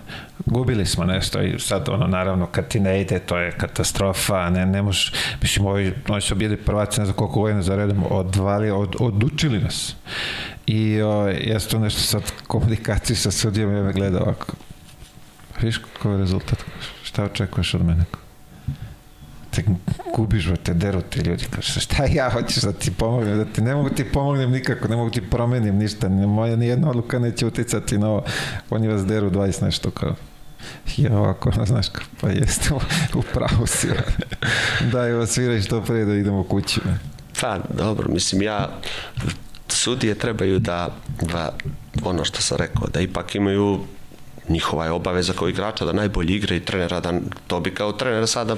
Gubili 0.46 0.86
smo 0.86 1.04
nešto 1.04 1.42
i 1.42 1.60
sad, 1.60 1.90
ono, 1.90 2.08
naravno, 2.08 2.46
kad 2.46 2.68
ti 2.68 2.80
ne 2.80 3.02
ide, 3.02 3.20
to 3.20 3.38
je 3.38 3.52
katastrofa, 3.52 4.50
ne, 4.50 4.66
ne 4.66 4.82
možeš, 4.82 5.14
mislim, 5.42 5.66
ovi, 5.66 5.94
oni 6.10 6.22
su 6.22 6.36
bili 6.36 6.58
prvaci, 6.58 7.00
ne 7.00 7.06
znam 7.06 7.16
koliko 7.18 7.42
godina 7.42 7.62
za 7.62 7.76
redom, 7.76 8.04
odvali, 8.10 8.72
od, 8.72 8.96
odučili 9.00 9.60
nas. 9.60 9.96
I 10.68 11.02
o, 11.02 11.28
ja 11.28 11.60
sam 11.60 11.70
tu 11.70 11.80
nešto 11.80 12.02
sad 12.02 12.32
komunikaciju 12.48 13.16
sa 13.16 13.32
sudijom, 13.32 13.76
ja 13.76 13.84
me 13.84 13.94
gleda 13.94 14.22
ovako, 14.22 14.54
viš 15.62 15.78
kakav 15.78 16.12
je 16.12 16.18
rezultat, 16.18 16.64
šta 17.18 17.24
očekuješ 17.24 17.74
od 17.74 17.86
mene? 17.86 18.06
te 19.52 19.64
gubiš, 20.16 20.50
te 20.64 20.74
deru 20.74 21.02
te 21.02 21.22
ljudi, 21.22 21.46
kaže, 21.50 21.80
šta 21.80 22.06
ja 22.06 22.30
hoćeš 22.30 22.64
da 22.64 22.74
ti 22.74 22.92
pomognem, 22.92 23.38
da 23.38 23.46
ti 23.46 23.62
ne 23.62 23.76
mogu 23.76 23.90
ti 23.90 24.04
pomognem 24.04 24.52
nikako, 24.52 24.88
ne 24.88 24.96
mogu 24.96 25.10
ti 25.10 25.22
promenim 25.22 25.78
ništa, 25.78 26.10
moja 26.10 26.56
ni 26.56 26.68
jedna 26.68 26.90
odluka 26.90 27.20
neće 27.20 27.46
uticati 27.46 27.98
na 27.98 28.10
ovo, 28.10 28.24
oni 28.70 28.88
vas 28.88 29.06
deru 29.06 29.32
20 29.32 29.64
nešto 29.64 29.92
kao, 29.92 30.16
ja 30.98 31.18
ovako, 31.18 31.52
no, 31.58 31.66
znaš, 31.66 31.90
kao, 31.90 32.06
pa 32.22 32.30
jeste, 32.30 32.70
u, 33.14 33.22
pravu 33.34 33.68
si, 33.68 33.88
daj 34.92 35.14
ovo 35.14 35.26
sviraj 35.26 35.62
što 35.62 35.82
pre 35.82 36.06
da 36.06 36.14
idemo 36.14 36.44
kući. 36.44 36.82
Pa, 37.42 37.60
dobro, 37.78 38.12
mislim, 38.12 38.42
ja 38.42 38.70
sudije 39.68 40.16
trebaju 40.16 40.60
da, 40.60 40.90
da 41.22 41.54
ono 42.04 42.26
što 42.26 42.42
sam 42.42 42.58
rekao, 42.58 42.88
da 42.88 43.00
ipak 43.00 43.36
imaju 43.36 43.80
njihova 44.50 44.86
je 44.86 44.92
obaveza 44.92 45.34
kao 45.34 45.50
igrača 45.50 45.86
da 45.86 45.92
najbolje 45.92 46.36
igre 46.36 46.56
i 46.58 46.66
trenera 46.66 47.00
da 47.00 47.14
to 47.48 47.60
bi 47.60 47.74
kao 47.74 47.92
trener 47.92 48.28
sada 48.28 48.56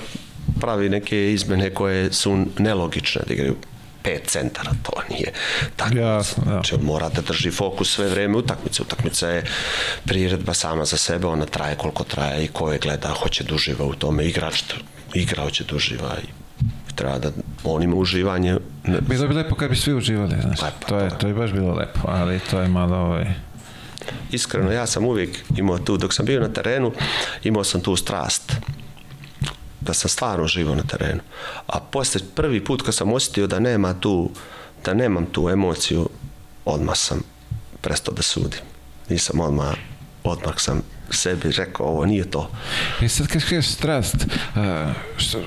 pravi 0.60 0.90
neke 0.90 1.34
izmene 1.34 1.70
koje 1.70 2.14
su 2.14 2.46
nelogične 2.58 3.22
da 3.28 3.34
igraju 3.34 3.56
pet 4.04 4.28
centara, 4.28 4.72
to 4.84 4.92
nije 5.10 5.32
tako. 5.76 5.98
Jasno, 5.98 6.44
da. 6.46 6.52
Znači, 6.52 6.76
on 6.76 6.82
mora 6.82 7.10
da 7.10 7.22
drži 7.22 7.52
fokus 7.52 7.94
sve 7.96 8.08
vreme 8.08 8.38
utakmice. 8.38 8.82
Utakmica 8.82 9.30
je 9.30 9.44
priredba 10.06 10.54
sama 10.54 10.86
za 10.86 10.98
sebe, 10.98 11.28
ona 11.28 11.46
traje 11.46 11.76
koliko 11.76 12.04
traje 12.04 12.46
i 12.46 12.48
ko 12.48 12.72
je 12.72 12.80
gleda, 12.80 13.10
hoće 13.10 13.44
da 13.44 13.56
uživa 13.56 13.86
u 13.86 13.94
tome. 13.94 14.26
Igrač 14.26 14.64
igra 15.14 15.44
hoće 15.44 15.64
da 15.64 15.76
uživa 15.76 16.16
i 16.24 16.28
treba 16.96 17.18
da 17.18 17.32
on 17.64 17.84
ima 17.84 17.96
uživanje. 17.96 18.58
Bilo 19.02 19.28
bi 19.28 19.34
lepo 19.34 19.56
kad 19.56 19.70
bi 19.70 19.76
svi 19.76 19.94
uživali, 19.94 20.36
znaš. 20.42 20.62
Lepo, 20.62 20.88
to, 20.88 21.00
je, 21.00 21.10
to 21.18 21.28
je 21.28 21.34
baš 21.34 21.52
bilo 21.52 21.74
lepo, 21.74 22.00
ali 22.06 22.40
to 22.40 22.62
je 22.62 22.68
malo 22.68 22.98
ovaj... 22.98 23.49
Iskreno, 24.32 24.72
ja 24.72 24.88
sam 24.88 25.06
uvijek 25.06 25.40
imao 25.56 25.78
tu, 25.78 25.98
dok 25.98 26.14
sam 26.14 26.26
bio 26.26 26.40
na 26.40 26.48
terenu, 26.48 26.92
imao 27.44 27.64
sam 27.64 27.82
tu 27.82 27.96
strast 27.96 28.54
da 29.82 29.94
sam 29.94 30.10
stvarno 30.10 30.48
živao 30.48 30.76
na 30.76 30.84
terenu. 30.84 31.22
A 31.68 31.80
posle 31.80 32.22
prvi 32.36 32.64
put 32.66 32.82
kad 32.82 32.96
sam 32.96 33.14
osjetio 33.14 33.48
da 33.48 33.60
nema 33.60 33.94
tu, 33.94 34.32
da 34.86 34.94
nemam 34.94 35.26
tu 35.26 35.50
emociju, 35.50 36.10
odmah 36.66 36.98
sam 36.98 37.22
prestao 37.82 38.14
da 38.14 38.22
sudim. 38.22 38.60
Nisam 39.10 39.40
odmah, 39.40 39.74
odmah 40.24 40.54
sam 40.58 40.82
sebi 41.10 41.52
rekao, 41.52 41.86
ovo 41.86 42.06
nije 42.06 42.32
to. 42.32 42.52
I 43.02 43.10
sad 43.10 43.28
kad 43.28 43.42
kažeš 43.42 43.68
strast, 43.68 44.16
šta, 45.18 45.38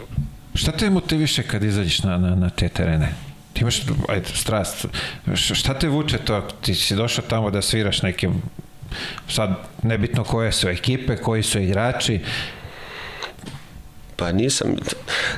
šta 0.54 0.72
te 0.72 0.90
motiviše 0.90 1.42
kad 1.42 1.62
izađeš 1.62 2.02
na, 2.02 2.18
na, 2.18 2.34
na 2.34 2.50
te 2.50 2.68
terene? 2.68 3.14
Imaš, 3.62 3.82
ajde, 4.08 4.28
strast, 4.34 4.86
šta 5.34 5.74
te 5.78 5.88
vuče 5.88 6.18
to? 6.18 6.40
Ti 6.60 6.74
si 6.74 6.94
došao 6.94 7.24
tamo 7.28 7.50
da 7.50 7.62
sviraš 7.62 8.02
nekim, 8.02 8.42
sad 9.28 9.54
nebitno 9.82 10.24
koje 10.24 10.52
su 10.52 10.68
ekipe, 10.68 11.16
koji 11.16 11.42
su 11.42 11.60
igrači, 11.60 12.20
Pa 14.22 14.32
nisam, 14.32 14.76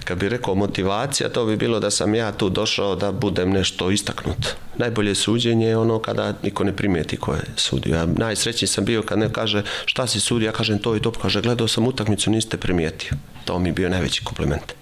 kad 0.04 0.18
bi 0.18 0.28
rekao 0.28 0.54
motivacija, 0.54 1.28
to 1.28 1.46
bi 1.46 1.56
bilo 1.56 1.80
da 1.80 1.90
sam 1.90 2.14
ja 2.14 2.32
tu 2.32 2.48
došao 2.50 2.96
da 2.96 3.12
budem 3.12 3.50
nešto 3.50 3.90
istaknut. 3.90 4.46
Najbolje 4.76 5.14
suđenje 5.14 5.66
je 5.66 5.76
ono 5.76 5.98
kada 5.98 6.34
niko 6.42 6.64
ne 6.64 6.76
primijeti 6.76 7.16
ko 7.16 7.34
je 7.34 7.40
sudio. 7.56 7.96
Ja 7.96 8.06
najsrećniji 8.06 8.68
sam 8.68 8.84
bio 8.84 9.02
kad 9.02 9.18
ne 9.18 9.32
kaže 9.32 9.62
šta 9.86 10.06
si 10.06 10.20
sudio, 10.20 10.46
ja 10.46 10.52
kažem 10.52 10.78
to 10.78 10.96
i 10.96 11.00
to, 11.00 11.12
kaže 11.12 11.42
gledao 11.42 11.68
sam 11.68 11.86
utakmicu, 11.86 12.30
niste 12.30 12.56
primijetio. 12.56 13.12
To 13.44 13.58
mi 13.58 13.68
je 13.68 13.72
bio 13.72 13.88
najveći 13.88 14.24
kompliment. 14.24 14.72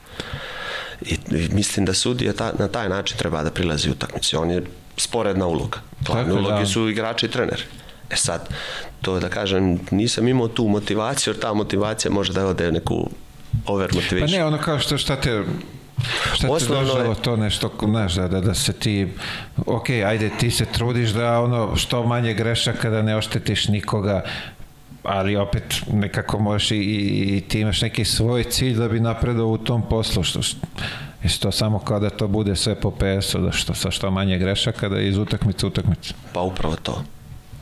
I, 1.07 1.37
i 1.37 1.49
mislim 1.53 1.87
da 1.87 1.95
sudija 1.95 2.33
ta, 2.33 2.53
na 2.59 2.69
taj 2.69 2.89
način 2.89 3.19
treba 3.19 3.43
da 3.43 3.51
prilazi 3.51 3.91
utakmici. 3.91 4.37
On 4.37 4.51
je 4.51 4.63
sporedna 4.97 5.47
uloga. 5.47 5.79
Glavne 6.07 6.33
uloge 6.33 6.61
da. 6.61 6.67
su 6.67 6.89
igrači 6.89 7.27
i 7.27 7.31
treneri. 7.31 7.63
E 8.11 8.17
sad, 8.17 8.49
to 9.03 9.21
da 9.21 9.29
kažem, 9.29 9.81
nisam 9.91 10.29
imao 10.29 10.49
tu 10.49 10.69
motivaciju, 10.69 11.33
jer 11.33 11.41
ta 11.41 11.53
motivacija 11.53 12.13
može 12.13 12.33
da 12.33 12.47
ode 12.47 12.73
neku 12.73 13.11
over 13.67 13.91
motivation. 13.95 14.31
Pa 14.31 14.37
ne, 14.37 14.45
ono 14.45 14.59
kao 14.59 14.79
što 14.79 14.99
šta 14.99 15.17
te 15.17 15.45
Šta 16.35 16.47
te 16.47 16.53
Osnovno 16.53 16.93
je... 16.93 17.15
to 17.23 17.37
nešto, 17.37 17.71
znaš, 17.83 18.15
da, 18.15 18.29
da, 18.29 18.41
da 18.41 18.55
se 18.55 18.73
ti, 18.73 19.09
ok, 19.67 19.91
ajde, 19.91 20.31
ti 20.41 20.51
se 20.51 20.65
trudiš 20.65 21.11
da 21.11 21.41
ono 21.41 21.77
što 21.77 22.07
manje 22.07 22.35
grešaka, 22.35 22.91
da 22.91 23.03
ne 23.03 23.17
oštetiš 23.17 23.69
nikoga, 23.69 24.25
ali 25.03 25.37
opet 25.37 25.83
nekako 25.93 26.39
možeš 26.39 26.71
i, 26.71 26.77
i, 26.77 27.41
ti 27.49 27.61
imaš 27.61 27.83
neki 27.83 28.05
svoj 28.05 28.45
cilj 28.45 28.77
da 28.77 28.89
bi 28.89 29.01
napredao 29.01 29.47
u 29.47 29.59
tom 29.59 29.83
poslu, 29.89 30.23
što, 30.23 30.43
što 30.43 30.67
Isto 31.25 31.53
samo 31.53 31.79
kao 31.79 32.01
da 32.01 32.11
to 32.11 32.29
bude 32.29 32.57
sve 32.57 32.75
po 32.75 32.91
PS-u, 32.91 33.39
da 33.39 33.53
što, 33.53 33.75
sa 33.75 33.91
što 33.91 34.11
manje 34.11 34.39
grešaka, 34.39 34.89
da 34.89 35.01
iz 35.01 35.19
utakmice 35.19 35.67
utakmice. 35.67 36.15
Pa 36.33 36.41
upravo 36.41 36.77
to 36.77 37.03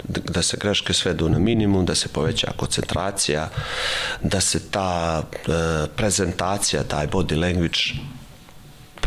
da 0.09 0.43
se 0.43 0.57
greške 0.61 0.93
svedu 0.93 1.29
na 1.29 1.39
minimum, 1.39 1.85
da 1.85 1.95
se 1.95 2.09
poveća 2.09 2.53
koncentracija, 2.57 3.49
da 4.23 4.41
se 4.41 4.71
ta 4.71 5.23
e, 5.23 5.51
prezentacija, 5.97 6.83
taj 6.83 7.07
body 7.07 7.41
language 7.41 7.79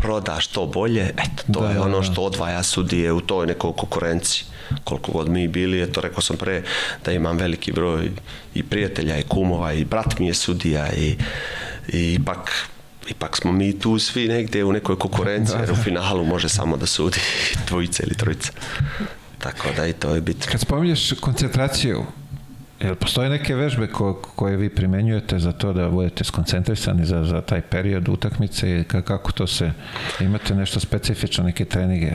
proda 0.04 0.40
što 0.40 0.66
bolje, 0.66 1.04
eto, 1.04 1.44
to 1.54 1.62
da, 1.62 1.70
je 1.70 1.80
ono 1.80 1.98
da. 1.98 2.04
što 2.04 2.22
odvaja 2.22 2.64
sudije 2.64 3.12
u 3.12 3.22
toj 3.22 3.48
nekoj 3.48 3.72
konkurenciji. 3.78 4.44
Koliko 4.84 5.12
god 5.12 5.30
mi 5.30 5.48
bili, 5.48 5.82
eto, 5.82 6.02
rekao 6.02 6.22
sam 6.22 6.38
pre, 6.38 6.64
da 7.06 7.12
imam 7.12 7.38
veliki 7.38 7.72
broj 7.72 8.12
i 8.54 8.64
prijatelja 8.64 9.18
i 9.18 9.24
kumova 9.24 9.74
i 9.74 9.86
brat 9.86 10.20
mi 10.20 10.28
je 10.28 10.34
sudija 10.34 10.94
i, 10.94 11.16
i 11.88 12.14
ipak 12.14 12.52
ipak 13.10 13.38
smo 13.38 13.52
mi 13.52 13.80
tu 13.80 14.00
svi 14.00 14.28
negde 14.28 14.64
u 14.64 14.74
nekoj 14.74 15.00
konkurenciji, 15.00 15.60
jer 15.60 15.72
u 15.72 15.76
finalu 15.76 16.26
može 16.26 16.50
samo 16.50 16.78
da 16.78 16.86
sudi 16.86 17.20
dvojica 17.68 18.04
ili 18.04 18.18
trojica. 18.18 18.52
Tako 19.40 19.68
da 19.76 19.88
i 19.88 19.94
to 19.94 20.16
je 20.16 20.22
bitno. 20.22 20.52
Kad 20.52 20.62
spominješ 20.62 21.14
koncentraciju, 21.20 22.06
Jel 22.84 22.96
postoje 22.96 23.30
neke 23.30 23.56
vežbe 23.56 23.88
ko, 23.88 24.14
koje 24.36 24.58
vi 24.58 24.70
primenjujete 24.70 25.40
za 25.40 25.52
to 25.52 25.74
da 25.74 25.90
budete 25.90 26.24
skoncentrisani 26.24 27.06
za, 27.06 27.24
za 27.24 27.42
taj 27.42 27.62
period 27.62 28.10
utakmice 28.10 28.80
i 28.80 28.84
kako 28.84 29.32
to 29.32 29.48
se, 29.48 29.72
imate 30.20 30.56
nešto 30.56 30.80
specifično, 30.80 31.44
neke 31.44 31.66
treninge? 31.66 32.12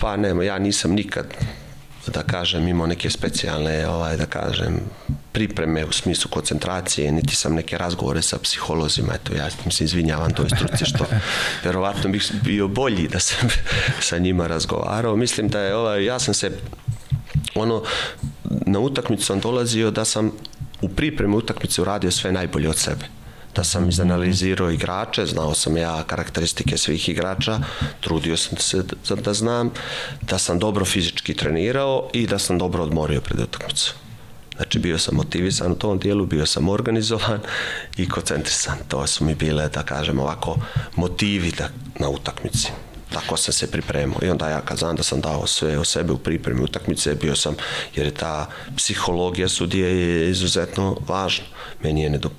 Pa 0.00 0.16
nema, 0.16 0.44
ja 0.44 0.58
nisam 0.58 0.92
nikad 0.92 1.26
da 2.10 2.22
kažem 2.22 2.68
imao 2.68 2.86
neke 2.86 3.10
specijalne 3.10 3.88
ovaj 3.88 4.16
da 4.16 4.26
kažem 4.26 4.80
pripreme 5.32 5.84
u 5.84 5.92
smislu 5.92 6.30
koncentracije 6.30 7.12
niti 7.12 7.36
sam 7.36 7.54
neke 7.54 7.78
razgovore 7.78 8.22
sa 8.22 8.38
psiholozima 8.38 9.14
eto 9.14 9.34
ja 9.34 9.50
se 9.70 9.84
izvinjavam 9.84 10.34
toj 10.34 10.48
struci 10.48 10.84
što 10.84 11.04
verovatno 11.64 12.10
bih 12.10 12.32
bio 12.42 12.68
bolji 12.68 13.08
da 13.08 13.18
sam 13.18 13.48
sa 14.08 14.18
njima 14.18 14.46
razgovarao 14.46 15.16
mislim 15.16 15.48
da 15.48 15.60
je 15.60 15.76
ovaj 15.76 16.04
ja 16.04 16.18
sam 16.18 16.34
se 16.34 16.50
ono 17.60 17.82
na 18.66 18.78
utakmicu 18.78 19.24
sam 19.24 19.40
dolazio 19.40 19.90
da 19.90 20.04
sam 20.04 20.32
u 20.82 20.88
pripremi 20.88 21.36
utakmice 21.36 21.82
uradio 21.82 22.10
sve 22.10 22.32
najbolje 22.32 22.68
od 22.68 22.76
sebe 22.76 23.18
da 23.58 23.64
sam 23.64 23.88
izanalizirao 23.88 24.70
igrače, 24.70 25.26
znao 25.26 25.54
sam 25.54 25.76
ja 25.76 26.02
karakteristike 26.06 26.78
svih 26.78 27.08
igrača, 27.08 27.58
trudio 28.00 28.36
sam 28.36 28.58
se 28.58 28.82
da, 29.08 29.14
da 29.14 29.34
znam, 29.34 29.70
da 30.22 30.38
sam 30.38 30.58
dobro 30.58 30.84
fizički 30.84 31.34
trenirao 31.34 32.10
i 32.12 32.26
da 32.26 32.38
sam 32.38 32.58
dobro 32.58 32.82
odmorio 32.82 33.20
pred 33.20 33.40
utakmicu. 33.40 33.94
Znači 34.56 34.78
bio 34.78 34.98
sam 34.98 35.16
motivisan 35.16 35.72
u 35.72 35.74
tom 35.74 35.98
dijelu, 35.98 36.26
bio 36.26 36.46
sam 36.46 36.68
organizovan 36.68 37.40
i 37.96 38.08
koncentrisan. 38.08 38.78
To 38.88 39.06
su 39.06 39.24
mi 39.24 39.34
bile, 39.34 39.68
da 39.68 39.82
kažem 39.82 40.18
ovako, 40.20 40.56
motivi 40.96 41.52
da, 41.58 41.68
na 41.98 42.08
utakmici 42.08 42.72
tako 43.12 43.36
sam 43.36 43.52
se 43.52 43.70
pripremao. 43.70 44.18
I 44.22 44.30
onda 44.30 44.48
ja 44.48 44.60
kad 44.60 44.78
znam 44.78 44.96
da 44.96 45.02
sam 45.02 45.20
dao 45.20 45.46
sve 45.46 45.78
o 45.78 45.84
sebe 45.84 46.12
u 46.12 46.18
pripremi 46.18 46.62
utakmice 46.62 47.14
bio 47.14 47.36
sam 47.36 47.54
jer 47.94 48.06
je 48.06 48.14
ta 48.14 48.48
psihologija 48.76 49.48
sudije 49.48 50.00
je 50.00 50.30
izuzetno 50.30 50.96
važna. 51.06 51.44
Meni 51.82 52.02
je 52.02 52.10
nedo, 52.10 52.30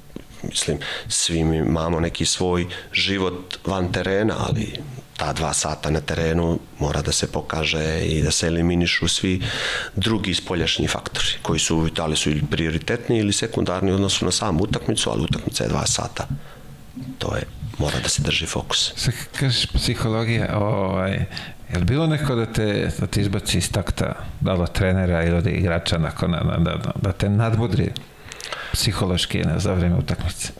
mislim 0.44 0.80
svi 1.08 1.44
mi 1.44 1.58
imamo 1.58 2.00
neki 2.00 2.26
svoj 2.26 2.68
život 2.94 3.58
van 3.66 3.91
terena 3.91 4.36
ali 4.48 4.74
ta 5.18 5.34
dva 5.34 5.54
sata 5.54 5.90
na 5.90 6.00
terenu 6.00 6.60
mora 6.80 7.02
da 7.02 7.12
se 7.12 7.28
pokaže 7.28 8.06
i 8.06 8.22
da 8.22 8.32
se 8.32 8.48
eliminišu 8.48 9.08
svi 9.08 9.41
drugi 9.96 10.34
spoljašnji 10.34 10.88
faktori 10.88 11.28
koji 11.41 11.60
su 11.60 11.90
da 11.96 12.06
li 12.06 12.16
su 12.16 12.30
ili 12.30 12.44
prioritetni 12.52 13.18
ili 13.18 13.34
sekundarni 13.34 13.91
u 13.91 13.96
odnosu 13.96 14.26
na 14.26 14.32
samu 14.32 14.64
utakmicu 14.64 15.10
ali 15.10 15.24
utakmica 15.24 15.64
je 15.64 15.70
dva 15.70 15.86
sata. 15.86 16.28
To 17.18 17.36
je 17.36 17.59
mora 17.80 18.00
da 18.04 18.10
se 18.10 18.22
drži 18.22 18.46
fokus. 18.46 18.94
Sad 18.96 19.14
kažeš 19.40 19.66
psihologija, 19.66 20.58
ovaj, 20.58 21.14
je 21.72 21.78
li 21.78 21.86
bilo 21.86 22.08
neko 22.08 22.36
da 22.36 22.46
te, 22.46 22.92
da 23.00 23.08
te 23.08 23.22
izbaci 23.22 23.58
iz 23.58 23.72
takta, 23.72 24.14
da 24.40 24.54
li 24.54 24.62
od 24.62 24.72
trenera 24.72 25.24
ili 25.24 25.38
od 25.38 25.48
igrača 25.48 25.98
nakon, 25.98 26.32
da, 26.32 26.58
da, 26.58 26.92
da 27.02 27.12
te 27.12 27.30
nadbudri 27.30 27.92
psihološki 28.74 29.40
ne, 29.40 29.60
za 29.60 29.74
vreme 29.74 29.96
utakmice? 29.96 30.52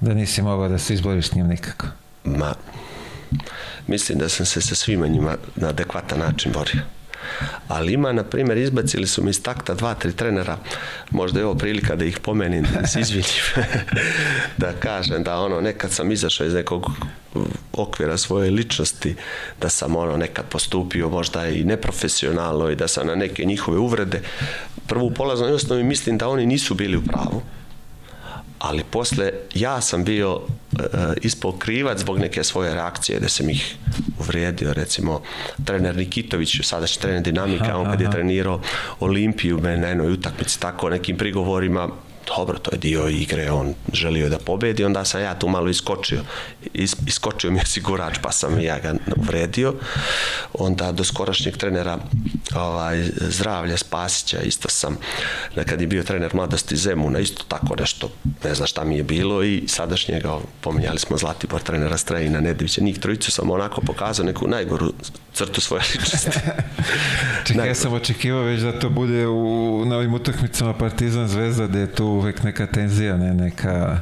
Da 0.00 0.14
nisi 0.14 0.42
mogao 0.42 0.68
da 0.68 0.78
se 0.78 0.94
izboriš 0.94 1.28
s 1.28 1.34
njim 1.34 1.46
nikako? 1.46 1.86
Ma, 2.24 2.54
mislim 3.86 4.18
da 4.18 4.28
sam 4.28 4.46
se 4.46 4.60
sa 4.60 4.74
svima 4.74 5.06
njima 5.06 5.36
na 5.56 5.68
adekvatan 5.68 6.18
način 6.18 6.52
borio 6.52 6.95
ali 7.68 7.92
ima, 7.92 8.12
na 8.12 8.24
primjer, 8.24 8.58
izbacili 8.58 9.06
su 9.06 9.24
mi 9.24 9.30
iz 9.30 9.42
takta 9.42 9.74
dva, 9.74 9.94
tri 9.94 10.12
trenera, 10.12 10.56
možda 11.10 11.40
je 11.40 11.46
ovo 11.46 11.54
prilika 11.54 11.96
da 11.96 12.04
ih 12.04 12.18
pomenim, 12.18 12.66
da 12.74 12.86
se 12.86 13.00
izvinim, 13.00 13.66
da 14.62 14.72
kažem 14.72 15.22
da 15.22 15.40
ono, 15.40 15.60
nekad 15.60 15.90
sam 15.90 16.12
izašao 16.12 16.46
iz 16.46 16.54
nekog 16.54 16.90
okvira 17.72 18.16
svoje 18.16 18.50
ličnosti, 18.50 19.14
da 19.60 19.68
sam 19.68 19.96
ono 19.96 20.16
nekad 20.16 20.44
postupio 20.44 21.08
možda 21.08 21.48
i 21.48 21.64
neprofesionalno 21.64 22.70
i 22.70 22.76
da 22.76 22.88
sam 22.88 23.06
na 23.06 23.14
neke 23.14 23.44
njihove 23.44 23.78
uvrede. 23.78 24.22
Prvu 24.86 25.10
polaznoj 25.10 25.52
osnovi 25.52 25.82
mislim 25.82 26.18
da 26.18 26.28
oni 26.28 26.46
nisu 26.46 26.74
bili 26.74 26.96
u 26.96 27.02
pravu, 27.02 27.42
ali 28.58 28.84
posle 28.90 29.32
ja 29.54 29.80
sam 29.80 30.04
bio 30.04 30.34
uh, 30.34 30.42
ispao 31.22 31.52
krivac 31.52 32.00
zbog 32.00 32.18
neke 32.18 32.44
svoje 32.44 32.74
reakcije 32.74 33.20
da 33.20 33.28
sam 33.28 33.50
ih 33.50 33.76
uvrijedio 34.20 34.72
recimo 34.72 35.22
trener 35.64 35.96
Nikitović 35.96 36.60
sadašnji 36.62 37.02
trener 37.02 37.22
Dinamika 37.22 37.78
on 37.78 37.90
kad 37.90 38.00
je 38.00 38.10
trenirao 38.10 38.60
Olimpiju 39.00 39.60
me 39.60 39.76
na 39.76 39.88
jednoj 39.88 40.12
utakmici 40.12 40.60
tako 40.60 40.90
nekim 40.90 41.16
prigovorima 41.16 41.88
dobro, 42.26 42.58
to 42.58 42.70
je 42.72 42.78
dio 42.78 43.08
igre, 43.08 43.50
on 43.50 43.74
želio 43.92 44.28
da 44.28 44.38
pobedi, 44.38 44.84
onda 44.84 45.04
sam 45.04 45.20
ja 45.20 45.38
tu 45.38 45.48
malo 45.48 45.68
iskočio. 45.68 46.20
Is, 46.74 46.96
iskočio 47.06 47.50
mi 47.50 47.58
je 47.58 47.66
sigurač, 47.66 48.18
pa 48.22 48.32
sam 48.32 48.60
ja 48.60 48.78
ga 48.78 48.94
uvredio. 49.16 49.74
Onda 50.54 50.92
do 50.92 51.04
skorašnjeg 51.04 51.56
trenera 51.56 51.98
ovaj, 52.54 53.04
zdravlja 53.20 53.76
Spasića, 53.76 54.40
isto 54.40 54.68
sam, 54.68 54.96
kad 55.66 55.80
je 55.80 55.86
bio 55.86 56.02
trener 56.02 56.34
mladosti 56.34 56.76
Zemuna, 56.76 57.18
isto 57.18 57.44
tako 57.48 57.76
nešto, 57.76 58.10
ne 58.44 58.54
znam 58.54 58.66
šta 58.66 58.84
mi 58.84 58.96
je 58.96 59.02
bilo 59.02 59.42
i 59.42 59.64
sadašnjega, 59.66 60.38
pominjali 60.60 60.98
smo 60.98 61.18
Zlatibor 61.18 61.60
trenera 61.60 61.96
Strejina 61.96 62.40
Nedvića, 62.40 62.80
njih 62.80 62.98
trojicu 62.98 63.30
sam 63.30 63.50
onako 63.50 63.80
pokazao 63.80 64.26
neku 64.26 64.48
najgoru 64.48 64.92
crtu 65.32 65.60
svoje 65.60 65.82
ličnosti. 65.92 66.30
Čekaj, 67.46 67.68
ja 67.68 67.74
sam 67.74 67.92
očekivao 67.92 68.42
već 68.42 68.60
da 68.60 68.78
to 68.78 68.90
bude 68.90 69.26
u, 69.26 69.84
na 69.86 69.96
ovim 69.96 70.14
utakmicama 70.14 70.72
Partizan 70.72 71.28
Zvezda, 71.28 71.66
da 71.66 71.78
je 71.78 71.92
tu 71.92 72.15
uvek 72.16 72.42
neka 72.42 72.66
tenzija, 72.66 73.16
ne 73.16 73.34
neka 73.34 74.00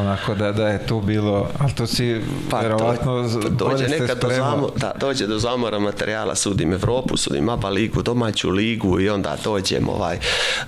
onako 0.00 0.34
da, 0.34 0.52
da 0.52 0.68
je 0.68 0.86
tu 0.86 1.00
bilo, 1.00 1.48
ali 1.58 1.72
to 1.72 1.86
si 1.86 2.20
pa, 2.50 2.60
verovatno 2.60 3.28
to, 3.42 3.48
dođe 3.48 3.88
nekad 3.88 4.18
do, 4.20 4.28
zamor, 4.28 4.70
da, 4.76 4.92
dođe 5.00 5.26
do 5.26 5.38
zamora 5.38 5.78
materijala, 5.78 6.34
sudim 6.34 6.72
Evropu, 6.72 7.16
sudim 7.16 7.48
ABA 7.48 7.68
ligu, 7.68 8.02
domaću 8.02 8.50
ligu 8.50 9.00
i 9.00 9.08
onda 9.08 9.36
dođem 9.44 9.88
ovaj, 9.88 10.16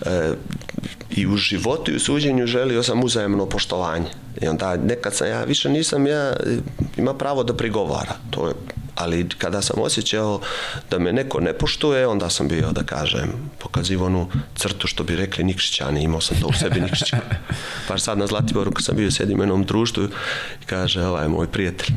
e, 0.06 0.32
i 1.10 1.26
u 1.26 1.36
životu 1.36 1.92
i 1.92 1.96
u 1.96 2.00
suđenju 2.00 2.46
želio 2.46 2.82
sam 2.82 3.04
uzajemno 3.04 3.46
poštovanje. 3.46 4.06
I 4.42 4.48
onda 4.48 4.76
nekad 4.76 5.14
sam 5.14 5.28
ja, 5.28 5.44
više 5.44 5.68
nisam 5.68 6.06
ja, 6.06 6.32
ima 6.96 7.14
pravo 7.14 7.44
da 7.44 7.56
prigovara. 7.56 8.14
To 8.30 8.48
je 8.48 8.54
ali 9.00 9.28
kada 9.38 9.62
sam 9.62 9.82
osjećao 9.82 10.40
da 10.90 10.98
me 10.98 11.12
neko 11.12 11.40
ne 11.40 11.52
poštuje, 11.52 12.06
onda 12.06 12.30
sam 12.30 12.48
bio, 12.48 12.72
da 12.72 12.82
kažem, 12.82 13.32
pokazivo 13.58 14.06
onu 14.06 14.28
crtu 14.56 14.86
što 14.86 15.04
bi 15.04 15.16
rekli 15.16 15.44
Nikšićani, 15.44 16.02
imao 16.02 16.20
sam 16.20 16.40
to 16.40 16.46
u 16.46 16.52
sebi 16.52 16.80
Nikšića. 16.80 17.18
Pa 17.88 17.98
sad 17.98 18.18
na 18.18 18.26
Zlatiboru 18.26 18.72
kad 18.72 18.84
sam 18.84 18.96
bio 18.96 19.10
sedim 19.10 19.38
u 19.38 19.42
jednom 19.42 19.64
društvu 19.64 20.04
i 20.62 20.66
kaže, 20.66 21.04
ovaj 21.04 21.28
moj 21.28 21.46
prijatelj, 21.52 21.94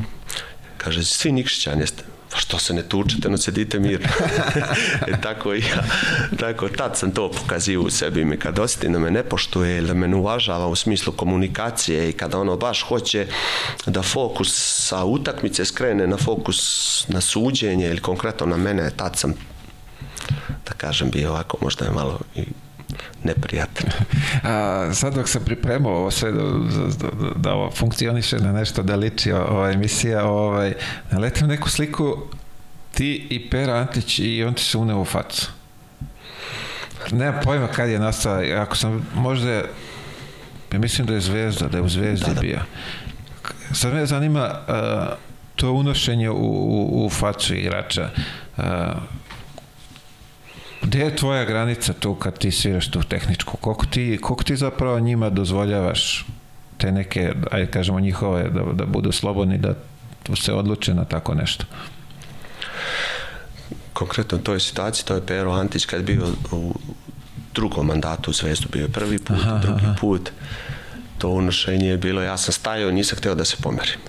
kaže, 0.78 1.04
svi 1.04 1.32
Nikšićani 1.32 1.80
jeste, 1.80 2.04
pa 2.34 2.40
što 2.40 2.58
se 2.58 2.74
ne 2.74 2.82
tučete, 2.82 3.28
no 3.28 3.38
sedite 3.38 3.78
mirno. 3.78 4.08
e, 5.08 5.20
tako 5.22 5.54
i 5.54 5.60
ja, 5.60 5.84
tako 6.40 6.68
tad 6.68 6.98
sam 6.98 7.10
to 7.10 7.30
pokazio 7.30 7.82
u 7.82 7.90
sebi 7.90 8.24
mi 8.24 8.36
kad 8.36 8.58
osjetim 8.58 8.92
da 8.92 8.98
me 8.98 9.10
ne 9.10 9.22
poštuje 9.22 9.78
ili 9.78 9.86
da 9.86 9.94
me 9.94 10.08
ne 10.08 10.16
uvažava 10.16 10.66
u 10.66 10.76
smislu 10.76 11.12
komunikacije 11.12 12.10
i 12.10 12.12
kada 12.12 12.38
ono 12.38 12.56
baš 12.56 12.82
hoće 12.82 13.26
da 13.86 14.02
fokus 14.02 14.52
sa 14.88 15.04
utakmice 15.04 15.64
skrene 15.64 16.06
na 16.06 16.16
fokus 16.16 17.04
na 17.08 17.20
suđenje 17.20 17.86
ili 17.86 18.00
konkretno 18.00 18.46
na 18.46 18.56
mene, 18.56 18.90
tad 18.96 19.16
sam 19.16 19.34
da 20.66 20.72
kažem 20.76 21.10
bio 21.10 21.30
ovako 21.30 21.58
možda 21.60 21.84
je 21.84 21.90
malo 21.90 22.20
i 22.34 22.44
neprijatno. 23.24 23.90
A 24.42 24.88
sad 24.94 25.14
dok 25.14 25.28
sam 25.28 25.44
pripremao 25.44 25.92
ovo 25.92 26.10
sve 26.10 26.32
da, 26.32 26.42
da, 26.42 27.08
da, 27.22 27.30
da 27.36 27.52
ovo 27.52 27.70
funkcioniše 27.70 28.38
na 28.38 28.52
nešto 28.52 28.82
da 28.82 28.96
liči 28.96 29.32
ova 29.32 29.70
emisija, 29.70 30.24
ovaj, 30.24 30.74
naletim 31.10 31.46
neku 31.46 31.68
sliku 31.70 32.16
ti 32.94 33.26
i 33.30 33.50
Pera 33.50 33.74
Antić 33.74 34.18
i 34.18 34.44
on 34.44 34.54
ti 34.54 34.62
se 34.62 34.78
uneo 34.78 35.00
u 35.00 35.04
facu. 35.04 35.50
Nema 37.10 37.40
pojma 37.40 37.66
kad 37.66 37.88
je 37.88 37.98
nastao, 37.98 38.42
ako 38.56 38.76
sam 38.76 39.06
možda, 39.14 39.50
ja 40.72 40.78
mislim 40.78 41.06
da 41.06 41.14
je 41.14 41.20
Zvezda, 41.20 41.68
da 41.68 41.78
je 41.78 41.82
u 41.82 41.88
Zvezdi 41.88 42.26
da, 42.26 42.34
da. 42.34 42.40
bio. 42.40 42.60
Sad 43.72 43.94
me 43.94 44.06
zanima 44.06 44.50
uh, 44.68 45.16
to 45.56 45.72
unošenje 45.72 46.30
u, 46.30 46.36
u, 46.36 47.06
u 47.06 47.10
facu 47.10 47.54
igrača. 47.54 48.10
Uh, 48.56 48.64
Gde 50.84 50.98
je 50.98 51.16
tvoja 51.16 51.44
granica 51.44 51.92
tu 51.92 52.14
kad 52.14 52.38
ti 52.38 52.50
sviraš 52.50 52.90
tu 52.90 53.02
tehničku? 53.02 53.56
Koliko 53.56 53.86
ti, 53.86 54.18
koliko 54.22 54.44
ti 54.44 54.56
zapravo 54.56 55.00
njima 55.00 55.30
dozvoljavaš 55.30 56.26
te 56.78 56.92
neke, 56.92 57.32
ajde 57.50 57.70
kažemo 57.70 58.00
njihove, 58.00 58.50
da, 58.50 58.62
da 58.72 58.86
budu 58.86 59.12
slobodni, 59.12 59.58
da 59.58 59.74
se 60.36 60.52
odluče 60.52 60.94
na 60.94 61.04
tako 61.04 61.34
nešto? 61.34 61.64
Konkretno 63.92 64.38
u 64.38 64.40
toj 64.40 64.60
situaciji, 64.60 65.04
to 65.06 65.14
je 65.14 65.26
Pero 65.26 65.52
Antić 65.52 65.84
kad 65.84 66.02
bio 66.02 66.26
u 66.52 66.74
drugom 67.54 67.86
mandatu 67.86 68.30
u 68.30 68.34
Zvezdu, 68.34 68.68
bio 68.72 68.82
je 68.82 68.92
prvi 68.92 69.18
put, 69.18 69.36
aha, 69.36 69.58
drugi 69.58 69.84
aha. 69.84 69.96
put. 70.00 70.30
To 71.18 71.28
unošenje 71.28 71.88
je 71.88 71.96
bilo, 71.96 72.22
ja 72.22 72.36
sam 72.36 72.52
stajao, 72.52 72.90
nisam 72.90 73.18
hteo 73.18 73.34
da 73.34 73.44
se 73.44 73.56
pomerim. 73.62 74.00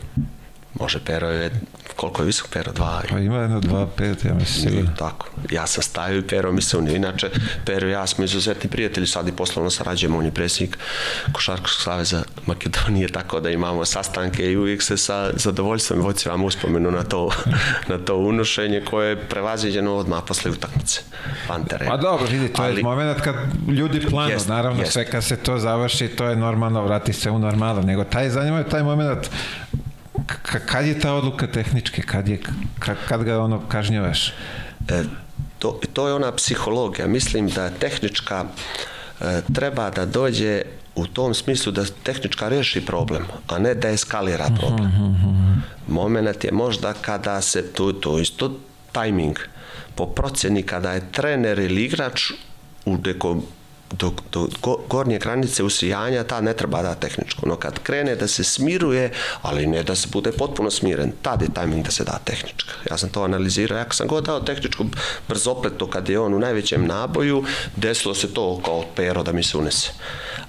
Može, 0.76 1.00
Pero 1.00 1.28
je 1.30 1.52
koliko 1.96 2.22
je 2.22 2.26
visok 2.26 2.48
Pero? 2.50 2.72
Dva, 2.72 3.02
Pa 3.10 3.18
ima 3.20 3.38
jedno 3.38 3.62
2-5, 3.62 4.28
ja 4.28 4.34
mislim 4.34 4.74
Nije 4.74 4.86
tako. 4.98 5.28
Ja 5.52 5.68
sam 5.68 5.84
stavio 5.84 6.20
i 6.20 6.28
Pero 6.28 6.52
mi 6.52 6.62
se 6.62 6.78
unio. 6.78 6.96
Inače, 6.96 7.30
Pero 7.66 7.88
i 7.88 7.92
ja 7.92 8.08
smo 8.08 8.24
izuzetni 8.24 8.70
prijatelji, 8.70 9.08
sad 9.08 9.28
i 9.28 9.32
poslovno 9.32 9.70
sarađujemo, 9.70 10.18
on 10.18 10.26
je 10.26 10.32
predsjednik 10.32 10.78
Košarkaškog 11.32 11.82
saveza 11.84 12.24
Makedonije, 12.46 13.08
tako 13.08 13.40
da 13.40 13.50
imamo 13.50 13.86
sastanke 13.86 14.52
i 14.52 14.58
uvijek 14.58 14.82
se 14.84 14.98
sa 14.98 15.32
zadovoljstvom 15.36 16.00
vociram 16.02 16.44
uspomenu 16.44 16.92
na 16.92 17.04
to, 17.04 17.32
na 17.90 17.98
to 17.98 18.16
unošenje 18.16 18.82
koje 18.82 19.10
je 19.10 19.22
prevaziđeno 19.22 19.96
odmah 19.96 20.24
posle 20.28 20.52
utakmice. 20.52 21.02
Van 21.50 21.66
terena. 21.66 21.92
Pa 21.92 21.98
dobro, 21.98 22.26
vidi, 22.26 22.54
to 22.54 22.62
Ali- 22.62 22.78
je 22.78 22.84
moment 22.84 23.22
kad 23.22 23.36
ljudi 23.68 24.02
planu, 24.02 24.32
Jest, 24.32 24.48
naravno 24.48 24.82
jest. 24.82 24.94
sve 24.94 25.06
kad 25.06 25.24
se 25.24 25.36
to 25.36 25.60
završi, 25.60 26.08
to 26.08 26.26
je 26.26 26.36
normalno, 26.36 26.84
vrati 26.84 27.14
se 27.14 27.30
u 27.30 27.40
normalno, 27.40 27.82
nego 27.82 28.04
taj 28.04 28.30
zanima 28.30 28.58
je 28.58 28.70
taj 28.70 28.84
moment 28.84 29.30
kad 30.66 30.86
je 30.86 31.00
ta 31.00 31.14
odluka 31.14 31.48
tehničke, 31.48 32.02
kad, 32.02 32.28
je, 32.28 32.42
kad, 32.80 32.98
kad 33.08 33.24
ga 33.24 33.40
ono 33.40 33.62
kažnjavaš? 33.68 34.28
E, 34.90 35.04
to, 35.60 35.80
to 35.94 36.08
je 36.08 36.14
ona 36.14 36.32
psihologija. 36.32 37.08
Mislim 37.08 37.50
da 37.50 37.70
tehnička 37.70 38.46
e, 39.22 39.42
treba 39.54 39.90
da 39.90 40.06
dođe 40.06 40.62
u 40.96 41.08
tom 41.08 41.34
smislu 41.34 41.72
da 41.72 41.86
tehnička 42.04 42.50
reši 42.50 42.86
problem, 42.86 43.26
a 43.48 43.60
ne 43.60 43.74
da 43.74 43.90
eskalira 43.90 44.50
problem. 44.60 44.92
Moment 45.88 46.44
je 46.44 46.52
možda 46.52 46.94
kada 46.94 47.42
se, 47.42 47.74
to, 47.74 47.92
to 47.92 48.20
isto 48.20 48.52
tajming, 48.92 49.40
po 49.96 50.06
procjeni 50.06 50.64
kada 50.64 50.92
je 50.92 51.12
trener 51.12 51.60
ili 51.60 51.84
igrač 51.84 52.32
u 52.86 52.98
nekom 52.98 53.44
do, 53.91 54.14
do 54.32 54.48
go- 54.62 54.80
gornje 54.90 55.20
granice 55.20 55.64
usijanja 55.64 56.24
ta 56.24 56.41
ne 56.41 56.53
treba 56.53 56.82
da 56.82 56.95
tehničko. 56.95 57.48
No 57.48 57.56
kad 57.56 57.80
krene 57.80 58.16
da 58.16 58.28
se 58.28 58.44
smiruje, 58.44 59.12
ali 59.41 59.68
ne 59.68 59.84
da 59.84 59.95
se 59.95 60.07
bude 60.12 60.32
potpuno 60.32 60.72
smiren, 60.72 61.12
tad 61.22 61.41
je 61.41 61.53
tajming 61.53 61.86
da 61.86 61.91
se 61.91 62.03
da 62.03 62.20
tehnička. 62.24 62.72
Ja 62.91 62.98
sam 62.98 63.10
to 63.10 63.24
analizirao, 63.24 63.84
kad 63.84 63.95
sam 63.95 64.07
god 64.07 64.26
dao 64.26 64.40
tehničku 64.40 64.86
brzopletu 65.28 65.88
kad 65.88 66.10
je 66.10 66.20
on 66.20 66.34
u 66.34 66.40
najvećem 66.40 66.88
naboju, 66.88 67.44
desilo 67.76 68.16
se 68.16 68.34
to 68.34 68.62
kao 68.66 68.84
pero 68.95 69.24
da 69.24 69.32
mi 69.32 69.44
se 69.44 69.57
unese. 69.57 69.91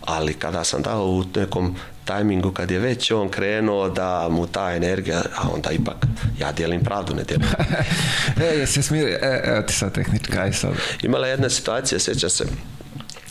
Ali 0.05 0.35
kada 0.35 0.65
sam 0.65 0.83
dao 0.83 1.05
u 1.05 1.25
nekom 1.35 1.77
tajmingu 2.05 2.53
kad 2.53 2.71
je 2.71 2.79
već 2.79 3.11
on 3.11 3.29
krenuo 3.29 3.89
da 3.89 4.29
mu 4.31 4.47
ta 4.47 4.75
energija, 4.75 5.23
a 5.37 5.49
onda 5.55 5.71
ipak 5.71 5.97
ja 6.41 6.53
dijelim 6.53 6.85
pravdu, 6.85 7.15
ne 7.15 7.25
dijelim 7.25 7.49
E, 8.41 8.59
jesi 8.59 8.83
smiri, 8.83 9.11
e, 9.11 9.43
evo 9.45 9.63
ti 9.63 9.75
sad 9.75 9.95
tehnička, 9.95 10.41
aj 10.41 10.53
sad. 10.53 10.71
Imala 11.03 11.27
je 11.27 11.31
jedna 11.31 11.51
situacija, 11.51 11.99
sjećam 11.99 12.31
se, 12.31 12.45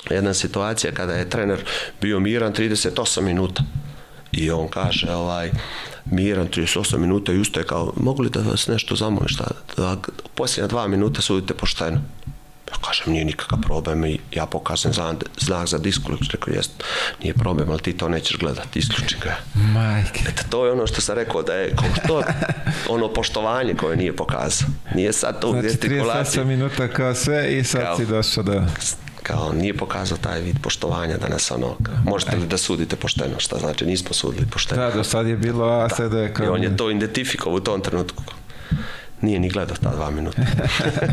jedna 0.10 0.34
situacija 0.34 0.94
kada 0.94 1.14
je 1.14 1.30
trener 1.30 1.60
bio 2.02 2.19
miran 2.19 2.53
38 2.53 3.22
minuta. 3.22 3.64
I 4.32 4.52
on 4.52 4.68
kaže 4.68 5.11
ovaj 5.11 5.52
miran 6.06 6.48
38 6.48 6.98
minuta 6.98 7.32
i 7.32 7.40
ustaje 7.40 7.65
kao 7.65 7.94
mogu 7.98 8.23
li 8.23 8.30
da 8.30 8.40
vas 8.40 8.68
nešto 8.68 8.95
zamolim 8.95 9.27
šta 9.27 9.45
da 9.77 9.98
posljednja 10.36 10.68
dva 10.68 10.88
minuta 10.88 11.22
sudite 11.22 11.53
pošteno? 11.53 12.02
Ja 12.72 12.77
kažem 12.88 13.14
nije 13.14 13.26
nikakav 13.26 13.60
problem 13.61 14.06
i 14.06 14.19
ja 14.32 14.45
pokazam 14.45 14.94
znak, 14.94 15.15
znak 15.40 15.68
za 15.68 15.77
disključ 15.77 16.30
rekao 16.32 16.53
jest 16.53 16.72
nije 17.22 17.34
problem 17.34 17.69
ali 17.69 17.82
ti 17.82 17.98
to 17.98 18.10
nećeš 18.10 18.38
gledati 18.38 18.80
isključi 18.80 19.15
ga. 19.23 19.36
Majke. 19.53 20.22
Eto, 20.30 20.44
to 20.49 20.65
je 20.65 20.72
ono 20.72 20.88
što 20.88 21.02
sam 21.02 21.15
rekao 21.15 21.41
da 21.44 21.53
je 21.53 21.76
to 22.07 22.22
ono 22.95 23.14
poštovanje 23.14 23.73
koje 23.73 23.98
nije 23.98 24.15
pokazao. 24.15 24.68
Nije 24.95 25.14
sad 25.14 25.41
to 25.41 25.52
Znači 25.52 25.68
gestikulacija 25.68 26.44
38 26.44 26.48
minuta 26.48 26.88
kao 26.88 27.14
sve 27.15 27.57
i 27.57 27.64
sad 27.64 27.82
Kao- 27.82 27.98
si 27.98 28.06
došao 28.06 28.44
do... 28.44 28.61
kao 29.27 29.53
nije 29.53 29.73
pokazao 29.77 30.18
taj 30.18 30.41
vid 30.41 30.56
poštovanja 30.61 31.18
da 31.18 31.27
nas 31.27 31.52
ono, 31.52 31.76
kao, 31.84 31.95
možete 32.06 32.35
li 32.35 32.47
da 32.47 32.57
sudite 32.57 32.95
pošteno, 32.95 33.35
šta 33.38 33.57
znači 33.57 33.85
nismo 33.85 34.14
sudili 34.14 34.45
pošteno. 34.45 34.81
Da, 34.81 34.91
do 34.91 35.03
sad 35.03 35.27
je 35.27 35.38
bilo, 35.38 35.65
a 35.65 35.89
sad 35.89 36.14
je 36.14 36.34
kao... 36.34 36.45
I 36.45 36.49
on 36.49 36.64
je 36.64 36.77
to 36.77 36.91
identifikovao 36.91 37.57
u 37.57 37.60
tom 37.60 37.81
trenutku. 37.81 38.23
Nije 39.22 39.39
ni 39.39 39.49
gledao 39.49 39.76
ta 39.84 39.95
dva 39.95 40.11
minuta. 40.11 40.41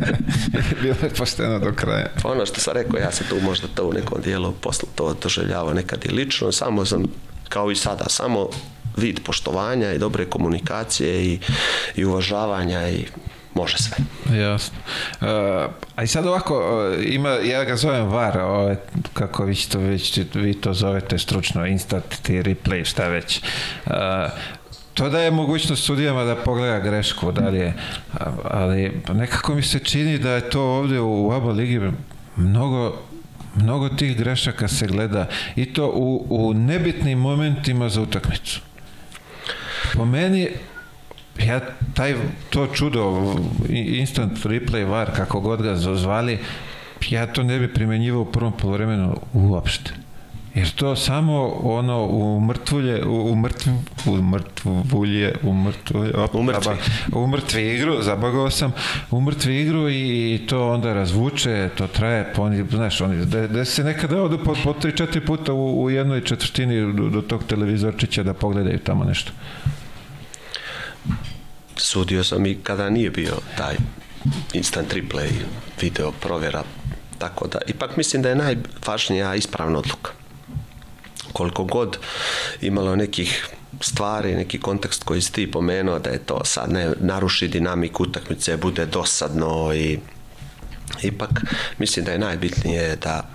bilo 0.83 0.97
je 1.03 1.11
pošteno 1.19 1.59
do 1.59 1.73
kraja. 1.73 2.07
Pa 2.23 2.29
ono 2.29 2.47
što 2.47 2.61
sam 2.61 2.75
rekao, 2.75 2.99
ja 2.99 3.13
sam 3.13 3.27
tu 3.29 3.37
možda 3.43 3.69
to 3.75 3.89
u 3.89 3.93
nekom 3.93 4.21
dijelu 4.23 4.53
posla 4.53 4.89
to 4.95 5.15
doživljavao 5.23 5.75
nekad 5.75 6.05
i 6.05 6.13
lično, 6.13 6.53
samo 6.53 6.85
sam, 6.85 7.05
kao 7.49 7.71
i 7.71 7.77
sada, 7.77 8.05
samo 8.09 8.49
vid 8.97 9.21
poštovanja 9.25 9.93
i 9.93 9.99
dobre 9.99 10.25
komunikacije 10.25 11.25
i, 11.25 11.39
i 11.97 12.05
uvažavanja 12.05 12.89
i 12.89 13.07
može 13.55 13.79
sve. 13.79 13.97
Jasno. 14.39 14.79
Uh, 15.21 15.27
a 15.97 16.03
i 16.03 16.07
sad 16.07 16.27
ovako, 16.27 16.59
uh, 16.59 17.05
ima, 17.07 17.29
ja 17.29 17.65
ga 17.65 17.77
zovem 17.77 18.09
VAR, 18.09 18.39
ovaj, 18.39 18.77
kako 19.13 19.45
vi 19.45 19.55
to 19.55 19.79
već, 19.79 20.19
vi 20.35 20.55
to 20.55 20.75
zovete 20.75 21.19
stručno, 21.19 21.67
instant 21.67 22.29
replay, 22.29 22.85
šta 22.85 23.09
već. 23.09 23.43
Uh, 23.87 23.93
to 24.95 25.09
daje 25.09 25.31
mogućnost 25.31 25.85
sudijama 25.85 26.25
da 26.25 26.37
pogleda 26.37 26.79
grešku 26.79 27.33
dalje, 27.33 27.73
ali 28.45 28.93
nekako 29.15 29.55
mi 29.55 29.63
se 29.63 29.79
čini 29.79 30.19
da 30.19 30.31
je 30.31 30.51
to 30.51 30.63
ovdje 30.63 31.01
u 31.01 31.33
ABA 31.33 31.53
ligi 31.53 31.81
mnogo 32.37 32.99
mnogo 33.55 33.89
tih 33.89 34.17
grešaka 34.17 34.69
se 34.69 34.87
gleda 34.87 35.27
i 35.57 35.73
to 35.73 35.93
u, 35.95 36.27
u 36.31 36.55
nebitnim 36.55 37.19
momentima 37.19 37.89
za 37.89 38.03
utakmicu. 38.03 38.61
Po 39.95 40.05
meni 40.05 40.49
ja 41.39 41.61
taj 41.95 42.15
to 42.51 42.67
čudo 42.67 43.35
instant 43.69 44.39
replay 44.45 44.85
var 44.85 45.11
kako 45.17 45.41
god 45.41 45.63
ga 45.63 45.77
zvali 45.77 46.39
ja 47.11 47.27
to 47.27 47.43
ne 47.43 47.59
bi 47.59 47.75
primenjivao 47.75 48.23
u 48.23 48.33
prvom 48.33 48.53
polovremenu 48.53 49.17
uopšte 49.33 49.93
jer 50.55 50.71
to 50.71 50.97
samo 50.97 51.61
ono 51.63 52.07
u 52.07 52.41
mrtvulje 52.41 53.05
u, 53.07 53.33
u 53.33 53.37
mrtv 53.37 53.71
u 54.07 54.23
mrtvulje 54.23 55.35
u 55.43 55.55
mrtvulje 55.55 56.17
op, 56.17 56.35
U 56.35 56.43
mrtvi. 56.43 56.73
u 57.13 57.27
mrtvi 57.27 57.75
igru 57.75 58.03
zabagao 58.03 58.51
sam 58.51 58.73
u 59.11 59.21
mrtvi 59.21 59.61
igru 59.61 59.89
i, 59.89 60.35
i 60.35 60.47
to 60.47 60.69
onda 60.69 60.95
razvuče 60.95 61.69
to 61.77 61.87
traje 61.87 62.33
pa 62.37 62.43
oni 62.43 62.65
znaš 62.71 63.01
oni 63.01 63.27
da, 63.27 63.47
da 63.47 63.65
se 63.65 63.85
nekada 63.85 64.23
odu 64.23 64.39
po, 64.45 64.57
po 64.65 64.73
tri 64.73 64.97
četiri 64.97 65.21
puta 65.21 65.53
u, 65.53 65.83
u 65.83 65.91
jednoj 65.91 66.21
četvrtini 66.21 66.93
do, 66.93 67.09
do 67.09 67.23
tog 67.23 67.45
televizorčića 67.45 68.23
da 68.23 68.35
pogledaju 68.35 68.79
tamo 68.79 69.05
nešto 69.05 69.33
sudio 71.77 72.25
sam 72.25 72.47
i 72.47 72.59
kada 72.63 72.91
nije 72.91 73.11
bio 73.11 73.37
taj 73.57 73.77
instant 74.53 74.93
replay 74.93 75.31
video 75.81 76.13
provjera 76.13 76.63
tako 77.23 77.49
da 77.49 77.59
ipak 77.67 77.97
mislim 77.97 78.23
da 78.23 78.29
je 78.29 78.35
najvažnija 78.35 79.35
ispravna 79.35 79.79
odluka. 79.79 80.11
Koliko 81.33 81.65
god 81.65 81.99
imalo 82.61 82.97
nekih 82.97 83.49
stvari, 83.81 84.35
neki 84.35 84.61
kontekst 84.61 85.05
koji 85.05 85.23
si 85.23 85.33
ti 85.33 85.51
pomenuo 85.51 85.99
da 85.99 86.11
je 86.11 86.19
to 86.19 86.45
sad 86.45 86.73
ne 86.73 86.91
naruši 87.01 87.49
dinamiku 87.49 88.03
utakmice, 88.03 88.57
bude 88.57 88.87
dosadno 88.87 89.75
i 89.75 89.99
ipak 91.03 91.31
mislim 91.79 92.05
da 92.05 92.13
je 92.13 92.19
najbitnije 92.19 92.97
da 92.97 93.29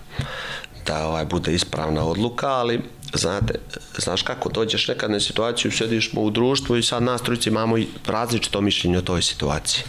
da 0.85 1.07
ovaj 1.07 1.25
bude 1.25 1.53
ispravna 1.53 2.03
odluka, 2.03 2.47
ali 2.47 2.81
znate, 3.13 3.53
znaš 3.97 4.21
kako 4.21 4.49
dođeš 4.49 4.87
nekad 4.87 5.11
na 5.11 5.19
situaciju, 5.19 5.71
sjediš 5.71 6.13
mu 6.13 6.21
u 6.21 6.29
društvu 6.29 6.77
i 6.77 6.83
sad 6.83 7.03
nas 7.03 7.21
trojica 7.21 7.49
imamo 7.49 7.77
i 7.77 7.87
različito 8.05 8.61
mišljenje 8.61 8.97
o 8.97 9.01
toj 9.01 9.21
situaciji. 9.21 9.83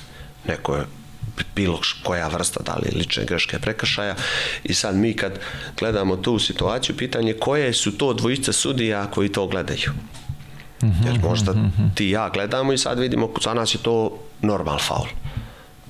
Neko 0.45 0.77
je 0.77 0.85
bilo 1.55 1.81
koja 2.03 2.29
vrsta, 2.29 2.63
da 2.63 2.75
li 2.75 2.99
lične 2.99 3.25
greške 3.25 3.59
prekršaja 3.59 4.15
i 4.65 4.75
sad 4.75 4.97
mi 4.97 5.15
kad 5.17 5.39
gledamo 5.79 6.17
tu 6.17 6.39
situaciju, 6.39 6.97
pitanje 6.97 7.33
koje 7.33 7.73
su 7.73 7.99
to 7.99 8.13
dvojice 8.13 8.53
sudija 8.53 9.11
koji 9.11 9.29
to 9.29 9.47
gledaju. 9.47 9.93
Jer 10.83 11.19
možda 11.23 11.55
ti 11.95 12.07
i 12.07 12.11
ja 12.11 12.29
gledamo 12.29 12.73
i 12.73 12.79
sad 12.79 12.99
vidimo 12.99 13.31
za 13.45 13.55
nas 13.55 13.75
je 13.75 13.79
to 13.79 14.19
normal 14.43 14.79
faul. 14.79 15.07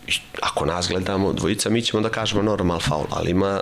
I 0.07 0.13
ako 0.43 0.67
nas 0.67 0.89
gledamo 0.89 1.33
dvojica, 1.33 1.71
mi 1.71 1.83
ćemo 1.83 2.03
da 2.03 2.09
kažemo 2.09 2.43
normal 2.43 2.81
faul, 2.81 3.07
ali 3.11 3.31
ima, 3.31 3.61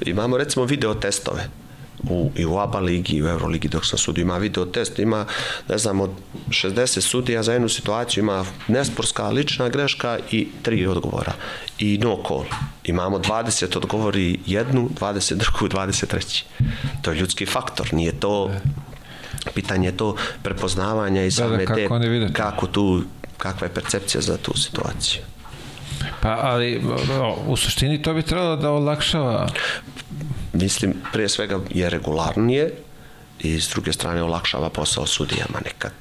imamo 0.00 0.38
recimo 0.38 0.64
video 0.64 0.94
testove 0.94 1.61
u, 2.10 2.30
i 2.36 2.46
u 2.46 2.58
ABA 2.58 2.80
ligi 2.80 3.16
i 3.16 3.22
u 3.22 3.28
Euroligi 3.28 3.68
dok 3.68 3.86
sam 3.86 3.98
sudio. 3.98 4.22
Ima 4.22 4.38
video 4.38 4.64
test, 4.64 4.98
ima 4.98 5.26
ne 5.68 5.78
znam 5.78 6.00
od 6.00 6.10
60 6.48 7.00
sudija 7.00 7.42
za 7.42 7.52
jednu 7.52 7.68
situaciju 7.68 8.22
ima 8.22 8.44
nesporska 8.68 9.28
lična 9.28 9.68
greška 9.68 10.18
i 10.30 10.48
tri 10.62 10.86
odgovora. 10.86 11.32
I 11.78 11.98
no 11.98 12.18
call. 12.28 12.44
Imamo 12.84 13.18
20 13.18 13.76
odgovori 13.76 14.38
jednu 14.46 14.88
20 15.00 15.34
drugu 15.34 15.68
23 15.68 16.42
to 17.02 17.10
je 17.10 17.16
ljudski 17.16 17.46
faktor 17.46 17.94
nije 17.94 18.20
to 18.20 18.50
pitanje 19.54 19.88
je 19.88 19.96
to 19.96 20.16
prepoznavanja 20.42 21.22
i 21.22 21.24
da, 21.24 21.30
same 21.30 21.66
kako 21.66 21.98
te 21.98 22.32
kako 22.32 22.66
tu 22.66 23.02
kakva 23.38 23.66
je 23.66 23.74
percepcija 23.74 24.20
za 24.20 24.36
tu 24.36 24.56
situaciju. 24.56 25.22
Pa, 26.20 26.38
ali 26.42 26.82
u 27.46 27.56
suštini 27.56 28.02
to 28.02 28.14
bi 28.14 28.22
trebalo 28.22 28.56
da 28.56 28.70
olakšava 28.70 29.48
mislim 30.52 30.94
prije 31.12 31.28
svega 31.28 31.60
je 31.70 31.90
regularnije 31.90 32.74
i 33.40 33.60
s 33.60 33.68
druge 33.68 33.92
strane 33.92 34.22
olakšava 34.22 34.70
posao 34.70 35.06
sudijama 35.06 35.60
nekad. 35.64 35.92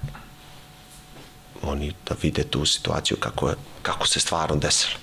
Oni 1.61 1.94
da 2.10 2.15
vide 2.22 2.44
tu 2.44 2.65
situaciju 2.65 3.18
kako, 3.18 3.49
je, 3.49 3.56
kako 3.82 4.07
se 4.07 4.19
stvarno 4.19 4.56
desilo. 4.56 4.99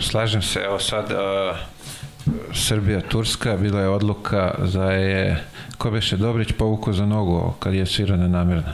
Slažem 0.00 0.42
se, 0.42 0.60
evo 0.60 0.78
sad 0.78 1.12
uh, 1.12 1.56
Srbija 2.54 3.00
Turska 3.00 3.56
bila 3.56 3.80
je 3.80 3.88
odluka 3.88 4.54
da 4.72 4.92
je 4.92 5.44
ko 5.78 5.90
beše 5.90 6.16
Dobrić 6.16 6.48
povukao 6.58 6.92
za 6.92 7.06
nogu 7.06 7.54
kad 7.60 7.74
je 7.74 7.86
svirao 7.86 8.16
nenamjerno 8.16 8.72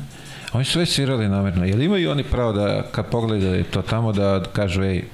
Oni 0.55 0.65
su 0.65 0.79
već 0.79 0.95
svirali 0.95 1.29
namjerno. 1.29 1.65
Jel 1.65 1.83
imaju 1.83 2.11
oni 2.11 2.25
pravo 2.25 2.53
da 2.53 2.83
kad 2.93 3.07
pogledaju 3.11 3.65
to 3.65 3.83
tamo 3.83 4.13
da 4.13 4.43
kažu 4.53 4.83
ej, 4.83 5.05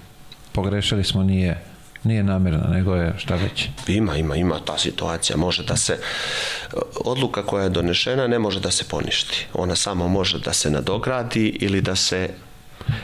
pogrešili 0.52 1.04
smo, 1.04 1.22
nije 1.22 1.62
nije 2.04 2.22
namjerno, 2.22 2.68
nego 2.68 2.94
je 2.94 3.14
šta 3.18 3.34
već. 3.34 3.68
Ima, 3.86 4.16
ima, 4.16 4.36
ima 4.36 4.58
ta 4.64 4.78
situacija. 4.78 5.36
Može 5.36 5.64
da 5.64 5.76
se, 5.76 5.98
odluka 7.04 7.42
koja 7.42 7.64
je 7.64 7.70
donešena 7.70 8.26
ne 8.26 8.38
može 8.38 8.60
da 8.60 8.70
se 8.70 8.84
poništi. 8.84 9.46
Ona 9.54 9.76
samo 9.76 10.08
može 10.08 10.38
da 10.38 10.52
se 10.52 10.70
nadogradi 10.70 11.48
ili 11.60 11.80
da 11.80 11.96
se 11.96 12.30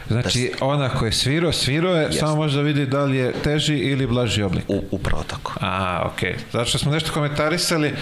Znači, 0.09 0.53
da 0.59 0.67
ona 0.67 0.89
koja 0.89 1.07
je 1.07 1.13
svirao, 1.13 1.53
svirao 1.53 1.95
je, 1.95 2.03
jest. 2.03 2.19
samo 2.19 2.37
može 2.37 2.57
da 2.57 2.63
vidi 2.63 2.87
da 2.87 3.05
li 3.05 3.17
je 3.17 3.33
teži 3.33 3.75
ili 3.75 4.07
blaži 4.07 4.43
oblik. 4.43 4.65
U, 4.69 4.83
upravo 4.91 5.25
tako. 5.27 5.55
A, 5.61 6.03
okej. 6.13 6.33
Okay. 6.33 6.37
Zato 6.53 6.65
što 6.65 6.79
smo 6.79 6.93
nešto 6.93 7.13
komentarisali, 7.13 7.95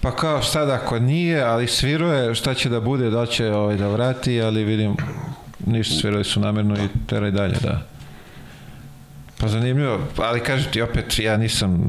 pa 0.00 0.16
kao 0.16 0.40
da 0.54 0.74
ako 0.74 0.98
nije, 0.98 1.42
ali 1.42 1.68
svirao 1.68 2.12
je, 2.12 2.34
šta 2.34 2.54
će 2.54 2.68
da 2.68 2.80
bude, 2.80 3.10
da 3.10 3.26
će 3.26 3.52
ovaj, 3.52 3.76
da 3.76 3.88
vrati, 3.88 4.42
ali 4.42 4.64
vidim, 4.64 4.96
ništa 5.66 5.94
svirali 5.94 6.24
su 6.24 6.40
namjerno 6.40 6.74
i 6.84 6.88
teraj 7.06 7.30
dalje, 7.30 7.56
da. 7.62 7.91
Pa 9.42 9.48
zanimljivo, 9.48 10.00
ali 10.16 10.40
kažem 10.40 10.72
ti 10.72 10.82
opet, 10.82 11.18
ja 11.18 11.36
nisam, 11.36 11.80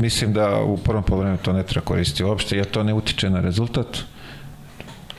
mislim 0.00 0.32
da 0.32 0.60
u 0.60 0.76
prvom 0.76 1.02
polovremenu 1.02 1.38
to 1.42 1.52
ne 1.52 1.62
treba 1.62 1.84
koristiti 1.86 2.24
uopšte, 2.24 2.56
jer 2.56 2.66
to 2.66 2.82
ne 2.82 2.94
utiče 2.94 3.30
na 3.30 3.40
rezultat. 3.40 3.86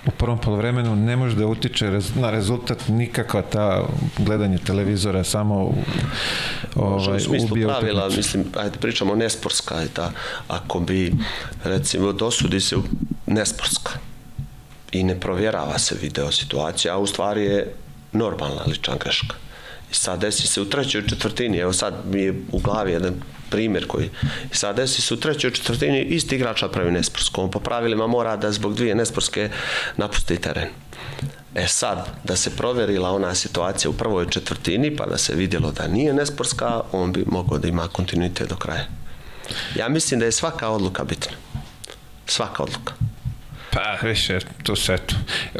U 0.05 0.11
prvom 0.11 0.37
polovremenu 0.37 0.95
ne 0.95 1.15
može 1.15 1.35
da 1.35 1.47
utiče 1.47 1.99
na 2.15 2.31
rezultat 2.31 2.87
nikakva 2.87 3.41
ta 3.41 3.83
gledanje 4.17 4.57
televizora, 4.57 5.23
samo 5.23 5.73
ovaj, 6.75 7.17
u 7.17 7.19
smislu 7.19 7.57
pravila, 7.67 8.05
utiče. 8.05 8.17
mislim, 8.17 8.45
ajde 8.57 8.77
pričamo 8.77 9.15
nesportska, 9.15 9.75
da 9.95 10.11
ako 10.47 10.79
bi, 10.79 11.13
recimo, 11.63 12.13
dosudi 12.13 12.59
se 12.59 12.75
nesportska 13.27 13.91
i 14.91 15.03
ne 15.03 15.19
provjerava 15.19 15.79
se 15.79 15.95
video 16.01 16.31
situacija, 16.31 16.93
a 16.93 16.97
u 16.97 17.07
stvari 17.07 17.43
je 17.43 17.73
normalna 18.13 18.61
ličan 18.67 18.97
greška 18.97 19.35
I 19.91 19.93
sad 19.93 20.19
desi 20.19 20.47
se 20.47 20.61
u 20.61 20.69
trećoj 20.69 21.07
četvrtini, 21.07 21.57
evo 21.57 21.73
sad 21.73 21.93
mi 22.05 22.21
je 22.21 22.33
u 22.51 22.59
glavi 22.59 22.91
jedan 22.91 23.13
primjer 23.49 23.87
koji 23.87 24.09
i 24.51 24.55
sad 24.55 24.75
desi 24.75 25.01
se 25.01 25.13
u 25.13 25.17
trećoj 25.17 25.51
četvrtini 25.51 26.01
isti 26.01 26.35
igrač 26.35 26.63
pravi 26.73 26.91
nesportsko. 26.91 27.43
On 27.43 27.51
po 27.51 27.59
pravilima 27.59 28.07
mora 28.07 28.37
da 28.37 28.51
zbog 28.51 28.75
dvije 28.75 28.95
nesportske 28.95 29.49
napusti 29.97 30.37
teren. 30.37 30.67
E 31.55 31.67
sad, 31.67 32.07
da 32.23 32.35
se 32.35 32.55
proverila 32.55 33.11
ona 33.11 33.35
situacija 33.35 33.89
u 33.89 33.93
prvoj 33.93 34.29
četvrtini, 34.29 34.95
pa 34.95 35.05
da 35.05 35.17
se 35.17 35.35
vidjelo 35.35 35.71
da 35.71 35.87
nije 35.87 36.13
nesportska, 36.13 36.81
on 36.91 37.11
bi 37.11 37.25
mogao 37.27 37.57
da 37.57 37.67
ima 37.67 37.87
kontinuitet 37.87 38.49
do 38.49 38.55
kraja. 38.55 38.85
Ja 39.75 39.89
mislim 39.89 40.19
da 40.19 40.25
je 40.25 40.31
svaka 40.31 40.69
odluka 40.69 41.03
bitna. 41.03 41.37
Svaka 42.25 42.63
odluka. 42.63 42.93
Pa, 43.71 44.07
više, 44.07 44.39
tu 44.63 44.75
sve 44.75 44.97
tu. 44.97 45.15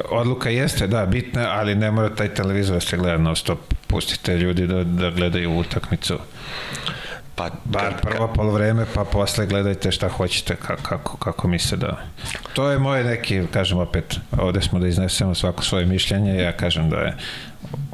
Odluka 0.10 0.50
jeste, 0.50 0.88
da, 0.88 1.06
bitna, 1.06 1.48
ali 1.50 1.76
ne 1.76 1.92
mora 1.92 2.16
taj 2.16 2.34
televizor 2.34 2.76
da 2.76 2.82
se 2.82 2.98
gleda 2.98 3.18
non 3.18 3.36
stop. 3.36 3.60
Pustite 3.92 4.38
ljudi 4.38 4.68
da, 4.68 4.84
da 4.84 5.10
gledaju 5.10 5.58
utakmicu. 5.58 6.20
Pa, 7.36 7.50
Bar 7.66 7.94
prvo 8.02 8.28
polovreme, 8.28 8.86
pa 8.94 9.04
posle 9.04 9.46
gledajte 9.46 9.92
šta 9.92 10.10
hoćete, 10.10 10.56
kako, 10.56 10.84
kako, 10.84 11.18
kako 11.18 11.48
misle 11.48 11.78
da... 11.78 11.98
To 12.54 12.70
je 12.70 12.80
moje 12.80 13.04
neki, 13.04 13.42
kažem 13.54 13.78
opet, 13.78 14.20
ovde 14.40 14.62
smo 14.62 14.80
da 14.80 14.88
iznesemo 14.88 15.36
svako 15.36 15.64
svoje 15.64 15.86
mišljenje, 15.86 16.36
ja 16.36 16.52
kažem 16.52 16.90
da 16.90 16.98
je 16.98 17.16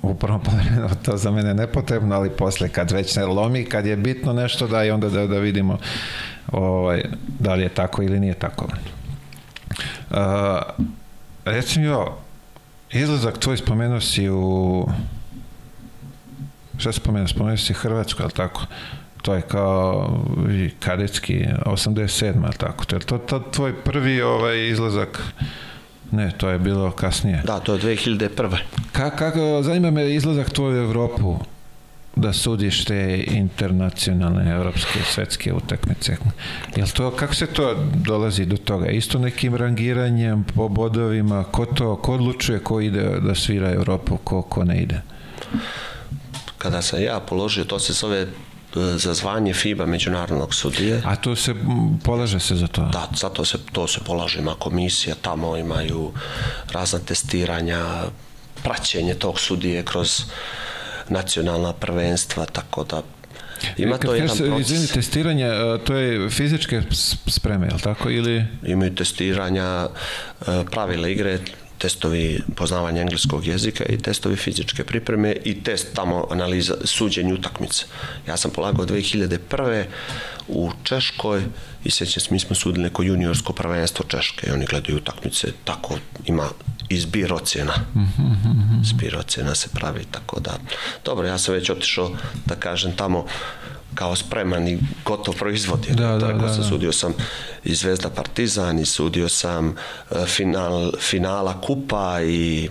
u 0.02 0.16
prvom 0.16 0.42
polovremenu 0.46 0.90
to 1.06 1.18
za 1.18 1.32
mene 1.32 1.54
nepotrebno, 1.54 2.16
ali 2.16 2.30
posle 2.30 2.70
kad 2.70 2.92
već 2.92 3.16
ne 3.16 3.26
lomi, 3.26 3.66
kad 3.66 3.86
je 3.86 3.96
bitno 3.96 4.34
nešto 4.34 4.68
da 4.68 4.84
i 4.84 4.92
onda 4.92 5.10
da, 5.10 5.28
da 5.28 5.40
vidimo 5.40 5.78
ovaj, 6.52 7.04
da 7.40 7.54
li 7.54 7.64
je 7.64 7.70
tako 7.70 8.04
ili 8.04 8.20
nije 8.20 8.34
tako. 8.34 8.68
Uh, 10.10 10.18
recimo, 11.46 12.18
izlazak 12.92 13.38
tvoj 13.40 13.58
spomenuo 13.58 14.02
si 14.02 14.30
u 14.30 14.88
šta 16.78 16.92
spomenuo? 16.92 17.28
Spomenuo 17.28 17.58
si 17.58 17.74
Hrvatsku, 17.74 18.24
ali 18.24 18.32
tako? 18.32 18.66
To 19.22 19.34
je 19.34 19.42
kao 19.42 20.20
kadetski 20.80 21.46
87, 21.66 22.34
ali 22.44 22.54
tako? 22.58 22.86
To 22.86 22.96
je 22.96 23.00
to, 23.00 23.18
to 23.18 23.40
tvoj 23.40 23.74
prvi 23.84 24.22
ovaj 24.22 24.68
izlazak 24.70 25.22
Ne, 26.12 26.32
to 26.38 26.50
je 26.50 26.60
bilo 26.60 26.92
kasnije. 26.92 27.42
Da, 27.46 27.60
to 27.60 27.74
je 27.74 27.80
2001. 27.80 28.58
Ka, 28.92 29.10
kako, 29.10 29.64
zanima 29.64 29.92
me 29.92 30.16
izlazak 30.16 30.50
tvoj 30.50 30.80
u 30.80 30.84
Evropu 30.84 31.40
da 32.16 32.34
sudiš 32.34 32.86
te 32.86 33.24
internacionalne, 33.28 34.52
evropske, 34.52 35.00
svetske 35.06 35.54
utakmice. 35.54 36.18
Jel 36.76 36.88
to, 36.88 37.12
kako 37.12 37.36
se 37.36 37.48
to 37.48 37.76
dolazi 37.96 38.46
do 38.46 38.58
toga? 38.58 38.88
Isto 38.88 39.20
nekim 39.20 39.56
rangiranjem 39.56 40.44
po 40.56 40.68
bodovima, 40.68 41.44
ko 41.44 41.66
to, 41.66 41.96
ko 41.96 42.14
odlučuje 42.14 42.60
ko 42.60 42.82
ide 42.82 43.20
da 43.20 43.36
svira 43.36 43.72
Evropu, 43.72 44.18
ko, 44.18 44.42
ko 44.42 44.64
ne 44.64 44.82
ide? 44.82 45.02
Kada 46.58 46.82
sam 46.82 47.02
ja 47.02 47.20
položio, 47.20 47.66
to 47.66 47.80
se 47.80 47.94
zove 47.94 48.22
e, 48.22 48.28
za 48.98 49.14
zvanje 49.14 49.54
FIBA 49.54 49.86
međunarodnog 49.86 50.56
sudije. 50.56 51.02
A 51.06 51.16
to 51.16 51.36
se 51.36 51.56
polaže 52.04 52.40
se 52.40 52.56
za 52.56 52.68
to? 52.68 52.82
Da, 52.82 53.08
zato 53.16 53.46
se 53.46 53.58
to 53.72 53.88
se 53.88 54.00
polaže, 54.06 54.40
ima 54.40 54.56
komisija, 54.60 55.16
tamo 55.22 55.58
imaju 55.58 56.12
razna 56.72 57.00
testiranja, 57.00 57.84
praćenje 58.64 59.14
tog 59.14 59.40
sudije 59.40 59.84
kroz 59.84 60.22
nacionalna 61.10 61.74
prvenstva, 61.74 62.46
tako 62.46 62.84
da 62.84 63.02
Ima 63.78 63.98
to 63.98 64.14
jedan 64.14 64.38
proces. 64.38 64.70
Izvini, 64.70 64.88
testiranje, 64.88 65.50
to 65.84 65.96
je 65.96 66.30
fizičke 66.30 66.82
spreme, 67.28 67.68
je 67.68 67.74
li 67.74 67.82
tako? 67.82 68.10
Ili... 68.10 68.46
Imaju 68.64 68.96
testiranja 68.96 69.88
pravila 70.72 71.08
igre, 71.08 71.40
testovi 71.78 72.42
poznavanja 72.56 73.02
engleskog 73.02 73.48
jezika 73.48 73.86
i 73.86 73.98
testovi 73.98 74.36
fizičke 74.36 74.84
pripreme 74.84 75.36
i 75.46 75.64
test 75.64 75.88
tamo 75.94 76.28
analiza 76.32 76.76
suđenja 76.84 77.34
utakmice. 77.34 77.86
Ja 78.28 78.38
sam 78.38 78.52
polagao 78.52 78.86
2001. 78.86 79.84
u 80.48 80.72
Češkoj 80.84 81.44
i 81.84 81.92
sećam 81.92 82.22
se, 82.22 82.28
mi 82.32 82.40
smo 82.40 82.56
sudili 82.56 82.84
neko 82.84 83.04
juniorsko 83.04 83.54
prvenstvo 83.54 84.06
Češke 84.08 84.48
i 84.48 84.52
oni 84.52 84.66
gledaju 84.66 84.98
utakmice, 84.98 85.48
tako 85.64 85.98
ima 86.26 86.50
izbir 86.90 87.34
ocjena. 87.34 87.74
Zbir 88.84 89.18
ocjena 89.18 89.56
se 89.56 89.70
pravi, 89.74 90.06
tako 90.12 90.40
da... 90.40 90.58
Dobro, 91.06 91.28
ja 91.28 91.38
sam 91.38 91.54
već 91.54 91.70
otišao, 91.70 92.12
da 92.46 92.56
kažem, 92.56 92.96
tamo 92.96 93.26
kao 93.98 94.16
spreman 94.16 94.68
i 94.68 94.80
gotov 95.06 95.36
proizvod. 95.36 95.86
Da, 95.90 96.18
da, 96.18 96.28
da, 96.28 96.34
da. 96.34 96.64
Sudio 96.64 96.92
sam 96.92 97.14
i 97.64 97.76
Zvezda 97.76 98.10
Partizan 98.10 98.80
i 98.80 98.86
sudio 98.86 99.30
sam 99.30 99.76
e, 100.12 100.26
final, 100.26 100.92
finala 101.00 101.62
kupa 101.62 102.22
i 102.22 102.70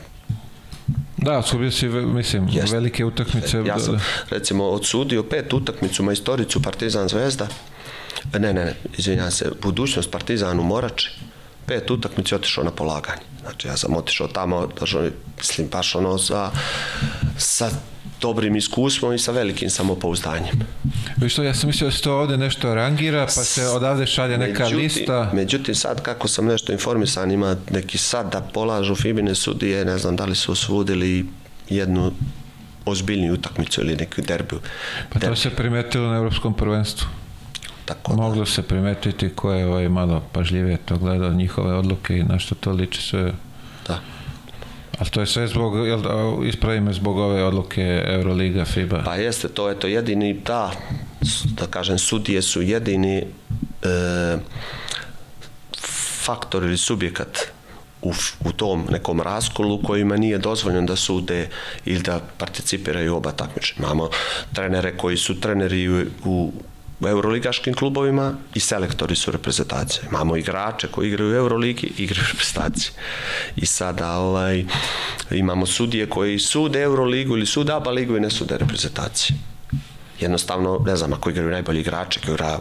Da, 1.17 1.43
sudio 1.43 1.71
si, 1.71 1.89
mislim, 1.89 2.49
Jest. 2.53 2.73
velike 2.73 3.05
utakmice. 3.05 3.63
Ja 3.67 3.79
sam, 3.79 4.01
recimo, 4.31 4.65
odsudio 4.65 5.23
pet 5.23 5.53
utakmicu 5.53 6.03
majstoricu 6.03 6.63
Partizan 6.63 7.09
Zvezda. 7.09 7.49
Ne, 8.33 8.39
ne, 8.39 8.53
ne, 8.55 8.75
izvinjam 8.99 9.31
se, 9.31 9.51
budućnost 9.63 10.11
Partizan 10.11 10.61
u 10.61 10.63
Morači. 10.63 11.11
Pet 11.67 11.91
utakmice 11.91 12.35
otišao 12.35 12.65
na 12.65 12.71
polaganje. 12.71 13.23
Znači, 13.41 13.69
ja 13.69 13.77
sam 13.77 13.97
otišao 13.97 14.29
tamo, 14.29 14.69
došao, 14.81 15.03
mislim, 15.39 15.69
baš 15.73 15.95
ono 15.95 16.19
sa, 16.19 16.51
sa 17.39 17.71
dobrim 18.21 18.57
iskustvom 18.57 19.15
i 19.15 19.19
sa 19.19 19.33
velikim 19.33 19.71
samopouzdanjem. 19.71 20.55
Vi 21.17 21.29
što, 21.29 21.43
ja 21.43 21.55
sam 21.55 21.67
mislio 21.67 21.91
da 21.91 21.97
se 21.97 22.03
to 22.03 22.19
ovde 22.19 22.37
nešto 22.37 22.75
rangira, 22.75 23.25
pa 23.25 23.45
se 23.45 23.67
odavde 23.67 24.07
šalje 24.07 24.39
neka 24.39 24.63
međutim, 24.63 24.85
lista. 24.85 25.31
Međutim, 25.35 25.75
sad 25.75 26.03
kako 26.03 26.29
sam 26.29 26.47
nešto 26.47 26.73
informisan, 26.73 27.31
ima 27.31 27.57
neki 27.71 27.99
sad 27.99 28.33
da 28.33 28.41
polažu 28.41 28.95
Fibine 28.95 29.35
sudije, 29.35 29.85
ne 29.85 29.99
znam 29.99 30.17
da 30.17 30.25
li 30.25 30.35
su 30.35 30.53
osvudili 30.53 31.27
jednu 31.69 32.13
ozbiljniju 32.85 33.35
utakmicu 33.35 33.81
ili 33.81 33.97
neki 33.97 34.23
derbiju. 34.23 34.61
Pa 35.09 35.15
to 35.15 35.19
derbi. 35.19 35.37
se 35.37 35.51
primetilo 35.51 36.09
na 36.09 36.17
Evropskom 36.17 36.55
prvenstvu. 36.55 37.09
Tako 37.85 38.13
da. 38.13 38.23
Moglo 38.23 38.47
se 38.47 38.63
primetiti 38.63 39.29
ko 39.29 39.53
je 39.53 39.67
ovaj 39.67 39.89
malo 39.89 40.23
pažljivije 40.33 40.77
to 40.77 40.97
gledao 40.99 41.33
njihove 41.33 41.75
odluke 41.75 42.17
i 42.17 42.25
na 42.25 42.39
što 42.39 42.55
to 42.55 42.73
liči 42.73 43.03
sve. 43.03 43.33
Ali 44.99 45.11
to 45.11 45.21
je 45.21 45.27
sve 45.27 45.49
zbog, 45.49 45.87
jel, 45.87 46.01
ispravi 46.45 46.81
me 46.81 46.93
zbog 46.93 47.19
ove 47.19 47.45
odluke 47.45 48.03
Euroliga, 48.07 48.65
FIBA? 48.65 49.03
Pa 49.05 49.17
jeste, 49.17 49.49
to 49.49 49.69
je 49.69 49.81
to 49.81 49.87
jedini, 49.87 50.35
da, 50.35 50.73
da 51.45 51.67
kažem, 51.67 51.99
sudije 51.99 52.43
su 52.43 52.63
jedini 52.63 53.17
e, 53.19 53.27
faktor 56.25 56.65
ili 56.65 56.77
subjekat 56.77 57.39
u, 58.03 58.13
u 58.45 58.53
tom 58.53 58.87
nekom 58.91 59.21
raskolu 59.21 59.83
kojima 59.83 60.17
nije 60.17 60.39
dozvoljeno 60.39 60.87
da 60.87 60.97
sude 60.97 61.49
ili 61.85 62.03
da 62.03 62.21
participiraju 62.39 63.17
oba 63.17 63.33
takmičenja. 63.33 63.79
Imamo 63.79 64.11
trenere 64.53 64.97
koji 64.97 65.17
su 65.17 65.41
treneri 65.41 65.89
u 65.89 66.05
u 66.25 66.53
euroligaškim 67.01 67.75
klubovima 67.75 68.35
i 68.55 68.61
selektori 68.61 69.17
su 69.17 69.31
reprezentacije. 69.31 70.05
Imamo 70.09 70.37
igrače 70.37 70.89
koji 70.89 71.09
igraju 71.09 71.31
u 71.31 71.35
Euroligi 71.35 71.93
igraju 71.99 72.25
u 72.25 72.33
reprezentaciji. 72.33 72.91
I 73.57 73.67
sada 73.67 74.13
ovaj, 74.17 74.65
imamo 75.31 75.67
sudije 75.67 76.09
koji 76.09 76.39
sude 76.39 76.83
Euroligu 76.83 77.37
ili 77.37 77.47
sude 77.47 77.73
ABA 77.73 77.91
ligu 77.91 78.17
i 78.17 78.21
ne 78.21 78.31
sude 78.31 78.59
reprezentacije 78.59 79.56
jednostavno, 80.21 80.81
ne 80.87 80.97
znam, 80.97 81.13
ako 81.13 81.31
igraju 81.31 81.51
najbolji 81.51 81.81
igrači, 81.81 82.21
ako 82.23 82.33
igra 82.33 82.59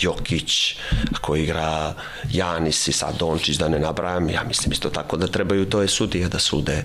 Jokić, 0.00 0.76
ako 1.14 1.36
igra 1.36 1.94
Janis 2.32 2.88
i 2.88 2.92
sad 2.92 3.16
Dončić, 3.18 3.56
da 3.56 3.68
ne 3.68 3.78
nabrajam, 3.78 4.30
ja 4.30 4.44
mislim 4.44 4.72
isto 4.72 4.90
tako 4.90 5.16
da 5.16 5.26
trebaju 5.26 5.64
to 5.70 5.82
je 5.82 5.88
sudije 5.88 6.28
da 6.28 6.38
sude 6.38 6.84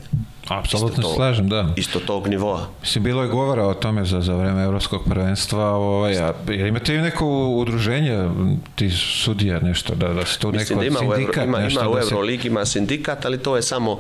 Apsolutno 0.50 1.04
to- 1.04 1.14
slažem, 1.16 1.50
da. 1.50 1.74
isto 1.76 2.00
tog 2.00 2.28
nivoa. 2.28 2.68
Mislim, 2.82 3.04
bilo 3.04 3.22
je 3.22 3.28
govora 3.28 3.68
o 3.68 3.74
tome 3.74 4.06
za, 4.06 4.22
za 4.22 4.34
vreme 4.36 4.64
Evropskog 4.64 5.02
prvenstva. 5.10 5.66
Ovaj, 5.66 6.18
a, 6.18 6.34
jel 6.48 6.68
imate 6.68 6.96
i 6.96 6.98
neko 6.98 7.28
udruženje 7.48 8.30
ti 8.76 8.90
sudija 8.90 9.60
nešto, 9.60 9.96
da, 9.96 10.14
da 10.14 10.26
se 10.26 10.40
tu 10.40 10.52
neko 10.52 10.76
da 10.76 10.86
ima 10.86 11.00
u, 11.00 11.04
Euro, 11.04 11.16
sindikat 11.16 11.46
ima, 11.46 11.60
nešto 11.60 11.82
ima 11.82 11.90
u 11.90 11.96
da 11.96 12.02
se... 12.02 12.14
Euroligi 12.14 12.48
ima 12.48 12.66
sindikat, 12.66 13.26
ali 13.26 13.38
to 13.38 13.56
je 13.56 13.62
samo 13.62 13.92
uh, 13.92 14.00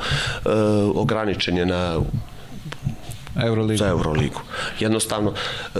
ograničenje 0.95 1.65
na 1.65 1.99
Euroliga. 3.45 3.77
za 3.77 3.89
Euroligu. 3.89 4.41
Jednostavno, 4.79 5.33
e, 5.75 5.79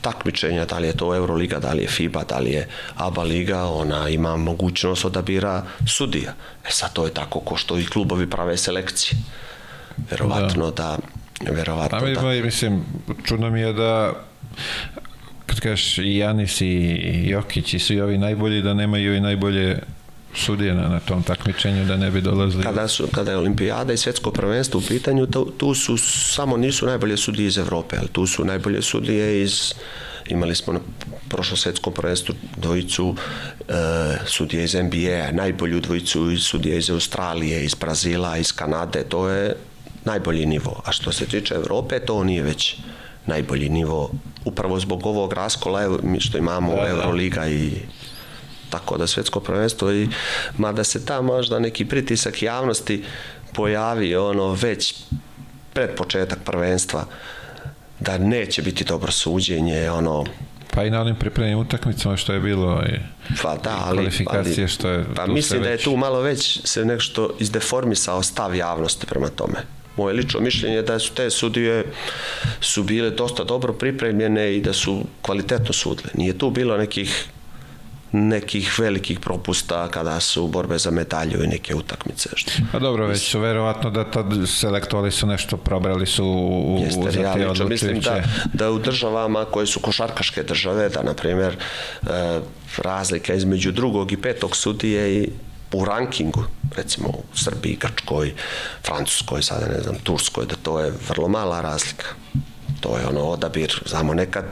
takmičenja, 0.00 0.64
da 0.64 0.78
li 0.78 0.86
je 0.86 0.96
to 0.96 1.14
Euroliga, 1.14 1.58
da 1.58 1.72
li 1.72 1.82
je 1.82 1.88
FIBA, 1.88 2.24
da 2.24 2.38
li 2.38 2.50
je 2.50 2.68
ABA 2.96 3.22
liga, 3.22 3.64
ona 3.64 4.08
ima 4.08 4.36
mogućnost 4.36 5.04
odabira 5.04 5.62
sudija. 5.86 6.34
E 6.64 6.70
sad 6.70 6.92
to 6.92 7.04
je 7.04 7.14
tako 7.14 7.40
ko 7.40 7.56
što 7.56 7.78
i 7.78 7.86
klubovi 7.86 8.30
prave 8.30 8.56
selekcije. 8.56 9.18
Verovatno 10.10 10.70
da, 10.70 10.98
verovatno 11.50 11.98
A 11.98 12.00
da. 12.00 12.20
da. 12.20 12.44
mislim, 12.44 12.84
čudno 13.24 13.50
mi 13.50 13.60
je 13.60 13.72
da 13.72 14.12
kad 15.46 15.60
kažeš 15.60 15.98
i 15.98 16.16
Janis 16.16 16.60
i 16.60 16.98
Jokić 17.28 17.74
i 17.74 17.78
svi 17.78 18.00
ovi 18.00 18.18
najbolji, 18.18 18.62
da 18.62 18.74
nemaju 18.74 19.16
i 19.16 19.20
najbolje 19.20 19.78
sudije 20.36 20.74
na, 20.74 20.88
na 20.88 21.00
tom 21.00 21.22
takmičenju, 21.22 21.84
da 21.84 21.96
ne 21.96 22.10
bi 22.10 22.20
dolazili... 22.20 22.62
Kada, 22.62 22.88
su, 22.88 23.08
kada 23.14 23.30
je 23.30 23.36
olimpijada 23.36 23.92
i 23.92 23.96
svjetsko 23.96 24.30
prvenstvo 24.30 24.78
u 24.78 24.82
pitanju, 24.88 25.26
tu, 25.26 25.52
tu 25.58 25.74
su 25.74 25.98
samo 26.34 26.56
nisu 26.56 26.86
najbolje 26.86 27.16
sudije 27.16 27.46
iz 27.46 27.58
Evrope, 27.58 27.96
ali 27.98 28.08
tu 28.08 28.26
su 28.26 28.44
najbolje 28.44 28.82
sudije 28.82 29.42
iz 29.42 29.74
imali 30.28 30.54
smo 30.54 30.72
na 30.72 30.80
prošlom 31.28 31.56
svjetskom 31.56 31.92
prvenstvu 31.92 32.34
dvojicu 32.56 33.14
e, 33.68 33.72
sudije 34.26 34.64
iz 34.64 34.74
NBA, 34.74 35.32
najbolju 35.32 35.80
dvojicu 35.80 36.30
iz 36.30 36.42
sudije 36.42 36.78
iz 36.78 36.90
Australije, 36.90 37.64
iz 37.64 37.74
Brazila, 37.74 38.36
iz 38.36 38.52
Kanade, 38.52 39.04
to 39.04 39.28
je 39.28 39.56
najbolji 40.04 40.46
nivo. 40.46 40.82
A 40.84 40.92
što 40.92 41.12
se 41.12 41.26
tiče 41.26 41.54
Evrope, 41.54 42.00
to 42.00 42.24
nije 42.24 42.42
već 42.42 42.76
najbolji 43.26 43.68
nivo 43.68 44.10
upravo 44.44 44.80
zbog 44.80 45.06
ovog 45.06 45.32
raskola 45.32 45.98
što 46.18 46.38
imamo 46.38 46.70
Da, 46.70 46.82
da. 46.82 46.88
Euroliga 46.88 47.48
i 47.48 47.70
tako 48.70 48.98
da 48.98 49.06
svjetsko 49.06 49.40
prvenstvo 49.40 49.92
i 49.92 50.08
mada 50.58 50.84
se 50.84 51.06
ta 51.06 51.20
možda 51.20 51.58
neki 51.58 51.84
pritisak 51.84 52.42
javnosti 52.42 53.04
pojavi 53.52 54.16
ono 54.16 54.52
već 54.52 54.94
pred 55.72 55.90
početak 55.96 56.38
prvenstva 56.44 57.04
da 58.00 58.18
neće 58.18 58.62
biti 58.62 58.84
dobro 58.84 59.12
suđenje 59.12 59.90
ono 59.90 60.24
Pa 60.74 60.84
i 60.84 60.90
na 60.90 61.00
onim 61.00 61.16
pripremnim 61.16 61.58
utakmicama 61.58 62.16
što 62.16 62.32
je 62.32 62.40
bilo 62.40 62.82
i 62.88 62.98
pa 63.42 63.56
da, 63.56 63.82
ali, 63.84 63.96
kvalifikacije 63.96 64.64
ali- 64.64 64.68
što 64.68 64.88
je 64.88 65.04
pa 65.16 65.26
mislim 65.26 65.62
da 65.62 65.68
je 65.68 65.78
tu 65.78 65.96
malo 65.96 66.20
već 66.20 66.60
se 66.64 66.84
nešto 66.84 67.30
izdeformisao 67.40 68.22
stav 68.22 68.54
javnosti 68.54 69.06
prema 69.06 69.28
tome 69.28 69.56
moje 69.96 70.14
lično 70.14 70.40
mišljenje 70.40 70.76
je 70.76 70.82
da 70.82 70.98
su 70.98 71.14
te 71.14 71.30
sudije 71.30 71.84
su 72.60 72.82
bile 72.82 73.10
dosta 73.10 73.44
dobro 73.44 73.72
pripremljene 73.72 74.56
i 74.56 74.60
da 74.60 74.72
su 74.72 75.04
kvalitetno 75.22 75.72
sudile. 75.72 76.10
Nije 76.14 76.38
tu 76.38 76.50
bilo 76.50 76.76
nekih 76.76 77.26
nekih 78.12 78.78
velikih 78.78 79.20
propusta 79.20 79.88
kada 79.88 80.20
su 80.20 80.46
borbe 80.46 80.78
za 80.78 80.90
medalju 80.90 81.44
i 81.44 81.46
neke 81.46 81.74
utakmice. 81.74 82.28
Što, 82.34 82.50
Pa 82.72 82.78
dobro, 82.78 83.06
već 83.06 83.30
su 83.30 83.40
verovatno 83.40 83.90
da 83.90 84.10
tad 84.10 84.26
selektovali 84.46 85.10
su 85.10 85.26
nešto, 85.26 85.56
probrali 85.56 86.06
su 86.06 86.24
u, 86.24 86.76
u, 86.76 86.78
Jeste, 86.84 87.10
za 87.10 87.32
te 87.34 87.46
lično 87.48 87.66
mislim 87.66 88.00
da, 88.00 88.10
odlučujuće. 88.10 88.48
da 88.52 88.70
u 88.70 88.78
državama 88.78 89.44
koje 89.44 89.66
su 89.66 89.80
košarkaške 89.80 90.42
države, 90.42 90.88
da 90.88 91.02
na 91.02 91.14
primjer 91.14 91.56
e, 91.56 92.40
razlika 92.78 93.34
između 93.34 93.72
drugog 93.72 94.12
i 94.12 94.16
petog 94.16 94.56
sudije 94.56 95.22
i 95.22 95.28
u 95.72 95.84
rankingu, 95.84 96.44
recimo 96.76 97.08
u 97.08 97.22
Srbiji, 97.34 97.76
Grčkoj, 97.80 98.34
Francuskoj, 98.86 99.42
sada 99.42 99.66
ne 99.66 99.80
znam, 99.80 99.96
Turskoj, 100.02 100.46
da 100.46 100.54
to 100.62 100.80
je 100.80 100.92
vrlo 101.08 101.28
mala 101.28 101.60
razlika. 101.60 102.06
To 102.80 102.98
je 102.98 103.06
ono 103.06 103.20
odabir, 103.20 103.82
znamo 103.86 104.14
nekad 104.14 104.44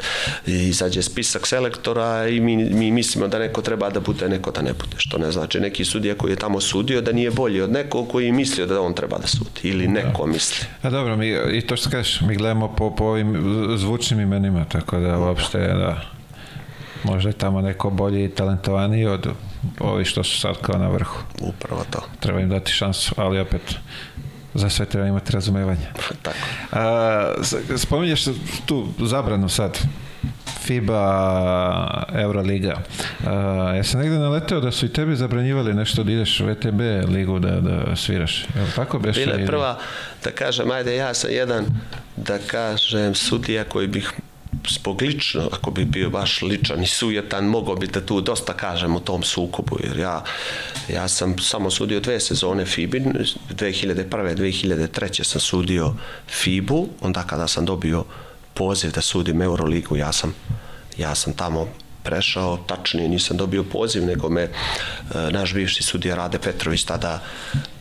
izađe 0.46 1.02
spisak 1.02 1.46
selektora 1.46 2.28
i 2.28 2.40
mi, 2.40 2.56
mi 2.56 2.90
mislimo 2.90 3.28
da 3.28 3.38
neko 3.38 3.62
treba 3.62 3.90
da 3.90 4.00
bude, 4.00 4.28
neko 4.28 4.50
da 4.50 4.62
ne 4.62 4.72
bude. 4.72 4.96
Što 4.96 5.18
ne 5.18 5.32
znači 5.32 5.60
neki 5.60 5.84
sudija 5.84 6.14
koji 6.14 6.32
je 6.32 6.36
tamo 6.36 6.60
sudio 6.60 7.00
da 7.00 7.12
nije 7.12 7.30
bolji 7.30 7.60
od 7.60 7.72
nekog 7.72 8.08
koji 8.08 8.26
je 8.26 8.32
mislio 8.32 8.66
da 8.66 8.80
on 8.80 8.94
treba 8.94 9.18
da 9.18 9.26
sudi. 9.26 9.60
Ili 9.62 9.88
neko 9.88 10.26
misli. 10.26 10.66
A 10.82 10.90
dobro, 10.90 11.16
mi, 11.16 11.28
i 11.52 11.60
to 11.60 11.76
što 11.76 11.90
kažeš, 11.90 12.20
mi 12.20 12.36
gledamo 12.36 12.74
po, 12.74 12.94
po 12.96 13.04
ovim 13.04 13.36
zvučnim 13.76 14.20
imenima, 14.20 14.64
tako 14.64 14.98
da 14.98 15.18
uopšte 15.18 15.58
da 15.58 16.00
možda 17.04 17.28
je 17.28 17.38
tamo 17.38 17.60
neko 17.60 17.90
bolji 17.90 18.24
i 18.24 18.28
talentovaniji 18.28 19.06
od 19.06 19.28
ovi 19.80 20.04
što 20.04 20.24
su 20.24 20.40
sad 20.40 20.60
kao 20.62 20.78
na 20.78 20.88
vrhu. 20.88 21.18
Upravo 21.40 21.84
to. 21.90 22.02
Treba 22.20 22.40
im 22.40 22.48
dati 22.48 22.72
šansu, 22.72 23.14
ali 23.16 23.40
opet 23.40 23.62
za 24.54 24.70
sve 24.70 24.86
treba 24.86 25.06
imati 25.06 25.32
razumevanje. 25.32 25.86
Tako. 26.22 26.36
A, 26.72 27.34
spominješ 27.76 28.24
tu 28.66 28.88
zabranu 28.98 29.48
sad 29.48 29.78
FIBA, 30.60 32.04
Euroliga. 32.14 32.78
A, 33.26 33.32
ja 33.76 33.84
sam 33.84 34.00
negde 34.00 34.18
naleteo 34.18 34.60
da 34.60 34.70
su 34.70 34.86
i 34.86 34.92
tebi 34.92 35.16
zabranjivali 35.16 35.74
nešto 35.74 36.04
da 36.04 36.12
ideš 36.12 36.40
u 36.40 36.46
VTB 36.46 36.80
ligu 37.08 37.38
da, 37.38 37.60
da 37.60 37.96
sviraš. 37.96 38.46
Je 38.54 38.62
li 38.62 38.70
tako 38.76 38.98
beše? 38.98 39.20
Bila 39.20 39.36
je 39.36 39.46
prva, 39.46 39.78
da 40.24 40.30
kažem, 40.30 40.70
ajde 40.70 40.96
ja 40.96 41.14
sam 41.14 41.30
jedan, 41.30 41.64
da 42.16 42.38
kažem, 42.38 43.14
sudija 43.14 43.64
koji 43.64 43.86
bih 43.86 44.12
zbog 44.68 45.02
lično, 45.02 45.48
ako 45.52 45.70
bi 45.70 45.84
bio 45.84 46.10
baš 46.10 46.42
ličan 46.42 46.82
i 46.82 46.86
sujetan, 46.86 47.44
mogao 47.44 47.76
bi 47.76 47.86
te 47.86 48.06
tu 48.06 48.20
dosta 48.20 48.52
kažem 48.52 48.96
u 48.96 49.00
tom 49.00 49.22
sukobu, 49.22 49.78
jer 49.84 49.98
ja, 49.98 50.24
ja 50.88 51.08
sam 51.08 51.38
samo 51.38 51.70
sudio 51.70 52.00
dve 52.00 52.20
sezone 52.20 52.66
FIBI, 52.66 53.00
2001. 53.50 54.34
2003. 54.36 55.24
sam 55.24 55.40
sudio 55.40 55.94
FIBU, 56.28 56.88
onda 57.00 57.22
kada 57.22 57.48
sam 57.48 57.64
dobio 57.64 58.04
poziv 58.54 58.92
da 58.92 59.00
sudim 59.00 59.42
Euroligu, 59.42 59.96
ja 59.96 60.12
sam, 60.12 60.34
ja 60.98 61.14
sam 61.14 61.32
tamo 61.32 61.68
prešao, 62.04 62.56
tačnije 62.56 63.08
nisam 63.08 63.36
dobio 63.36 63.64
poziv, 63.64 64.04
nego 64.04 64.28
me 64.28 64.42
e, 64.42 64.50
naš 65.30 65.54
bivši 65.54 65.82
sudija 65.82 66.16
Rade 66.16 66.38
Petrović 66.38 66.84
tada 66.84 67.22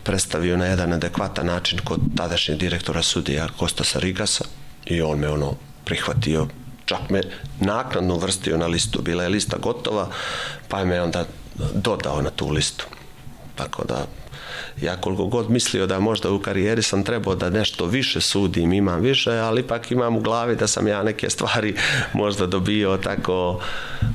predstavio 0.04 0.58
na 0.58 0.66
jedan 0.66 0.94
adekvatan 0.94 1.46
način 1.46 1.80
kod 1.84 2.00
tadašnjeg 2.18 2.58
direktora 2.58 3.04
sudija 3.04 3.48
Kostasa 3.58 4.00
Rigasa 4.00 4.46
i 4.86 5.02
on 5.02 5.20
me 5.20 5.30
ono 5.30 5.56
prihvatio 5.86 6.48
čak 6.86 7.10
me 7.10 7.22
naknadno 7.60 8.18
vrstio 8.18 8.58
na 8.58 8.68
listu, 8.68 9.02
bila 9.02 9.24
je 9.24 9.30
lista 9.30 9.58
gotova, 9.58 10.10
pa 10.68 10.80
je 10.80 10.86
me 10.86 11.02
onda 11.02 11.26
dodao 11.74 12.22
na 12.22 12.30
tu 12.30 12.50
listu. 12.50 12.86
Tako 13.56 13.84
da, 13.86 14.06
ja 14.82 15.02
koliko 15.02 15.26
god 15.26 15.50
mislio 15.50 15.88
da 15.88 16.00
možda 16.00 16.32
u 16.32 16.40
karijeri 16.40 16.82
sam 16.84 17.04
trebao 17.04 17.36
da 17.36 17.50
nešto 17.50 17.86
više 17.86 18.22
sudim, 18.22 18.74
imam 18.74 19.02
više, 19.02 19.32
ali 19.32 19.62
ipak 19.62 19.92
imam 19.92 20.18
u 20.18 20.22
glavi 20.22 20.56
da 20.56 20.68
sam 20.68 20.88
ja 20.88 21.04
neke 21.04 21.30
stvari 21.30 21.76
možda 22.14 22.48
dobio 22.48 22.98
tako 22.98 23.60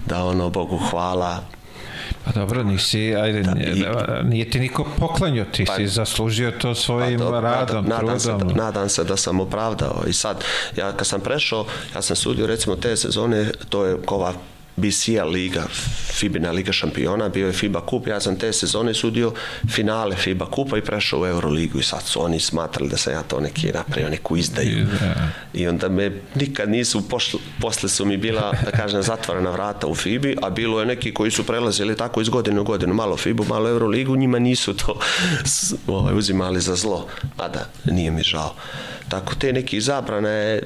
da 0.06 0.24
ono, 0.24 0.50
Bogu 0.50 0.78
hvala, 0.90 1.42
Pa 2.24 2.32
dobro, 2.32 2.62
nisi, 2.62 3.14
ajde, 3.14 3.42
nije, 3.44 3.70
i- 3.70 3.84
nije 4.24 4.50
ti 4.50 4.60
niko 4.60 4.86
poklanio, 4.98 5.44
ti 5.46 5.64
Pa- 5.64 5.74
si 5.74 5.86
zaslužio 5.88 6.50
to 6.52 6.74
svojim 6.74 7.18
dobro, 7.18 7.40
radom, 7.40 7.84
nadam, 7.84 7.96
nadam 7.98 8.20
se, 8.20 8.28
trudom. 8.28 8.48
da, 8.48 8.54
nadam 8.54 8.88
se 8.88 9.04
da 9.04 9.16
sam 9.16 9.40
opravdao 9.40 10.02
i 10.06 10.12
sad 10.12 10.44
ja 10.76 10.92
kad 10.92 11.06
sam 11.06 11.20
prešao 11.20 11.66
ja 11.94 12.02
sam 12.02 12.16
sudio 12.16 12.46
recimo 12.46 12.76
te 12.76 12.96
sezone 12.96 13.50
to 13.68 13.84
je 13.84 13.96
ova 14.06 14.32
BCL 14.78 15.28
liga 15.28 15.66
Fibina 16.12 16.50
liga 16.50 16.72
šampiona 16.72 17.28
bio 17.28 17.46
je 17.46 17.52
FIBA 17.52 17.80
kup 17.80 18.06
ja 18.06 18.20
sam 18.20 18.38
te 18.38 18.52
sezone 18.52 18.94
sudio 18.94 19.32
finale 19.70 20.16
FIBA 20.16 20.46
kupa 20.46 20.78
i 20.78 20.80
prešao 20.80 21.20
u 21.20 21.26
Euroligu 21.26 21.78
i 21.78 21.82
sad 21.82 22.02
su 22.02 22.22
oni 22.22 22.40
smatrali 22.40 22.90
da 22.90 22.96
sam 22.96 23.12
ja 23.12 23.22
to 23.22 23.40
neki 23.40 23.72
napravio 23.72 24.10
neku 24.10 24.36
izdaju 24.36 24.86
Da. 25.00 25.28
i 25.54 25.68
onda 25.68 25.88
me 25.88 26.12
nikad 26.34 26.68
nisu 26.68 27.08
pošli, 27.08 27.40
posle 27.60 27.88
su 27.88 28.06
mi 28.06 28.16
bila 28.16 28.52
da 28.64 28.70
kažem 28.70 29.02
zatvorena 29.02 29.50
vrata 29.50 29.86
u 29.86 29.94
FIBI 29.94 30.36
a 30.42 30.50
bilo 30.50 30.80
je 30.80 30.86
neki 30.86 31.14
koji 31.14 31.30
su 31.30 31.44
prelazili 31.44 31.96
tako 31.96 32.20
iz 32.20 32.28
godine 32.28 32.60
u 32.60 32.64
godinu 32.64 32.94
malo 32.94 33.16
FIBU, 33.16 33.44
malo 33.44 33.68
Euroligu 33.68 34.16
njima 34.16 34.38
nisu 34.38 34.74
to 34.76 35.00
ovaj, 35.86 36.14
uzimali 36.14 36.60
za 36.60 36.74
zlo 36.74 37.06
mada 37.38 37.68
nije 37.84 38.10
mi 38.10 38.22
žao 38.22 38.54
tako 39.08 39.34
te 39.34 39.52
neki 39.52 39.80
zabrane 39.80 40.60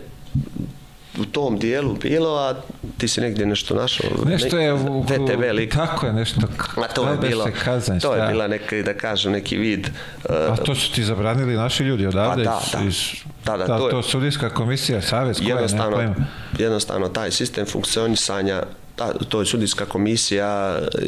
u 1.19 1.25
tom 1.25 1.59
dijelu 1.59 1.95
bilo, 1.95 2.37
a 2.37 2.55
ti 3.03 3.09
si 3.09 3.21
negdje 3.21 3.47
nešto 3.47 3.75
našao. 3.75 4.11
Nešto 4.25 4.59
je 4.59 4.73
u, 4.73 5.03
VTV 5.03 5.53
lik. 5.53 5.73
Tako 5.73 6.07
je 6.07 6.13
nešto. 6.13 6.41
A 6.77 6.87
to 6.89 7.09
je 7.09 7.17
da 7.17 7.21
bilo, 7.21 7.49
kazan, 7.65 8.01
to 8.01 8.15
je 8.15 8.19
šta? 8.19 8.29
bila 8.29 8.49
neki, 8.49 8.83
da 8.83 8.95
kažem, 8.95 9.33
neki 9.33 9.57
vid 9.57 9.87
uh, 9.87 10.35
A 10.53 10.57
to 10.57 10.75
su 10.75 10.93
ti 10.93 11.05
zabranili 11.05 11.55
naši 11.57 11.85
ljudi 11.85 12.07
odavde? 12.07 12.45
Pa 12.45 12.51
da, 12.51 12.61
iz- 12.61 12.73
da. 12.75 12.89
Iz, 12.89 12.97
Da, 13.45 13.53
da, 13.53 13.65
da, 13.65 13.79
to 13.79 13.89
to, 13.91 13.97
je- 13.97 14.03
sudijska 14.03 14.51
komisija, 14.51 15.03
savez, 15.03 15.37
koja 15.37 15.49
je, 15.49 15.55
ne 15.55 15.61
jednostavno, 15.61 16.15
jednostavno 16.59 17.09
taj 17.09 17.31
sistem 17.31 17.67
funkcionisanja, 17.67 18.63
ta, 18.97 19.13
to 19.21 19.41
je 19.41 19.47
sudijska 19.47 19.85
komisija 19.87 20.79
e, 20.79 21.07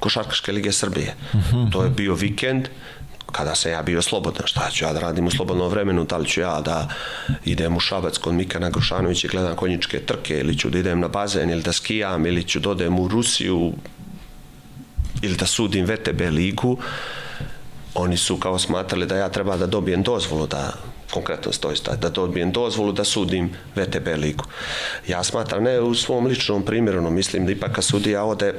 Košarkaške 0.00 0.52
lige 0.52 0.72
Srbije. 0.72 1.14
To 1.72 1.84
je 1.84 1.90
bio 1.90 2.14
vikend 2.14 2.68
kada 3.32 3.54
sam 3.54 3.72
ja 3.72 3.82
bio 3.82 4.02
slobodan, 4.02 4.46
šta 4.46 4.70
ću 4.70 4.84
ja 4.84 4.92
da 4.92 5.00
radim 5.00 5.26
u 5.26 5.30
slobodnom 5.30 5.68
vremenu, 5.68 6.04
da 6.04 6.16
li 6.16 6.28
ću 6.28 6.40
ja 6.40 6.60
da 6.60 6.88
idem 7.44 7.76
u 7.76 7.80
Šabac 7.80 8.18
kod 8.18 8.34
Mikana 8.34 8.70
Grošanovića 8.70 9.26
i 9.26 9.30
gledam 9.30 9.56
konjičke 9.56 10.00
trke, 10.00 10.38
ili 10.40 10.58
ću 10.58 10.70
da 10.70 10.78
idem 10.78 11.00
na 11.00 11.08
bazen, 11.08 11.50
ili 11.50 11.62
da 11.62 11.72
skijam, 11.72 12.26
ili 12.26 12.44
ću 12.44 12.60
da 12.60 12.70
odem 12.70 12.98
u 12.98 13.08
Rusiju, 13.08 13.72
ili 15.22 15.36
da 15.36 15.46
sudim 15.46 15.84
VTB 15.84 16.20
ligu, 16.30 16.78
oni 17.94 18.16
su 18.16 18.36
kao 18.36 18.58
smatrali 18.58 19.06
da 19.06 19.16
ja 19.16 19.28
treba 19.28 19.56
da 19.56 19.66
dobijem 19.66 20.02
dozvolu 20.02 20.46
da 20.46 20.72
konkretno 21.10 21.52
stoji 21.52 21.76
da 22.00 22.08
dobijem 22.08 22.52
dozvolu 22.52 22.92
da 22.92 23.04
sudim 23.04 23.50
VTB 23.76 24.08
ligu. 24.16 24.44
Ja 25.08 25.24
smatram 25.24 25.62
ne 25.62 25.80
u 25.80 25.94
svom 25.94 26.26
ličnom 26.26 26.62
primjeru, 26.62 27.02
no 27.02 27.10
mislim 27.10 27.46
da 27.46 27.52
ipak 27.52 27.72
kad 27.72 27.84
sudija 27.84 28.24
ode 28.24 28.54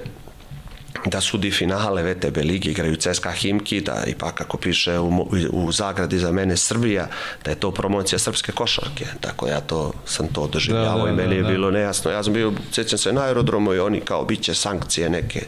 da 1.06 1.22
sudi 1.22 1.52
finale 1.52 2.04
VTB 2.04 2.38
ligi, 2.38 2.70
igraju 2.70 2.96
CSKA 2.96 3.32
Himki, 3.32 3.82
da 3.82 4.04
ipak 4.08 4.36
kako 4.36 4.58
piše 4.58 5.00
u, 5.00 5.28
u 5.52 5.72
zagradi 5.72 6.20
za 6.20 6.32
mene 6.32 6.58
Srbija, 6.58 7.08
da 7.46 7.52
je 7.52 7.60
to 7.60 7.72
promocija 7.72 8.20
srpske 8.20 8.52
košarke. 8.52 9.06
Tako 9.22 9.48
ja 9.48 9.62
to 9.62 9.94
sam 10.06 10.28
to 10.28 10.48
doživljavao 10.48 10.98
da, 10.98 11.04
da, 11.04 11.10
i 11.12 11.16
meni 11.16 11.36
je 11.36 11.42
da, 11.42 11.48
da. 11.48 11.54
bilo 11.54 11.72
nejasno. 11.72 12.12
Ja 12.12 12.24
sam 12.24 12.34
bio, 12.34 12.54
sjećam 12.72 13.00
se 13.00 13.14
na 13.14 13.22
aerodromu 13.22 13.74
i 13.74 13.80
oni 13.80 14.00
kao 14.00 14.26
bit 14.26 14.42
će 14.42 14.54
sankcije 14.54 15.10
neke. 15.10 15.40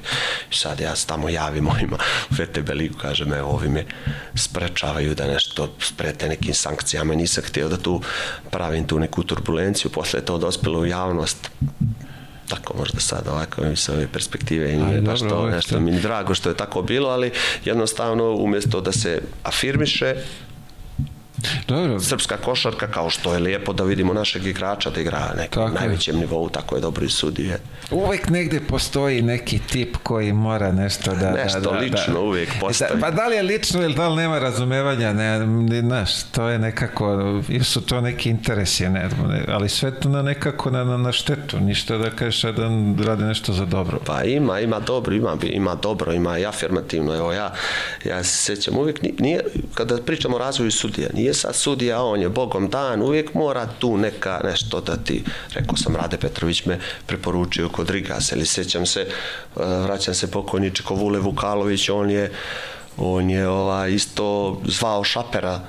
I 0.51 0.55
sad 0.55 0.79
ja 0.79 0.95
se 0.95 1.07
tamo 1.07 1.29
javim 1.29 1.67
ovima 1.67 1.97
u 2.31 2.33
VTB 2.33 2.69
ligu, 2.69 2.97
kažem, 2.97 3.33
evo, 3.33 3.49
ovi 3.49 3.69
me 3.69 3.85
sprečavaju 4.35 5.15
da 5.15 5.27
nešto 5.27 5.73
sprete 5.79 6.27
nekim 6.27 6.53
sankcijama. 6.53 7.15
Nisam 7.15 7.43
htio 7.47 7.69
da 7.69 7.77
tu 7.77 8.01
pravim 8.51 8.87
tu 8.87 8.99
neku 8.99 9.23
turbulenciju. 9.23 9.91
Posle 9.91 10.21
to 10.21 10.37
dospelo 10.37 10.79
u 10.79 10.85
javnost 10.85 11.49
tako 12.55 12.77
možda 12.77 12.99
sad 12.99 13.27
ovako 13.27 13.61
mi 13.63 13.75
sa 13.75 13.93
ove 13.93 14.07
perspektive 14.07 14.73
i 14.73 14.77
nije 14.77 15.01
baš 15.01 15.19
to 15.19 15.49
nešto 15.49 15.79
mi 15.79 15.99
drago 15.99 16.33
što 16.33 16.49
je 16.49 16.57
tako 16.57 16.81
bilo, 16.81 17.09
ali 17.09 17.31
jednostavno 17.65 18.35
umjesto 18.35 18.81
da 18.81 18.91
se 18.91 19.21
afirmiše 19.43 20.15
Dobro. 21.67 21.99
Srpska 21.99 22.37
košarka, 22.37 22.87
kao 22.87 23.09
što 23.09 23.33
je 23.33 23.39
lijepo 23.39 23.73
da 23.73 23.83
vidimo 23.83 24.13
našeg 24.13 24.45
igrača 24.45 24.89
da 24.89 25.01
igra 25.01 25.19
na 25.19 25.41
nekom 25.41 25.73
najvećem 25.73 26.19
nivou, 26.19 26.49
tako 26.49 26.75
je 26.75 26.81
dobro 26.81 27.05
i 27.05 27.09
sudije. 27.09 27.59
Uvek 27.91 28.29
negde 28.29 28.59
postoji 28.59 29.21
neki 29.21 29.59
tip 29.59 29.97
koji 30.03 30.33
mora 30.33 30.71
nešto 30.71 31.15
da... 31.15 31.31
Nešto 31.31 31.59
da, 31.59 31.71
da, 31.71 31.77
lično 31.77 32.13
da. 32.13 32.19
uvijek 32.19 32.49
postoji. 32.59 32.89
Da, 32.93 32.99
pa 32.99 33.11
da 33.11 33.27
li 33.27 33.35
je 33.35 33.43
lično 33.43 33.83
ili 33.83 33.93
da 33.93 34.07
li 34.07 34.15
nema 34.15 34.39
razumevanja, 34.39 35.13
ne, 35.13 35.47
ne 35.47 35.81
znaš, 35.81 36.23
to 36.23 36.47
je 36.47 36.59
nekako, 36.59 37.41
ili 37.49 37.63
su 37.63 37.81
to 37.81 38.01
neki 38.01 38.29
interesi, 38.29 38.89
ne, 38.89 39.09
ali 39.47 39.69
sve 39.69 39.99
to 39.99 40.09
na 40.09 40.21
nekako 40.21 40.71
na, 40.71 40.83
na, 40.83 40.97
na 40.97 41.11
štetu, 41.11 41.59
ništa 41.59 41.97
da 41.97 42.09
kažeš 42.09 42.41
da 42.41 42.69
radi 43.05 43.23
nešto 43.23 43.53
za 43.53 43.65
dobro. 43.65 43.99
Pa 44.05 44.23
ima, 44.23 44.59
ima 44.59 44.79
dobro, 44.79 45.15
ima, 45.15 45.37
ima 45.43 45.75
dobro, 45.75 46.13
ima 46.13 46.37
i 46.37 46.45
afirmativno, 46.45 47.15
evo 47.15 47.33
ja, 47.33 47.53
ja 48.05 48.23
se 48.23 48.37
sećam 48.37 48.77
uvijek, 48.77 49.01
nije, 49.19 49.43
kada 49.73 49.97
pričamo 49.97 50.35
o 50.35 50.39
razvoju 50.39 50.71
sudija, 50.71 51.09
nije 51.13 51.30
nije 51.31 51.39
sad 51.39 51.55
sudija, 51.55 52.03
on 52.03 52.21
je 52.21 52.29
bogom 52.29 52.69
dan, 52.69 53.01
uvijek 53.01 53.33
mora 53.33 53.67
tu 53.79 53.97
neka 53.97 54.41
nešto 54.43 54.81
da 54.81 54.97
ti, 54.97 55.23
rekao 55.53 55.77
sam, 55.77 55.95
Rade 55.95 56.17
Petrović 56.17 56.65
me 56.65 56.79
preporučio 57.05 57.69
kod 57.69 57.89
Rigas, 57.89 58.31
ili 58.31 58.45
sećam 58.45 58.85
se, 58.85 59.01
e, 59.01 59.07
vraćam 59.55 60.13
se 60.13 60.31
pokojničko 60.31 60.95
Vule 60.95 61.19
Vukalović, 61.19 61.89
on 61.89 62.11
je 62.11 62.31
on 62.97 63.29
je 63.29 63.47
ova, 63.47 63.87
isto 63.87 64.59
zvao 64.65 65.03
Šapera 65.03 65.59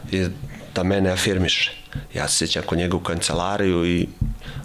da 0.75 0.83
mene 0.83 1.11
afirmiše. 1.11 1.73
Ja 2.15 2.29
se 2.29 2.37
sjećam 2.37 2.63
kod 2.67 2.79
njega 2.79 2.97
u 2.97 3.01
kancelariju 3.01 3.87
i 3.87 4.09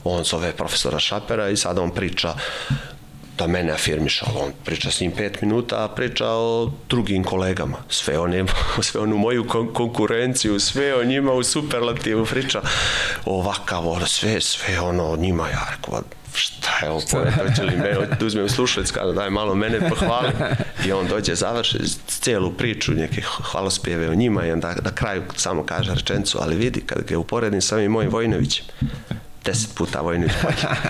on 0.04 0.24
zove 0.24 0.52
profesora 0.52 1.00
Šapera 1.00 1.50
i 1.50 1.58
sada 1.58 1.82
on 1.82 1.92
priča 1.92 2.34
da 3.38 3.48
mene 3.48 3.72
afirmiša, 3.72 4.26
ali 4.30 4.46
on 4.46 4.52
priča 4.66 4.92
s 4.92 5.00
njim 5.00 5.12
pet 5.12 5.42
minuta, 5.42 5.84
a 5.84 5.88
priča 5.88 6.28
o 6.28 6.72
drugim 6.90 7.24
kolegama. 7.24 7.78
Sve 7.90 8.20
on 8.20 8.34
je, 8.34 8.46
sve 8.88 9.02
on 9.02 9.14
u 9.14 9.18
moju 9.18 9.48
kon 9.48 9.74
konkurenciju, 9.74 10.60
sve 10.60 10.96
o 10.96 11.04
njima 11.04 11.34
u 11.34 11.44
superlativu 11.44 12.26
priča. 12.26 12.62
Ovakav, 13.26 13.88
ono, 13.88 14.06
sve, 14.06 14.42
sve 14.42 14.80
ono 14.80 15.12
o 15.12 15.18
njima, 15.18 15.50
ja 15.50 15.68
rekao, 15.72 16.02
šta 16.34 16.86
je 16.86 16.90
ovo 16.92 17.02
hoće 17.36 17.64
li 17.64 17.78
me, 17.78 17.98
uzmem 18.26 18.50
slušalic, 18.50 18.92
kada 18.92 19.12
daj 19.12 19.30
malo 19.30 19.56
mene 19.56 19.90
pohvali. 19.90 20.32
I 20.86 20.92
on 20.92 21.08
dođe, 21.08 21.36
završi 21.36 21.78
cijelu 22.08 22.52
priču, 22.52 22.92
neke 22.92 23.22
hvalospjeve 23.22 24.10
o 24.10 24.16
njima 24.16 24.46
i 24.46 24.52
onda 24.52 24.76
na 24.84 24.92
kraju 24.92 25.24
samo 25.36 25.64
kaže 25.64 25.94
rečencu, 25.94 26.38
ali 26.42 26.56
vidi, 26.56 26.82
kad 26.82 27.04
ga 27.04 27.18
uporedim 27.18 27.62
sa 27.62 27.76
ovim 27.76 27.92
mojim 27.92 28.12
Vojnovićem, 28.12 28.66
deset 29.48 29.76
puta 29.76 30.02
vojnu 30.02 30.28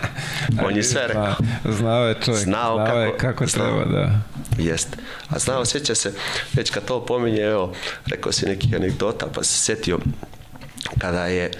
On 0.65 0.75
je 0.75 0.83
sve 0.83 1.07
rekao. 1.07 1.35
Znao 1.65 2.07
je 2.07 2.15
čovjek, 2.25 2.43
znao, 2.43 2.75
znao 2.75 2.85
kako, 2.85 2.99
je 2.99 3.17
kako 3.17 3.47
znao, 3.47 3.67
treba, 3.67 3.85
da. 3.85 4.19
Jest. 4.57 4.97
A 5.29 5.39
znao, 5.39 5.65
sjeća 5.65 5.95
se, 5.95 6.13
već 6.53 6.69
kad 6.69 6.85
to 6.85 7.05
pominje, 7.05 7.41
evo, 7.41 7.73
rekao 8.05 8.31
si 8.31 8.45
nekih 8.45 8.75
anegdota, 8.75 9.27
pa 9.33 9.43
se 9.43 9.65
sjetio 9.65 9.99
kada 10.97 11.25
je 11.25 11.51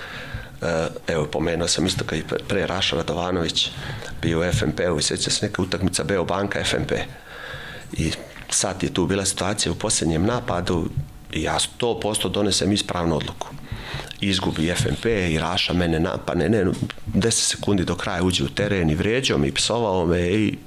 eh, 0.62 0.88
evo 1.08 1.26
pomenuo 1.26 1.68
sam 1.68 1.86
isto 1.86 2.04
kad 2.06 2.18
je 2.18 2.26
pre 2.48 2.68
Raša 2.68 2.96
Radovanović 2.96 3.72
bio 4.22 4.40
u 4.40 4.52
FNP-u 4.52 5.00
i 5.00 5.04
sjeća 5.04 5.30
se 5.30 5.46
neka 5.46 5.62
utakmica 5.62 6.04
Beo 6.04 6.24
Banka 6.24 6.64
FNP 6.64 6.92
i 7.94 8.12
sad 8.50 8.84
je 8.84 8.94
tu 8.94 9.06
bila 9.06 9.26
situacija 9.26 9.72
u 9.72 9.76
posljednjem 9.76 10.26
napadu 10.26 10.90
i 11.32 11.44
ja 11.44 11.58
100% 11.80 12.32
donesem 12.32 12.72
ispravnu 12.72 13.16
odluku 13.16 13.48
izgubi 14.22 14.74
FNP 14.76 15.06
i 15.06 15.40
Raša 15.40 15.74
mene 15.74 16.00
napane, 16.00 16.50
ne, 16.50 16.66
10 17.14 17.32
sekundi 17.32 17.86
do 17.86 17.96
kraja 17.96 18.24
uđe 18.24 18.44
u 18.44 18.50
teren 18.50 18.90
i 18.90 18.96
vrijeđao 18.96 19.38
mi, 19.38 19.52
psovao 19.52 20.06
me 20.06 20.28
i 20.28 20.58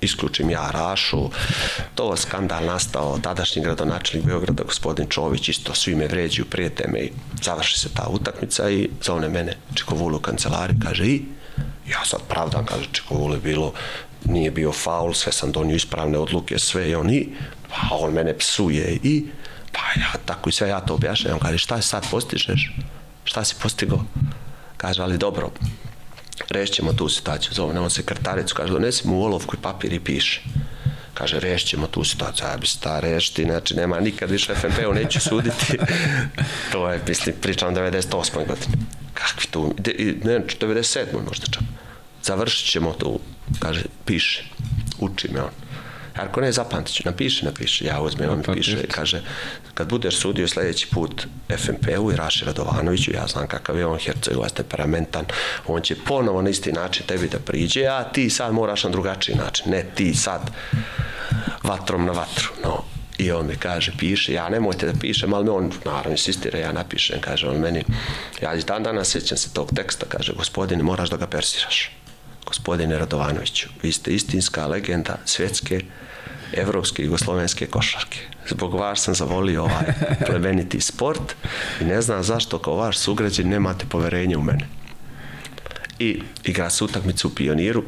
isključim 0.00 0.50
ja 0.50 0.70
Rašu, 0.70 1.30
to 1.94 2.16
skandal 2.16 2.64
nastao, 2.64 3.18
tadašnji 3.18 3.62
gradonačelnik 3.62 4.26
Beograda, 4.26 4.64
gospodin 4.64 5.06
Čović, 5.08 5.48
isto 5.48 5.74
svi 5.74 5.94
me 5.94 6.06
vređaju, 6.06 6.46
prijete 6.46 6.88
me 6.88 6.98
i 6.98 7.12
završi 7.42 7.78
se 7.78 7.88
ta 7.94 8.08
utakmica 8.10 8.70
i 8.70 8.88
zove 9.02 9.28
mene 9.28 9.56
Čekovulu 9.74 10.16
u 10.16 10.20
kancelari, 10.20 10.74
kaže 10.84 11.04
i 11.04 11.22
ja 11.90 12.04
sad 12.04 12.20
pravdam, 12.28 12.66
kaže 12.66 12.88
Čekovulu 12.92 13.36
bilo, 13.36 13.72
nije 14.24 14.50
bio 14.50 14.72
faul, 14.72 15.14
sve 15.14 15.32
sam 15.32 15.52
donio 15.52 15.76
ispravne 15.76 16.18
odluke, 16.18 16.58
sve 16.58 16.90
i 16.90 16.94
on 16.94 17.10
i, 17.10 17.28
pa 17.68 17.96
on 17.96 18.12
mene 18.12 18.38
psuje 18.38 18.98
i 19.02 19.26
Pa 19.72 20.00
ja 20.00 20.12
tako 20.24 20.48
i 20.48 20.52
sve 20.52 20.68
ja 20.68 20.80
to 20.80 20.94
objašnjam. 20.94 21.38
Kaže, 21.38 21.58
šta 21.58 21.82
sad 21.82 22.10
postižeš? 22.10 22.72
Šta 23.24 23.44
si 23.44 23.54
postigao? 23.62 24.04
Kaže, 24.76 25.02
ali 25.02 25.18
dobro, 25.18 25.50
rešćemo 26.48 26.92
tu 26.92 27.08
situaciju. 27.08 27.52
Zove 27.54 27.80
on 27.80 27.90
sekretaricu, 27.90 28.54
kaže, 28.54 28.72
donesi 28.72 29.08
mu 29.08 29.22
olovku 29.22 29.56
i 29.56 29.62
papir 29.62 29.92
i 29.92 30.00
piše. 30.00 30.42
Kaže, 31.14 31.40
rešćemo 31.40 31.86
tu 31.86 32.04
situaciju. 32.04 32.46
Ja 32.46 32.56
bi 32.56 32.66
se 32.66 32.80
ta 32.80 33.00
rešti, 33.00 33.44
znači 33.44 33.74
nema 33.74 34.00
nikad 34.00 34.30
više 34.30 34.54
FNP-u, 34.54 34.94
neću 34.94 35.20
suditi. 35.20 35.78
to 36.72 36.90
je, 36.90 37.00
mislim, 37.08 37.34
pričam 37.42 37.74
98. 37.74 38.34
godine. 38.34 38.76
Kakvi 39.14 39.46
tu, 39.50 39.74
ne, 40.24 40.40
97. 40.60 41.04
možda 41.28 41.46
čak. 41.46 41.62
Završit 42.22 42.70
ćemo 42.70 42.92
tu, 42.92 43.20
kaže, 43.58 43.82
piše, 44.04 44.44
uči 44.98 45.28
me 45.32 45.42
on 45.42 45.67
Ako 46.18 46.40
ne, 46.40 46.52
zapamtit 46.52 46.94
ću, 46.94 47.02
napiši, 47.04 47.44
napiši. 47.44 47.84
Ja 47.84 48.00
uzmem, 48.00 48.30
on 48.30 48.38
mi 48.38 48.54
piše, 48.54 48.86
kaže, 48.86 49.22
kad 49.74 49.88
budeš 49.88 50.16
sudio 50.16 50.48
sledeći 50.48 50.88
put 50.90 51.26
FNP-u 51.58 52.12
i 52.12 52.16
Raši 52.16 52.44
Radovanoviću, 52.44 53.12
ja 53.12 53.26
znam 53.26 53.46
kakav 53.46 53.78
je 53.78 53.86
on 53.86 53.98
Hercegovac 53.98 54.52
temperamentan, 54.52 55.24
on 55.66 55.82
će 55.82 55.96
ponovo 56.06 56.42
na 56.42 56.50
isti 56.50 56.72
način 56.72 57.06
tebi 57.06 57.28
da 57.28 57.38
priđe, 57.38 57.86
a 57.86 58.04
ti 58.04 58.30
sad 58.30 58.52
moraš 58.52 58.84
na 58.84 58.90
drugačiji 58.90 59.36
način, 59.36 59.70
ne 59.70 59.84
ti 59.94 60.14
sad 60.14 60.50
vatrom 61.62 62.06
na 62.06 62.12
vatru, 62.12 62.48
no. 62.64 62.84
I 63.18 63.32
on 63.32 63.46
mi 63.46 63.56
kaže, 63.56 63.92
piše, 63.98 64.32
ja 64.32 64.48
nemojte 64.48 64.86
da 64.86 64.98
pišem, 65.00 65.34
ali 65.34 65.44
me 65.44 65.50
on, 65.50 65.72
naravno, 65.84 66.10
insistira, 66.10 66.58
ja 66.58 66.72
napišem, 66.72 67.20
kaže 67.20 67.48
on 67.48 67.56
meni, 67.56 67.84
ja 68.42 68.54
iz 68.54 68.64
dan 68.64 68.82
dana 68.82 69.04
sjećam 69.04 69.38
se 69.38 69.52
tog 69.52 69.70
teksta, 69.76 70.06
kaže, 70.08 70.32
gospodine, 70.32 70.82
moraš 70.82 71.10
da 71.10 71.16
ga 71.16 71.26
persiraš 71.26 71.90
gospodine 72.48 72.98
Radovanoviću, 72.98 73.68
vi 73.82 73.92
ste 73.92 74.10
istinska 74.10 74.66
legenda 74.66 75.18
svjetske 75.24 75.80
evropske 76.52 77.02
i 77.02 77.04
jugoslovenske 77.04 77.66
košarke. 77.66 78.18
Zbog 78.48 78.74
vas 78.74 79.02
sam 79.02 79.14
zavolio 79.14 79.62
ovaj 79.62 79.84
plemeniti 80.26 80.80
sport 80.80 81.34
i 81.80 81.84
ne 81.84 82.02
znam 82.02 82.22
zašto 82.22 82.58
kao 82.58 82.74
vaš 82.74 82.98
sugrađan 82.98 83.48
nemate 83.48 83.84
poverenje 83.88 84.36
u 84.36 84.42
mene. 84.42 84.68
I 85.98 86.22
igra 86.44 86.70
se 86.70 86.84
utakmicu 86.84 87.28
u 87.28 87.34
Pioniru, 87.34 87.84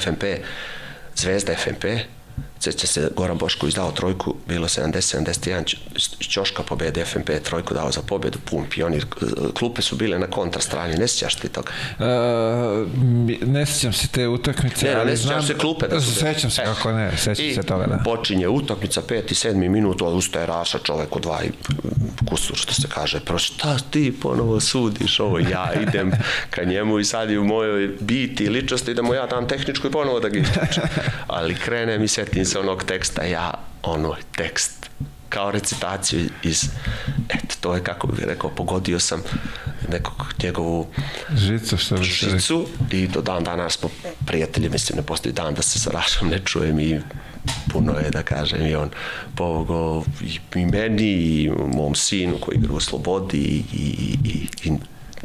FNP, 0.00 0.24
Zvezda 1.16 1.54
FNP, 1.56 1.84
Sjeća 2.62 2.86
se, 2.86 3.10
Goran 3.16 3.38
Boško 3.38 3.66
izdao 3.66 3.90
trojku, 3.90 4.34
bilo 4.48 4.68
70-71, 4.68 5.76
Ćoška 6.20 6.62
pobede, 6.62 7.04
FNP 7.04 7.30
trojku 7.42 7.74
dao 7.74 7.92
za 7.92 8.02
pobedu, 8.02 8.38
pun 8.50 8.66
pionir. 8.70 9.06
Klupe 9.58 9.82
su 9.82 9.96
bile 9.96 10.18
na 10.18 10.26
kontra 10.26 10.62
strani, 10.62 10.94
ne 10.96 11.08
sjećaš 11.08 11.34
ti 11.34 11.48
toga? 11.48 11.70
Uh, 11.98 12.06
ne 13.48 13.66
sjećam 13.66 13.92
se 13.92 14.08
te 14.08 14.28
utakmice, 14.28 14.86
ne, 14.86 14.94
ali 14.94 15.10
ne 15.10 15.16
sjećaš 15.16 15.46
se 15.46 15.58
klupe 15.58 15.88
da 15.88 16.00
su 16.00 16.14
Sećam 16.14 16.50
se, 16.50 16.64
kako 16.64 16.92
ne, 16.92 17.16
sećam 17.16 17.54
se 17.54 17.62
toga, 17.62 17.86
da. 17.86 17.98
počinje 18.04 18.48
utakmica, 18.48 19.02
peti, 19.08 19.34
sedmi 19.34 19.68
minut, 19.68 20.02
ustaje 20.02 20.46
Raša, 20.46 20.78
čovek 20.78 21.16
od 21.16 21.22
dva 21.22 21.42
i 21.44 21.50
kusur, 22.28 22.56
što 22.56 22.74
se 22.74 22.88
kaže, 22.94 23.20
pro 23.20 23.38
šta 23.38 23.76
ti 23.90 24.14
ponovo 24.22 24.60
sudiš 24.60 25.20
ovo, 25.20 25.38
ja 25.38 25.72
idem 25.82 26.12
ka 26.50 26.64
njemu 26.64 26.98
i 26.98 27.04
sad 27.04 27.30
i 27.30 27.38
u 27.38 27.44
mojoj 27.44 27.90
biti 28.00 28.48
ličnosti 28.48 28.94
da 28.94 29.02
mu 29.02 29.14
ja 29.14 29.26
dam 29.26 29.48
tehničku 29.48 29.86
i 29.86 29.90
ponovo 29.90 30.20
da 30.20 30.28
ga 30.28 30.38
ističem. 30.38 30.84
Ali 31.26 31.54
krenem 31.54 32.02
i 32.02 32.08
setim 32.08 32.44
se 32.52 32.58
onog 32.58 32.84
teksta, 32.84 33.22
ja 33.22 33.54
ono 33.82 34.16
tekst 34.36 34.90
kao 35.28 35.50
recitaciju 35.50 36.28
iz, 36.42 36.64
eto, 37.28 37.54
to 37.60 37.74
je 37.74 37.84
kako 37.84 38.06
bih 38.06 38.24
rekao, 38.24 38.50
pogodio 38.50 39.00
sam 39.00 39.22
nekog 39.88 40.34
njegovu 40.42 40.86
žicu, 41.36 41.76
što 41.76 41.96
bi 41.96 42.04
žicu 42.04 42.66
i 42.90 43.08
do 43.08 43.20
dan 43.20 43.44
danas 43.44 43.78
smo 43.78 43.88
prijatelji, 44.26 44.68
mislim, 44.68 44.96
ne 44.96 45.02
postoji 45.02 45.32
dan 45.32 45.54
da 45.54 45.62
se 45.62 45.78
sa 45.78 45.90
Rašom 45.90 46.28
ne 46.28 46.38
čujem 46.44 46.80
i 46.80 47.00
puno 47.72 47.92
je 47.92 48.10
da 48.10 48.22
kažem 48.22 48.66
i 48.66 48.74
on 48.74 48.90
pomogao 49.36 50.04
i, 50.20 50.38
i 50.60 50.66
meni 50.66 51.12
i 51.12 51.50
mom 51.74 51.94
sinu 51.94 52.38
koji 52.40 52.56
igra 52.56 52.72
u 52.72 52.80
Slobodi 52.80 53.38
i, 53.38 53.64
i, 53.72 54.16
i, 54.24 54.46
i, 54.64 54.72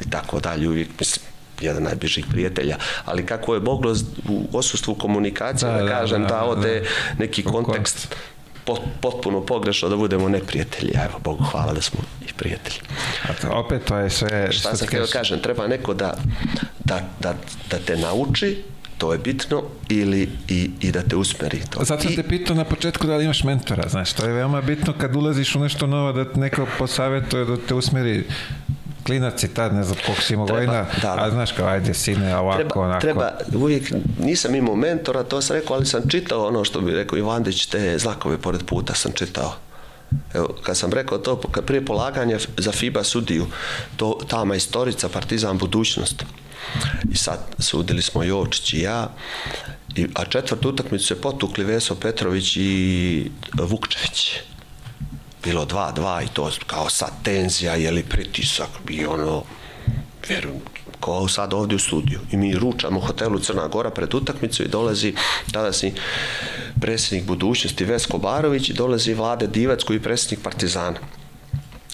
i 0.05 0.09
tako 0.09 0.39
dalje 0.39 0.69
uvijek 0.69 0.89
mislim 0.99 1.26
jedan 1.61 1.83
najbližih 1.83 2.25
prijatelja, 2.31 2.77
ali 3.05 3.25
kako 3.25 3.53
je 3.53 3.59
moglo 3.59 3.95
u 4.29 4.47
osustvu 4.53 4.95
komunikacije 4.95 5.71
da, 5.71 5.77
da, 5.77 5.83
da 5.83 5.89
kažem 5.89 6.21
da, 6.21 6.27
da, 6.27 6.35
da 6.35 6.43
ode 6.43 6.83
neki 7.19 7.43
kontekst 7.43 8.15
potpuno 9.01 9.45
pogrešno 9.45 9.89
da 9.89 9.95
budemo 9.95 10.29
neprijatelji. 10.29 10.91
Evo, 10.95 11.19
Bogu 11.23 11.43
hvala 11.43 11.73
da 11.73 11.81
smo 11.81 11.99
i 12.29 12.33
prijatelji. 12.33 12.79
A 13.29 13.33
to, 13.33 13.47
opet 13.49 13.85
to 13.85 13.97
je 13.97 14.09
sve... 14.09 14.51
Šta 14.51 14.75
sam 14.75 14.87
htio 14.87 15.01
da 15.01 15.07
kažem, 15.07 15.39
treba 15.39 15.67
neko 15.67 15.93
da, 15.93 16.17
da, 16.79 17.09
da, 17.19 17.35
da 17.69 17.77
te 17.77 17.97
nauči 17.97 18.63
to 18.97 19.13
je 19.13 19.19
bitno 19.19 19.63
ili 19.89 20.29
i, 20.47 20.71
i 20.81 20.91
da 20.91 21.01
te 21.01 21.15
usmeri 21.15 21.61
to. 21.69 21.83
Zato 21.83 22.03
sam 22.03 22.15
te 22.15 22.23
pitao 22.23 22.55
na 22.55 22.63
početku 22.63 23.07
da 23.07 23.17
li 23.17 23.23
imaš 23.23 23.43
mentora, 23.43 23.89
znaš, 23.89 24.13
to 24.13 24.25
je 24.25 24.33
veoma 24.33 24.61
bitno 24.61 24.93
kad 24.97 25.15
ulaziš 25.15 25.55
u 25.55 25.59
nešto 25.59 25.87
novo 25.87 26.11
da 26.11 26.33
te 26.33 26.39
neko 26.39 26.67
posavetuje 26.77 27.45
da 27.45 27.57
te 27.57 27.73
usmeri 27.73 28.23
klinac 29.07 29.43
i 29.43 29.47
tad, 29.47 29.75
ne 29.75 29.83
znam 29.83 29.97
koliko 30.05 30.21
si 30.21 30.33
imao 30.33 30.45
godina, 30.45 30.85
da, 31.01 31.15
da. 31.15 31.23
a 31.23 31.29
znaš 31.29 31.51
kao, 31.51 31.67
ajde 31.67 31.93
sine, 31.93 32.37
ovako, 32.37 32.57
treba, 32.57 32.81
onako. 32.81 33.01
Treba, 33.01 33.31
uvijek, 33.55 33.93
nisam 34.19 34.55
imao 34.55 34.75
mentora, 34.75 35.23
to 35.23 35.41
sam 35.41 35.55
rekao, 35.55 35.75
ali 35.75 35.85
sam 35.85 36.09
čitao 36.09 36.47
ono 36.47 36.63
što 36.63 36.81
bi 36.81 36.91
rekao 36.91 37.17
Ivandić, 37.17 37.65
te 37.65 37.97
znakove 37.97 38.37
pored 38.37 38.63
puta 38.65 38.93
sam 38.93 39.11
čitao. 39.11 39.53
Evo, 40.33 40.55
kad 40.63 40.77
sam 40.77 40.93
rekao 40.93 41.17
to, 41.17 41.35
prije 41.65 41.85
polaganja 41.85 42.37
za 42.57 42.71
FIBA 42.71 43.03
sudiju, 43.03 43.47
to, 43.95 44.19
ta 44.27 44.43
majstorica 44.43 45.09
Partizan 45.09 45.57
budućnost, 45.57 46.23
i 47.11 47.17
sad 47.17 47.39
sudili 47.59 48.01
smo 48.01 48.23
Jočić 48.23 48.73
i 48.73 48.81
ja, 48.81 49.09
i, 49.95 50.07
a 50.15 50.25
četvrtu 50.25 50.69
utakmicu 50.69 51.05
se 51.05 51.21
potukli 51.21 51.63
Veso 51.63 51.95
Petrović 51.95 52.57
i 52.57 53.31
Vukčević 53.53 54.31
bilo 55.47 55.65
2-2 55.65 56.23
i 56.23 56.27
to 56.33 56.51
kao 56.67 56.89
sad 56.89 57.11
tenzija, 57.23 57.75
je 57.75 57.91
li 57.91 58.03
pritisak 58.03 58.69
i 58.89 59.05
ono, 59.05 59.43
vjerujem, 60.29 60.59
kao 60.99 61.27
sad 61.27 61.53
ovdje 61.53 61.75
u 61.75 61.79
studiju. 61.79 62.19
I 62.31 62.37
mi 62.37 62.55
ručamo 62.55 62.99
hotelu 62.99 63.39
Crna 63.39 63.67
Gora 63.67 63.89
pred 63.89 64.13
utakmicu 64.13 64.63
i 64.63 64.67
dolazi 64.67 65.13
tada 65.51 65.73
si 65.73 65.93
predsjednik 66.81 67.27
budućnosti 67.27 67.85
Vesko 67.85 68.17
Barović 68.17 68.69
i 68.69 68.73
dolazi 68.73 69.13
Vlade 69.13 69.47
Divac 69.47 69.83
koji 69.83 69.97
je 69.97 70.03
predsjednik 70.03 70.43
Partizana. 70.43 70.99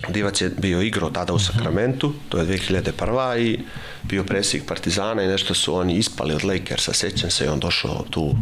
Divac 0.09 0.41
je 0.41 0.49
bio 0.49 0.81
igrao 0.81 1.09
tada 1.09 1.34
u 1.34 1.39
Sakramentu, 1.39 2.13
to 2.30 2.38
je 2.38 2.45
2001. 2.45 3.39
i 3.39 3.59
bio 4.03 4.23
predsjednik 4.23 4.67
Partizana 4.67 5.23
i 5.23 5.27
nešto 5.27 5.53
su 5.53 5.75
oni 5.75 5.93
ispali 5.93 6.35
od 6.35 6.43
Lakersa, 6.43 6.93
sećam 6.93 7.31
se 7.31 7.45
i 7.45 7.47
on 7.47 7.59
došao 7.59 8.05
tu 8.09 8.35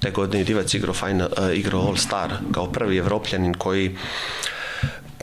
te 0.00 0.10
godine 0.10 0.44
Divac 0.44 0.74
igrao, 0.74 0.94
final, 0.94 1.28
uh, 1.38 1.56
igrao 1.56 1.80
All 1.80 1.96
Star 1.96 2.32
kao 2.52 2.72
prvi 2.72 2.96
evropljanin 2.96 3.54
koji 3.54 3.96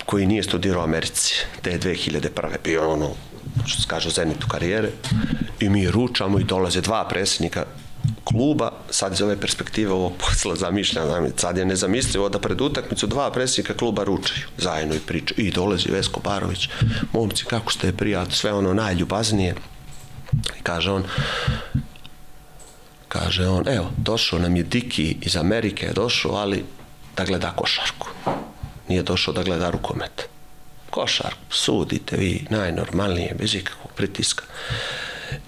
koji 0.05 0.25
nije 0.25 0.43
studirao 0.43 0.81
u 0.81 0.83
Americi 0.83 1.35
te 1.61 1.79
2001. 1.79 2.29
bio 2.63 2.91
ono 2.91 3.09
što 3.65 3.81
se 3.81 3.87
kaže 3.87 4.09
zenitu 4.09 4.47
karijere 4.47 4.89
i 5.59 5.69
mi 5.69 5.91
ručamo 5.91 6.39
i 6.39 6.43
dolaze 6.43 6.81
dva 6.81 7.07
predsjednika 7.07 7.65
kluba, 8.23 8.71
sad 8.89 9.13
iz 9.13 9.21
ove 9.21 9.39
perspektive 9.39 9.91
ovog 9.91 10.13
posla 10.17 10.55
zamišljam, 10.55 11.27
sad 11.37 11.57
je 11.57 11.65
nezamislivo 11.65 12.29
da 12.29 12.39
pred 12.39 12.61
utakmicu 12.61 13.07
dva 13.07 13.31
predsjednika 13.31 13.73
kluba 13.73 14.03
ručaju 14.03 14.47
zajedno 14.57 14.95
i 14.95 14.99
pričaju 14.99 15.47
i 15.47 15.51
dolazi 15.51 15.91
Vesko 15.91 16.19
Barović 16.19 16.69
momci 17.13 17.45
kako 17.45 17.71
ste 17.71 17.93
prijatno 17.93 18.33
sve 18.33 18.53
ono 18.53 18.73
najljubaznije 18.73 19.55
i 20.59 20.63
kaže 20.63 20.91
on 20.91 21.03
kaže 23.13 23.47
on, 23.47 23.67
evo, 23.67 23.91
došao 23.97 24.39
nam 24.39 24.55
je 24.55 24.63
Diki 24.63 25.17
iz 25.21 25.37
Amerike, 25.37 25.85
je 25.85 25.93
došao, 25.93 26.31
ali 26.31 26.65
da 27.17 27.25
gleda 27.25 27.53
košarku. 27.55 28.07
Nije 28.93 29.03
došao 29.03 29.33
da 29.33 29.43
gleda 29.43 29.69
rukomet. 29.69 30.27
Košarku, 30.89 31.49
sudite 31.49 32.17
vi 32.17 32.45
najnormalnije, 32.49 33.33
bez 33.39 33.55
ikakvog 33.55 33.91
pritiska. 33.95 34.43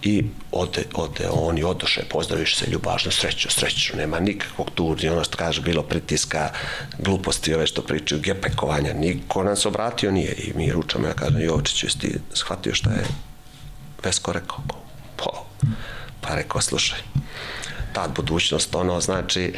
I 0.02 0.24
ode, 0.52 0.86
ode 0.94 1.30
oni 1.30 1.64
odoše, 1.64 2.02
pozdraviš 2.10 2.56
se 2.58 2.66
ljubažno, 2.72 3.12
sreću, 3.12 3.50
sreću, 3.52 3.98
nema 3.98 4.20
nikakvog 4.20 4.72
tu, 4.76 4.96
ono 5.12 5.24
što 5.24 5.38
kaže, 5.38 5.62
bilo 5.62 5.84
pritiska, 5.84 6.50
gluposti, 6.98 7.54
ove 7.54 7.68
što 7.68 7.82
pričaju, 7.82 8.22
gepekovanja, 8.22 8.94
niko 8.94 9.44
nam 9.44 9.56
se 9.56 9.68
obratio 9.68 10.12
nije 10.12 10.34
i 10.34 10.54
mi 10.56 10.72
ručamo, 10.72 11.08
ja 11.08 11.14
kažem, 11.14 11.42
Jovičiću, 11.42 11.86
jesi 11.86 12.00
ti 12.00 12.16
shvatio 12.34 12.74
šta 12.74 12.90
je 12.90 13.06
Vesko 14.04 14.34
rekao? 14.34 14.64
Pa, 15.18 15.46
pa 16.22 16.36
rekao, 16.36 16.62
slušaj, 16.62 17.00
tad 17.96 18.16
budućnost, 18.16 18.76
ono, 18.76 19.02
znači 19.02 19.54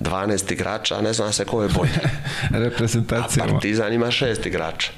12 0.00 0.52
igrača, 0.52 0.98
a 0.98 1.02
ne 1.02 1.12
zna 1.12 1.32
se 1.32 1.44
ko 1.44 1.62
je 1.62 1.68
bolji. 1.68 1.92
Reprezentacija. 2.64 3.44
A 3.44 3.48
Partizan 3.48 3.92
ima 3.92 4.10
šest 4.10 4.46
igrača. 4.46 4.92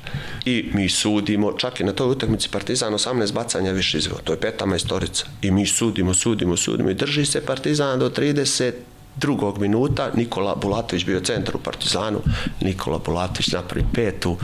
I 0.45 0.71
mi 0.75 0.89
sudimo, 0.89 1.53
čak 1.53 1.81
i 1.81 1.85
na 1.85 1.93
toj 1.93 2.11
utakmici 2.11 2.49
Partizan 2.49 2.93
18 2.93 3.33
bacanja 3.33 3.73
više 3.73 3.99
izveo, 3.99 4.19
to 4.25 4.33
je 4.33 4.41
peta 4.41 4.67
majstorica. 4.67 5.27
I 5.43 5.51
mi 5.51 5.67
sudimo, 5.67 6.15
sudimo, 6.15 6.57
sudimo 6.57 6.91
i 6.91 6.95
drži 6.95 7.27
se 7.27 7.47
Partizan 7.47 7.99
do 7.99 8.11
30 8.11 8.73
drugog 9.17 9.59
minuta 9.59 10.11
Nikola 10.15 10.55
Bulatović 10.55 11.05
bio 11.05 11.21
centar 11.21 11.57
u 11.57 11.59
Partizanu 11.59 12.21
Nikola 12.61 12.99
Bulatović 12.99 13.53
napravi 13.53 13.87
petu 13.95 14.37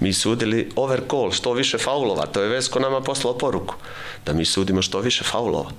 mi 0.00 0.12
sudili 0.12 0.70
over 0.76 1.00
call 1.10 1.30
što 1.30 1.52
više 1.52 1.78
faulova 1.78 2.26
to 2.26 2.42
je 2.42 2.48
Vesko 2.48 2.78
nama 2.78 3.00
poslao 3.00 3.38
poruku 3.38 3.74
da 4.26 4.32
mi 4.32 4.44
sudimo 4.44 4.82
što 4.82 5.00
više 5.00 5.24
faulova 5.24 5.70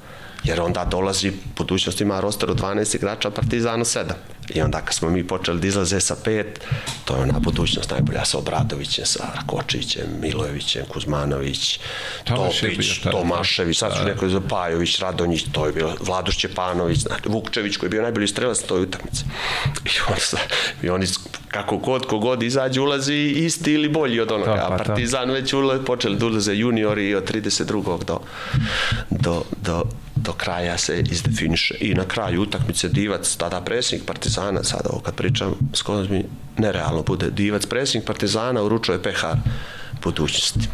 jer 0.44 0.62
onda 0.62 0.86
dolazi 0.86 1.32
budućnost 1.58 2.02
ima 2.02 2.20
roster 2.20 2.50
od 2.50 2.62
12 2.62 2.96
igrača 2.96 3.30
Partizanu 3.30 3.86
7 3.86 4.04
i 4.50 4.62
onda 4.62 4.82
kad 4.82 4.96
smo 4.96 5.10
mi 5.10 5.28
počeli 5.28 5.60
da 5.60 5.68
izlaze 5.68 6.00
sa 6.00 6.16
pet 6.24 6.60
to 7.06 7.16
je 7.16 7.22
ona 7.22 7.40
budućnost 7.40 7.92
najbolja 7.92 8.26
sa 8.26 8.38
Obradovićem 8.38 9.06
sa 9.06 9.24
Rakočićem, 9.36 10.06
Milojevićem 10.22 10.86
Kuzmanović 10.86 11.80
Topić, 12.24 13.00
Tomašević 13.12 13.78
sad 13.78 13.94
su 13.98 14.04
neko 14.04 14.42
Pajović, 14.50 15.00
Radonjić 15.00 15.46
to 15.52 15.66
je 15.66 15.72
bilo 15.72 15.96
Vladuš 16.00 16.38
Čepanović 16.38 17.00
znači, 17.00 17.30
Vukčević 17.30 17.78
koji 17.78 17.88
je 17.88 17.92
bio 17.92 18.02
najbolji 18.02 18.28
strelac 18.28 18.62
toj 18.62 18.82
utakmici 18.82 19.26
i, 19.86 19.90
on, 20.10 20.40
i 20.84 20.90
oni 20.90 21.06
kako 21.48 21.80
kod 21.80 22.06
kogod 22.06 22.44
izađe 22.44 22.82
ulazi 22.82 23.34
isti 23.36 23.74
ili 23.74 23.90
bolji 23.90 24.20
od 24.20 24.32
onoga 24.32 24.64
a 24.66 24.70
pa 24.70 24.84
Partizan 24.84 25.32
već 25.32 25.54
ulazi, 25.54 25.86
počeli 25.86 26.18
da 26.18 26.26
ulaze 26.26 26.56
juniori 26.56 27.16
od 27.16 27.32
32. 27.32 28.04
do, 28.04 28.20
do, 29.10 29.44
do 29.62 29.84
do 30.24 30.34
kraja 30.34 30.78
se 30.78 31.04
izdefiniše 31.12 31.76
i 31.80 31.94
na 31.94 32.06
kraju 32.06 32.42
utakmice 32.42 32.90
Divac, 32.90 33.36
tada 33.36 33.62
predsjednik 33.62 34.08
Partizana, 34.08 34.64
sada 34.64 34.90
ovo 34.90 35.00
kad 35.00 35.16
pričam, 35.16 35.56
skoro 35.74 36.08
mi 36.10 36.26
nerealno 36.58 37.04
bude, 37.04 37.30
Divac 37.32 37.66
predsjednik 37.66 38.08
Partizana 38.08 38.62
uručuje 38.64 39.04
PH 39.04 39.26
budućnosti. 40.04 40.70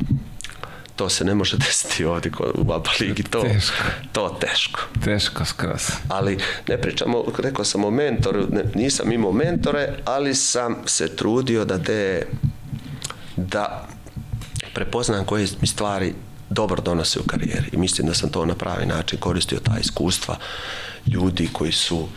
To 0.96 1.10
se 1.10 1.26
ne 1.26 1.36
može 1.36 1.58
desiti 1.68 2.06
ovdje 2.06 2.32
u 2.54 2.64
Baba 2.64 2.92
Ligi, 3.00 3.24
to 3.24 3.42
teško. 3.42 3.76
to 4.12 4.38
teško. 4.42 4.80
Teško 5.04 5.46
skroz. 5.46 5.92
Ali 6.08 6.38
ne 6.68 6.82
pričamo, 6.82 7.26
rekao 7.38 7.66
sam 7.66 7.86
o 7.86 7.92
mentoru, 7.92 8.48
ne, 8.50 8.64
nisam 8.76 9.12
imao 9.12 9.32
mentore, 9.32 9.94
ali 10.06 10.36
sam 10.36 10.76
se 10.86 11.16
trudio 11.16 11.66
da 11.66 11.84
te 11.84 12.28
da 13.36 13.88
prepoznam 14.74 15.26
koje 15.26 15.48
mi 15.62 15.68
stvari 15.68 16.14
dobro 16.50 16.82
donose 16.82 17.20
u 17.20 17.24
karijeri 17.24 17.70
i 17.74 17.78
mislim 17.78 18.08
da 18.08 18.14
sam 18.14 18.30
to 18.30 18.46
na 18.46 18.56
pravi 18.56 18.86
način 18.86 19.20
koristio 19.20 19.60
ta 19.60 19.78
iskustva 19.80 20.38
ljudi 21.08 21.50
koji 21.54 21.72
su 21.72 22.08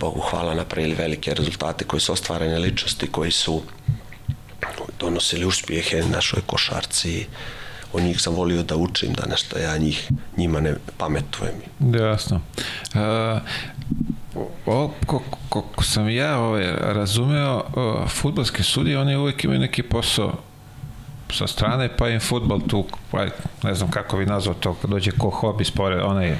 Bogu 0.00 0.20
hvala 0.20 0.54
napravili 0.54 0.94
velike 0.94 1.34
rezultate 1.34 1.84
koji 1.84 2.00
su 2.00 2.12
ostvarene 2.12 2.58
ličnosti 2.58 3.06
koji 3.06 3.30
su 3.30 3.62
donosili 5.00 5.44
uspjehe 5.44 6.02
našoj 6.12 6.42
košarci 6.46 7.26
o 7.92 8.00
njih 8.00 8.20
sam 8.20 8.34
volio 8.34 8.62
da 8.62 8.76
učim 8.76 9.12
da 9.12 9.26
nešto 9.26 9.58
ja 9.58 9.78
njih, 9.78 10.10
njima 10.36 10.60
ne 10.60 10.74
pametujem. 10.96 11.54
Jasno. 11.80 12.40
Uh, 12.94 13.00
o, 14.66 14.90
koliko 15.48 15.84
sam 15.84 16.08
ja 16.08 16.38
ovaj, 16.38 16.72
razumeo, 16.72 17.64
futbolske 18.08 18.62
sudije, 18.62 18.98
oni 18.98 19.16
uvijek 19.16 19.44
imaju 19.44 19.60
neki 19.60 19.82
posao 19.82 20.38
sa 21.32 21.46
strane, 21.46 21.88
pa 21.96 22.08
im 22.08 22.20
futbol 22.20 22.60
tu, 22.68 22.86
pa, 23.10 23.26
ne 23.62 23.74
znam 23.74 23.90
kako 23.90 24.16
bi 24.16 24.26
nazvao 24.26 24.54
to, 24.54 24.74
kad 24.74 24.90
dođe 24.90 25.10
ko 25.10 25.30
hobi 25.30 25.64
spore, 25.64 26.02
onaj 26.02 26.36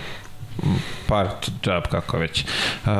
part 1.06 1.50
job, 1.64 1.84
kako 1.90 2.18
već. 2.18 2.44
Uh, 2.84 2.90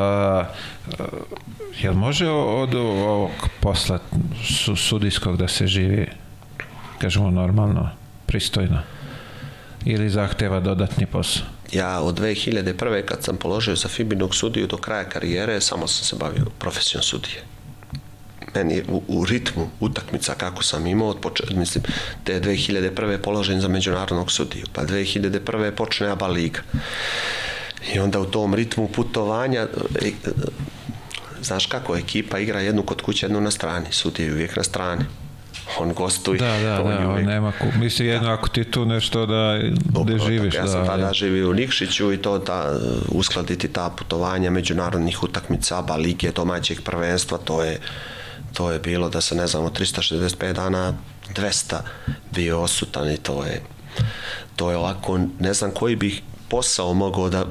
jel 1.81 1.95
može 1.95 2.29
od 2.31 2.75
ovog 2.75 3.31
posla 3.61 3.99
su, 4.45 4.77
sudijskog 4.77 5.37
da 5.37 5.49
se 5.49 5.67
živi, 5.67 6.07
kažemo, 6.99 7.31
normalno, 7.31 7.91
pristojno? 8.27 8.81
Ili 9.85 10.11
zahteva 10.11 10.61
dodatni 10.61 11.07
posao? 11.07 11.47
Ja 11.73 12.01
od 12.01 12.21
2001. 12.21 13.05
kad 13.05 13.25
sam 13.25 13.37
položio 13.37 13.77
za 13.77 13.89
Fibinog 13.89 14.35
sudiju 14.35 14.67
do 14.67 14.77
kraja 14.77 15.05
karijere, 15.05 15.61
samo 15.61 15.87
sam 15.87 16.05
se 16.05 16.17
bavio 16.17 16.47
profesijom 16.59 17.03
sudije 17.03 17.58
meni 18.55 18.83
u, 18.89 19.03
u 19.09 19.25
ritmu 19.25 19.71
utakmica 19.81 20.35
kako 20.35 20.63
sam 20.63 20.87
imao 20.87 21.09
od 21.09 21.19
početka, 21.19 21.55
mislim, 21.55 21.85
te 22.25 22.41
2001. 22.41 23.19
položen 23.19 23.61
za 23.61 23.69
međunarodnog 23.69 24.33
sudiju, 24.33 24.67
pa 24.73 24.83
2001. 24.83 25.71
počne 25.71 26.07
ABA 26.09 26.27
liga. 26.27 26.61
I 27.95 27.99
onda 27.99 28.21
u 28.21 28.27
tom 28.27 28.55
ritmu 28.55 28.89
putovanja 28.89 29.61
e, 30.03 30.11
znaš 31.43 31.67
kako, 31.67 31.97
ekipa 31.97 32.39
igra 32.39 32.61
jednu 32.61 32.83
kod 32.83 33.03
kuće, 33.03 33.27
jednu 33.27 33.41
na 33.41 33.51
strani, 33.51 33.87
sudi 33.91 34.23
je 34.23 34.33
uvijek 34.33 34.57
na 34.57 34.63
strani. 34.63 35.05
On 35.79 35.93
gostuje. 35.93 36.39
Da, 36.39 36.59
da, 36.59 36.83
on 36.83 36.91
da, 36.91 36.99
on 36.99 37.07
uvijek- 37.07 37.27
nema, 37.27 37.53
ku- 37.53 37.79
misli 37.79 38.07
jedno 38.07 38.31
ako 38.31 38.49
ti 38.49 38.65
tu 38.65 38.85
nešto 38.85 39.27
da, 39.27 39.59
da 39.85 40.01
Upravo 40.01 40.19
živiš, 40.21 40.55
tako. 40.55 40.57
Ja 40.59 40.67
da, 40.67 40.73
sam 40.73 40.87
tada 40.87 41.07
da. 41.07 41.13
živio 41.13 41.51
u 41.51 41.55
Nikšiću 41.55 42.13
i 42.13 42.17
to 42.17 42.39
da 42.39 42.79
uskladiti 43.09 43.69
ta 43.69 43.91
putovanja 43.91 44.51
međunarodnih 44.51 45.23
utakmica, 45.23 45.83
ba 45.83 45.97
lige 45.97 46.31
domaćeg 46.31 46.81
prvenstva, 46.81 47.39
to 47.39 47.63
je 47.63 47.79
to 48.53 48.71
je 48.71 48.79
bilo 48.79 49.09
da 49.09 49.21
se 49.21 49.35
ne 49.35 49.47
znam 49.47 49.65
od 49.65 49.81
365 49.81 50.53
dana 50.53 50.95
200 51.35 51.77
bio 52.31 52.63
osutan 52.63 53.11
i 53.11 53.17
to 53.17 53.45
je 53.45 53.63
to 54.57 54.71
je 54.71 54.77
ovako 54.77 55.19
ne 55.39 55.55
znam 55.55 55.71
koji 55.71 55.97
bi 55.97 56.23
posao 56.49 56.95
mogao 56.95 57.29
da 57.29 57.45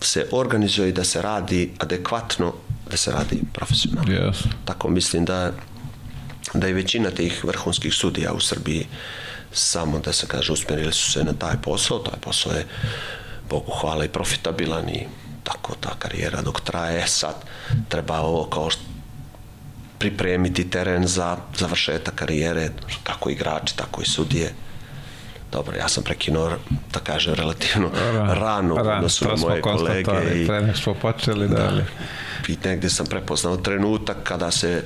se 0.00 0.28
organizuje 0.32 0.88
i 0.88 0.92
da 0.92 1.04
se 1.04 1.22
radi 1.22 1.72
adekvatno 1.78 2.52
da 2.90 2.96
se 2.96 3.12
radi 3.12 3.42
profesionalno. 3.52 4.12
Yes. 4.12 4.46
tako 4.64 4.88
mislim 4.90 5.24
da 5.24 5.52
da 6.54 6.68
i 6.68 6.72
većina 6.72 7.10
tih 7.10 7.44
vrhunskih 7.44 7.94
sudija 7.94 8.32
u 8.32 8.40
Srbiji 8.40 8.86
samo 9.52 9.98
da 9.98 10.12
se 10.12 10.26
kaže 10.26 10.52
usmjerili 10.52 10.92
su 10.92 11.12
se 11.12 11.24
na 11.24 11.32
taj 11.32 11.56
posao, 11.62 11.98
taj 11.98 12.20
posao 12.20 12.52
je 12.52 12.66
Bogu 13.50 13.72
hvala 13.80 14.04
i 14.04 14.08
profitabilan 14.08 14.88
i 14.88 15.06
tako 15.42 15.74
ta 15.80 15.94
karijera 15.98 16.42
dok 16.42 16.60
traje. 16.60 17.06
Sad 17.06 17.34
treba 17.88 18.20
ovo 18.20 18.44
kao 18.44 18.70
što 18.70 18.82
pripremiti 20.04 20.70
teren 20.70 21.06
za 21.06 21.36
završetak 21.58 22.14
karijere 22.14 22.68
kako 23.02 23.30
igrači, 23.30 23.76
tako 23.76 24.02
i 24.02 24.04
sudije. 24.04 24.52
Dobro, 25.52 25.76
ja 25.76 25.88
sam 25.88 26.04
prekinuo 26.04 26.50
da 26.92 27.00
kažem 27.00 27.34
relativno 27.34 27.90
rano 28.42 28.74
u 28.74 28.78
odnosu 28.78 29.24
na 29.24 29.30
to 29.30 29.36
smo 29.36 29.48
moje 29.48 29.62
kolege 29.62 30.42
i 30.42 30.46
pre 30.46 30.60
nego 30.60 30.76
smo 30.76 30.94
počeli 30.94 31.48
da, 31.48 31.68
ali... 31.68 31.84
i 32.48 32.56
negdje 32.64 32.90
sam 32.90 33.06
prepoznao 33.06 33.56
trenutak 33.56 34.16
kada 34.24 34.50
se 34.50 34.82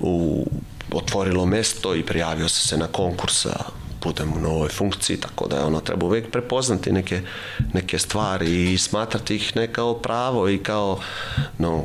u, 0.00 0.46
otvorilo 0.92 1.46
mesto 1.46 1.94
i 1.94 2.02
prijavio 2.02 2.48
sam 2.48 2.68
se 2.68 2.76
na 2.76 2.86
konkurs 2.86 3.46
da 3.46 3.64
budem 4.02 4.32
u 4.36 4.40
novoj 4.40 4.68
funkciji, 4.68 5.16
tako 5.16 5.48
da 5.48 5.56
je 5.56 5.64
ono 5.64 5.80
treba 5.80 6.06
uvijek 6.06 6.30
prepoznati 6.30 6.92
neke, 6.92 7.22
neke 7.72 7.98
stvari 7.98 8.72
i 8.72 8.78
smatrati 8.78 9.36
ih 9.36 9.56
ne 9.56 9.72
kao 9.72 9.94
pravo 9.94 10.48
i 10.48 10.58
kao 10.58 11.00
no, 11.58 11.84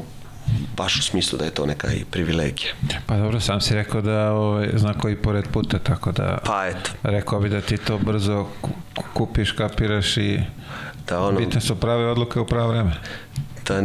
baš 0.78 0.96
u 0.96 1.04
smislu 1.04 1.40
da 1.40 1.46
je 1.46 1.52
to 1.52 1.66
neka 1.66 1.92
i 1.92 2.06
privilegija. 2.06 2.72
Pa 3.06 3.18
dobro, 3.18 3.40
sam 3.40 3.62
si 3.62 3.76
rekao 3.76 4.02
da 4.02 4.32
ovaj, 4.32 4.70
zna 4.74 4.94
koji 4.94 5.16
pored 5.16 5.48
puta, 5.48 5.80
tako 5.80 6.12
da 6.12 6.38
Pa 6.46 6.66
eto, 6.68 6.90
rekao 7.04 7.40
bi 7.40 7.50
da 7.50 7.62
ti 7.62 7.78
to 7.78 7.98
brzo 7.98 8.48
ku- 8.62 8.70
kupiš, 9.14 9.52
kapiraš 9.52 10.18
i 10.18 10.40
da 11.08 11.20
ono, 11.22 11.40
bitne 11.40 11.62
su 11.62 11.76
prave 11.76 12.06
odluke 12.08 12.40
u 12.40 12.46
pravo 12.48 12.68
vreme. 12.68 12.92
da 13.68 13.80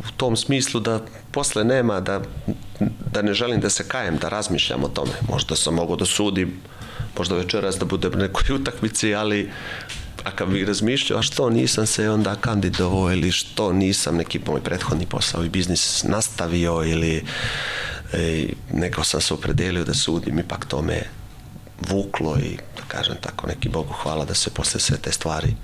u 0.00 0.12
tom 0.16 0.36
smislu 0.36 0.80
da 0.80 1.00
posle 1.30 1.64
nema 1.64 2.00
da, 2.00 2.20
da 3.12 3.22
ne 3.22 3.34
želim 3.34 3.60
da 3.60 3.70
se 3.70 3.84
kajem, 3.84 4.16
da 4.16 4.28
razmišljam 4.28 4.84
o 4.84 4.88
tome. 4.88 5.10
Možda 5.28 5.56
sam 5.56 5.74
mogao 5.74 5.96
da 5.96 6.04
sudim, 6.04 6.52
možda 7.18 7.34
večeras 7.36 7.78
da 7.78 7.84
budem 7.84 8.12
na 8.12 8.18
nekoj 8.18 8.54
utakmici, 8.56 9.14
ali 9.14 9.50
a 10.24 10.30
kad 10.30 10.48
bih 10.48 10.66
razmišljao, 10.66 11.18
a 11.18 11.22
što 11.22 11.50
nisam 11.50 11.86
se 11.86 12.10
onda 12.10 12.34
kandidovao 12.34 13.12
ili 13.12 13.32
što 13.32 13.72
nisam 13.72 14.16
neki 14.16 14.40
moj 14.46 14.60
prethodni 14.60 15.06
posao 15.06 15.44
i 15.44 15.48
biznis 15.48 16.04
nastavio 16.04 16.82
ili 16.86 17.24
e, 18.12 18.46
neko 18.72 19.04
sam 19.04 19.20
se 19.20 19.34
opredelio 19.34 19.84
da 19.84 19.94
sudim, 19.94 20.38
ipak 20.38 20.64
to 20.64 20.82
me 20.82 21.02
vuklo 21.90 22.38
i 22.38 22.56
da 22.76 22.82
kažem 22.88 23.16
tako 23.20 23.46
neki 23.46 23.68
Bogu 23.68 23.92
hvala 24.02 24.24
da 24.24 24.34
se 24.34 24.50
posle 24.50 24.80
sve 24.80 24.96
te 24.96 25.12
stvari 25.12 25.54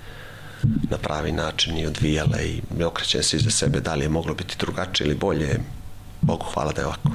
na 0.89 0.97
pravi 0.97 1.31
način 1.31 1.77
i 1.77 1.85
odvijale 1.85 2.43
i 2.43 2.83
okrećem 2.83 3.23
se 3.23 3.37
iza 3.37 3.51
sebe 3.51 3.79
da 3.79 3.95
li 3.95 4.05
je 4.05 4.09
moglo 4.09 4.33
biti 4.33 4.55
drugačije 4.59 5.07
ili 5.07 5.15
bolje 5.15 5.59
Bogu 6.21 6.45
hvala 6.53 6.71
da 6.71 6.81
je 6.81 6.85
ovako. 6.85 7.09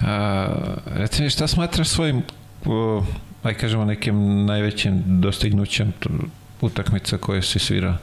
A, 0.00 0.48
reci 0.86 1.22
mi, 1.22 1.30
šta 1.30 1.46
smatraš 1.46 1.88
svojim, 1.88 2.22
o, 2.64 3.04
aj 3.42 3.54
kažemo, 3.54 3.84
nekim 3.84 4.44
najvećim 4.44 5.02
dostignućem 5.20 5.92
utakmica 6.60 7.18
koje 7.18 7.42
si 7.42 7.58
svirao? 7.58 7.94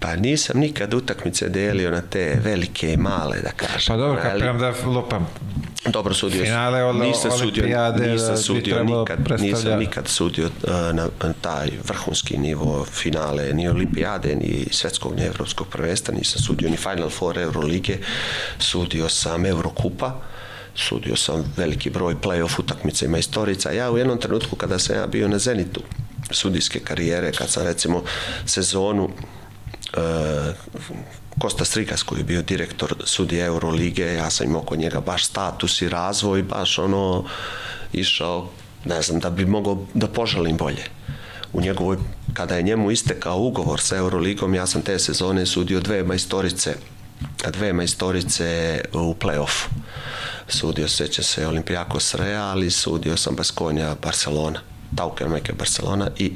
pa 0.00 0.16
nisam 0.16 0.58
nikad 0.58 0.94
utakmice 0.94 1.48
delio 1.48 1.90
na 1.90 2.00
te 2.00 2.38
velike 2.44 2.92
i 2.92 2.96
male 2.96 3.40
da 3.40 3.50
kažem 3.50 3.80
Pa 3.88 3.96
dobro, 3.96 4.20
Ali- 4.22 4.30
kapiram 4.30 4.58
da 4.58 4.72
lupam. 4.86 5.26
Dobro 5.86 6.14
sudio. 6.14 6.44
Finale 6.44 6.82
od- 6.84 6.96
nisam 6.96 7.30
sudio, 7.32 7.66
da 7.68 7.90
nisam 7.92 8.34
bi 8.34 8.40
sudio 8.40 8.84
nikad, 8.84 9.40
nisam 9.40 9.78
nikad 9.78 10.08
sudio 10.08 10.46
uh, 10.46 10.70
na, 10.70 11.08
na 11.22 11.32
taj 11.34 11.68
vrhunski 11.84 12.38
nivo 12.38 12.84
finale 12.84 13.52
ni 13.52 13.68
olimpijade, 13.68 14.36
ni 14.36 14.66
svetskog, 14.70 15.16
ni 15.16 15.22
evropskog 15.22 15.68
prvenstva, 15.68 16.14
nisam 16.14 16.42
sudio 16.42 16.68
ni 16.70 16.76
Final 16.76 17.10
Four 17.10 17.38
Eurolige, 17.38 17.98
sudio 18.58 19.08
sam 19.08 19.46
Eurokupa, 19.46 20.20
sudio 20.74 21.16
sam 21.16 21.52
veliki 21.56 21.90
broj 21.90 22.14
play-off 22.22 22.58
utakmica 22.60 23.04
i 23.04 23.08
majstorica. 23.08 23.72
Ja 23.72 23.90
u 23.90 23.98
jednom 23.98 24.18
trenutku 24.18 24.56
kada 24.56 24.78
sam 24.78 24.96
ja 24.96 25.06
bio 25.06 25.28
na 25.28 25.38
zenitu 25.38 25.80
sudijske 26.30 26.80
karijere, 26.80 27.32
kad 27.32 27.50
sam 27.50 27.64
recimo 27.64 28.02
sezonu 28.46 29.04
uh, 29.04 29.10
Kosta 31.38 31.64
Strikas 31.64 32.02
koji 32.02 32.20
je 32.20 32.24
bio 32.24 32.42
direktor 32.42 32.94
sudije 33.04 33.46
Eurolige, 33.46 34.14
ja 34.14 34.30
sam 34.30 34.46
imao 34.46 34.62
kod 34.62 34.78
njega 34.78 35.00
baš 35.00 35.24
status 35.24 35.82
i 35.82 35.88
razvoj, 35.88 36.42
baš 36.42 36.78
ono 36.78 37.24
išao, 37.92 38.48
ne 38.84 39.02
znam, 39.02 39.20
da 39.20 39.30
bi 39.30 39.46
mogao 39.46 39.86
da 39.94 40.06
poželim 40.06 40.56
bolje. 40.56 40.84
U 41.52 41.60
njegovoj, 41.60 41.96
kada 42.34 42.56
je 42.56 42.62
njemu 42.62 42.90
istekao 42.90 43.38
ugovor 43.38 43.80
sa 43.80 43.96
Euroligom, 43.96 44.54
ja 44.54 44.66
sam 44.66 44.82
te 44.82 44.98
sezone 44.98 45.46
sudio 45.46 45.80
dve 45.80 46.02
majstorice, 46.02 46.74
dve 47.52 47.72
majstorice 47.72 48.80
u 48.92 49.14
play-offu. 49.14 49.68
Sudio 50.48 50.88
seća 50.88 51.22
se 51.22 51.46
Olimpijakos 51.46 52.14
Real, 52.14 52.50
ali 52.50 52.70
sudio 52.70 53.16
sam 53.16 53.36
Baskonja 53.36 53.94
Barcelona. 54.02 54.60
Tauker 54.96 55.28
Meke 55.28 55.52
Barcelona 55.52 56.10
i 56.18 56.32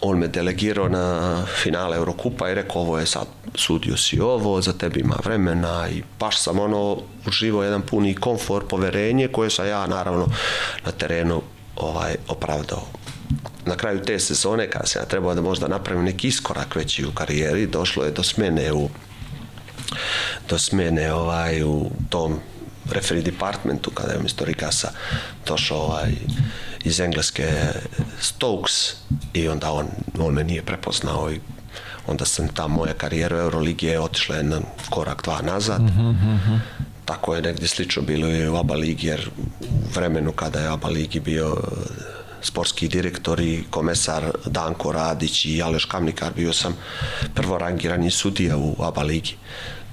on 0.00 0.18
me 0.18 0.28
delegirao 0.28 0.88
na 0.88 1.46
finale 1.62 1.96
Eurokupa 1.96 2.50
i 2.50 2.54
rekao 2.54 2.82
ovo 2.82 2.98
je 2.98 3.06
sad 3.06 3.26
sudio 3.54 3.96
si 3.96 4.20
ovo, 4.20 4.60
za 4.60 4.72
tebi 4.72 5.00
ima 5.00 5.16
vremena 5.24 5.88
i 5.88 6.02
baš 6.18 6.40
sam 6.40 6.58
ono 6.58 6.98
uživao 7.26 7.62
jedan 7.62 7.82
puni 7.82 8.14
komfor, 8.14 8.68
poverenje 8.68 9.28
koje 9.28 9.50
sam 9.50 9.66
ja 9.66 9.86
naravno 9.86 10.28
na 10.84 10.92
terenu 10.92 11.42
ovaj 11.76 12.16
opravdao. 12.28 12.86
Na 13.66 13.76
kraju 13.76 14.02
te 14.02 14.18
sezone 14.18 14.70
kada 14.70 14.86
sam 14.86 15.02
ja 15.02 15.06
trebao 15.06 15.34
da 15.34 15.40
možda 15.40 15.68
napravim 15.68 16.04
neki 16.04 16.28
iskorak 16.28 16.76
veći 16.76 17.06
u 17.06 17.12
karijeri, 17.12 17.66
došlo 17.66 18.04
je 18.04 18.10
do 18.10 18.22
smene 18.22 18.72
u 18.72 18.88
do 20.48 20.58
smene 20.58 21.12
ovaj, 21.12 21.62
u 21.62 21.90
tom 22.08 22.40
referee 22.90 23.22
departmentu 23.22 23.90
kada 23.90 24.12
je 24.12 24.18
umjesto 24.18 24.44
Rigasa 24.44 24.90
došao 25.46 25.78
ovaj, 25.78 26.12
iz 26.84 27.00
Engleske 27.00 27.52
Stokes 28.20 28.94
i 29.34 29.48
onda 29.48 29.72
on, 29.72 29.86
on 30.18 30.34
me 30.34 30.44
nije 30.44 30.62
prepoznao 30.62 31.32
i 31.32 31.40
onda 32.06 32.24
sam 32.24 32.48
ta 32.48 32.66
moja 32.66 32.92
karijera 32.92 33.36
u 33.36 33.40
Euroligi 33.40 33.86
je 33.86 34.00
otišla 34.00 34.36
jedan 34.36 34.62
korak 34.90 35.22
dva 35.22 35.42
nazad 35.42 35.80
mm 35.80 35.86
-hmm. 35.86 36.58
tako 37.04 37.34
je 37.34 37.42
negdje 37.42 37.68
slično 37.68 38.02
bilo 38.02 38.28
i 38.28 38.48
u 38.48 38.56
ABA 38.56 38.74
ligi 38.74 39.06
jer 39.06 39.30
u 39.60 39.64
vremenu 39.94 40.32
kada 40.32 40.60
je 40.60 40.68
ABA 40.68 40.88
ligi 40.88 41.20
bio 41.20 41.56
sportski 42.42 42.88
direktor 42.88 43.40
i 43.40 43.64
komesar 43.70 44.30
Danko 44.46 44.92
Radić 44.92 45.44
i 45.44 45.62
Aleš 45.62 45.84
Kamnikar 45.84 46.32
bio 46.36 46.52
sam 46.52 46.76
prvorangirani 47.34 48.10
sudija 48.10 48.56
u 48.56 48.76
ABA 48.78 49.02
ligi 49.02 49.36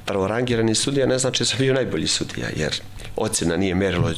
prvorangirani 0.09 0.75
sudija 0.75 1.05
ne 1.05 1.19
znači 1.19 1.43
da 1.43 1.45
sam 1.45 1.57
bio 1.59 1.73
najbolji 1.73 2.07
sudija, 2.07 2.47
jer 2.55 2.81
ocjena 3.15 3.57
nije 3.57 3.75
merilo 3.75 4.11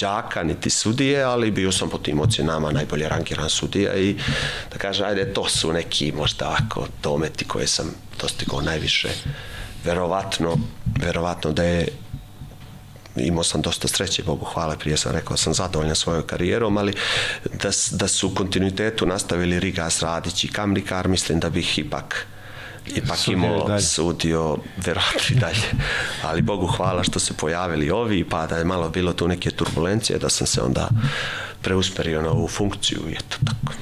đaka 0.00 0.42
niti 0.42 0.70
sudije, 0.70 1.22
ali 1.22 1.50
bio 1.50 1.72
sam 1.72 1.90
po 1.90 1.98
tim 1.98 2.20
ocjenama 2.20 2.70
najbolje 2.72 3.08
rangiran 3.08 3.50
sudija 3.50 3.96
i 3.96 4.16
da 4.72 4.78
kaže, 4.78 5.04
ajde, 5.04 5.32
to 5.34 5.48
su 5.48 5.72
neki 5.72 6.12
možda 6.12 6.48
ovako 6.48 6.86
dometi 7.02 7.44
koje 7.44 7.66
sam 7.66 7.94
dostigao 8.20 8.60
najviše. 8.60 9.08
Verovatno, 9.84 10.56
verovatno 11.02 11.52
da 11.52 11.62
je 11.64 11.88
imao 13.16 13.44
sam 13.44 13.62
dosta 13.62 13.88
sreće, 13.88 14.22
Bogu 14.22 14.44
hvala, 14.44 14.76
prije 14.76 14.96
sam 14.96 15.12
rekao 15.12 15.36
sam 15.36 15.54
zadovoljan 15.54 15.96
svojom 15.96 16.22
karijerom, 16.26 16.78
ali 16.78 16.94
da, 17.62 17.70
da 17.90 18.08
su 18.08 18.28
u 18.28 18.34
kontinuitetu 18.34 19.06
nastavili 19.06 19.60
Rigas 19.60 20.02
Radić 20.02 20.44
i 20.44 20.48
Kamrikar, 20.48 21.08
mislim 21.08 21.40
da 21.40 21.50
bih 21.50 21.78
ipak 21.78 22.26
ipak 22.96 23.28
imao 23.28 23.80
sudio 23.80 24.56
verovatno 24.76 25.36
i 25.36 25.40
dalje. 25.40 25.70
Ali 26.22 26.42
Bogu 26.42 26.66
hvala 26.66 27.02
što 27.02 27.18
se 27.18 27.34
pojavili 27.34 27.90
ovi, 27.90 28.24
pa 28.24 28.46
da 28.46 28.56
je 28.56 28.64
malo 28.64 28.88
bilo 28.88 29.12
tu 29.12 29.28
neke 29.28 29.50
turbulencije, 29.50 30.18
da 30.18 30.28
sam 30.28 30.46
se 30.46 30.62
onda 30.62 30.88
preusmerio 31.62 32.22
na 32.22 32.30
ovu 32.30 32.48
funkciju 32.48 33.00
i 33.08 33.12
eto 33.12 33.36
tako. 33.44 33.72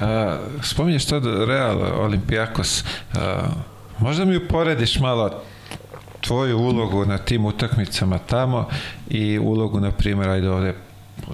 A, 0.00 0.38
spominješ 0.62 1.06
sad 1.06 1.24
Real, 1.26 2.02
Olimpijakos. 2.02 2.84
A, 3.14 3.42
možda 3.98 4.24
mi 4.24 4.36
uporediš 4.36 4.98
malo 4.98 5.42
tvoju 6.20 6.58
ulogu 6.58 7.04
na 7.04 7.18
tim 7.18 7.44
utakmicama 7.44 8.18
tamo 8.18 8.68
i 9.08 9.38
ulogu, 9.38 9.80
na 9.80 9.90
primjer, 9.90 10.28
ajde 10.28 10.50
ovde 10.50 10.74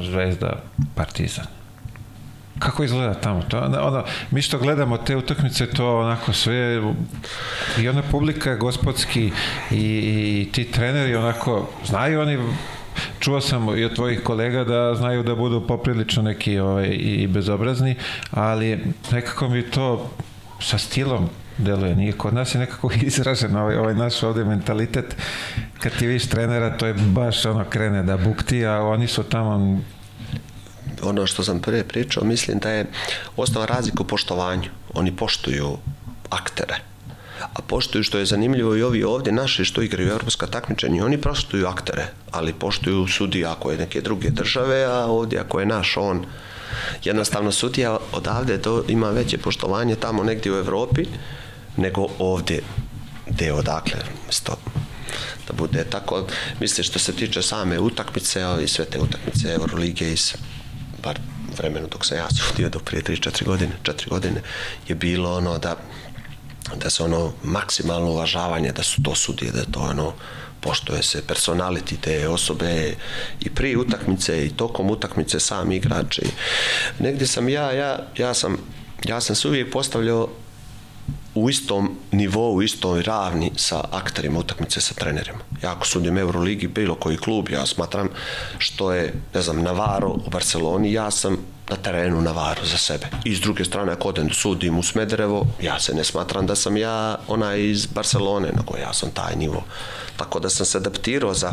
Zvezda, 0.00 0.62
Partizan. 0.94 1.59
Kako 2.60 2.84
izgleda 2.84 3.14
tamo? 3.14 3.42
To, 3.42 3.58
ono, 3.58 4.04
mi 4.30 4.42
što 4.42 4.58
gledamo 4.58 4.96
te 4.96 5.16
utakmice, 5.16 5.66
to 5.66 5.98
onako 5.98 6.32
sve, 6.32 6.82
i 7.78 7.88
ona 7.88 8.02
publika 8.10 8.54
gospodski 8.54 9.32
i, 9.70 9.76
i 9.76 10.48
ti 10.52 10.64
treneri 10.64 11.16
onako, 11.16 11.68
znaju 11.86 12.20
oni 12.20 12.38
čuo 13.20 13.40
sam 13.40 13.78
i 13.78 13.84
od 13.84 13.94
tvojih 13.94 14.22
kolega 14.22 14.64
da 14.64 14.94
znaju 14.94 15.22
da 15.22 15.34
budu 15.34 15.66
poprilično 15.66 16.22
neki 16.22 16.58
ovaj, 16.58 16.88
i 16.92 17.26
bezobrazni, 17.26 17.94
ali 18.30 18.78
nekako 19.10 19.48
mi 19.48 19.62
to 19.62 20.10
sa 20.60 20.78
stilom 20.78 21.28
deluje. 21.58 21.96
Nije 21.96 22.12
kod 22.12 22.34
nas 22.34 22.54
je 22.54 22.58
nekako 22.58 22.90
izražen 23.02 23.56
ovaj, 23.56 23.76
ovaj 23.76 23.94
naš 23.94 24.22
ovde 24.22 24.44
mentalitet. 24.44 25.16
Kad 25.78 25.98
ti 25.98 26.06
viš 26.06 26.28
trenera, 26.28 26.76
to 26.76 26.86
je 26.86 26.94
baš 26.94 27.46
ono 27.46 27.64
krene 27.64 28.02
da 28.02 28.16
bukti, 28.16 28.66
a 28.66 28.82
oni 28.82 29.06
su 29.06 29.22
tamo 29.22 29.80
ono 31.02 31.26
što 31.26 31.44
sam 31.44 31.60
prije 31.60 31.88
pričao, 31.88 32.24
mislim 32.24 32.58
da 32.58 32.70
je 32.70 32.86
osnova 33.36 33.66
razlika 33.66 34.02
u 34.02 34.06
poštovanju. 34.06 34.70
Oni 34.94 35.16
poštuju 35.16 35.76
aktere. 36.30 36.76
A 37.40 37.62
poštuju, 37.62 38.04
što 38.04 38.18
je 38.18 38.26
zanimljivo 38.26 38.76
i 38.76 38.82
ovi 38.82 39.04
ovdje 39.04 39.32
naši 39.32 39.64
što 39.64 39.82
igraju 39.82 40.10
evropska 40.10 40.46
takmičenja, 40.46 41.04
oni 41.04 41.20
poštuju 41.20 41.66
aktere, 41.66 42.06
ali 42.30 42.52
poštuju 42.52 43.06
sudija 43.08 43.52
ako 43.52 43.70
je 43.70 43.78
neke 43.78 44.00
druge 44.00 44.30
države, 44.30 44.84
a 44.84 45.06
ovdje 45.06 45.40
ako 45.40 45.60
je 45.60 45.66
naš 45.66 45.96
on. 45.96 46.26
Jednostavno 47.04 47.52
sudija 47.52 47.98
odavde 48.12 48.62
to 48.62 48.84
ima 48.88 49.10
veće 49.10 49.38
poštovanje 49.38 49.96
tamo 49.96 50.24
negdje 50.24 50.52
u 50.52 50.56
Evropi 50.56 51.06
nego 51.76 52.06
ovdje 52.18 52.62
gde 53.26 53.44
je 53.44 53.52
odakle 53.52 54.00
sto 54.28 54.56
da 55.50 55.56
bude 55.56 55.84
tako. 55.84 56.26
Mislim 56.60 56.84
što 56.84 56.98
se 56.98 57.12
tiče 57.12 57.42
same 57.42 57.78
utakmice 57.78 58.44
i 58.64 58.68
sve 58.68 58.84
te 58.84 59.00
utakmice 59.00 59.52
Eurolige 59.52 60.12
iz 60.12 60.34
bar 61.02 61.18
vremenu 61.58 61.88
dok 61.92 62.06
sam 62.06 62.18
ja 62.18 62.28
sudio 62.30 62.68
do 62.68 62.78
prije 62.78 63.02
3-4 63.02 63.44
godine, 63.44 63.72
4 63.82 64.08
godine 64.08 64.42
je 64.88 64.94
bilo 64.94 65.36
ono 65.36 65.58
da 65.58 65.76
da 66.76 66.90
se 66.90 67.02
ono 67.02 67.32
maksimalno 67.42 68.10
uvažavanje 68.10 68.72
da 68.72 68.82
su 68.82 69.02
to 69.02 69.14
sudije, 69.14 69.52
da 69.52 69.64
to 69.64 69.80
ono 69.80 70.12
poštoje 70.60 71.02
se 71.02 71.22
personality 71.28 71.94
te 72.00 72.28
osobe 72.28 72.94
i 73.40 73.50
prije 73.50 73.78
utakmice 73.78 74.46
i 74.46 74.50
tokom 74.50 74.90
utakmice 74.90 75.40
sami 75.40 75.76
igrači. 75.76 76.22
Negdje 76.98 77.26
sam 77.26 77.48
ja, 77.48 77.72
ja, 77.72 77.98
ja 78.16 78.34
sam 78.34 78.56
ja 79.04 79.20
sam 79.20 79.36
se 79.36 79.48
uvijek 79.48 79.72
postavljao 79.72 80.28
u 81.34 81.50
istom 81.50 81.96
nivou, 82.12 82.62
istoj 82.62 83.02
ravni 83.02 83.52
sa 83.56 83.84
akterima 83.92 84.38
utakmice 84.38 84.80
sa 84.80 84.94
trenerima. 84.94 85.38
Ja 85.62 85.72
ako 85.72 85.86
sudim 85.86 86.18
Euroligi, 86.18 86.68
bilo 86.68 86.94
koji 86.94 87.16
klub, 87.16 87.48
ja 87.48 87.66
smatram 87.66 88.08
što 88.58 88.92
je, 88.92 89.14
ne 89.34 89.42
znam, 89.42 89.62
Navaro 89.62 90.08
u 90.08 90.30
Barceloni, 90.30 90.92
ja 90.92 91.10
sam 91.10 91.36
na 91.70 91.76
terenu 91.76 92.20
Navaro 92.20 92.64
za 92.64 92.76
sebe. 92.76 93.06
I 93.24 93.34
s 93.36 93.40
druge 93.40 93.64
strane, 93.64 93.92
ako 93.92 94.08
odem 94.08 94.30
sudim 94.30 94.78
u 94.78 94.82
Smederevo, 94.82 95.46
ja 95.62 95.80
se 95.80 95.94
ne 95.94 96.04
smatram 96.04 96.46
da 96.46 96.54
sam 96.54 96.76
ja 96.76 97.18
onaj 97.28 97.70
iz 97.70 97.86
Barcelone, 97.86 98.48
nego 98.56 98.76
ja 98.76 98.92
sam 98.92 99.10
taj 99.10 99.36
nivo. 99.36 99.64
Tako 100.16 100.40
da 100.40 100.50
sam 100.50 100.66
se 100.66 100.78
adaptirao 100.78 101.34
za, 101.34 101.52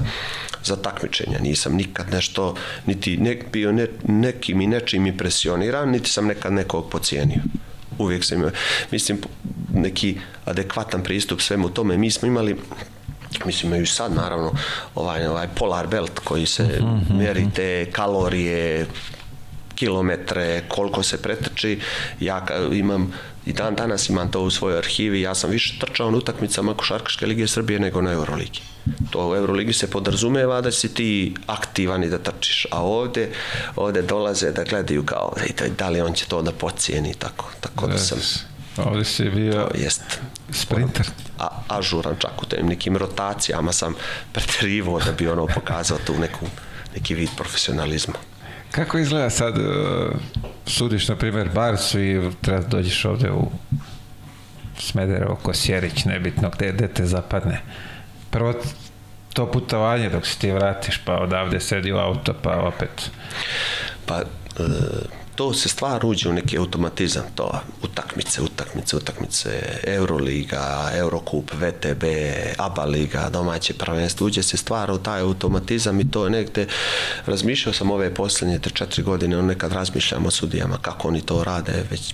za 0.63 0.75
takmičenja. 0.75 1.39
Nisam 1.39 1.75
nikad 1.75 2.11
nešto, 2.11 2.55
niti 2.85 3.17
ne, 3.17 3.39
bio 3.51 3.71
ne, 3.71 3.87
nekim 4.07 4.61
i 4.61 4.67
nečim 4.67 5.05
impresioniran, 5.07 5.89
niti 5.89 6.09
sam 6.09 6.27
nekad 6.27 6.53
nekog 6.53 6.89
pocijenio 6.89 7.41
uvijek 7.97 8.25
sam 8.25 8.37
imao, 8.37 8.51
mislim, 8.91 9.21
neki 9.73 10.19
adekvatan 10.45 11.03
pristup 11.03 11.41
svemu 11.41 11.69
tome. 11.69 11.97
Mi 11.97 12.11
smo 12.11 12.27
imali 12.27 12.55
mislim 13.45 13.71
imaju 13.71 13.87
sad 13.87 14.15
naravno 14.15 14.53
ovaj, 14.95 15.27
ovaj 15.27 15.47
polar 15.55 15.87
belt 15.87 16.19
koji 16.19 16.45
se 16.45 16.63
mm 16.63 16.85
-hmm. 16.85 17.17
meri 17.17 17.47
te 17.55 17.91
kalorije 17.91 18.87
kilometre, 19.77 20.63
koliko 20.67 21.03
se 21.03 21.21
pretrči. 21.21 21.79
Ja 22.19 22.45
imam 22.71 23.13
i 23.45 23.53
dan 23.53 23.75
danas 23.75 24.09
imam 24.09 24.31
to 24.31 24.41
u 24.41 24.49
svojoj 24.49 24.77
arhivi. 24.77 25.21
Ja 25.21 25.35
sam 25.35 25.49
više 25.49 25.79
trčao 25.79 26.11
na 26.11 26.17
utakmicama 26.17 26.73
košarkaške 26.73 27.25
lige 27.25 27.47
Srbije 27.47 27.79
nego 27.79 28.01
na 28.01 28.11
Euroligi. 28.11 28.61
To 29.09 29.29
u 29.29 29.35
Euroligi 29.35 29.73
se 29.73 29.89
podrazumeva 29.89 30.61
da 30.61 30.71
si 30.71 30.93
ti 30.93 31.35
aktivan 31.47 32.03
i 32.03 32.09
da 32.09 32.17
trčiš, 32.17 32.67
a 32.71 32.81
ovde, 32.81 33.29
ovde 33.75 34.01
dolaze 34.01 34.51
da 34.51 34.63
gledaju 34.63 35.05
kao 35.05 35.33
da 35.77 35.89
li 35.89 36.01
on 36.01 36.13
će 36.13 36.25
to 36.25 36.41
da 36.41 36.51
pocijeni 36.51 37.13
tako, 37.13 37.51
tako 37.61 37.87
da 37.87 37.97
sam 37.97 38.19
Ovde 38.77 39.05
si 39.05 39.29
bio 39.29 39.69
jest, 39.75 40.03
sprinter. 40.51 41.07
A, 41.39 41.47
ažuran 41.67 42.15
čak 42.19 42.43
u 42.43 42.45
tem 42.45 42.67
nekim 42.67 42.97
rotacijama 42.97 43.73
sam 43.73 43.95
preterivo 44.33 44.99
da 44.99 45.11
bi 45.11 45.27
ono 45.27 45.47
pokazao 45.47 45.97
tu 46.05 46.13
neku, 46.19 46.45
neki 46.95 47.15
vid 47.15 47.29
profesionalizma. 47.37 48.13
Kako 48.71 48.97
izgleda 48.97 49.29
sad, 49.29 49.57
uh, 49.57 49.65
sudiš 50.65 51.07
na 51.07 51.15
primjer 51.15 51.49
Barsu 51.53 51.99
i 51.99 52.31
treba 52.41 52.61
da 52.61 52.67
dođeš 52.67 53.05
ovde 53.05 53.31
u 53.31 53.51
Smederevo, 54.79 55.35
Kosjerić, 55.35 56.05
nebitno 56.05 56.49
gde, 56.49 56.71
gde 56.71 56.87
te 56.87 57.05
zapadne. 57.05 57.61
Prvo 58.29 58.53
to 59.33 59.51
putovanje 59.51 60.09
dok 60.09 60.25
se 60.25 60.39
ti 60.39 60.51
vratiš, 60.51 60.97
pa 61.05 61.17
odavde 61.17 61.59
sedi 61.59 61.91
u 61.91 61.97
auto, 61.97 62.33
pa 62.43 62.57
opet... 62.57 63.11
Pa, 64.05 64.21
uh, 64.59 64.65
to 65.37 65.53
se 65.53 65.69
stvar 65.69 66.05
uđe 66.05 66.29
u 66.29 66.33
neki 66.33 66.57
automatizam, 66.57 67.23
to 67.35 67.61
utakmice, 67.83 68.41
utakmice, 68.41 68.95
utakmice, 68.95 69.49
Euroliga, 69.83 70.91
Eurokup, 70.93 71.51
VTB, 71.53 72.03
ABA 72.57 72.85
liga, 72.85 73.29
domaće 73.29 73.73
prvenstvo, 73.73 74.27
uđe 74.27 74.43
se 74.43 74.57
stvar 74.57 74.91
u 74.91 74.97
taj 74.97 75.21
automatizam 75.21 75.99
i 75.99 76.11
to 76.11 76.23
je 76.23 76.29
negde, 76.29 76.67
razmišljao 77.25 77.73
sam 77.73 77.91
ove 77.91 78.13
poslednje 78.13 78.59
3-4 78.59 79.03
godine, 79.03 79.37
on 79.37 79.45
nekad 79.45 79.71
razmišljam 79.71 80.25
o 80.25 80.31
sudijama, 80.31 80.77
kako 80.81 81.07
oni 81.07 81.21
to 81.21 81.43
rade, 81.43 81.85
već 81.91 82.13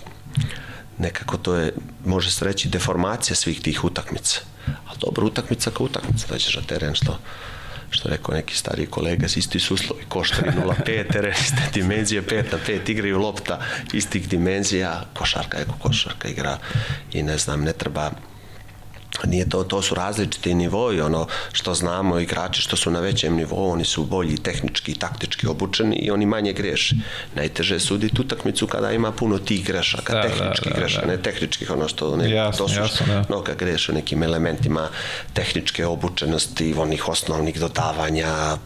nekako 0.98 1.38
to 1.38 1.56
je, 1.56 1.74
može 2.06 2.32
se 2.32 2.46
reći, 2.46 2.70
deformacija 2.70 3.36
svih 3.36 3.62
tih 3.62 3.84
utakmica. 3.84 4.40
A 4.68 4.92
dobro, 5.00 5.26
utakmica 5.26 5.72
kao 5.72 5.86
utakmica, 5.86 6.38
ćeš 6.38 6.56
na 6.56 6.62
teren 6.62 6.96
što 6.96 7.20
što 7.94 8.10
rekao 8.10 8.36
neki 8.36 8.56
stari 8.56 8.86
kolega, 8.86 9.26
isti 9.26 9.60
su 9.60 9.74
uslovi, 9.74 10.04
koštari 10.10 10.52
0,5, 10.52 11.12
teren 11.12 11.34
iste 11.44 11.62
dimenzije, 11.74 12.22
5 12.22 12.52
na 12.52 12.58
5, 12.68 12.90
igraju 12.90 13.20
lopta 13.20 13.60
istih 13.94 14.30
dimenzija, 14.30 15.06
košarka 15.14 15.58
je 15.58 15.66
košarka 15.80 16.28
igra 16.28 16.58
i 17.14 17.24
ne 17.24 17.38
znam, 17.38 17.64
ne 17.64 17.74
treba 17.74 18.12
nije 19.26 19.50
to, 19.50 19.64
to 19.64 19.82
su 19.82 19.96
različiti 19.96 20.54
nivoi, 20.54 21.02
ono 21.02 21.28
što 21.52 21.74
znamo 21.74 22.20
igrači 22.20 22.62
što 22.62 22.76
su 22.76 22.92
na 22.92 23.00
većem 23.00 23.36
nivou, 23.36 23.72
oni 23.72 23.86
su 23.86 24.04
bolji 24.04 24.38
tehnički 24.38 24.92
i 24.92 24.96
taktički 24.96 25.48
obučeni 25.48 25.96
i 25.96 26.12
oni 26.12 26.26
manje 26.26 26.54
greše. 26.54 26.96
Najteže 27.36 27.76
je 27.76 27.80
suditi 27.80 28.22
utakmicu 28.22 28.68
kada 28.68 28.92
ima 28.92 29.12
puno 29.12 29.40
tih 29.40 29.66
grešaka, 29.66 30.14
da, 30.14 30.22
tehničkih 30.22 30.72
da, 30.72 30.74
da, 30.74 30.80
grešaka, 30.80 31.06
da. 31.06 31.12
ne 31.12 31.22
tehničkih 31.22 31.72
ono 31.72 31.88
što 31.88 32.16
ne, 32.18 32.32
jasno, 32.32 32.66
to 32.66 32.74
su 32.74 32.80
jasno, 32.80 33.06
da. 33.08 33.26
mnoga 33.30 33.54
greše 33.54 33.94
nekim 33.94 34.24
elementima 34.24 34.90
tehničke 35.34 35.86
obučenosti, 35.86 36.76
onih 36.78 37.10
osnovnih 37.10 37.60
dodavanja, 37.60 38.58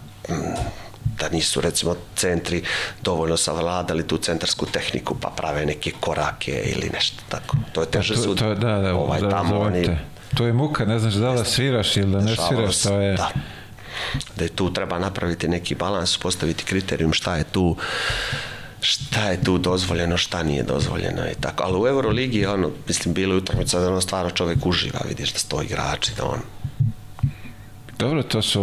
da 1.19 1.29
nisu 1.29 1.61
recimo 1.61 1.95
centri 2.15 2.63
dovoljno 3.01 3.37
savladali 3.37 4.07
tu 4.07 4.17
centarsku 4.17 4.65
tehniku 4.65 5.15
pa 5.21 5.29
prave 5.29 5.65
neke 5.65 5.91
korake 5.99 6.63
ili 6.65 6.89
nešto 6.93 7.23
tako. 7.29 7.57
To 7.73 7.81
je 7.81 7.87
teže 7.87 8.15
sud. 8.15 8.37
To, 8.37 8.43
to, 8.43 8.55
da, 8.55 8.77
da, 8.77 8.95
ovaj, 8.95 9.21
da, 9.21 9.29
tamo 9.29 9.59
oni, 9.59 9.97
To 10.35 10.45
je 10.45 10.53
muka, 10.53 10.85
ne 10.85 10.99
znaš 10.99 11.13
da 11.13 11.31
li 11.31 11.37
da 11.37 11.43
sviraš 11.43 11.97
ili 11.97 12.11
da 12.11 12.21
ne 12.21 12.35
sviraš, 12.35 12.81
to 12.81 12.99
je... 12.99 13.17
Da. 13.17 13.29
da 14.35 14.43
je 14.43 14.49
tu 14.49 14.73
treba 14.73 14.99
napraviti 14.99 15.47
neki 15.47 15.75
balans, 15.75 16.17
postaviti 16.17 16.63
kriterijum 16.63 17.13
šta 17.13 17.35
je 17.35 17.43
tu 17.43 17.75
šta 18.81 19.29
je 19.29 19.43
tu 19.43 19.57
dozvoljeno, 19.57 20.17
šta 20.17 20.43
nije 20.43 20.63
dozvoljeno 20.63 21.21
i 21.31 21.35
tako. 21.41 21.63
Ali 21.63 21.81
u 21.81 21.87
Euroligi, 21.87 22.45
ono, 22.45 22.71
mislim, 22.87 23.13
bilo 23.13 23.33
je 23.33 23.37
utakmica 23.37 23.79
da 23.79 23.87
ono 23.87 24.01
stvarno 24.01 24.31
čovek 24.31 24.65
uživa, 24.65 24.99
vidiš 25.07 25.33
da 25.33 25.39
sto 25.39 25.61
igrači, 25.61 26.11
da 26.17 26.25
on 26.25 26.39
Dobro, 27.99 28.23
to 28.23 28.41
su 28.41 28.61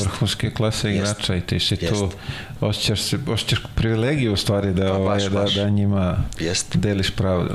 vrhunske 0.00 0.50
klase 0.50 0.94
igrača 0.94 1.36
i 1.36 1.40
ti 1.40 1.60
si 1.60 1.76
Jest. 1.80 1.94
tu 1.94 2.10
osjećaš, 2.60 3.00
osjećaš 3.28 3.58
privilegiju 3.74 4.32
u 4.32 4.36
stvari 4.36 4.72
da, 4.72 4.88
pa, 4.88 4.92
ovaj, 4.92 5.14
baš, 5.14 5.22
da, 5.22 5.40
baš. 5.40 5.54
da 5.54 5.68
njima 5.68 6.16
Jest. 6.38 6.76
deliš 6.76 7.10
pravdu. 7.10 7.54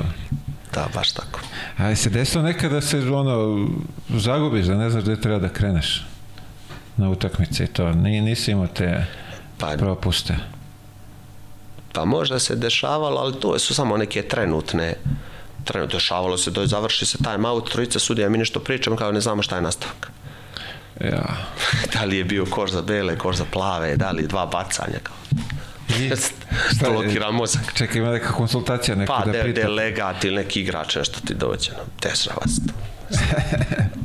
Da, 0.74 0.88
baš 0.94 1.12
tako. 1.12 1.40
A 1.76 1.94
se 1.94 2.10
desilo 2.10 2.42
nekada 2.42 2.74
da 2.74 2.80
se 2.80 2.98
ono, 2.98 3.68
zagubiš, 4.08 4.66
da 4.66 4.76
ne 4.76 4.90
znaš 4.90 5.02
gde 5.02 5.20
treba 5.20 5.38
da 5.38 5.48
kreneš 5.48 6.06
na 6.96 7.10
utakmice 7.10 7.64
i 7.64 7.66
to. 7.66 7.92
Ni, 7.92 8.20
nisi 8.20 8.50
imao 8.50 8.66
te 8.66 9.06
pa, 9.58 9.74
propuste. 9.78 10.36
Pa 11.92 12.04
možda 12.04 12.38
se 12.38 12.56
dešavalo, 12.56 13.20
ali 13.20 13.40
to 13.40 13.58
su 13.58 13.74
samo 13.74 13.96
neke 13.96 14.22
trenutne 14.22 14.94
trenutno 15.64 15.96
dešavalo 15.96 16.36
se 16.36 16.50
da 16.50 16.66
završi 16.66 17.06
se 17.06 17.18
time 17.18 17.48
out, 17.48 17.72
trojica 17.72 17.98
sudija 17.98 18.28
mi 18.28 18.38
nešto 18.38 18.60
pričamo 18.60 18.96
kao 18.96 19.12
ne 19.12 19.20
znamo 19.20 19.42
šta 19.42 19.56
je 19.56 19.62
nastavak. 19.62 20.10
Ja. 21.00 21.36
da 21.94 22.04
li 22.04 22.16
je 22.16 22.24
bio 22.24 22.46
koš 22.50 22.70
za 22.70 22.82
bele, 22.82 23.18
koš 23.18 23.36
za 23.36 23.44
plave, 23.52 23.96
da 23.96 24.10
li 24.10 24.26
dva 24.26 24.46
bacanja 24.46 24.98
kao. 25.02 25.16
Šta, 26.76 26.90
blokiran 26.90 27.34
mozak. 27.34 27.72
Čekaj, 27.74 27.98
ima 27.98 28.10
neka 28.10 28.32
konsultacija 28.32 28.94
neko 28.94 29.12
pa, 29.12 29.24
da 29.24 29.32
pita? 29.32 29.60
Pa, 29.60 29.66
delegat 29.66 30.24
ili 30.24 30.36
neki 30.36 30.60
igrač 30.60 30.96
nešto 30.96 31.20
ti 31.20 31.34
dođe. 31.34 31.70
No, 31.70 31.84
tesra 32.00 32.34
vas. 32.40 32.60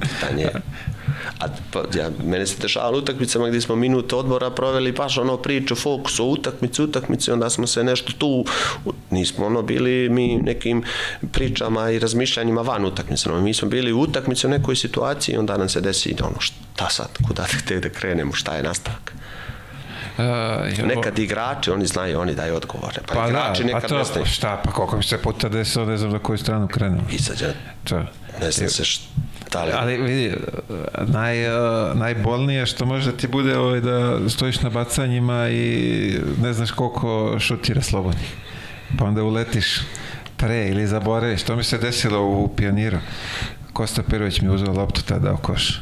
Pitanje 0.02 0.50
A 1.40 1.48
pa, 1.72 1.84
ja, 1.96 2.10
mene 2.24 2.48
se 2.48 2.62
dešavalo 2.62 2.98
utakmicama 2.98 3.48
gdje 3.48 3.62
smo 3.62 3.76
minute 3.76 4.16
odbora 4.16 4.50
proveli 4.50 4.92
baš 4.92 5.18
ono 5.18 5.38
priču, 5.38 5.76
fokus 5.76 6.20
o 6.20 6.26
utakmici, 6.26 6.82
utakmici, 6.82 7.32
onda 7.32 7.50
smo 7.50 7.68
se 7.68 7.84
nešto 7.84 8.14
tu 8.18 8.46
Nismo 9.10 9.46
ono 9.46 9.62
bili 9.62 10.10
mi 10.10 10.36
nekim 10.36 10.84
pričama 11.32 11.90
i 11.90 12.00
razmišljanjima 12.00 12.62
van 12.62 12.86
utakmice. 12.86 13.30
Mi 13.30 13.54
smo 13.54 13.70
bili 13.70 13.94
u 13.94 14.00
utakmici 14.00 14.48
u 14.48 14.50
nekoj 14.50 14.76
situaciji 14.76 15.34
i 15.36 15.38
onda 15.38 15.58
nam 15.58 15.70
se 15.70 15.82
desi 15.82 16.16
ono 16.24 16.40
šta 16.40 16.90
sad, 16.90 17.10
kuda 17.28 17.46
te 17.68 17.80
da 17.80 17.90
krenemo, 17.90 18.34
šta 18.34 18.56
je 18.56 18.64
nastavak. 18.64 19.14
Uh, 20.20 20.88
nekad 20.88 21.20
igrači, 21.20 21.72
oni 21.72 21.86
znaju, 21.86 22.20
oni 22.20 22.36
daju 22.36 22.56
odgovore. 22.56 23.02
Pa, 23.08 23.14
pa 23.14 23.28
igrači 23.28 23.64
da, 23.64 23.68
nekad 23.68 23.90
to, 23.90 24.26
šta, 24.26 24.62
pa 24.64 24.72
koliko 24.72 24.98
mi 24.98 25.04
se 25.04 25.18
puta 25.18 25.50
desilo, 25.50 25.86
ne 25.86 25.98
znam 25.98 26.12
na 26.12 26.20
koju 26.20 26.38
stranu 26.38 26.68
krenemo. 26.68 27.04
Izađe. 27.12 27.54
To. 27.84 28.00
Ne 28.42 28.52
znam 28.52 28.70
se 28.70 28.86
šta 28.86 29.10
Ali, 29.54 29.72
ali 29.76 29.98
vidi, 29.98 30.36
naj, 31.08 31.38
najbolnije 31.94 32.66
što 32.66 32.86
može 32.86 33.18
ti 33.18 33.28
bude 33.28 33.58
ovaj 33.58 33.82
da 33.82 34.30
stojiš 34.30 34.62
na 34.62 34.70
bacanjima 34.70 35.50
i 35.50 36.20
ne 36.42 36.54
znaš 36.54 36.72
koliko 36.72 37.36
šutira 37.40 37.82
slobodni. 37.82 38.26
Pa 38.98 39.06
onda 39.06 39.24
uletiš 39.24 39.82
pre 40.38 40.68
ili 40.68 40.88
zaboraviš. 40.88 41.44
To 41.44 41.56
mi 41.56 41.64
se 41.64 41.78
desilo 41.78 42.22
u 42.22 42.48
pioniru. 42.56 42.98
Kosta 43.74 44.04
Perović 44.04 44.42
mi 44.42 44.50
uzeo 44.50 44.74
loptu 44.74 45.02
tada 45.04 45.34
u 45.34 45.38
koš. 45.38 45.82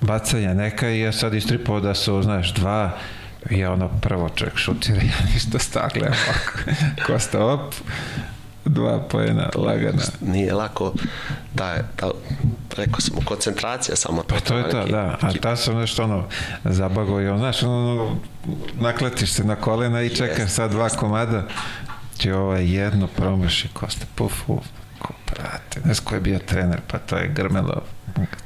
Bacanja 0.00 0.54
neka 0.54 0.90
i 0.90 1.00
ja 1.00 1.12
sad 1.12 1.34
istripao 1.34 1.80
da 1.80 1.94
su, 1.94 2.22
znaš, 2.22 2.54
dva 2.54 2.98
i 3.50 3.64
ono 3.64 3.88
prvo 4.00 4.28
čovjek 4.28 4.56
šutira, 4.56 4.96
ja 5.02 5.32
ništa 5.34 5.58
stakle 5.58 6.02
ovako. 6.02 6.58
Kosta 7.06 7.46
op, 7.46 7.74
dva 8.64 8.98
pojena 8.98 9.50
lagana. 9.54 10.02
Nije 10.20 10.54
lako 10.54 10.92
da, 11.54 11.76
da 12.00 12.10
rekao 12.76 13.00
sam, 13.00 13.24
koncentracija 13.24 13.96
samo. 13.96 14.22
Pa 14.22 14.40
to 14.40 14.58
je 14.58 14.70
to, 14.70 14.84
da. 14.84 15.18
A 15.20 15.32
ta 15.42 15.56
sam 15.56 15.76
nešto 15.76 16.04
ono 16.04 16.24
zabago 16.64 17.32
on, 17.32 17.38
znaš, 17.38 17.62
ono, 17.62 18.16
nakletiš 18.80 19.32
se 19.32 19.44
na 19.44 19.56
kolena 19.56 20.02
i 20.02 20.08
čekaš 20.08 20.50
sad 20.50 20.70
dva 20.70 20.88
komada 20.88 21.46
ti 22.18 22.32
ovaj 22.32 22.74
jedno 22.74 23.06
promaši 23.06 23.68
koste, 23.72 24.06
puf, 24.14 24.32
puf, 24.46 24.64
ko 24.98 25.12
prate. 25.26 25.80
Ne 25.84 25.94
znam 25.94 26.04
ko 26.04 26.14
je 26.14 26.20
bio 26.20 26.38
trener, 26.38 26.80
pa 26.86 26.98
to 26.98 27.16
je 27.16 27.28
grmelo 27.28 27.82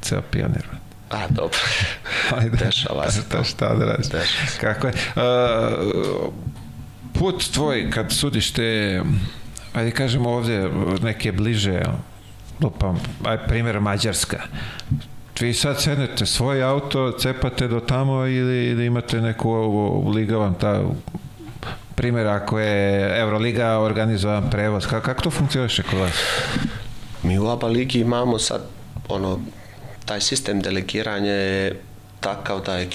ceo 0.01 0.23
pionir. 0.23 0.67
A, 1.11 1.29
dobro. 1.31 1.59
Ajde, 2.39 2.57
Dešava 2.57 3.11
se 3.11 3.29
to. 3.29 3.45
Šta 3.45 3.75
da 3.75 3.85
radiš? 3.85 4.07
Kako 4.61 4.87
je? 4.87 4.93
Uh, 4.93 6.33
put 7.19 7.45
tvoj, 7.53 7.91
kad 7.91 8.13
sudiš 8.13 8.53
te 8.53 9.03
ajde 9.73 9.91
kažemo 9.91 10.31
ovde 10.31 10.71
neke 11.03 11.33
bliže 11.33 11.83
lupam, 12.61 13.01
aj 13.25 13.47
primjer 13.47 13.81
Mađarska 13.81 14.39
vi 15.41 15.55
sad 15.55 15.83
sednete 15.83 16.27
svoj 16.27 16.63
auto, 16.63 17.13
cepate 17.19 17.69
do 17.69 17.81
tamo 17.81 18.27
ili, 18.27 18.67
ili 18.67 18.87
imate 18.87 19.21
neku 19.21 19.51
ovo, 19.51 20.11
liga 20.11 20.37
vam 20.37 20.55
ta 20.55 20.83
primjer 21.95 22.27
ako 22.27 22.59
je 22.59 23.21
Euroliga 23.21 23.79
organizovan 23.79 24.51
prevoz, 24.51 24.87
kako, 24.87 25.07
kako 25.07 25.23
to 25.23 25.31
funkcioniše 25.31 25.83
kod 25.83 25.99
vas? 25.99 26.13
Mi 27.23 27.39
u 27.39 27.49
ABA 27.49 27.67
ligi 27.67 28.01
imamo 28.01 28.39
sad 28.39 28.61
ono, 29.09 29.41
taj 30.07 30.21
sistem 30.21 30.61
delegiranja 30.61 31.33
je 31.33 31.81
takav 32.21 32.61
da, 32.67 32.77
je, 32.77 32.89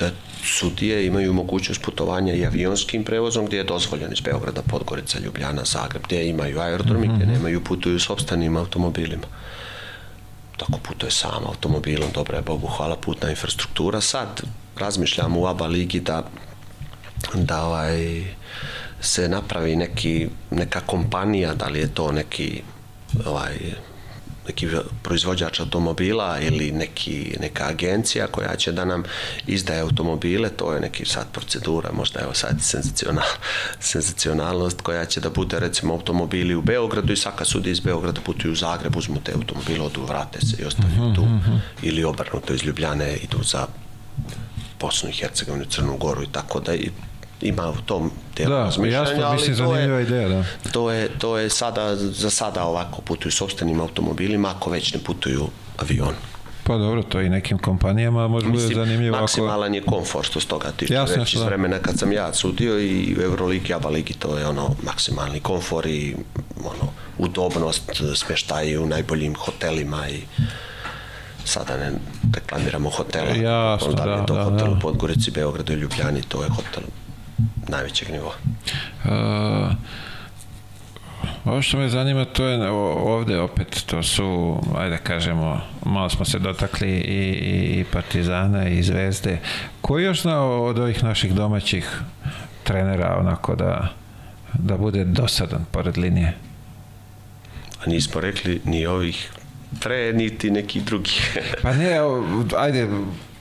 da 0.00 0.10
sudije 0.44 1.06
imaju 1.06 1.32
mogućnost 1.32 1.82
putovanja 1.82 2.34
i 2.34 2.46
avionskim 2.46 3.04
prevozom 3.04 3.46
gdje 3.46 3.56
je 3.56 3.64
dozvoljeno 3.64 4.12
iz 4.12 4.20
Beograda, 4.20 4.62
Podgorica, 4.62 5.18
Ljubljana, 5.18 5.64
Zagreb, 5.64 6.02
gdje 6.04 6.28
imaju 6.28 6.60
aerodromi, 6.60 7.08
gdje 7.08 7.26
mhm. 7.26 7.32
nemaju 7.32 7.64
putuju 7.64 8.00
sobstvenim 8.00 8.56
automobilima. 8.56 9.26
Tako 10.56 10.78
putuje 10.82 11.10
sam 11.10 11.46
automobilom, 11.46 12.10
dobra 12.14 12.36
je 12.36 12.42
Bogu 12.42 12.66
hvala 12.66 12.96
putna 12.96 13.30
infrastruktura. 13.30 14.00
Sad 14.00 14.42
razmišljamo 14.76 15.40
u 15.40 15.46
ABA 15.46 15.66
ligi 15.66 16.00
da 16.00 16.22
da 17.34 17.64
ovaj, 17.64 18.24
se 19.00 19.28
napravi 19.28 19.76
neki, 19.76 20.28
neka 20.50 20.80
kompanija, 20.80 21.54
da 21.54 21.66
li 21.66 21.78
je 21.78 21.94
to 21.94 22.12
neki 22.12 22.62
ovaj, 23.26 23.58
neki 24.46 24.68
proizvođač 25.02 25.60
automobila 25.60 26.40
ili 26.40 26.72
neki, 26.72 27.36
neka 27.40 27.64
agencija 27.68 28.26
koja 28.26 28.56
će 28.56 28.72
da 28.72 28.84
nam 28.84 29.02
izdaje 29.46 29.80
automobile, 29.80 30.48
to 30.48 30.72
je 30.72 30.80
neki 30.80 31.04
sad 31.04 31.26
procedura, 31.32 31.92
možda 31.92 32.20
evo 32.20 32.34
sad 32.34 32.56
senzacional, 32.60 33.24
senzacionalnost 33.80 34.80
koja 34.80 35.04
će 35.04 35.20
da 35.20 35.30
bude 35.30 35.58
recimo 35.58 35.94
automobili 35.94 36.54
u 36.54 36.62
Beogradu 36.62 37.12
i 37.12 37.16
svaka 37.16 37.44
sudi 37.44 37.70
iz 37.70 37.80
Beograda 37.80 38.20
putuju 38.20 38.52
u 38.52 38.56
Zagreb, 38.56 38.96
uzmu 38.96 39.20
te 39.24 39.32
automobile, 39.32 39.80
odu, 39.80 40.02
vrate 40.04 40.40
se 40.40 40.62
i 40.62 40.64
ostaju 40.64 41.14
tu. 41.14 41.22
Uh 41.22 41.28
mhm, 41.28 41.36
-huh. 41.36 41.48
Mhm. 41.48 41.56
Ili 41.82 42.04
obrnuto 42.04 42.54
iz 42.54 42.64
Ljubljane 42.64 43.16
idu 43.16 43.42
za 43.42 43.66
Bosnu 44.80 45.08
i 45.08 45.12
Hercegovinu, 45.12 45.64
Crnu 45.64 45.96
Goru 45.96 46.22
i 46.22 46.32
tako 46.32 46.60
da 46.60 46.74
i 46.74 46.90
ima 47.40 47.68
u 47.68 47.82
tom 47.86 48.10
delu 48.36 48.50
da, 48.50 48.58
razmišljanja, 48.58 49.08
jasno, 49.08 49.24
ali 49.24 49.36
mislim, 49.36 49.56
to 49.56 49.76
je, 49.76 50.02
ideja, 50.02 50.28
da. 50.28 50.44
To 50.72 50.90
je, 50.90 51.08
to 51.18 51.38
je 51.38 51.50
sada, 51.50 51.96
za 51.96 52.30
sada 52.30 52.64
ovako 52.64 53.00
putuju 53.02 53.32
sobstvenim 53.32 53.80
automobilima, 53.80 54.50
ako 54.56 54.70
već 54.70 54.94
ne 54.94 55.00
putuju 55.00 55.48
avion. 55.78 56.14
Pa 56.66 56.76
dobro, 56.76 57.02
to 57.02 57.20
i 57.20 57.28
nekim 57.28 57.58
kompanijama 57.58 58.28
može 58.28 58.46
bude 58.46 58.74
zanimljivo. 58.74 59.20
Maksimalan 59.20 59.68
ako... 59.68 59.74
je 59.74 59.82
komfort 59.82 60.28
što 60.28 60.40
s 60.40 60.46
toga 60.46 60.70
tiče. 60.76 60.94
Jasno, 60.94 61.16
već 61.22 61.34
iz 61.34 61.40
da. 61.40 61.46
vremena 61.46 61.78
kad 61.78 61.98
sam 61.98 62.12
ja 62.12 62.32
sudio 62.32 62.80
i 62.80 63.16
u 63.18 63.22
Euroligi, 63.22 63.74
Aba 63.74 63.88
Ligi, 63.88 64.14
to 64.14 64.38
je 64.38 64.46
ono 64.46 64.74
maksimalni 64.82 65.40
komfort 65.40 65.86
i 65.86 66.16
ono, 66.58 66.92
udobnost, 67.18 67.90
smeštaj 68.14 68.76
u 68.76 68.86
najboljim 68.86 69.34
hotelima 69.34 70.08
i 70.08 70.20
sada 71.44 71.76
ne 71.76 71.92
reklamiramo 72.34 72.90
hotele. 72.90 73.38
Jasno, 73.38 73.92
da, 73.92 74.04
da, 74.04 74.26
to 74.26 74.34
da, 74.34 74.44
hotel 74.44 74.66
da. 74.66 74.72
u 74.72 74.80
Podgorici, 74.80 75.30
Beogradu 75.30 75.72
i 75.72 75.76
Ljubljani, 75.76 76.22
to 76.28 76.42
je 76.42 76.48
hotel 76.48 76.82
najvećeg 77.68 78.10
nivoa. 78.10 78.34
Uh, 79.04 79.72
ovo 81.44 81.62
što 81.62 81.78
me 81.78 81.88
zanima 81.88 82.24
to 82.24 82.44
je 82.44 82.70
ovde 82.70 83.40
opet, 83.40 83.82
to 83.86 84.02
su, 84.02 84.58
ajde 84.76 84.98
kažemo, 84.98 85.60
malo 85.84 86.08
smo 86.08 86.24
se 86.24 86.38
dotakli 86.38 86.88
i, 86.88 87.30
i 87.80 87.84
Partizana 87.92 88.68
i 88.68 88.82
Zvezde. 88.82 89.38
Ko 89.80 89.98
još 89.98 90.22
znao 90.22 90.64
od 90.64 90.78
ovih 90.78 91.04
naših 91.04 91.34
domaćih 91.34 92.00
trenera 92.62 93.16
onako 93.20 93.54
da, 93.54 93.88
da 94.52 94.76
bude 94.76 95.04
dosadan 95.04 95.64
pored 95.70 95.98
linije? 95.98 96.34
A 97.86 97.90
nismo 97.90 98.20
rekli 98.20 98.60
ni 98.64 98.86
ovih 98.86 99.30
tre, 99.80 100.12
niti 100.12 100.50
neki 100.50 100.80
drugi. 100.80 101.12
pa 101.62 101.72
ne, 101.72 101.98
ajde, 102.56 102.88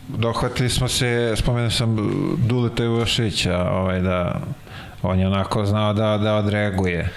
dohvatili 0.08 0.70
smo 0.70 0.88
se, 0.88 1.34
spomenuo 1.38 1.72
sam 1.72 1.98
Duleta 2.48 2.84
Vujoševića, 2.84 3.70
ovaj, 3.72 4.02
da 4.02 4.42
on 5.02 5.20
je 5.20 5.28
onako 5.28 5.66
znao 5.66 5.94
da, 5.94 6.18
da 6.18 6.36
odreaguje. 6.36 7.10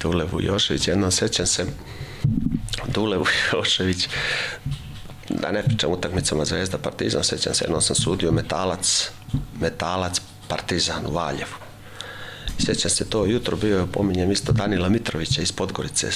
Dule 0.00 0.24
Vujošević, 0.32 0.88
jednom 0.88 1.10
sećam 1.10 1.46
se, 1.46 1.66
Dule 2.86 3.18
Vujošević, 3.52 4.08
da 5.28 5.52
ne 5.52 5.62
pričam 5.62 5.90
utakmicama 5.90 6.44
Zvezda 6.44 6.78
Partizan, 6.78 7.24
sećam 7.24 7.54
se, 7.54 7.64
jednom 7.64 7.82
sam 7.82 7.96
sudio 7.96 8.32
Metalac, 8.32 9.10
Metalac 9.60 10.20
Partizan 10.48 11.06
u 11.06 11.12
Valjevu. 11.12 11.54
Sećam 12.58 12.90
se 12.90 13.10
to 13.10 13.26
jutro 13.26 13.56
bio 13.56 13.78
je 13.78 13.86
pominjem 13.86 14.32
isto 14.32 14.52
Danila 14.52 14.88
Mitrovića 14.88 15.42
iz 15.42 15.52
Podgorice, 15.52 16.10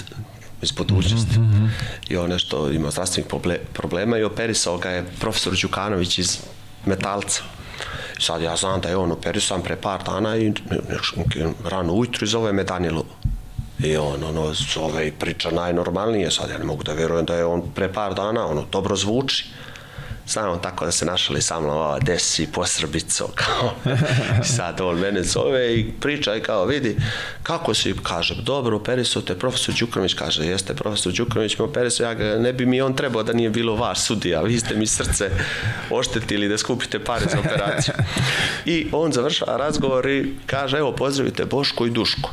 iz 0.62 0.72
budućnosti. 0.72 1.38
Mm 1.38 1.42
-hmm. 1.42 1.68
I 2.08 2.16
on 2.16 2.30
nešto 2.30 2.70
imao 2.70 2.90
zdravstvenih 2.90 3.30
problema 3.72 4.18
i 4.18 4.24
operisao 4.24 4.78
ga 4.78 4.90
je 4.90 5.04
profesor 5.20 5.52
Đukanović 5.62 6.18
iz 6.18 6.38
Metalca. 6.86 7.42
I 8.18 8.22
sad 8.22 8.42
ja 8.42 8.56
znam 8.56 8.80
da 8.80 8.88
je 8.88 8.96
on 8.96 9.12
operisan 9.12 9.62
pre 9.62 9.76
par 9.76 10.02
dana 10.04 10.36
i 10.36 10.52
rano 11.64 11.92
ujutru 11.92 12.24
i 12.24 12.28
zove 12.28 12.52
me 12.52 12.64
Danilo. 12.64 13.04
I 13.84 13.96
on 13.96 14.24
ono 14.24 14.54
zove 14.74 15.08
i 15.08 15.12
priča 15.12 15.50
najnormalnije, 15.50 16.30
sad 16.30 16.50
ja 16.50 16.58
ne 16.58 16.64
mogu 16.64 16.82
da 16.82 16.92
verujem 16.92 17.26
da 17.26 17.34
je 17.34 17.44
on 17.44 17.62
pre 17.74 17.92
par 17.92 18.14
dana, 18.14 18.46
ono 18.46 18.64
dobro 18.72 18.96
zvuči 18.96 19.44
znamo 20.28 20.56
tako 20.56 20.84
da 20.84 20.90
se 20.90 21.04
našali 21.04 21.42
sa 21.42 21.60
mnom 21.60 21.76
ova 21.76 21.98
desi 21.98 22.48
posrbico 22.52 23.28
kao 23.44 23.72
sad 24.44 24.80
on 24.80 24.98
mene 24.98 25.22
zove 25.22 25.74
i 25.74 25.92
priča 26.00 26.36
i 26.36 26.40
kao 26.40 26.64
vidi 26.64 26.96
kako 27.42 27.74
si 27.74 27.94
kaže 28.02 28.34
dobro 28.42 28.76
operisao 28.76 29.22
te 29.22 29.38
profesor 29.38 29.74
Đukrović 29.80 30.14
kaže 30.14 30.46
jeste 30.46 30.74
profesor 30.74 31.12
Đukrović 31.12 31.58
me 31.58 31.64
operisao 31.64 32.06
ja 32.06 32.14
ga, 32.14 32.24
ne 32.24 32.52
bi 32.52 32.66
mi 32.66 32.80
on 32.80 32.94
trebao 32.94 33.22
da 33.22 33.32
nije 33.32 33.50
bilo 33.50 33.76
vaš 33.76 34.00
sudija 34.00 34.42
vi 34.42 34.60
ste 34.60 34.74
mi 34.74 34.86
srce 34.86 35.30
oštetili 35.90 36.48
da 36.48 36.58
skupite 36.58 37.04
pare 37.04 37.26
za 37.32 37.38
operaciju 37.38 37.94
i 38.64 38.86
on 38.92 39.12
završava 39.12 39.56
razgovor 39.56 40.06
i 40.06 40.34
kaže 40.46 40.78
evo 40.78 40.92
pozdravite 40.92 41.44
Boško 41.44 41.86
i 41.86 41.90
Duško 41.90 42.30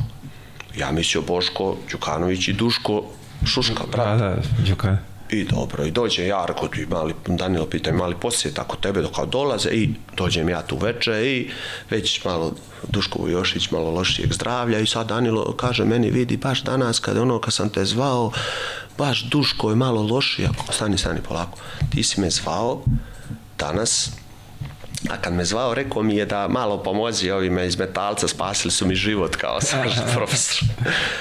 ja 0.76 0.92
mislio 0.92 1.22
Boško 1.22 1.76
Đukanović 1.90 2.48
i 2.48 2.52
Duško 2.52 3.04
Šuška, 3.44 3.84
brat. 3.92 4.18
Da, 4.18 4.28
da, 4.28 4.36
Đukan. 4.68 4.98
I 5.30 5.44
dobro, 5.44 5.84
i 5.84 5.90
dođe 5.90 6.26
Jarko, 6.26 6.68
i 6.76 6.86
mali, 6.86 7.14
Danilo 7.26 7.66
pita 7.66 7.92
mali 7.92 8.14
posjet 8.20 8.58
ako 8.58 8.76
tebe 8.76 9.02
dok 9.02 9.26
dolaze 9.26 9.70
i 9.70 9.94
dođem 10.16 10.48
ja 10.48 10.62
tu 10.62 10.76
veče 10.76 11.26
i 11.26 11.50
već 11.90 12.24
malo 12.24 12.54
Duško 12.88 13.18
Vujošić 13.18 13.70
malo 13.70 13.90
lošijeg 13.90 14.32
zdravlja 14.32 14.78
i 14.78 14.86
sad 14.86 15.08
Danilo 15.08 15.56
kaže 15.56 15.84
meni 15.84 16.10
vidi 16.10 16.36
baš 16.36 16.62
danas 16.62 16.98
kad 16.98 17.16
ono 17.16 17.40
kad 17.40 17.54
sam 17.54 17.68
te 17.68 17.84
zvao 17.84 18.32
baš 18.98 19.24
Duško 19.24 19.70
je 19.70 19.76
malo 19.76 20.20
ako 20.48 20.72
stani 20.72 20.98
stani 20.98 21.20
polako 21.28 21.58
ti 21.90 22.02
si 22.02 22.20
me 22.20 22.30
zvao 22.30 22.82
danas 23.58 24.10
A 25.10 25.16
kad 25.16 25.32
me 25.32 25.44
zvao, 25.44 25.74
rekao 25.74 26.02
mi 26.02 26.16
je 26.16 26.26
da 26.26 26.48
malo 26.48 26.82
pomozi 26.82 27.30
ovime 27.30 27.66
iz 27.66 27.78
metalca, 27.78 28.28
spasili 28.28 28.72
su 28.72 28.86
mi 28.86 28.94
život, 28.94 29.36
kao 29.36 29.60
sam 29.66 29.80
profesor. 30.14 30.68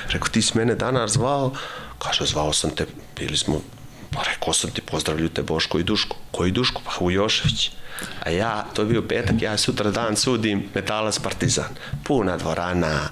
Rekao, 0.07 0.27
ti 0.27 0.41
si 0.41 0.57
mene 0.57 0.75
danas 0.75 1.11
zvao? 1.11 1.51
Kaže, 1.99 2.25
zvao 2.25 2.53
sam 2.53 2.69
te, 2.69 2.85
bili 3.19 3.37
smo, 3.37 3.61
pa 4.15 4.23
rekao 4.23 4.53
sam 4.53 4.71
ti, 4.71 4.81
pozdravlju 4.81 5.29
te 5.29 5.43
Boško 5.43 5.79
i 5.79 5.83
Duško. 5.83 6.15
Koji 6.31 6.51
Duško? 6.51 6.81
Pa 6.85 6.91
Ujošević. 7.05 7.71
A 8.23 8.29
ja, 8.29 8.65
to 8.73 8.81
je 8.81 8.85
bio 8.85 9.01
petak, 9.01 9.41
ja 9.41 9.57
sutra 9.57 9.91
dan 9.91 10.15
sudim 10.15 10.69
Metalac 10.75 11.19
Partizan. 11.19 11.75
Puna 12.03 12.37
dvorana, 12.37 13.09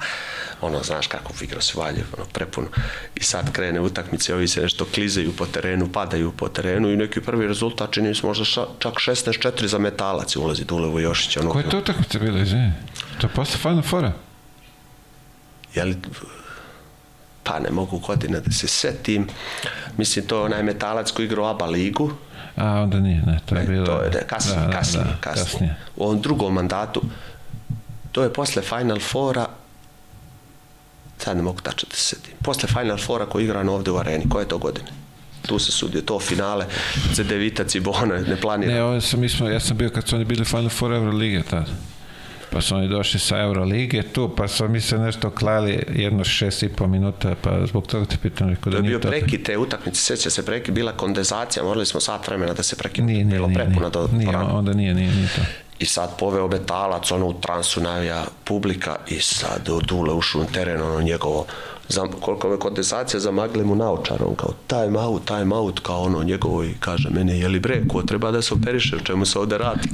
ono, 0.61 0.83
znaš 0.83 1.07
kako 1.07 1.33
igra 1.41 1.61
su 1.61 1.79
Valjev, 1.79 2.05
ono, 2.17 2.25
prepuno. 2.25 2.67
I 3.15 3.23
sad 3.23 3.51
krene 3.51 3.79
utakmice, 3.79 4.35
ovi 4.35 4.47
se 4.47 4.61
nešto 4.61 4.85
klizaju 4.85 5.33
po 5.37 5.45
terenu, 5.45 5.87
padaju 5.91 6.31
po 6.31 6.49
terenu 6.49 6.91
i 6.91 6.97
neki 6.97 7.21
prvi 7.21 7.47
rezultat 7.47 7.91
čini 7.91 8.15
se 8.15 8.27
možda 8.27 8.45
ša, 8.45 8.65
čak 8.79 8.93
16-4 8.93 9.65
za 9.65 9.77
metalac 9.77 10.35
ulazi 10.35 10.65
Dule 10.65 10.87
Vojošić. 10.87 11.37
Ono, 11.37 11.51
Ko 11.51 11.59
je 11.59 11.69
to 11.69 11.77
utakmice 11.77 12.19
bilo, 12.19 12.37
izvini? 12.37 12.71
To 13.21 13.27
je 13.27 13.33
posle 13.33 13.57
Final 13.57 13.81
Fora? 13.81 14.13
Je 15.75 15.83
li, 15.85 15.97
pa 17.43 17.59
ne 17.59 17.71
mogu 17.71 17.97
godine 17.99 18.39
da 18.39 18.51
se 18.51 18.67
setim. 18.67 19.27
Mislim, 19.97 20.25
to 20.25 20.37
je 20.37 20.43
onaj 20.43 20.63
metalac 20.63 21.11
koji 21.11 21.25
igra 21.25 21.41
u 21.41 21.45
ABA 21.45 21.65
ligu. 21.65 22.11
A, 22.55 22.81
onda 22.81 22.99
nije, 22.99 23.21
ne, 23.25 23.39
to 23.45 23.55
je 23.55 23.63
bilo... 23.63 23.85
To 23.85 24.01
je, 24.01 24.09
ne, 24.09 24.21
kasnije, 24.27 24.59
da, 24.59 24.65
da, 24.65 24.71
kasnije, 24.71 25.05
da, 25.05 25.17
kasnije. 25.21 25.45
kasnije. 25.45 25.75
U 25.95 26.03
ovom 26.03 26.21
drugom 26.21 26.53
mandatu, 26.53 27.01
to 28.11 28.23
je 28.23 28.33
posle 28.33 28.61
Final 28.61 28.99
Fora, 28.99 29.45
sad 31.17 31.37
ne 31.37 31.43
mogu 31.43 31.61
tačno 31.61 31.89
da 31.89 31.95
se 31.95 32.15
setim, 32.15 32.33
posle 32.43 32.69
Final 32.69 32.97
Fora 32.97 33.25
koji 33.25 33.43
je 33.43 33.45
igran 33.45 33.69
ovde 33.69 33.91
u 33.91 33.97
areni, 33.97 34.29
koje 34.29 34.43
je 34.43 34.47
to 34.47 34.57
godine? 34.57 34.87
Tu 35.47 35.59
se 35.59 35.71
sudio, 35.71 36.01
to 36.01 36.19
finale, 36.19 36.65
Cedevita, 37.13 37.63
Cibona, 37.63 38.19
ne 38.19 38.41
planira. 38.41 38.73
Ne, 38.73 38.83
ovo 38.83 39.01
sam, 39.01 39.19
mi 39.19 39.29
smo, 39.29 39.49
ja 39.49 39.59
sam 39.59 39.77
bio 39.77 39.89
kad 39.89 40.07
su 40.07 40.15
oni 40.15 40.25
bili 40.25 40.45
Final 40.45 40.69
Four 40.69 40.93
Euroligije 40.93 41.43
tad. 41.43 41.69
Pa 42.53 42.61
su 42.61 42.75
oni 42.75 42.87
došli 42.87 43.19
sa 43.19 43.39
Euroligije 43.39 44.03
tu, 44.03 44.35
pa 44.37 44.47
su 44.47 44.67
mi 44.67 44.81
se 44.81 44.97
nešto 44.97 45.29
klali 45.29 45.83
jedno 45.95 46.23
šest 46.23 46.63
i 46.63 46.69
po 46.69 46.87
minuta, 46.87 47.35
pa 47.41 47.65
zbog 47.65 47.87
toga 47.87 48.05
te 48.05 48.17
pitam, 48.21 48.55
To 48.55 48.69
da 48.69 48.75
je 48.75 48.81
nije 48.81 48.89
bio 48.89 48.99
to. 48.99 49.07
prekid 49.07 49.45
te 49.45 49.57
utakmice, 49.57 50.01
seća 50.01 50.29
se 50.29 50.45
prekid, 50.45 50.73
bila 50.73 50.91
kondenzacija, 50.91 51.63
morali 51.63 51.85
smo 51.85 51.99
sat 51.99 52.27
vremena 52.27 52.53
da 52.53 52.63
se 52.63 52.75
prekid, 52.75 53.05
Nije, 53.05 53.25
nije, 53.25 53.35
bilo 53.35 53.47
nije, 53.47 53.55
prepuna 53.55 53.89
nije, 53.89 53.91
do 53.91 54.07
nije, 54.17 54.37
onda 54.37 54.73
nije, 54.73 54.93
nije, 54.93 55.11
nije 55.11 55.27
to. 55.35 55.41
I 55.79 55.85
sad 55.85 56.09
poveo 56.19 56.47
metalac, 56.47 57.11
ono 57.11 57.25
u 57.25 57.33
transu 57.33 57.81
navija 57.81 58.25
publika 58.43 58.95
i 59.07 59.19
sad 59.19 59.69
Dule 59.87 60.13
ušao 60.13 60.41
u 60.41 60.45
teren, 60.45 60.81
ono 60.81 61.01
njegovo, 61.01 61.45
za, 61.89 62.07
koliko 62.19 62.51
je 62.51 62.59
kondensacija, 62.59 63.19
zamagli 63.19 63.63
mu 63.63 63.75
naočar, 63.75 64.23
on 64.25 64.35
kao 64.35 64.53
time 64.67 64.99
out, 64.99 65.25
time 65.25 65.55
out, 65.55 65.79
kao 65.79 66.01
ono 66.01 66.23
njegovo 66.23 66.63
i 66.63 66.73
kaže 66.79 67.09
mene, 67.09 67.39
je 67.39 67.47
li 67.47 67.59
bre, 67.59 67.81
ko 67.87 68.01
treba 68.01 68.31
da 68.31 68.41
se 68.41 68.53
operiše, 68.53 68.95
o 68.95 68.99
čemu 68.99 69.25
se 69.25 69.39
ovde 69.39 69.57
radi? 69.57 69.89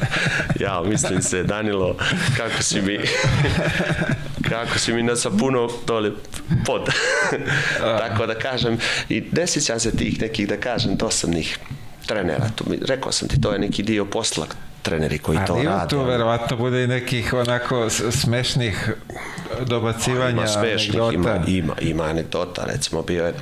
ja, 0.64 0.82
mislim 0.82 1.22
se, 1.22 1.42
Danilo, 1.42 1.96
kako 2.36 2.62
si 2.62 2.80
mi, 2.80 2.98
kako 4.50 4.78
si 4.78 4.92
mi 4.92 5.02
nasapuno 5.02 5.68
dole 5.86 6.10
pod. 6.66 6.82
Tako 8.02 8.26
da 8.26 8.34
kažem, 8.34 8.78
i 9.08 9.24
sjećam 9.46 9.80
se 9.80 9.96
tih 9.96 10.20
nekih, 10.20 10.48
da 10.48 10.56
kažem, 10.56 10.96
dosadnih 10.96 11.58
trenera. 12.06 12.48
Tu 12.54 12.64
mi, 12.70 12.78
rekao 12.88 13.12
sam 13.12 13.28
ti, 13.28 13.40
to 13.40 13.52
je 13.52 13.58
neki 13.58 13.82
dio 13.82 14.04
posla 14.04 14.46
treneri 14.82 15.18
koji 15.18 15.38
to 15.46 15.52
Ali 15.52 15.62
ima 15.62 15.70
rade. 15.70 15.88
tu 15.88 16.04
verovatno 16.04 16.56
bude 16.56 16.84
i 16.84 16.86
nekih 16.86 17.32
onako 17.32 17.90
smešnih 17.90 18.92
dobacivanja, 19.66 20.30
ima 20.30 20.46
smešnih, 20.46 21.00
anegdota. 21.00 21.14
ima, 21.14 21.44
ima, 21.46 21.74
ima 21.80 22.04
anegdota, 22.04 22.64
recimo 22.64 23.02
bio 23.02 23.26
je, 23.26 23.34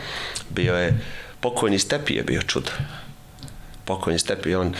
bio 0.50 0.76
je, 0.76 0.98
pokojni 1.40 1.78
Stepi 1.78 2.14
je 2.14 2.22
bio 2.22 2.42
čudo. 2.42 2.70
Pokojni 3.84 4.18
Stepi, 4.18 4.54
on, 4.54 4.74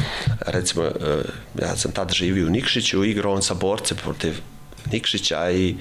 recimo, 0.47 0.85
eh, 0.85 1.23
ja 1.61 1.77
sam 1.77 1.93
tad 1.93 2.12
živio 2.12 2.47
u 2.47 2.51
Nikšiću, 2.51 3.05
igrao 3.05 3.32
on 3.32 3.43
sa 3.43 3.55
borcem 3.55 3.97
protiv 3.97 4.41
Nikšića 4.93 5.51
i 5.51 5.77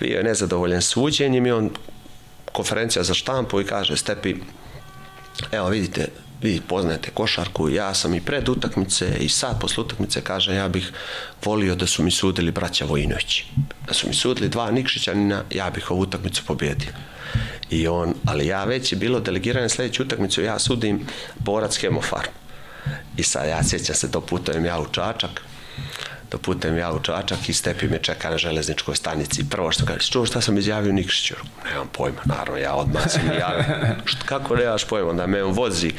bio 0.00 0.16
je 0.16 0.24
nezadovoljan 0.24 0.82
suđenjem 0.82 1.46
i 1.46 1.50
on 1.50 1.70
konferencija 2.52 3.02
za 3.02 3.14
štampu 3.14 3.60
i 3.60 3.64
kaže 3.64 3.96
Stepi, 3.96 4.34
evo 5.52 5.68
vidite, 5.68 6.08
vi 6.42 6.60
poznajete 6.68 7.10
košarku, 7.10 7.68
ja 7.68 7.94
sam 7.94 8.14
i 8.14 8.20
pred 8.20 8.48
utakmice 8.48 9.16
i 9.20 9.28
sad 9.28 9.60
posle 9.60 9.84
utakmice 9.84 10.20
kaže 10.20 10.54
ja 10.54 10.68
bih 10.68 10.92
volio 11.44 11.74
da 11.74 11.86
su 11.86 12.02
mi 12.02 12.10
sudili 12.10 12.50
braća 12.50 12.84
Vojinović. 12.84 13.42
Da 13.86 13.94
su 13.94 14.08
mi 14.08 14.14
sudili 14.14 14.48
dva 14.48 14.70
Nikšićanina, 14.70 15.42
ja 15.50 15.70
bih 15.70 15.90
ovu 15.90 16.00
utakmicu 16.00 16.42
pobjedio. 16.46 16.92
I 17.70 17.88
on, 17.88 18.14
ali 18.24 18.46
ja 18.46 18.64
već 18.64 18.92
je 18.92 18.98
bilo 18.98 19.20
delegirane 19.20 19.68
sledeću 19.68 20.02
utakmicu, 20.02 20.42
ja 20.42 20.58
sudim 20.58 21.06
borac 21.38 21.76
Hemofarm. 21.76 22.30
I 23.16 23.22
sad 23.22 23.48
ja 23.48 23.62
sjećam 23.64 23.94
se, 23.94 24.08
doputujem 24.08 24.64
ja 24.64 24.80
u 24.80 24.86
Čačak, 24.92 25.42
doputujem 26.30 26.78
ja 26.78 26.92
u 26.92 27.00
Čačak 27.00 27.48
i 27.48 27.52
Stepi 27.52 27.88
me 27.88 27.98
čeka 27.98 28.30
na 28.30 28.38
železničkoj 28.38 28.96
stanici. 28.96 29.48
Prvo 29.50 29.72
što 29.72 29.86
kaže, 29.86 30.10
čuo 30.10 30.26
šta 30.26 30.40
sam 30.40 30.58
izjavio 30.58 30.92
Nikšiću? 30.92 31.34
Nemam 31.64 31.88
pojma, 31.88 32.20
naravno, 32.24 32.56
ja 32.56 32.74
odmah 32.74 33.02
sam 33.08 33.20
javio. 33.40 33.64
Kako 34.24 34.56
nemaš 34.56 34.84
pojma? 34.84 35.10
Onda 35.10 35.26
me 35.26 35.42
on 35.44 35.52
vozi, 35.52 35.92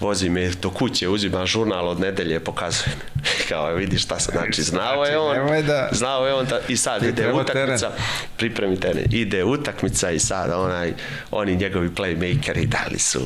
vozi 0.00 0.28
me 0.28 0.48
do 0.50 0.70
kuće, 0.70 1.08
uzima 1.08 1.46
žurnal 1.46 1.88
od 1.88 2.00
nedelje, 2.00 2.40
pokazuje 2.40 2.92
mi. 2.96 3.22
Kao, 3.48 3.74
vidiš 3.74 4.02
šta 4.02 4.20
sam, 4.20 4.34
znači, 4.34 4.62
znao 4.62 5.04
je 5.04 5.18
on, 5.18 5.36
da- 5.66 5.88
znao 5.92 6.26
je 6.26 6.34
on, 6.34 6.46
da, 6.46 6.60
i 6.68 6.76
sad 6.76 7.02
ide 7.02 7.32
utakmica, 7.32 7.90
pripremi 8.36 8.80
teren, 8.80 9.04
ide 9.10 9.44
utakmica 9.44 10.10
i 10.10 10.18
sad 10.18 10.50
onaj, 10.52 10.94
oni 11.30 11.56
njegovi 11.56 11.88
playmakeri, 11.88 12.66
da 12.66 12.84
li 12.92 12.98
su 12.98 13.20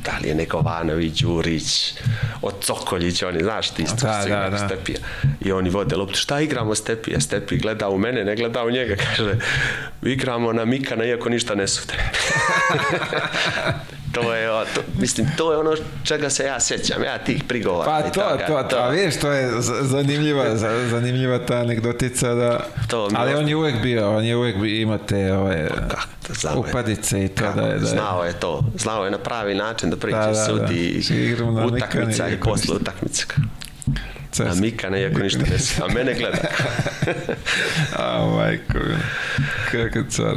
da 0.00 0.18
li 0.18 0.28
je 0.28 0.34
neko 0.34 0.60
Vanović, 0.60 1.14
Đurić, 1.14 1.94
od 2.42 2.54
Cokoljić, 2.60 3.22
oni, 3.22 3.40
znaš 3.40 3.70
ti 3.70 3.82
isto 3.82 3.96
Da, 3.98 4.24
da, 4.28 4.50
da. 4.50 4.58
Stepija. 4.58 4.98
I 5.40 5.52
oni 5.52 5.70
vode 5.70 5.96
loptu, 5.96 6.16
šta 6.16 6.40
igramo 6.40 6.74
Stepija? 6.74 7.20
Stepi 7.20 7.56
gleda 7.56 7.88
u 7.88 7.98
mene, 7.98 8.24
ne 8.24 8.36
gleda 8.36 8.64
u 8.64 8.70
njega, 8.70 8.94
kaže, 9.06 9.34
igramo 10.04 10.52
na 10.52 10.64
Mikana 10.64 11.04
iako 11.04 11.28
ništa 11.28 11.54
ne 11.54 11.68
sude. 11.68 11.94
to 14.14 14.34
je, 14.34 14.46
to, 14.74 14.80
mislim, 14.94 15.26
to 15.36 15.52
je 15.52 15.58
ono 15.58 15.74
čega 16.04 16.30
se 16.30 16.44
ja 16.44 16.60
sećam, 16.60 17.04
ja 17.04 17.18
tih 17.18 17.44
prigovora. 17.44 17.84
Pa 17.86 18.02
to, 18.02 18.10
toga, 18.12 18.46
to, 18.46 18.62
to, 18.64 18.76
a 18.78 18.88
vidiš, 18.88 19.16
to 19.16 19.30
je 19.30 19.50
zanimljiva, 19.82 20.54
za- 20.56 20.88
zanimljiva 20.88 21.38
ta 21.38 21.56
anegdotica 21.56 22.28
da, 22.28 22.66
To 22.88 23.08
ali 23.14 23.34
on 23.34 23.48
je 23.48 23.56
uvek 23.56 23.76
bio, 23.76 24.10
on 24.10 24.24
je 24.24 24.36
uvek 24.36 24.56
bi- 24.56 24.80
ima 24.80 24.98
te 24.98 25.32
ove, 25.32 25.68
Kako, 25.88 26.02
znao 26.34 26.54
je. 26.54 26.58
upadice 26.60 27.24
i 27.24 27.28
to 27.28 27.42
Kako, 27.44 27.60
da 27.60 27.66
je, 27.66 27.78
da 27.78 27.86
je, 27.86 27.90
znao 27.90 28.24
je 28.24 28.32
to, 28.32 28.64
znao 28.78 29.04
je 29.04 29.10
na 29.10 29.18
pravi 29.18 29.54
način 29.54 29.90
da 29.90 29.96
priđe 29.96 30.16
Da, 30.16 30.26
da, 30.26 30.32
da. 30.32 30.44
sudi 30.44 31.02
igramo 31.10 31.52
na 31.52 31.66
utakmica 31.66 32.28
i 32.28 32.36
posle 32.36 32.54
ništa. 32.56 32.74
utakmice. 32.74 33.24
Cest. 34.32 34.50
A 34.50 34.60
Mikana 34.60 34.98
iako 34.98 35.18
ništa 35.18 35.40
ne 35.50 35.58
sude, 35.58 35.84
a 35.84 35.94
mene 35.94 36.14
gleda. 36.14 36.38
A, 37.98 38.26
majko, 38.36 38.78
kako 39.72 40.08
car. 40.08 40.34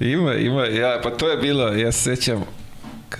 Ima, 0.00 0.34
ima, 0.34 0.64
ja, 0.66 1.00
pa 1.02 1.10
to 1.10 1.28
je 1.28 1.36
bilo, 1.36 1.68
ja 1.68 1.92
se 1.92 2.16
sećam, 2.16 2.44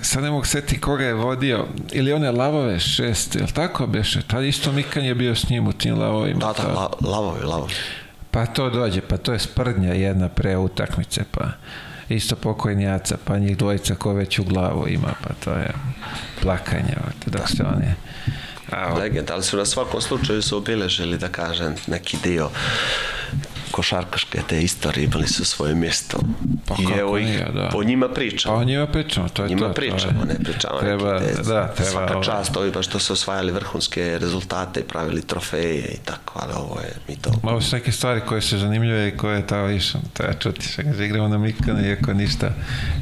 sad 0.01 0.23
ne 0.23 0.31
mogu 0.31 0.45
seti 0.45 0.81
koga 0.81 1.03
je 1.05 1.13
vodio, 1.13 1.65
ili 1.91 2.13
one 2.13 2.31
lavove 2.31 2.79
šest, 2.79 3.35
jel 3.35 3.47
tako 3.47 3.87
beše? 3.87 4.21
Tad 4.21 4.43
isto 4.43 4.71
Mikan 4.71 5.05
je 5.05 5.15
bio 5.15 5.35
s 5.35 5.49
njim 5.49 5.67
u 5.67 5.73
tim 5.73 5.99
lavovima. 5.99 6.39
Da, 6.39 6.53
da, 6.63 6.67
la, 6.73 6.89
lavovi, 7.01 7.43
lavovi. 7.43 7.73
Pa 8.31 8.45
to 8.45 8.69
dođe, 8.69 9.01
pa 9.01 9.17
to 9.17 9.33
je 9.33 9.39
sprdnja 9.39 9.93
jedna 9.93 10.29
pre 10.29 10.57
utakmice, 10.57 11.21
pa 11.31 11.45
isto 12.09 12.35
pokojnjaca, 12.35 13.17
pa 13.25 13.37
njih 13.37 13.57
dvojica 13.57 13.95
ko 13.95 14.13
već 14.13 14.39
u 14.39 14.43
glavu 14.43 14.87
ima, 14.87 15.13
pa 15.23 15.33
to 15.33 15.51
je 15.51 15.71
plakanje, 16.41 16.95
dok 17.25 17.49
se 17.49 17.63
oni... 17.63 17.93
Legend, 18.97 19.31
ali 19.31 19.43
su 19.43 19.57
na 19.57 19.65
svakom 19.65 20.01
slučaju 20.01 20.41
su 20.41 20.57
obiležili, 20.57 21.17
da 21.17 21.27
kažem, 21.27 21.75
neki 21.87 22.17
dio 22.23 22.49
košarkaške 23.71 24.39
te 24.47 24.61
istorije 24.61 25.05
imali 25.05 25.27
su 25.27 25.45
svoje 25.45 25.75
mjesto. 25.75 26.17
Pa 26.67 26.75
I 26.79 26.99
evo 26.99 27.17
ih, 27.17 27.25
nije, 27.25 27.51
da. 27.53 27.69
po 27.71 27.83
njima 27.83 28.07
Pa 28.07 28.13
pričamo. 28.13 28.55
o 28.55 28.63
njima 28.63 28.87
pričamo, 28.87 29.29
to 29.29 29.43
je 29.43 29.49
njima 29.49 29.67
to. 29.67 29.73
pričamo, 29.73 30.25
to 30.25 30.31
je, 30.31 30.37
ne 30.37 30.43
pričamo 30.43 30.79
treba, 30.79 31.19
te, 31.19 31.33
da, 31.43 31.73
treba, 31.73 31.91
svaka 31.91 32.13
ovaj, 32.13 32.25
čast 32.25 32.57
ovima 32.57 32.81
što 32.81 32.99
su 32.99 33.13
osvajali 33.13 33.51
vrhunske 33.51 34.17
rezultate 34.21 34.79
i 34.79 34.83
pravili 34.83 35.21
trofeje 35.21 35.85
i 35.93 35.97
tako, 36.05 36.39
ali 36.43 36.53
ovo 36.55 36.79
je 36.79 36.93
mi 37.07 37.15
to 37.15 37.31
Ovo 37.43 37.61
su 37.61 37.75
neke 37.75 37.91
stvari 37.91 38.21
koje 38.27 38.41
su 38.41 38.57
zanimljive 38.57 39.07
i 39.07 39.17
koje 39.17 39.47
tamo 39.47 39.69
išam, 39.69 40.01
treba 40.13 40.33
čuti. 40.33 40.67
Šta 40.67 40.83
kaže, 40.83 41.05
igramo 41.05 41.27
na 41.27 41.37
Mikana, 41.37 41.87
iako 41.87 42.13
ništa, 42.13 42.49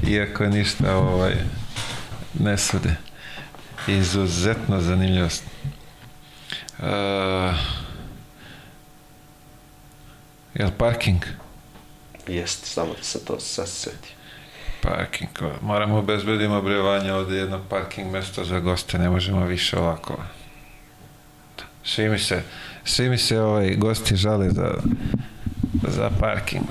iako 0.08 0.46
ništa 0.46 0.96
ovaj, 0.96 1.34
ne 2.40 2.58
sude. 2.58 2.96
Izuzetno 3.88 4.82
zanimljivost. 4.82 5.44
Uh, 6.80 6.86
jel 10.54 10.72
parking? 10.78 11.26
jest, 12.28 12.66
samo 12.66 12.94
da 12.94 13.04
se 13.04 13.26
to 13.26 13.40
sad 13.40 13.68
seti. 13.68 14.14
Parking. 14.82 15.30
Moramo 15.62 15.98
obezbedimo 15.98 16.62
brevanje 16.62 17.14
ovde 17.14 17.36
jedno 17.36 17.62
parking 17.70 18.12
mesto 18.12 18.44
za 18.44 18.60
goste, 18.60 18.98
ne 18.98 19.10
možemo 19.10 19.46
više 19.46 19.80
ovako. 19.80 20.24
Svi 21.84 22.10
mi 22.10 22.20
se, 22.20 22.44
svi 22.84 23.10
mi 23.10 23.18
se 23.18 23.42
ovaj, 23.42 23.76
gosti 23.76 24.16
žale 24.16 24.50
za, 24.50 24.74
za 25.88 26.10
parking. 26.20 26.66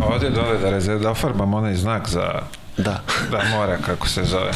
A 0.00 0.04
ovde 0.04 0.30
dole 0.30 0.58
da 0.58 0.70
rezerv, 0.70 1.00
da 1.00 1.10
ofarbam 1.10 1.54
onaj 1.54 1.74
znak 1.74 2.08
za 2.08 2.42
Da. 2.76 3.00
da 3.30 3.42
mora 3.56 3.76
kako 3.76 4.08
se 4.08 4.24
zove. 4.24 4.50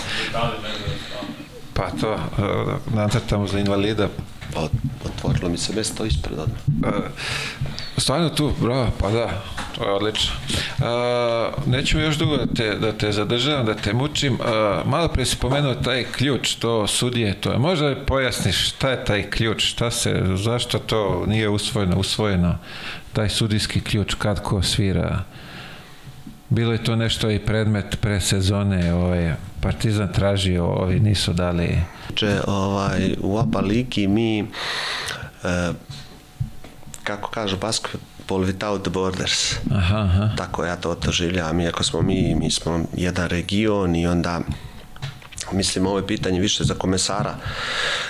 Pa 1.75 1.91
to, 2.01 2.13
uh, 2.13 2.95
nacrtamo 2.95 3.47
za 3.47 3.59
invalida. 3.59 4.09
Pa 4.55 4.69
otvorilo 5.05 5.49
mi 5.49 5.59
se 5.59 5.73
mesto 5.77 6.05
ispred 6.05 6.39
odmah. 6.39 6.95
Uh, 6.97 7.05
stvarno 7.97 8.29
tu, 8.29 8.53
bravo, 8.61 8.91
pa 9.01 9.11
da, 9.11 9.43
to 9.77 9.85
je 9.85 9.91
odlično. 9.91 10.35
Uh, 10.79 11.67
neću 11.67 12.01
još 12.01 12.17
dugo 12.17 12.37
da 12.37 12.47
te, 12.47 12.75
da 12.75 12.93
te 12.93 13.13
zadržavam, 13.13 13.67
da 13.67 13.75
te 13.75 13.93
mučim. 13.93 14.35
Uh, 14.35 14.41
malo 14.87 15.09
pre 15.09 15.25
si 15.25 15.37
pomenuo 15.37 15.75
taj 15.75 16.05
ključ, 16.05 16.55
to 16.55 16.87
sudije, 16.87 17.41
to 17.41 17.53
je. 17.53 17.59
Možda 17.59 17.97
pojasniš 18.07 18.69
šta 18.69 18.91
je 18.91 19.05
taj 19.05 19.31
ključ, 19.31 19.65
šta 19.65 19.91
se, 19.91 20.23
zašto 20.35 20.79
to 20.79 21.25
nije 21.27 21.49
usvojeno, 21.49 21.99
usvojeno, 21.99 22.59
taj 23.13 23.29
sudijski 23.29 23.81
ključ, 23.81 24.15
kad 24.15 24.43
ko 24.43 24.63
svira. 24.63 25.25
Bilo 26.49 26.73
je 26.73 26.85
to 26.85 26.97
nešto 26.97 27.31
i 27.31 27.39
predmet 27.39 27.97
pre 28.01 28.21
sezone, 28.21 28.95
ovaj, 28.95 29.35
Partizan 29.61 30.13
tražio, 30.13 30.67
ovi 30.67 31.01
nisu 31.01 31.33
dali. 31.33 31.81
Če, 32.15 32.41
ovaj, 32.47 33.15
u 33.21 33.39
ABA 33.39 33.61
ligi 33.61 34.07
mi, 34.09 34.39
e, 34.41 34.45
kako 37.05 37.31
kažu 37.31 37.57
basketball 37.57 38.45
without 38.45 38.83
the 38.83 38.91
borders. 38.91 39.53
Aha, 39.71 39.99
aha. 39.99 40.31
Tako 40.37 40.65
ja 40.65 40.77
to 40.77 40.95
doživljavam, 40.95 41.61
iako 41.61 41.83
smo 41.83 42.03
mi, 42.03 42.35
mi 42.35 42.51
smo 42.51 42.85
jedan 42.97 43.29
region 43.29 43.97
i 43.97 44.07
onda 44.07 44.41
mislim 45.53 45.87
ovo 45.87 45.99
je 45.99 46.07
pitanje 46.07 46.41
više 46.41 46.65
za 46.65 46.75
komesara 46.75 47.35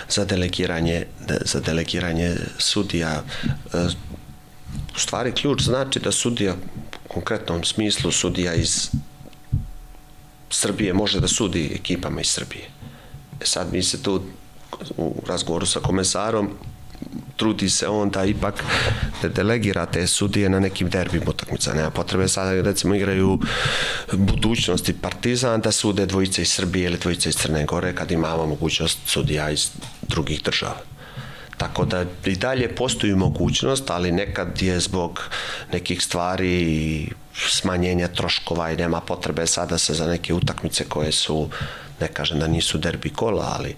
za 0.09 0.25
delegiranje 0.25 1.05
za 1.45 1.61
delegiranje 1.61 2.37
sudija 2.59 3.23
e, 3.75 3.87
u 4.97 4.99
stvari 4.99 5.33
ključ 5.33 5.63
znači 5.63 6.01
da 6.01 6.13
sudija 6.13 6.55
konkretnom 7.09 7.65
smislu 7.65 8.13
sudija 8.13 8.55
iz 8.55 8.91
Srbije 10.51 10.93
može 10.93 11.21
da 11.21 11.29
sudi 11.29 11.71
ekipama 11.75 12.21
iz 12.21 12.29
Srbije. 12.29 12.71
E 13.41 13.47
sad 13.47 13.73
mi 13.73 13.83
se 13.83 14.03
tu 14.03 14.23
u 14.97 15.23
razgovoru 15.27 15.67
sa 15.67 15.81
komesarom 15.81 16.51
trudi 17.37 17.71
se 17.71 17.89
on 17.89 18.11
da 18.11 18.25
ipak 18.25 18.65
da 19.23 19.29
delegira 19.29 19.87
te 19.87 20.07
sudije 20.07 20.49
na 20.49 20.61
nekim 20.61 20.91
derbim 20.91 21.23
utakmica. 21.27 21.75
Nema 21.75 21.91
potrebe 21.91 22.29
sad 22.29 22.67
recimo 22.67 22.95
igraju 22.95 23.39
budućnosti 24.13 24.93
Partizan 24.93 25.61
da 25.61 25.73
sude 25.73 26.07
dvojice 26.07 26.43
iz 26.43 26.53
Srbije 26.53 26.87
ili 26.87 26.99
dvojice 26.99 27.29
iz 27.29 27.37
Crne 27.37 27.65
Gore 27.65 27.95
kad 27.95 28.11
imamo 28.11 28.47
mogućnost 28.47 28.99
sudija 29.07 29.51
iz 29.51 29.71
drugih 30.03 30.43
država. 30.43 30.88
Tako 31.59 31.85
da 31.85 32.05
i 32.25 32.37
dalje 32.37 32.75
postoji 32.75 33.15
mogućnost, 33.15 33.91
ali 33.91 34.13
nekad 34.13 34.63
je 34.63 34.81
zbog 34.81 35.21
nekih 35.73 36.03
stvari 36.03 36.63
i 36.63 37.09
smanjenja 37.35 38.09
troškova 38.09 38.71
i 38.71 38.77
nema 38.77 39.01
potrebe 39.01 39.47
sada 39.47 39.79
se 39.79 39.95
za 39.95 40.07
neke 40.07 40.35
utakmice 40.35 40.85
koje 40.85 41.13
su 41.13 41.49
ne 42.01 42.09
kažem 42.09 42.39
da 42.39 42.47
nisu 42.47 42.79
derbi 42.79 43.11
kola, 43.11 43.55
ali 43.59 43.77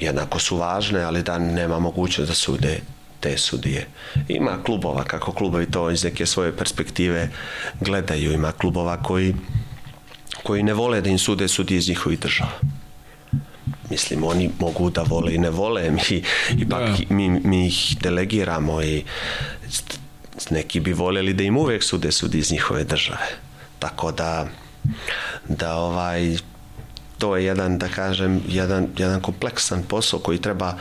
jednako 0.00 0.38
su 0.38 0.56
važne, 0.56 1.02
ali 1.02 1.22
da 1.22 1.38
nema 1.38 1.78
mogućnost 1.78 2.28
da 2.28 2.34
sude 2.34 2.80
te 3.20 3.38
sudije. 3.38 3.86
Ima 4.28 4.62
klubova, 4.64 5.04
kako 5.04 5.32
klubovi 5.32 5.70
to 5.70 5.90
iz 5.90 6.04
neke 6.04 6.26
svoje 6.26 6.56
perspektive 6.56 7.30
gledaju, 7.80 8.32
ima 8.32 8.52
klubova 8.52 9.02
koji, 9.02 9.34
koji 10.42 10.62
ne 10.62 10.74
vole 10.74 11.00
da 11.00 11.10
im 11.10 11.18
sude 11.18 11.48
sudije 11.48 11.78
iz 11.78 11.88
njihovih 11.88 12.20
država 12.20 12.81
mislim 13.92 14.24
oni 14.24 14.50
mogu 14.58 14.90
da 14.90 15.02
vole 15.02 15.34
i 15.34 15.38
ne 15.38 15.50
vole 15.50 15.90
mi 15.90 16.22
ipak 16.64 16.80
da. 16.80 17.14
mi, 17.14 17.28
mi 17.28 17.66
ih 17.66 17.96
delegiramo 18.00 18.82
i 18.82 19.04
neki 20.50 20.80
bi 20.80 20.92
voljeli 20.92 21.32
da 21.32 21.44
im 21.44 21.56
uvek 21.56 21.84
sude 21.84 22.12
sudi 22.12 22.38
iz 22.38 22.52
njihove 22.52 22.84
države 22.84 23.28
tako 23.78 24.12
da 24.12 24.48
da 25.48 25.74
ovaj 25.74 26.36
to 27.18 27.36
je 27.36 27.44
jedan 27.44 27.78
da 27.78 27.88
kažem 27.88 28.40
jedan, 28.48 28.88
jedan 28.98 29.20
kompleksan 29.20 29.82
posao 29.82 30.20
koji 30.20 30.38
treba 30.38 30.74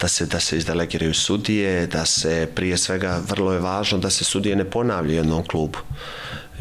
da 0.00 0.08
se 0.08 0.26
da 0.26 0.40
se 0.40 0.58
izdelegiraju 0.58 1.14
sudije 1.14 1.86
da 1.86 2.04
se 2.06 2.48
prije 2.54 2.76
svega 2.76 3.20
vrlo 3.28 3.52
je 3.52 3.60
važno 3.60 3.98
da 3.98 4.10
se 4.10 4.24
sudije 4.24 4.56
ne 4.56 4.64
ponavljaju 4.64 5.16
jednom 5.16 5.44
klubu 5.46 5.78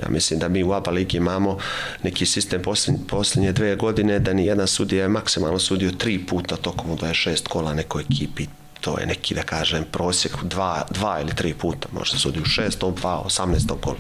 Ja 0.01 0.09
mislim 0.09 0.39
da 0.39 0.47
mi 0.47 0.63
u 0.63 0.73
ABA 0.73 0.91
ligi 0.91 1.17
imamo 1.17 1.57
neki 2.03 2.25
sistem 2.25 2.61
posljednje, 3.07 3.51
dve 3.51 3.75
godine 3.75 4.19
da 4.19 4.33
ni 4.33 4.45
jedan 4.45 4.67
sudija 4.67 5.01
je 5.01 5.09
maksimalno 5.09 5.59
sudio 5.59 5.91
tri 5.91 6.25
puta 6.25 6.55
tokom 6.55 6.97
26 6.97 7.47
kola 7.47 7.73
nekoj 7.73 8.03
ekipi 8.11 8.45
to 8.81 8.99
je 8.99 9.05
neki, 9.05 9.35
da 9.35 9.43
kažem, 9.43 9.85
prosjek 9.91 10.43
dva, 10.43 10.85
dva 10.89 11.19
ili 11.21 11.35
tri 11.35 11.53
puta, 11.53 11.87
možda 11.91 12.17
sudi 12.17 12.39
u 12.39 12.45
šestom, 12.45 12.95
dva, 12.95 13.19
osamnestom 13.19 13.77
kolu. 13.81 13.97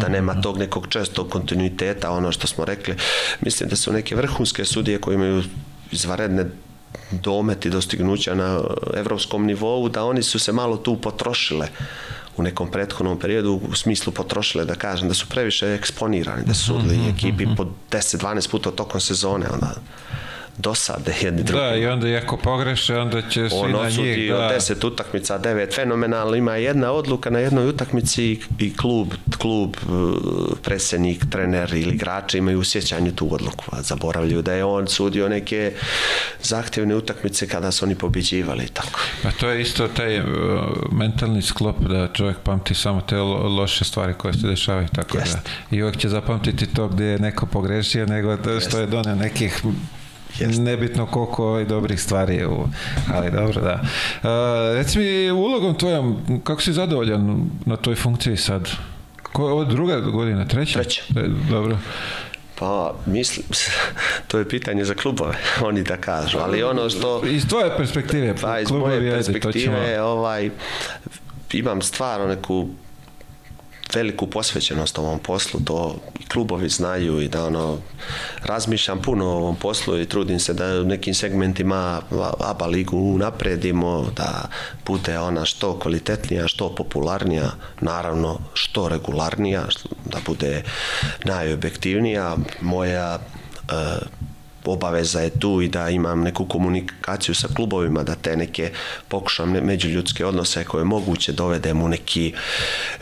Da 0.00 0.08
nema 0.08 0.40
tog 0.40 0.58
nekog 0.58 0.86
čestog 0.88 1.30
kontinuiteta, 1.30 2.10
ono 2.10 2.32
što 2.32 2.46
smo 2.46 2.64
rekli. 2.64 2.96
Mislim 3.40 3.68
da 3.68 3.76
su 3.76 3.92
neke 3.92 4.16
vrhunske 4.16 4.64
sudije 4.64 5.00
koje 5.00 5.14
imaju 5.14 5.42
izvaredne 5.90 6.46
dometi 7.10 7.70
dostignuća 7.70 8.34
na 8.34 8.60
evropskom 8.96 9.46
nivou, 9.46 9.88
da 9.88 10.04
oni 10.04 10.22
su 10.22 10.38
se 10.38 10.52
malo 10.52 10.76
tu 10.76 10.96
potrošile 10.96 11.68
u 12.36 12.42
nekom 12.42 12.70
prethodnom 12.70 13.18
periodu 13.18 13.60
u 13.70 13.74
smislu 13.74 14.12
potrošile 14.12 14.64
da 14.64 14.74
kažem 14.74 15.08
da 15.08 15.14
su 15.14 15.26
previše 15.28 15.74
eksponirani, 15.74 16.44
da 16.46 16.54
su 16.54 16.64
sudili 16.64 16.96
mhm, 16.96 17.08
ekipi 17.08 17.46
mhm. 17.46 17.54
po 17.54 17.66
10-12 17.90 18.50
puta 18.50 18.70
tokom 18.70 19.00
sezone, 19.00 19.46
onda 19.52 19.74
dosade 20.58 21.14
jedni 21.20 21.42
drugi. 21.42 21.64
Da, 21.64 21.76
i 21.76 21.86
onda 21.86 22.08
i 22.08 22.16
ako 22.16 22.36
pogreše, 22.36 22.98
onda 22.98 23.22
će 23.22 23.48
svi 23.48 23.58
on 23.58 23.70
na 23.70 23.88
njih. 23.88 24.30
Da. 24.30 24.36
od 24.36 24.52
10 24.52 24.86
utakmica, 24.86 25.38
9 25.38 25.74
fenomenalno, 25.74 26.36
ima 26.36 26.56
jedna 26.56 26.92
odluka 26.92 27.30
na 27.30 27.38
jednoj 27.38 27.68
utakmici 27.68 28.40
i 28.58 28.76
klub, 28.76 29.14
klub 29.38 29.76
uh, 29.88 30.14
predsjednik, 30.62 31.24
trener 31.30 31.74
ili 31.74 31.94
igrači 31.94 32.38
imaju 32.38 32.60
u 32.60 32.64
sjećanju 32.64 33.12
tu 33.14 33.34
odluku, 33.34 33.64
a 33.72 33.82
zaboravljaju 33.82 34.42
da 34.42 34.52
je 34.52 34.64
on 34.64 34.86
sudio 34.88 35.28
neke 35.28 35.72
zahtjevne 36.42 36.94
utakmice 36.94 37.48
kada 37.48 37.70
su 37.70 37.84
oni 37.84 37.94
pobeđivali 37.94 38.68
tako. 38.68 39.00
Pa 39.22 39.30
to 39.30 39.48
je 39.48 39.60
isto 39.60 39.88
taj 39.88 40.18
uh, 40.18 40.26
mentalni 40.92 41.42
sklop 41.42 41.76
da 41.80 42.08
čovjek 42.12 42.38
pamti 42.38 42.74
samo 42.74 43.00
te 43.00 43.16
lo, 43.16 43.48
loše 43.48 43.84
stvari 43.84 44.14
koje 44.14 44.34
se 44.34 44.46
dešavaju 44.46 44.88
tako 44.94 45.18
Jest. 45.18 45.32
da 45.32 45.76
i 45.76 45.82
uvek 45.82 45.96
će 45.96 46.08
zapamtiti 46.08 46.66
to 46.66 46.88
gde 46.88 47.04
je 47.04 47.18
neko 47.18 47.46
pogrešio 47.46 48.06
nego 48.06 48.36
da 48.36 48.60
što 48.60 48.78
je 48.78 48.86
donio 48.86 49.14
nekih 49.14 49.62
Jest. 50.38 50.60
Nebitno 50.60 51.06
koliko 51.06 51.46
ovaj 51.46 51.64
dobrih 51.64 52.02
stvari 52.02 52.34
je 52.34 52.48
u, 52.48 52.68
ali 53.14 53.30
dobro, 53.30 53.60
da. 53.60 53.80
Uh, 53.82 54.76
reci 54.76 54.98
mi, 54.98 55.30
ulogom 55.30 55.74
tvojom, 55.74 56.16
kako 56.44 56.62
si 56.62 56.72
zadovoljan 56.72 57.50
na 57.66 57.76
toj 57.76 57.94
funkciji 57.94 58.36
sad? 58.36 58.68
Ko, 59.22 59.44
ovo 59.44 59.64
druga 59.64 60.00
godina, 60.00 60.44
treća? 60.44 60.82
Treća. 60.82 61.02
E, 61.16 61.28
dobro. 61.50 61.78
Pa, 62.58 62.94
mislim, 63.06 63.46
to 64.28 64.38
je 64.38 64.48
pitanje 64.48 64.84
za 64.84 64.94
klubove, 64.94 65.34
oni 65.68 65.82
da 65.82 65.96
kažu, 65.96 66.38
ali 66.38 66.62
ono 66.62 66.90
što... 66.90 67.22
Iz 67.26 67.48
tvoje 67.48 67.76
perspektive, 67.76 68.34
pa, 68.40 68.60
iz 68.60 68.70
moje 68.70 69.10
perspektive, 69.10 69.80
ajde, 69.80 70.02
ovaj, 70.02 70.50
imam 71.52 71.82
stvarno 71.82 72.26
neku 72.26 72.68
veliku 73.94 74.26
posvećenost 74.26 74.98
ovom 74.98 75.18
poslu, 75.18 75.60
to 75.64 75.96
klubovi 76.28 76.68
znaju 76.68 77.20
i 77.20 77.28
da 77.28 77.46
ono, 77.46 77.78
razmišljam 78.44 79.02
puno 79.02 79.26
o 79.26 79.36
ovom 79.36 79.56
poslu 79.56 79.98
i 79.98 80.06
trudim 80.06 80.40
se 80.40 80.54
da 80.54 80.80
u 80.80 80.84
nekim 80.84 81.14
segmentima 81.14 82.02
ABA 82.40 82.66
ligu 82.66 83.18
napredimo, 83.18 84.10
da 84.16 84.48
bude 84.86 85.18
ona 85.18 85.44
što 85.44 85.78
kvalitetnija, 85.78 86.48
što 86.48 86.74
popularnija, 86.74 87.50
naravno 87.80 88.38
što 88.54 88.88
regularnija, 88.88 89.62
da 90.04 90.18
bude 90.26 90.62
najobjektivnija. 91.24 92.36
Moja 92.60 93.18
uh, 93.18 94.31
obaveza 94.64 95.20
je 95.20 95.30
tu 95.30 95.62
i 95.62 95.68
da 95.68 95.90
imam 95.90 96.22
neku 96.22 96.46
komunikaciju 96.46 97.34
sa 97.34 97.48
klubovima, 97.56 98.02
da 98.02 98.14
te 98.14 98.36
neke 98.36 98.70
pokušam 99.08 99.50
međuljudske 99.50 100.26
odnose 100.26 100.64
koje 100.64 100.80
je 100.80 100.84
moguće 100.84 101.32
dovedem 101.32 101.82
u 101.82 101.88
neki, 101.88 102.34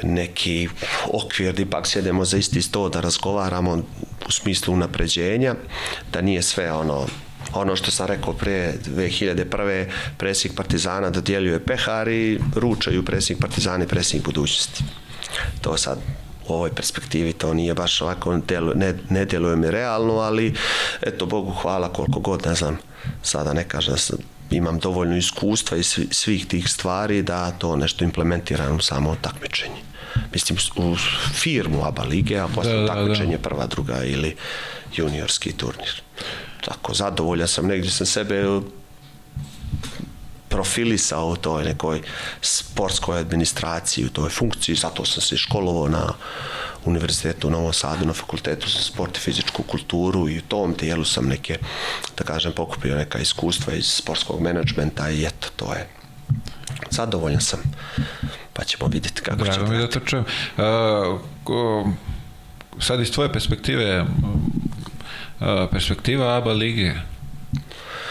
neki 0.02 0.68
okvir, 1.12 1.54
da 1.54 1.62
ipak 1.62 1.86
sjedemo 1.86 2.24
za 2.24 2.36
isti 2.36 2.62
sto, 2.62 2.88
da 2.88 3.00
razgovaramo 3.00 3.82
u 4.26 4.32
smislu 4.32 4.74
unapređenja, 4.74 5.54
da 6.12 6.20
nije 6.20 6.42
sve 6.42 6.72
ono 6.72 7.06
ono 7.52 7.76
što 7.76 7.90
sam 7.90 8.06
rekao 8.06 8.32
pre 8.32 8.74
2001. 8.96 9.86
presik 10.18 10.52
Partizana 10.56 11.10
dodjeljuje 11.10 11.64
pehar 11.64 12.08
i 12.08 12.38
ručaju 12.54 13.04
presik 13.04 13.38
Partizana 13.40 13.84
i 13.84 13.88
presik 13.88 14.24
budućnosti. 14.24 14.84
To 15.60 15.76
sad 15.76 15.98
ovoj 16.54 16.74
perspektivi 16.74 17.32
to 17.32 17.54
nije 17.54 17.74
baš 17.74 18.02
ovako, 18.02 18.40
ne, 18.74 18.94
ne 19.08 19.24
djeluje 19.24 19.56
mi 19.56 19.70
realno, 19.70 20.14
ali 20.14 20.54
eto, 21.02 21.26
Bogu 21.26 21.50
hvala 21.50 21.92
koliko 21.92 22.20
god, 22.20 22.46
ne 22.46 22.54
znam, 22.54 22.78
sada 23.22 23.52
ne 23.52 23.68
kažem 23.68 23.94
da 24.50 24.56
imam 24.56 24.78
dovoljno 24.78 25.16
iskustva 25.16 25.76
i 25.76 25.82
svih 26.10 26.46
tih 26.46 26.68
stvari 26.68 27.22
da 27.22 27.50
to 27.50 27.76
nešto 27.76 28.04
implementiram 28.04 28.76
u 28.76 28.80
samo 28.80 29.16
takmičenje. 29.20 29.82
Mislim, 30.34 30.58
u 30.76 30.96
firmu 31.34 31.84
ABA 31.84 32.02
lige, 32.02 32.38
a 32.38 32.48
posle 32.54 32.72
da, 32.72 32.80
da, 32.80 32.86
takmičenje 32.86 33.36
da. 33.36 33.42
prva, 33.42 33.66
druga 33.66 34.04
ili 34.04 34.36
juniorski 34.96 35.52
turnir. 35.52 36.02
Tako, 36.64 36.94
zadovoljan 36.94 37.48
sam, 37.48 37.66
negdje 37.66 37.90
sam 37.90 38.06
sebe 38.06 38.60
profilisao 40.60 41.28
u 41.28 41.36
toj 41.36 41.64
nekoj 41.64 42.02
sportskoj 42.40 43.18
administraciji, 43.18 44.04
u 44.04 44.08
toj 44.08 44.30
funkciji, 44.30 44.74
zato 44.76 45.04
sam 45.04 45.22
se 45.22 45.36
školovao 45.36 45.88
na 45.88 46.12
univerzitetu 46.84 47.48
u 47.48 47.50
Novom 47.50 47.72
Sadu 47.72 48.06
na 48.06 48.12
fakultetu 48.12 48.68
za 48.68 48.82
sport 48.82 49.16
i 49.16 49.20
fizičku 49.20 49.62
kulturu 49.62 50.28
i 50.28 50.38
u 50.38 50.42
tom 50.42 50.74
dijelu 50.74 51.04
sam 51.04 51.28
neke, 51.28 51.58
da 52.18 52.24
kažem, 52.24 52.52
pokupio 52.52 52.96
neka 52.96 53.18
iskustva 53.18 53.72
iz 53.74 53.86
sportskog 53.86 54.40
menadžmenta 54.40 55.10
i 55.10 55.24
eto, 55.24 55.48
to 55.56 55.72
je 55.72 55.88
zadovoljan 56.90 57.40
sam 57.40 57.60
pa 58.52 58.64
ćemo 58.64 58.88
vidjeti 58.88 59.22
kako 59.22 59.44
Drago 59.44 59.66
će 59.66 59.72
mi 59.72 59.78
da 59.78 59.88
to 59.88 60.00
čujem. 60.00 60.24
Uh, 60.24 61.20
ko, 61.44 61.88
sad 62.78 63.00
iz 63.00 63.12
tvoje 63.12 63.32
perspektive, 63.32 64.02
uh, 64.02 64.08
perspektiva 65.70 66.36
ABA 66.36 66.52
lige, 66.52 66.94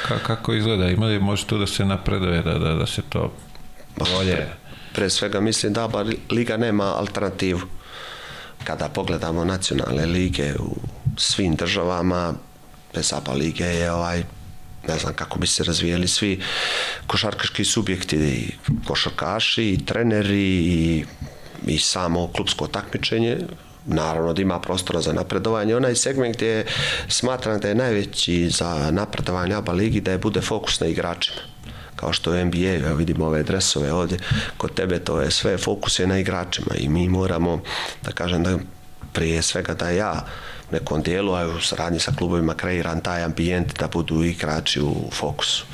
ka, 0.07 0.19
kako 0.19 0.53
izgleda? 0.53 0.89
Ima 0.89 1.05
li 1.05 1.19
može 1.19 1.45
tu 1.45 1.57
da 1.57 1.67
se 1.67 1.85
napreduje, 1.85 2.41
da, 2.41 2.53
da, 2.59 2.73
da 2.73 2.85
se 2.85 3.01
to 3.09 3.33
bolje... 3.95 4.47
Pre 4.93 5.09
svega 5.09 5.39
mislim 5.39 5.73
da 5.73 5.83
ABA 5.83 6.05
liga 6.31 6.57
nema 6.57 6.83
alternativu. 6.83 7.61
Kada 8.63 8.89
pogledamo 8.89 9.45
nacionalne 9.45 10.05
lige 10.05 10.53
u 10.59 10.75
svim 11.17 11.55
državama, 11.55 12.33
bez 12.93 13.13
ABA 13.13 13.33
lige 13.33 13.65
je 13.65 13.91
ovaj 13.91 14.23
ne 14.87 14.97
znam 14.99 15.13
kako 15.13 15.39
bi 15.39 15.47
se 15.47 15.63
razvijeli 15.63 16.07
svi 16.07 16.41
košarkaški 17.07 17.65
subjekti, 17.65 18.15
i 18.15 18.51
košarkaši, 18.87 19.69
i 19.69 19.85
treneri, 19.85 20.57
i, 20.65 21.05
i 21.67 21.77
samo 21.77 22.27
klubsko 22.27 22.67
takmičenje, 22.67 23.37
naravno 23.85 24.33
da 24.33 24.41
ima 24.41 24.59
prostora 24.59 25.01
za 25.01 25.13
napredovanje. 25.13 25.75
Onaj 25.75 25.95
segment 25.95 26.35
gdje 26.35 26.65
smatram 27.07 27.59
da 27.59 27.67
je 27.67 27.75
najveći 27.75 28.49
za 28.49 28.91
napredovanje 28.91 29.55
ABA 29.55 29.71
ligi 29.71 30.01
da 30.01 30.11
je 30.11 30.17
bude 30.17 30.41
fokus 30.41 30.79
na 30.79 30.87
igračima 30.87 31.41
kao 31.99 32.13
što 32.13 32.33
je 32.33 32.45
NBA, 32.45 32.87
ja 32.87 32.93
vidim 32.93 33.21
ove 33.21 33.43
dresove 33.43 33.93
ovdje, 33.93 34.19
kod 34.57 34.73
tebe 34.73 34.99
to 34.99 35.21
je 35.21 35.31
sve 35.31 35.57
fokus 35.57 35.99
je 35.99 36.07
na 36.07 36.19
igračima 36.19 36.75
i 36.75 36.89
mi 36.89 37.09
moramo, 37.09 37.61
da 38.03 38.11
kažem 38.11 38.43
da 38.43 38.57
prije 39.13 39.41
svega 39.41 39.73
da 39.73 39.89
ja 39.89 40.25
nekom 40.71 41.01
dijelu, 41.01 41.33
a 41.33 41.47
u 41.47 41.61
saradnji 41.61 41.99
sa 41.99 42.11
klubovima 42.17 42.53
kreiran 42.53 43.01
taj 43.01 43.23
ambijent 43.23 43.79
da 43.79 43.87
budu 43.87 44.23
igrači 44.23 44.81
u 44.81 44.95
fokusu. 45.11 45.65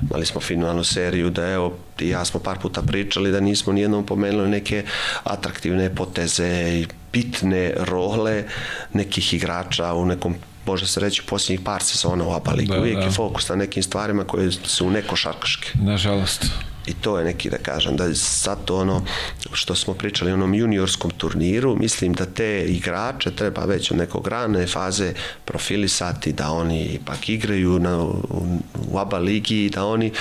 Imali 0.00 0.26
smo 0.26 0.40
finalnu 0.40 0.84
seriju 0.84 1.30
da 1.30 1.50
evo 1.50 1.76
i 1.98 2.08
ja 2.08 2.24
smo 2.24 2.40
par 2.40 2.58
puta 2.58 2.82
pričali 2.82 3.32
da 3.32 3.40
nismo 3.40 3.72
nijednom 3.72 4.06
pomenuli 4.06 4.48
neke 4.48 4.84
atraktivne 5.24 5.94
poteze 5.94 6.48
i 6.48 6.86
bitne 7.14 7.72
role 7.76 8.44
nekih 8.92 9.34
igrača 9.34 9.94
u 9.94 10.06
nekom 10.06 10.34
može 10.66 10.86
se 10.86 11.00
reći 11.00 11.22
posljednjih 11.26 11.60
par 11.64 11.82
sezona 11.82 12.24
u 12.24 12.32
ABA 12.32 12.52
ligi. 12.52 12.72
Da, 12.72 12.78
Uvijek 12.78 12.98
da. 12.98 13.04
je 13.04 13.10
fokus 13.10 13.48
na 13.48 13.56
nekim 13.56 13.82
stvarima 13.82 14.24
koje 14.24 14.52
su 14.52 14.90
nekošarkaške. 14.90 15.70
Nažalost. 15.74 16.46
I 16.86 16.94
to 16.94 17.18
je 17.18 17.24
neki, 17.24 17.50
da 17.50 17.58
kažem, 17.58 17.96
da 17.96 18.12
zato 18.12 18.76
ono 18.76 19.04
što 19.52 19.74
smo 19.74 19.94
pričali 19.94 20.30
o 20.30 20.34
onom 20.34 20.54
juniorskom 20.54 21.10
turniru, 21.10 21.76
mislim 21.76 22.12
da 22.12 22.26
te 22.26 22.64
igrače 22.68 23.30
treba 23.30 23.64
već 23.64 23.90
od 23.90 23.96
nekog 23.96 24.28
rane 24.28 24.66
faze 24.66 25.12
profilisati, 25.44 26.32
da 26.32 26.50
oni 26.50 26.84
ipak 26.84 27.28
igraju 27.28 27.78
na, 27.78 28.02
u, 28.02 28.58
u 28.90 28.98
ABA 28.98 29.18
ligi, 29.18 29.70
da 29.74 29.86
oni, 29.86 30.12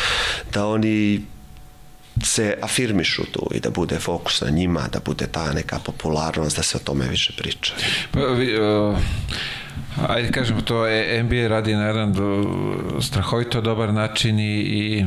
da 0.54 0.68
oni 0.68 1.22
se 2.24 2.58
afirmišu 2.62 3.24
tu 3.32 3.50
i 3.54 3.60
da 3.60 3.70
bude 3.70 4.00
fokus 4.00 4.42
na 4.42 4.50
njima, 4.50 4.88
da 4.94 5.00
bude 5.06 5.28
ta 5.28 5.54
neka 5.54 5.80
popularnost, 5.86 6.58
da 6.58 6.64
se 6.64 6.78
o 6.78 6.80
tome 6.80 7.08
više 7.08 7.34
priča. 7.38 7.74
Pa, 8.12 8.20
vi, 8.20 8.60
uh 8.62 8.98
Ajde 10.08 10.32
kažemo 10.32 10.62
to, 10.62 10.84
NBA 11.24 11.48
radi 11.48 11.76
na 11.76 11.84
jedan 11.84 12.16
strahovito 13.02 13.62
dobar 13.62 13.94
način 13.94 14.40
i, 14.40 14.60
i 14.60 15.06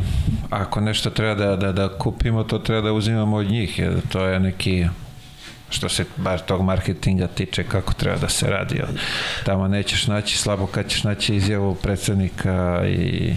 ako 0.50 0.80
nešto 0.80 1.10
treba 1.10 1.34
da, 1.34 1.56
da, 1.56 1.72
da 1.72 1.98
kupimo, 1.98 2.44
to 2.44 2.58
treba 2.58 2.80
da 2.80 2.92
uzimamo 2.92 3.36
od 3.36 3.50
njih, 3.50 3.78
jer 3.78 4.00
to 4.08 4.26
je 4.26 4.40
neki 4.40 4.86
što 5.70 5.88
se 5.88 6.04
bar 6.16 6.40
tog 6.40 6.62
marketinga 6.62 7.26
tiče 7.26 7.64
kako 7.64 7.92
treba 7.92 8.16
da 8.16 8.28
se 8.28 8.46
radi. 8.46 8.82
Tamo 9.44 9.68
nećeš 9.68 10.06
naći 10.06 10.38
slabo 10.38 10.66
kad 10.66 10.88
ćeš 10.88 11.04
naći 11.04 11.34
izjavu 11.34 11.74
predsednika 11.74 12.82
i, 12.86 13.34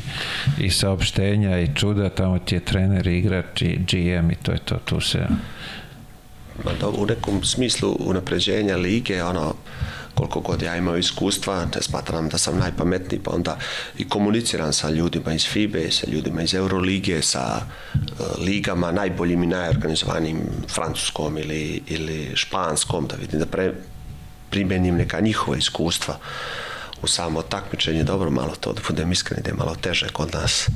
i 0.60 0.70
saopštenja 0.70 1.60
i 1.60 1.76
čuda, 1.76 2.10
tamo 2.10 2.40
ti 2.40 2.56
je 2.56 2.60
trener, 2.60 3.08
igrač 3.08 3.62
i 3.62 3.78
GM 3.78 4.32
i 4.32 4.36
to 4.36 4.52
je 4.52 4.58
to, 4.58 4.76
tu 4.86 5.02
se... 5.02 5.20
Ma 6.64 6.72
da, 6.80 6.90
u 6.90 7.06
nekom 7.06 7.44
smislu 7.44 7.96
unapređenja 8.00 8.78
lige, 8.78 9.24
ono, 9.24 9.56
koliko 10.20 10.40
god 10.40 10.62
ja 10.62 10.76
imao 10.76 10.98
iskustva, 10.98 11.66
ne 11.76 11.82
smatram 11.82 12.30
da 12.30 12.38
sam 12.38 12.58
najpametniji, 12.58 13.20
pa 13.24 13.32
onda 13.32 13.58
i 13.98 14.10
komuniciram 14.10 14.74
sa 14.74 14.90
ljudima 14.90 15.34
iz 15.34 15.46
FIBE, 15.46 15.92
sa 15.92 16.08
ljudima 16.12 16.42
iz 16.42 16.54
Eurolige, 16.54 17.22
sa 17.22 17.62
uh, 17.94 18.00
ligama 18.46 18.92
najboljim 18.92 19.44
i 19.44 19.48
najorganizovanim 19.48 20.42
francuskom 20.70 21.38
ili, 21.38 21.82
ili 21.88 22.32
španskom, 22.36 23.08
da 23.08 23.16
vidim 23.16 23.40
da 23.40 23.46
pre, 23.46 23.74
primenim 24.50 24.96
neka 24.96 25.20
njihova 25.20 25.58
iskustva 25.58 26.18
u 27.02 27.08
samo 27.08 27.42
takmičenje, 27.42 28.04
dobro, 28.04 28.30
malo 28.30 28.56
to 28.60 28.74
da 28.74 28.82
budem 28.88 29.12
iskren, 29.12 29.40
ide 29.40 29.54
malo 29.54 29.76
teže 29.76 30.10
kod 30.10 30.34
nas, 30.34 30.68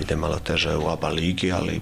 ide 0.00 0.16
malo 0.16 0.38
teže 0.38 0.76
u 0.76 0.88
ABA 0.88 1.08
ligi, 1.08 1.52
ali 1.52 1.80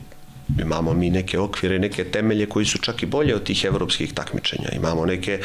imamo 0.58 0.94
mi 0.94 1.10
neke 1.10 1.38
okvire, 1.38 1.78
neke 1.78 2.04
temelje 2.04 2.46
koji 2.46 2.66
su 2.66 2.78
čak 2.78 3.02
i 3.02 3.06
bolje 3.06 3.34
od 3.34 3.44
tih 3.44 3.64
evropskih 3.64 4.14
takmičenja. 4.14 4.68
Imamo 4.72 5.06
neke 5.06 5.32
e, 5.32 5.40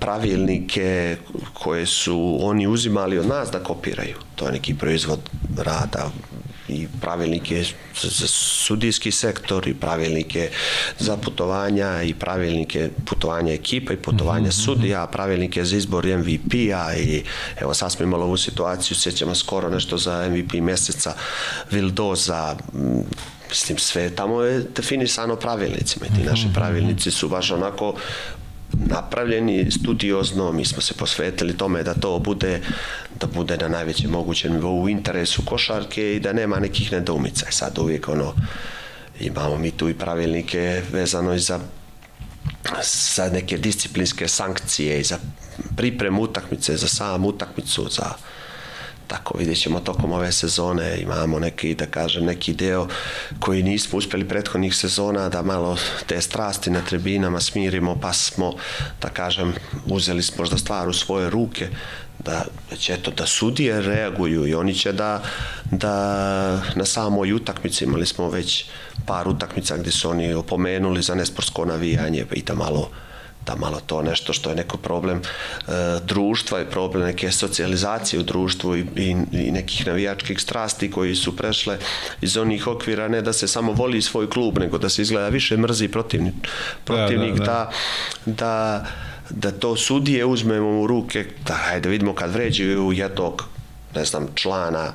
pravilnike 0.00 1.16
koje 1.52 1.86
su 1.86 2.38
oni 2.40 2.66
uzimali 2.66 3.18
od 3.18 3.26
nas 3.26 3.50
da 3.50 3.62
kopiraju. 3.62 4.16
To 4.36 4.46
je 4.46 4.52
neki 4.52 4.74
proizvod 4.74 5.20
rada 5.56 6.10
i 6.70 6.86
pravilnike 7.00 7.64
za 8.02 8.26
sudijski 8.28 9.10
sektor 9.10 9.68
i 9.68 9.74
pravilnike 9.74 10.50
za 10.98 11.16
putovanja 11.16 12.02
i 12.02 12.14
pravilnike 12.14 12.90
putovanja 13.06 13.52
ekipa 13.52 13.92
i 13.92 13.96
putovanja 13.96 14.46
mm 14.46 14.50
-hmm. 14.50 14.64
sudija, 14.64 15.06
pravilnike 15.06 15.64
za 15.64 15.76
izbor 15.76 16.06
MVP-a 16.06 16.94
i 16.94 17.22
evo 17.60 17.74
sad 17.74 17.92
smo 17.92 18.04
imali 18.04 18.22
ovu 18.22 18.36
situaciju, 18.36 18.96
sjećamo 18.96 19.34
skoro 19.34 19.68
nešto 19.68 19.98
za 19.98 20.28
MVP 20.28 20.52
meseca 20.54 21.14
Vildoza, 21.70 22.56
Mislim, 23.50 23.78
sve 23.78 24.10
tamo 24.10 24.42
je 24.42 24.64
definisano 24.76 25.36
pravilnicima 25.36 26.06
i 26.06 26.14
ti 26.16 26.28
naši 26.28 26.44
mhm. 26.44 26.54
pravilnici 26.54 27.10
su 27.10 27.28
baš 27.28 27.50
onako 27.50 27.94
napravljeni 28.72 29.70
studiozno, 29.70 30.52
mi 30.52 30.64
smo 30.64 30.82
se 30.82 30.94
posvetili 30.94 31.56
tome 31.56 31.82
da 31.82 31.94
to 31.94 32.18
bude 32.18 32.60
da 33.20 33.26
bude 33.26 33.56
na 33.56 33.68
najvećem 33.68 34.10
mogućem 34.10 34.52
nivou 34.52 34.82
u 34.82 34.88
interesu 34.88 35.42
košarke 35.44 36.16
i 36.16 36.20
da 36.20 36.32
nema 36.32 36.58
nekih 36.58 36.92
nedoumica. 36.92 37.46
I 37.50 37.52
sad 37.52 37.78
uvijek 37.78 38.08
ono 38.08 38.34
imamo 39.20 39.58
mi 39.58 39.70
tu 39.70 39.88
i 39.88 39.94
pravilnike 39.94 40.82
vezano 40.92 41.34
i 41.34 41.38
za 41.38 41.60
za 43.14 43.28
neke 43.32 43.58
disciplinske 43.58 44.28
sankcije 44.28 45.00
i 45.00 45.04
za 45.04 45.18
pripremu 45.76 46.22
utakmice, 46.22 46.76
za 46.76 46.88
sam 46.88 47.24
utakmicu, 47.24 47.88
za 47.90 48.12
tako 49.10 49.38
vidjet 49.38 49.60
ćemo 49.60 49.80
tokom 49.80 50.12
ove 50.12 50.32
sezone 50.32 50.98
imamo 51.00 51.38
neki 51.38 51.74
da 51.74 51.86
kažem 51.86 52.24
neki 52.24 52.52
deo 52.52 52.86
koji 53.40 53.62
nismo 53.62 53.98
uspeli 53.98 54.28
prethodnih 54.28 54.74
sezona 54.74 55.28
da 55.28 55.42
malo 55.42 55.76
te 56.06 56.20
strasti 56.20 56.70
na 56.70 56.80
tribinama 56.80 57.40
smirimo 57.40 57.98
pa 58.00 58.12
smo 58.12 58.54
da 59.02 59.08
kažem 59.08 59.54
uzeli 59.86 60.22
smo 60.22 60.36
možda 60.38 60.58
stvar 60.58 60.88
u 60.88 60.92
svoje 60.92 61.30
ruke 61.30 61.68
da 62.24 62.44
će 62.78 62.92
eto 62.92 63.10
da 63.10 63.26
sudije 63.26 63.80
reaguju 63.80 64.46
i 64.46 64.54
oni 64.54 64.74
će 64.74 64.92
da 64.92 65.22
da 65.70 65.94
na 66.74 66.84
samoj 66.84 67.32
utakmici 67.32 67.84
imali 67.84 68.06
smo 68.06 68.30
već 68.30 68.64
par 69.06 69.28
utakmica 69.28 69.76
gdje 69.76 69.92
su 69.92 70.10
oni 70.10 70.34
opomenuli 70.34 71.02
za 71.02 71.14
nesportsko 71.14 71.64
navijanje 71.64 72.26
i 72.32 72.42
da 72.42 72.54
malo 72.54 72.90
da 73.50 73.56
malo 73.56 73.80
to 73.86 74.02
nešto 74.02 74.32
što 74.32 74.50
je 74.50 74.56
neko 74.56 74.76
problem 74.76 75.18
e, 75.20 75.72
društva 76.04 76.60
i 76.60 76.70
problem 76.70 77.04
neke 77.04 77.30
socijalizacije 77.30 78.20
u 78.20 78.22
društvu 78.22 78.76
i, 78.76 78.86
i, 78.96 79.16
i 79.32 79.50
nekih 79.50 79.86
navijačkih 79.86 80.40
strasti 80.40 80.90
koji 80.90 81.14
su 81.14 81.36
prešle 81.36 81.78
iz 82.20 82.36
onih 82.36 82.66
okvira 82.66 83.08
ne 83.08 83.22
da 83.22 83.32
se 83.32 83.48
samo 83.48 83.72
voli 83.72 84.02
svoj 84.02 84.30
klub 84.30 84.58
nego 84.58 84.78
da 84.78 84.88
se 84.88 85.02
izgleda 85.02 85.28
više 85.28 85.56
mrzi 85.56 85.88
protivnik, 85.88 86.34
protivnik 86.84 87.38
da, 87.38 87.44
da, 87.44 87.70
da. 88.26 88.32
da 88.32 88.86
da 89.30 89.50
to 89.50 89.76
sudije 89.76 90.24
uzmemo 90.24 90.80
u 90.80 90.86
ruke, 90.86 91.24
da 91.46 91.54
hajde 91.54 91.88
vidimo 91.88 92.14
kad 92.14 92.32
vređaju 92.32 92.92
jednog 92.92 93.49
ne 93.94 94.04
znam, 94.04 94.28
člana 94.34 94.92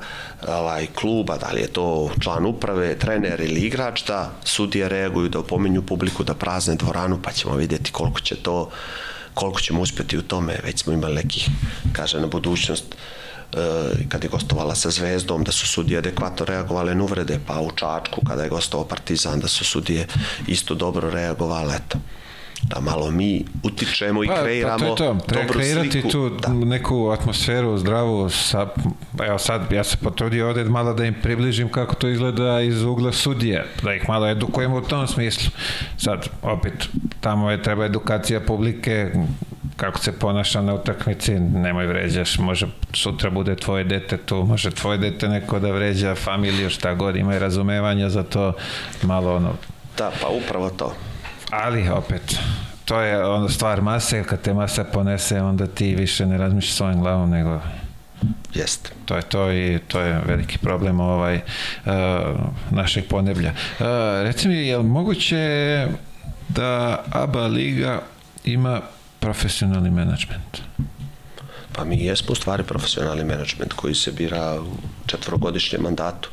ovaj, 0.48 0.86
kluba, 0.86 1.36
da 1.36 1.50
li 1.52 1.60
je 1.60 1.66
to 1.66 2.10
član 2.20 2.46
uprave, 2.46 2.98
trener 2.98 3.40
ili 3.40 3.60
igrač, 3.60 4.04
da 4.06 4.30
sudije 4.44 4.88
reaguju, 4.88 5.28
da 5.28 5.38
opominju 5.38 5.82
publiku, 5.82 6.24
da 6.24 6.34
prazne 6.34 6.74
dvoranu, 6.74 7.18
pa 7.22 7.32
ćemo 7.32 7.54
vidjeti 7.56 7.92
koliko 7.92 8.20
će 8.20 8.36
to, 8.36 8.70
koliko 9.34 9.60
ćemo 9.60 9.80
uspjeti 9.80 10.18
u 10.18 10.22
tome. 10.22 10.58
Već 10.64 10.82
smo 10.82 10.92
imali 10.92 11.14
nekih, 11.14 11.48
kaže, 11.92 12.20
na 12.20 12.26
budućnost, 12.26 12.84
e, 12.84 13.58
kad 14.08 14.24
je 14.24 14.30
gostovala 14.30 14.74
sa 14.74 14.90
Zvezdom, 14.90 15.44
da 15.44 15.52
su 15.52 15.66
sudije 15.66 15.98
adekvatno 15.98 16.46
reagovale 16.46 16.94
na 16.94 17.04
uvrede, 17.04 17.40
pa 17.46 17.60
u 17.60 17.70
Čačku, 17.70 18.20
kada 18.26 18.42
je 18.42 18.48
gostovao 18.48 18.88
Partizan, 18.88 19.40
da 19.40 19.48
su 19.48 19.64
sudije 19.64 20.06
isto 20.46 20.74
dobro 20.74 21.10
reagovale, 21.10 21.74
eto 21.74 21.98
da 22.62 22.80
malo 22.80 23.10
mi 23.10 23.44
utičemo 23.62 24.24
i 24.24 24.26
pa, 24.26 24.42
kreiramo 24.42 24.78
pa 24.78 24.84
to 24.84 25.04
je 25.04 25.18
to. 25.18 25.26
Treba 25.26 25.42
dobru 25.42 25.58
kreirati 25.58 25.90
sliku. 25.90 26.08
tu 26.08 26.30
da. 26.30 26.48
neku 26.48 27.10
atmosferu 27.10 27.78
zdravu 27.78 28.30
sa, 28.30 28.66
evo 29.26 29.38
sad 29.38 29.72
ja 29.72 29.84
se 29.84 29.96
potrudio 29.96 30.48
ovde 30.48 30.64
malo 30.64 30.94
da 30.94 31.04
im 31.04 31.14
približim 31.22 31.68
kako 31.68 31.94
to 31.94 32.08
izgleda 32.08 32.60
iz 32.60 32.82
ugla 32.82 33.12
sudije 33.12 33.64
da 33.82 33.94
ih 33.94 34.08
malo 34.08 34.28
edukujemo 34.28 34.76
u 34.76 34.80
tom 34.80 35.06
smislu 35.06 35.50
sad 35.96 36.28
opet 36.42 36.88
tamo 37.20 37.50
je 37.50 37.62
treba 37.62 37.84
edukacija 37.84 38.40
publike, 38.40 39.10
kako 39.76 39.98
se 39.98 40.12
ponaša 40.12 40.62
na 40.62 40.74
utakmici, 40.74 41.32
nemoj 41.40 41.86
vređaš, 41.86 42.38
može 42.38 42.66
sutra 42.92 43.30
bude 43.30 43.56
tvoje 43.56 43.84
dete 43.84 44.16
tu, 44.16 44.36
može 44.36 44.70
tvoje 44.70 44.98
dete 44.98 45.28
neko 45.28 45.58
da 45.58 45.72
vređa 45.72 46.14
familiju, 46.14 46.70
šta 46.70 46.94
god, 46.94 47.16
ima 47.16 47.36
i 47.36 47.38
razumevanja 47.38 48.08
za 48.08 48.22
to, 48.22 48.52
malo 49.02 49.36
ono... 49.36 49.52
Da, 49.98 50.10
pa 50.22 50.28
upravo 50.28 50.70
to. 50.70 50.94
Ali, 51.50 51.88
opet, 51.88 52.38
to 52.84 53.00
je 53.00 53.26
ono 53.26 53.48
stvar 53.48 53.80
mase, 53.80 54.24
kad 54.24 54.40
te 54.40 54.54
masa 54.54 54.84
ponese, 54.84 55.42
onda 55.42 55.66
ti 55.66 55.94
više 55.94 56.26
ne 56.26 56.38
razmišljaš 56.38 56.74
svojim 56.76 57.00
glavom, 57.00 57.30
nego 57.30 57.60
Jeste. 58.54 58.90
To 59.04 59.16
je 59.16 59.22
to 59.22 59.52
i 59.52 59.78
to 59.88 60.00
je 60.00 60.20
veliki 60.26 60.58
problem 60.58 61.00
ovaj 61.00 61.36
uh, 61.36 61.92
našeg 62.70 63.04
poneblja. 63.08 63.50
Uh, 63.50 63.86
reci 64.22 64.48
mi, 64.48 64.54
je 64.54 64.78
li 64.78 64.84
moguće 64.84 65.86
da 66.48 67.04
ABA 67.10 67.46
liga 67.46 68.02
ima 68.44 68.80
profesionalni 69.20 69.90
menadžment? 69.90 70.58
Pa 71.72 71.84
mi 71.84 72.04
jesmo 72.04 72.32
u 72.32 72.34
stvari 72.34 72.62
profesionalni 72.62 73.24
menadžment 73.24 73.72
koji 73.72 73.94
se 73.94 74.12
bira 74.12 74.60
u 74.60 74.76
četvrogodišnjem 75.06 75.82
mandatu. 75.82 76.30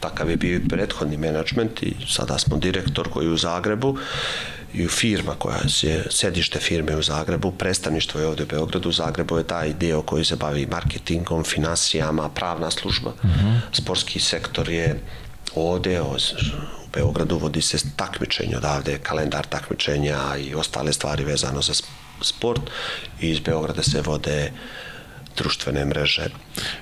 Takav 0.00 0.30
je 0.30 0.36
bio 0.36 0.56
i 0.56 0.68
prethodni 0.68 1.16
menadžment 1.16 1.82
i 1.82 1.94
sada 2.08 2.38
smo 2.38 2.56
direktor 2.56 3.08
koji 3.08 3.26
je 3.26 3.32
u 3.32 3.36
Zagrebu 3.36 3.96
i 4.74 4.88
firma 4.88 5.34
koja 5.34 5.58
je 5.82 6.04
sedište 6.10 6.58
firme 6.58 6.96
u 6.96 7.02
Zagrebu, 7.02 7.52
predstavništvo 7.52 8.20
je 8.20 8.26
ovde 8.26 8.42
u 8.42 8.46
Beogradu, 8.46 8.88
u 8.88 8.92
Zagrebu 8.92 9.38
je 9.38 9.44
taj 9.44 9.72
dio 9.72 10.02
koji 10.02 10.24
se 10.24 10.36
bavi 10.36 10.66
marketingom, 10.66 11.44
finansijama, 11.44 12.28
pravna 12.28 12.70
služba, 12.70 13.10
uh 13.10 13.24
mhm. 13.24 13.48
-huh. 13.48 13.60
sportski 13.72 14.20
sektor 14.20 14.70
je 14.70 15.00
ovde, 15.54 16.00
u 16.00 16.16
Beogradu 16.94 17.38
vodi 17.38 17.62
se 17.62 17.78
takmičenje 17.96 18.56
odavde, 18.56 18.98
kalendar 18.98 19.46
takmičenja 19.46 20.18
i 20.36 20.54
ostale 20.54 20.92
stvari 20.92 21.24
vezano 21.24 21.62
za 21.62 21.72
sport 22.22 22.60
i 23.20 23.30
iz 23.30 23.40
Beograda 23.40 23.82
se 23.82 24.00
vode 24.00 24.52
društvene 25.38 25.84
mreže. 25.84 26.28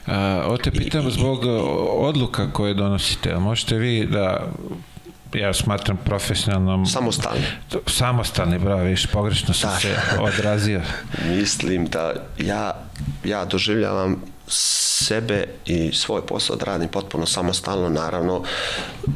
A, 0.06 0.44
o 0.46 0.56
te 0.56 0.70
pitam 0.70 1.10
zbog 1.10 1.44
odluka 1.90 2.52
koje 2.52 2.74
donosite. 2.74 3.38
Možete 3.38 3.76
vi 3.76 4.06
da 4.06 4.46
ja 5.34 5.54
smatram 5.54 5.96
profesionalnom... 6.04 6.86
Samostalni. 6.86 7.44
Samostalni, 7.86 8.58
bravo, 8.58 8.82
viš, 8.82 9.06
pogrešno 9.06 9.54
sam 9.54 9.70
da. 9.70 9.80
se 9.80 9.96
odrazio. 10.20 10.82
Mislim 11.38 11.86
da 11.86 12.12
ja, 12.38 12.72
ja 13.24 13.44
doživljavam 13.44 14.22
sebe 14.48 15.44
i 15.66 15.92
svoj 15.92 16.26
posao 16.26 16.56
da 16.56 16.64
radim 16.64 16.88
potpuno 16.88 17.26
samostalno, 17.26 17.88
naravno 17.88 18.42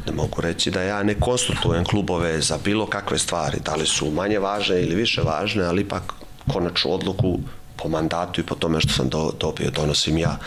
ne 0.07 0.11
mogu 0.13 0.41
reći 0.41 0.71
da 0.71 0.81
ja 0.81 1.03
ne 1.03 1.13
konsultujem 1.19 1.85
klubove 1.85 2.41
za 2.41 2.57
bilo 2.63 2.85
kakve 2.85 3.17
stvari, 3.17 3.57
da 3.65 3.75
li 3.75 3.85
su 3.85 4.11
manje 4.11 4.39
važne 4.39 4.81
ili 4.81 4.95
više 4.95 5.21
važne, 5.21 5.63
ali 5.63 5.81
ipak 5.81 6.13
konačnu 6.53 6.93
odluku 6.93 7.39
po 7.83 7.89
mandatu 7.89 8.41
i 8.41 8.43
po 8.43 8.55
tome 8.55 8.81
što 8.81 8.93
sam 8.93 9.09
do, 9.09 9.31
dobio 9.39 9.71
donosim 9.71 10.17
ja. 10.17 10.37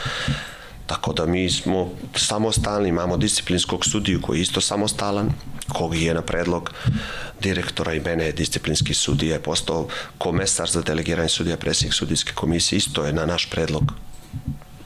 Tako 0.86 1.12
da 1.12 1.26
mi 1.26 1.50
smo 1.50 1.90
samostalni, 2.16 2.88
imamo 2.88 3.16
disciplinskog 3.16 3.84
sudiju 3.84 4.20
koji 4.22 4.38
je 4.38 4.42
isto 4.42 4.60
samostalan, 4.60 5.32
kog 5.68 5.96
je 5.96 6.14
na 6.14 6.22
predlog 6.22 6.72
direktora 7.40 7.94
i 7.94 8.00
mene 8.00 8.32
disciplinski 8.32 8.94
sudija 8.94 9.34
je 9.34 9.42
postao 9.42 9.88
komesar 10.18 10.70
za 10.70 10.82
delegiranje 10.82 11.28
sudija, 11.28 11.56
predsjednik 11.56 11.94
sudijske 11.94 12.32
komisije, 12.34 12.76
isto 12.76 13.04
je 13.04 13.12
na 13.12 13.26
naš 13.26 13.50
predlog 13.50 13.92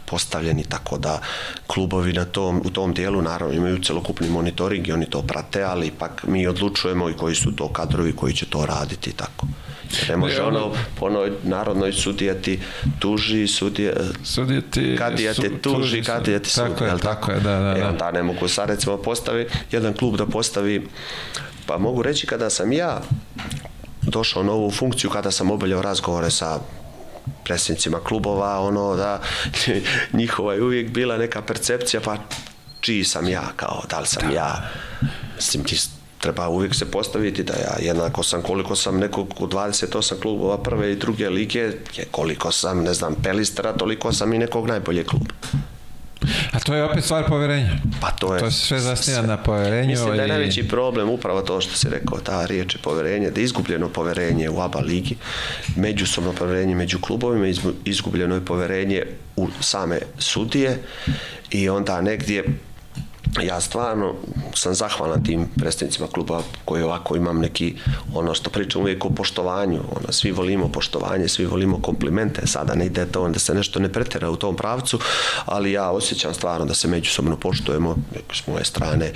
postavljeni, 0.06 0.64
tako 0.64 0.98
da 0.98 1.20
klubovi 1.66 2.12
na 2.12 2.24
tom, 2.24 2.62
u 2.64 2.70
tom 2.70 2.94
dijelu 2.94 3.22
naravno 3.22 3.54
imaju 3.54 3.82
celokupni 3.82 4.28
monitoring 4.28 4.88
i 4.88 4.92
oni 4.92 5.10
to 5.10 5.22
prate, 5.22 5.62
ali 5.62 5.86
ipak 5.86 6.24
mi 6.26 6.46
odlučujemo 6.46 7.10
i 7.10 7.16
koji 7.16 7.34
su 7.34 7.52
to 7.56 7.68
kadrovi 7.68 8.16
koji 8.16 8.34
će 8.34 8.46
to 8.46 8.66
raditi 8.66 9.12
tako. 9.12 9.46
Ne 10.08 10.16
može 10.16 10.42
ono 10.42 10.72
po 10.98 11.06
onoj 11.06 11.32
narodnoj 11.42 11.92
sudija 11.92 12.34
ti 12.34 12.60
tuži, 12.98 13.46
sudija, 13.46 13.92
sudija 14.24 14.60
ti, 14.70 14.96
kadija 14.98 15.34
te 15.34 15.60
tuži, 15.60 15.62
tuži 15.62 16.02
kadija 16.02 16.38
ti 16.38 16.50
sudi. 16.50 16.70
Tako 16.70 16.84
je, 16.84 16.98
tako 16.98 17.32
je, 17.32 17.40
da, 17.40 17.58
da. 17.58 17.74
E, 17.78 17.84
onda 17.84 18.10
ne 18.10 18.22
mogu 18.22 18.48
sad 18.48 18.68
recimo 18.68 18.96
postavi, 18.96 19.48
jedan 19.70 19.94
klub 19.94 20.16
da 20.16 20.26
postavi, 20.26 20.88
pa 21.66 21.78
mogu 21.78 22.02
reći 22.02 22.26
kada 22.26 22.50
sam 22.50 22.72
ja 22.72 23.00
došao 24.02 24.42
na 24.42 24.52
ovu 24.52 24.70
funkciju, 24.70 25.10
kada 25.10 25.30
sam 25.30 25.50
obavljao 25.50 25.82
razgovore 25.82 26.30
sa 26.30 26.58
predsjednicima 27.44 27.98
klubova, 27.98 28.60
ono 28.60 28.96
da 28.96 29.20
njihova 30.20 30.54
je 30.54 30.62
uvijek 30.62 30.90
bila 30.90 31.16
neka 31.16 31.42
percepcija, 31.42 32.00
pa 32.00 32.16
čiji 32.80 33.04
sam 33.04 33.28
ja, 33.28 33.42
kao 33.56 33.82
da 33.90 34.00
li 34.00 34.06
sam 34.06 34.28
da. 34.28 34.34
ja. 34.34 34.70
Mislim, 35.36 35.64
ti 35.64 35.78
treba 36.18 36.48
uvijek 36.48 36.74
se 36.74 36.90
postaviti 36.90 37.42
da 37.42 37.52
ja 37.52 37.88
jednako 37.88 38.22
sam 38.22 38.42
koliko 38.42 38.76
sam 38.76 38.98
nekog 38.98 39.34
u 39.38 39.46
28 39.46 40.20
klubova 40.22 40.58
prve 40.58 40.92
i 40.92 40.96
druge 40.96 41.30
lige, 41.30 41.72
koliko 42.10 42.52
sam, 42.52 42.82
ne 42.82 42.94
znam, 42.94 43.14
pelistera, 43.22 43.72
toliko 43.72 44.12
sam 44.12 44.32
i 44.32 44.38
nekog 44.38 44.66
najbolje 44.66 45.04
kluba. 45.04 45.34
A 46.52 46.58
to 46.60 46.74
je 46.74 46.84
opet 46.84 47.04
stvar 47.04 47.26
poverenja. 47.28 47.70
Pa 48.00 48.10
to 48.10 48.34
je. 48.34 48.40
To 48.40 48.50
se 48.50 48.66
sve 48.66 48.78
zasnija 48.78 49.22
na 49.22 49.36
poverenju. 49.36 49.88
Mislim 49.88 50.16
da 50.16 50.22
je 50.22 50.28
najveći 50.28 50.68
problem 50.68 51.08
upravo 51.10 51.42
to 51.42 51.60
što 51.60 51.76
si 51.76 51.88
rekao, 51.88 52.18
ta 52.18 52.46
riječ 52.46 52.74
je 52.74 52.80
poverenje, 52.82 53.30
da 53.30 53.40
je 53.40 53.44
izgubljeno 53.44 53.88
poverenje 53.88 54.50
u 54.50 54.60
ABA 54.60 54.80
ligi, 54.80 55.16
međusobno 55.76 56.32
poverenje 56.32 56.74
među 56.74 56.98
klubovima, 57.00 57.46
izgubljeno 57.84 58.34
je 58.34 58.44
poverenje 58.44 59.02
u 59.36 59.48
same 59.60 59.98
sudije 60.18 60.78
i 61.50 61.68
onda 61.68 62.00
negdje 62.00 62.44
ja 63.42 63.60
stvarno 63.60 64.14
sam 64.54 64.74
zahvalan 64.74 65.24
tim 65.24 65.48
predstavnicima 65.56 66.06
kluba 66.06 66.42
koji 66.64 66.82
ovako 66.82 67.16
imam 67.16 67.38
neki, 67.38 67.74
ono 68.14 68.34
što 68.34 68.50
pričam 68.50 68.82
uvijek 68.82 69.04
o 69.04 69.10
poštovanju, 69.10 69.80
ono, 69.96 70.12
svi 70.12 70.30
volimo 70.30 70.68
poštovanje, 70.68 71.28
svi 71.28 71.46
volimo 71.46 71.82
komplimente, 71.82 72.46
sada 72.46 72.74
ne 72.74 72.86
ide 72.86 73.06
to 73.06 73.28
da 73.28 73.38
se 73.38 73.54
nešto 73.54 73.80
ne 73.80 73.92
pretera 73.92 74.30
u 74.30 74.36
tom 74.36 74.56
pravcu, 74.56 74.98
ali 75.44 75.72
ja 75.72 75.90
osjećam 75.90 76.34
stvarno 76.34 76.66
da 76.66 76.74
se 76.74 76.88
međusobno 76.88 77.36
poštujemo 77.36 77.96
s 78.32 78.46
moje 78.46 78.64
strane 78.64 79.12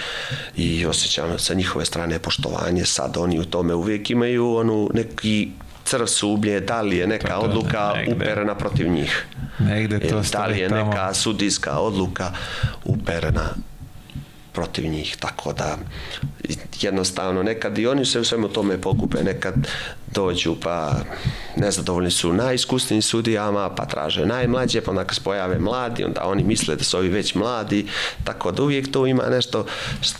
i 0.57 0.87
osjećam 0.87 1.39
sa 1.39 1.55
njihove 1.55 1.85
strane 1.85 2.19
poštovanje, 2.19 2.85
sad 2.85 3.17
oni 3.17 3.41
u 3.41 3.45
tome 3.45 3.75
uvijek 3.75 4.11
imaju 4.11 4.55
onu 4.55 4.91
neki 4.95 5.51
crv 5.85 6.07
sublje, 6.07 6.61
da 6.61 6.81
li 6.81 6.97
je 6.97 7.07
neka 7.07 7.35
to, 7.35 7.41
odluka 7.41 7.93
negde. 7.97 8.15
uperena 8.15 8.55
protiv 8.55 8.89
njih. 8.89 9.27
Negde 9.59 10.09
to 10.09 10.23
da 10.33 10.47
li 10.47 10.59
je 10.59 10.69
tamo. 10.69 10.91
neka 10.91 11.15
sudijska 11.15 11.79
odluka 11.79 12.33
uperena 12.85 13.55
protiv 14.53 14.87
njih, 14.87 15.17
tako 15.21 15.53
da 15.53 15.79
jednostavno 16.81 17.43
nekad 17.43 17.79
i 17.79 17.87
oni 17.87 18.05
se 18.05 18.21
u 18.21 18.25
svemu 18.25 18.49
tome 18.49 18.81
pokupe, 18.81 19.23
nekad 19.25 19.55
dođu 20.15 20.57
pa 20.63 20.95
nezadovoljni 21.57 22.11
su 22.11 22.33
najiskusnijim 22.33 23.03
sudijama, 23.03 23.71
pa 23.71 23.85
traže 23.85 24.27
najmlađe, 24.27 24.81
pa 24.81 24.91
onda 24.91 25.05
kad 25.05 25.15
se 25.15 25.23
pojave 25.25 25.59
mladi, 25.59 26.05
onda 26.05 26.25
oni 26.25 26.45
misle 26.45 26.77
da 26.77 26.85
su 26.85 26.99
ovi 26.99 27.09
već 27.09 27.35
mladi, 27.35 27.87
tako 28.25 28.53
da 28.53 28.63
uvijek 28.63 28.93
to 28.93 29.07
ima 29.07 29.23
nešto, 29.31 29.67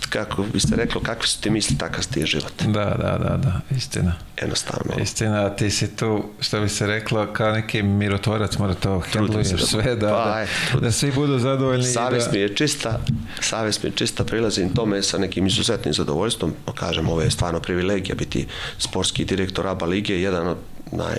kako 0.09 0.43
bi 0.43 0.61
se 0.61 0.77
reklo, 0.77 1.01
kakvi 1.01 1.29
su 1.29 1.41
ti 1.41 1.51
misli, 1.51 1.79
takav 1.79 2.07
ti 2.13 2.21
je 2.21 2.27
život. 2.27 2.63
Da, 2.63 2.85
da, 2.85 3.19
da, 3.19 3.37
da, 3.37 3.61
istina. 3.77 4.15
Jednostavno. 4.41 5.03
Istina, 5.03 5.51
ti 5.51 5.71
si 5.71 5.97
tu, 5.97 6.25
što 6.41 6.61
bi 6.61 6.69
se 6.69 6.87
reklo, 6.87 7.27
kao 7.33 7.53
neki 7.53 7.83
mirotvorac, 7.83 8.59
mora 8.59 8.75
to 8.75 9.01
hendluješ 9.13 9.49
da, 9.49 9.59
sve, 9.59 9.97
da, 9.97 10.09
pa, 10.09 10.45
da, 10.75 10.81
da 10.81 10.93
svi 10.93 11.13
budu 11.13 11.39
zadovoljni. 11.39 11.85
Savest 11.85 12.27
da... 12.27 12.33
mi 12.33 12.39
je 12.39 12.57
čista, 12.57 13.01
savest 13.41 13.83
mi 13.83 13.91
je 13.91 13.97
čista, 13.97 14.25
prilazim 14.25 14.75
tome 14.75 15.03
sa 15.03 15.19
nekim 15.19 15.47
izuzetnim 15.47 15.95
zadovoljstvom, 15.95 16.55
kažem, 16.75 17.09
ovo 17.09 17.23
je 17.23 17.31
stvarno 17.31 17.61
privilegija 17.61 18.15
biti 18.15 18.47
sportski 18.79 19.25
direktor 19.25 19.67
ABA 19.83 19.91
lige, 19.91 20.21
jedan 20.21 20.49
od 20.49 20.59
naj 20.93 21.19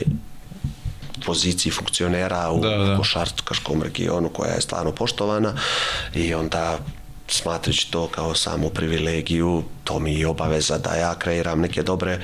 poziciji 1.26 1.72
funkcionera 1.72 2.52
u 2.52 2.60
da, 2.60 2.70
da. 2.70 2.98
košarkaškom 2.98 3.84
regionu 3.84 4.30
koja 4.30 4.54
je 4.54 4.62
stvarno 4.62 4.92
poštovana 4.92 5.54
i 6.16 6.34
onda 6.34 6.80
smatrajući 7.28 7.92
to 7.92 8.08
kao 8.08 8.36
samu 8.36 8.70
privilegiju, 8.70 9.64
to 9.84 10.00
mi 10.00 10.20
je 10.20 10.28
obaveza 10.28 10.78
da 10.78 10.96
ja 10.96 11.16
kreiram 11.16 11.62
neke 11.62 11.84
dobre, 11.84 12.20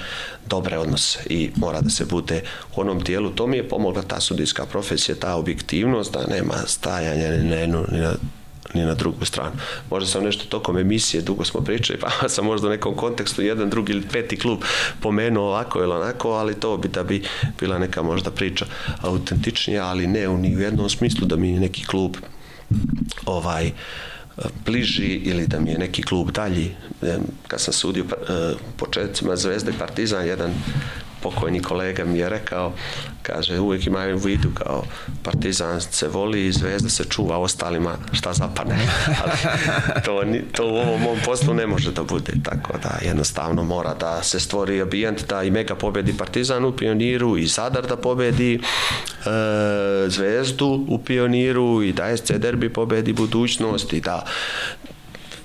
dobre 0.45 0.77
odnose 0.77 1.19
i 1.29 1.51
mora 1.55 1.81
da 1.81 1.89
se 1.89 2.05
bude 2.05 2.43
u 2.75 2.81
onom 2.81 2.99
dijelu. 2.99 3.29
To 3.29 3.47
mi 3.47 3.57
je 3.57 3.69
pomogla 3.69 4.01
ta 4.01 4.19
sudijska 4.19 4.65
profesija, 4.65 5.15
ta 5.15 5.35
objektivnost, 5.35 6.13
da 6.13 6.27
nema 6.27 6.55
stajanja 6.67 7.29
ni 7.29 7.43
na 7.49 7.55
jednu, 7.55 7.85
ni 7.91 7.99
na 7.99 8.13
ni 8.73 8.85
na 8.85 8.93
drugu 8.93 9.25
stranu. 9.25 9.55
Možda 9.89 10.09
sam 10.09 10.23
nešto 10.23 10.45
tokom 10.45 10.77
emisije, 10.77 11.21
dugo 11.21 11.45
smo 11.45 11.61
pričali, 11.61 11.99
pa 12.21 12.29
sam 12.29 12.45
možda 12.45 12.67
u 12.67 12.69
nekom 12.69 12.95
kontekstu 12.95 13.41
jedan, 13.41 13.69
drugi 13.69 13.91
ili 13.91 14.07
peti 14.11 14.39
klub 14.39 14.59
pomenuo 15.01 15.47
ovako 15.47 15.79
ili 15.79 15.93
onako, 15.93 16.31
ali 16.31 16.59
to 16.59 16.77
bi 16.77 16.87
da 16.87 17.03
bi 17.03 17.23
bila 17.59 17.79
neka 17.79 18.01
možda 18.01 18.31
priča 18.31 18.65
autentičnija, 19.01 19.85
ali 19.85 20.07
ne 20.07 20.27
u 20.27 20.37
ni 20.37 20.57
u 20.57 20.59
jednom 20.59 20.89
smislu 20.89 21.27
da 21.27 21.35
mi 21.35 21.59
neki 21.59 21.85
klub 21.85 22.15
ovaj 23.25 23.71
bliži 24.65 25.07
ili 25.07 25.47
da 25.47 25.59
mi 25.59 25.71
je 25.71 25.77
neki 25.77 26.03
klub 26.03 26.31
dalji. 26.31 26.71
Kad 27.47 27.61
sam 27.61 27.73
sudio 27.73 28.03
uh, 28.03 28.59
početcima 28.77 29.35
Zvezda 29.35 29.71
i 29.71 29.79
Partizan, 29.79 30.27
jedan 30.27 30.53
pokojni 31.21 31.61
kolega 31.61 32.05
mi 32.05 32.19
je 32.19 32.29
rekao, 32.29 32.73
kaže, 33.21 33.59
uvijek 33.59 33.87
imaju 33.87 34.15
u 34.15 34.19
vidu 34.19 34.49
kao 34.53 34.83
partizan 35.23 35.81
se 35.81 36.07
voli 36.07 36.45
i 36.45 36.51
zvezda 36.51 36.89
se 36.89 37.03
čuva, 37.03 37.37
ostalima 37.37 37.95
šta 38.11 38.33
zapane. 38.33 38.75
Ali 39.21 39.37
to, 40.05 40.23
to 40.53 40.65
u 40.65 40.75
ovom 40.75 41.01
mom 41.01 41.17
poslu 41.25 41.53
ne 41.53 41.67
može 41.67 41.91
da 41.91 42.03
bude 42.03 42.33
tako 42.43 42.73
da 42.83 42.99
jednostavno 43.01 43.63
mora 43.63 43.93
da 43.93 44.23
se 44.23 44.39
stvori 44.39 44.81
ambijent 44.81 45.27
da 45.29 45.43
i 45.43 45.51
Mega 45.51 45.75
pobedi 45.75 46.17
partizan 46.17 46.65
u 46.65 46.71
pioniru 46.71 47.37
i 47.37 47.47
Zadar 47.47 47.87
da 47.87 47.95
pobedi 47.95 48.55
e, 48.55 48.59
zvezdu 50.09 50.85
u 50.87 50.97
pioniru 50.97 51.83
i 51.83 51.93
da 51.93 52.17
SC 52.17 52.31
Derbi 52.31 52.73
pobedi 52.73 53.13
budućnost 53.13 53.93
i 53.93 54.01
da 54.01 54.25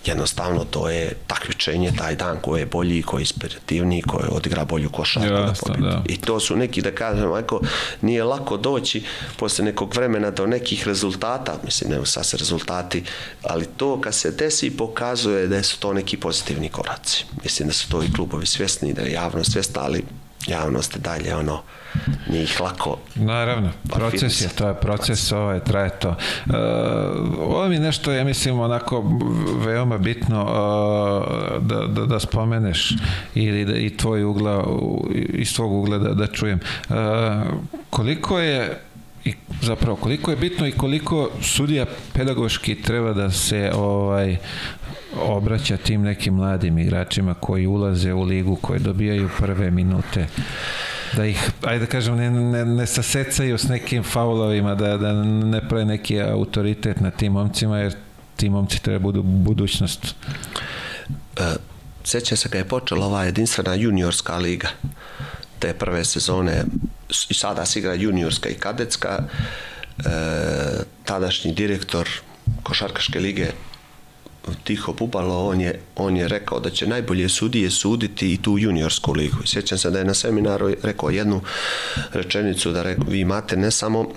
jednostavno 0.09 0.65
to 0.65 0.91
je 0.91 1.13
takmičenje 1.27 1.93
taj 1.99 2.17
dan 2.17 2.41
ko 2.41 2.57
je 2.57 2.67
bolji, 2.67 3.03
ko 3.03 3.19
je 3.19 3.23
inspirativniji, 3.23 4.03
ko 4.03 4.21
je 4.21 4.29
odigra 4.29 4.65
bolju 4.65 4.91
košarku 4.91 5.29
da 5.29 5.55
Da. 5.81 6.03
I 6.07 6.17
to 6.17 6.41
su 6.41 6.57
neki, 6.57 6.83
da 6.83 6.95
kažem, 6.95 7.33
ako 7.33 7.61
nije 8.01 8.25
lako 8.25 8.57
doći 8.57 9.05
posle 9.37 9.65
nekog 9.65 9.95
vremena 9.95 10.31
do 10.31 10.47
nekih 10.47 10.87
rezultata, 10.87 11.59
mislim, 11.65 11.91
ne 11.91 12.07
sad 12.07 12.27
se 12.27 12.37
rezultati, 12.37 13.05
ali 13.43 13.67
to 13.77 14.01
kad 14.01 14.15
se 14.15 14.31
desi 14.31 14.77
pokazuje 14.77 15.47
da 15.47 15.63
su 15.63 15.79
to 15.79 15.93
neki 15.93 16.17
pozitivni 16.17 16.69
koraci. 16.69 17.25
Mislim 17.43 17.69
da 17.69 17.75
su 17.75 17.89
to 17.89 18.03
i 18.03 18.13
klubovi 18.13 18.47
svjesni, 18.47 18.93
da 18.93 19.03
je 19.03 19.13
javnost 19.13 19.53
svjesna, 19.53 19.83
ali 19.85 20.05
javnost 20.47 20.95
je 20.95 21.01
dalje 21.01 21.35
ono 21.35 21.63
nije 22.31 22.43
ih 22.43 22.61
lako 22.61 22.97
naravno, 23.15 23.71
proces 23.89 24.41
je, 24.41 24.49
to 24.49 24.69
je 24.69 24.75
proces 24.75 25.33
ovaj, 25.33 25.61
traje 25.61 25.91
to. 25.91 26.09
Uh, 26.09 26.55
ovo 27.39 27.69
mi 27.69 27.79
nešto, 27.79 28.13
ja 28.13 28.25
mislim 28.25 28.61
onako 28.61 29.05
veoma 29.67 29.99
bitno 29.99 30.43
uh, 30.43 31.63
da, 31.63 31.87
da, 31.87 32.07
da 32.07 32.21
spomeneš 32.21 32.93
ili 33.35 33.65
da, 33.65 33.77
i 33.77 33.97
tvoj 33.97 34.25
ugla 34.25 34.65
iz 35.15 35.55
tvog 35.55 35.73
ugla 35.73 35.99
da, 35.99 36.15
da 36.15 36.27
čujem. 36.27 36.61
Uh, 36.89 36.95
koliko 37.91 38.39
je 38.39 38.81
i 39.25 39.35
zapravo 39.63 39.97
koliko 39.97 40.31
je 40.31 40.37
bitno 40.37 40.67
i 40.67 40.73
koliko 40.73 41.31
sudija 41.41 41.87
pedagoški 42.13 42.75
treba 42.83 43.13
da 43.13 43.31
se 43.31 43.71
ovaj 43.75 44.37
obraća 45.23 45.77
tim 45.77 46.03
nekim 46.03 46.35
mladim 46.35 46.79
igračima 46.79 47.35
koji 47.35 47.67
ulaze 47.67 48.13
u 48.13 48.23
ligu, 48.23 48.57
koji 48.57 48.81
dobijaju 48.81 49.29
prve 49.39 49.71
minute 49.71 50.27
da 51.17 51.27
ih, 51.27 51.51
ajde 51.63 51.85
da 51.85 51.91
kažem, 51.91 52.17
ne, 52.17 52.31
ne, 52.31 52.65
ne 52.65 52.87
sasecaju 52.87 53.59
s 53.59 53.69
nekim 53.69 54.03
faulovima, 54.03 54.75
da, 54.75 54.97
da 54.97 55.13
ne 55.25 55.69
prave 55.69 55.85
neki 55.85 56.21
autoritet 56.21 57.01
na 57.01 57.11
tim 57.11 57.33
momcima, 57.33 57.79
jer 57.79 57.95
ti 58.37 58.49
momci 58.51 58.83
treba 58.83 58.99
budu 58.99 59.23
budućnost. 59.23 60.15
E, 61.37 61.55
seća 62.05 62.37
se 62.37 62.49
kad 62.49 62.59
je 62.59 62.69
počela 62.69 63.07
ova 63.07 63.25
jedinstvena 63.25 63.75
juniorska 63.75 64.37
liga, 64.37 64.69
te 65.59 65.75
prve 65.75 66.05
sezone, 66.05 66.65
i 67.29 67.35
sada 67.35 67.65
se 67.67 67.79
igra 67.79 67.95
juniorska 67.95 68.49
i 68.49 68.55
kadetska, 68.55 69.19
e, 69.19 70.11
tadašnji 71.05 71.53
direktor 71.53 72.09
Košarkaške 72.63 73.21
lige 73.21 73.51
Tiho 74.65 74.93
Bubalo, 74.93 75.49
on 75.49 75.61
je, 75.61 75.81
on 75.97 76.17
je 76.17 76.29
rekao 76.29 76.61
da 76.61 76.71
će 76.71 76.87
najbolje 76.87 77.29
sudije 77.29 77.71
suditi 77.71 78.33
i 78.33 78.43
tu 78.43 78.59
juniorsku 78.59 79.13
ligu. 79.13 79.47
Sjećam 79.47 79.79
se 79.79 79.91
da 79.91 79.99
je 79.99 80.05
na 80.05 80.15
seminaru 80.15 80.75
rekao 80.83 81.11
jednu 81.11 81.41
rečenicu 82.13 82.73
da 82.73 82.83
rekao, 82.83 83.05
vi 83.09 83.21
imate 83.21 83.57
ne 83.57 83.71
samo 83.71 84.09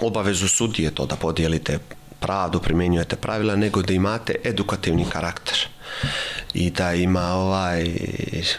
obavezu 0.00 0.48
sudije 0.48 0.90
to 0.90 1.06
da 1.06 1.16
podijelite 1.16 1.78
pravdu, 2.20 2.60
primjenjujete 2.60 3.16
pravila, 3.16 3.56
nego 3.56 3.82
da 3.82 3.92
imate 3.92 4.34
edukativni 4.44 5.04
karakter 5.12 5.68
i 6.54 6.70
da 6.70 6.94
ima 6.94 7.26
ovaj 7.34 7.90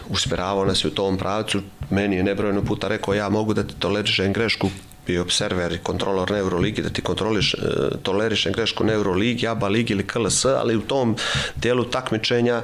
usmjeravao 0.09 0.65
nas 0.65 0.85
u 0.85 0.89
tom 0.89 1.17
pravcu 1.17 1.61
meni 1.89 2.15
je 2.15 2.23
nebrojeno 2.23 2.63
puta 2.63 2.87
rekao 2.87 3.13
ja 3.13 3.29
mogu 3.29 3.53
da 3.53 3.63
ti 3.63 3.73
tolerišem 3.79 4.33
grešku 4.33 4.69
bio 5.07 5.21
observer 5.21 5.71
i 5.71 5.77
kontrolor 5.77 6.31
na 6.31 6.37
Euroligi, 6.37 6.81
da 6.81 6.89
ti 6.89 7.01
kontroliš, 7.01 7.53
e, 7.53 7.57
tolerišem 8.03 8.53
grešku 8.53 8.83
na 8.83 8.93
Euroligi, 8.93 9.47
ABA 9.47 9.67
ligi 9.67 9.93
ili 9.93 10.07
KLS, 10.07 10.45
ali 10.45 10.75
u 10.75 10.81
tom 10.81 11.15
dijelu 11.55 11.83
takmičenja 11.83 12.63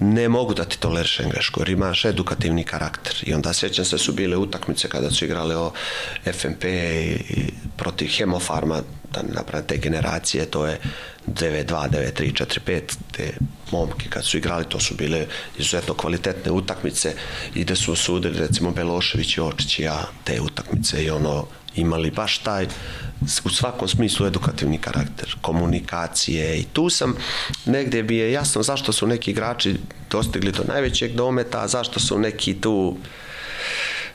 ne 0.00 0.28
mogu 0.28 0.54
da 0.54 0.64
ti 0.64 0.78
tolerišem 0.78 1.30
grešku, 1.30 1.60
jer 1.60 1.68
imaš 1.68 2.04
edukativni 2.04 2.64
karakter. 2.64 3.14
I 3.22 3.34
onda 3.34 3.52
sjećam 3.52 3.84
se 3.84 3.98
su 3.98 4.12
bile 4.12 4.36
utakmice 4.36 4.88
kada 4.88 5.10
su 5.10 5.24
igrali 5.24 5.54
o 5.54 5.72
FMP 6.32 6.64
i 6.64 7.52
protiv 7.76 8.08
Hemofarma, 8.16 8.82
da 9.12 9.22
ne 9.22 9.28
napravim 9.34 9.66
te 9.66 9.76
generacije, 9.76 10.46
to 10.46 10.66
je 10.66 10.80
9-2, 11.26 11.64
9-3, 11.90 12.58
4-5, 12.66 12.80
te 13.12 13.32
momke 13.70 14.08
kad 14.10 14.24
su 14.24 14.36
igrali, 14.38 14.64
to 14.68 14.80
su 14.80 14.94
bile 14.94 15.26
izuzetno 15.58 15.94
kvalitetne 15.94 16.52
utakmice 16.52 17.14
i 17.54 17.64
da 17.64 17.74
su 17.74 17.92
osudili 17.92 18.38
recimo 18.38 18.70
Belošević 18.70 19.36
i 19.36 19.40
Očić 19.40 19.78
i 19.78 19.82
ja 19.82 20.06
te 20.24 20.40
utakmice 20.40 21.04
i 21.04 21.10
ono 21.10 21.46
imali 21.80 22.10
baš 22.10 22.38
taj 22.38 22.66
u 23.44 23.48
svakom 23.48 23.88
smislu 23.88 24.26
edukativni 24.26 24.78
karakter, 24.78 25.36
komunikacije 25.40 26.58
i 26.58 26.64
tu 26.72 26.90
sam 26.90 27.14
negdje 27.66 28.02
bi 28.02 28.16
je 28.16 28.32
jasno 28.32 28.62
zašto 28.62 28.92
su 28.92 29.06
neki 29.06 29.30
igrači 29.30 29.76
dostigli 30.10 30.52
do 30.52 30.64
najvećeg 30.68 31.12
dometa, 31.12 31.68
zašto 31.68 32.00
su 32.00 32.18
neki 32.18 32.54
tu 32.60 32.96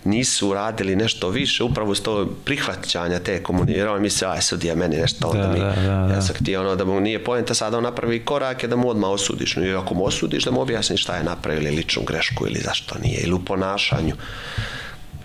nisu 0.03 0.53
radili 0.53 0.95
nešto 0.95 1.30
više, 1.30 1.64
upravo 1.64 1.95
s 1.95 2.01
to 2.01 2.30
prihvaćanja 2.45 3.19
te 3.19 3.43
komunikacije, 3.43 3.90
on 3.90 4.01
misli, 4.01 4.27
aj 4.27 4.42
sudija 4.42 4.75
meni 4.75 4.98
nešto, 4.98 5.27
onda 5.27 5.48
da, 5.48 5.53
mi, 5.53 5.59
da, 5.59 5.66
da, 5.75 6.08
da. 6.08 6.14
ja 6.14 6.22
sam 6.22 6.35
htio 6.35 6.61
ono 6.61 6.75
da 6.75 6.85
mu 6.85 7.00
nije 7.00 7.24
pojenta 7.24 7.53
sada 7.53 7.77
on 7.77 7.83
napravi 7.83 8.25
korake 8.25 8.67
da 8.67 8.75
mu 8.75 8.90
odmah 8.90 9.09
osudiš, 9.09 9.56
no, 9.56 9.66
i 9.66 9.74
ako 9.74 9.93
mu 9.93 10.06
osudiš 10.06 10.43
da 10.43 10.51
mu 10.51 10.61
objasniš 10.61 11.01
šta 11.01 11.16
je 11.16 11.24
napravio 11.24 11.61
ili 11.61 11.75
ličnu 11.75 12.03
grešku 12.03 12.48
ili 12.48 12.59
zašto 12.59 12.95
nije, 13.00 13.19
ili 13.19 13.33
u 13.33 13.45
ponašanju. 13.45 14.16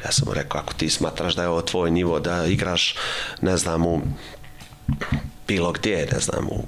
Ja 0.04 0.12
sam 0.12 0.28
mu 0.28 0.34
rekao, 0.34 0.60
ako 0.60 0.74
ti 0.74 0.90
smatraš 0.90 1.34
da 1.34 1.42
je 1.42 1.48
ovo 1.48 1.62
tvoj 1.62 1.90
nivo, 1.90 2.20
da 2.20 2.44
igraš, 2.44 2.94
ne 3.40 3.56
znam, 3.56 3.86
u 3.86 4.00
bilo 5.48 5.72
gdje, 5.72 6.08
ne 6.12 6.20
znam, 6.20 6.46
u, 6.46 6.64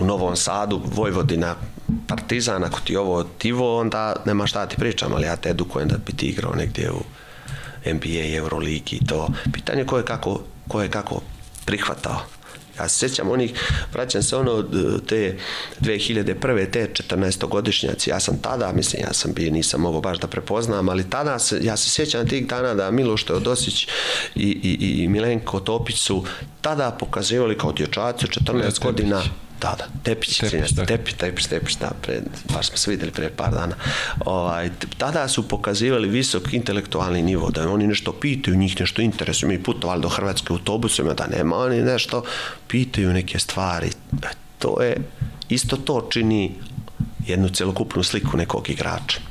u 0.00 0.04
Novom 0.04 0.36
Sadu, 0.36 0.82
Vojvodina, 0.84 1.54
Partizan, 2.08 2.64
ako 2.64 2.80
ti 2.80 2.96
ovo 2.96 3.24
tivo, 3.24 3.78
onda 3.80 4.16
nema 4.26 4.46
šta 4.46 4.66
ti 4.66 4.76
pričam, 4.76 5.12
ali 5.14 5.26
ja 5.26 5.36
te 5.36 5.50
edukujem 5.50 5.88
da 5.88 5.96
bi 5.96 6.12
ti 6.12 6.26
igrao 6.26 6.54
negdje 6.54 6.90
u 6.90 7.02
NBA, 7.86 8.36
Euroligi 8.36 8.96
i 8.96 9.06
to. 9.06 9.28
Pitanje 9.52 9.84
ko 9.84 9.98
je 9.98 10.04
kako, 10.04 10.40
ko 10.68 10.82
je 10.82 10.90
kako 10.90 11.20
prihvatao. 11.64 12.20
Ja 12.78 12.88
se 12.88 12.98
sjećam 12.98 13.30
onih, 13.30 13.52
vraćam 13.92 14.22
se 14.22 14.36
ono 14.36 14.62
te 15.06 15.36
2001. 15.80 16.70
te 16.70 16.90
14-godišnjaci, 16.92 18.10
ja 18.10 18.20
sam 18.20 18.38
tada, 18.42 18.72
mislim, 18.72 19.02
ja 19.02 19.12
sam 19.12 19.32
bio, 19.32 19.52
nisam 19.52 19.80
mogao 19.80 20.00
baš 20.00 20.18
da 20.18 20.26
prepoznam, 20.26 20.88
ali 20.88 21.10
tada, 21.10 21.38
se, 21.38 21.60
ja 21.62 21.76
se 21.76 21.90
sjećam 21.90 22.28
tih 22.28 22.46
dana 22.46 22.74
da 22.74 22.90
Miloš 22.90 23.24
Teodosić 23.24 23.88
i, 24.34 24.48
i, 24.62 25.02
i 25.02 25.08
Milenko 25.08 25.60
Topić 25.60 26.00
su 26.00 26.24
tada 26.60 26.90
pokazivali 26.90 27.58
kao 27.58 27.72
dječaci 27.72 28.26
14 28.26 28.82
godina 28.82 29.22
da, 29.60 29.74
da, 29.78 29.86
Tepić, 30.02 30.38
Tepić, 30.38 30.70
da. 30.70 30.86
Tepić, 30.86 31.14
Tepić, 31.14 31.46
Tepić, 31.46 31.76
da, 31.76 31.90
pred, 32.02 32.22
baš 32.54 32.68
smo 32.68 32.76
se 32.76 32.90
videli 32.90 33.12
pre 33.12 33.30
par 33.30 33.50
dana. 33.50 33.74
Ovaj, 34.24 34.70
tada 34.98 35.28
su 35.28 35.48
pokazivali 35.48 36.08
visok 36.08 36.52
intelektualni 36.52 37.22
nivo, 37.22 37.50
da 37.50 37.70
oni 37.70 37.86
nešto 37.86 38.12
pitaju, 38.12 38.56
njih 38.56 38.80
nešto 38.80 39.02
interesuje. 39.02 39.48
Mi 39.48 39.62
putovali 39.62 40.02
do 40.02 40.08
Hrvatske 40.08 40.52
autobusima, 40.52 41.14
da 41.14 41.26
nema 41.26 41.56
oni 41.56 41.82
nešto, 41.82 42.22
pitaju 42.68 43.12
neke 43.12 43.38
stvari. 43.38 43.90
E, 44.22 44.28
to 44.58 44.82
je, 44.82 44.96
isto 45.48 45.76
to 45.76 46.08
čini 46.10 46.54
jednu 47.26 47.48
celokupnu 47.48 48.02
sliku 48.02 48.36
nekog 48.36 48.70
igrača. 48.70 49.27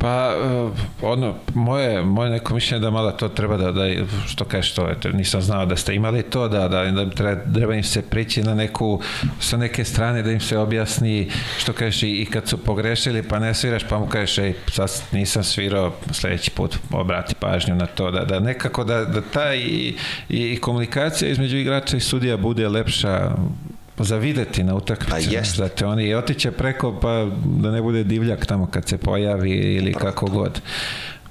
Pa, 0.00 0.34
eh, 0.34 0.70
ono, 1.02 1.34
moje, 1.54 2.02
moje 2.02 2.30
neko 2.30 2.54
mišljenje 2.54 2.80
da 2.80 2.90
malo 2.90 3.10
to 3.10 3.28
treba 3.28 3.56
da, 3.56 3.72
da 3.72 3.82
što 4.26 4.44
kažeš 4.44 4.74
to, 4.74 4.90
eto, 4.90 5.08
nisam 5.08 5.42
znao 5.42 5.66
da 5.66 5.76
ste 5.76 5.94
imali 5.94 6.22
to, 6.22 6.48
da, 6.48 6.68
da, 6.68 6.84
da 6.84 7.10
treba, 7.10 7.52
treba 7.54 7.74
im 7.74 7.82
se 7.84 8.02
prići 8.02 8.42
na 8.42 8.54
neku, 8.54 9.00
sa 9.40 9.56
neke 9.56 9.84
strane 9.84 10.22
da 10.22 10.30
im 10.30 10.40
se 10.40 10.58
objasni, 10.58 11.30
što 11.58 11.72
kažeš, 11.72 12.02
i, 12.02 12.10
i 12.10 12.26
kad 12.26 12.48
su 12.48 12.58
pogrešili, 12.58 13.22
pa 13.22 13.38
ne 13.38 13.54
sviraš, 13.54 13.82
pa 13.88 13.98
mu 13.98 14.06
kažeš, 14.06 14.38
ej, 14.38 14.54
sad 14.72 14.90
nisam 15.12 15.44
svirao, 15.44 15.92
sledeći 16.10 16.50
put 16.50 16.78
obrati 16.90 17.34
pažnju 17.34 17.74
na 17.74 17.86
to, 17.86 18.10
da, 18.10 18.24
da 18.24 18.40
nekako 18.40 18.84
da, 18.84 19.04
da 19.04 19.20
ta 19.20 19.54
i, 19.54 19.94
i 20.28 20.56
komunikacija 20.56 21.30
između 21.30 21.56
igrača 21.56 21.96
i 21.96 22.00
sudija 22.00 22.36
bude 22.36 22.68
lepša, 22.68 23.32
za 24.04 24.16
videti 24.16 24.64
na 24.64 24.74
utakmici. 24.74 25.36
Pa 25.58 25.68
te 25.68 25.86
oni 25.86 26.14
otiće 26.14 26.50
preko 26.50 26.98
pa 27.00 27.26
da 27.44 27.70
ne 27.70 27.82
bude 27.82 28.04
divljak 28.04 28.46
tamo 28.46 28.66
kad 28.66 28.88
se 28.88 28.98
pojavi 28.98 29.50
ili 29.50 29.92
Prav, 29.92 30.04
kako 30.04 30.26
god. 30.26 30.60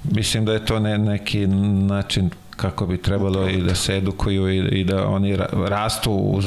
Mislim 0.04 0.44
da 0.44 0.52
je 0.52 0.64
to 0.64 0.80
ne, 0.80 0.98
neki 0.98 1.46
način 1.46 2.30
kako 2.56 2.86
bi 2.86 2.98
trebalo 2.98 3.48
i 3.48 3.62
da 3.62 3.74
se 3.74 3.96
edukuju 3.96 4.50
i, 4.50 4.80
i 4.80 4.84
da 4.84 5.06
oni 5.06 5.36
rastu 5.68 6.12
uz, 6.12 6.44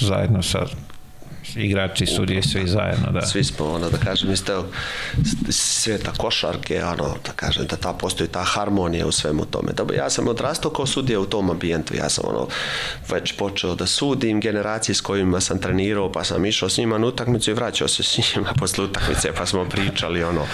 zajedno 0.00 0.42
sa 0.42 0.66
igrači, 1.56 2.06
sudije, 2.06 2.42
svi 2.42 2.68
zajedno, 2.68 3.12
da. 3.12 3.26
Svi 3.26 3.44
smo, 3.44 3.66
ono, 3.66 3.90
da 3.90 3.98
kažem, 3.98 4.32
iz 4.32 4.44
teo 4.44 4.64
sveta 5.48 6.12
košarke, 6.12 6.84
ono, 6.84 7.14
da 7.26 7.32
kažem, 7.36 7.66
da 7.66 7.76
ta 7.76 7.92
postoji 7.92 8.28
ta 8.28 8.42
harmonija 8.42 9.06
u 9.06 9.12
svemu 9.12 9.44
tome. 9.44 9.72
Da, 9.72 9.94
ja 9.94 10.10
sam 10.10 10.28
odrastao 10.28 10.70
kao 10.70 10.86
sudija 10.86 11.20
u 11.20 11.26
tom 11.26 11.50
ambijentu, 11.50 11.96
ja 11.96 12.08
sam 12.08 12.24
ono, 12.28 12.48
već 13.10 13.32
počeo 13.36 13.74
da 13.74 13.86
sudim 13.86 14.40
generacije 14.40 14.94
s 14.94 15.00
kojima 15.00 15.40
sam 15.40 15.58
trenirao, 15.58 16.12
pa 16.12 16.24
sam 16.24 16.46
išao 16.46 16.68
s 16.68 16.78
njima 16.78 16.98
na 16.98 17.06
utakmicu 17.06 17.50
i 17.50 17.54
vraćao 17.54 17.88
se 17.88 18.02
s 18.02 18.18
njima 18.18 18.52
posle 18.60 18.84
utakmice, 18.84 19.32
pa 19.38 19.46
smo 19.46 19.64
pričali, 19.64 20.22
ono, 20.22 20.46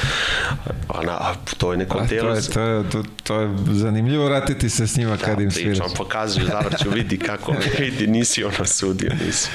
ona, 0.89 1.35
to 1.59 1.73
je 1.73 1.79
neko 1.79 2.07
telo. 2.09 2.29
To 2.29 2.37
je, 2.37 2.43
to, 2.43 2.61
je, 2.61 2.91
to, 2.91 3.03
to 3.23 3.41
je 3.41 3.51
zanimljivo 3.71 4.25
vratiti 4.25 4.71
se 4.71 4.87
s 4.87 4.97
njima 4.97 5.17
da, 5.17 5.25
kad 5.25 5.41
im 5.41 5.51
sviraš. 5.51 5.79
Da, 5.79 5.85
pričam, 5.85 5.97
pokazuju, 5.97 6.47
zavrću, 6.47 6.91
vidi 6.91 7.19
kako, 7.19 7.55
vidi, 7.81 8.07
nisi 8.07 8.45
ono 8.45 8.65
sudio, 8.65 9.13
nisi. 9.27 9.49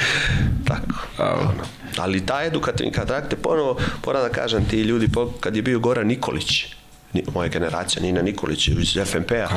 Tako. 0.66 1.24
Ono. 1.34 1.64
Ali 1.98 2.26
ta 2.26 2.44
edukativni 2.44 2.92
karakter, 2.92 3.40
ponovo, 3.40 3.78
moram 4.06 4.22
da 4.22 4.30
kažem, 4.30 4.66
ti 4.66 4.82
ljudi, 4.82 5.08
kad 5.40 5.56
je 5.56 5.62
bio 5.62 5.80
Goran 5.80 6.08
Nikolić, 6.08 6.66
moja 7.34 7.48
generacija, 7.48 8.04
Nina 8.04 8.22
Nikolić 8.22 8.68
iz 8.68 8.98
FNP-a, 9.06 9.48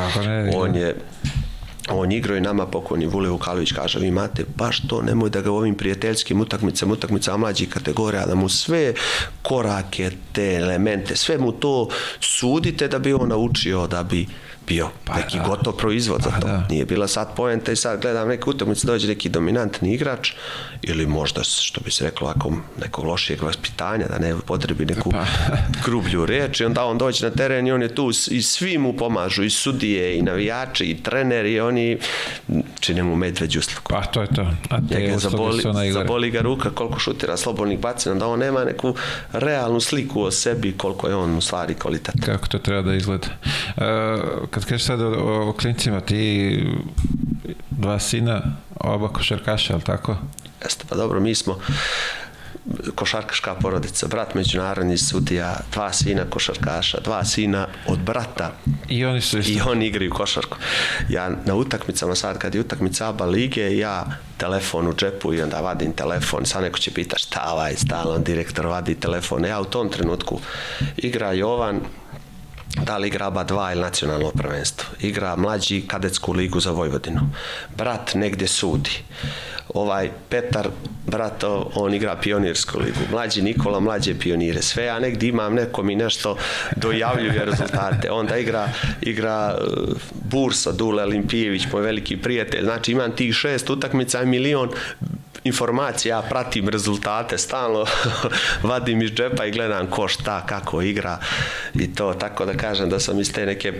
on 0.55 0.75
je 0.75 0.95
on 1.89 2.11
igrao 2.11 2.37
i 2.37 2.41
nama 2.41 2.65
pokojni 2.65 3.05
Vule 3.05 3.29
Vukalović 3.29 3.71
kaže 3.71 3.99
vi 3.99 4.07
imate 4.07 4.45
baš 4.55 4.87
to, 4.87 5.01
nemoj 5.01 5.29
da 5.29 5.41
ga 5.41 5.51
u 5.51 5.55
ovim 5.55 5.75
prijateljskim 5.75 6.41
utakmicama, 6.41 6.93
utakmicama 6.93 7.37
mlađih 7.37 7.69
kategorija, 7.69 8.25
da 8.25 8.35
mu 8.35 8.49
sve 8.49 8.93
korake, 9.41 10.11
te 10.31 10.53
elemente, 10.53 11.15
sve 11.15 11.37
mu 11.37 11.51
to 11.51 11.89
sudite 12.19 12.87
da 12.87 12.99
bi 12.99 13.13
on 13.13 13.29
naučio, 13.29 13.87
da 13.87 14.03
bi 14.03 14.27
bio 14.67 14.89
pa, 15.05 15.15
neki 15.15 15.37
da. 15.37 15.43
gotov 15.43 15.73
proizvod 15.73 16.21
za 16.21 16.29
pa 16.29 16.39
to. 16.39 16.47
Da. 16.47 16.67
Nije 16.69 16.85
bila 16.85 17.07
sad 17.07 17.35
poenta 17.35 17.71
i 17.71 17.75
sad 17.75 18.01
gledam 18.01 18.27
neke 18.27 18.49
utakmice 18.49 18.87
dođe 18.87 19.07
neki 19.07 19.29
dominantni 19.29 19.93
igrač 19.93 20.31
ili 20.81 21.05
možda 21.07 21.43
što 21.43 21.81
bi 21.81 21.91
se 21.91 22.03
reklo 22.03 22.27
ako 22.27 22.51
nekog 22.81 23.05
lošijeg 23.05 23.43
vaspitanja 23.43 24.07
da 24.07 24.19
ne 24.19 24.35
potrebi 24.47 24.85
neku 24.85 25.11
pa. 25.11 25.25
grublju 25.85 26.25
reč 26.25 26.59
i 26.59 26.65
onda 26.65 26.85
on 26.85 26.97
dođe 26.97 27.25
na 27.25 27.31
teren 27.31 27.67
i 27.67 27.71
on 27.71 27.81
je 27.81 27.95
tu 27.95 28.11
i 28.31 28.41
svi 28.41 28.77
mu 28.77 28.93
pomažu 28.93 29.43
i 29.43 29.49
sudije 29.49 30.17
i 30.17 30.21
navijači 30.21 30.85
i 30.85 31.03
treneri 31.03 31.53
i 31.53 31.59
oni 31.59 31.97
čine 32.79 33.03
mu 33.03 33.15
medveđu 33.15 33.59
uslugu. 33.59 33.87
Pa 33.89 34.01
to 34.05 34.21
je 34.21 34.27
to. 34.27 34.47
A 34.69 34.77
te 34.89 35.17
zaboli, 35.17 35.63
zaboli 35.93 36.31
ga 36.31 36.41
ruka 36.41 36.69
koliko 36.69 36.99
šutira 36.99 37.37
slobodnih 37.37 37.79
bacina 37.79 38.15
da 38.15 38.27
on 38.27 38.39
nema 38.39 38.63
neku 38.63 38.95
realnu 39.31 39.79
sliku 39.79 40.21
o 40.21 40.31
sebi 40.31 40.73
koliko 40.77 41.07
je 41.07 41.15
on 41.15 41.37
u 41.37 41.41
stvari 41.41 41.73
kvalitet. 41.73 42.15
Kako 42.25 42.47
to 42.47 42.59
treba 42.59 42.81
da 42.81 42.93
izgleda. 42.93 43.27
Uh, 43.77 43.83
kad 44.53 44.65
kažeš 44.65 44.85
sad 44.85 45.01
o, 45.01 45.49
o 45.49 45.53
klincima, 45.53 46.01
ti 46.01 46.63
dva 47.71 47.99
sina, 47.99 48.41
oba 48.79 49.07
košarkaša, 49.09 49.73
ali 49.73 49.83
tako? 49.83 50.17
Jeste, 50.63 50.85
pa 50.89 50.95
dobro, 50.95 51.19
mi 51.19 51.35
smo 51.35 51.59
košarkaška 52.95 53.55
porodica, 53.55 54.07
brat 54.07 54.35
međunarodni 54.35 54.97
sudija, 54.97 55.55
dva 55.71 55.93
sina 55.93 56.23
košarkaša, 56.29 56.99
dva 57.03 57.25
sina 57.25 57.67
od 57.87 57.99
brata. 57.99 58.51
I 58.89 59.05
oni 59.05 59.21
su 59.21 59.39
isto. 59.39 59.51
I 59.51 59.61
oni 59.71 59.87
igraju 59.87 60.11
košarku. 60.11 60.57
Ja 61.09 61.31
na 61.45 61.55
utakmicama 61.55 62.15
sad, 62.15 62.37
kad 62.37 62.55
je 62.55 62.61
utakmica 62.61 63.09
ABA 63.09 63.25
lige, 63.25 63.77
ja 63.77 64.05
telefon 64.37 64.87
u 64.87 64.93
džepu 64.93 65.33
i 65.33 65.41
onda 65.41 65.61
vadim 65.61 65.93
telefon, 65.93 66.45
sad 66.45 66.63
neko 66.63 66.79
će 66.79 66.91
pita 66.91 67.17
šta 67.17 67.49
ovaj 67.51 67.75
stalon 67.75 68.23
direktor 68.23 68.65
vadi 68.65 68.95
telefon. 68.95 69.45
Ja 69.45 69.61
u 69.61 69.65
tom 69.65 69.89
trenutku 69.89 70.39
igra 70.97 71.31
Jovan, 71.31 71.81
da 72.81 72.97
li 72.97 73.07
igra 73.07 73.27
ABA 73.27 73.45
2 73.45 73.71
ili 73.71 73.81
nacionalno 73.81 74.31
prvenstvo. 74.31 74.89
Igra 74.99 75.35
mlađi 75.35 75.81
kadetsku 75.87 76.33
ligu 76.33 76.59
za 76.59 76.71
Vojvodinu. 76.71 77.21
Brat 77.77 78.13
negdje 78.15 78.47
sudi. 78.47 79.03
Ovaj 79.73 80.09
Petar, 80.29 80.67
brat, 81.07 81.43
on 81.75 81.93
igra 81.93 82.15
pionirsku 82.15 82.79
ligu. 82.79 82.99
Mlađi 83.11 83.41
Nikola, 83.41 83.79
mlađe 83.79 84.19
pionire. 84.19 84.61
Sve 84.61 84.85
ja 84.85 84.99
negdje 84.99 85.29
imam, 85.29 85.53
neko 85.53 85.83
mi 85.83 85.95
nešto 85.95 86.37
dojavljuje 86.75 87.45
rezultate. 87.45 88.11
Onda 88.11 88.37
igra, 88.37 88.69
igra 89.01 89.57
uh, 89.57 89.97
Bursa, 90.29 90.71
Dule 90.71 91.03
Olimpijević, 91.03 91.67
moj 91.71 91.81
veliki 91.81 92.17
prijatelj. 92.17 92.63
Znači 92.63 92.91
imam 92.91 93.11
tih 93.11 93.33
šest 93.33 93.69
utakmica 93.69 94.25
milion 94.25 94.69
informacija, 95.43 96.15
ja 96.15 96.21
pratim 96.21 96.69
rezultate, 96.69 97.37
stalno 97.37 97.85
vadim 98.69 99.01
iz 99.01 99.11
džepa 99.11 99.45
i 99.45 99.51
gledam 99.51 99.87
ko 99.87 100.07
šta, 100.07 100.45
kako 100.45 100.81
igra 100.81 101.19
i 101.73 101.93
to, 101.95 102.13
tako 102.13 102.45
da 102.45 102.53
kažem 102.53 102.89
da 102.89 102.99
sam 102.99 103.19
iz 103.19 103.33
te 103.33 103.45
neke 103.45 103.73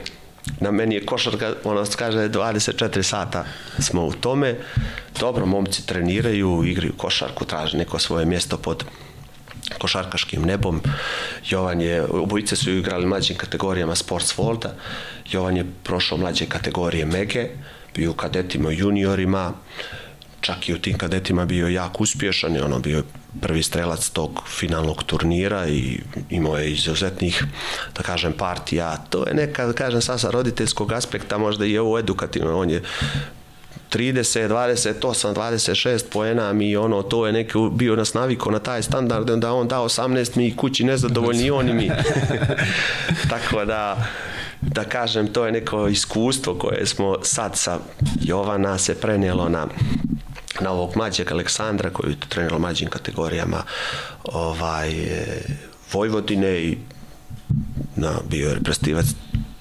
na 0.60 0.72
meni 0.72 0.96
je 0.96 1.06
košarka, 1.06 1.54
ona 1.64 1.86
kaže 1.98 2.30
24 2.30 3.04
sata 3.04 3.46
smo 3.80 4.06
u 4.06 4.14
tome. 4.14 4.56
Dobro, 5.20 5.46
momci 5.46 5.88
treniraju, 5.88 6.64
igraju 6.66 6.94
košarku, 6.98 7.46
traže 7.46 7.78
neko 7.78 8.00
svoje 8.00 8.26
mjesto 8.26 8.58
pod 8.58 8.86
košarkaškim 9.78 10.42
nebom. 10.42 10.82
Jovan 11.50 11.82
je, 11.82 12.04
obojice 12.04 12.56
su 12.56 12.72
igrali 12.72 13.06
mlađim 13.06 13.38
kategorijama 13.38 13.96
Sports 13.96 14.38
Volda. 14.38 14.76
Jovan 15.32 15.58
je 15.58 15.66
prošao 15.84 16.18
mlađe 16.18 16.46
kategorije 16.46 17.06
Mege, 17.06 17.50
bio 17.96 18.12
u 18.12 18.14
kadetima, 18.14 18.72
juniorima 18.72 19.54
čak 20.44 20.70
i 20.70 20.74
u 20.74 20.80
tim 20.80 20.98
kadetima 20.98 21.46
bio 21.46 21.68
jako 21.68 22.04
uspješan 22.04 22.56
i 22.56 22.60
ono 22.60 22.80
bio 22.80 23.04
prvi 23.42 23.64
strelac 23.64 24.10
tog 24.10 24.44
finalnog 24.48 25.04
turnira 25.04 25.68
i 25.68 26.00
imao 26.30 26.58
je 26.58 26.72
izuzetnih, 26.72 27.44
da 27.96 28.04
kažem, 28.04 28.34
partija. 28.34 28.98
To 28.98 29.28
je 29.28 29.34
neka, 29.34 29.66
da 29.66 29.74
kažem, 29.74 30.02
sa 30.02 30.30
roditeljskog 30.30 30.92
aspekta 30.92 31.38
možda 31.38 31.66
i 31.66 31.78
ovo 31.78 32.00
edukativno. 32.00 32.60
On 32.60 32.70
je 32.70 32.82
30, 33.94 34.48
28, 34.48 35.34
26 35.34 36.04
poena 36.12 36.54
mi 36.54 36.76
ono, 36.76 37.02
to 37.04 37.28
je 37.28 37.34
neki 37.34 37.58
bio 37.72 37.96
nas 37.96 38.14
naviko 38.14 38.52
na 38.52 38.60
taj 38.60 38.84
standard, 38.84 39.30
da 39.30 39.54
on 39.54 39.68
da 39.68 39.78
18 39.78 40.38
mi 40.38 40.56
kući 40.56 40.84
nezadovoljni 40.84 41.52
on 41.52 41.70
i 41.70 41.74
mi. 41.74 41.92
Tako 43.32 43.66
da, 43.66 44.08
da 44.62 44.84
kažem, 44.84 45.28
to 45.28 45.46
je 45.46 45.52
neko 45.52 45.88
iskustvo 45.88 46.56
koje 46.56 46.86
smo 46.86 47.16
sad 47.22 47.56
sa 47.56 47.80
Jovana 48.22 48.78
se 48.78 48.96
prenijelo 49.02 49.50
na 49.50 49.68
na 50.62 50.72
ovog 50.72 50.92
mlađeg 50.96 51.32
Aleksandra 51.32 51.90
koji 51.90 52.12
je 52.12 52.18
trenirao 52.30 52.60
mlađim 52.60 52.90
kategorijama 52.90 53.64
ovaj, 54.24 54.92
Vojvodine 55.94 56.64
i 56.64 56.78
na, 57.96 58.12
bio 58.30 58.48
je 58.48 58.56
reprezentativac 58.56 59.06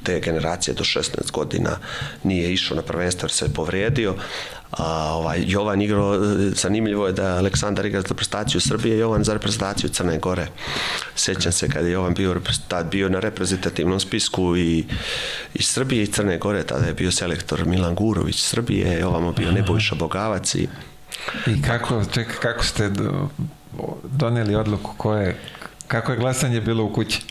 te 0.04 0.20
generacije 0.20 0.74
do 0.74 0.84
16 0.84 1.30
godina 1.32 1.76
nije 2.24 2.52
išao 2.52 2.76
na 2.76 2.82
prvenstvo 2.82 3.26
jer 3.26 3.30
se 3.30 3.44
je 3.44 3.54
povrijedio. 3.54 4.14
A, 4.70 5.12
ovaj, 5.14 5.44
Jovan 5.46 5.82
igrao 5.82 6.18
zanimljivo 6.54 7.06
je 7.06 7.12
da 7.12 7.36
Aleksandar 7.36 7.86
igra 7.86 8.00
za 8.00 8.08
reprezentaciju 8.08 8.60
Srbije 8.60 8.98
Jovan 8.98 9.24
za 9.24 9.32
reprezentaciju 9.32 9.90
Crne 9.90 10.18
Gore. 10.18 10.46
Sećam 11.14 11.52
se 11.52 11.68
kada 11.68 11.86
je 11.86 11.92
Jovan 11.92 12.14
bio, 12.14 12.36
bio 12.90 13.08
na 13.08 13.20
reprezentativnom 13.20 14.00
spisku 14.00 14.56
i, 14.56 14.84
i 15.54 15.62
Srbije 15.62 16.02
i 16.02 16.06
Crne 16.06 16.38
Gore 16.38 16.62
tada 16.62 16.86
je 16.86 16.94
bio 16.94 17.12
selektor 17.12 17.66
Milan 17.66 17.94
Gurović 17.94 18.42
Srbije 18.42 19.06
ovamo 19.06 19.32
bio 19.32 19.52
Nebojša 19.52 19.94
Bogavac 19.94 20.54
i 20.54 20.68
I 21.46 21.62
kako, 21.62 22.04
čekaj, 22.12 22.34
kako 22.42 22.64
ste 22.64 22.90
doneli 24.04 24.54
odluku 24.54 24.94
koje, 24.96 25.36
kako 25.88 26.12
je 26.12 26.18
glasanje 26.18 26.60
bilo 26.60 26.84
u 26.84 26.92
kući? 26.92 27.22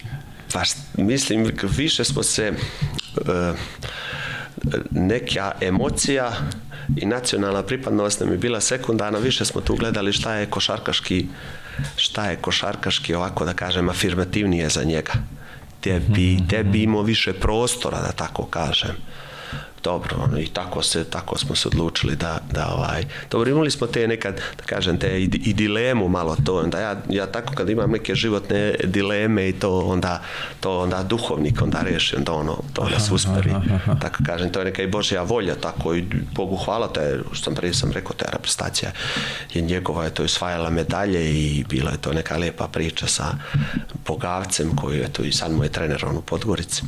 Pa 0.54 0.64
mislim, 0.98 1.52
više 1.78 2.04
smo 2.04 2.24
se 2.24 2.52
uh, 2.52 3.58
neka 4.92 5.52
emocija 5.62 6.32
i 6.98 7.06
nacionalna 7.06 7.64
pripadnost 7.64 8.20
nam 8.20 8.32
je 8.32 8.38
bila 8.38 8.62
sekundarna, 8.62 9.20
više 9.20 9.46
smo 9.46 9.62
tu 9.62 9.76
gledali 9.76 10.14
šta 10.14 10.36
je 10.36 10.46
košarkaški 10.46 11.28
šta 11.96 12.26
je 12.26 12.36
košarkaški 12.36 13.14
ovako 13.14 13.46
da 13.46 13.54
kažem 13.54 13.90
afirmativnije 13.90 14.70
za 14.70 14.84
njega. 14.84 15.14
Te 15.82 16.00
bi, 16.00 16.40
te 16.50 16.64
bi 16.64 16.84
imao 16.84 17.02
više 17.02 17.34
prostora 17.34 18.02
da 18.02 18.12
tako 18.12 18.46
kažem 18.46 18.96
dobro, 19.84 20.18
ono, 20.24 20.40
i 20.40 20.48
tako 20.48 20.84
se 20.84 21.04
tako 21.04 21.38
smo 21.38 21.56
se 21.56 21.68
odlučili 21.68 22.16
da, 22.16 22.40
da 22.52 22.74
ovaj, 22.76 23.04
dobro, 23.32 23.50
imali 23.50 23.72
smo 23.72 23.88
te 23.88 24.08
nekad, 24.08 24.36
da 24.36 24.64
kažem, 24.66 24.98
te 24.98 25.22
i, 25.22 25.24
i 25.24 25.54
dilemu 25.54 26.08
malo 26.08 26.38
to, 26.46 26.60
onda 26.60 26.80
ja, 26.80 26.96
ja 27.10 27.26
tako 27.26 27.54
kad 27.54 27.70
imam 27.70 27.92
neke 27.92 28.16
životne 28.16 28.76
dileme 28.84 29.50
i 29.50 29.54
to 29.54 29.80
onda, 29.80 30.22
to 30.60 30.80
onda 30.80 31.04
duhovnik 31.04 31.62
onda 31.62 31.82
reši, 31.82 32.16
onda 32.16 32.34
ono, 32.34 32.58
to 32.74 32.90
nas 32.90 33.12
usperi, 33.12 33.54
tako 34.02 34.24
kažem, 34.26 34.52
to 34.52 34.60
je 34.60 34.66
neka 34.66 34.84
i 34.84 34.88
Božja 34.88 35.22
volja, 35.22 35.56
tako 35.56 35.96
i 35.96 36.06
Bogu 36.36 36.56
hvala, 36.56 36.94
te, 36.94 37.20
što 37.32 37.44
sam 37.44 37.56
prije 37.56 37.74
sam 37.74 37.92
rekao, 37.92 38.14
ta 38.14 38.26
reprezentacija 38.32 38.92
je 39.54 39.62
njegova, 39.62 40.04
je 40.04 40.14
to 40.14 40.24
osvajala 40.24 40.70
medalje 40.70 41.32
i 41.32 41.66
bila 41.70 41.92
je 41.92 41.98
to 41.98 42.14
neka 42.14 42.38
lepa 42.38 42.68
priča 42.68 43.08
sa 43.08 43.26
Bogavcem 44.08 44.76
koji 44.76 44.98
je 44.98 45.14
to 45.14 45.24
i 45.24 45.32
sad 45.32 45.52
moj 45.52 45.70
trener 45.70 46.06
on 46.06 46.18
u 46.18 46.22
Podgorici 46.22 46.84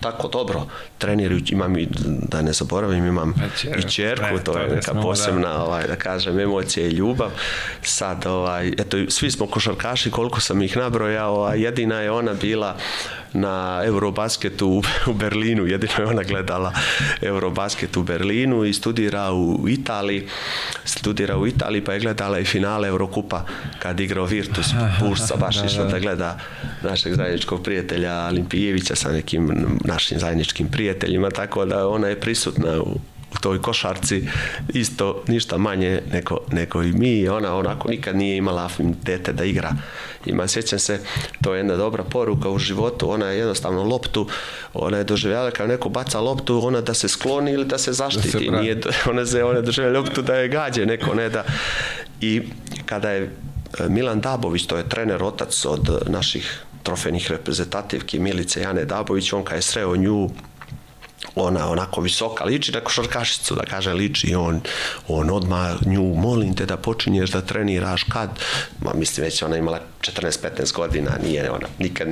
tako 0.00 0.28
dobro 0.28 0.66
treniraju, 0.98 1.40
imam 1.48 1.78
i, 1.78 1.88
da 2.04 2.42
ne 2.42 2.52
zaboravim, 2.52 3.06
imam 3.06 3.34
Čer, 3.60 3.78
i 3.78 3.90
čerku, 3.90 4.38
to 4.44 4.58
je 4.58 4.68
neka 4.68 4.94
posebna, 4.94 5.48
da. 5.48 5.62
ovaj, 5.62 5.86
da 5.86 5.96
kažem, 5.96 6.40
emocija 6.40 6.86
i 6.86 6.90
ljubav. 6.90 7.30
Sad, 7.82 8.26
ovaj, 8.26 8.68
eto, 8.68 8.98
svi 9.08 9.30
smo 9.30 9.46
košarkaši, 9.46 10.10
koliko 10.10 10.40
sam 10.40 10.62
ih 10.62 10.76
nabrojao, 10.76 11.44
a 11.44 11.54
jedina 11.54 12.00
je 12.00 12.10
ona 12.10 12.34
bila 12.34 12.76
na 13.32 13.82
Eurobasketu 13.84 14.68
u, 14.68 14.82
u 15.10 15.14
Berlinu, 15.14 15.66
jedino 15.66 15.92
je 15.98 16.06
ona 16.06 16.22
gledala 16.22 16.72
Eurobasket 17.22 17.96
u 17.96 18.02
Berlinu 18.02 18.64
i 18.64 18.72
studira 18.72 19.32
u 19.32 19.68
Italiji, 19.68 20.28
studira 20.84 21.36
u 21.36 21.46
Italiji 21.46 21.84
pa 21.84 21.92
je 21.92 22.00
gledala 22.00 22.38
i 22.38 22.44
finale 22.44 22.88
Eurokupa 22.88 23.44
kad 23.78 24.00
igrao 24.00 24.24
Virtus 24.24 24.66
Bursa, 25.00 25.36
baš 25.36 25.56
da, 25.56 25.66
išla 25.66 25.84
da. 25.84 25.90
da 25.90 25.98
gleda 25.98 26.38
našeg 26.82 27.14
zajedničkog 27.14 27.62
prijatelja 27.62 28.26
Olimpijevića 28.26 28.94
sa 28.94 29.12
nekim 29.12 29.71
našim 29.84 30.18
zajedničkim 30.18 30.68
prijateljima, 30.68 31.30
tako 31.30 31.64
da 31.64 31.88
ona 31.88 32.08
je 32.08 32.20
prisutna 32.20 32.82
u, 32.82 32.98
u 33.34 33.38
toj 33.40 33.62
košarci 33.62 34.28
isto 34.74 35.22
ništa 35.28 35.58
manje 35.58 36.00
nego, 36.12 36.38
nego 36.52 36.82
i 36.82 36.92
mi 36.92 37.28
ona 37.28 37.56
onako 37.56 37.88
nikad 37.88 38.16
nije 38.16 38.36
imala 38.36 38.64
afinitete 38.64 39.32
da 39.32 39.44
igra. 39.44 39.72
Ima 40.26 40.48
sjećam 40.48 40.78
se 40.78 41.00
to 41.42 41.54
je 41.54 41.58
jedna 41.58 41.76
dobra 41.76 42.04
poruka 42.04 42.50
u 42.50 42.58
životu 42.58 43.10
ona 43.10 43.26
je 43.26 43.38
jednostavno 43.38 43.82
loptu 43.82 44.28
ona 44.74 44.98
je 44.98 45.04
doživjela 45.04 45.50
kao 45.50 45.66
neko 45.66 45.88
baca 45.88 46.20
loptu 46.20 46.66
ona 46.66 46.80
da 46.80 46.94
se 46.94 47.08
skloni 47.08 47.52
ili 47.52 47.64
da 47.64 47.78
se 47.78 47.92
zaštiti 47.92 48.30
da 48.30 48.38
se 48.38 48.62
nije, 48.62 48.80
ona 49.10 49.26
se 49.26 49.44
ona 49.44 49.60
doživjela 49.60 49.98
loptu 49.98 50.22
da 50.22 50.34
je 50.34 50.48
gađe 50.48 50.86
neko 50.86 51.14
ne 51.14 51.28
da. 51.28 51.44
I 52.20 52.42
kada 52.86 53.10
je 53.10 53.22
e, 53.22 53.88
Milan 53.88 54.20
Dabović 54.20 54.66
to 54.66 54.76
je 54.76 54.88
trener 54.88 55.22
otac 55.22 55.64
od 55.64 56.02
naših 56.06 56.64
trofejnih 56.82 57.30
reprezentativki 57.30 58.18
Milice 58.18 58.60
Jane 58.60 58.84
Dabović 58.84 59.32
on 59.32 59.44
kad 59.44 59.56
je 59.56 59.62
sreo 59.62 59.96
nju 59.96 60.30
ona 61.34 61.70
onako 61.70 62.00
visoka, 62.00 62.44
liči 62.44 62.72
na 62.72 62.80
košarkašicu, 62.80 63.54
da 63.54 63.62
kaže 63.62 63.92
liči 63.92 64.34
on, 64.34 64.60
on 65.08 65.30
odma 65.30 65.76
nju, 65.86 66.02
molim 66.02 66.56
te 66.56 66.66
da 66.66 66.76
počinješ 66.76 67.30
da 67.30 67.40
treniraš 67.40 68.02
kad, 68.02 68.30
ma 68.80 68.92
mislim 68.94 69.24
već 69.24 69.42
ona 69.42 69.56
imala 69.56 69.80
14-15 70.00 70.74
godina, 70.74 71.10
nije 71.24 71.50
ona 71.50 71.66
nikad, 71.78 72.08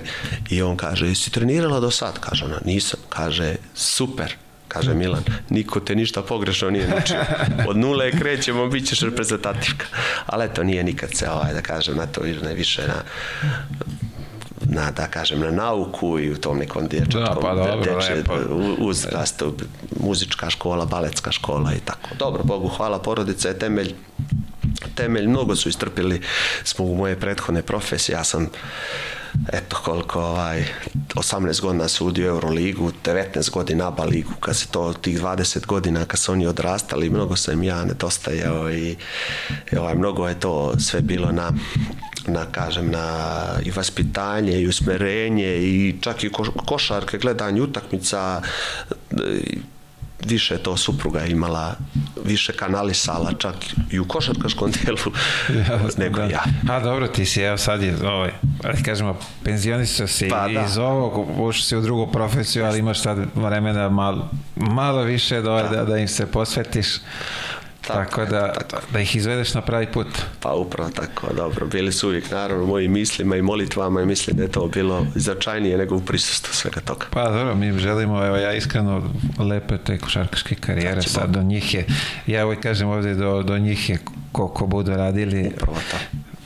i 0.50 0.62
on 0.62 0.76
kaže, 0.76 1.06
jesi 1.06 1.30
trenirala 1.30 1.80
do 1.80 1.90
sad? 1.90 2.18
Kaže 2.20 2.44
ona, 2.44 2.60
nisam, 2.64 3.00
kaže, 3.08 3.56
super, 3.74 4.36
kaže 4.68 4.94
Milan, 4.94 5.22
niko 5.50 5.80
te 5.80 5.94
ništa 5.94 6.22
pogrešno 6.22 6.70
nije 6.70 6.88
naučio. 6.88 7.20
Od 7.68 7.76
nule 7.76 8.10
krećemo, 8.10 8.68
bit 8.68 8.88
ćeš 8.88 9.00
reprezentativka. 9.00 9.86
Ali 10.26 10.44
eto, 10.44 10.62
nije 10.62 10.84
nikad 10.84 11.10
se, 11.14 11.30
ovaj, 11.30 11.54
da 11.54 11.62
kažem, 11.62 11.96
na 11.96 12.06
to 12.06 12.20
više 12.54 12.82
na 12.86 13.02
na, 14.60 14.90
da 14.90 15.06
kažem, 15.06 15.40
na 15.40 15.50
nauku 15.50 16.18
i 16.18 16.32
u 16.32 16.36
tom 16.36 16.58
nekom 16.58 16.88
dječačkom 16.88 17.22
da, 17.22 17.40
pa 17.40 17.54
dobro, 17.54 17.94
deče, 17.94 18.24
uzrastu, 18.78 19.54
muzička 20.00 20.50
škola, 20.50 20.84
baletska 20.84 21.32
škola 21.32 21.72
i 21.74 21.80
tako. 21.80 22.08
Dobro, 22.18 22.44
Bogu 22.44 22.68
hvala, 22.68 22.98
porodica 22.98 23.48
je 23.48 23.58
temelj 23.58 23.94
temelj, 24.94 25.26
mnogo 25.26 25.56
su 25.56 25.68
istrpili 25.68 26.22
smo 26.64 26.84
u 26.84 26.94
moje 26.94 27.20
prethodne 27.20 27.62
profesije, 27.62 28.14
ja 28.14 28.24
sam 28.24 28.48
eto 29.52 29.76
koliko 29.84 30.20
ovaj 30.20 30.64
18 31.14 31.60
godina 31.60 31.88
sudio 31.88 32.28
Euroligu, 32.28 32.92
19 33.04 33.50
godina 33.50 33.88
ABA 33.88 34.04
ligu, 34.04 34.32
kad 34.40 34.56
se 34.56 34.66
to 34.66 34.92
tih 34.92 35.20
20 35.20 35.66
godina 35.66 36.04
kad 36.04 36.20
su 36.20 36.32
oni 36.32 36.46
odrastali, 36.46 37.10
mnogo 37.10 37.36
sam 37.36 37.62
ja 37.62 37.84
nedostajao 37.84 38.70
i, 38.70 38.96
i 39.72 39.76
ovaj, 39.76 39.94
mnogo 39.94 40.28
je 40.28 40.40
to 40.40 40.80
sve 40.80 41.00
bilo 41.00 41.32
na 41.32 41.52
na 42.26 42.46
kažem 42.46 42.90
na 42.90 43.06
i 43.64 43.70
vaspitanje 43.70 44.60
i 44.60 44.68
usmerenje 44.68 45.56
i 45.56 45.94
čak 46.00 46.24
i 46.24 46.30
košarke 46.66 47.18
gledanje 47.18 47.62
utakmica 47.62 48.42
više 50.26 50.58
to 50.58 50.76
supruga 50.76 51.24
imala 51.24 51.74
više 52.24 52.52
kanalisala 52.52 53.32
čak 53.38 53.54
i 53.90 53.98
u 53.98 54.04
košarkaškom 54.04 54.70
dijelu 54.82 54.98
ja, 55.68 55.80
nego 55.96 56.16
da. 56.16 56.24
ja. 56.24 56.44
A 56.68 56.80
dobro, 56.80 57.08
ti 57.08 57.26
si 57.26 57.40
evo 57.40 57.58
sad 57.58 57.82
je 57.82 57.96
ovaj, 58.06 58.30
kažemo, 58.84 59.18
penzionistao 59.44 60.06
si 60.06 60.28
pa, 60.28 60.48
da. 60.48 60.64
iz 60.64 60.78
ovog, 60.78 61.40
ušao 61.40 61.62
si 61.62 61.76
u 61.76 61.80
drugu 61.80 62.12
profesiju, 62.12 62.64
ali 62.64 62.78
imaš 62.78 63.02
sad 63.02 63.18
vremena 63.34 63.88
malo, 63.88 64.30
malo 64.56 65.02
više 65.02 65.40
da, 65.40 65.68
da. 65.72 65.84
da 65.84 65.98
im 65.98 66.08
se 66.08 66.26
posvetiš. 66.26 66.86
Tako, 67.86 68.16
tako 68.16 68.30
da, 68.30 68.52
tako. 68.52 68.86
da 68.92 69.00
ih 69.00 69.16
izvedeš 69.16 69.54
na 69.54 69.60
pravi 69.60 69.86
put. 69.86 70.06
Pa 70.40 70.52
upravo 70.52 70.90
tako, 70.90 71.34
dobro. 71.34 71.66
Bili 71.66 71.92
su 71.92 72.08
uvijek 72.08 72.30
naravno 72.30 72.66
mojim 72.66 72.92
mislima 72.92 73.36
i 73.36 73.42
molitvama 73.42 74.02
i 74.02 74.06
mislim 74.06 74.36
da 74.36 74.42
je 74.42 74.52
to 74.52 74.66
bilo 74.66 75.06
značajnije 75.14 75.78
nego 75.78 75.96
u 75.96 76.00
prisustvu 76.00 76.54
svega 76.54 76.80
toga. 76.80 77.06
Pa 77.10 77.30
dobro, 77.30 77.54
mi 77.54 77.78
želimo, 77.78 78.26
evo 78.26 78.36
ja 78.36 78.52
iskreno 78.52 79.10
lepe 79.38 79.78
te 79.78 79.98
košarkaške 79.98 80.54
karijere, 80.54 81.02
sad 81.02 81.30
do 81.30 81.42
njih 81.42 81.74
je, 81.74 81.86
ja 82.26 82.46
uvijek 82.46 82.62
kažem 82.62 82.88
ovdje 82.88 83.14
do, 83.14 83.42
do 83.42 83.58
njih 83.58 83.90
je 83.90 83.98
koliko 84.32 84.66
budu 84.66 84.96
radili. 84.96 85.52
Upravo 85.54 85.78
to 85.90 85.96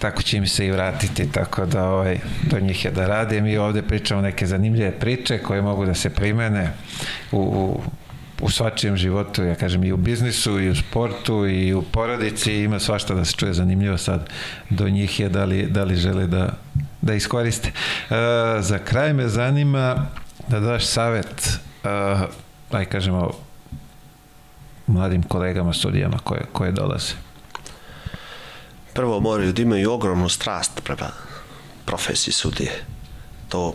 tako 0.04 0.22
će 0.22 0.36
im 0.36 0.46
se 0.46 0.66
i 0.66 0.70
vratiti, 0.70 1.32
tako 1.32 1.66
da 1.66 1.88
ovaj, 1.88 2.18
do 2.50 2.60
njih 2.60 2.84
je 2.84 2.90
da 2.90 3.06
rade. 3.06 3.40
Mi 3.40 3.56
ovde 3.56 3.82
pričamo 3.82 4.20
neke 4.20 4.46
zanimljive 4.46 4.90
priče 4.90 5.38
koje 5.38 5.62
mogu 5.62 5.86
da 5.86 5.94
se 5.94 6.10
primene 6.10 6.72
u, 7.32 7.38
u 7.38 7.82
u 8.40 8.50
svačijem 8.50 8.96
životu, 8.96 9.42
ja 9.42 9.54
kažem 9.54 9.84
i 9.84 9.92
u 9.92 9.96
biznisu 9.96 10.60
i 10.60 10.70
u 10.70 10.76
sportu 10.76 11.46
i 11.46 11.74
u 11.74 11.82
porodici 11.82 12.52
ima 12.52 12.78
svašta 12.78 13.14
da 13.14 13.24
se 13.24 13.32
čuje 13.32 13.52
zanimljivo 13.52 13.98
sad 13.98 14.28
do 14.70 14.88
njih 14.88 15.20
je 15.20 15.28
da 15.28 15.44
li, 15.44 15.66
da 15.66 15.84
li 15.84 15.96
žele 15.96 16.26
da, 16.26 16.48
da 17.02 17.14
iskoriste. 17.14 17.68
E, 17.68 18.14
za 18.60 18.78
kraj 18.78 19.12
me 19.12 19.28
zanima 19.28 20.06
da 20.48 20.60
daš 20.60 20.86
savet 20.86 21.58
e, 21.84 21.88
aj 22.70 22.84
kažemo 22.84 23.30
mladim 24.86 25.22
kolegama, 25.22 25.72
studijama 25.72 26.18
koje, 26.18 26.42
koje 26.52 26.72
dolaze. 26.72 27.12
Prvo 28.94 29.20
moraju 29.20 29.52
da 29.52 29.62
imaju 29.62 29.92
ogromnu 29.92 30.28
strast 30.28 30.80
prema 30.84 31.10
profesiji 31.86 32.32
sudije. 32.32 32.72
To, 33.48 33.74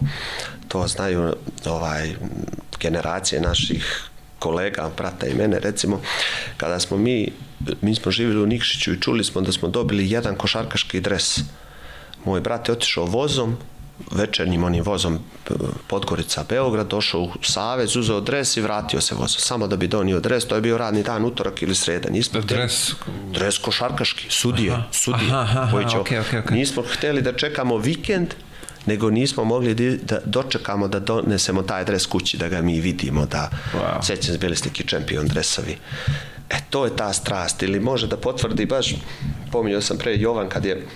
to 0.68 0.88
znaju 0.88 1.34
ovaj 1.66 2.16
generacije 2.80 3.42
naših 3.42 4.09
kolega, 4.40 4.90
brata 4.98 5.27
i 5.27 5.34
mene, 5.34 5.59
recimo, 5.59 6.01
kada 6.58 6.80
smo 6.80 6.98
mi, 6.98 7.32
mi 7.82 7.95
smo 7.95 8.11
živjeli 8.11 8.43
u 8.43 8.45
Nikšiću 8.45 8.93
i 8.93 9.01
čuli 9.01 9.24
smo 9.24 9.42
da 9.42 9.51
smo 9.51 9.68
dobili 9.68 10.11
jedan 10.11 10.35
košarkaški 10.35 11.01
dres. 11.01 11.40
Moj 12.26 12.42
brat 12.42 12.68
je 12.68 12.72
otišao 12.72 13.06
vozom, 13.06 13.58
večernjim 14.11 14.64
onim 14.64 14.84
vozom 14.84 15.16
e, 15.16 15.53
Podgorica 15.88 16.43
Beograd, 16.50 16.88
došao 16.88 17.22
u 17.22 17.30
Savez, 17.42 17.95
uzeo 17.95 18.19
dres 18.22 18.58
i 18.58 18.61
vratio 18.61 19.01
se 19.01 19.16
vozom. 19.16 19.40
Samo 19.40 19.68
da 19.68 19.76
bi 19.76 19.88
donio 19.88 20.19
dres, 20.19 20.45
to 20.45 20.56
je 20.56 20.61
bio 20.61 20.77
radni 20.77 21.03
dan, 21.03 21.26
utorak 21.26 21.61
ili 21.61 21.76
sreda. 21.76 22.09
Nismo 22.09 22.42
dres? 22.42 22.92
Dres 23.34 23.58
košarkaški, 23.58 24.26
sudije, 24.30 24.72
aha, 24.72 24.84
sudije. 24.92 25.32
Aha, 25.32 25.61
aha, 25.61 25.90
će, 25.90 25.98
okay, 25.98 26.24
okay, 26.24 26.43
okay. 26.43 26.51
Nismo 26.51 26.84
hteli 26.93 27.22
da 27.22 27.34
čekamo 27.34 27.77
vikend, 27.77 28.34
nego 28.90 29.09
nismo 29.09 29.43
mogli 29.43 29.98
da 30.01 30.19
dočekamo 30.26 30.88
da 30.88 31.00
donesemo 31.00 31.61
taj 31.64 31.85
dres 31.85 32.06
kući, 32.06 32.38
da 32.38 32.48
ga 32.50 32.61
mi 32.61 32.80
vidimo, 32.82 33.26
da 33.26 33.50
wow. 33.74 34.01
sećam 34.01 34.38
bili 34.40 34.56
ste 34.56 34.69
ki 34.69 34.88
čempion 34.88 35.27
dresovi. 35.27 35.77
E, 36.50 36.58
to 36.69 36.85
je 36.85 36.95
ta 36.95 37.14
strast, 37.14 37.64
ili 37.64 37.80
može 37.80 38.08
da 38.08 38.18
potvrdi 38.18 38.66
baš, 38.66 38.95
pominjao 39.51 39.82
sam 39.82 39.98
pre 39.98 40.16
Jovan 40.18 40.50
kad 40.50 40.66
je 40.66 40.88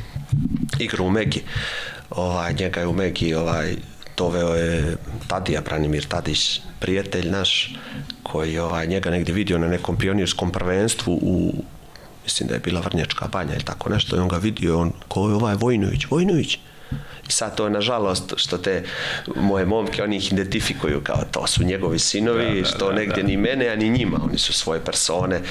igrao 0.80 1.08
u 1.08 1.12
Megi, 1.12 1.44
ovaj, 2.10 2.54
njega 2.54 2.80
je 2.80 2.88
u 2.88 2.94
Megi 2.94 3.34
ovaj, 3.34 3.76
doveo 4.18 4.56
je 4.56 4.98
Tadija, 5.28 5.62
Branimir 5.62 6.06
Tadić, 6.06 6.62
prijatelj 6.80 7.30
naš, 7.30 7.76
koji 8.24 8.58
ovaj, 8.60 8.88
njega 8.88 9.10
negde 9.10 9.34
vidio 9.34 9.58
na 9.58 9.68
nekom 9.68 9.98
pionirskom 9.98 10.52
prvenstvu 10.52 11.20
u 11.22 11.64
mislim 12.24 12.50
da 12.50 12.54
je 12.54 12.60
bila 12.60 12.82
Vrnjačka 12.82 13.28
banja 13.28 13.54
ili 13.54 13.64
tako 13.64 13.90
nešto 13.90 14.16
i 14.16 14.20
on 14.20 14.28
ga 14.28 14.38
vidio, 14.38 14.80
on, 14.80 14.94
ko 15.08 15.30
je 15.30 15.36
ovaj 15.36 15.56
Vojnović? 15.56 16.06
Vojnović? 16.10 16.60
I 17.30 17.32
sad 17.32 17.58
to 17.58 17.66
je 17.66 17.72
nažalost 17.72 18.34
što 18.36 18.58
te 18.58 18.84
moje 19.36 19.66
momke, 19.66 20.04
oni 20.04 20.18
ih 20.18 20.34
identifikuju 20.34 21.02
kao 21.04 21.24
to 21.32 21.48
su 21.48 21.64
njegovi 21.64 22.00
sinovi, 22.00 22.56
da, 22.56 22.62
da, 22.62 22.66
što 22.66 22.88
da, 22.88 22.96
negdje 22.96 23.24
da. 23.24 23.28
ni 23.28 23.38
mene, 23.38 23.70
a 23.70 23.76
ni 23.76 23.90
njima. 23.90 24.20
Oni 24.24 24.38
su 24.38 24.54
svoje 24.54 24.80
persone, 24.80 25.42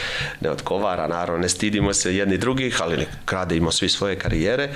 ne 0.41 0.51
odgovara, 0.51 1.09
naravno 1.09 1.43
ne 1.43 1.49
stidimo 1.49 1.93
se 1.93 2.17
jedni 2.17 2.39
drugih, 2.39 2.83
ali 2.83 2.97
ne 2.97 3.07
kradimo 3.25 3.71
svi 3.71 3.89
svoje 3.89 4.19
karijere. 4.19 4.69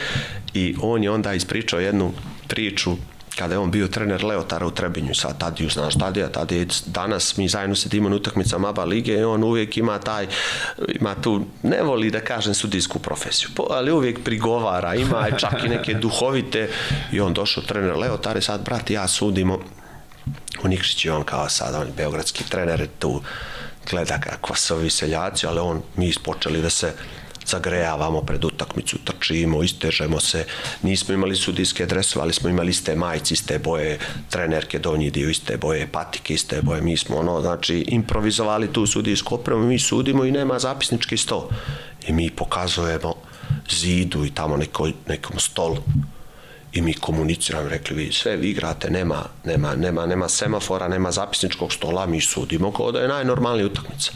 I 0.55 0.77
on 0.83 1.05
je 1.05 1.11
onda 1.11 1.35
ispričao 1.35 1.81
jednu 1.81 2.13
priču 2.49 2.97
kada 3.39 3.55
je 3.55 3.59
on 3.59 3.71
bio 3.71 3.89
trener 3.89 4.25
Leotara 4.25 4.67
u 4.67 4.71
Trebinju, 4.71 5.15
sad 5.15 5.39
Tadiju, 5.39 5.71
znaš 5.71 5.95
Tadija, 5.95 6.29
Tadija 6.29 6.65
danas 6.87 7.37
mi 7.37 7.49
zajedno 7.49 7.77
sedimo 7.77 8.09
na 8.09 8.17
utakmicama 8.17 8.69
ABA 8.69 8.85
lige 8.85 9.13
i 9.13 9.25
on 9.25 9.45
uvijek 9.45 9.77
ima 9.77 9.99
taj, 9.99 10.27
ima 10.89 11.15
tu, 11.15 11.45
ne 11.63 11.83
voli 11.83 12.11
da 12.11 12.21
kažem 12.21 12.55
sudijsku 12.55 12.99
profesiju, 12.99 13.51
ali 13.71 13.93
uvijek 13.93 14.25
prigovara, 14.25 14.95
ima 14.95 15.31
čak 15.39 15.65
i 15.65 15.69
neke 15.69 15.95
duhovite 15.95 16.71
i 17.13 17.21
on 17.21 17.35
došao 17.35 17.63
trener 17.63 17.97
Leotara 17.97 18.39
i 18.39 18.43
sad, 18.43 18.65
brat, 18.65 18.91
ja 18.91 19.09
sudimo 19.09 19.59
u 20.65 20.69
Nikšić 20.69 21.05
i 21.05 21.11
on 21.11 21.25
kao 21.25 21.49
sad, 21.49 21.75
on 21.75 21.87
je 21.87 21.93
beogradski 21.97 22.45
trener, 22.45 22.89
tu 22.99 23.23
gleda 23.91 24.21
kakva 24.21 24.57
su 24.57 24.75
ovi 24.75 24.91
seljaci, 24.91 25.47
ali 25.47 25.61
on, 25.61 25.83
mi 25.97 26.09
ispočeli 26.09 26.63
da 26.63 26.71
se 26.71 26.93
zagrejavamo 27.47 28.23
pred 28.23 28.45
utakmicu, 28.45 28.99
trčimo, 29.05 29.63
istežemo 29.63 30.21
se, 30.21 30.45
nismo 30.83 31.15
imali 31.15 31.37
sudijske 31.37 31.87
dresove, 31.87 32.23
ali 32.23 32.33
smo 32.33 32.49
imali 32.49 32.71
iste 32.71 32.97
majice, 32.97 33.35
iste 33.35 33.59
boje, 33.59 33.99
trenerke 34.31 34.79
donji 34.79 35.11
dio, 35.11 35.31
iste 35.31 35.57
boje, 35.57 35.87
patike, 35.87 36.35
iste 36.35 36.63
boje, 36.63 36.81
mi 36.83 36.97
smo 36.97 37.17
ono, 37.17 37.41
znači, 37.41 37.85
improvizovali 37.89 38.73
tu 38.73 38.87
sudijsku 38.87 39.35
opremu, 39.35 39.67
mi 39.67 39.79
sudimo 39.79 40.25
i 40.25 40.33
nema 40.33 40.59
zapisnički 40.59 41.17
sto. 41.17 41.49
I 42.09 42.13
mi 42.13 42.31
pokazujemo 42.31 43.15
zidu 43.71 44.25
i 44.25 44.31
tamo 44.31 44.57
neko, 44.57 44.89
nekom 45.09 45.39
stolu. 45.39 45.77
I 46.73 46.81
mi 46.83 46.95
komuniciramo, 46.95 47.69
rekli 47.69 47.97
vi 47.97 48.13
sve 48.13 48.37
vi 48.37 48.51
igrate, 48.51 48.91
nema, 48.91 49.25
nema, 49.45 49.75
nema, 49.75 50.07
nema 50.07 50.29
semafora, 50.29 50.89
nema 50.89 51.11
zapisničkog 51.11 51.73
stola, 51.73 52.07
mi 52.07 52.21
sudimo 52.21 52.73
kao 52.73 52.93
da 52.93 53.01
je 53.01 53.09
najnormalnija 53.09 53.67
utakmica 53.67 54.13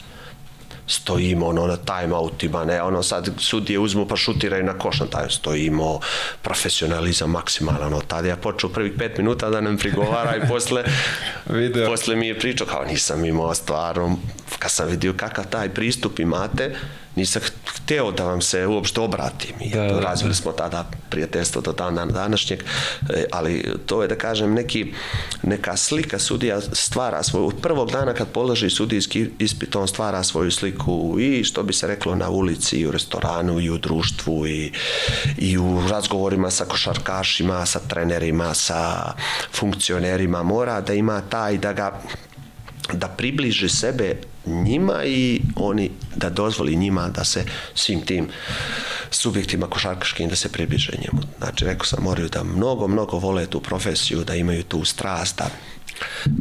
stojimo 0.91 1.47
ono 1.47 1.67
na 1.67 1.77
timeoutima, 1.77 2.65
ne, 2.65 2.83
ono 2.83 3.03
sad 3.03 3.31
sudije 3.39 3.79
uzmu 3.79 4.07
pa 4.07 4.17
šutiraju 4.17 4.65
na 4.65 4.79
koš 4.79 5.01
na 5.01 5.07
taj, 5.07 5.31
stojimo, 5.31 6.01
profesionalizam 6.43 7.31
maksimalan, 7.31 7.83
ono, 7.83 8.01
tada 8.01 8.29
ja 8.29 8.37
počeo 8.37 8.71
prvih 8.71 8.93
pet 8.99 9.19
minuta 9.19 9.51
da 9.51 9.61
nam 9.61 9.77
prigovara 9.77 10.37
i 10.37 10.41
posle, 10.51 10.85
Video. 11.47 11.87
posle 11.87 12.17
mi 12.17 12.27
je 12.27 12.39
pričao 12.39 12.67
kao 12.67 12.85
nisam 12.85 13.25
imao 13.25 13.55
stvarno, 13.55 14.17
kad 14.59 14.71
sam 14.71 14.89
vidio 14.89 15.13
kakav 15.17 15.47
taj 15.47 15.69
pristup 15.69 16.19
imate, 16.19 16.77
nisam 17.17 17.43
hteo 17.67 18.13
da 18.13 18.25
vam 18.25 18.41
se 18.41 18.67
uopšte 18.67 19.01
obratim. 19.01 19.55
I 19.61 19.71
da, 19.71 19.83
da, 19.83 20.01
razvili 20.01 20.35
smo 20.35 20.53
tada 20.53 20.91
prijateljstvo 21.11 21.63
do 21.63 21.73
dana 21.73 22.07
današnjeg 22.07 22.63
e, 23.11 23.25
ali 23.33 23.65
to 23.87 24.03
je 24.03 24.09
da 24.09 24.15
kažem 24.15 24.55
neki, 24.55 24.93
neka 25.43 25.77
slika 25.77 26.19
sudija 26.19 26.61
stvara 26.61 27.23
svoju 27.23 27.47
od 27.47 27.61
prvog 27.63 27.91
dana 27.91 28.15
kad 28.15 28.29
položi 28.29 28.71
sudijski 28.71 29.31
ispit 29.39 29.77
on 29.77 29.89
stvara 29.89 30.23
svoju 30.23 30.51
sliku 30.51 31.17
i 31.21 31.45
što 31.45 31.63
bi 31.63 31.73
se 31.73 31.87
reklo 31.87 32.15
na 32.15 32.29
ulici 32.29 32.77
i 32.77 32.87
u 32.87 32.91
restoranu 32.91 33.61
i 33.61 33.71
u 33.71 33.79
društvu 33.79 34.47
i, 34.47 34.73
i 35.39 35.59
u 35.59 35.83
razgovorima 35.89 36.51
sa 36.51 36.65
košarkašima 36.65 37.67
sa 37.67 37.81
trenerima 37.89 38.55
sa 38.55 39.13
funkcionerima. 39.53 40.43
Mora 40.43 40.81
da 40.81 40.95
ima 40.95 41.21
taj 41.21 41.59
da 41.59 41.73
ga 41.73 42.01
da 42.93 43.09
približi 43.09 43.69
sebe 43.69 44.17
njima 44.47 45.05
i 45.05 45.41
oni 45.57 45.91
da 46.17 46.31
dozvoli 46.31 46.77
njima 46.77 47.09
da 47.09 47.25
se 47.25 47.45
svim 47.75 48.01
tim 48.01 48.29
subjektima 49.11 49.67
košarkaškim 49.67 50.29
da 50.29 50.37
se 50.37 50.53
približe 50.53 50.93
njemu. 50.93 51.23
Znači, 51.39 51.65
rekao 51.65 51.87
sam, 51.87 52.05
moraju 52.05 52.29
da 52.29 52.45
mnogo, 52.45 52.89
mnogo 52.89 53.19
vole 53.19 53.47
tu 53.47 53.61
profesiju, 53.61 54.25
da 54.25 54.35
imaju 54.35 54.63
tu 54.63 54.85
strast, 54.85 55.39
da 55.39 55.51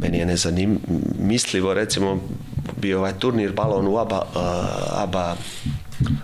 meni 0.02 0.18
je 0.18 0.26
nezanimljivo, 0.26 1.74
recimo, 1.74 2.20
bio 2.76 2.98
ovaj 2.98 3.18
turnir 3.18 3.52
balon 3.52 3.86
u 3.86 3.98
ABA, 3.98 4.22
uh, 4.34 5.02
ABA 5.02 5.36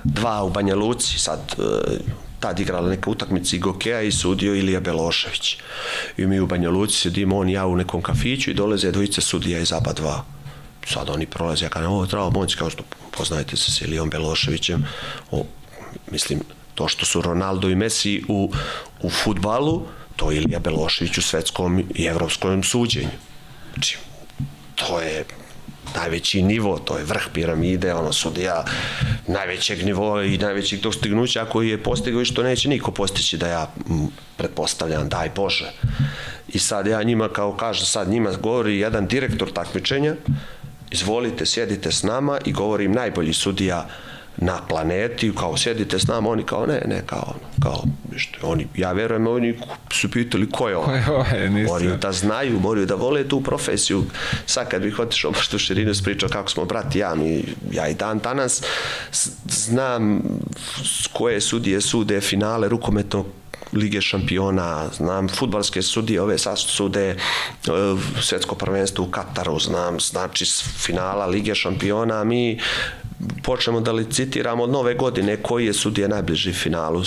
2 0.04 0.40
u 0.40 0.50
Banja 0.50 0.74
Luci, 0.74 1.18
sad 1.18 1.40
uh, 1.58 1.64
tad 2.40 2.60
igrala 2.60 2.88
neka 2.88 3.10
utakmica 3.10 3.56
i 3.56 3.58
Gokeja 3.58 4.02
i 4.02 4.12
sudio 4.12 4.54
Ilija 4.54 4.80
Belošević. 4.80 5.58
I 6.16 6.26
mi 6.26 6.40
u 6.40 6.46
Banja 6.46 6.70
Luci 6.70 6.96
sedimo, 6.96 7.38
on 7.38 7.48
i 7.48 7.52
ja 7.52 7.66
u 7.66 7.76
nekom 7.76 8.02
kafiću 8.02 8.50
i 8.50 8.54
dolaze 8.54 8.92
dvojice 8.92 9.20
sudija 9.20 9.58
iz 9.58 9.72
ABA 9.72 9.92
2 9.92 10.35
sad 10.86 11.10
oni 11.10 11.26
prolaze, 11.26 11.64
ja 11.64 11.68
kažem, 11.68 11.90
ovo 11.90 12.06
treba 12.06 12.30
moći, 12.30 12.56
kao 12.56 12.70
što 12.70 12.82
poznajete 13.16 13.56
se 13.56 13.72
s 13.72 13.80
Ilijom 13.80 14.10
Beloševićem, 14.10 14.86
o, 15.30 15.44
mislim, 16.10 16.40
to 16.74 16.88
što 16.88 17.06
su 17.06 17.22
Ronaldo 17.22 17.68
i 17.68 17.74
Messi 17.74 18.22
u, 18.28 18.52
u 19.02 19.10
futbalu, 19.10 19.86
to 20.16 20.30
je 20.30 20.36
Ilija 20.36 20.58
Belošević 20.58 21.18
u 21.18 21.22
svetskom 21.22 21.84
i 21.94 22.04
evropskom 22.04 22.62
suđenju. 22.62 23.18
Znači, 23.74 23.98
to 24.74 25.00
je 25.00 25.24
najveći 25.94 26.42
nivo, 26.42 26.78
to 26.78 26.98
je 26.98 27.04
vrh 27.04 27.22
piramide, 27.32 27.94
ono 27.94 28.12
sudija 28.12 28.64
najvećeg 29.26 29.84
nivoa 29.84 30.24
i 30.24 30.38
najvećeg 30.38 30.80
dostignuća 30.80 31.44
koji 31.44 31.68
je 31.68 31.82
postigao 31.82 32.22
i 32.22 32.24
što 32.24 32.42
neće 32.42 32.68
niko 32.68 32.90
postići 32.90 33.36
da 33.36 33.48
ja 33.48 33.72
pretpostavljam, 34.36 35.08
daj 35.08 35.30
Bože. 35.36 35.72
I 36.48 36.58
sad 36.58 36.86
ja 36.86 37.02
njima, 37.02 37.28
kao 37.28 37.56
kaže, 37.56 37.86
sad 37.86 38.08
njima 38.08 38.32
govori 38.32 38.78
jedan 38.78 39.06
direktor 39.06 39.52
takmičenja, 39.52 40.14
izvolite, 40.96 41.46
sjedite 41.46 41.92
s 41.92 42.02
nama 42.02 42.38
i 42.44 42.52
govorim 42.52 42.92
najbolji 42.92 43.32
sudija 43.32 43.86
na 44.36 44.60
planeti, 44.68 45.32
kao 45.34 45.56
sjedite 45.56 45.98
s 45.98 46.06
nama, 46.06 46.30
oni 46.30 46.42
kao 46.42 46.66
ne, 46.66 46.82
ne, 46.86 47.02
kao, 47.06 47.34
kao 47.62 47.84
što, 48.16 48.46
oni, 48.46 48.66
ja 48.76 48.92
verujem, 48.92 49.26
oni 49.26 49.58
su 49.92 50.10
pitali 50.10 50.50
ko 50.50 50.68
je 50.68 50.76
on. 50.76 50.84
Ko 50.84 50.92
je 50.92 51.10
ovaj, 51.10 51.48
moraju 51.48 51.96
da 51.96 52.12
znaju, 52.12 52.60
moraju 52.60 52.86
da 52.86 52.94
vole 52.94 53.28
tu 53.28 53.40
profesiju. 53.40 54.04
Sad 54.46 54.68
kad 54.68 54.82
bih 54.82 54.98
otišao 54.98 55.30
baš 55.36 55.54
u 55.54 55.58
širinu 55.58 55.94
spričao 55.94 56.28
kako 56.28 56.50
smo 56.50 56.64
brati 56.64 56.98
ja, 56.98 57.14
mi, 57.14 57.44
ja 57.72 57.88
i 57.88 57.94
dan 57.94 58.18
danas 58.18 58.62
znam 59.48 60.22
koje 61.12 61.40
sudije 61.40 61.80
sude 61.80 62.20
finale 62.20 62.68
rukometnog 62.68 63.26
Lige 63.72 64.00
šampiona, 64.00 64.88
znam 64.96 65.28
futbalske 65.28 65.82
sudije, 65.82 66.22
ove 66.22 66.38
sad 66.38 66.58
sude 66.58 67.08
e, 67.10 67.16
svetsko 68.20 68.54
prvenstvo 68.54 69.04
u 69.04 69.10
Kataru, 69.10 69.58
znam, 69.58 70.00
znači 70.00 70.44
finala 70.78 71.26
Lige 71.26 71.54
šampiona, 71.54 72.24
mi 72.24 72.60
počnemo 73.42 73.80
da 73.80 73.92
licitiramo 73.92 74.62
od 74.62 74.70
nove 74.70 74.94
godine 74.94 75.36
koji 75.42 75.66
je 75.66 75.72
sudije 75.72 76.08
najbliži 76.08 76.52
finalu 76.52 77.02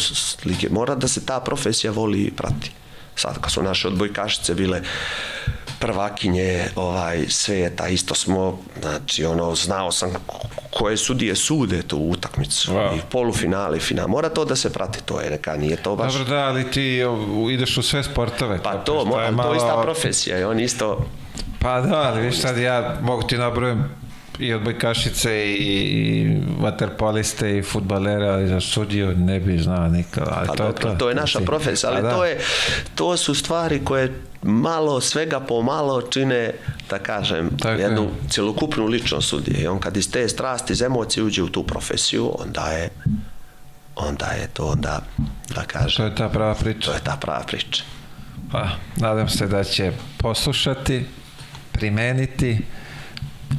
Lige. 0.46 0.70
Mora 0.70 0.96
da 0.96 1.08
se 1.08 1.26
ta 1.26 1.40
profesija 1.40 1.92
voli 1.92 2.22
i 2.22 2.32
prati. 2.32 2.72
Sad 3.16 3.42
kad 3.42 3.52
su 3.52 3.64
naše 3.64 3.88
odbojkašice 3.88 4.56
bile 4.56 4.82
prvakinje 5.80 6.66
ovaj 6.76 7.26
sveta 7.30 7.88
isto 7.88 8.16
smo 8.16 8.60
znači 8.82 9.26
ono 9.26 9.56
znao 9.56 9.92
sam 9.92 10.14
koje 10.74 10.98
sudije 10.98 11.36
sude 11.36 11.82
tu 11.82 11.98
utakmicu 11.98 12.72
wow. 12.72 12.98
i 12.98 13.02
polufinale 13.12 13.78
i 13.78 13.80
final 13.80 14.08
mora 14.08 14.30
to 14.30 14.46
da 14.46 14.56
se 14.56 14.74
prati 14.74 15.04
to 15.04 15.22
je 15.22 15.30
neka 15.30 15.58
nije 15.58 15.76
to 15.76 15.96
baš 15.96 16.14
Dobro 16.14 16.30
da 16.30 16.38
ali 16.38 16.72
ti 16.72 17.02
ideš 17.52 17.78
u 17.78 17.82
sve 17.82 18.04
sportove 18.04 18.60
pa 18.64 18.74
to, 18.74 19.06
to, 19.12 19.22
je 19.22 19.32
malo... 19.32 19.56
ista 19.56 19.82
profesija 19.82 20.40
i 20.40 20.44
on 20.44 20.60
isto 20.60 21.06
pa 21.60 21.82
da 21.82 22.02
ali 22.02 22.22
viš 22.22 22.42
sad 22.42 22.58
ja 22.58 22.98
mogu 23.02 23.24
ti 23.24 23.38
nabrojim 23.38 23.84
i 24.40 24.54
odbojkašice 24.54 25.54
i 25.54 26.38
vaterpoliste 26.60 27.58
i 27.58 27.62
futbalera 27.62 28.42
i 28.42 28.48
za 28.48 28.62
sudiju 28.62 29.16
ne 29.18 29.40
bi 29.40 29.58
znao 29.58 29.88
nikad. 29.88 30.28
Ali 30.32 30.48
pa 30.48 30.56
to, 30.56 30.66
je 30.66 30.76
to. 30.76 30.96
to 30.96 31.10
je 31.10 31.16
naša 31.16 31.40
profesija, 31.40 31.92
ali 31.92 32.02
da. 32.02 32.16
to, 32.16 32.26
je, 32.26 32.40
to 32.96 33.18
su 33.18 33.36
stvari 33.36 33.82
koje 33.86 34.14
malo, 34.42 35.02
svega 35.02 35.40
pomalo 35.40 36.02
čine, 36.02 36.52
da 36.90 37.00
kažem, 37.00 37.50
Tako 37.60 37.82
jednu 37.82 38.02
je. 38.02 38.30
celokupnu 38.30 38.86
ličnost 38.86 39.30
sudije. 39.30 39.62
I 39.62 39.68
on 39.68 39.80
kad 39.80 39.98
iz 39.98 40.12
te 40.12 40.30
strasti, 40.30 40.74
iz 40.74 40.82
emocije 40.82 41.24
uđe 41.24 41.44
u 41.44 41.50
tu 41.50 41.64
profesiju, 41.64 42.32
onda 42.40 42.68
je 42.68 42.90
onda 43.96 44.26
je 44.26 44.48
to 44.48 44.66
onda, 44.66 45.02
da 45.56 45.64
kažem... 45.64 45.98
To 45.98 46.04
je 46.06 46.16
ta 46.16 46.30
prava 46.30 46.56
priča. 46.56 46.92
To 46.92 46.94
je 46.94 47.04
ta 47.04 47.18
prava 47.22 47.44
priča. 47.48 47.84
Pa, 48.52 48.70
nadam 48.96 49.30
se 49.30 49.48
da 49.48 49.64
će 49.64 49.92
poslušati, 50.18 51.06
primeniti, 51.72 52.60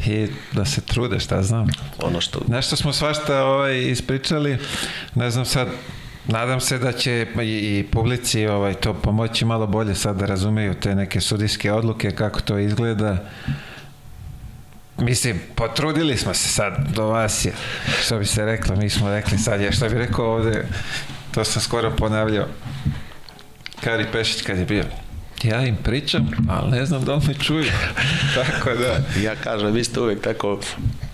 i 0.07 0.29
da 0.53 0.65
se 0.65 0.81
trude, 0.81 1.21
šta 1.21 1.43
znam. 1.43 1.67
Ono 1.99 2.21
što... 2.21 2.41
Nešto 2.49 2.77
smo 2.77 2.93
svašta 2.93 3.45
ovaj, 3.45 3.79
ispričali, 3.79 4.59
ne 5.15 5.31
znam 5.31 5.45
sad, 5.45 5.69
nadam 6.27 6.61
se 6.61 6.79
da 6.79 6.93
će 6.93 7.27
i, 7.43 7.79
i 7.79 7.87
publici 7.93 8.47
ovaj, 8.47 8.75
to 8.75 8.95
pomoći 8.95 9.45
malo 9.45 9.67
bolje 9.67 9.95
sad 9.95 10.17
da 10.17 10.27
razumeju 10.27 10.75
te 10.75 10.95
neke 10.95 11.21
sudijske 11.21 11.73
odluke, 11.73 12.11
kako 12.11 12.41
to 12.41 12.59
izgleda. 12.59 13.17
Mislim, 14.99 15.41
potrudili 15.55 16.17
smo 16.17 16.35
se 16.35 16.49
sad 16.49 16.75
do 16.95 17.07
vas 17.07 17.45
je, 17.45 17.53
što 18.03 18.19
bi 18.19 18.27
se 18.27 18.45
reklo, 18.45 18.77
mi 18.77 18.91
smo 18.91 19.11
rekli 19.11 19.39
sad, 19.39 19.61
ja 19.61 19.73
što 19.73 19.89
bi 19.89 19.95
rekao 19.95 20.33
ovde, 20.33 20.67
to 21.35 21.45
sam 21.45 21.63
skoro 21.63 21.91
ponavljao, 21.91 22.47
Kari 23.81 24.07
Pešić 24.13 24.43
kad 24.43 24.59
je 24.59 24.65
bio, 24.65 24.85
ja 25.45 25.67
im 25.67 25.77
pričam, 25.77 26.31
ali 26.49 26.71
ne 26.71 26.87
znam 26.87 27.05
da 27.05 27.15
li 27.15 27.27
me 27.27 27.35
čuju. 27.35 27.65
tako 28.45 28.71
da... 28.71 29.21
Ja 29.23 29.35
kažem, 29.37 29.73
vi 29.73 29.85
ste 29.85 30.01
uvek 30.01 30.21
tako, 30.23 30.61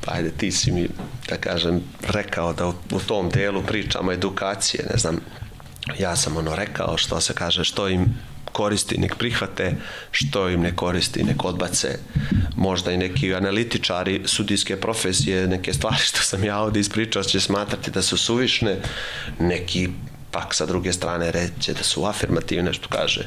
ajde, 0.07 0.31
ti 0.31 0.53
si 0.53 0.73
mi, 0.73 0.89
da 1.29 1.37
kažem, 1.37 1.81
rekao 2.09 2.53
da 2.53 2.67
u, 2.67 2.75
u 2.93 3.01
tom 3.01 3.31
delu 3.31 3.63
pričamo 3.63 4.13
edukacije, 4.13 4.85
ne 4.93 4.99
znam, 4.99 5.21
ja 5.99 6.17
sam 6.17 6.37
ono 6.37 6.57
rekao 6.57 6.97
što 6.97 7.21
se 7.21 7.35
kaže, 7.35 7.65
što 7.65 7.89
im 7.89 8.19
koristi, 8.53 8.99
nek 8.99 9.17
prihvate, 9.17 9.75
što 10.11 10.49
im 10.49 10.61
ne 10.61 10.77
koristi, 10.77 11.25
nek 11.25 11.45
odbace. 11.45 11.99
Možda 12.57 12.93
i 12.93 12.97
neki 12.97 13.35
analitičari 13.35 14.23
sudijske 14.25 14.77
profesije, 14.77 15.47
neke 15.47 15.73
stvari 15.73 16.03
što 16.11 16.21
sam 16.21 16.45
ja 16.45 16.59
ovde 16.59 16.81
ispričao 16.81 17.23
će 17.23 17.41
smatrati 17.41 17.91
da 17.91 18.03
su 18.03 18.17
suvišne, 18.17 18.79
neki 19.41 19.89
pak 20.31 20.55
sa 20.55 20.67
druge 20.67 20.93
strane 20.93 21.31
reće 21.31 21.73
da 21.73 21.83
su 21.83 22.05
afirmativne, 22.05 22.73
što 22.73 22.89
kaže 22.89 23.27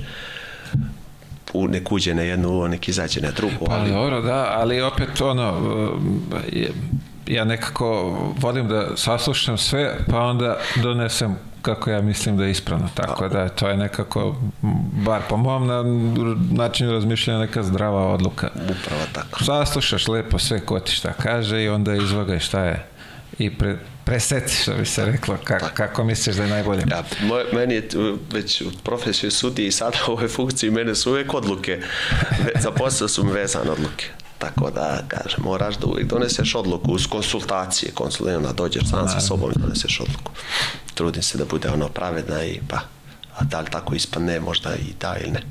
u, 1.53 1.67
nek 1.67 1.91
uđe 1.91 2.13
na 2.13 2.21
jednu, 2.21 2.67
nek 2.67 2.87
izađe 2.87 3.21
na 3.21 3.31
drugu. 3.31 3.65
Pa 3.65 3.73
ali... 3.73 3.91
dobro, 3.91 4.21
da, 4.21 4.55
ali 4.57 4.81
opet 4.81 5.21
ono, 5.21 5.53
ja 7.27 7.43
nekako 7.43 8.17
volim 8.39 8.67
da 8.67 8.87
saslušam 8.95 9.57
sve, 9.57 9.97
pa 10.09 10.19
onda 10.19 10.57
donesem 10.83 11.35
kako 11.61 11.89
ja 11.89 12.01
mislim 12.01 12.37
da 12.37 12.43
je 12.43 12.51
ispravno. 12.51 12.89
Tako 12.93 13.27
da 13.27 13.49
to 13.49 13.69
je 13.69 13.77
nekako, 13.77 14.35
bar 15.05 15.21
po 15.29 15.37
mom 15.37 15.67
na, 15.67 15.83
načinu 16.51 16.91
razmišljanja, 16.91 17.39
neka 17.39 17.63
zdrava 17.63 18.13
odluka. 18.13 18.49
Upravo 18.55 19.01
tako. 19.13 19.43
Saslušaš 19.43 20.07
lepo 20.07 20.39
sve 20.39 20.59
ko 20.59 20.79
ti 20.79 20.91
šta 20.91 21.13
kaže 21.13 21.63
i 21.63 21.69
onda 21.69 21.95
izvagaj 21.95 22.39
šta 22.39 22.63
je 22.63 22.85
i 23.39 23.57
pre, 23.57 23.77
preseti, 24.09 24.53
što 24.53 24.73
bi 24.73 24.85
se 24.85 25.05
reklo, 25.05 25.37
kako, 25.43 25.69
kako 25.73 26.03
misliš 26.03 26.35
da 26.35 26.43
je 26.43 26.49
najbolje? 26.49 26.83
Ja, 26.89 27.03
moj, 27.21 27.43
meni 27.53 27.73
je 27.73 27.87
već 28.31 28.61
u 28.61 28.71
profesiju 28.83 29.31
sudi 29.31 29.67
i 29.67 29.71
sada 29.71 29.97
u 30.07 30.11
ovoj 30.11 30.27
funkciji 30.27 30.71
mene 30.71 30.95
su 30.95 31.11
uvek 31.11 31.33
odluke. 31.33 31.81
Za 32.63 32.71
posao 32.71 33.07
su 33.07 33.23
mi 33.23 33.31
vezane 33.31 33.71
odluke. 33.71 34.05
Tako 34.37 34.71
da, 34.71 35.03
kažem, 35.07 35.39
moraš 35.43 35.77
da 35.77 35.87
uvijek 35.87 36.07
doneseš 36.07 36.55
odluku 36.55 36.91
uz 36.91 37.07
konsultacije, 37.07 37.91
konsultacije, 37.91 38.53
dođeš 38.53 38.89
sam 38.89 39.09
sa 39.09 39.19
sobom 39.19 39.51
i 39.55 39.59
doneseš 39.59 39.99
odluku. 39.99 40.31
Trudim 40.93 41.23
se 41.23 41.37
da 41.37 41.45
bude 41.45 41.69
ono 41.69 41.89
pravedna 41.89 42.43
i 42.43 42.59
pa, 42.67 42.79
a 43.37 43.43
da 43.43 43.59
li 43.59 43.67
tako 43.71 43.95
ispadne 43.95 44.39
možda 44.39 44.75
i 44.75 44.93
da 45.01 45.15
ili 45.21 45.31
ne. 45.31 45.41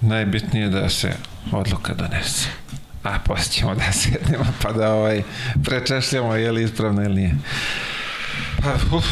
Najbitnije 0.00 0.64
je 0.64 0.70
da 0.70 0.88
se 0.88 1.12
odluka 1.52 1.94
donese. 1.94 2.48
A 3.02 3.18
posle 3.24 3.52
ćemo 3.52 3.74
da 3.74 3.92
sednemo 3.92 4.44
pa 4.62 4.72
da 4.72 4.94
ovaj, 4.94 5.22
prečešljamo 5.64 6.34
je 6.34 6.52
li 6.52 6.64
ispravno 6.64 7.02
ili 7.02 7.14
nije. 7.14 7.34
Pa, 8.62 8.96
uf, 8.96 9.04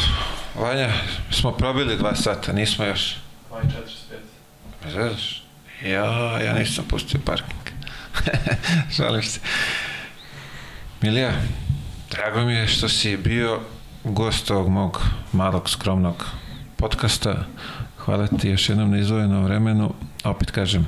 Vanja, 0.55 0.89
smo 1.29 1.51
probili 1.51 1.97
dva 1.97 2.15
sata, 2.15 2.53
nismo 2.53 2.85
još. 2.85 3.15
2.45. 3.51 4.91
Znaš, 4.91 5.43
ja, 5.85 6.39
ja 6.41 6.53
nisam 6.53 6.85
pustio 6.87 7.19
parking. 7.25 7.61
Šališ 8.95 9.27
se. 9.27 9.39
Milija, 11.01 11.31
drago 12.11 12.45
mi 12.45 12.53
je 12.53 12.67
što 12.67 12.89
si 12.89 13.17
bio 13.17 13.59
gost 14.03 14.51
ovog 14.51 14.69
mog 14.69 15.01
malog 15.31 15.69
skromnog 15.69 16.25
podcasta. 16.77 17.45
Hvala 17.97 18.27
ti 18.27 18.49
još 18.49 18.69
jednom 18.69 18.91
na 18.91 18.97
izvojenom 18.97 19.43
vremenu. 19.43 19.93
Opet 20.23 20.51
kažem, 20.51 20.87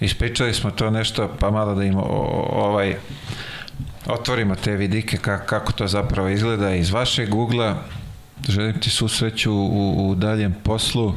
ispričali 0.00 0.54
smo 0.54 0.70
to 0.70 0.90
nešto, 0.90 1.36
pa 1.40 1.50
malo 1.50 1.74
da 1.74 1.84
im 1.84 1.96
o, 1.96 2.02
ovaj 2.52 2.96
otvorimo 4.06 4.54
te 4.54 4.76
vidike 4.76 5.16
kako, 5.16 5.46
kako 5.46 5.72
to 5.72 5.86
zapravo 5.86 6.28
izgleda 6.28 6.74
iz 6.74 6.90
vašeg 6.90 7.34
ugla. 7.34 7.82
Želim 8.48 8.80
ti 8.80 8.90
svu 8.90 9.08
sreću 9.08 9.52
u, 9.52 10.10
u 10.10 10.14
daljem 10.14 10.54
poslu, 10.64 11.14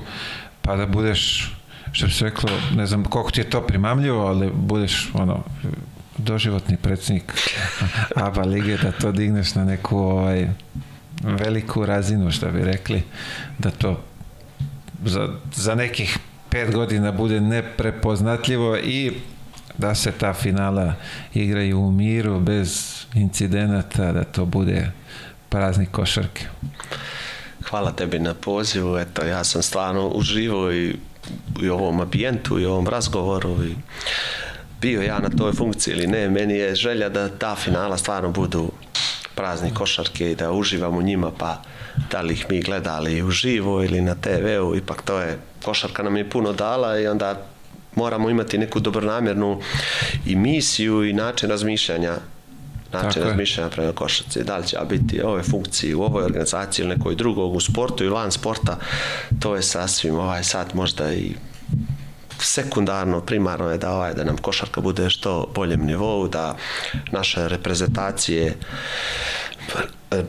pa 0.62 0.76
da 0.76 0.86
budeš 0.86 1.54
što 1.92 2.06
bi 2.06 2.12
se 2.12 2.26
reklo, 2.26 2.50
ne 2.76 2.86
znam 2.86 3.04
koliko 3.04 3.32
ti 3.32 3.40
je 3.40 3.50
to 3.50 3.62
primamljivo, 3.62 4.26
ali 4.26 4.52
budeš 4.54 5.10
ono, 5.14 5.44
doživotni 6.18 6.78
predsjednik 6.78 7.34
ABA 8.26 8.42
lige, 8.42 8.78
da 8.78 8.92
to 8.92 9.12
digneš 9.12 9.56
na 9.56 9.66
neku 9.66 9.98
ovaj, 9.98 10.48
veliku 11.24 11.86
razinu, 11.86 12.32
što 12.32 12.52
bi 12.52 12.64
rekli, 12.64 13.04
da 13.60 13.72
to 13.72 14.04
za, 15.06 15.30
za 15.54 15.76
nekih 15.76 16.18
pet 16.52 16.74
godina 16.74 17.12
bude 17.12 17.42
neprepoznatljivo 17.42 18.78
i 18.78 19.12
da 19.78 19.96
se 19.96 20.12
ta 20.12 20.34
finala 20.34 20.94
igraju 21.34 21.80
u 21.80 21.92
miru, 21.92 22.40
bez 22.40 23.02
incidenata, 23.14 24.12
da 24.12 24.24
to 24.24 24.46
bude 24.46 24.92
praznik 25.50 25.92
košarke. 25.92 26.46
Hvala 27.70 27.92
tebi 27.92 28.20
na 28.20 28.34
pozivu, 28.34 28.98
eto 28.98 29.26
ja 29.26 29.44
sam 29.44 29.62
stvarno 29.62 30.08
uživo 30.08 30.72
i, 30.72 30.96
i 31.62 31.70
ovom 31.70 32.00
ambijentu 32.00 32.60
i 32.60 32.66
ovom 32.66 32.88
razgovoru 32.88 33.64
i 33.64 33.76
bio 34.82 35.02
ja 35.02 35.20
na 35.20 35.30
toj 35.30 35.54
funkciji 35.54 35.94
ili 35.94 36.08
ne, 36.08 36.30
meni 36.30 36.54
je 36.54 36.76
želja 36.76 37.10
da 37.10 37.30
ta 37.30 37.56
finala 37.56 37.98
stvarno 37.98 38.32
budu 38.32 38.72
praznik 39.36 39.74
košarke 39.74 40.32
i 40.32 40.36
da 40.36 40.52
uživam 40.52 40.98
u 40.98 41.02
njima, 41.02 41.32
pa 41.38 41.62
da 42.12 42.22
li 42.22 42.34
ih 42.34 42.46
mi 42.50 42.62
gledali 42.62 43.24
uživo 43.24 43.84
ili 43.84 44.02
na 44.02 44.16
TV-u, 44.16 44.76
ipak 44.76 45.02
to 45.02 45.20
je, 45.20 45.38
košarka 45.64 46.04
nam 46.04 46.18
je 46.18 46.30
puno 46.30 46.54
dala 46.54 47.00
i 47.00 47.08
onda 47.08 47.46
moramo 47.96 48.30
imati 48.30 48.58
neku 48.58 48.80
dobronamjernu 48.80 49.62
i 50.26 50.36
misiju 50.36 51.04
i 51.10 51.14
način 51.14 51.50
razmišljanja 51.50 52.16
način 52.94 53.24
razmišljanja 53.24 53.70
prema 53.70 53.92
košarci. 53.92 54.44
Da 54.44 54.58
li 54.58 54.68
će 54.68 54.78
biti 54.90 55.22
ove 55.22 55.44
funkcije 55.44 55.96
u 55.96 56.04
ovoj 56.04 56.24
organizaciji 56.24 56.86
ili 56.86 56.96
nekoj 56.96 57.16
drugog 57.16 57.56
u 57.56 57.60
sportu 57.60 58.04
i 58.04 58.10
lan 58.10 58.32
sporta, 58.32 58.78
to 59.40 59.56
je 59.56 59.62
sasvim 59.62 60.16
ovaj 60.16 60.44
sad 60.44 60.76
možda 60.76 61.14
i 61.14 61.36
sekundarno, 62.40 63.22
primarno 63.22 63.72
je 63.72 63.78
da 63.78 63.92
ovaj 63.92 64.14
da 64.14 64.24
nam 64.24 64.38
košarka 64.38 64.82
bude 64.82 65.10
što 65.10 65.52
boljem 65.56 65.86
nivou, 65.86 66.28
da 66.28 66.56
naše 67.12 67.48
reprezentacije 67.48 68.56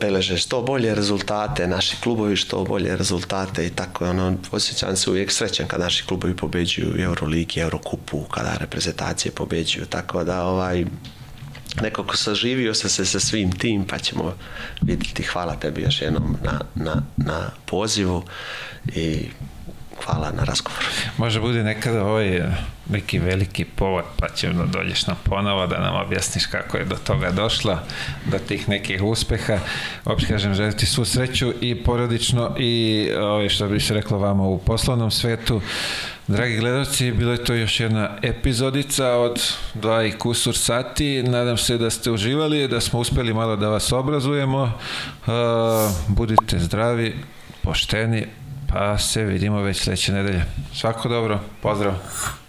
beleže 0.00 0.36
što 0.38 0.62
bolje 0.62 0.94
rezultate, 0.94 1.66
naši 1.66 1.96
klubovi 2.02 2.36
što 2.36 2.64
bolje 2.64 2.96
rezultate 2.96 3.66
i 3.66 3.70
tako 3.70 4.10
ono, 4.10 4.36
osjećam 4.50 4.96
se 4.96 5.10
uvijek 5.10 5.32
srećan 5.32 5.66
kad 5.66 5.80
naši 5.80 6.06
klubovi 6.06 6.36
pobeđuju 6.36 6.94
u 6.94 7.00
Euroligi, 7.00 7.60
Eurokupu, 7.60 8.20
kada 8.30 8.56
reprezentacije 8.60 9.32
pobeđuju, 9.32 9.86
tako 9.86 10.24
da 10.24 10.44
ovaj 10.44 10.84
nekako 11.80 12.16
saživio 12.16 12.74
sam 12.74 12.90
se 12.90 13.04
sa 13.04 13.20
svim 13.20 13.52
tim 13.52 13.84
pa 13.86 13.98
ćemo 13.98 14.34
vidjeti 14.82 15.22
hvala 15.22 15.56
tebi 15.56 15.82
još 15.82 16.02
jednom 16.02 16.36
na, 16.42 16.60
na, 16.74 17.02
na 17.16 17.50
pozivu 17.66 18.24
i 18.94 19.28
hvala 20.04 20.32
na 20.36 20.44
razgovor. 20.44 20.84
Može 21.16 21.40
bude 21.40 21.62
nekada 21.62 22.04
ovaj 22.04 22.42
neki 22.92 23.18
veliki 23.18 23.64
povod, 23.64 24.04
pa 24.16 24.28
ćemo 24.28 24.64
da 24.64 24.78
dođeš 24.78 25.06
nam 25.06 25.16
ponovo 25.24 25.66
da 25.66 25.80
nam 25.80 25.96
objasniš 26.06 26.46
kako 26.46 26.76
je 26.76 26.84
do 26.84 26.96
toga 26.96 27.30
došla, 27.30 27.82
do 28.30 28.38
tih 28.38 28.68
nekih 28.68 29.02
uspeha. 29.02 29.58
Opet 30.04 30.28
kažem, 30.28 30.54
želim 30.54 30.72
ti 30.72 30.86
svu 30.86 31.04
sreću 31.04 31.52
i 31.60 31.82
porodično 31.84 32.56
i 32.58 33.08
ovaj, 33.20 33.48
što 33.48 33.68
bi 33.68 33.80
se 33.80 33.94
reklo 33.94 34.18
vama 34.18 34.42
u 34.42 34.58
poslovnom 34.58 35.10
svetu. 35.10 35.60
Dragi 36.28 36.56
gledalci, 36.56 37.12
bila 37.12 37.32
je 37.32 37.44
to 37.44 37.54
još 37.54 37.80
jedna 37.80 38.10
epizodica 38.22 39.08
od 39.08 39.42
dva 39.74 40.04
i 40.04 40.12
kusur 40.12 40.56
sati. 40.56 41.22
Nadam 41.22 41.56
se 41.56 41.78
da 41.78 41.90
ste 41.90 42.10
uživali, 42.10 42.68
da 42.68 42.80
smo 42.80 43.00
uspeli 43.00 43.34
malo 43.34 43.56
da 43.56 43.68
vas 43.68 43.92
obrazujemo. 43.92 44.62
Uh, 44.62 45.32
budite 46.08 46.58
zdravi, 46.58 47.14
pošteni, 47.62 48.26
pa 48.68 48.98
se 48.98 49.24
vidimo 49.24 49.60
već 49.62 49.76
sledeće 49.76 50.12
nedelje. 50.12 50.44
Svako 50.74 51.08
dobro, 51.08 51.40
pozdrav! 51.62 52.41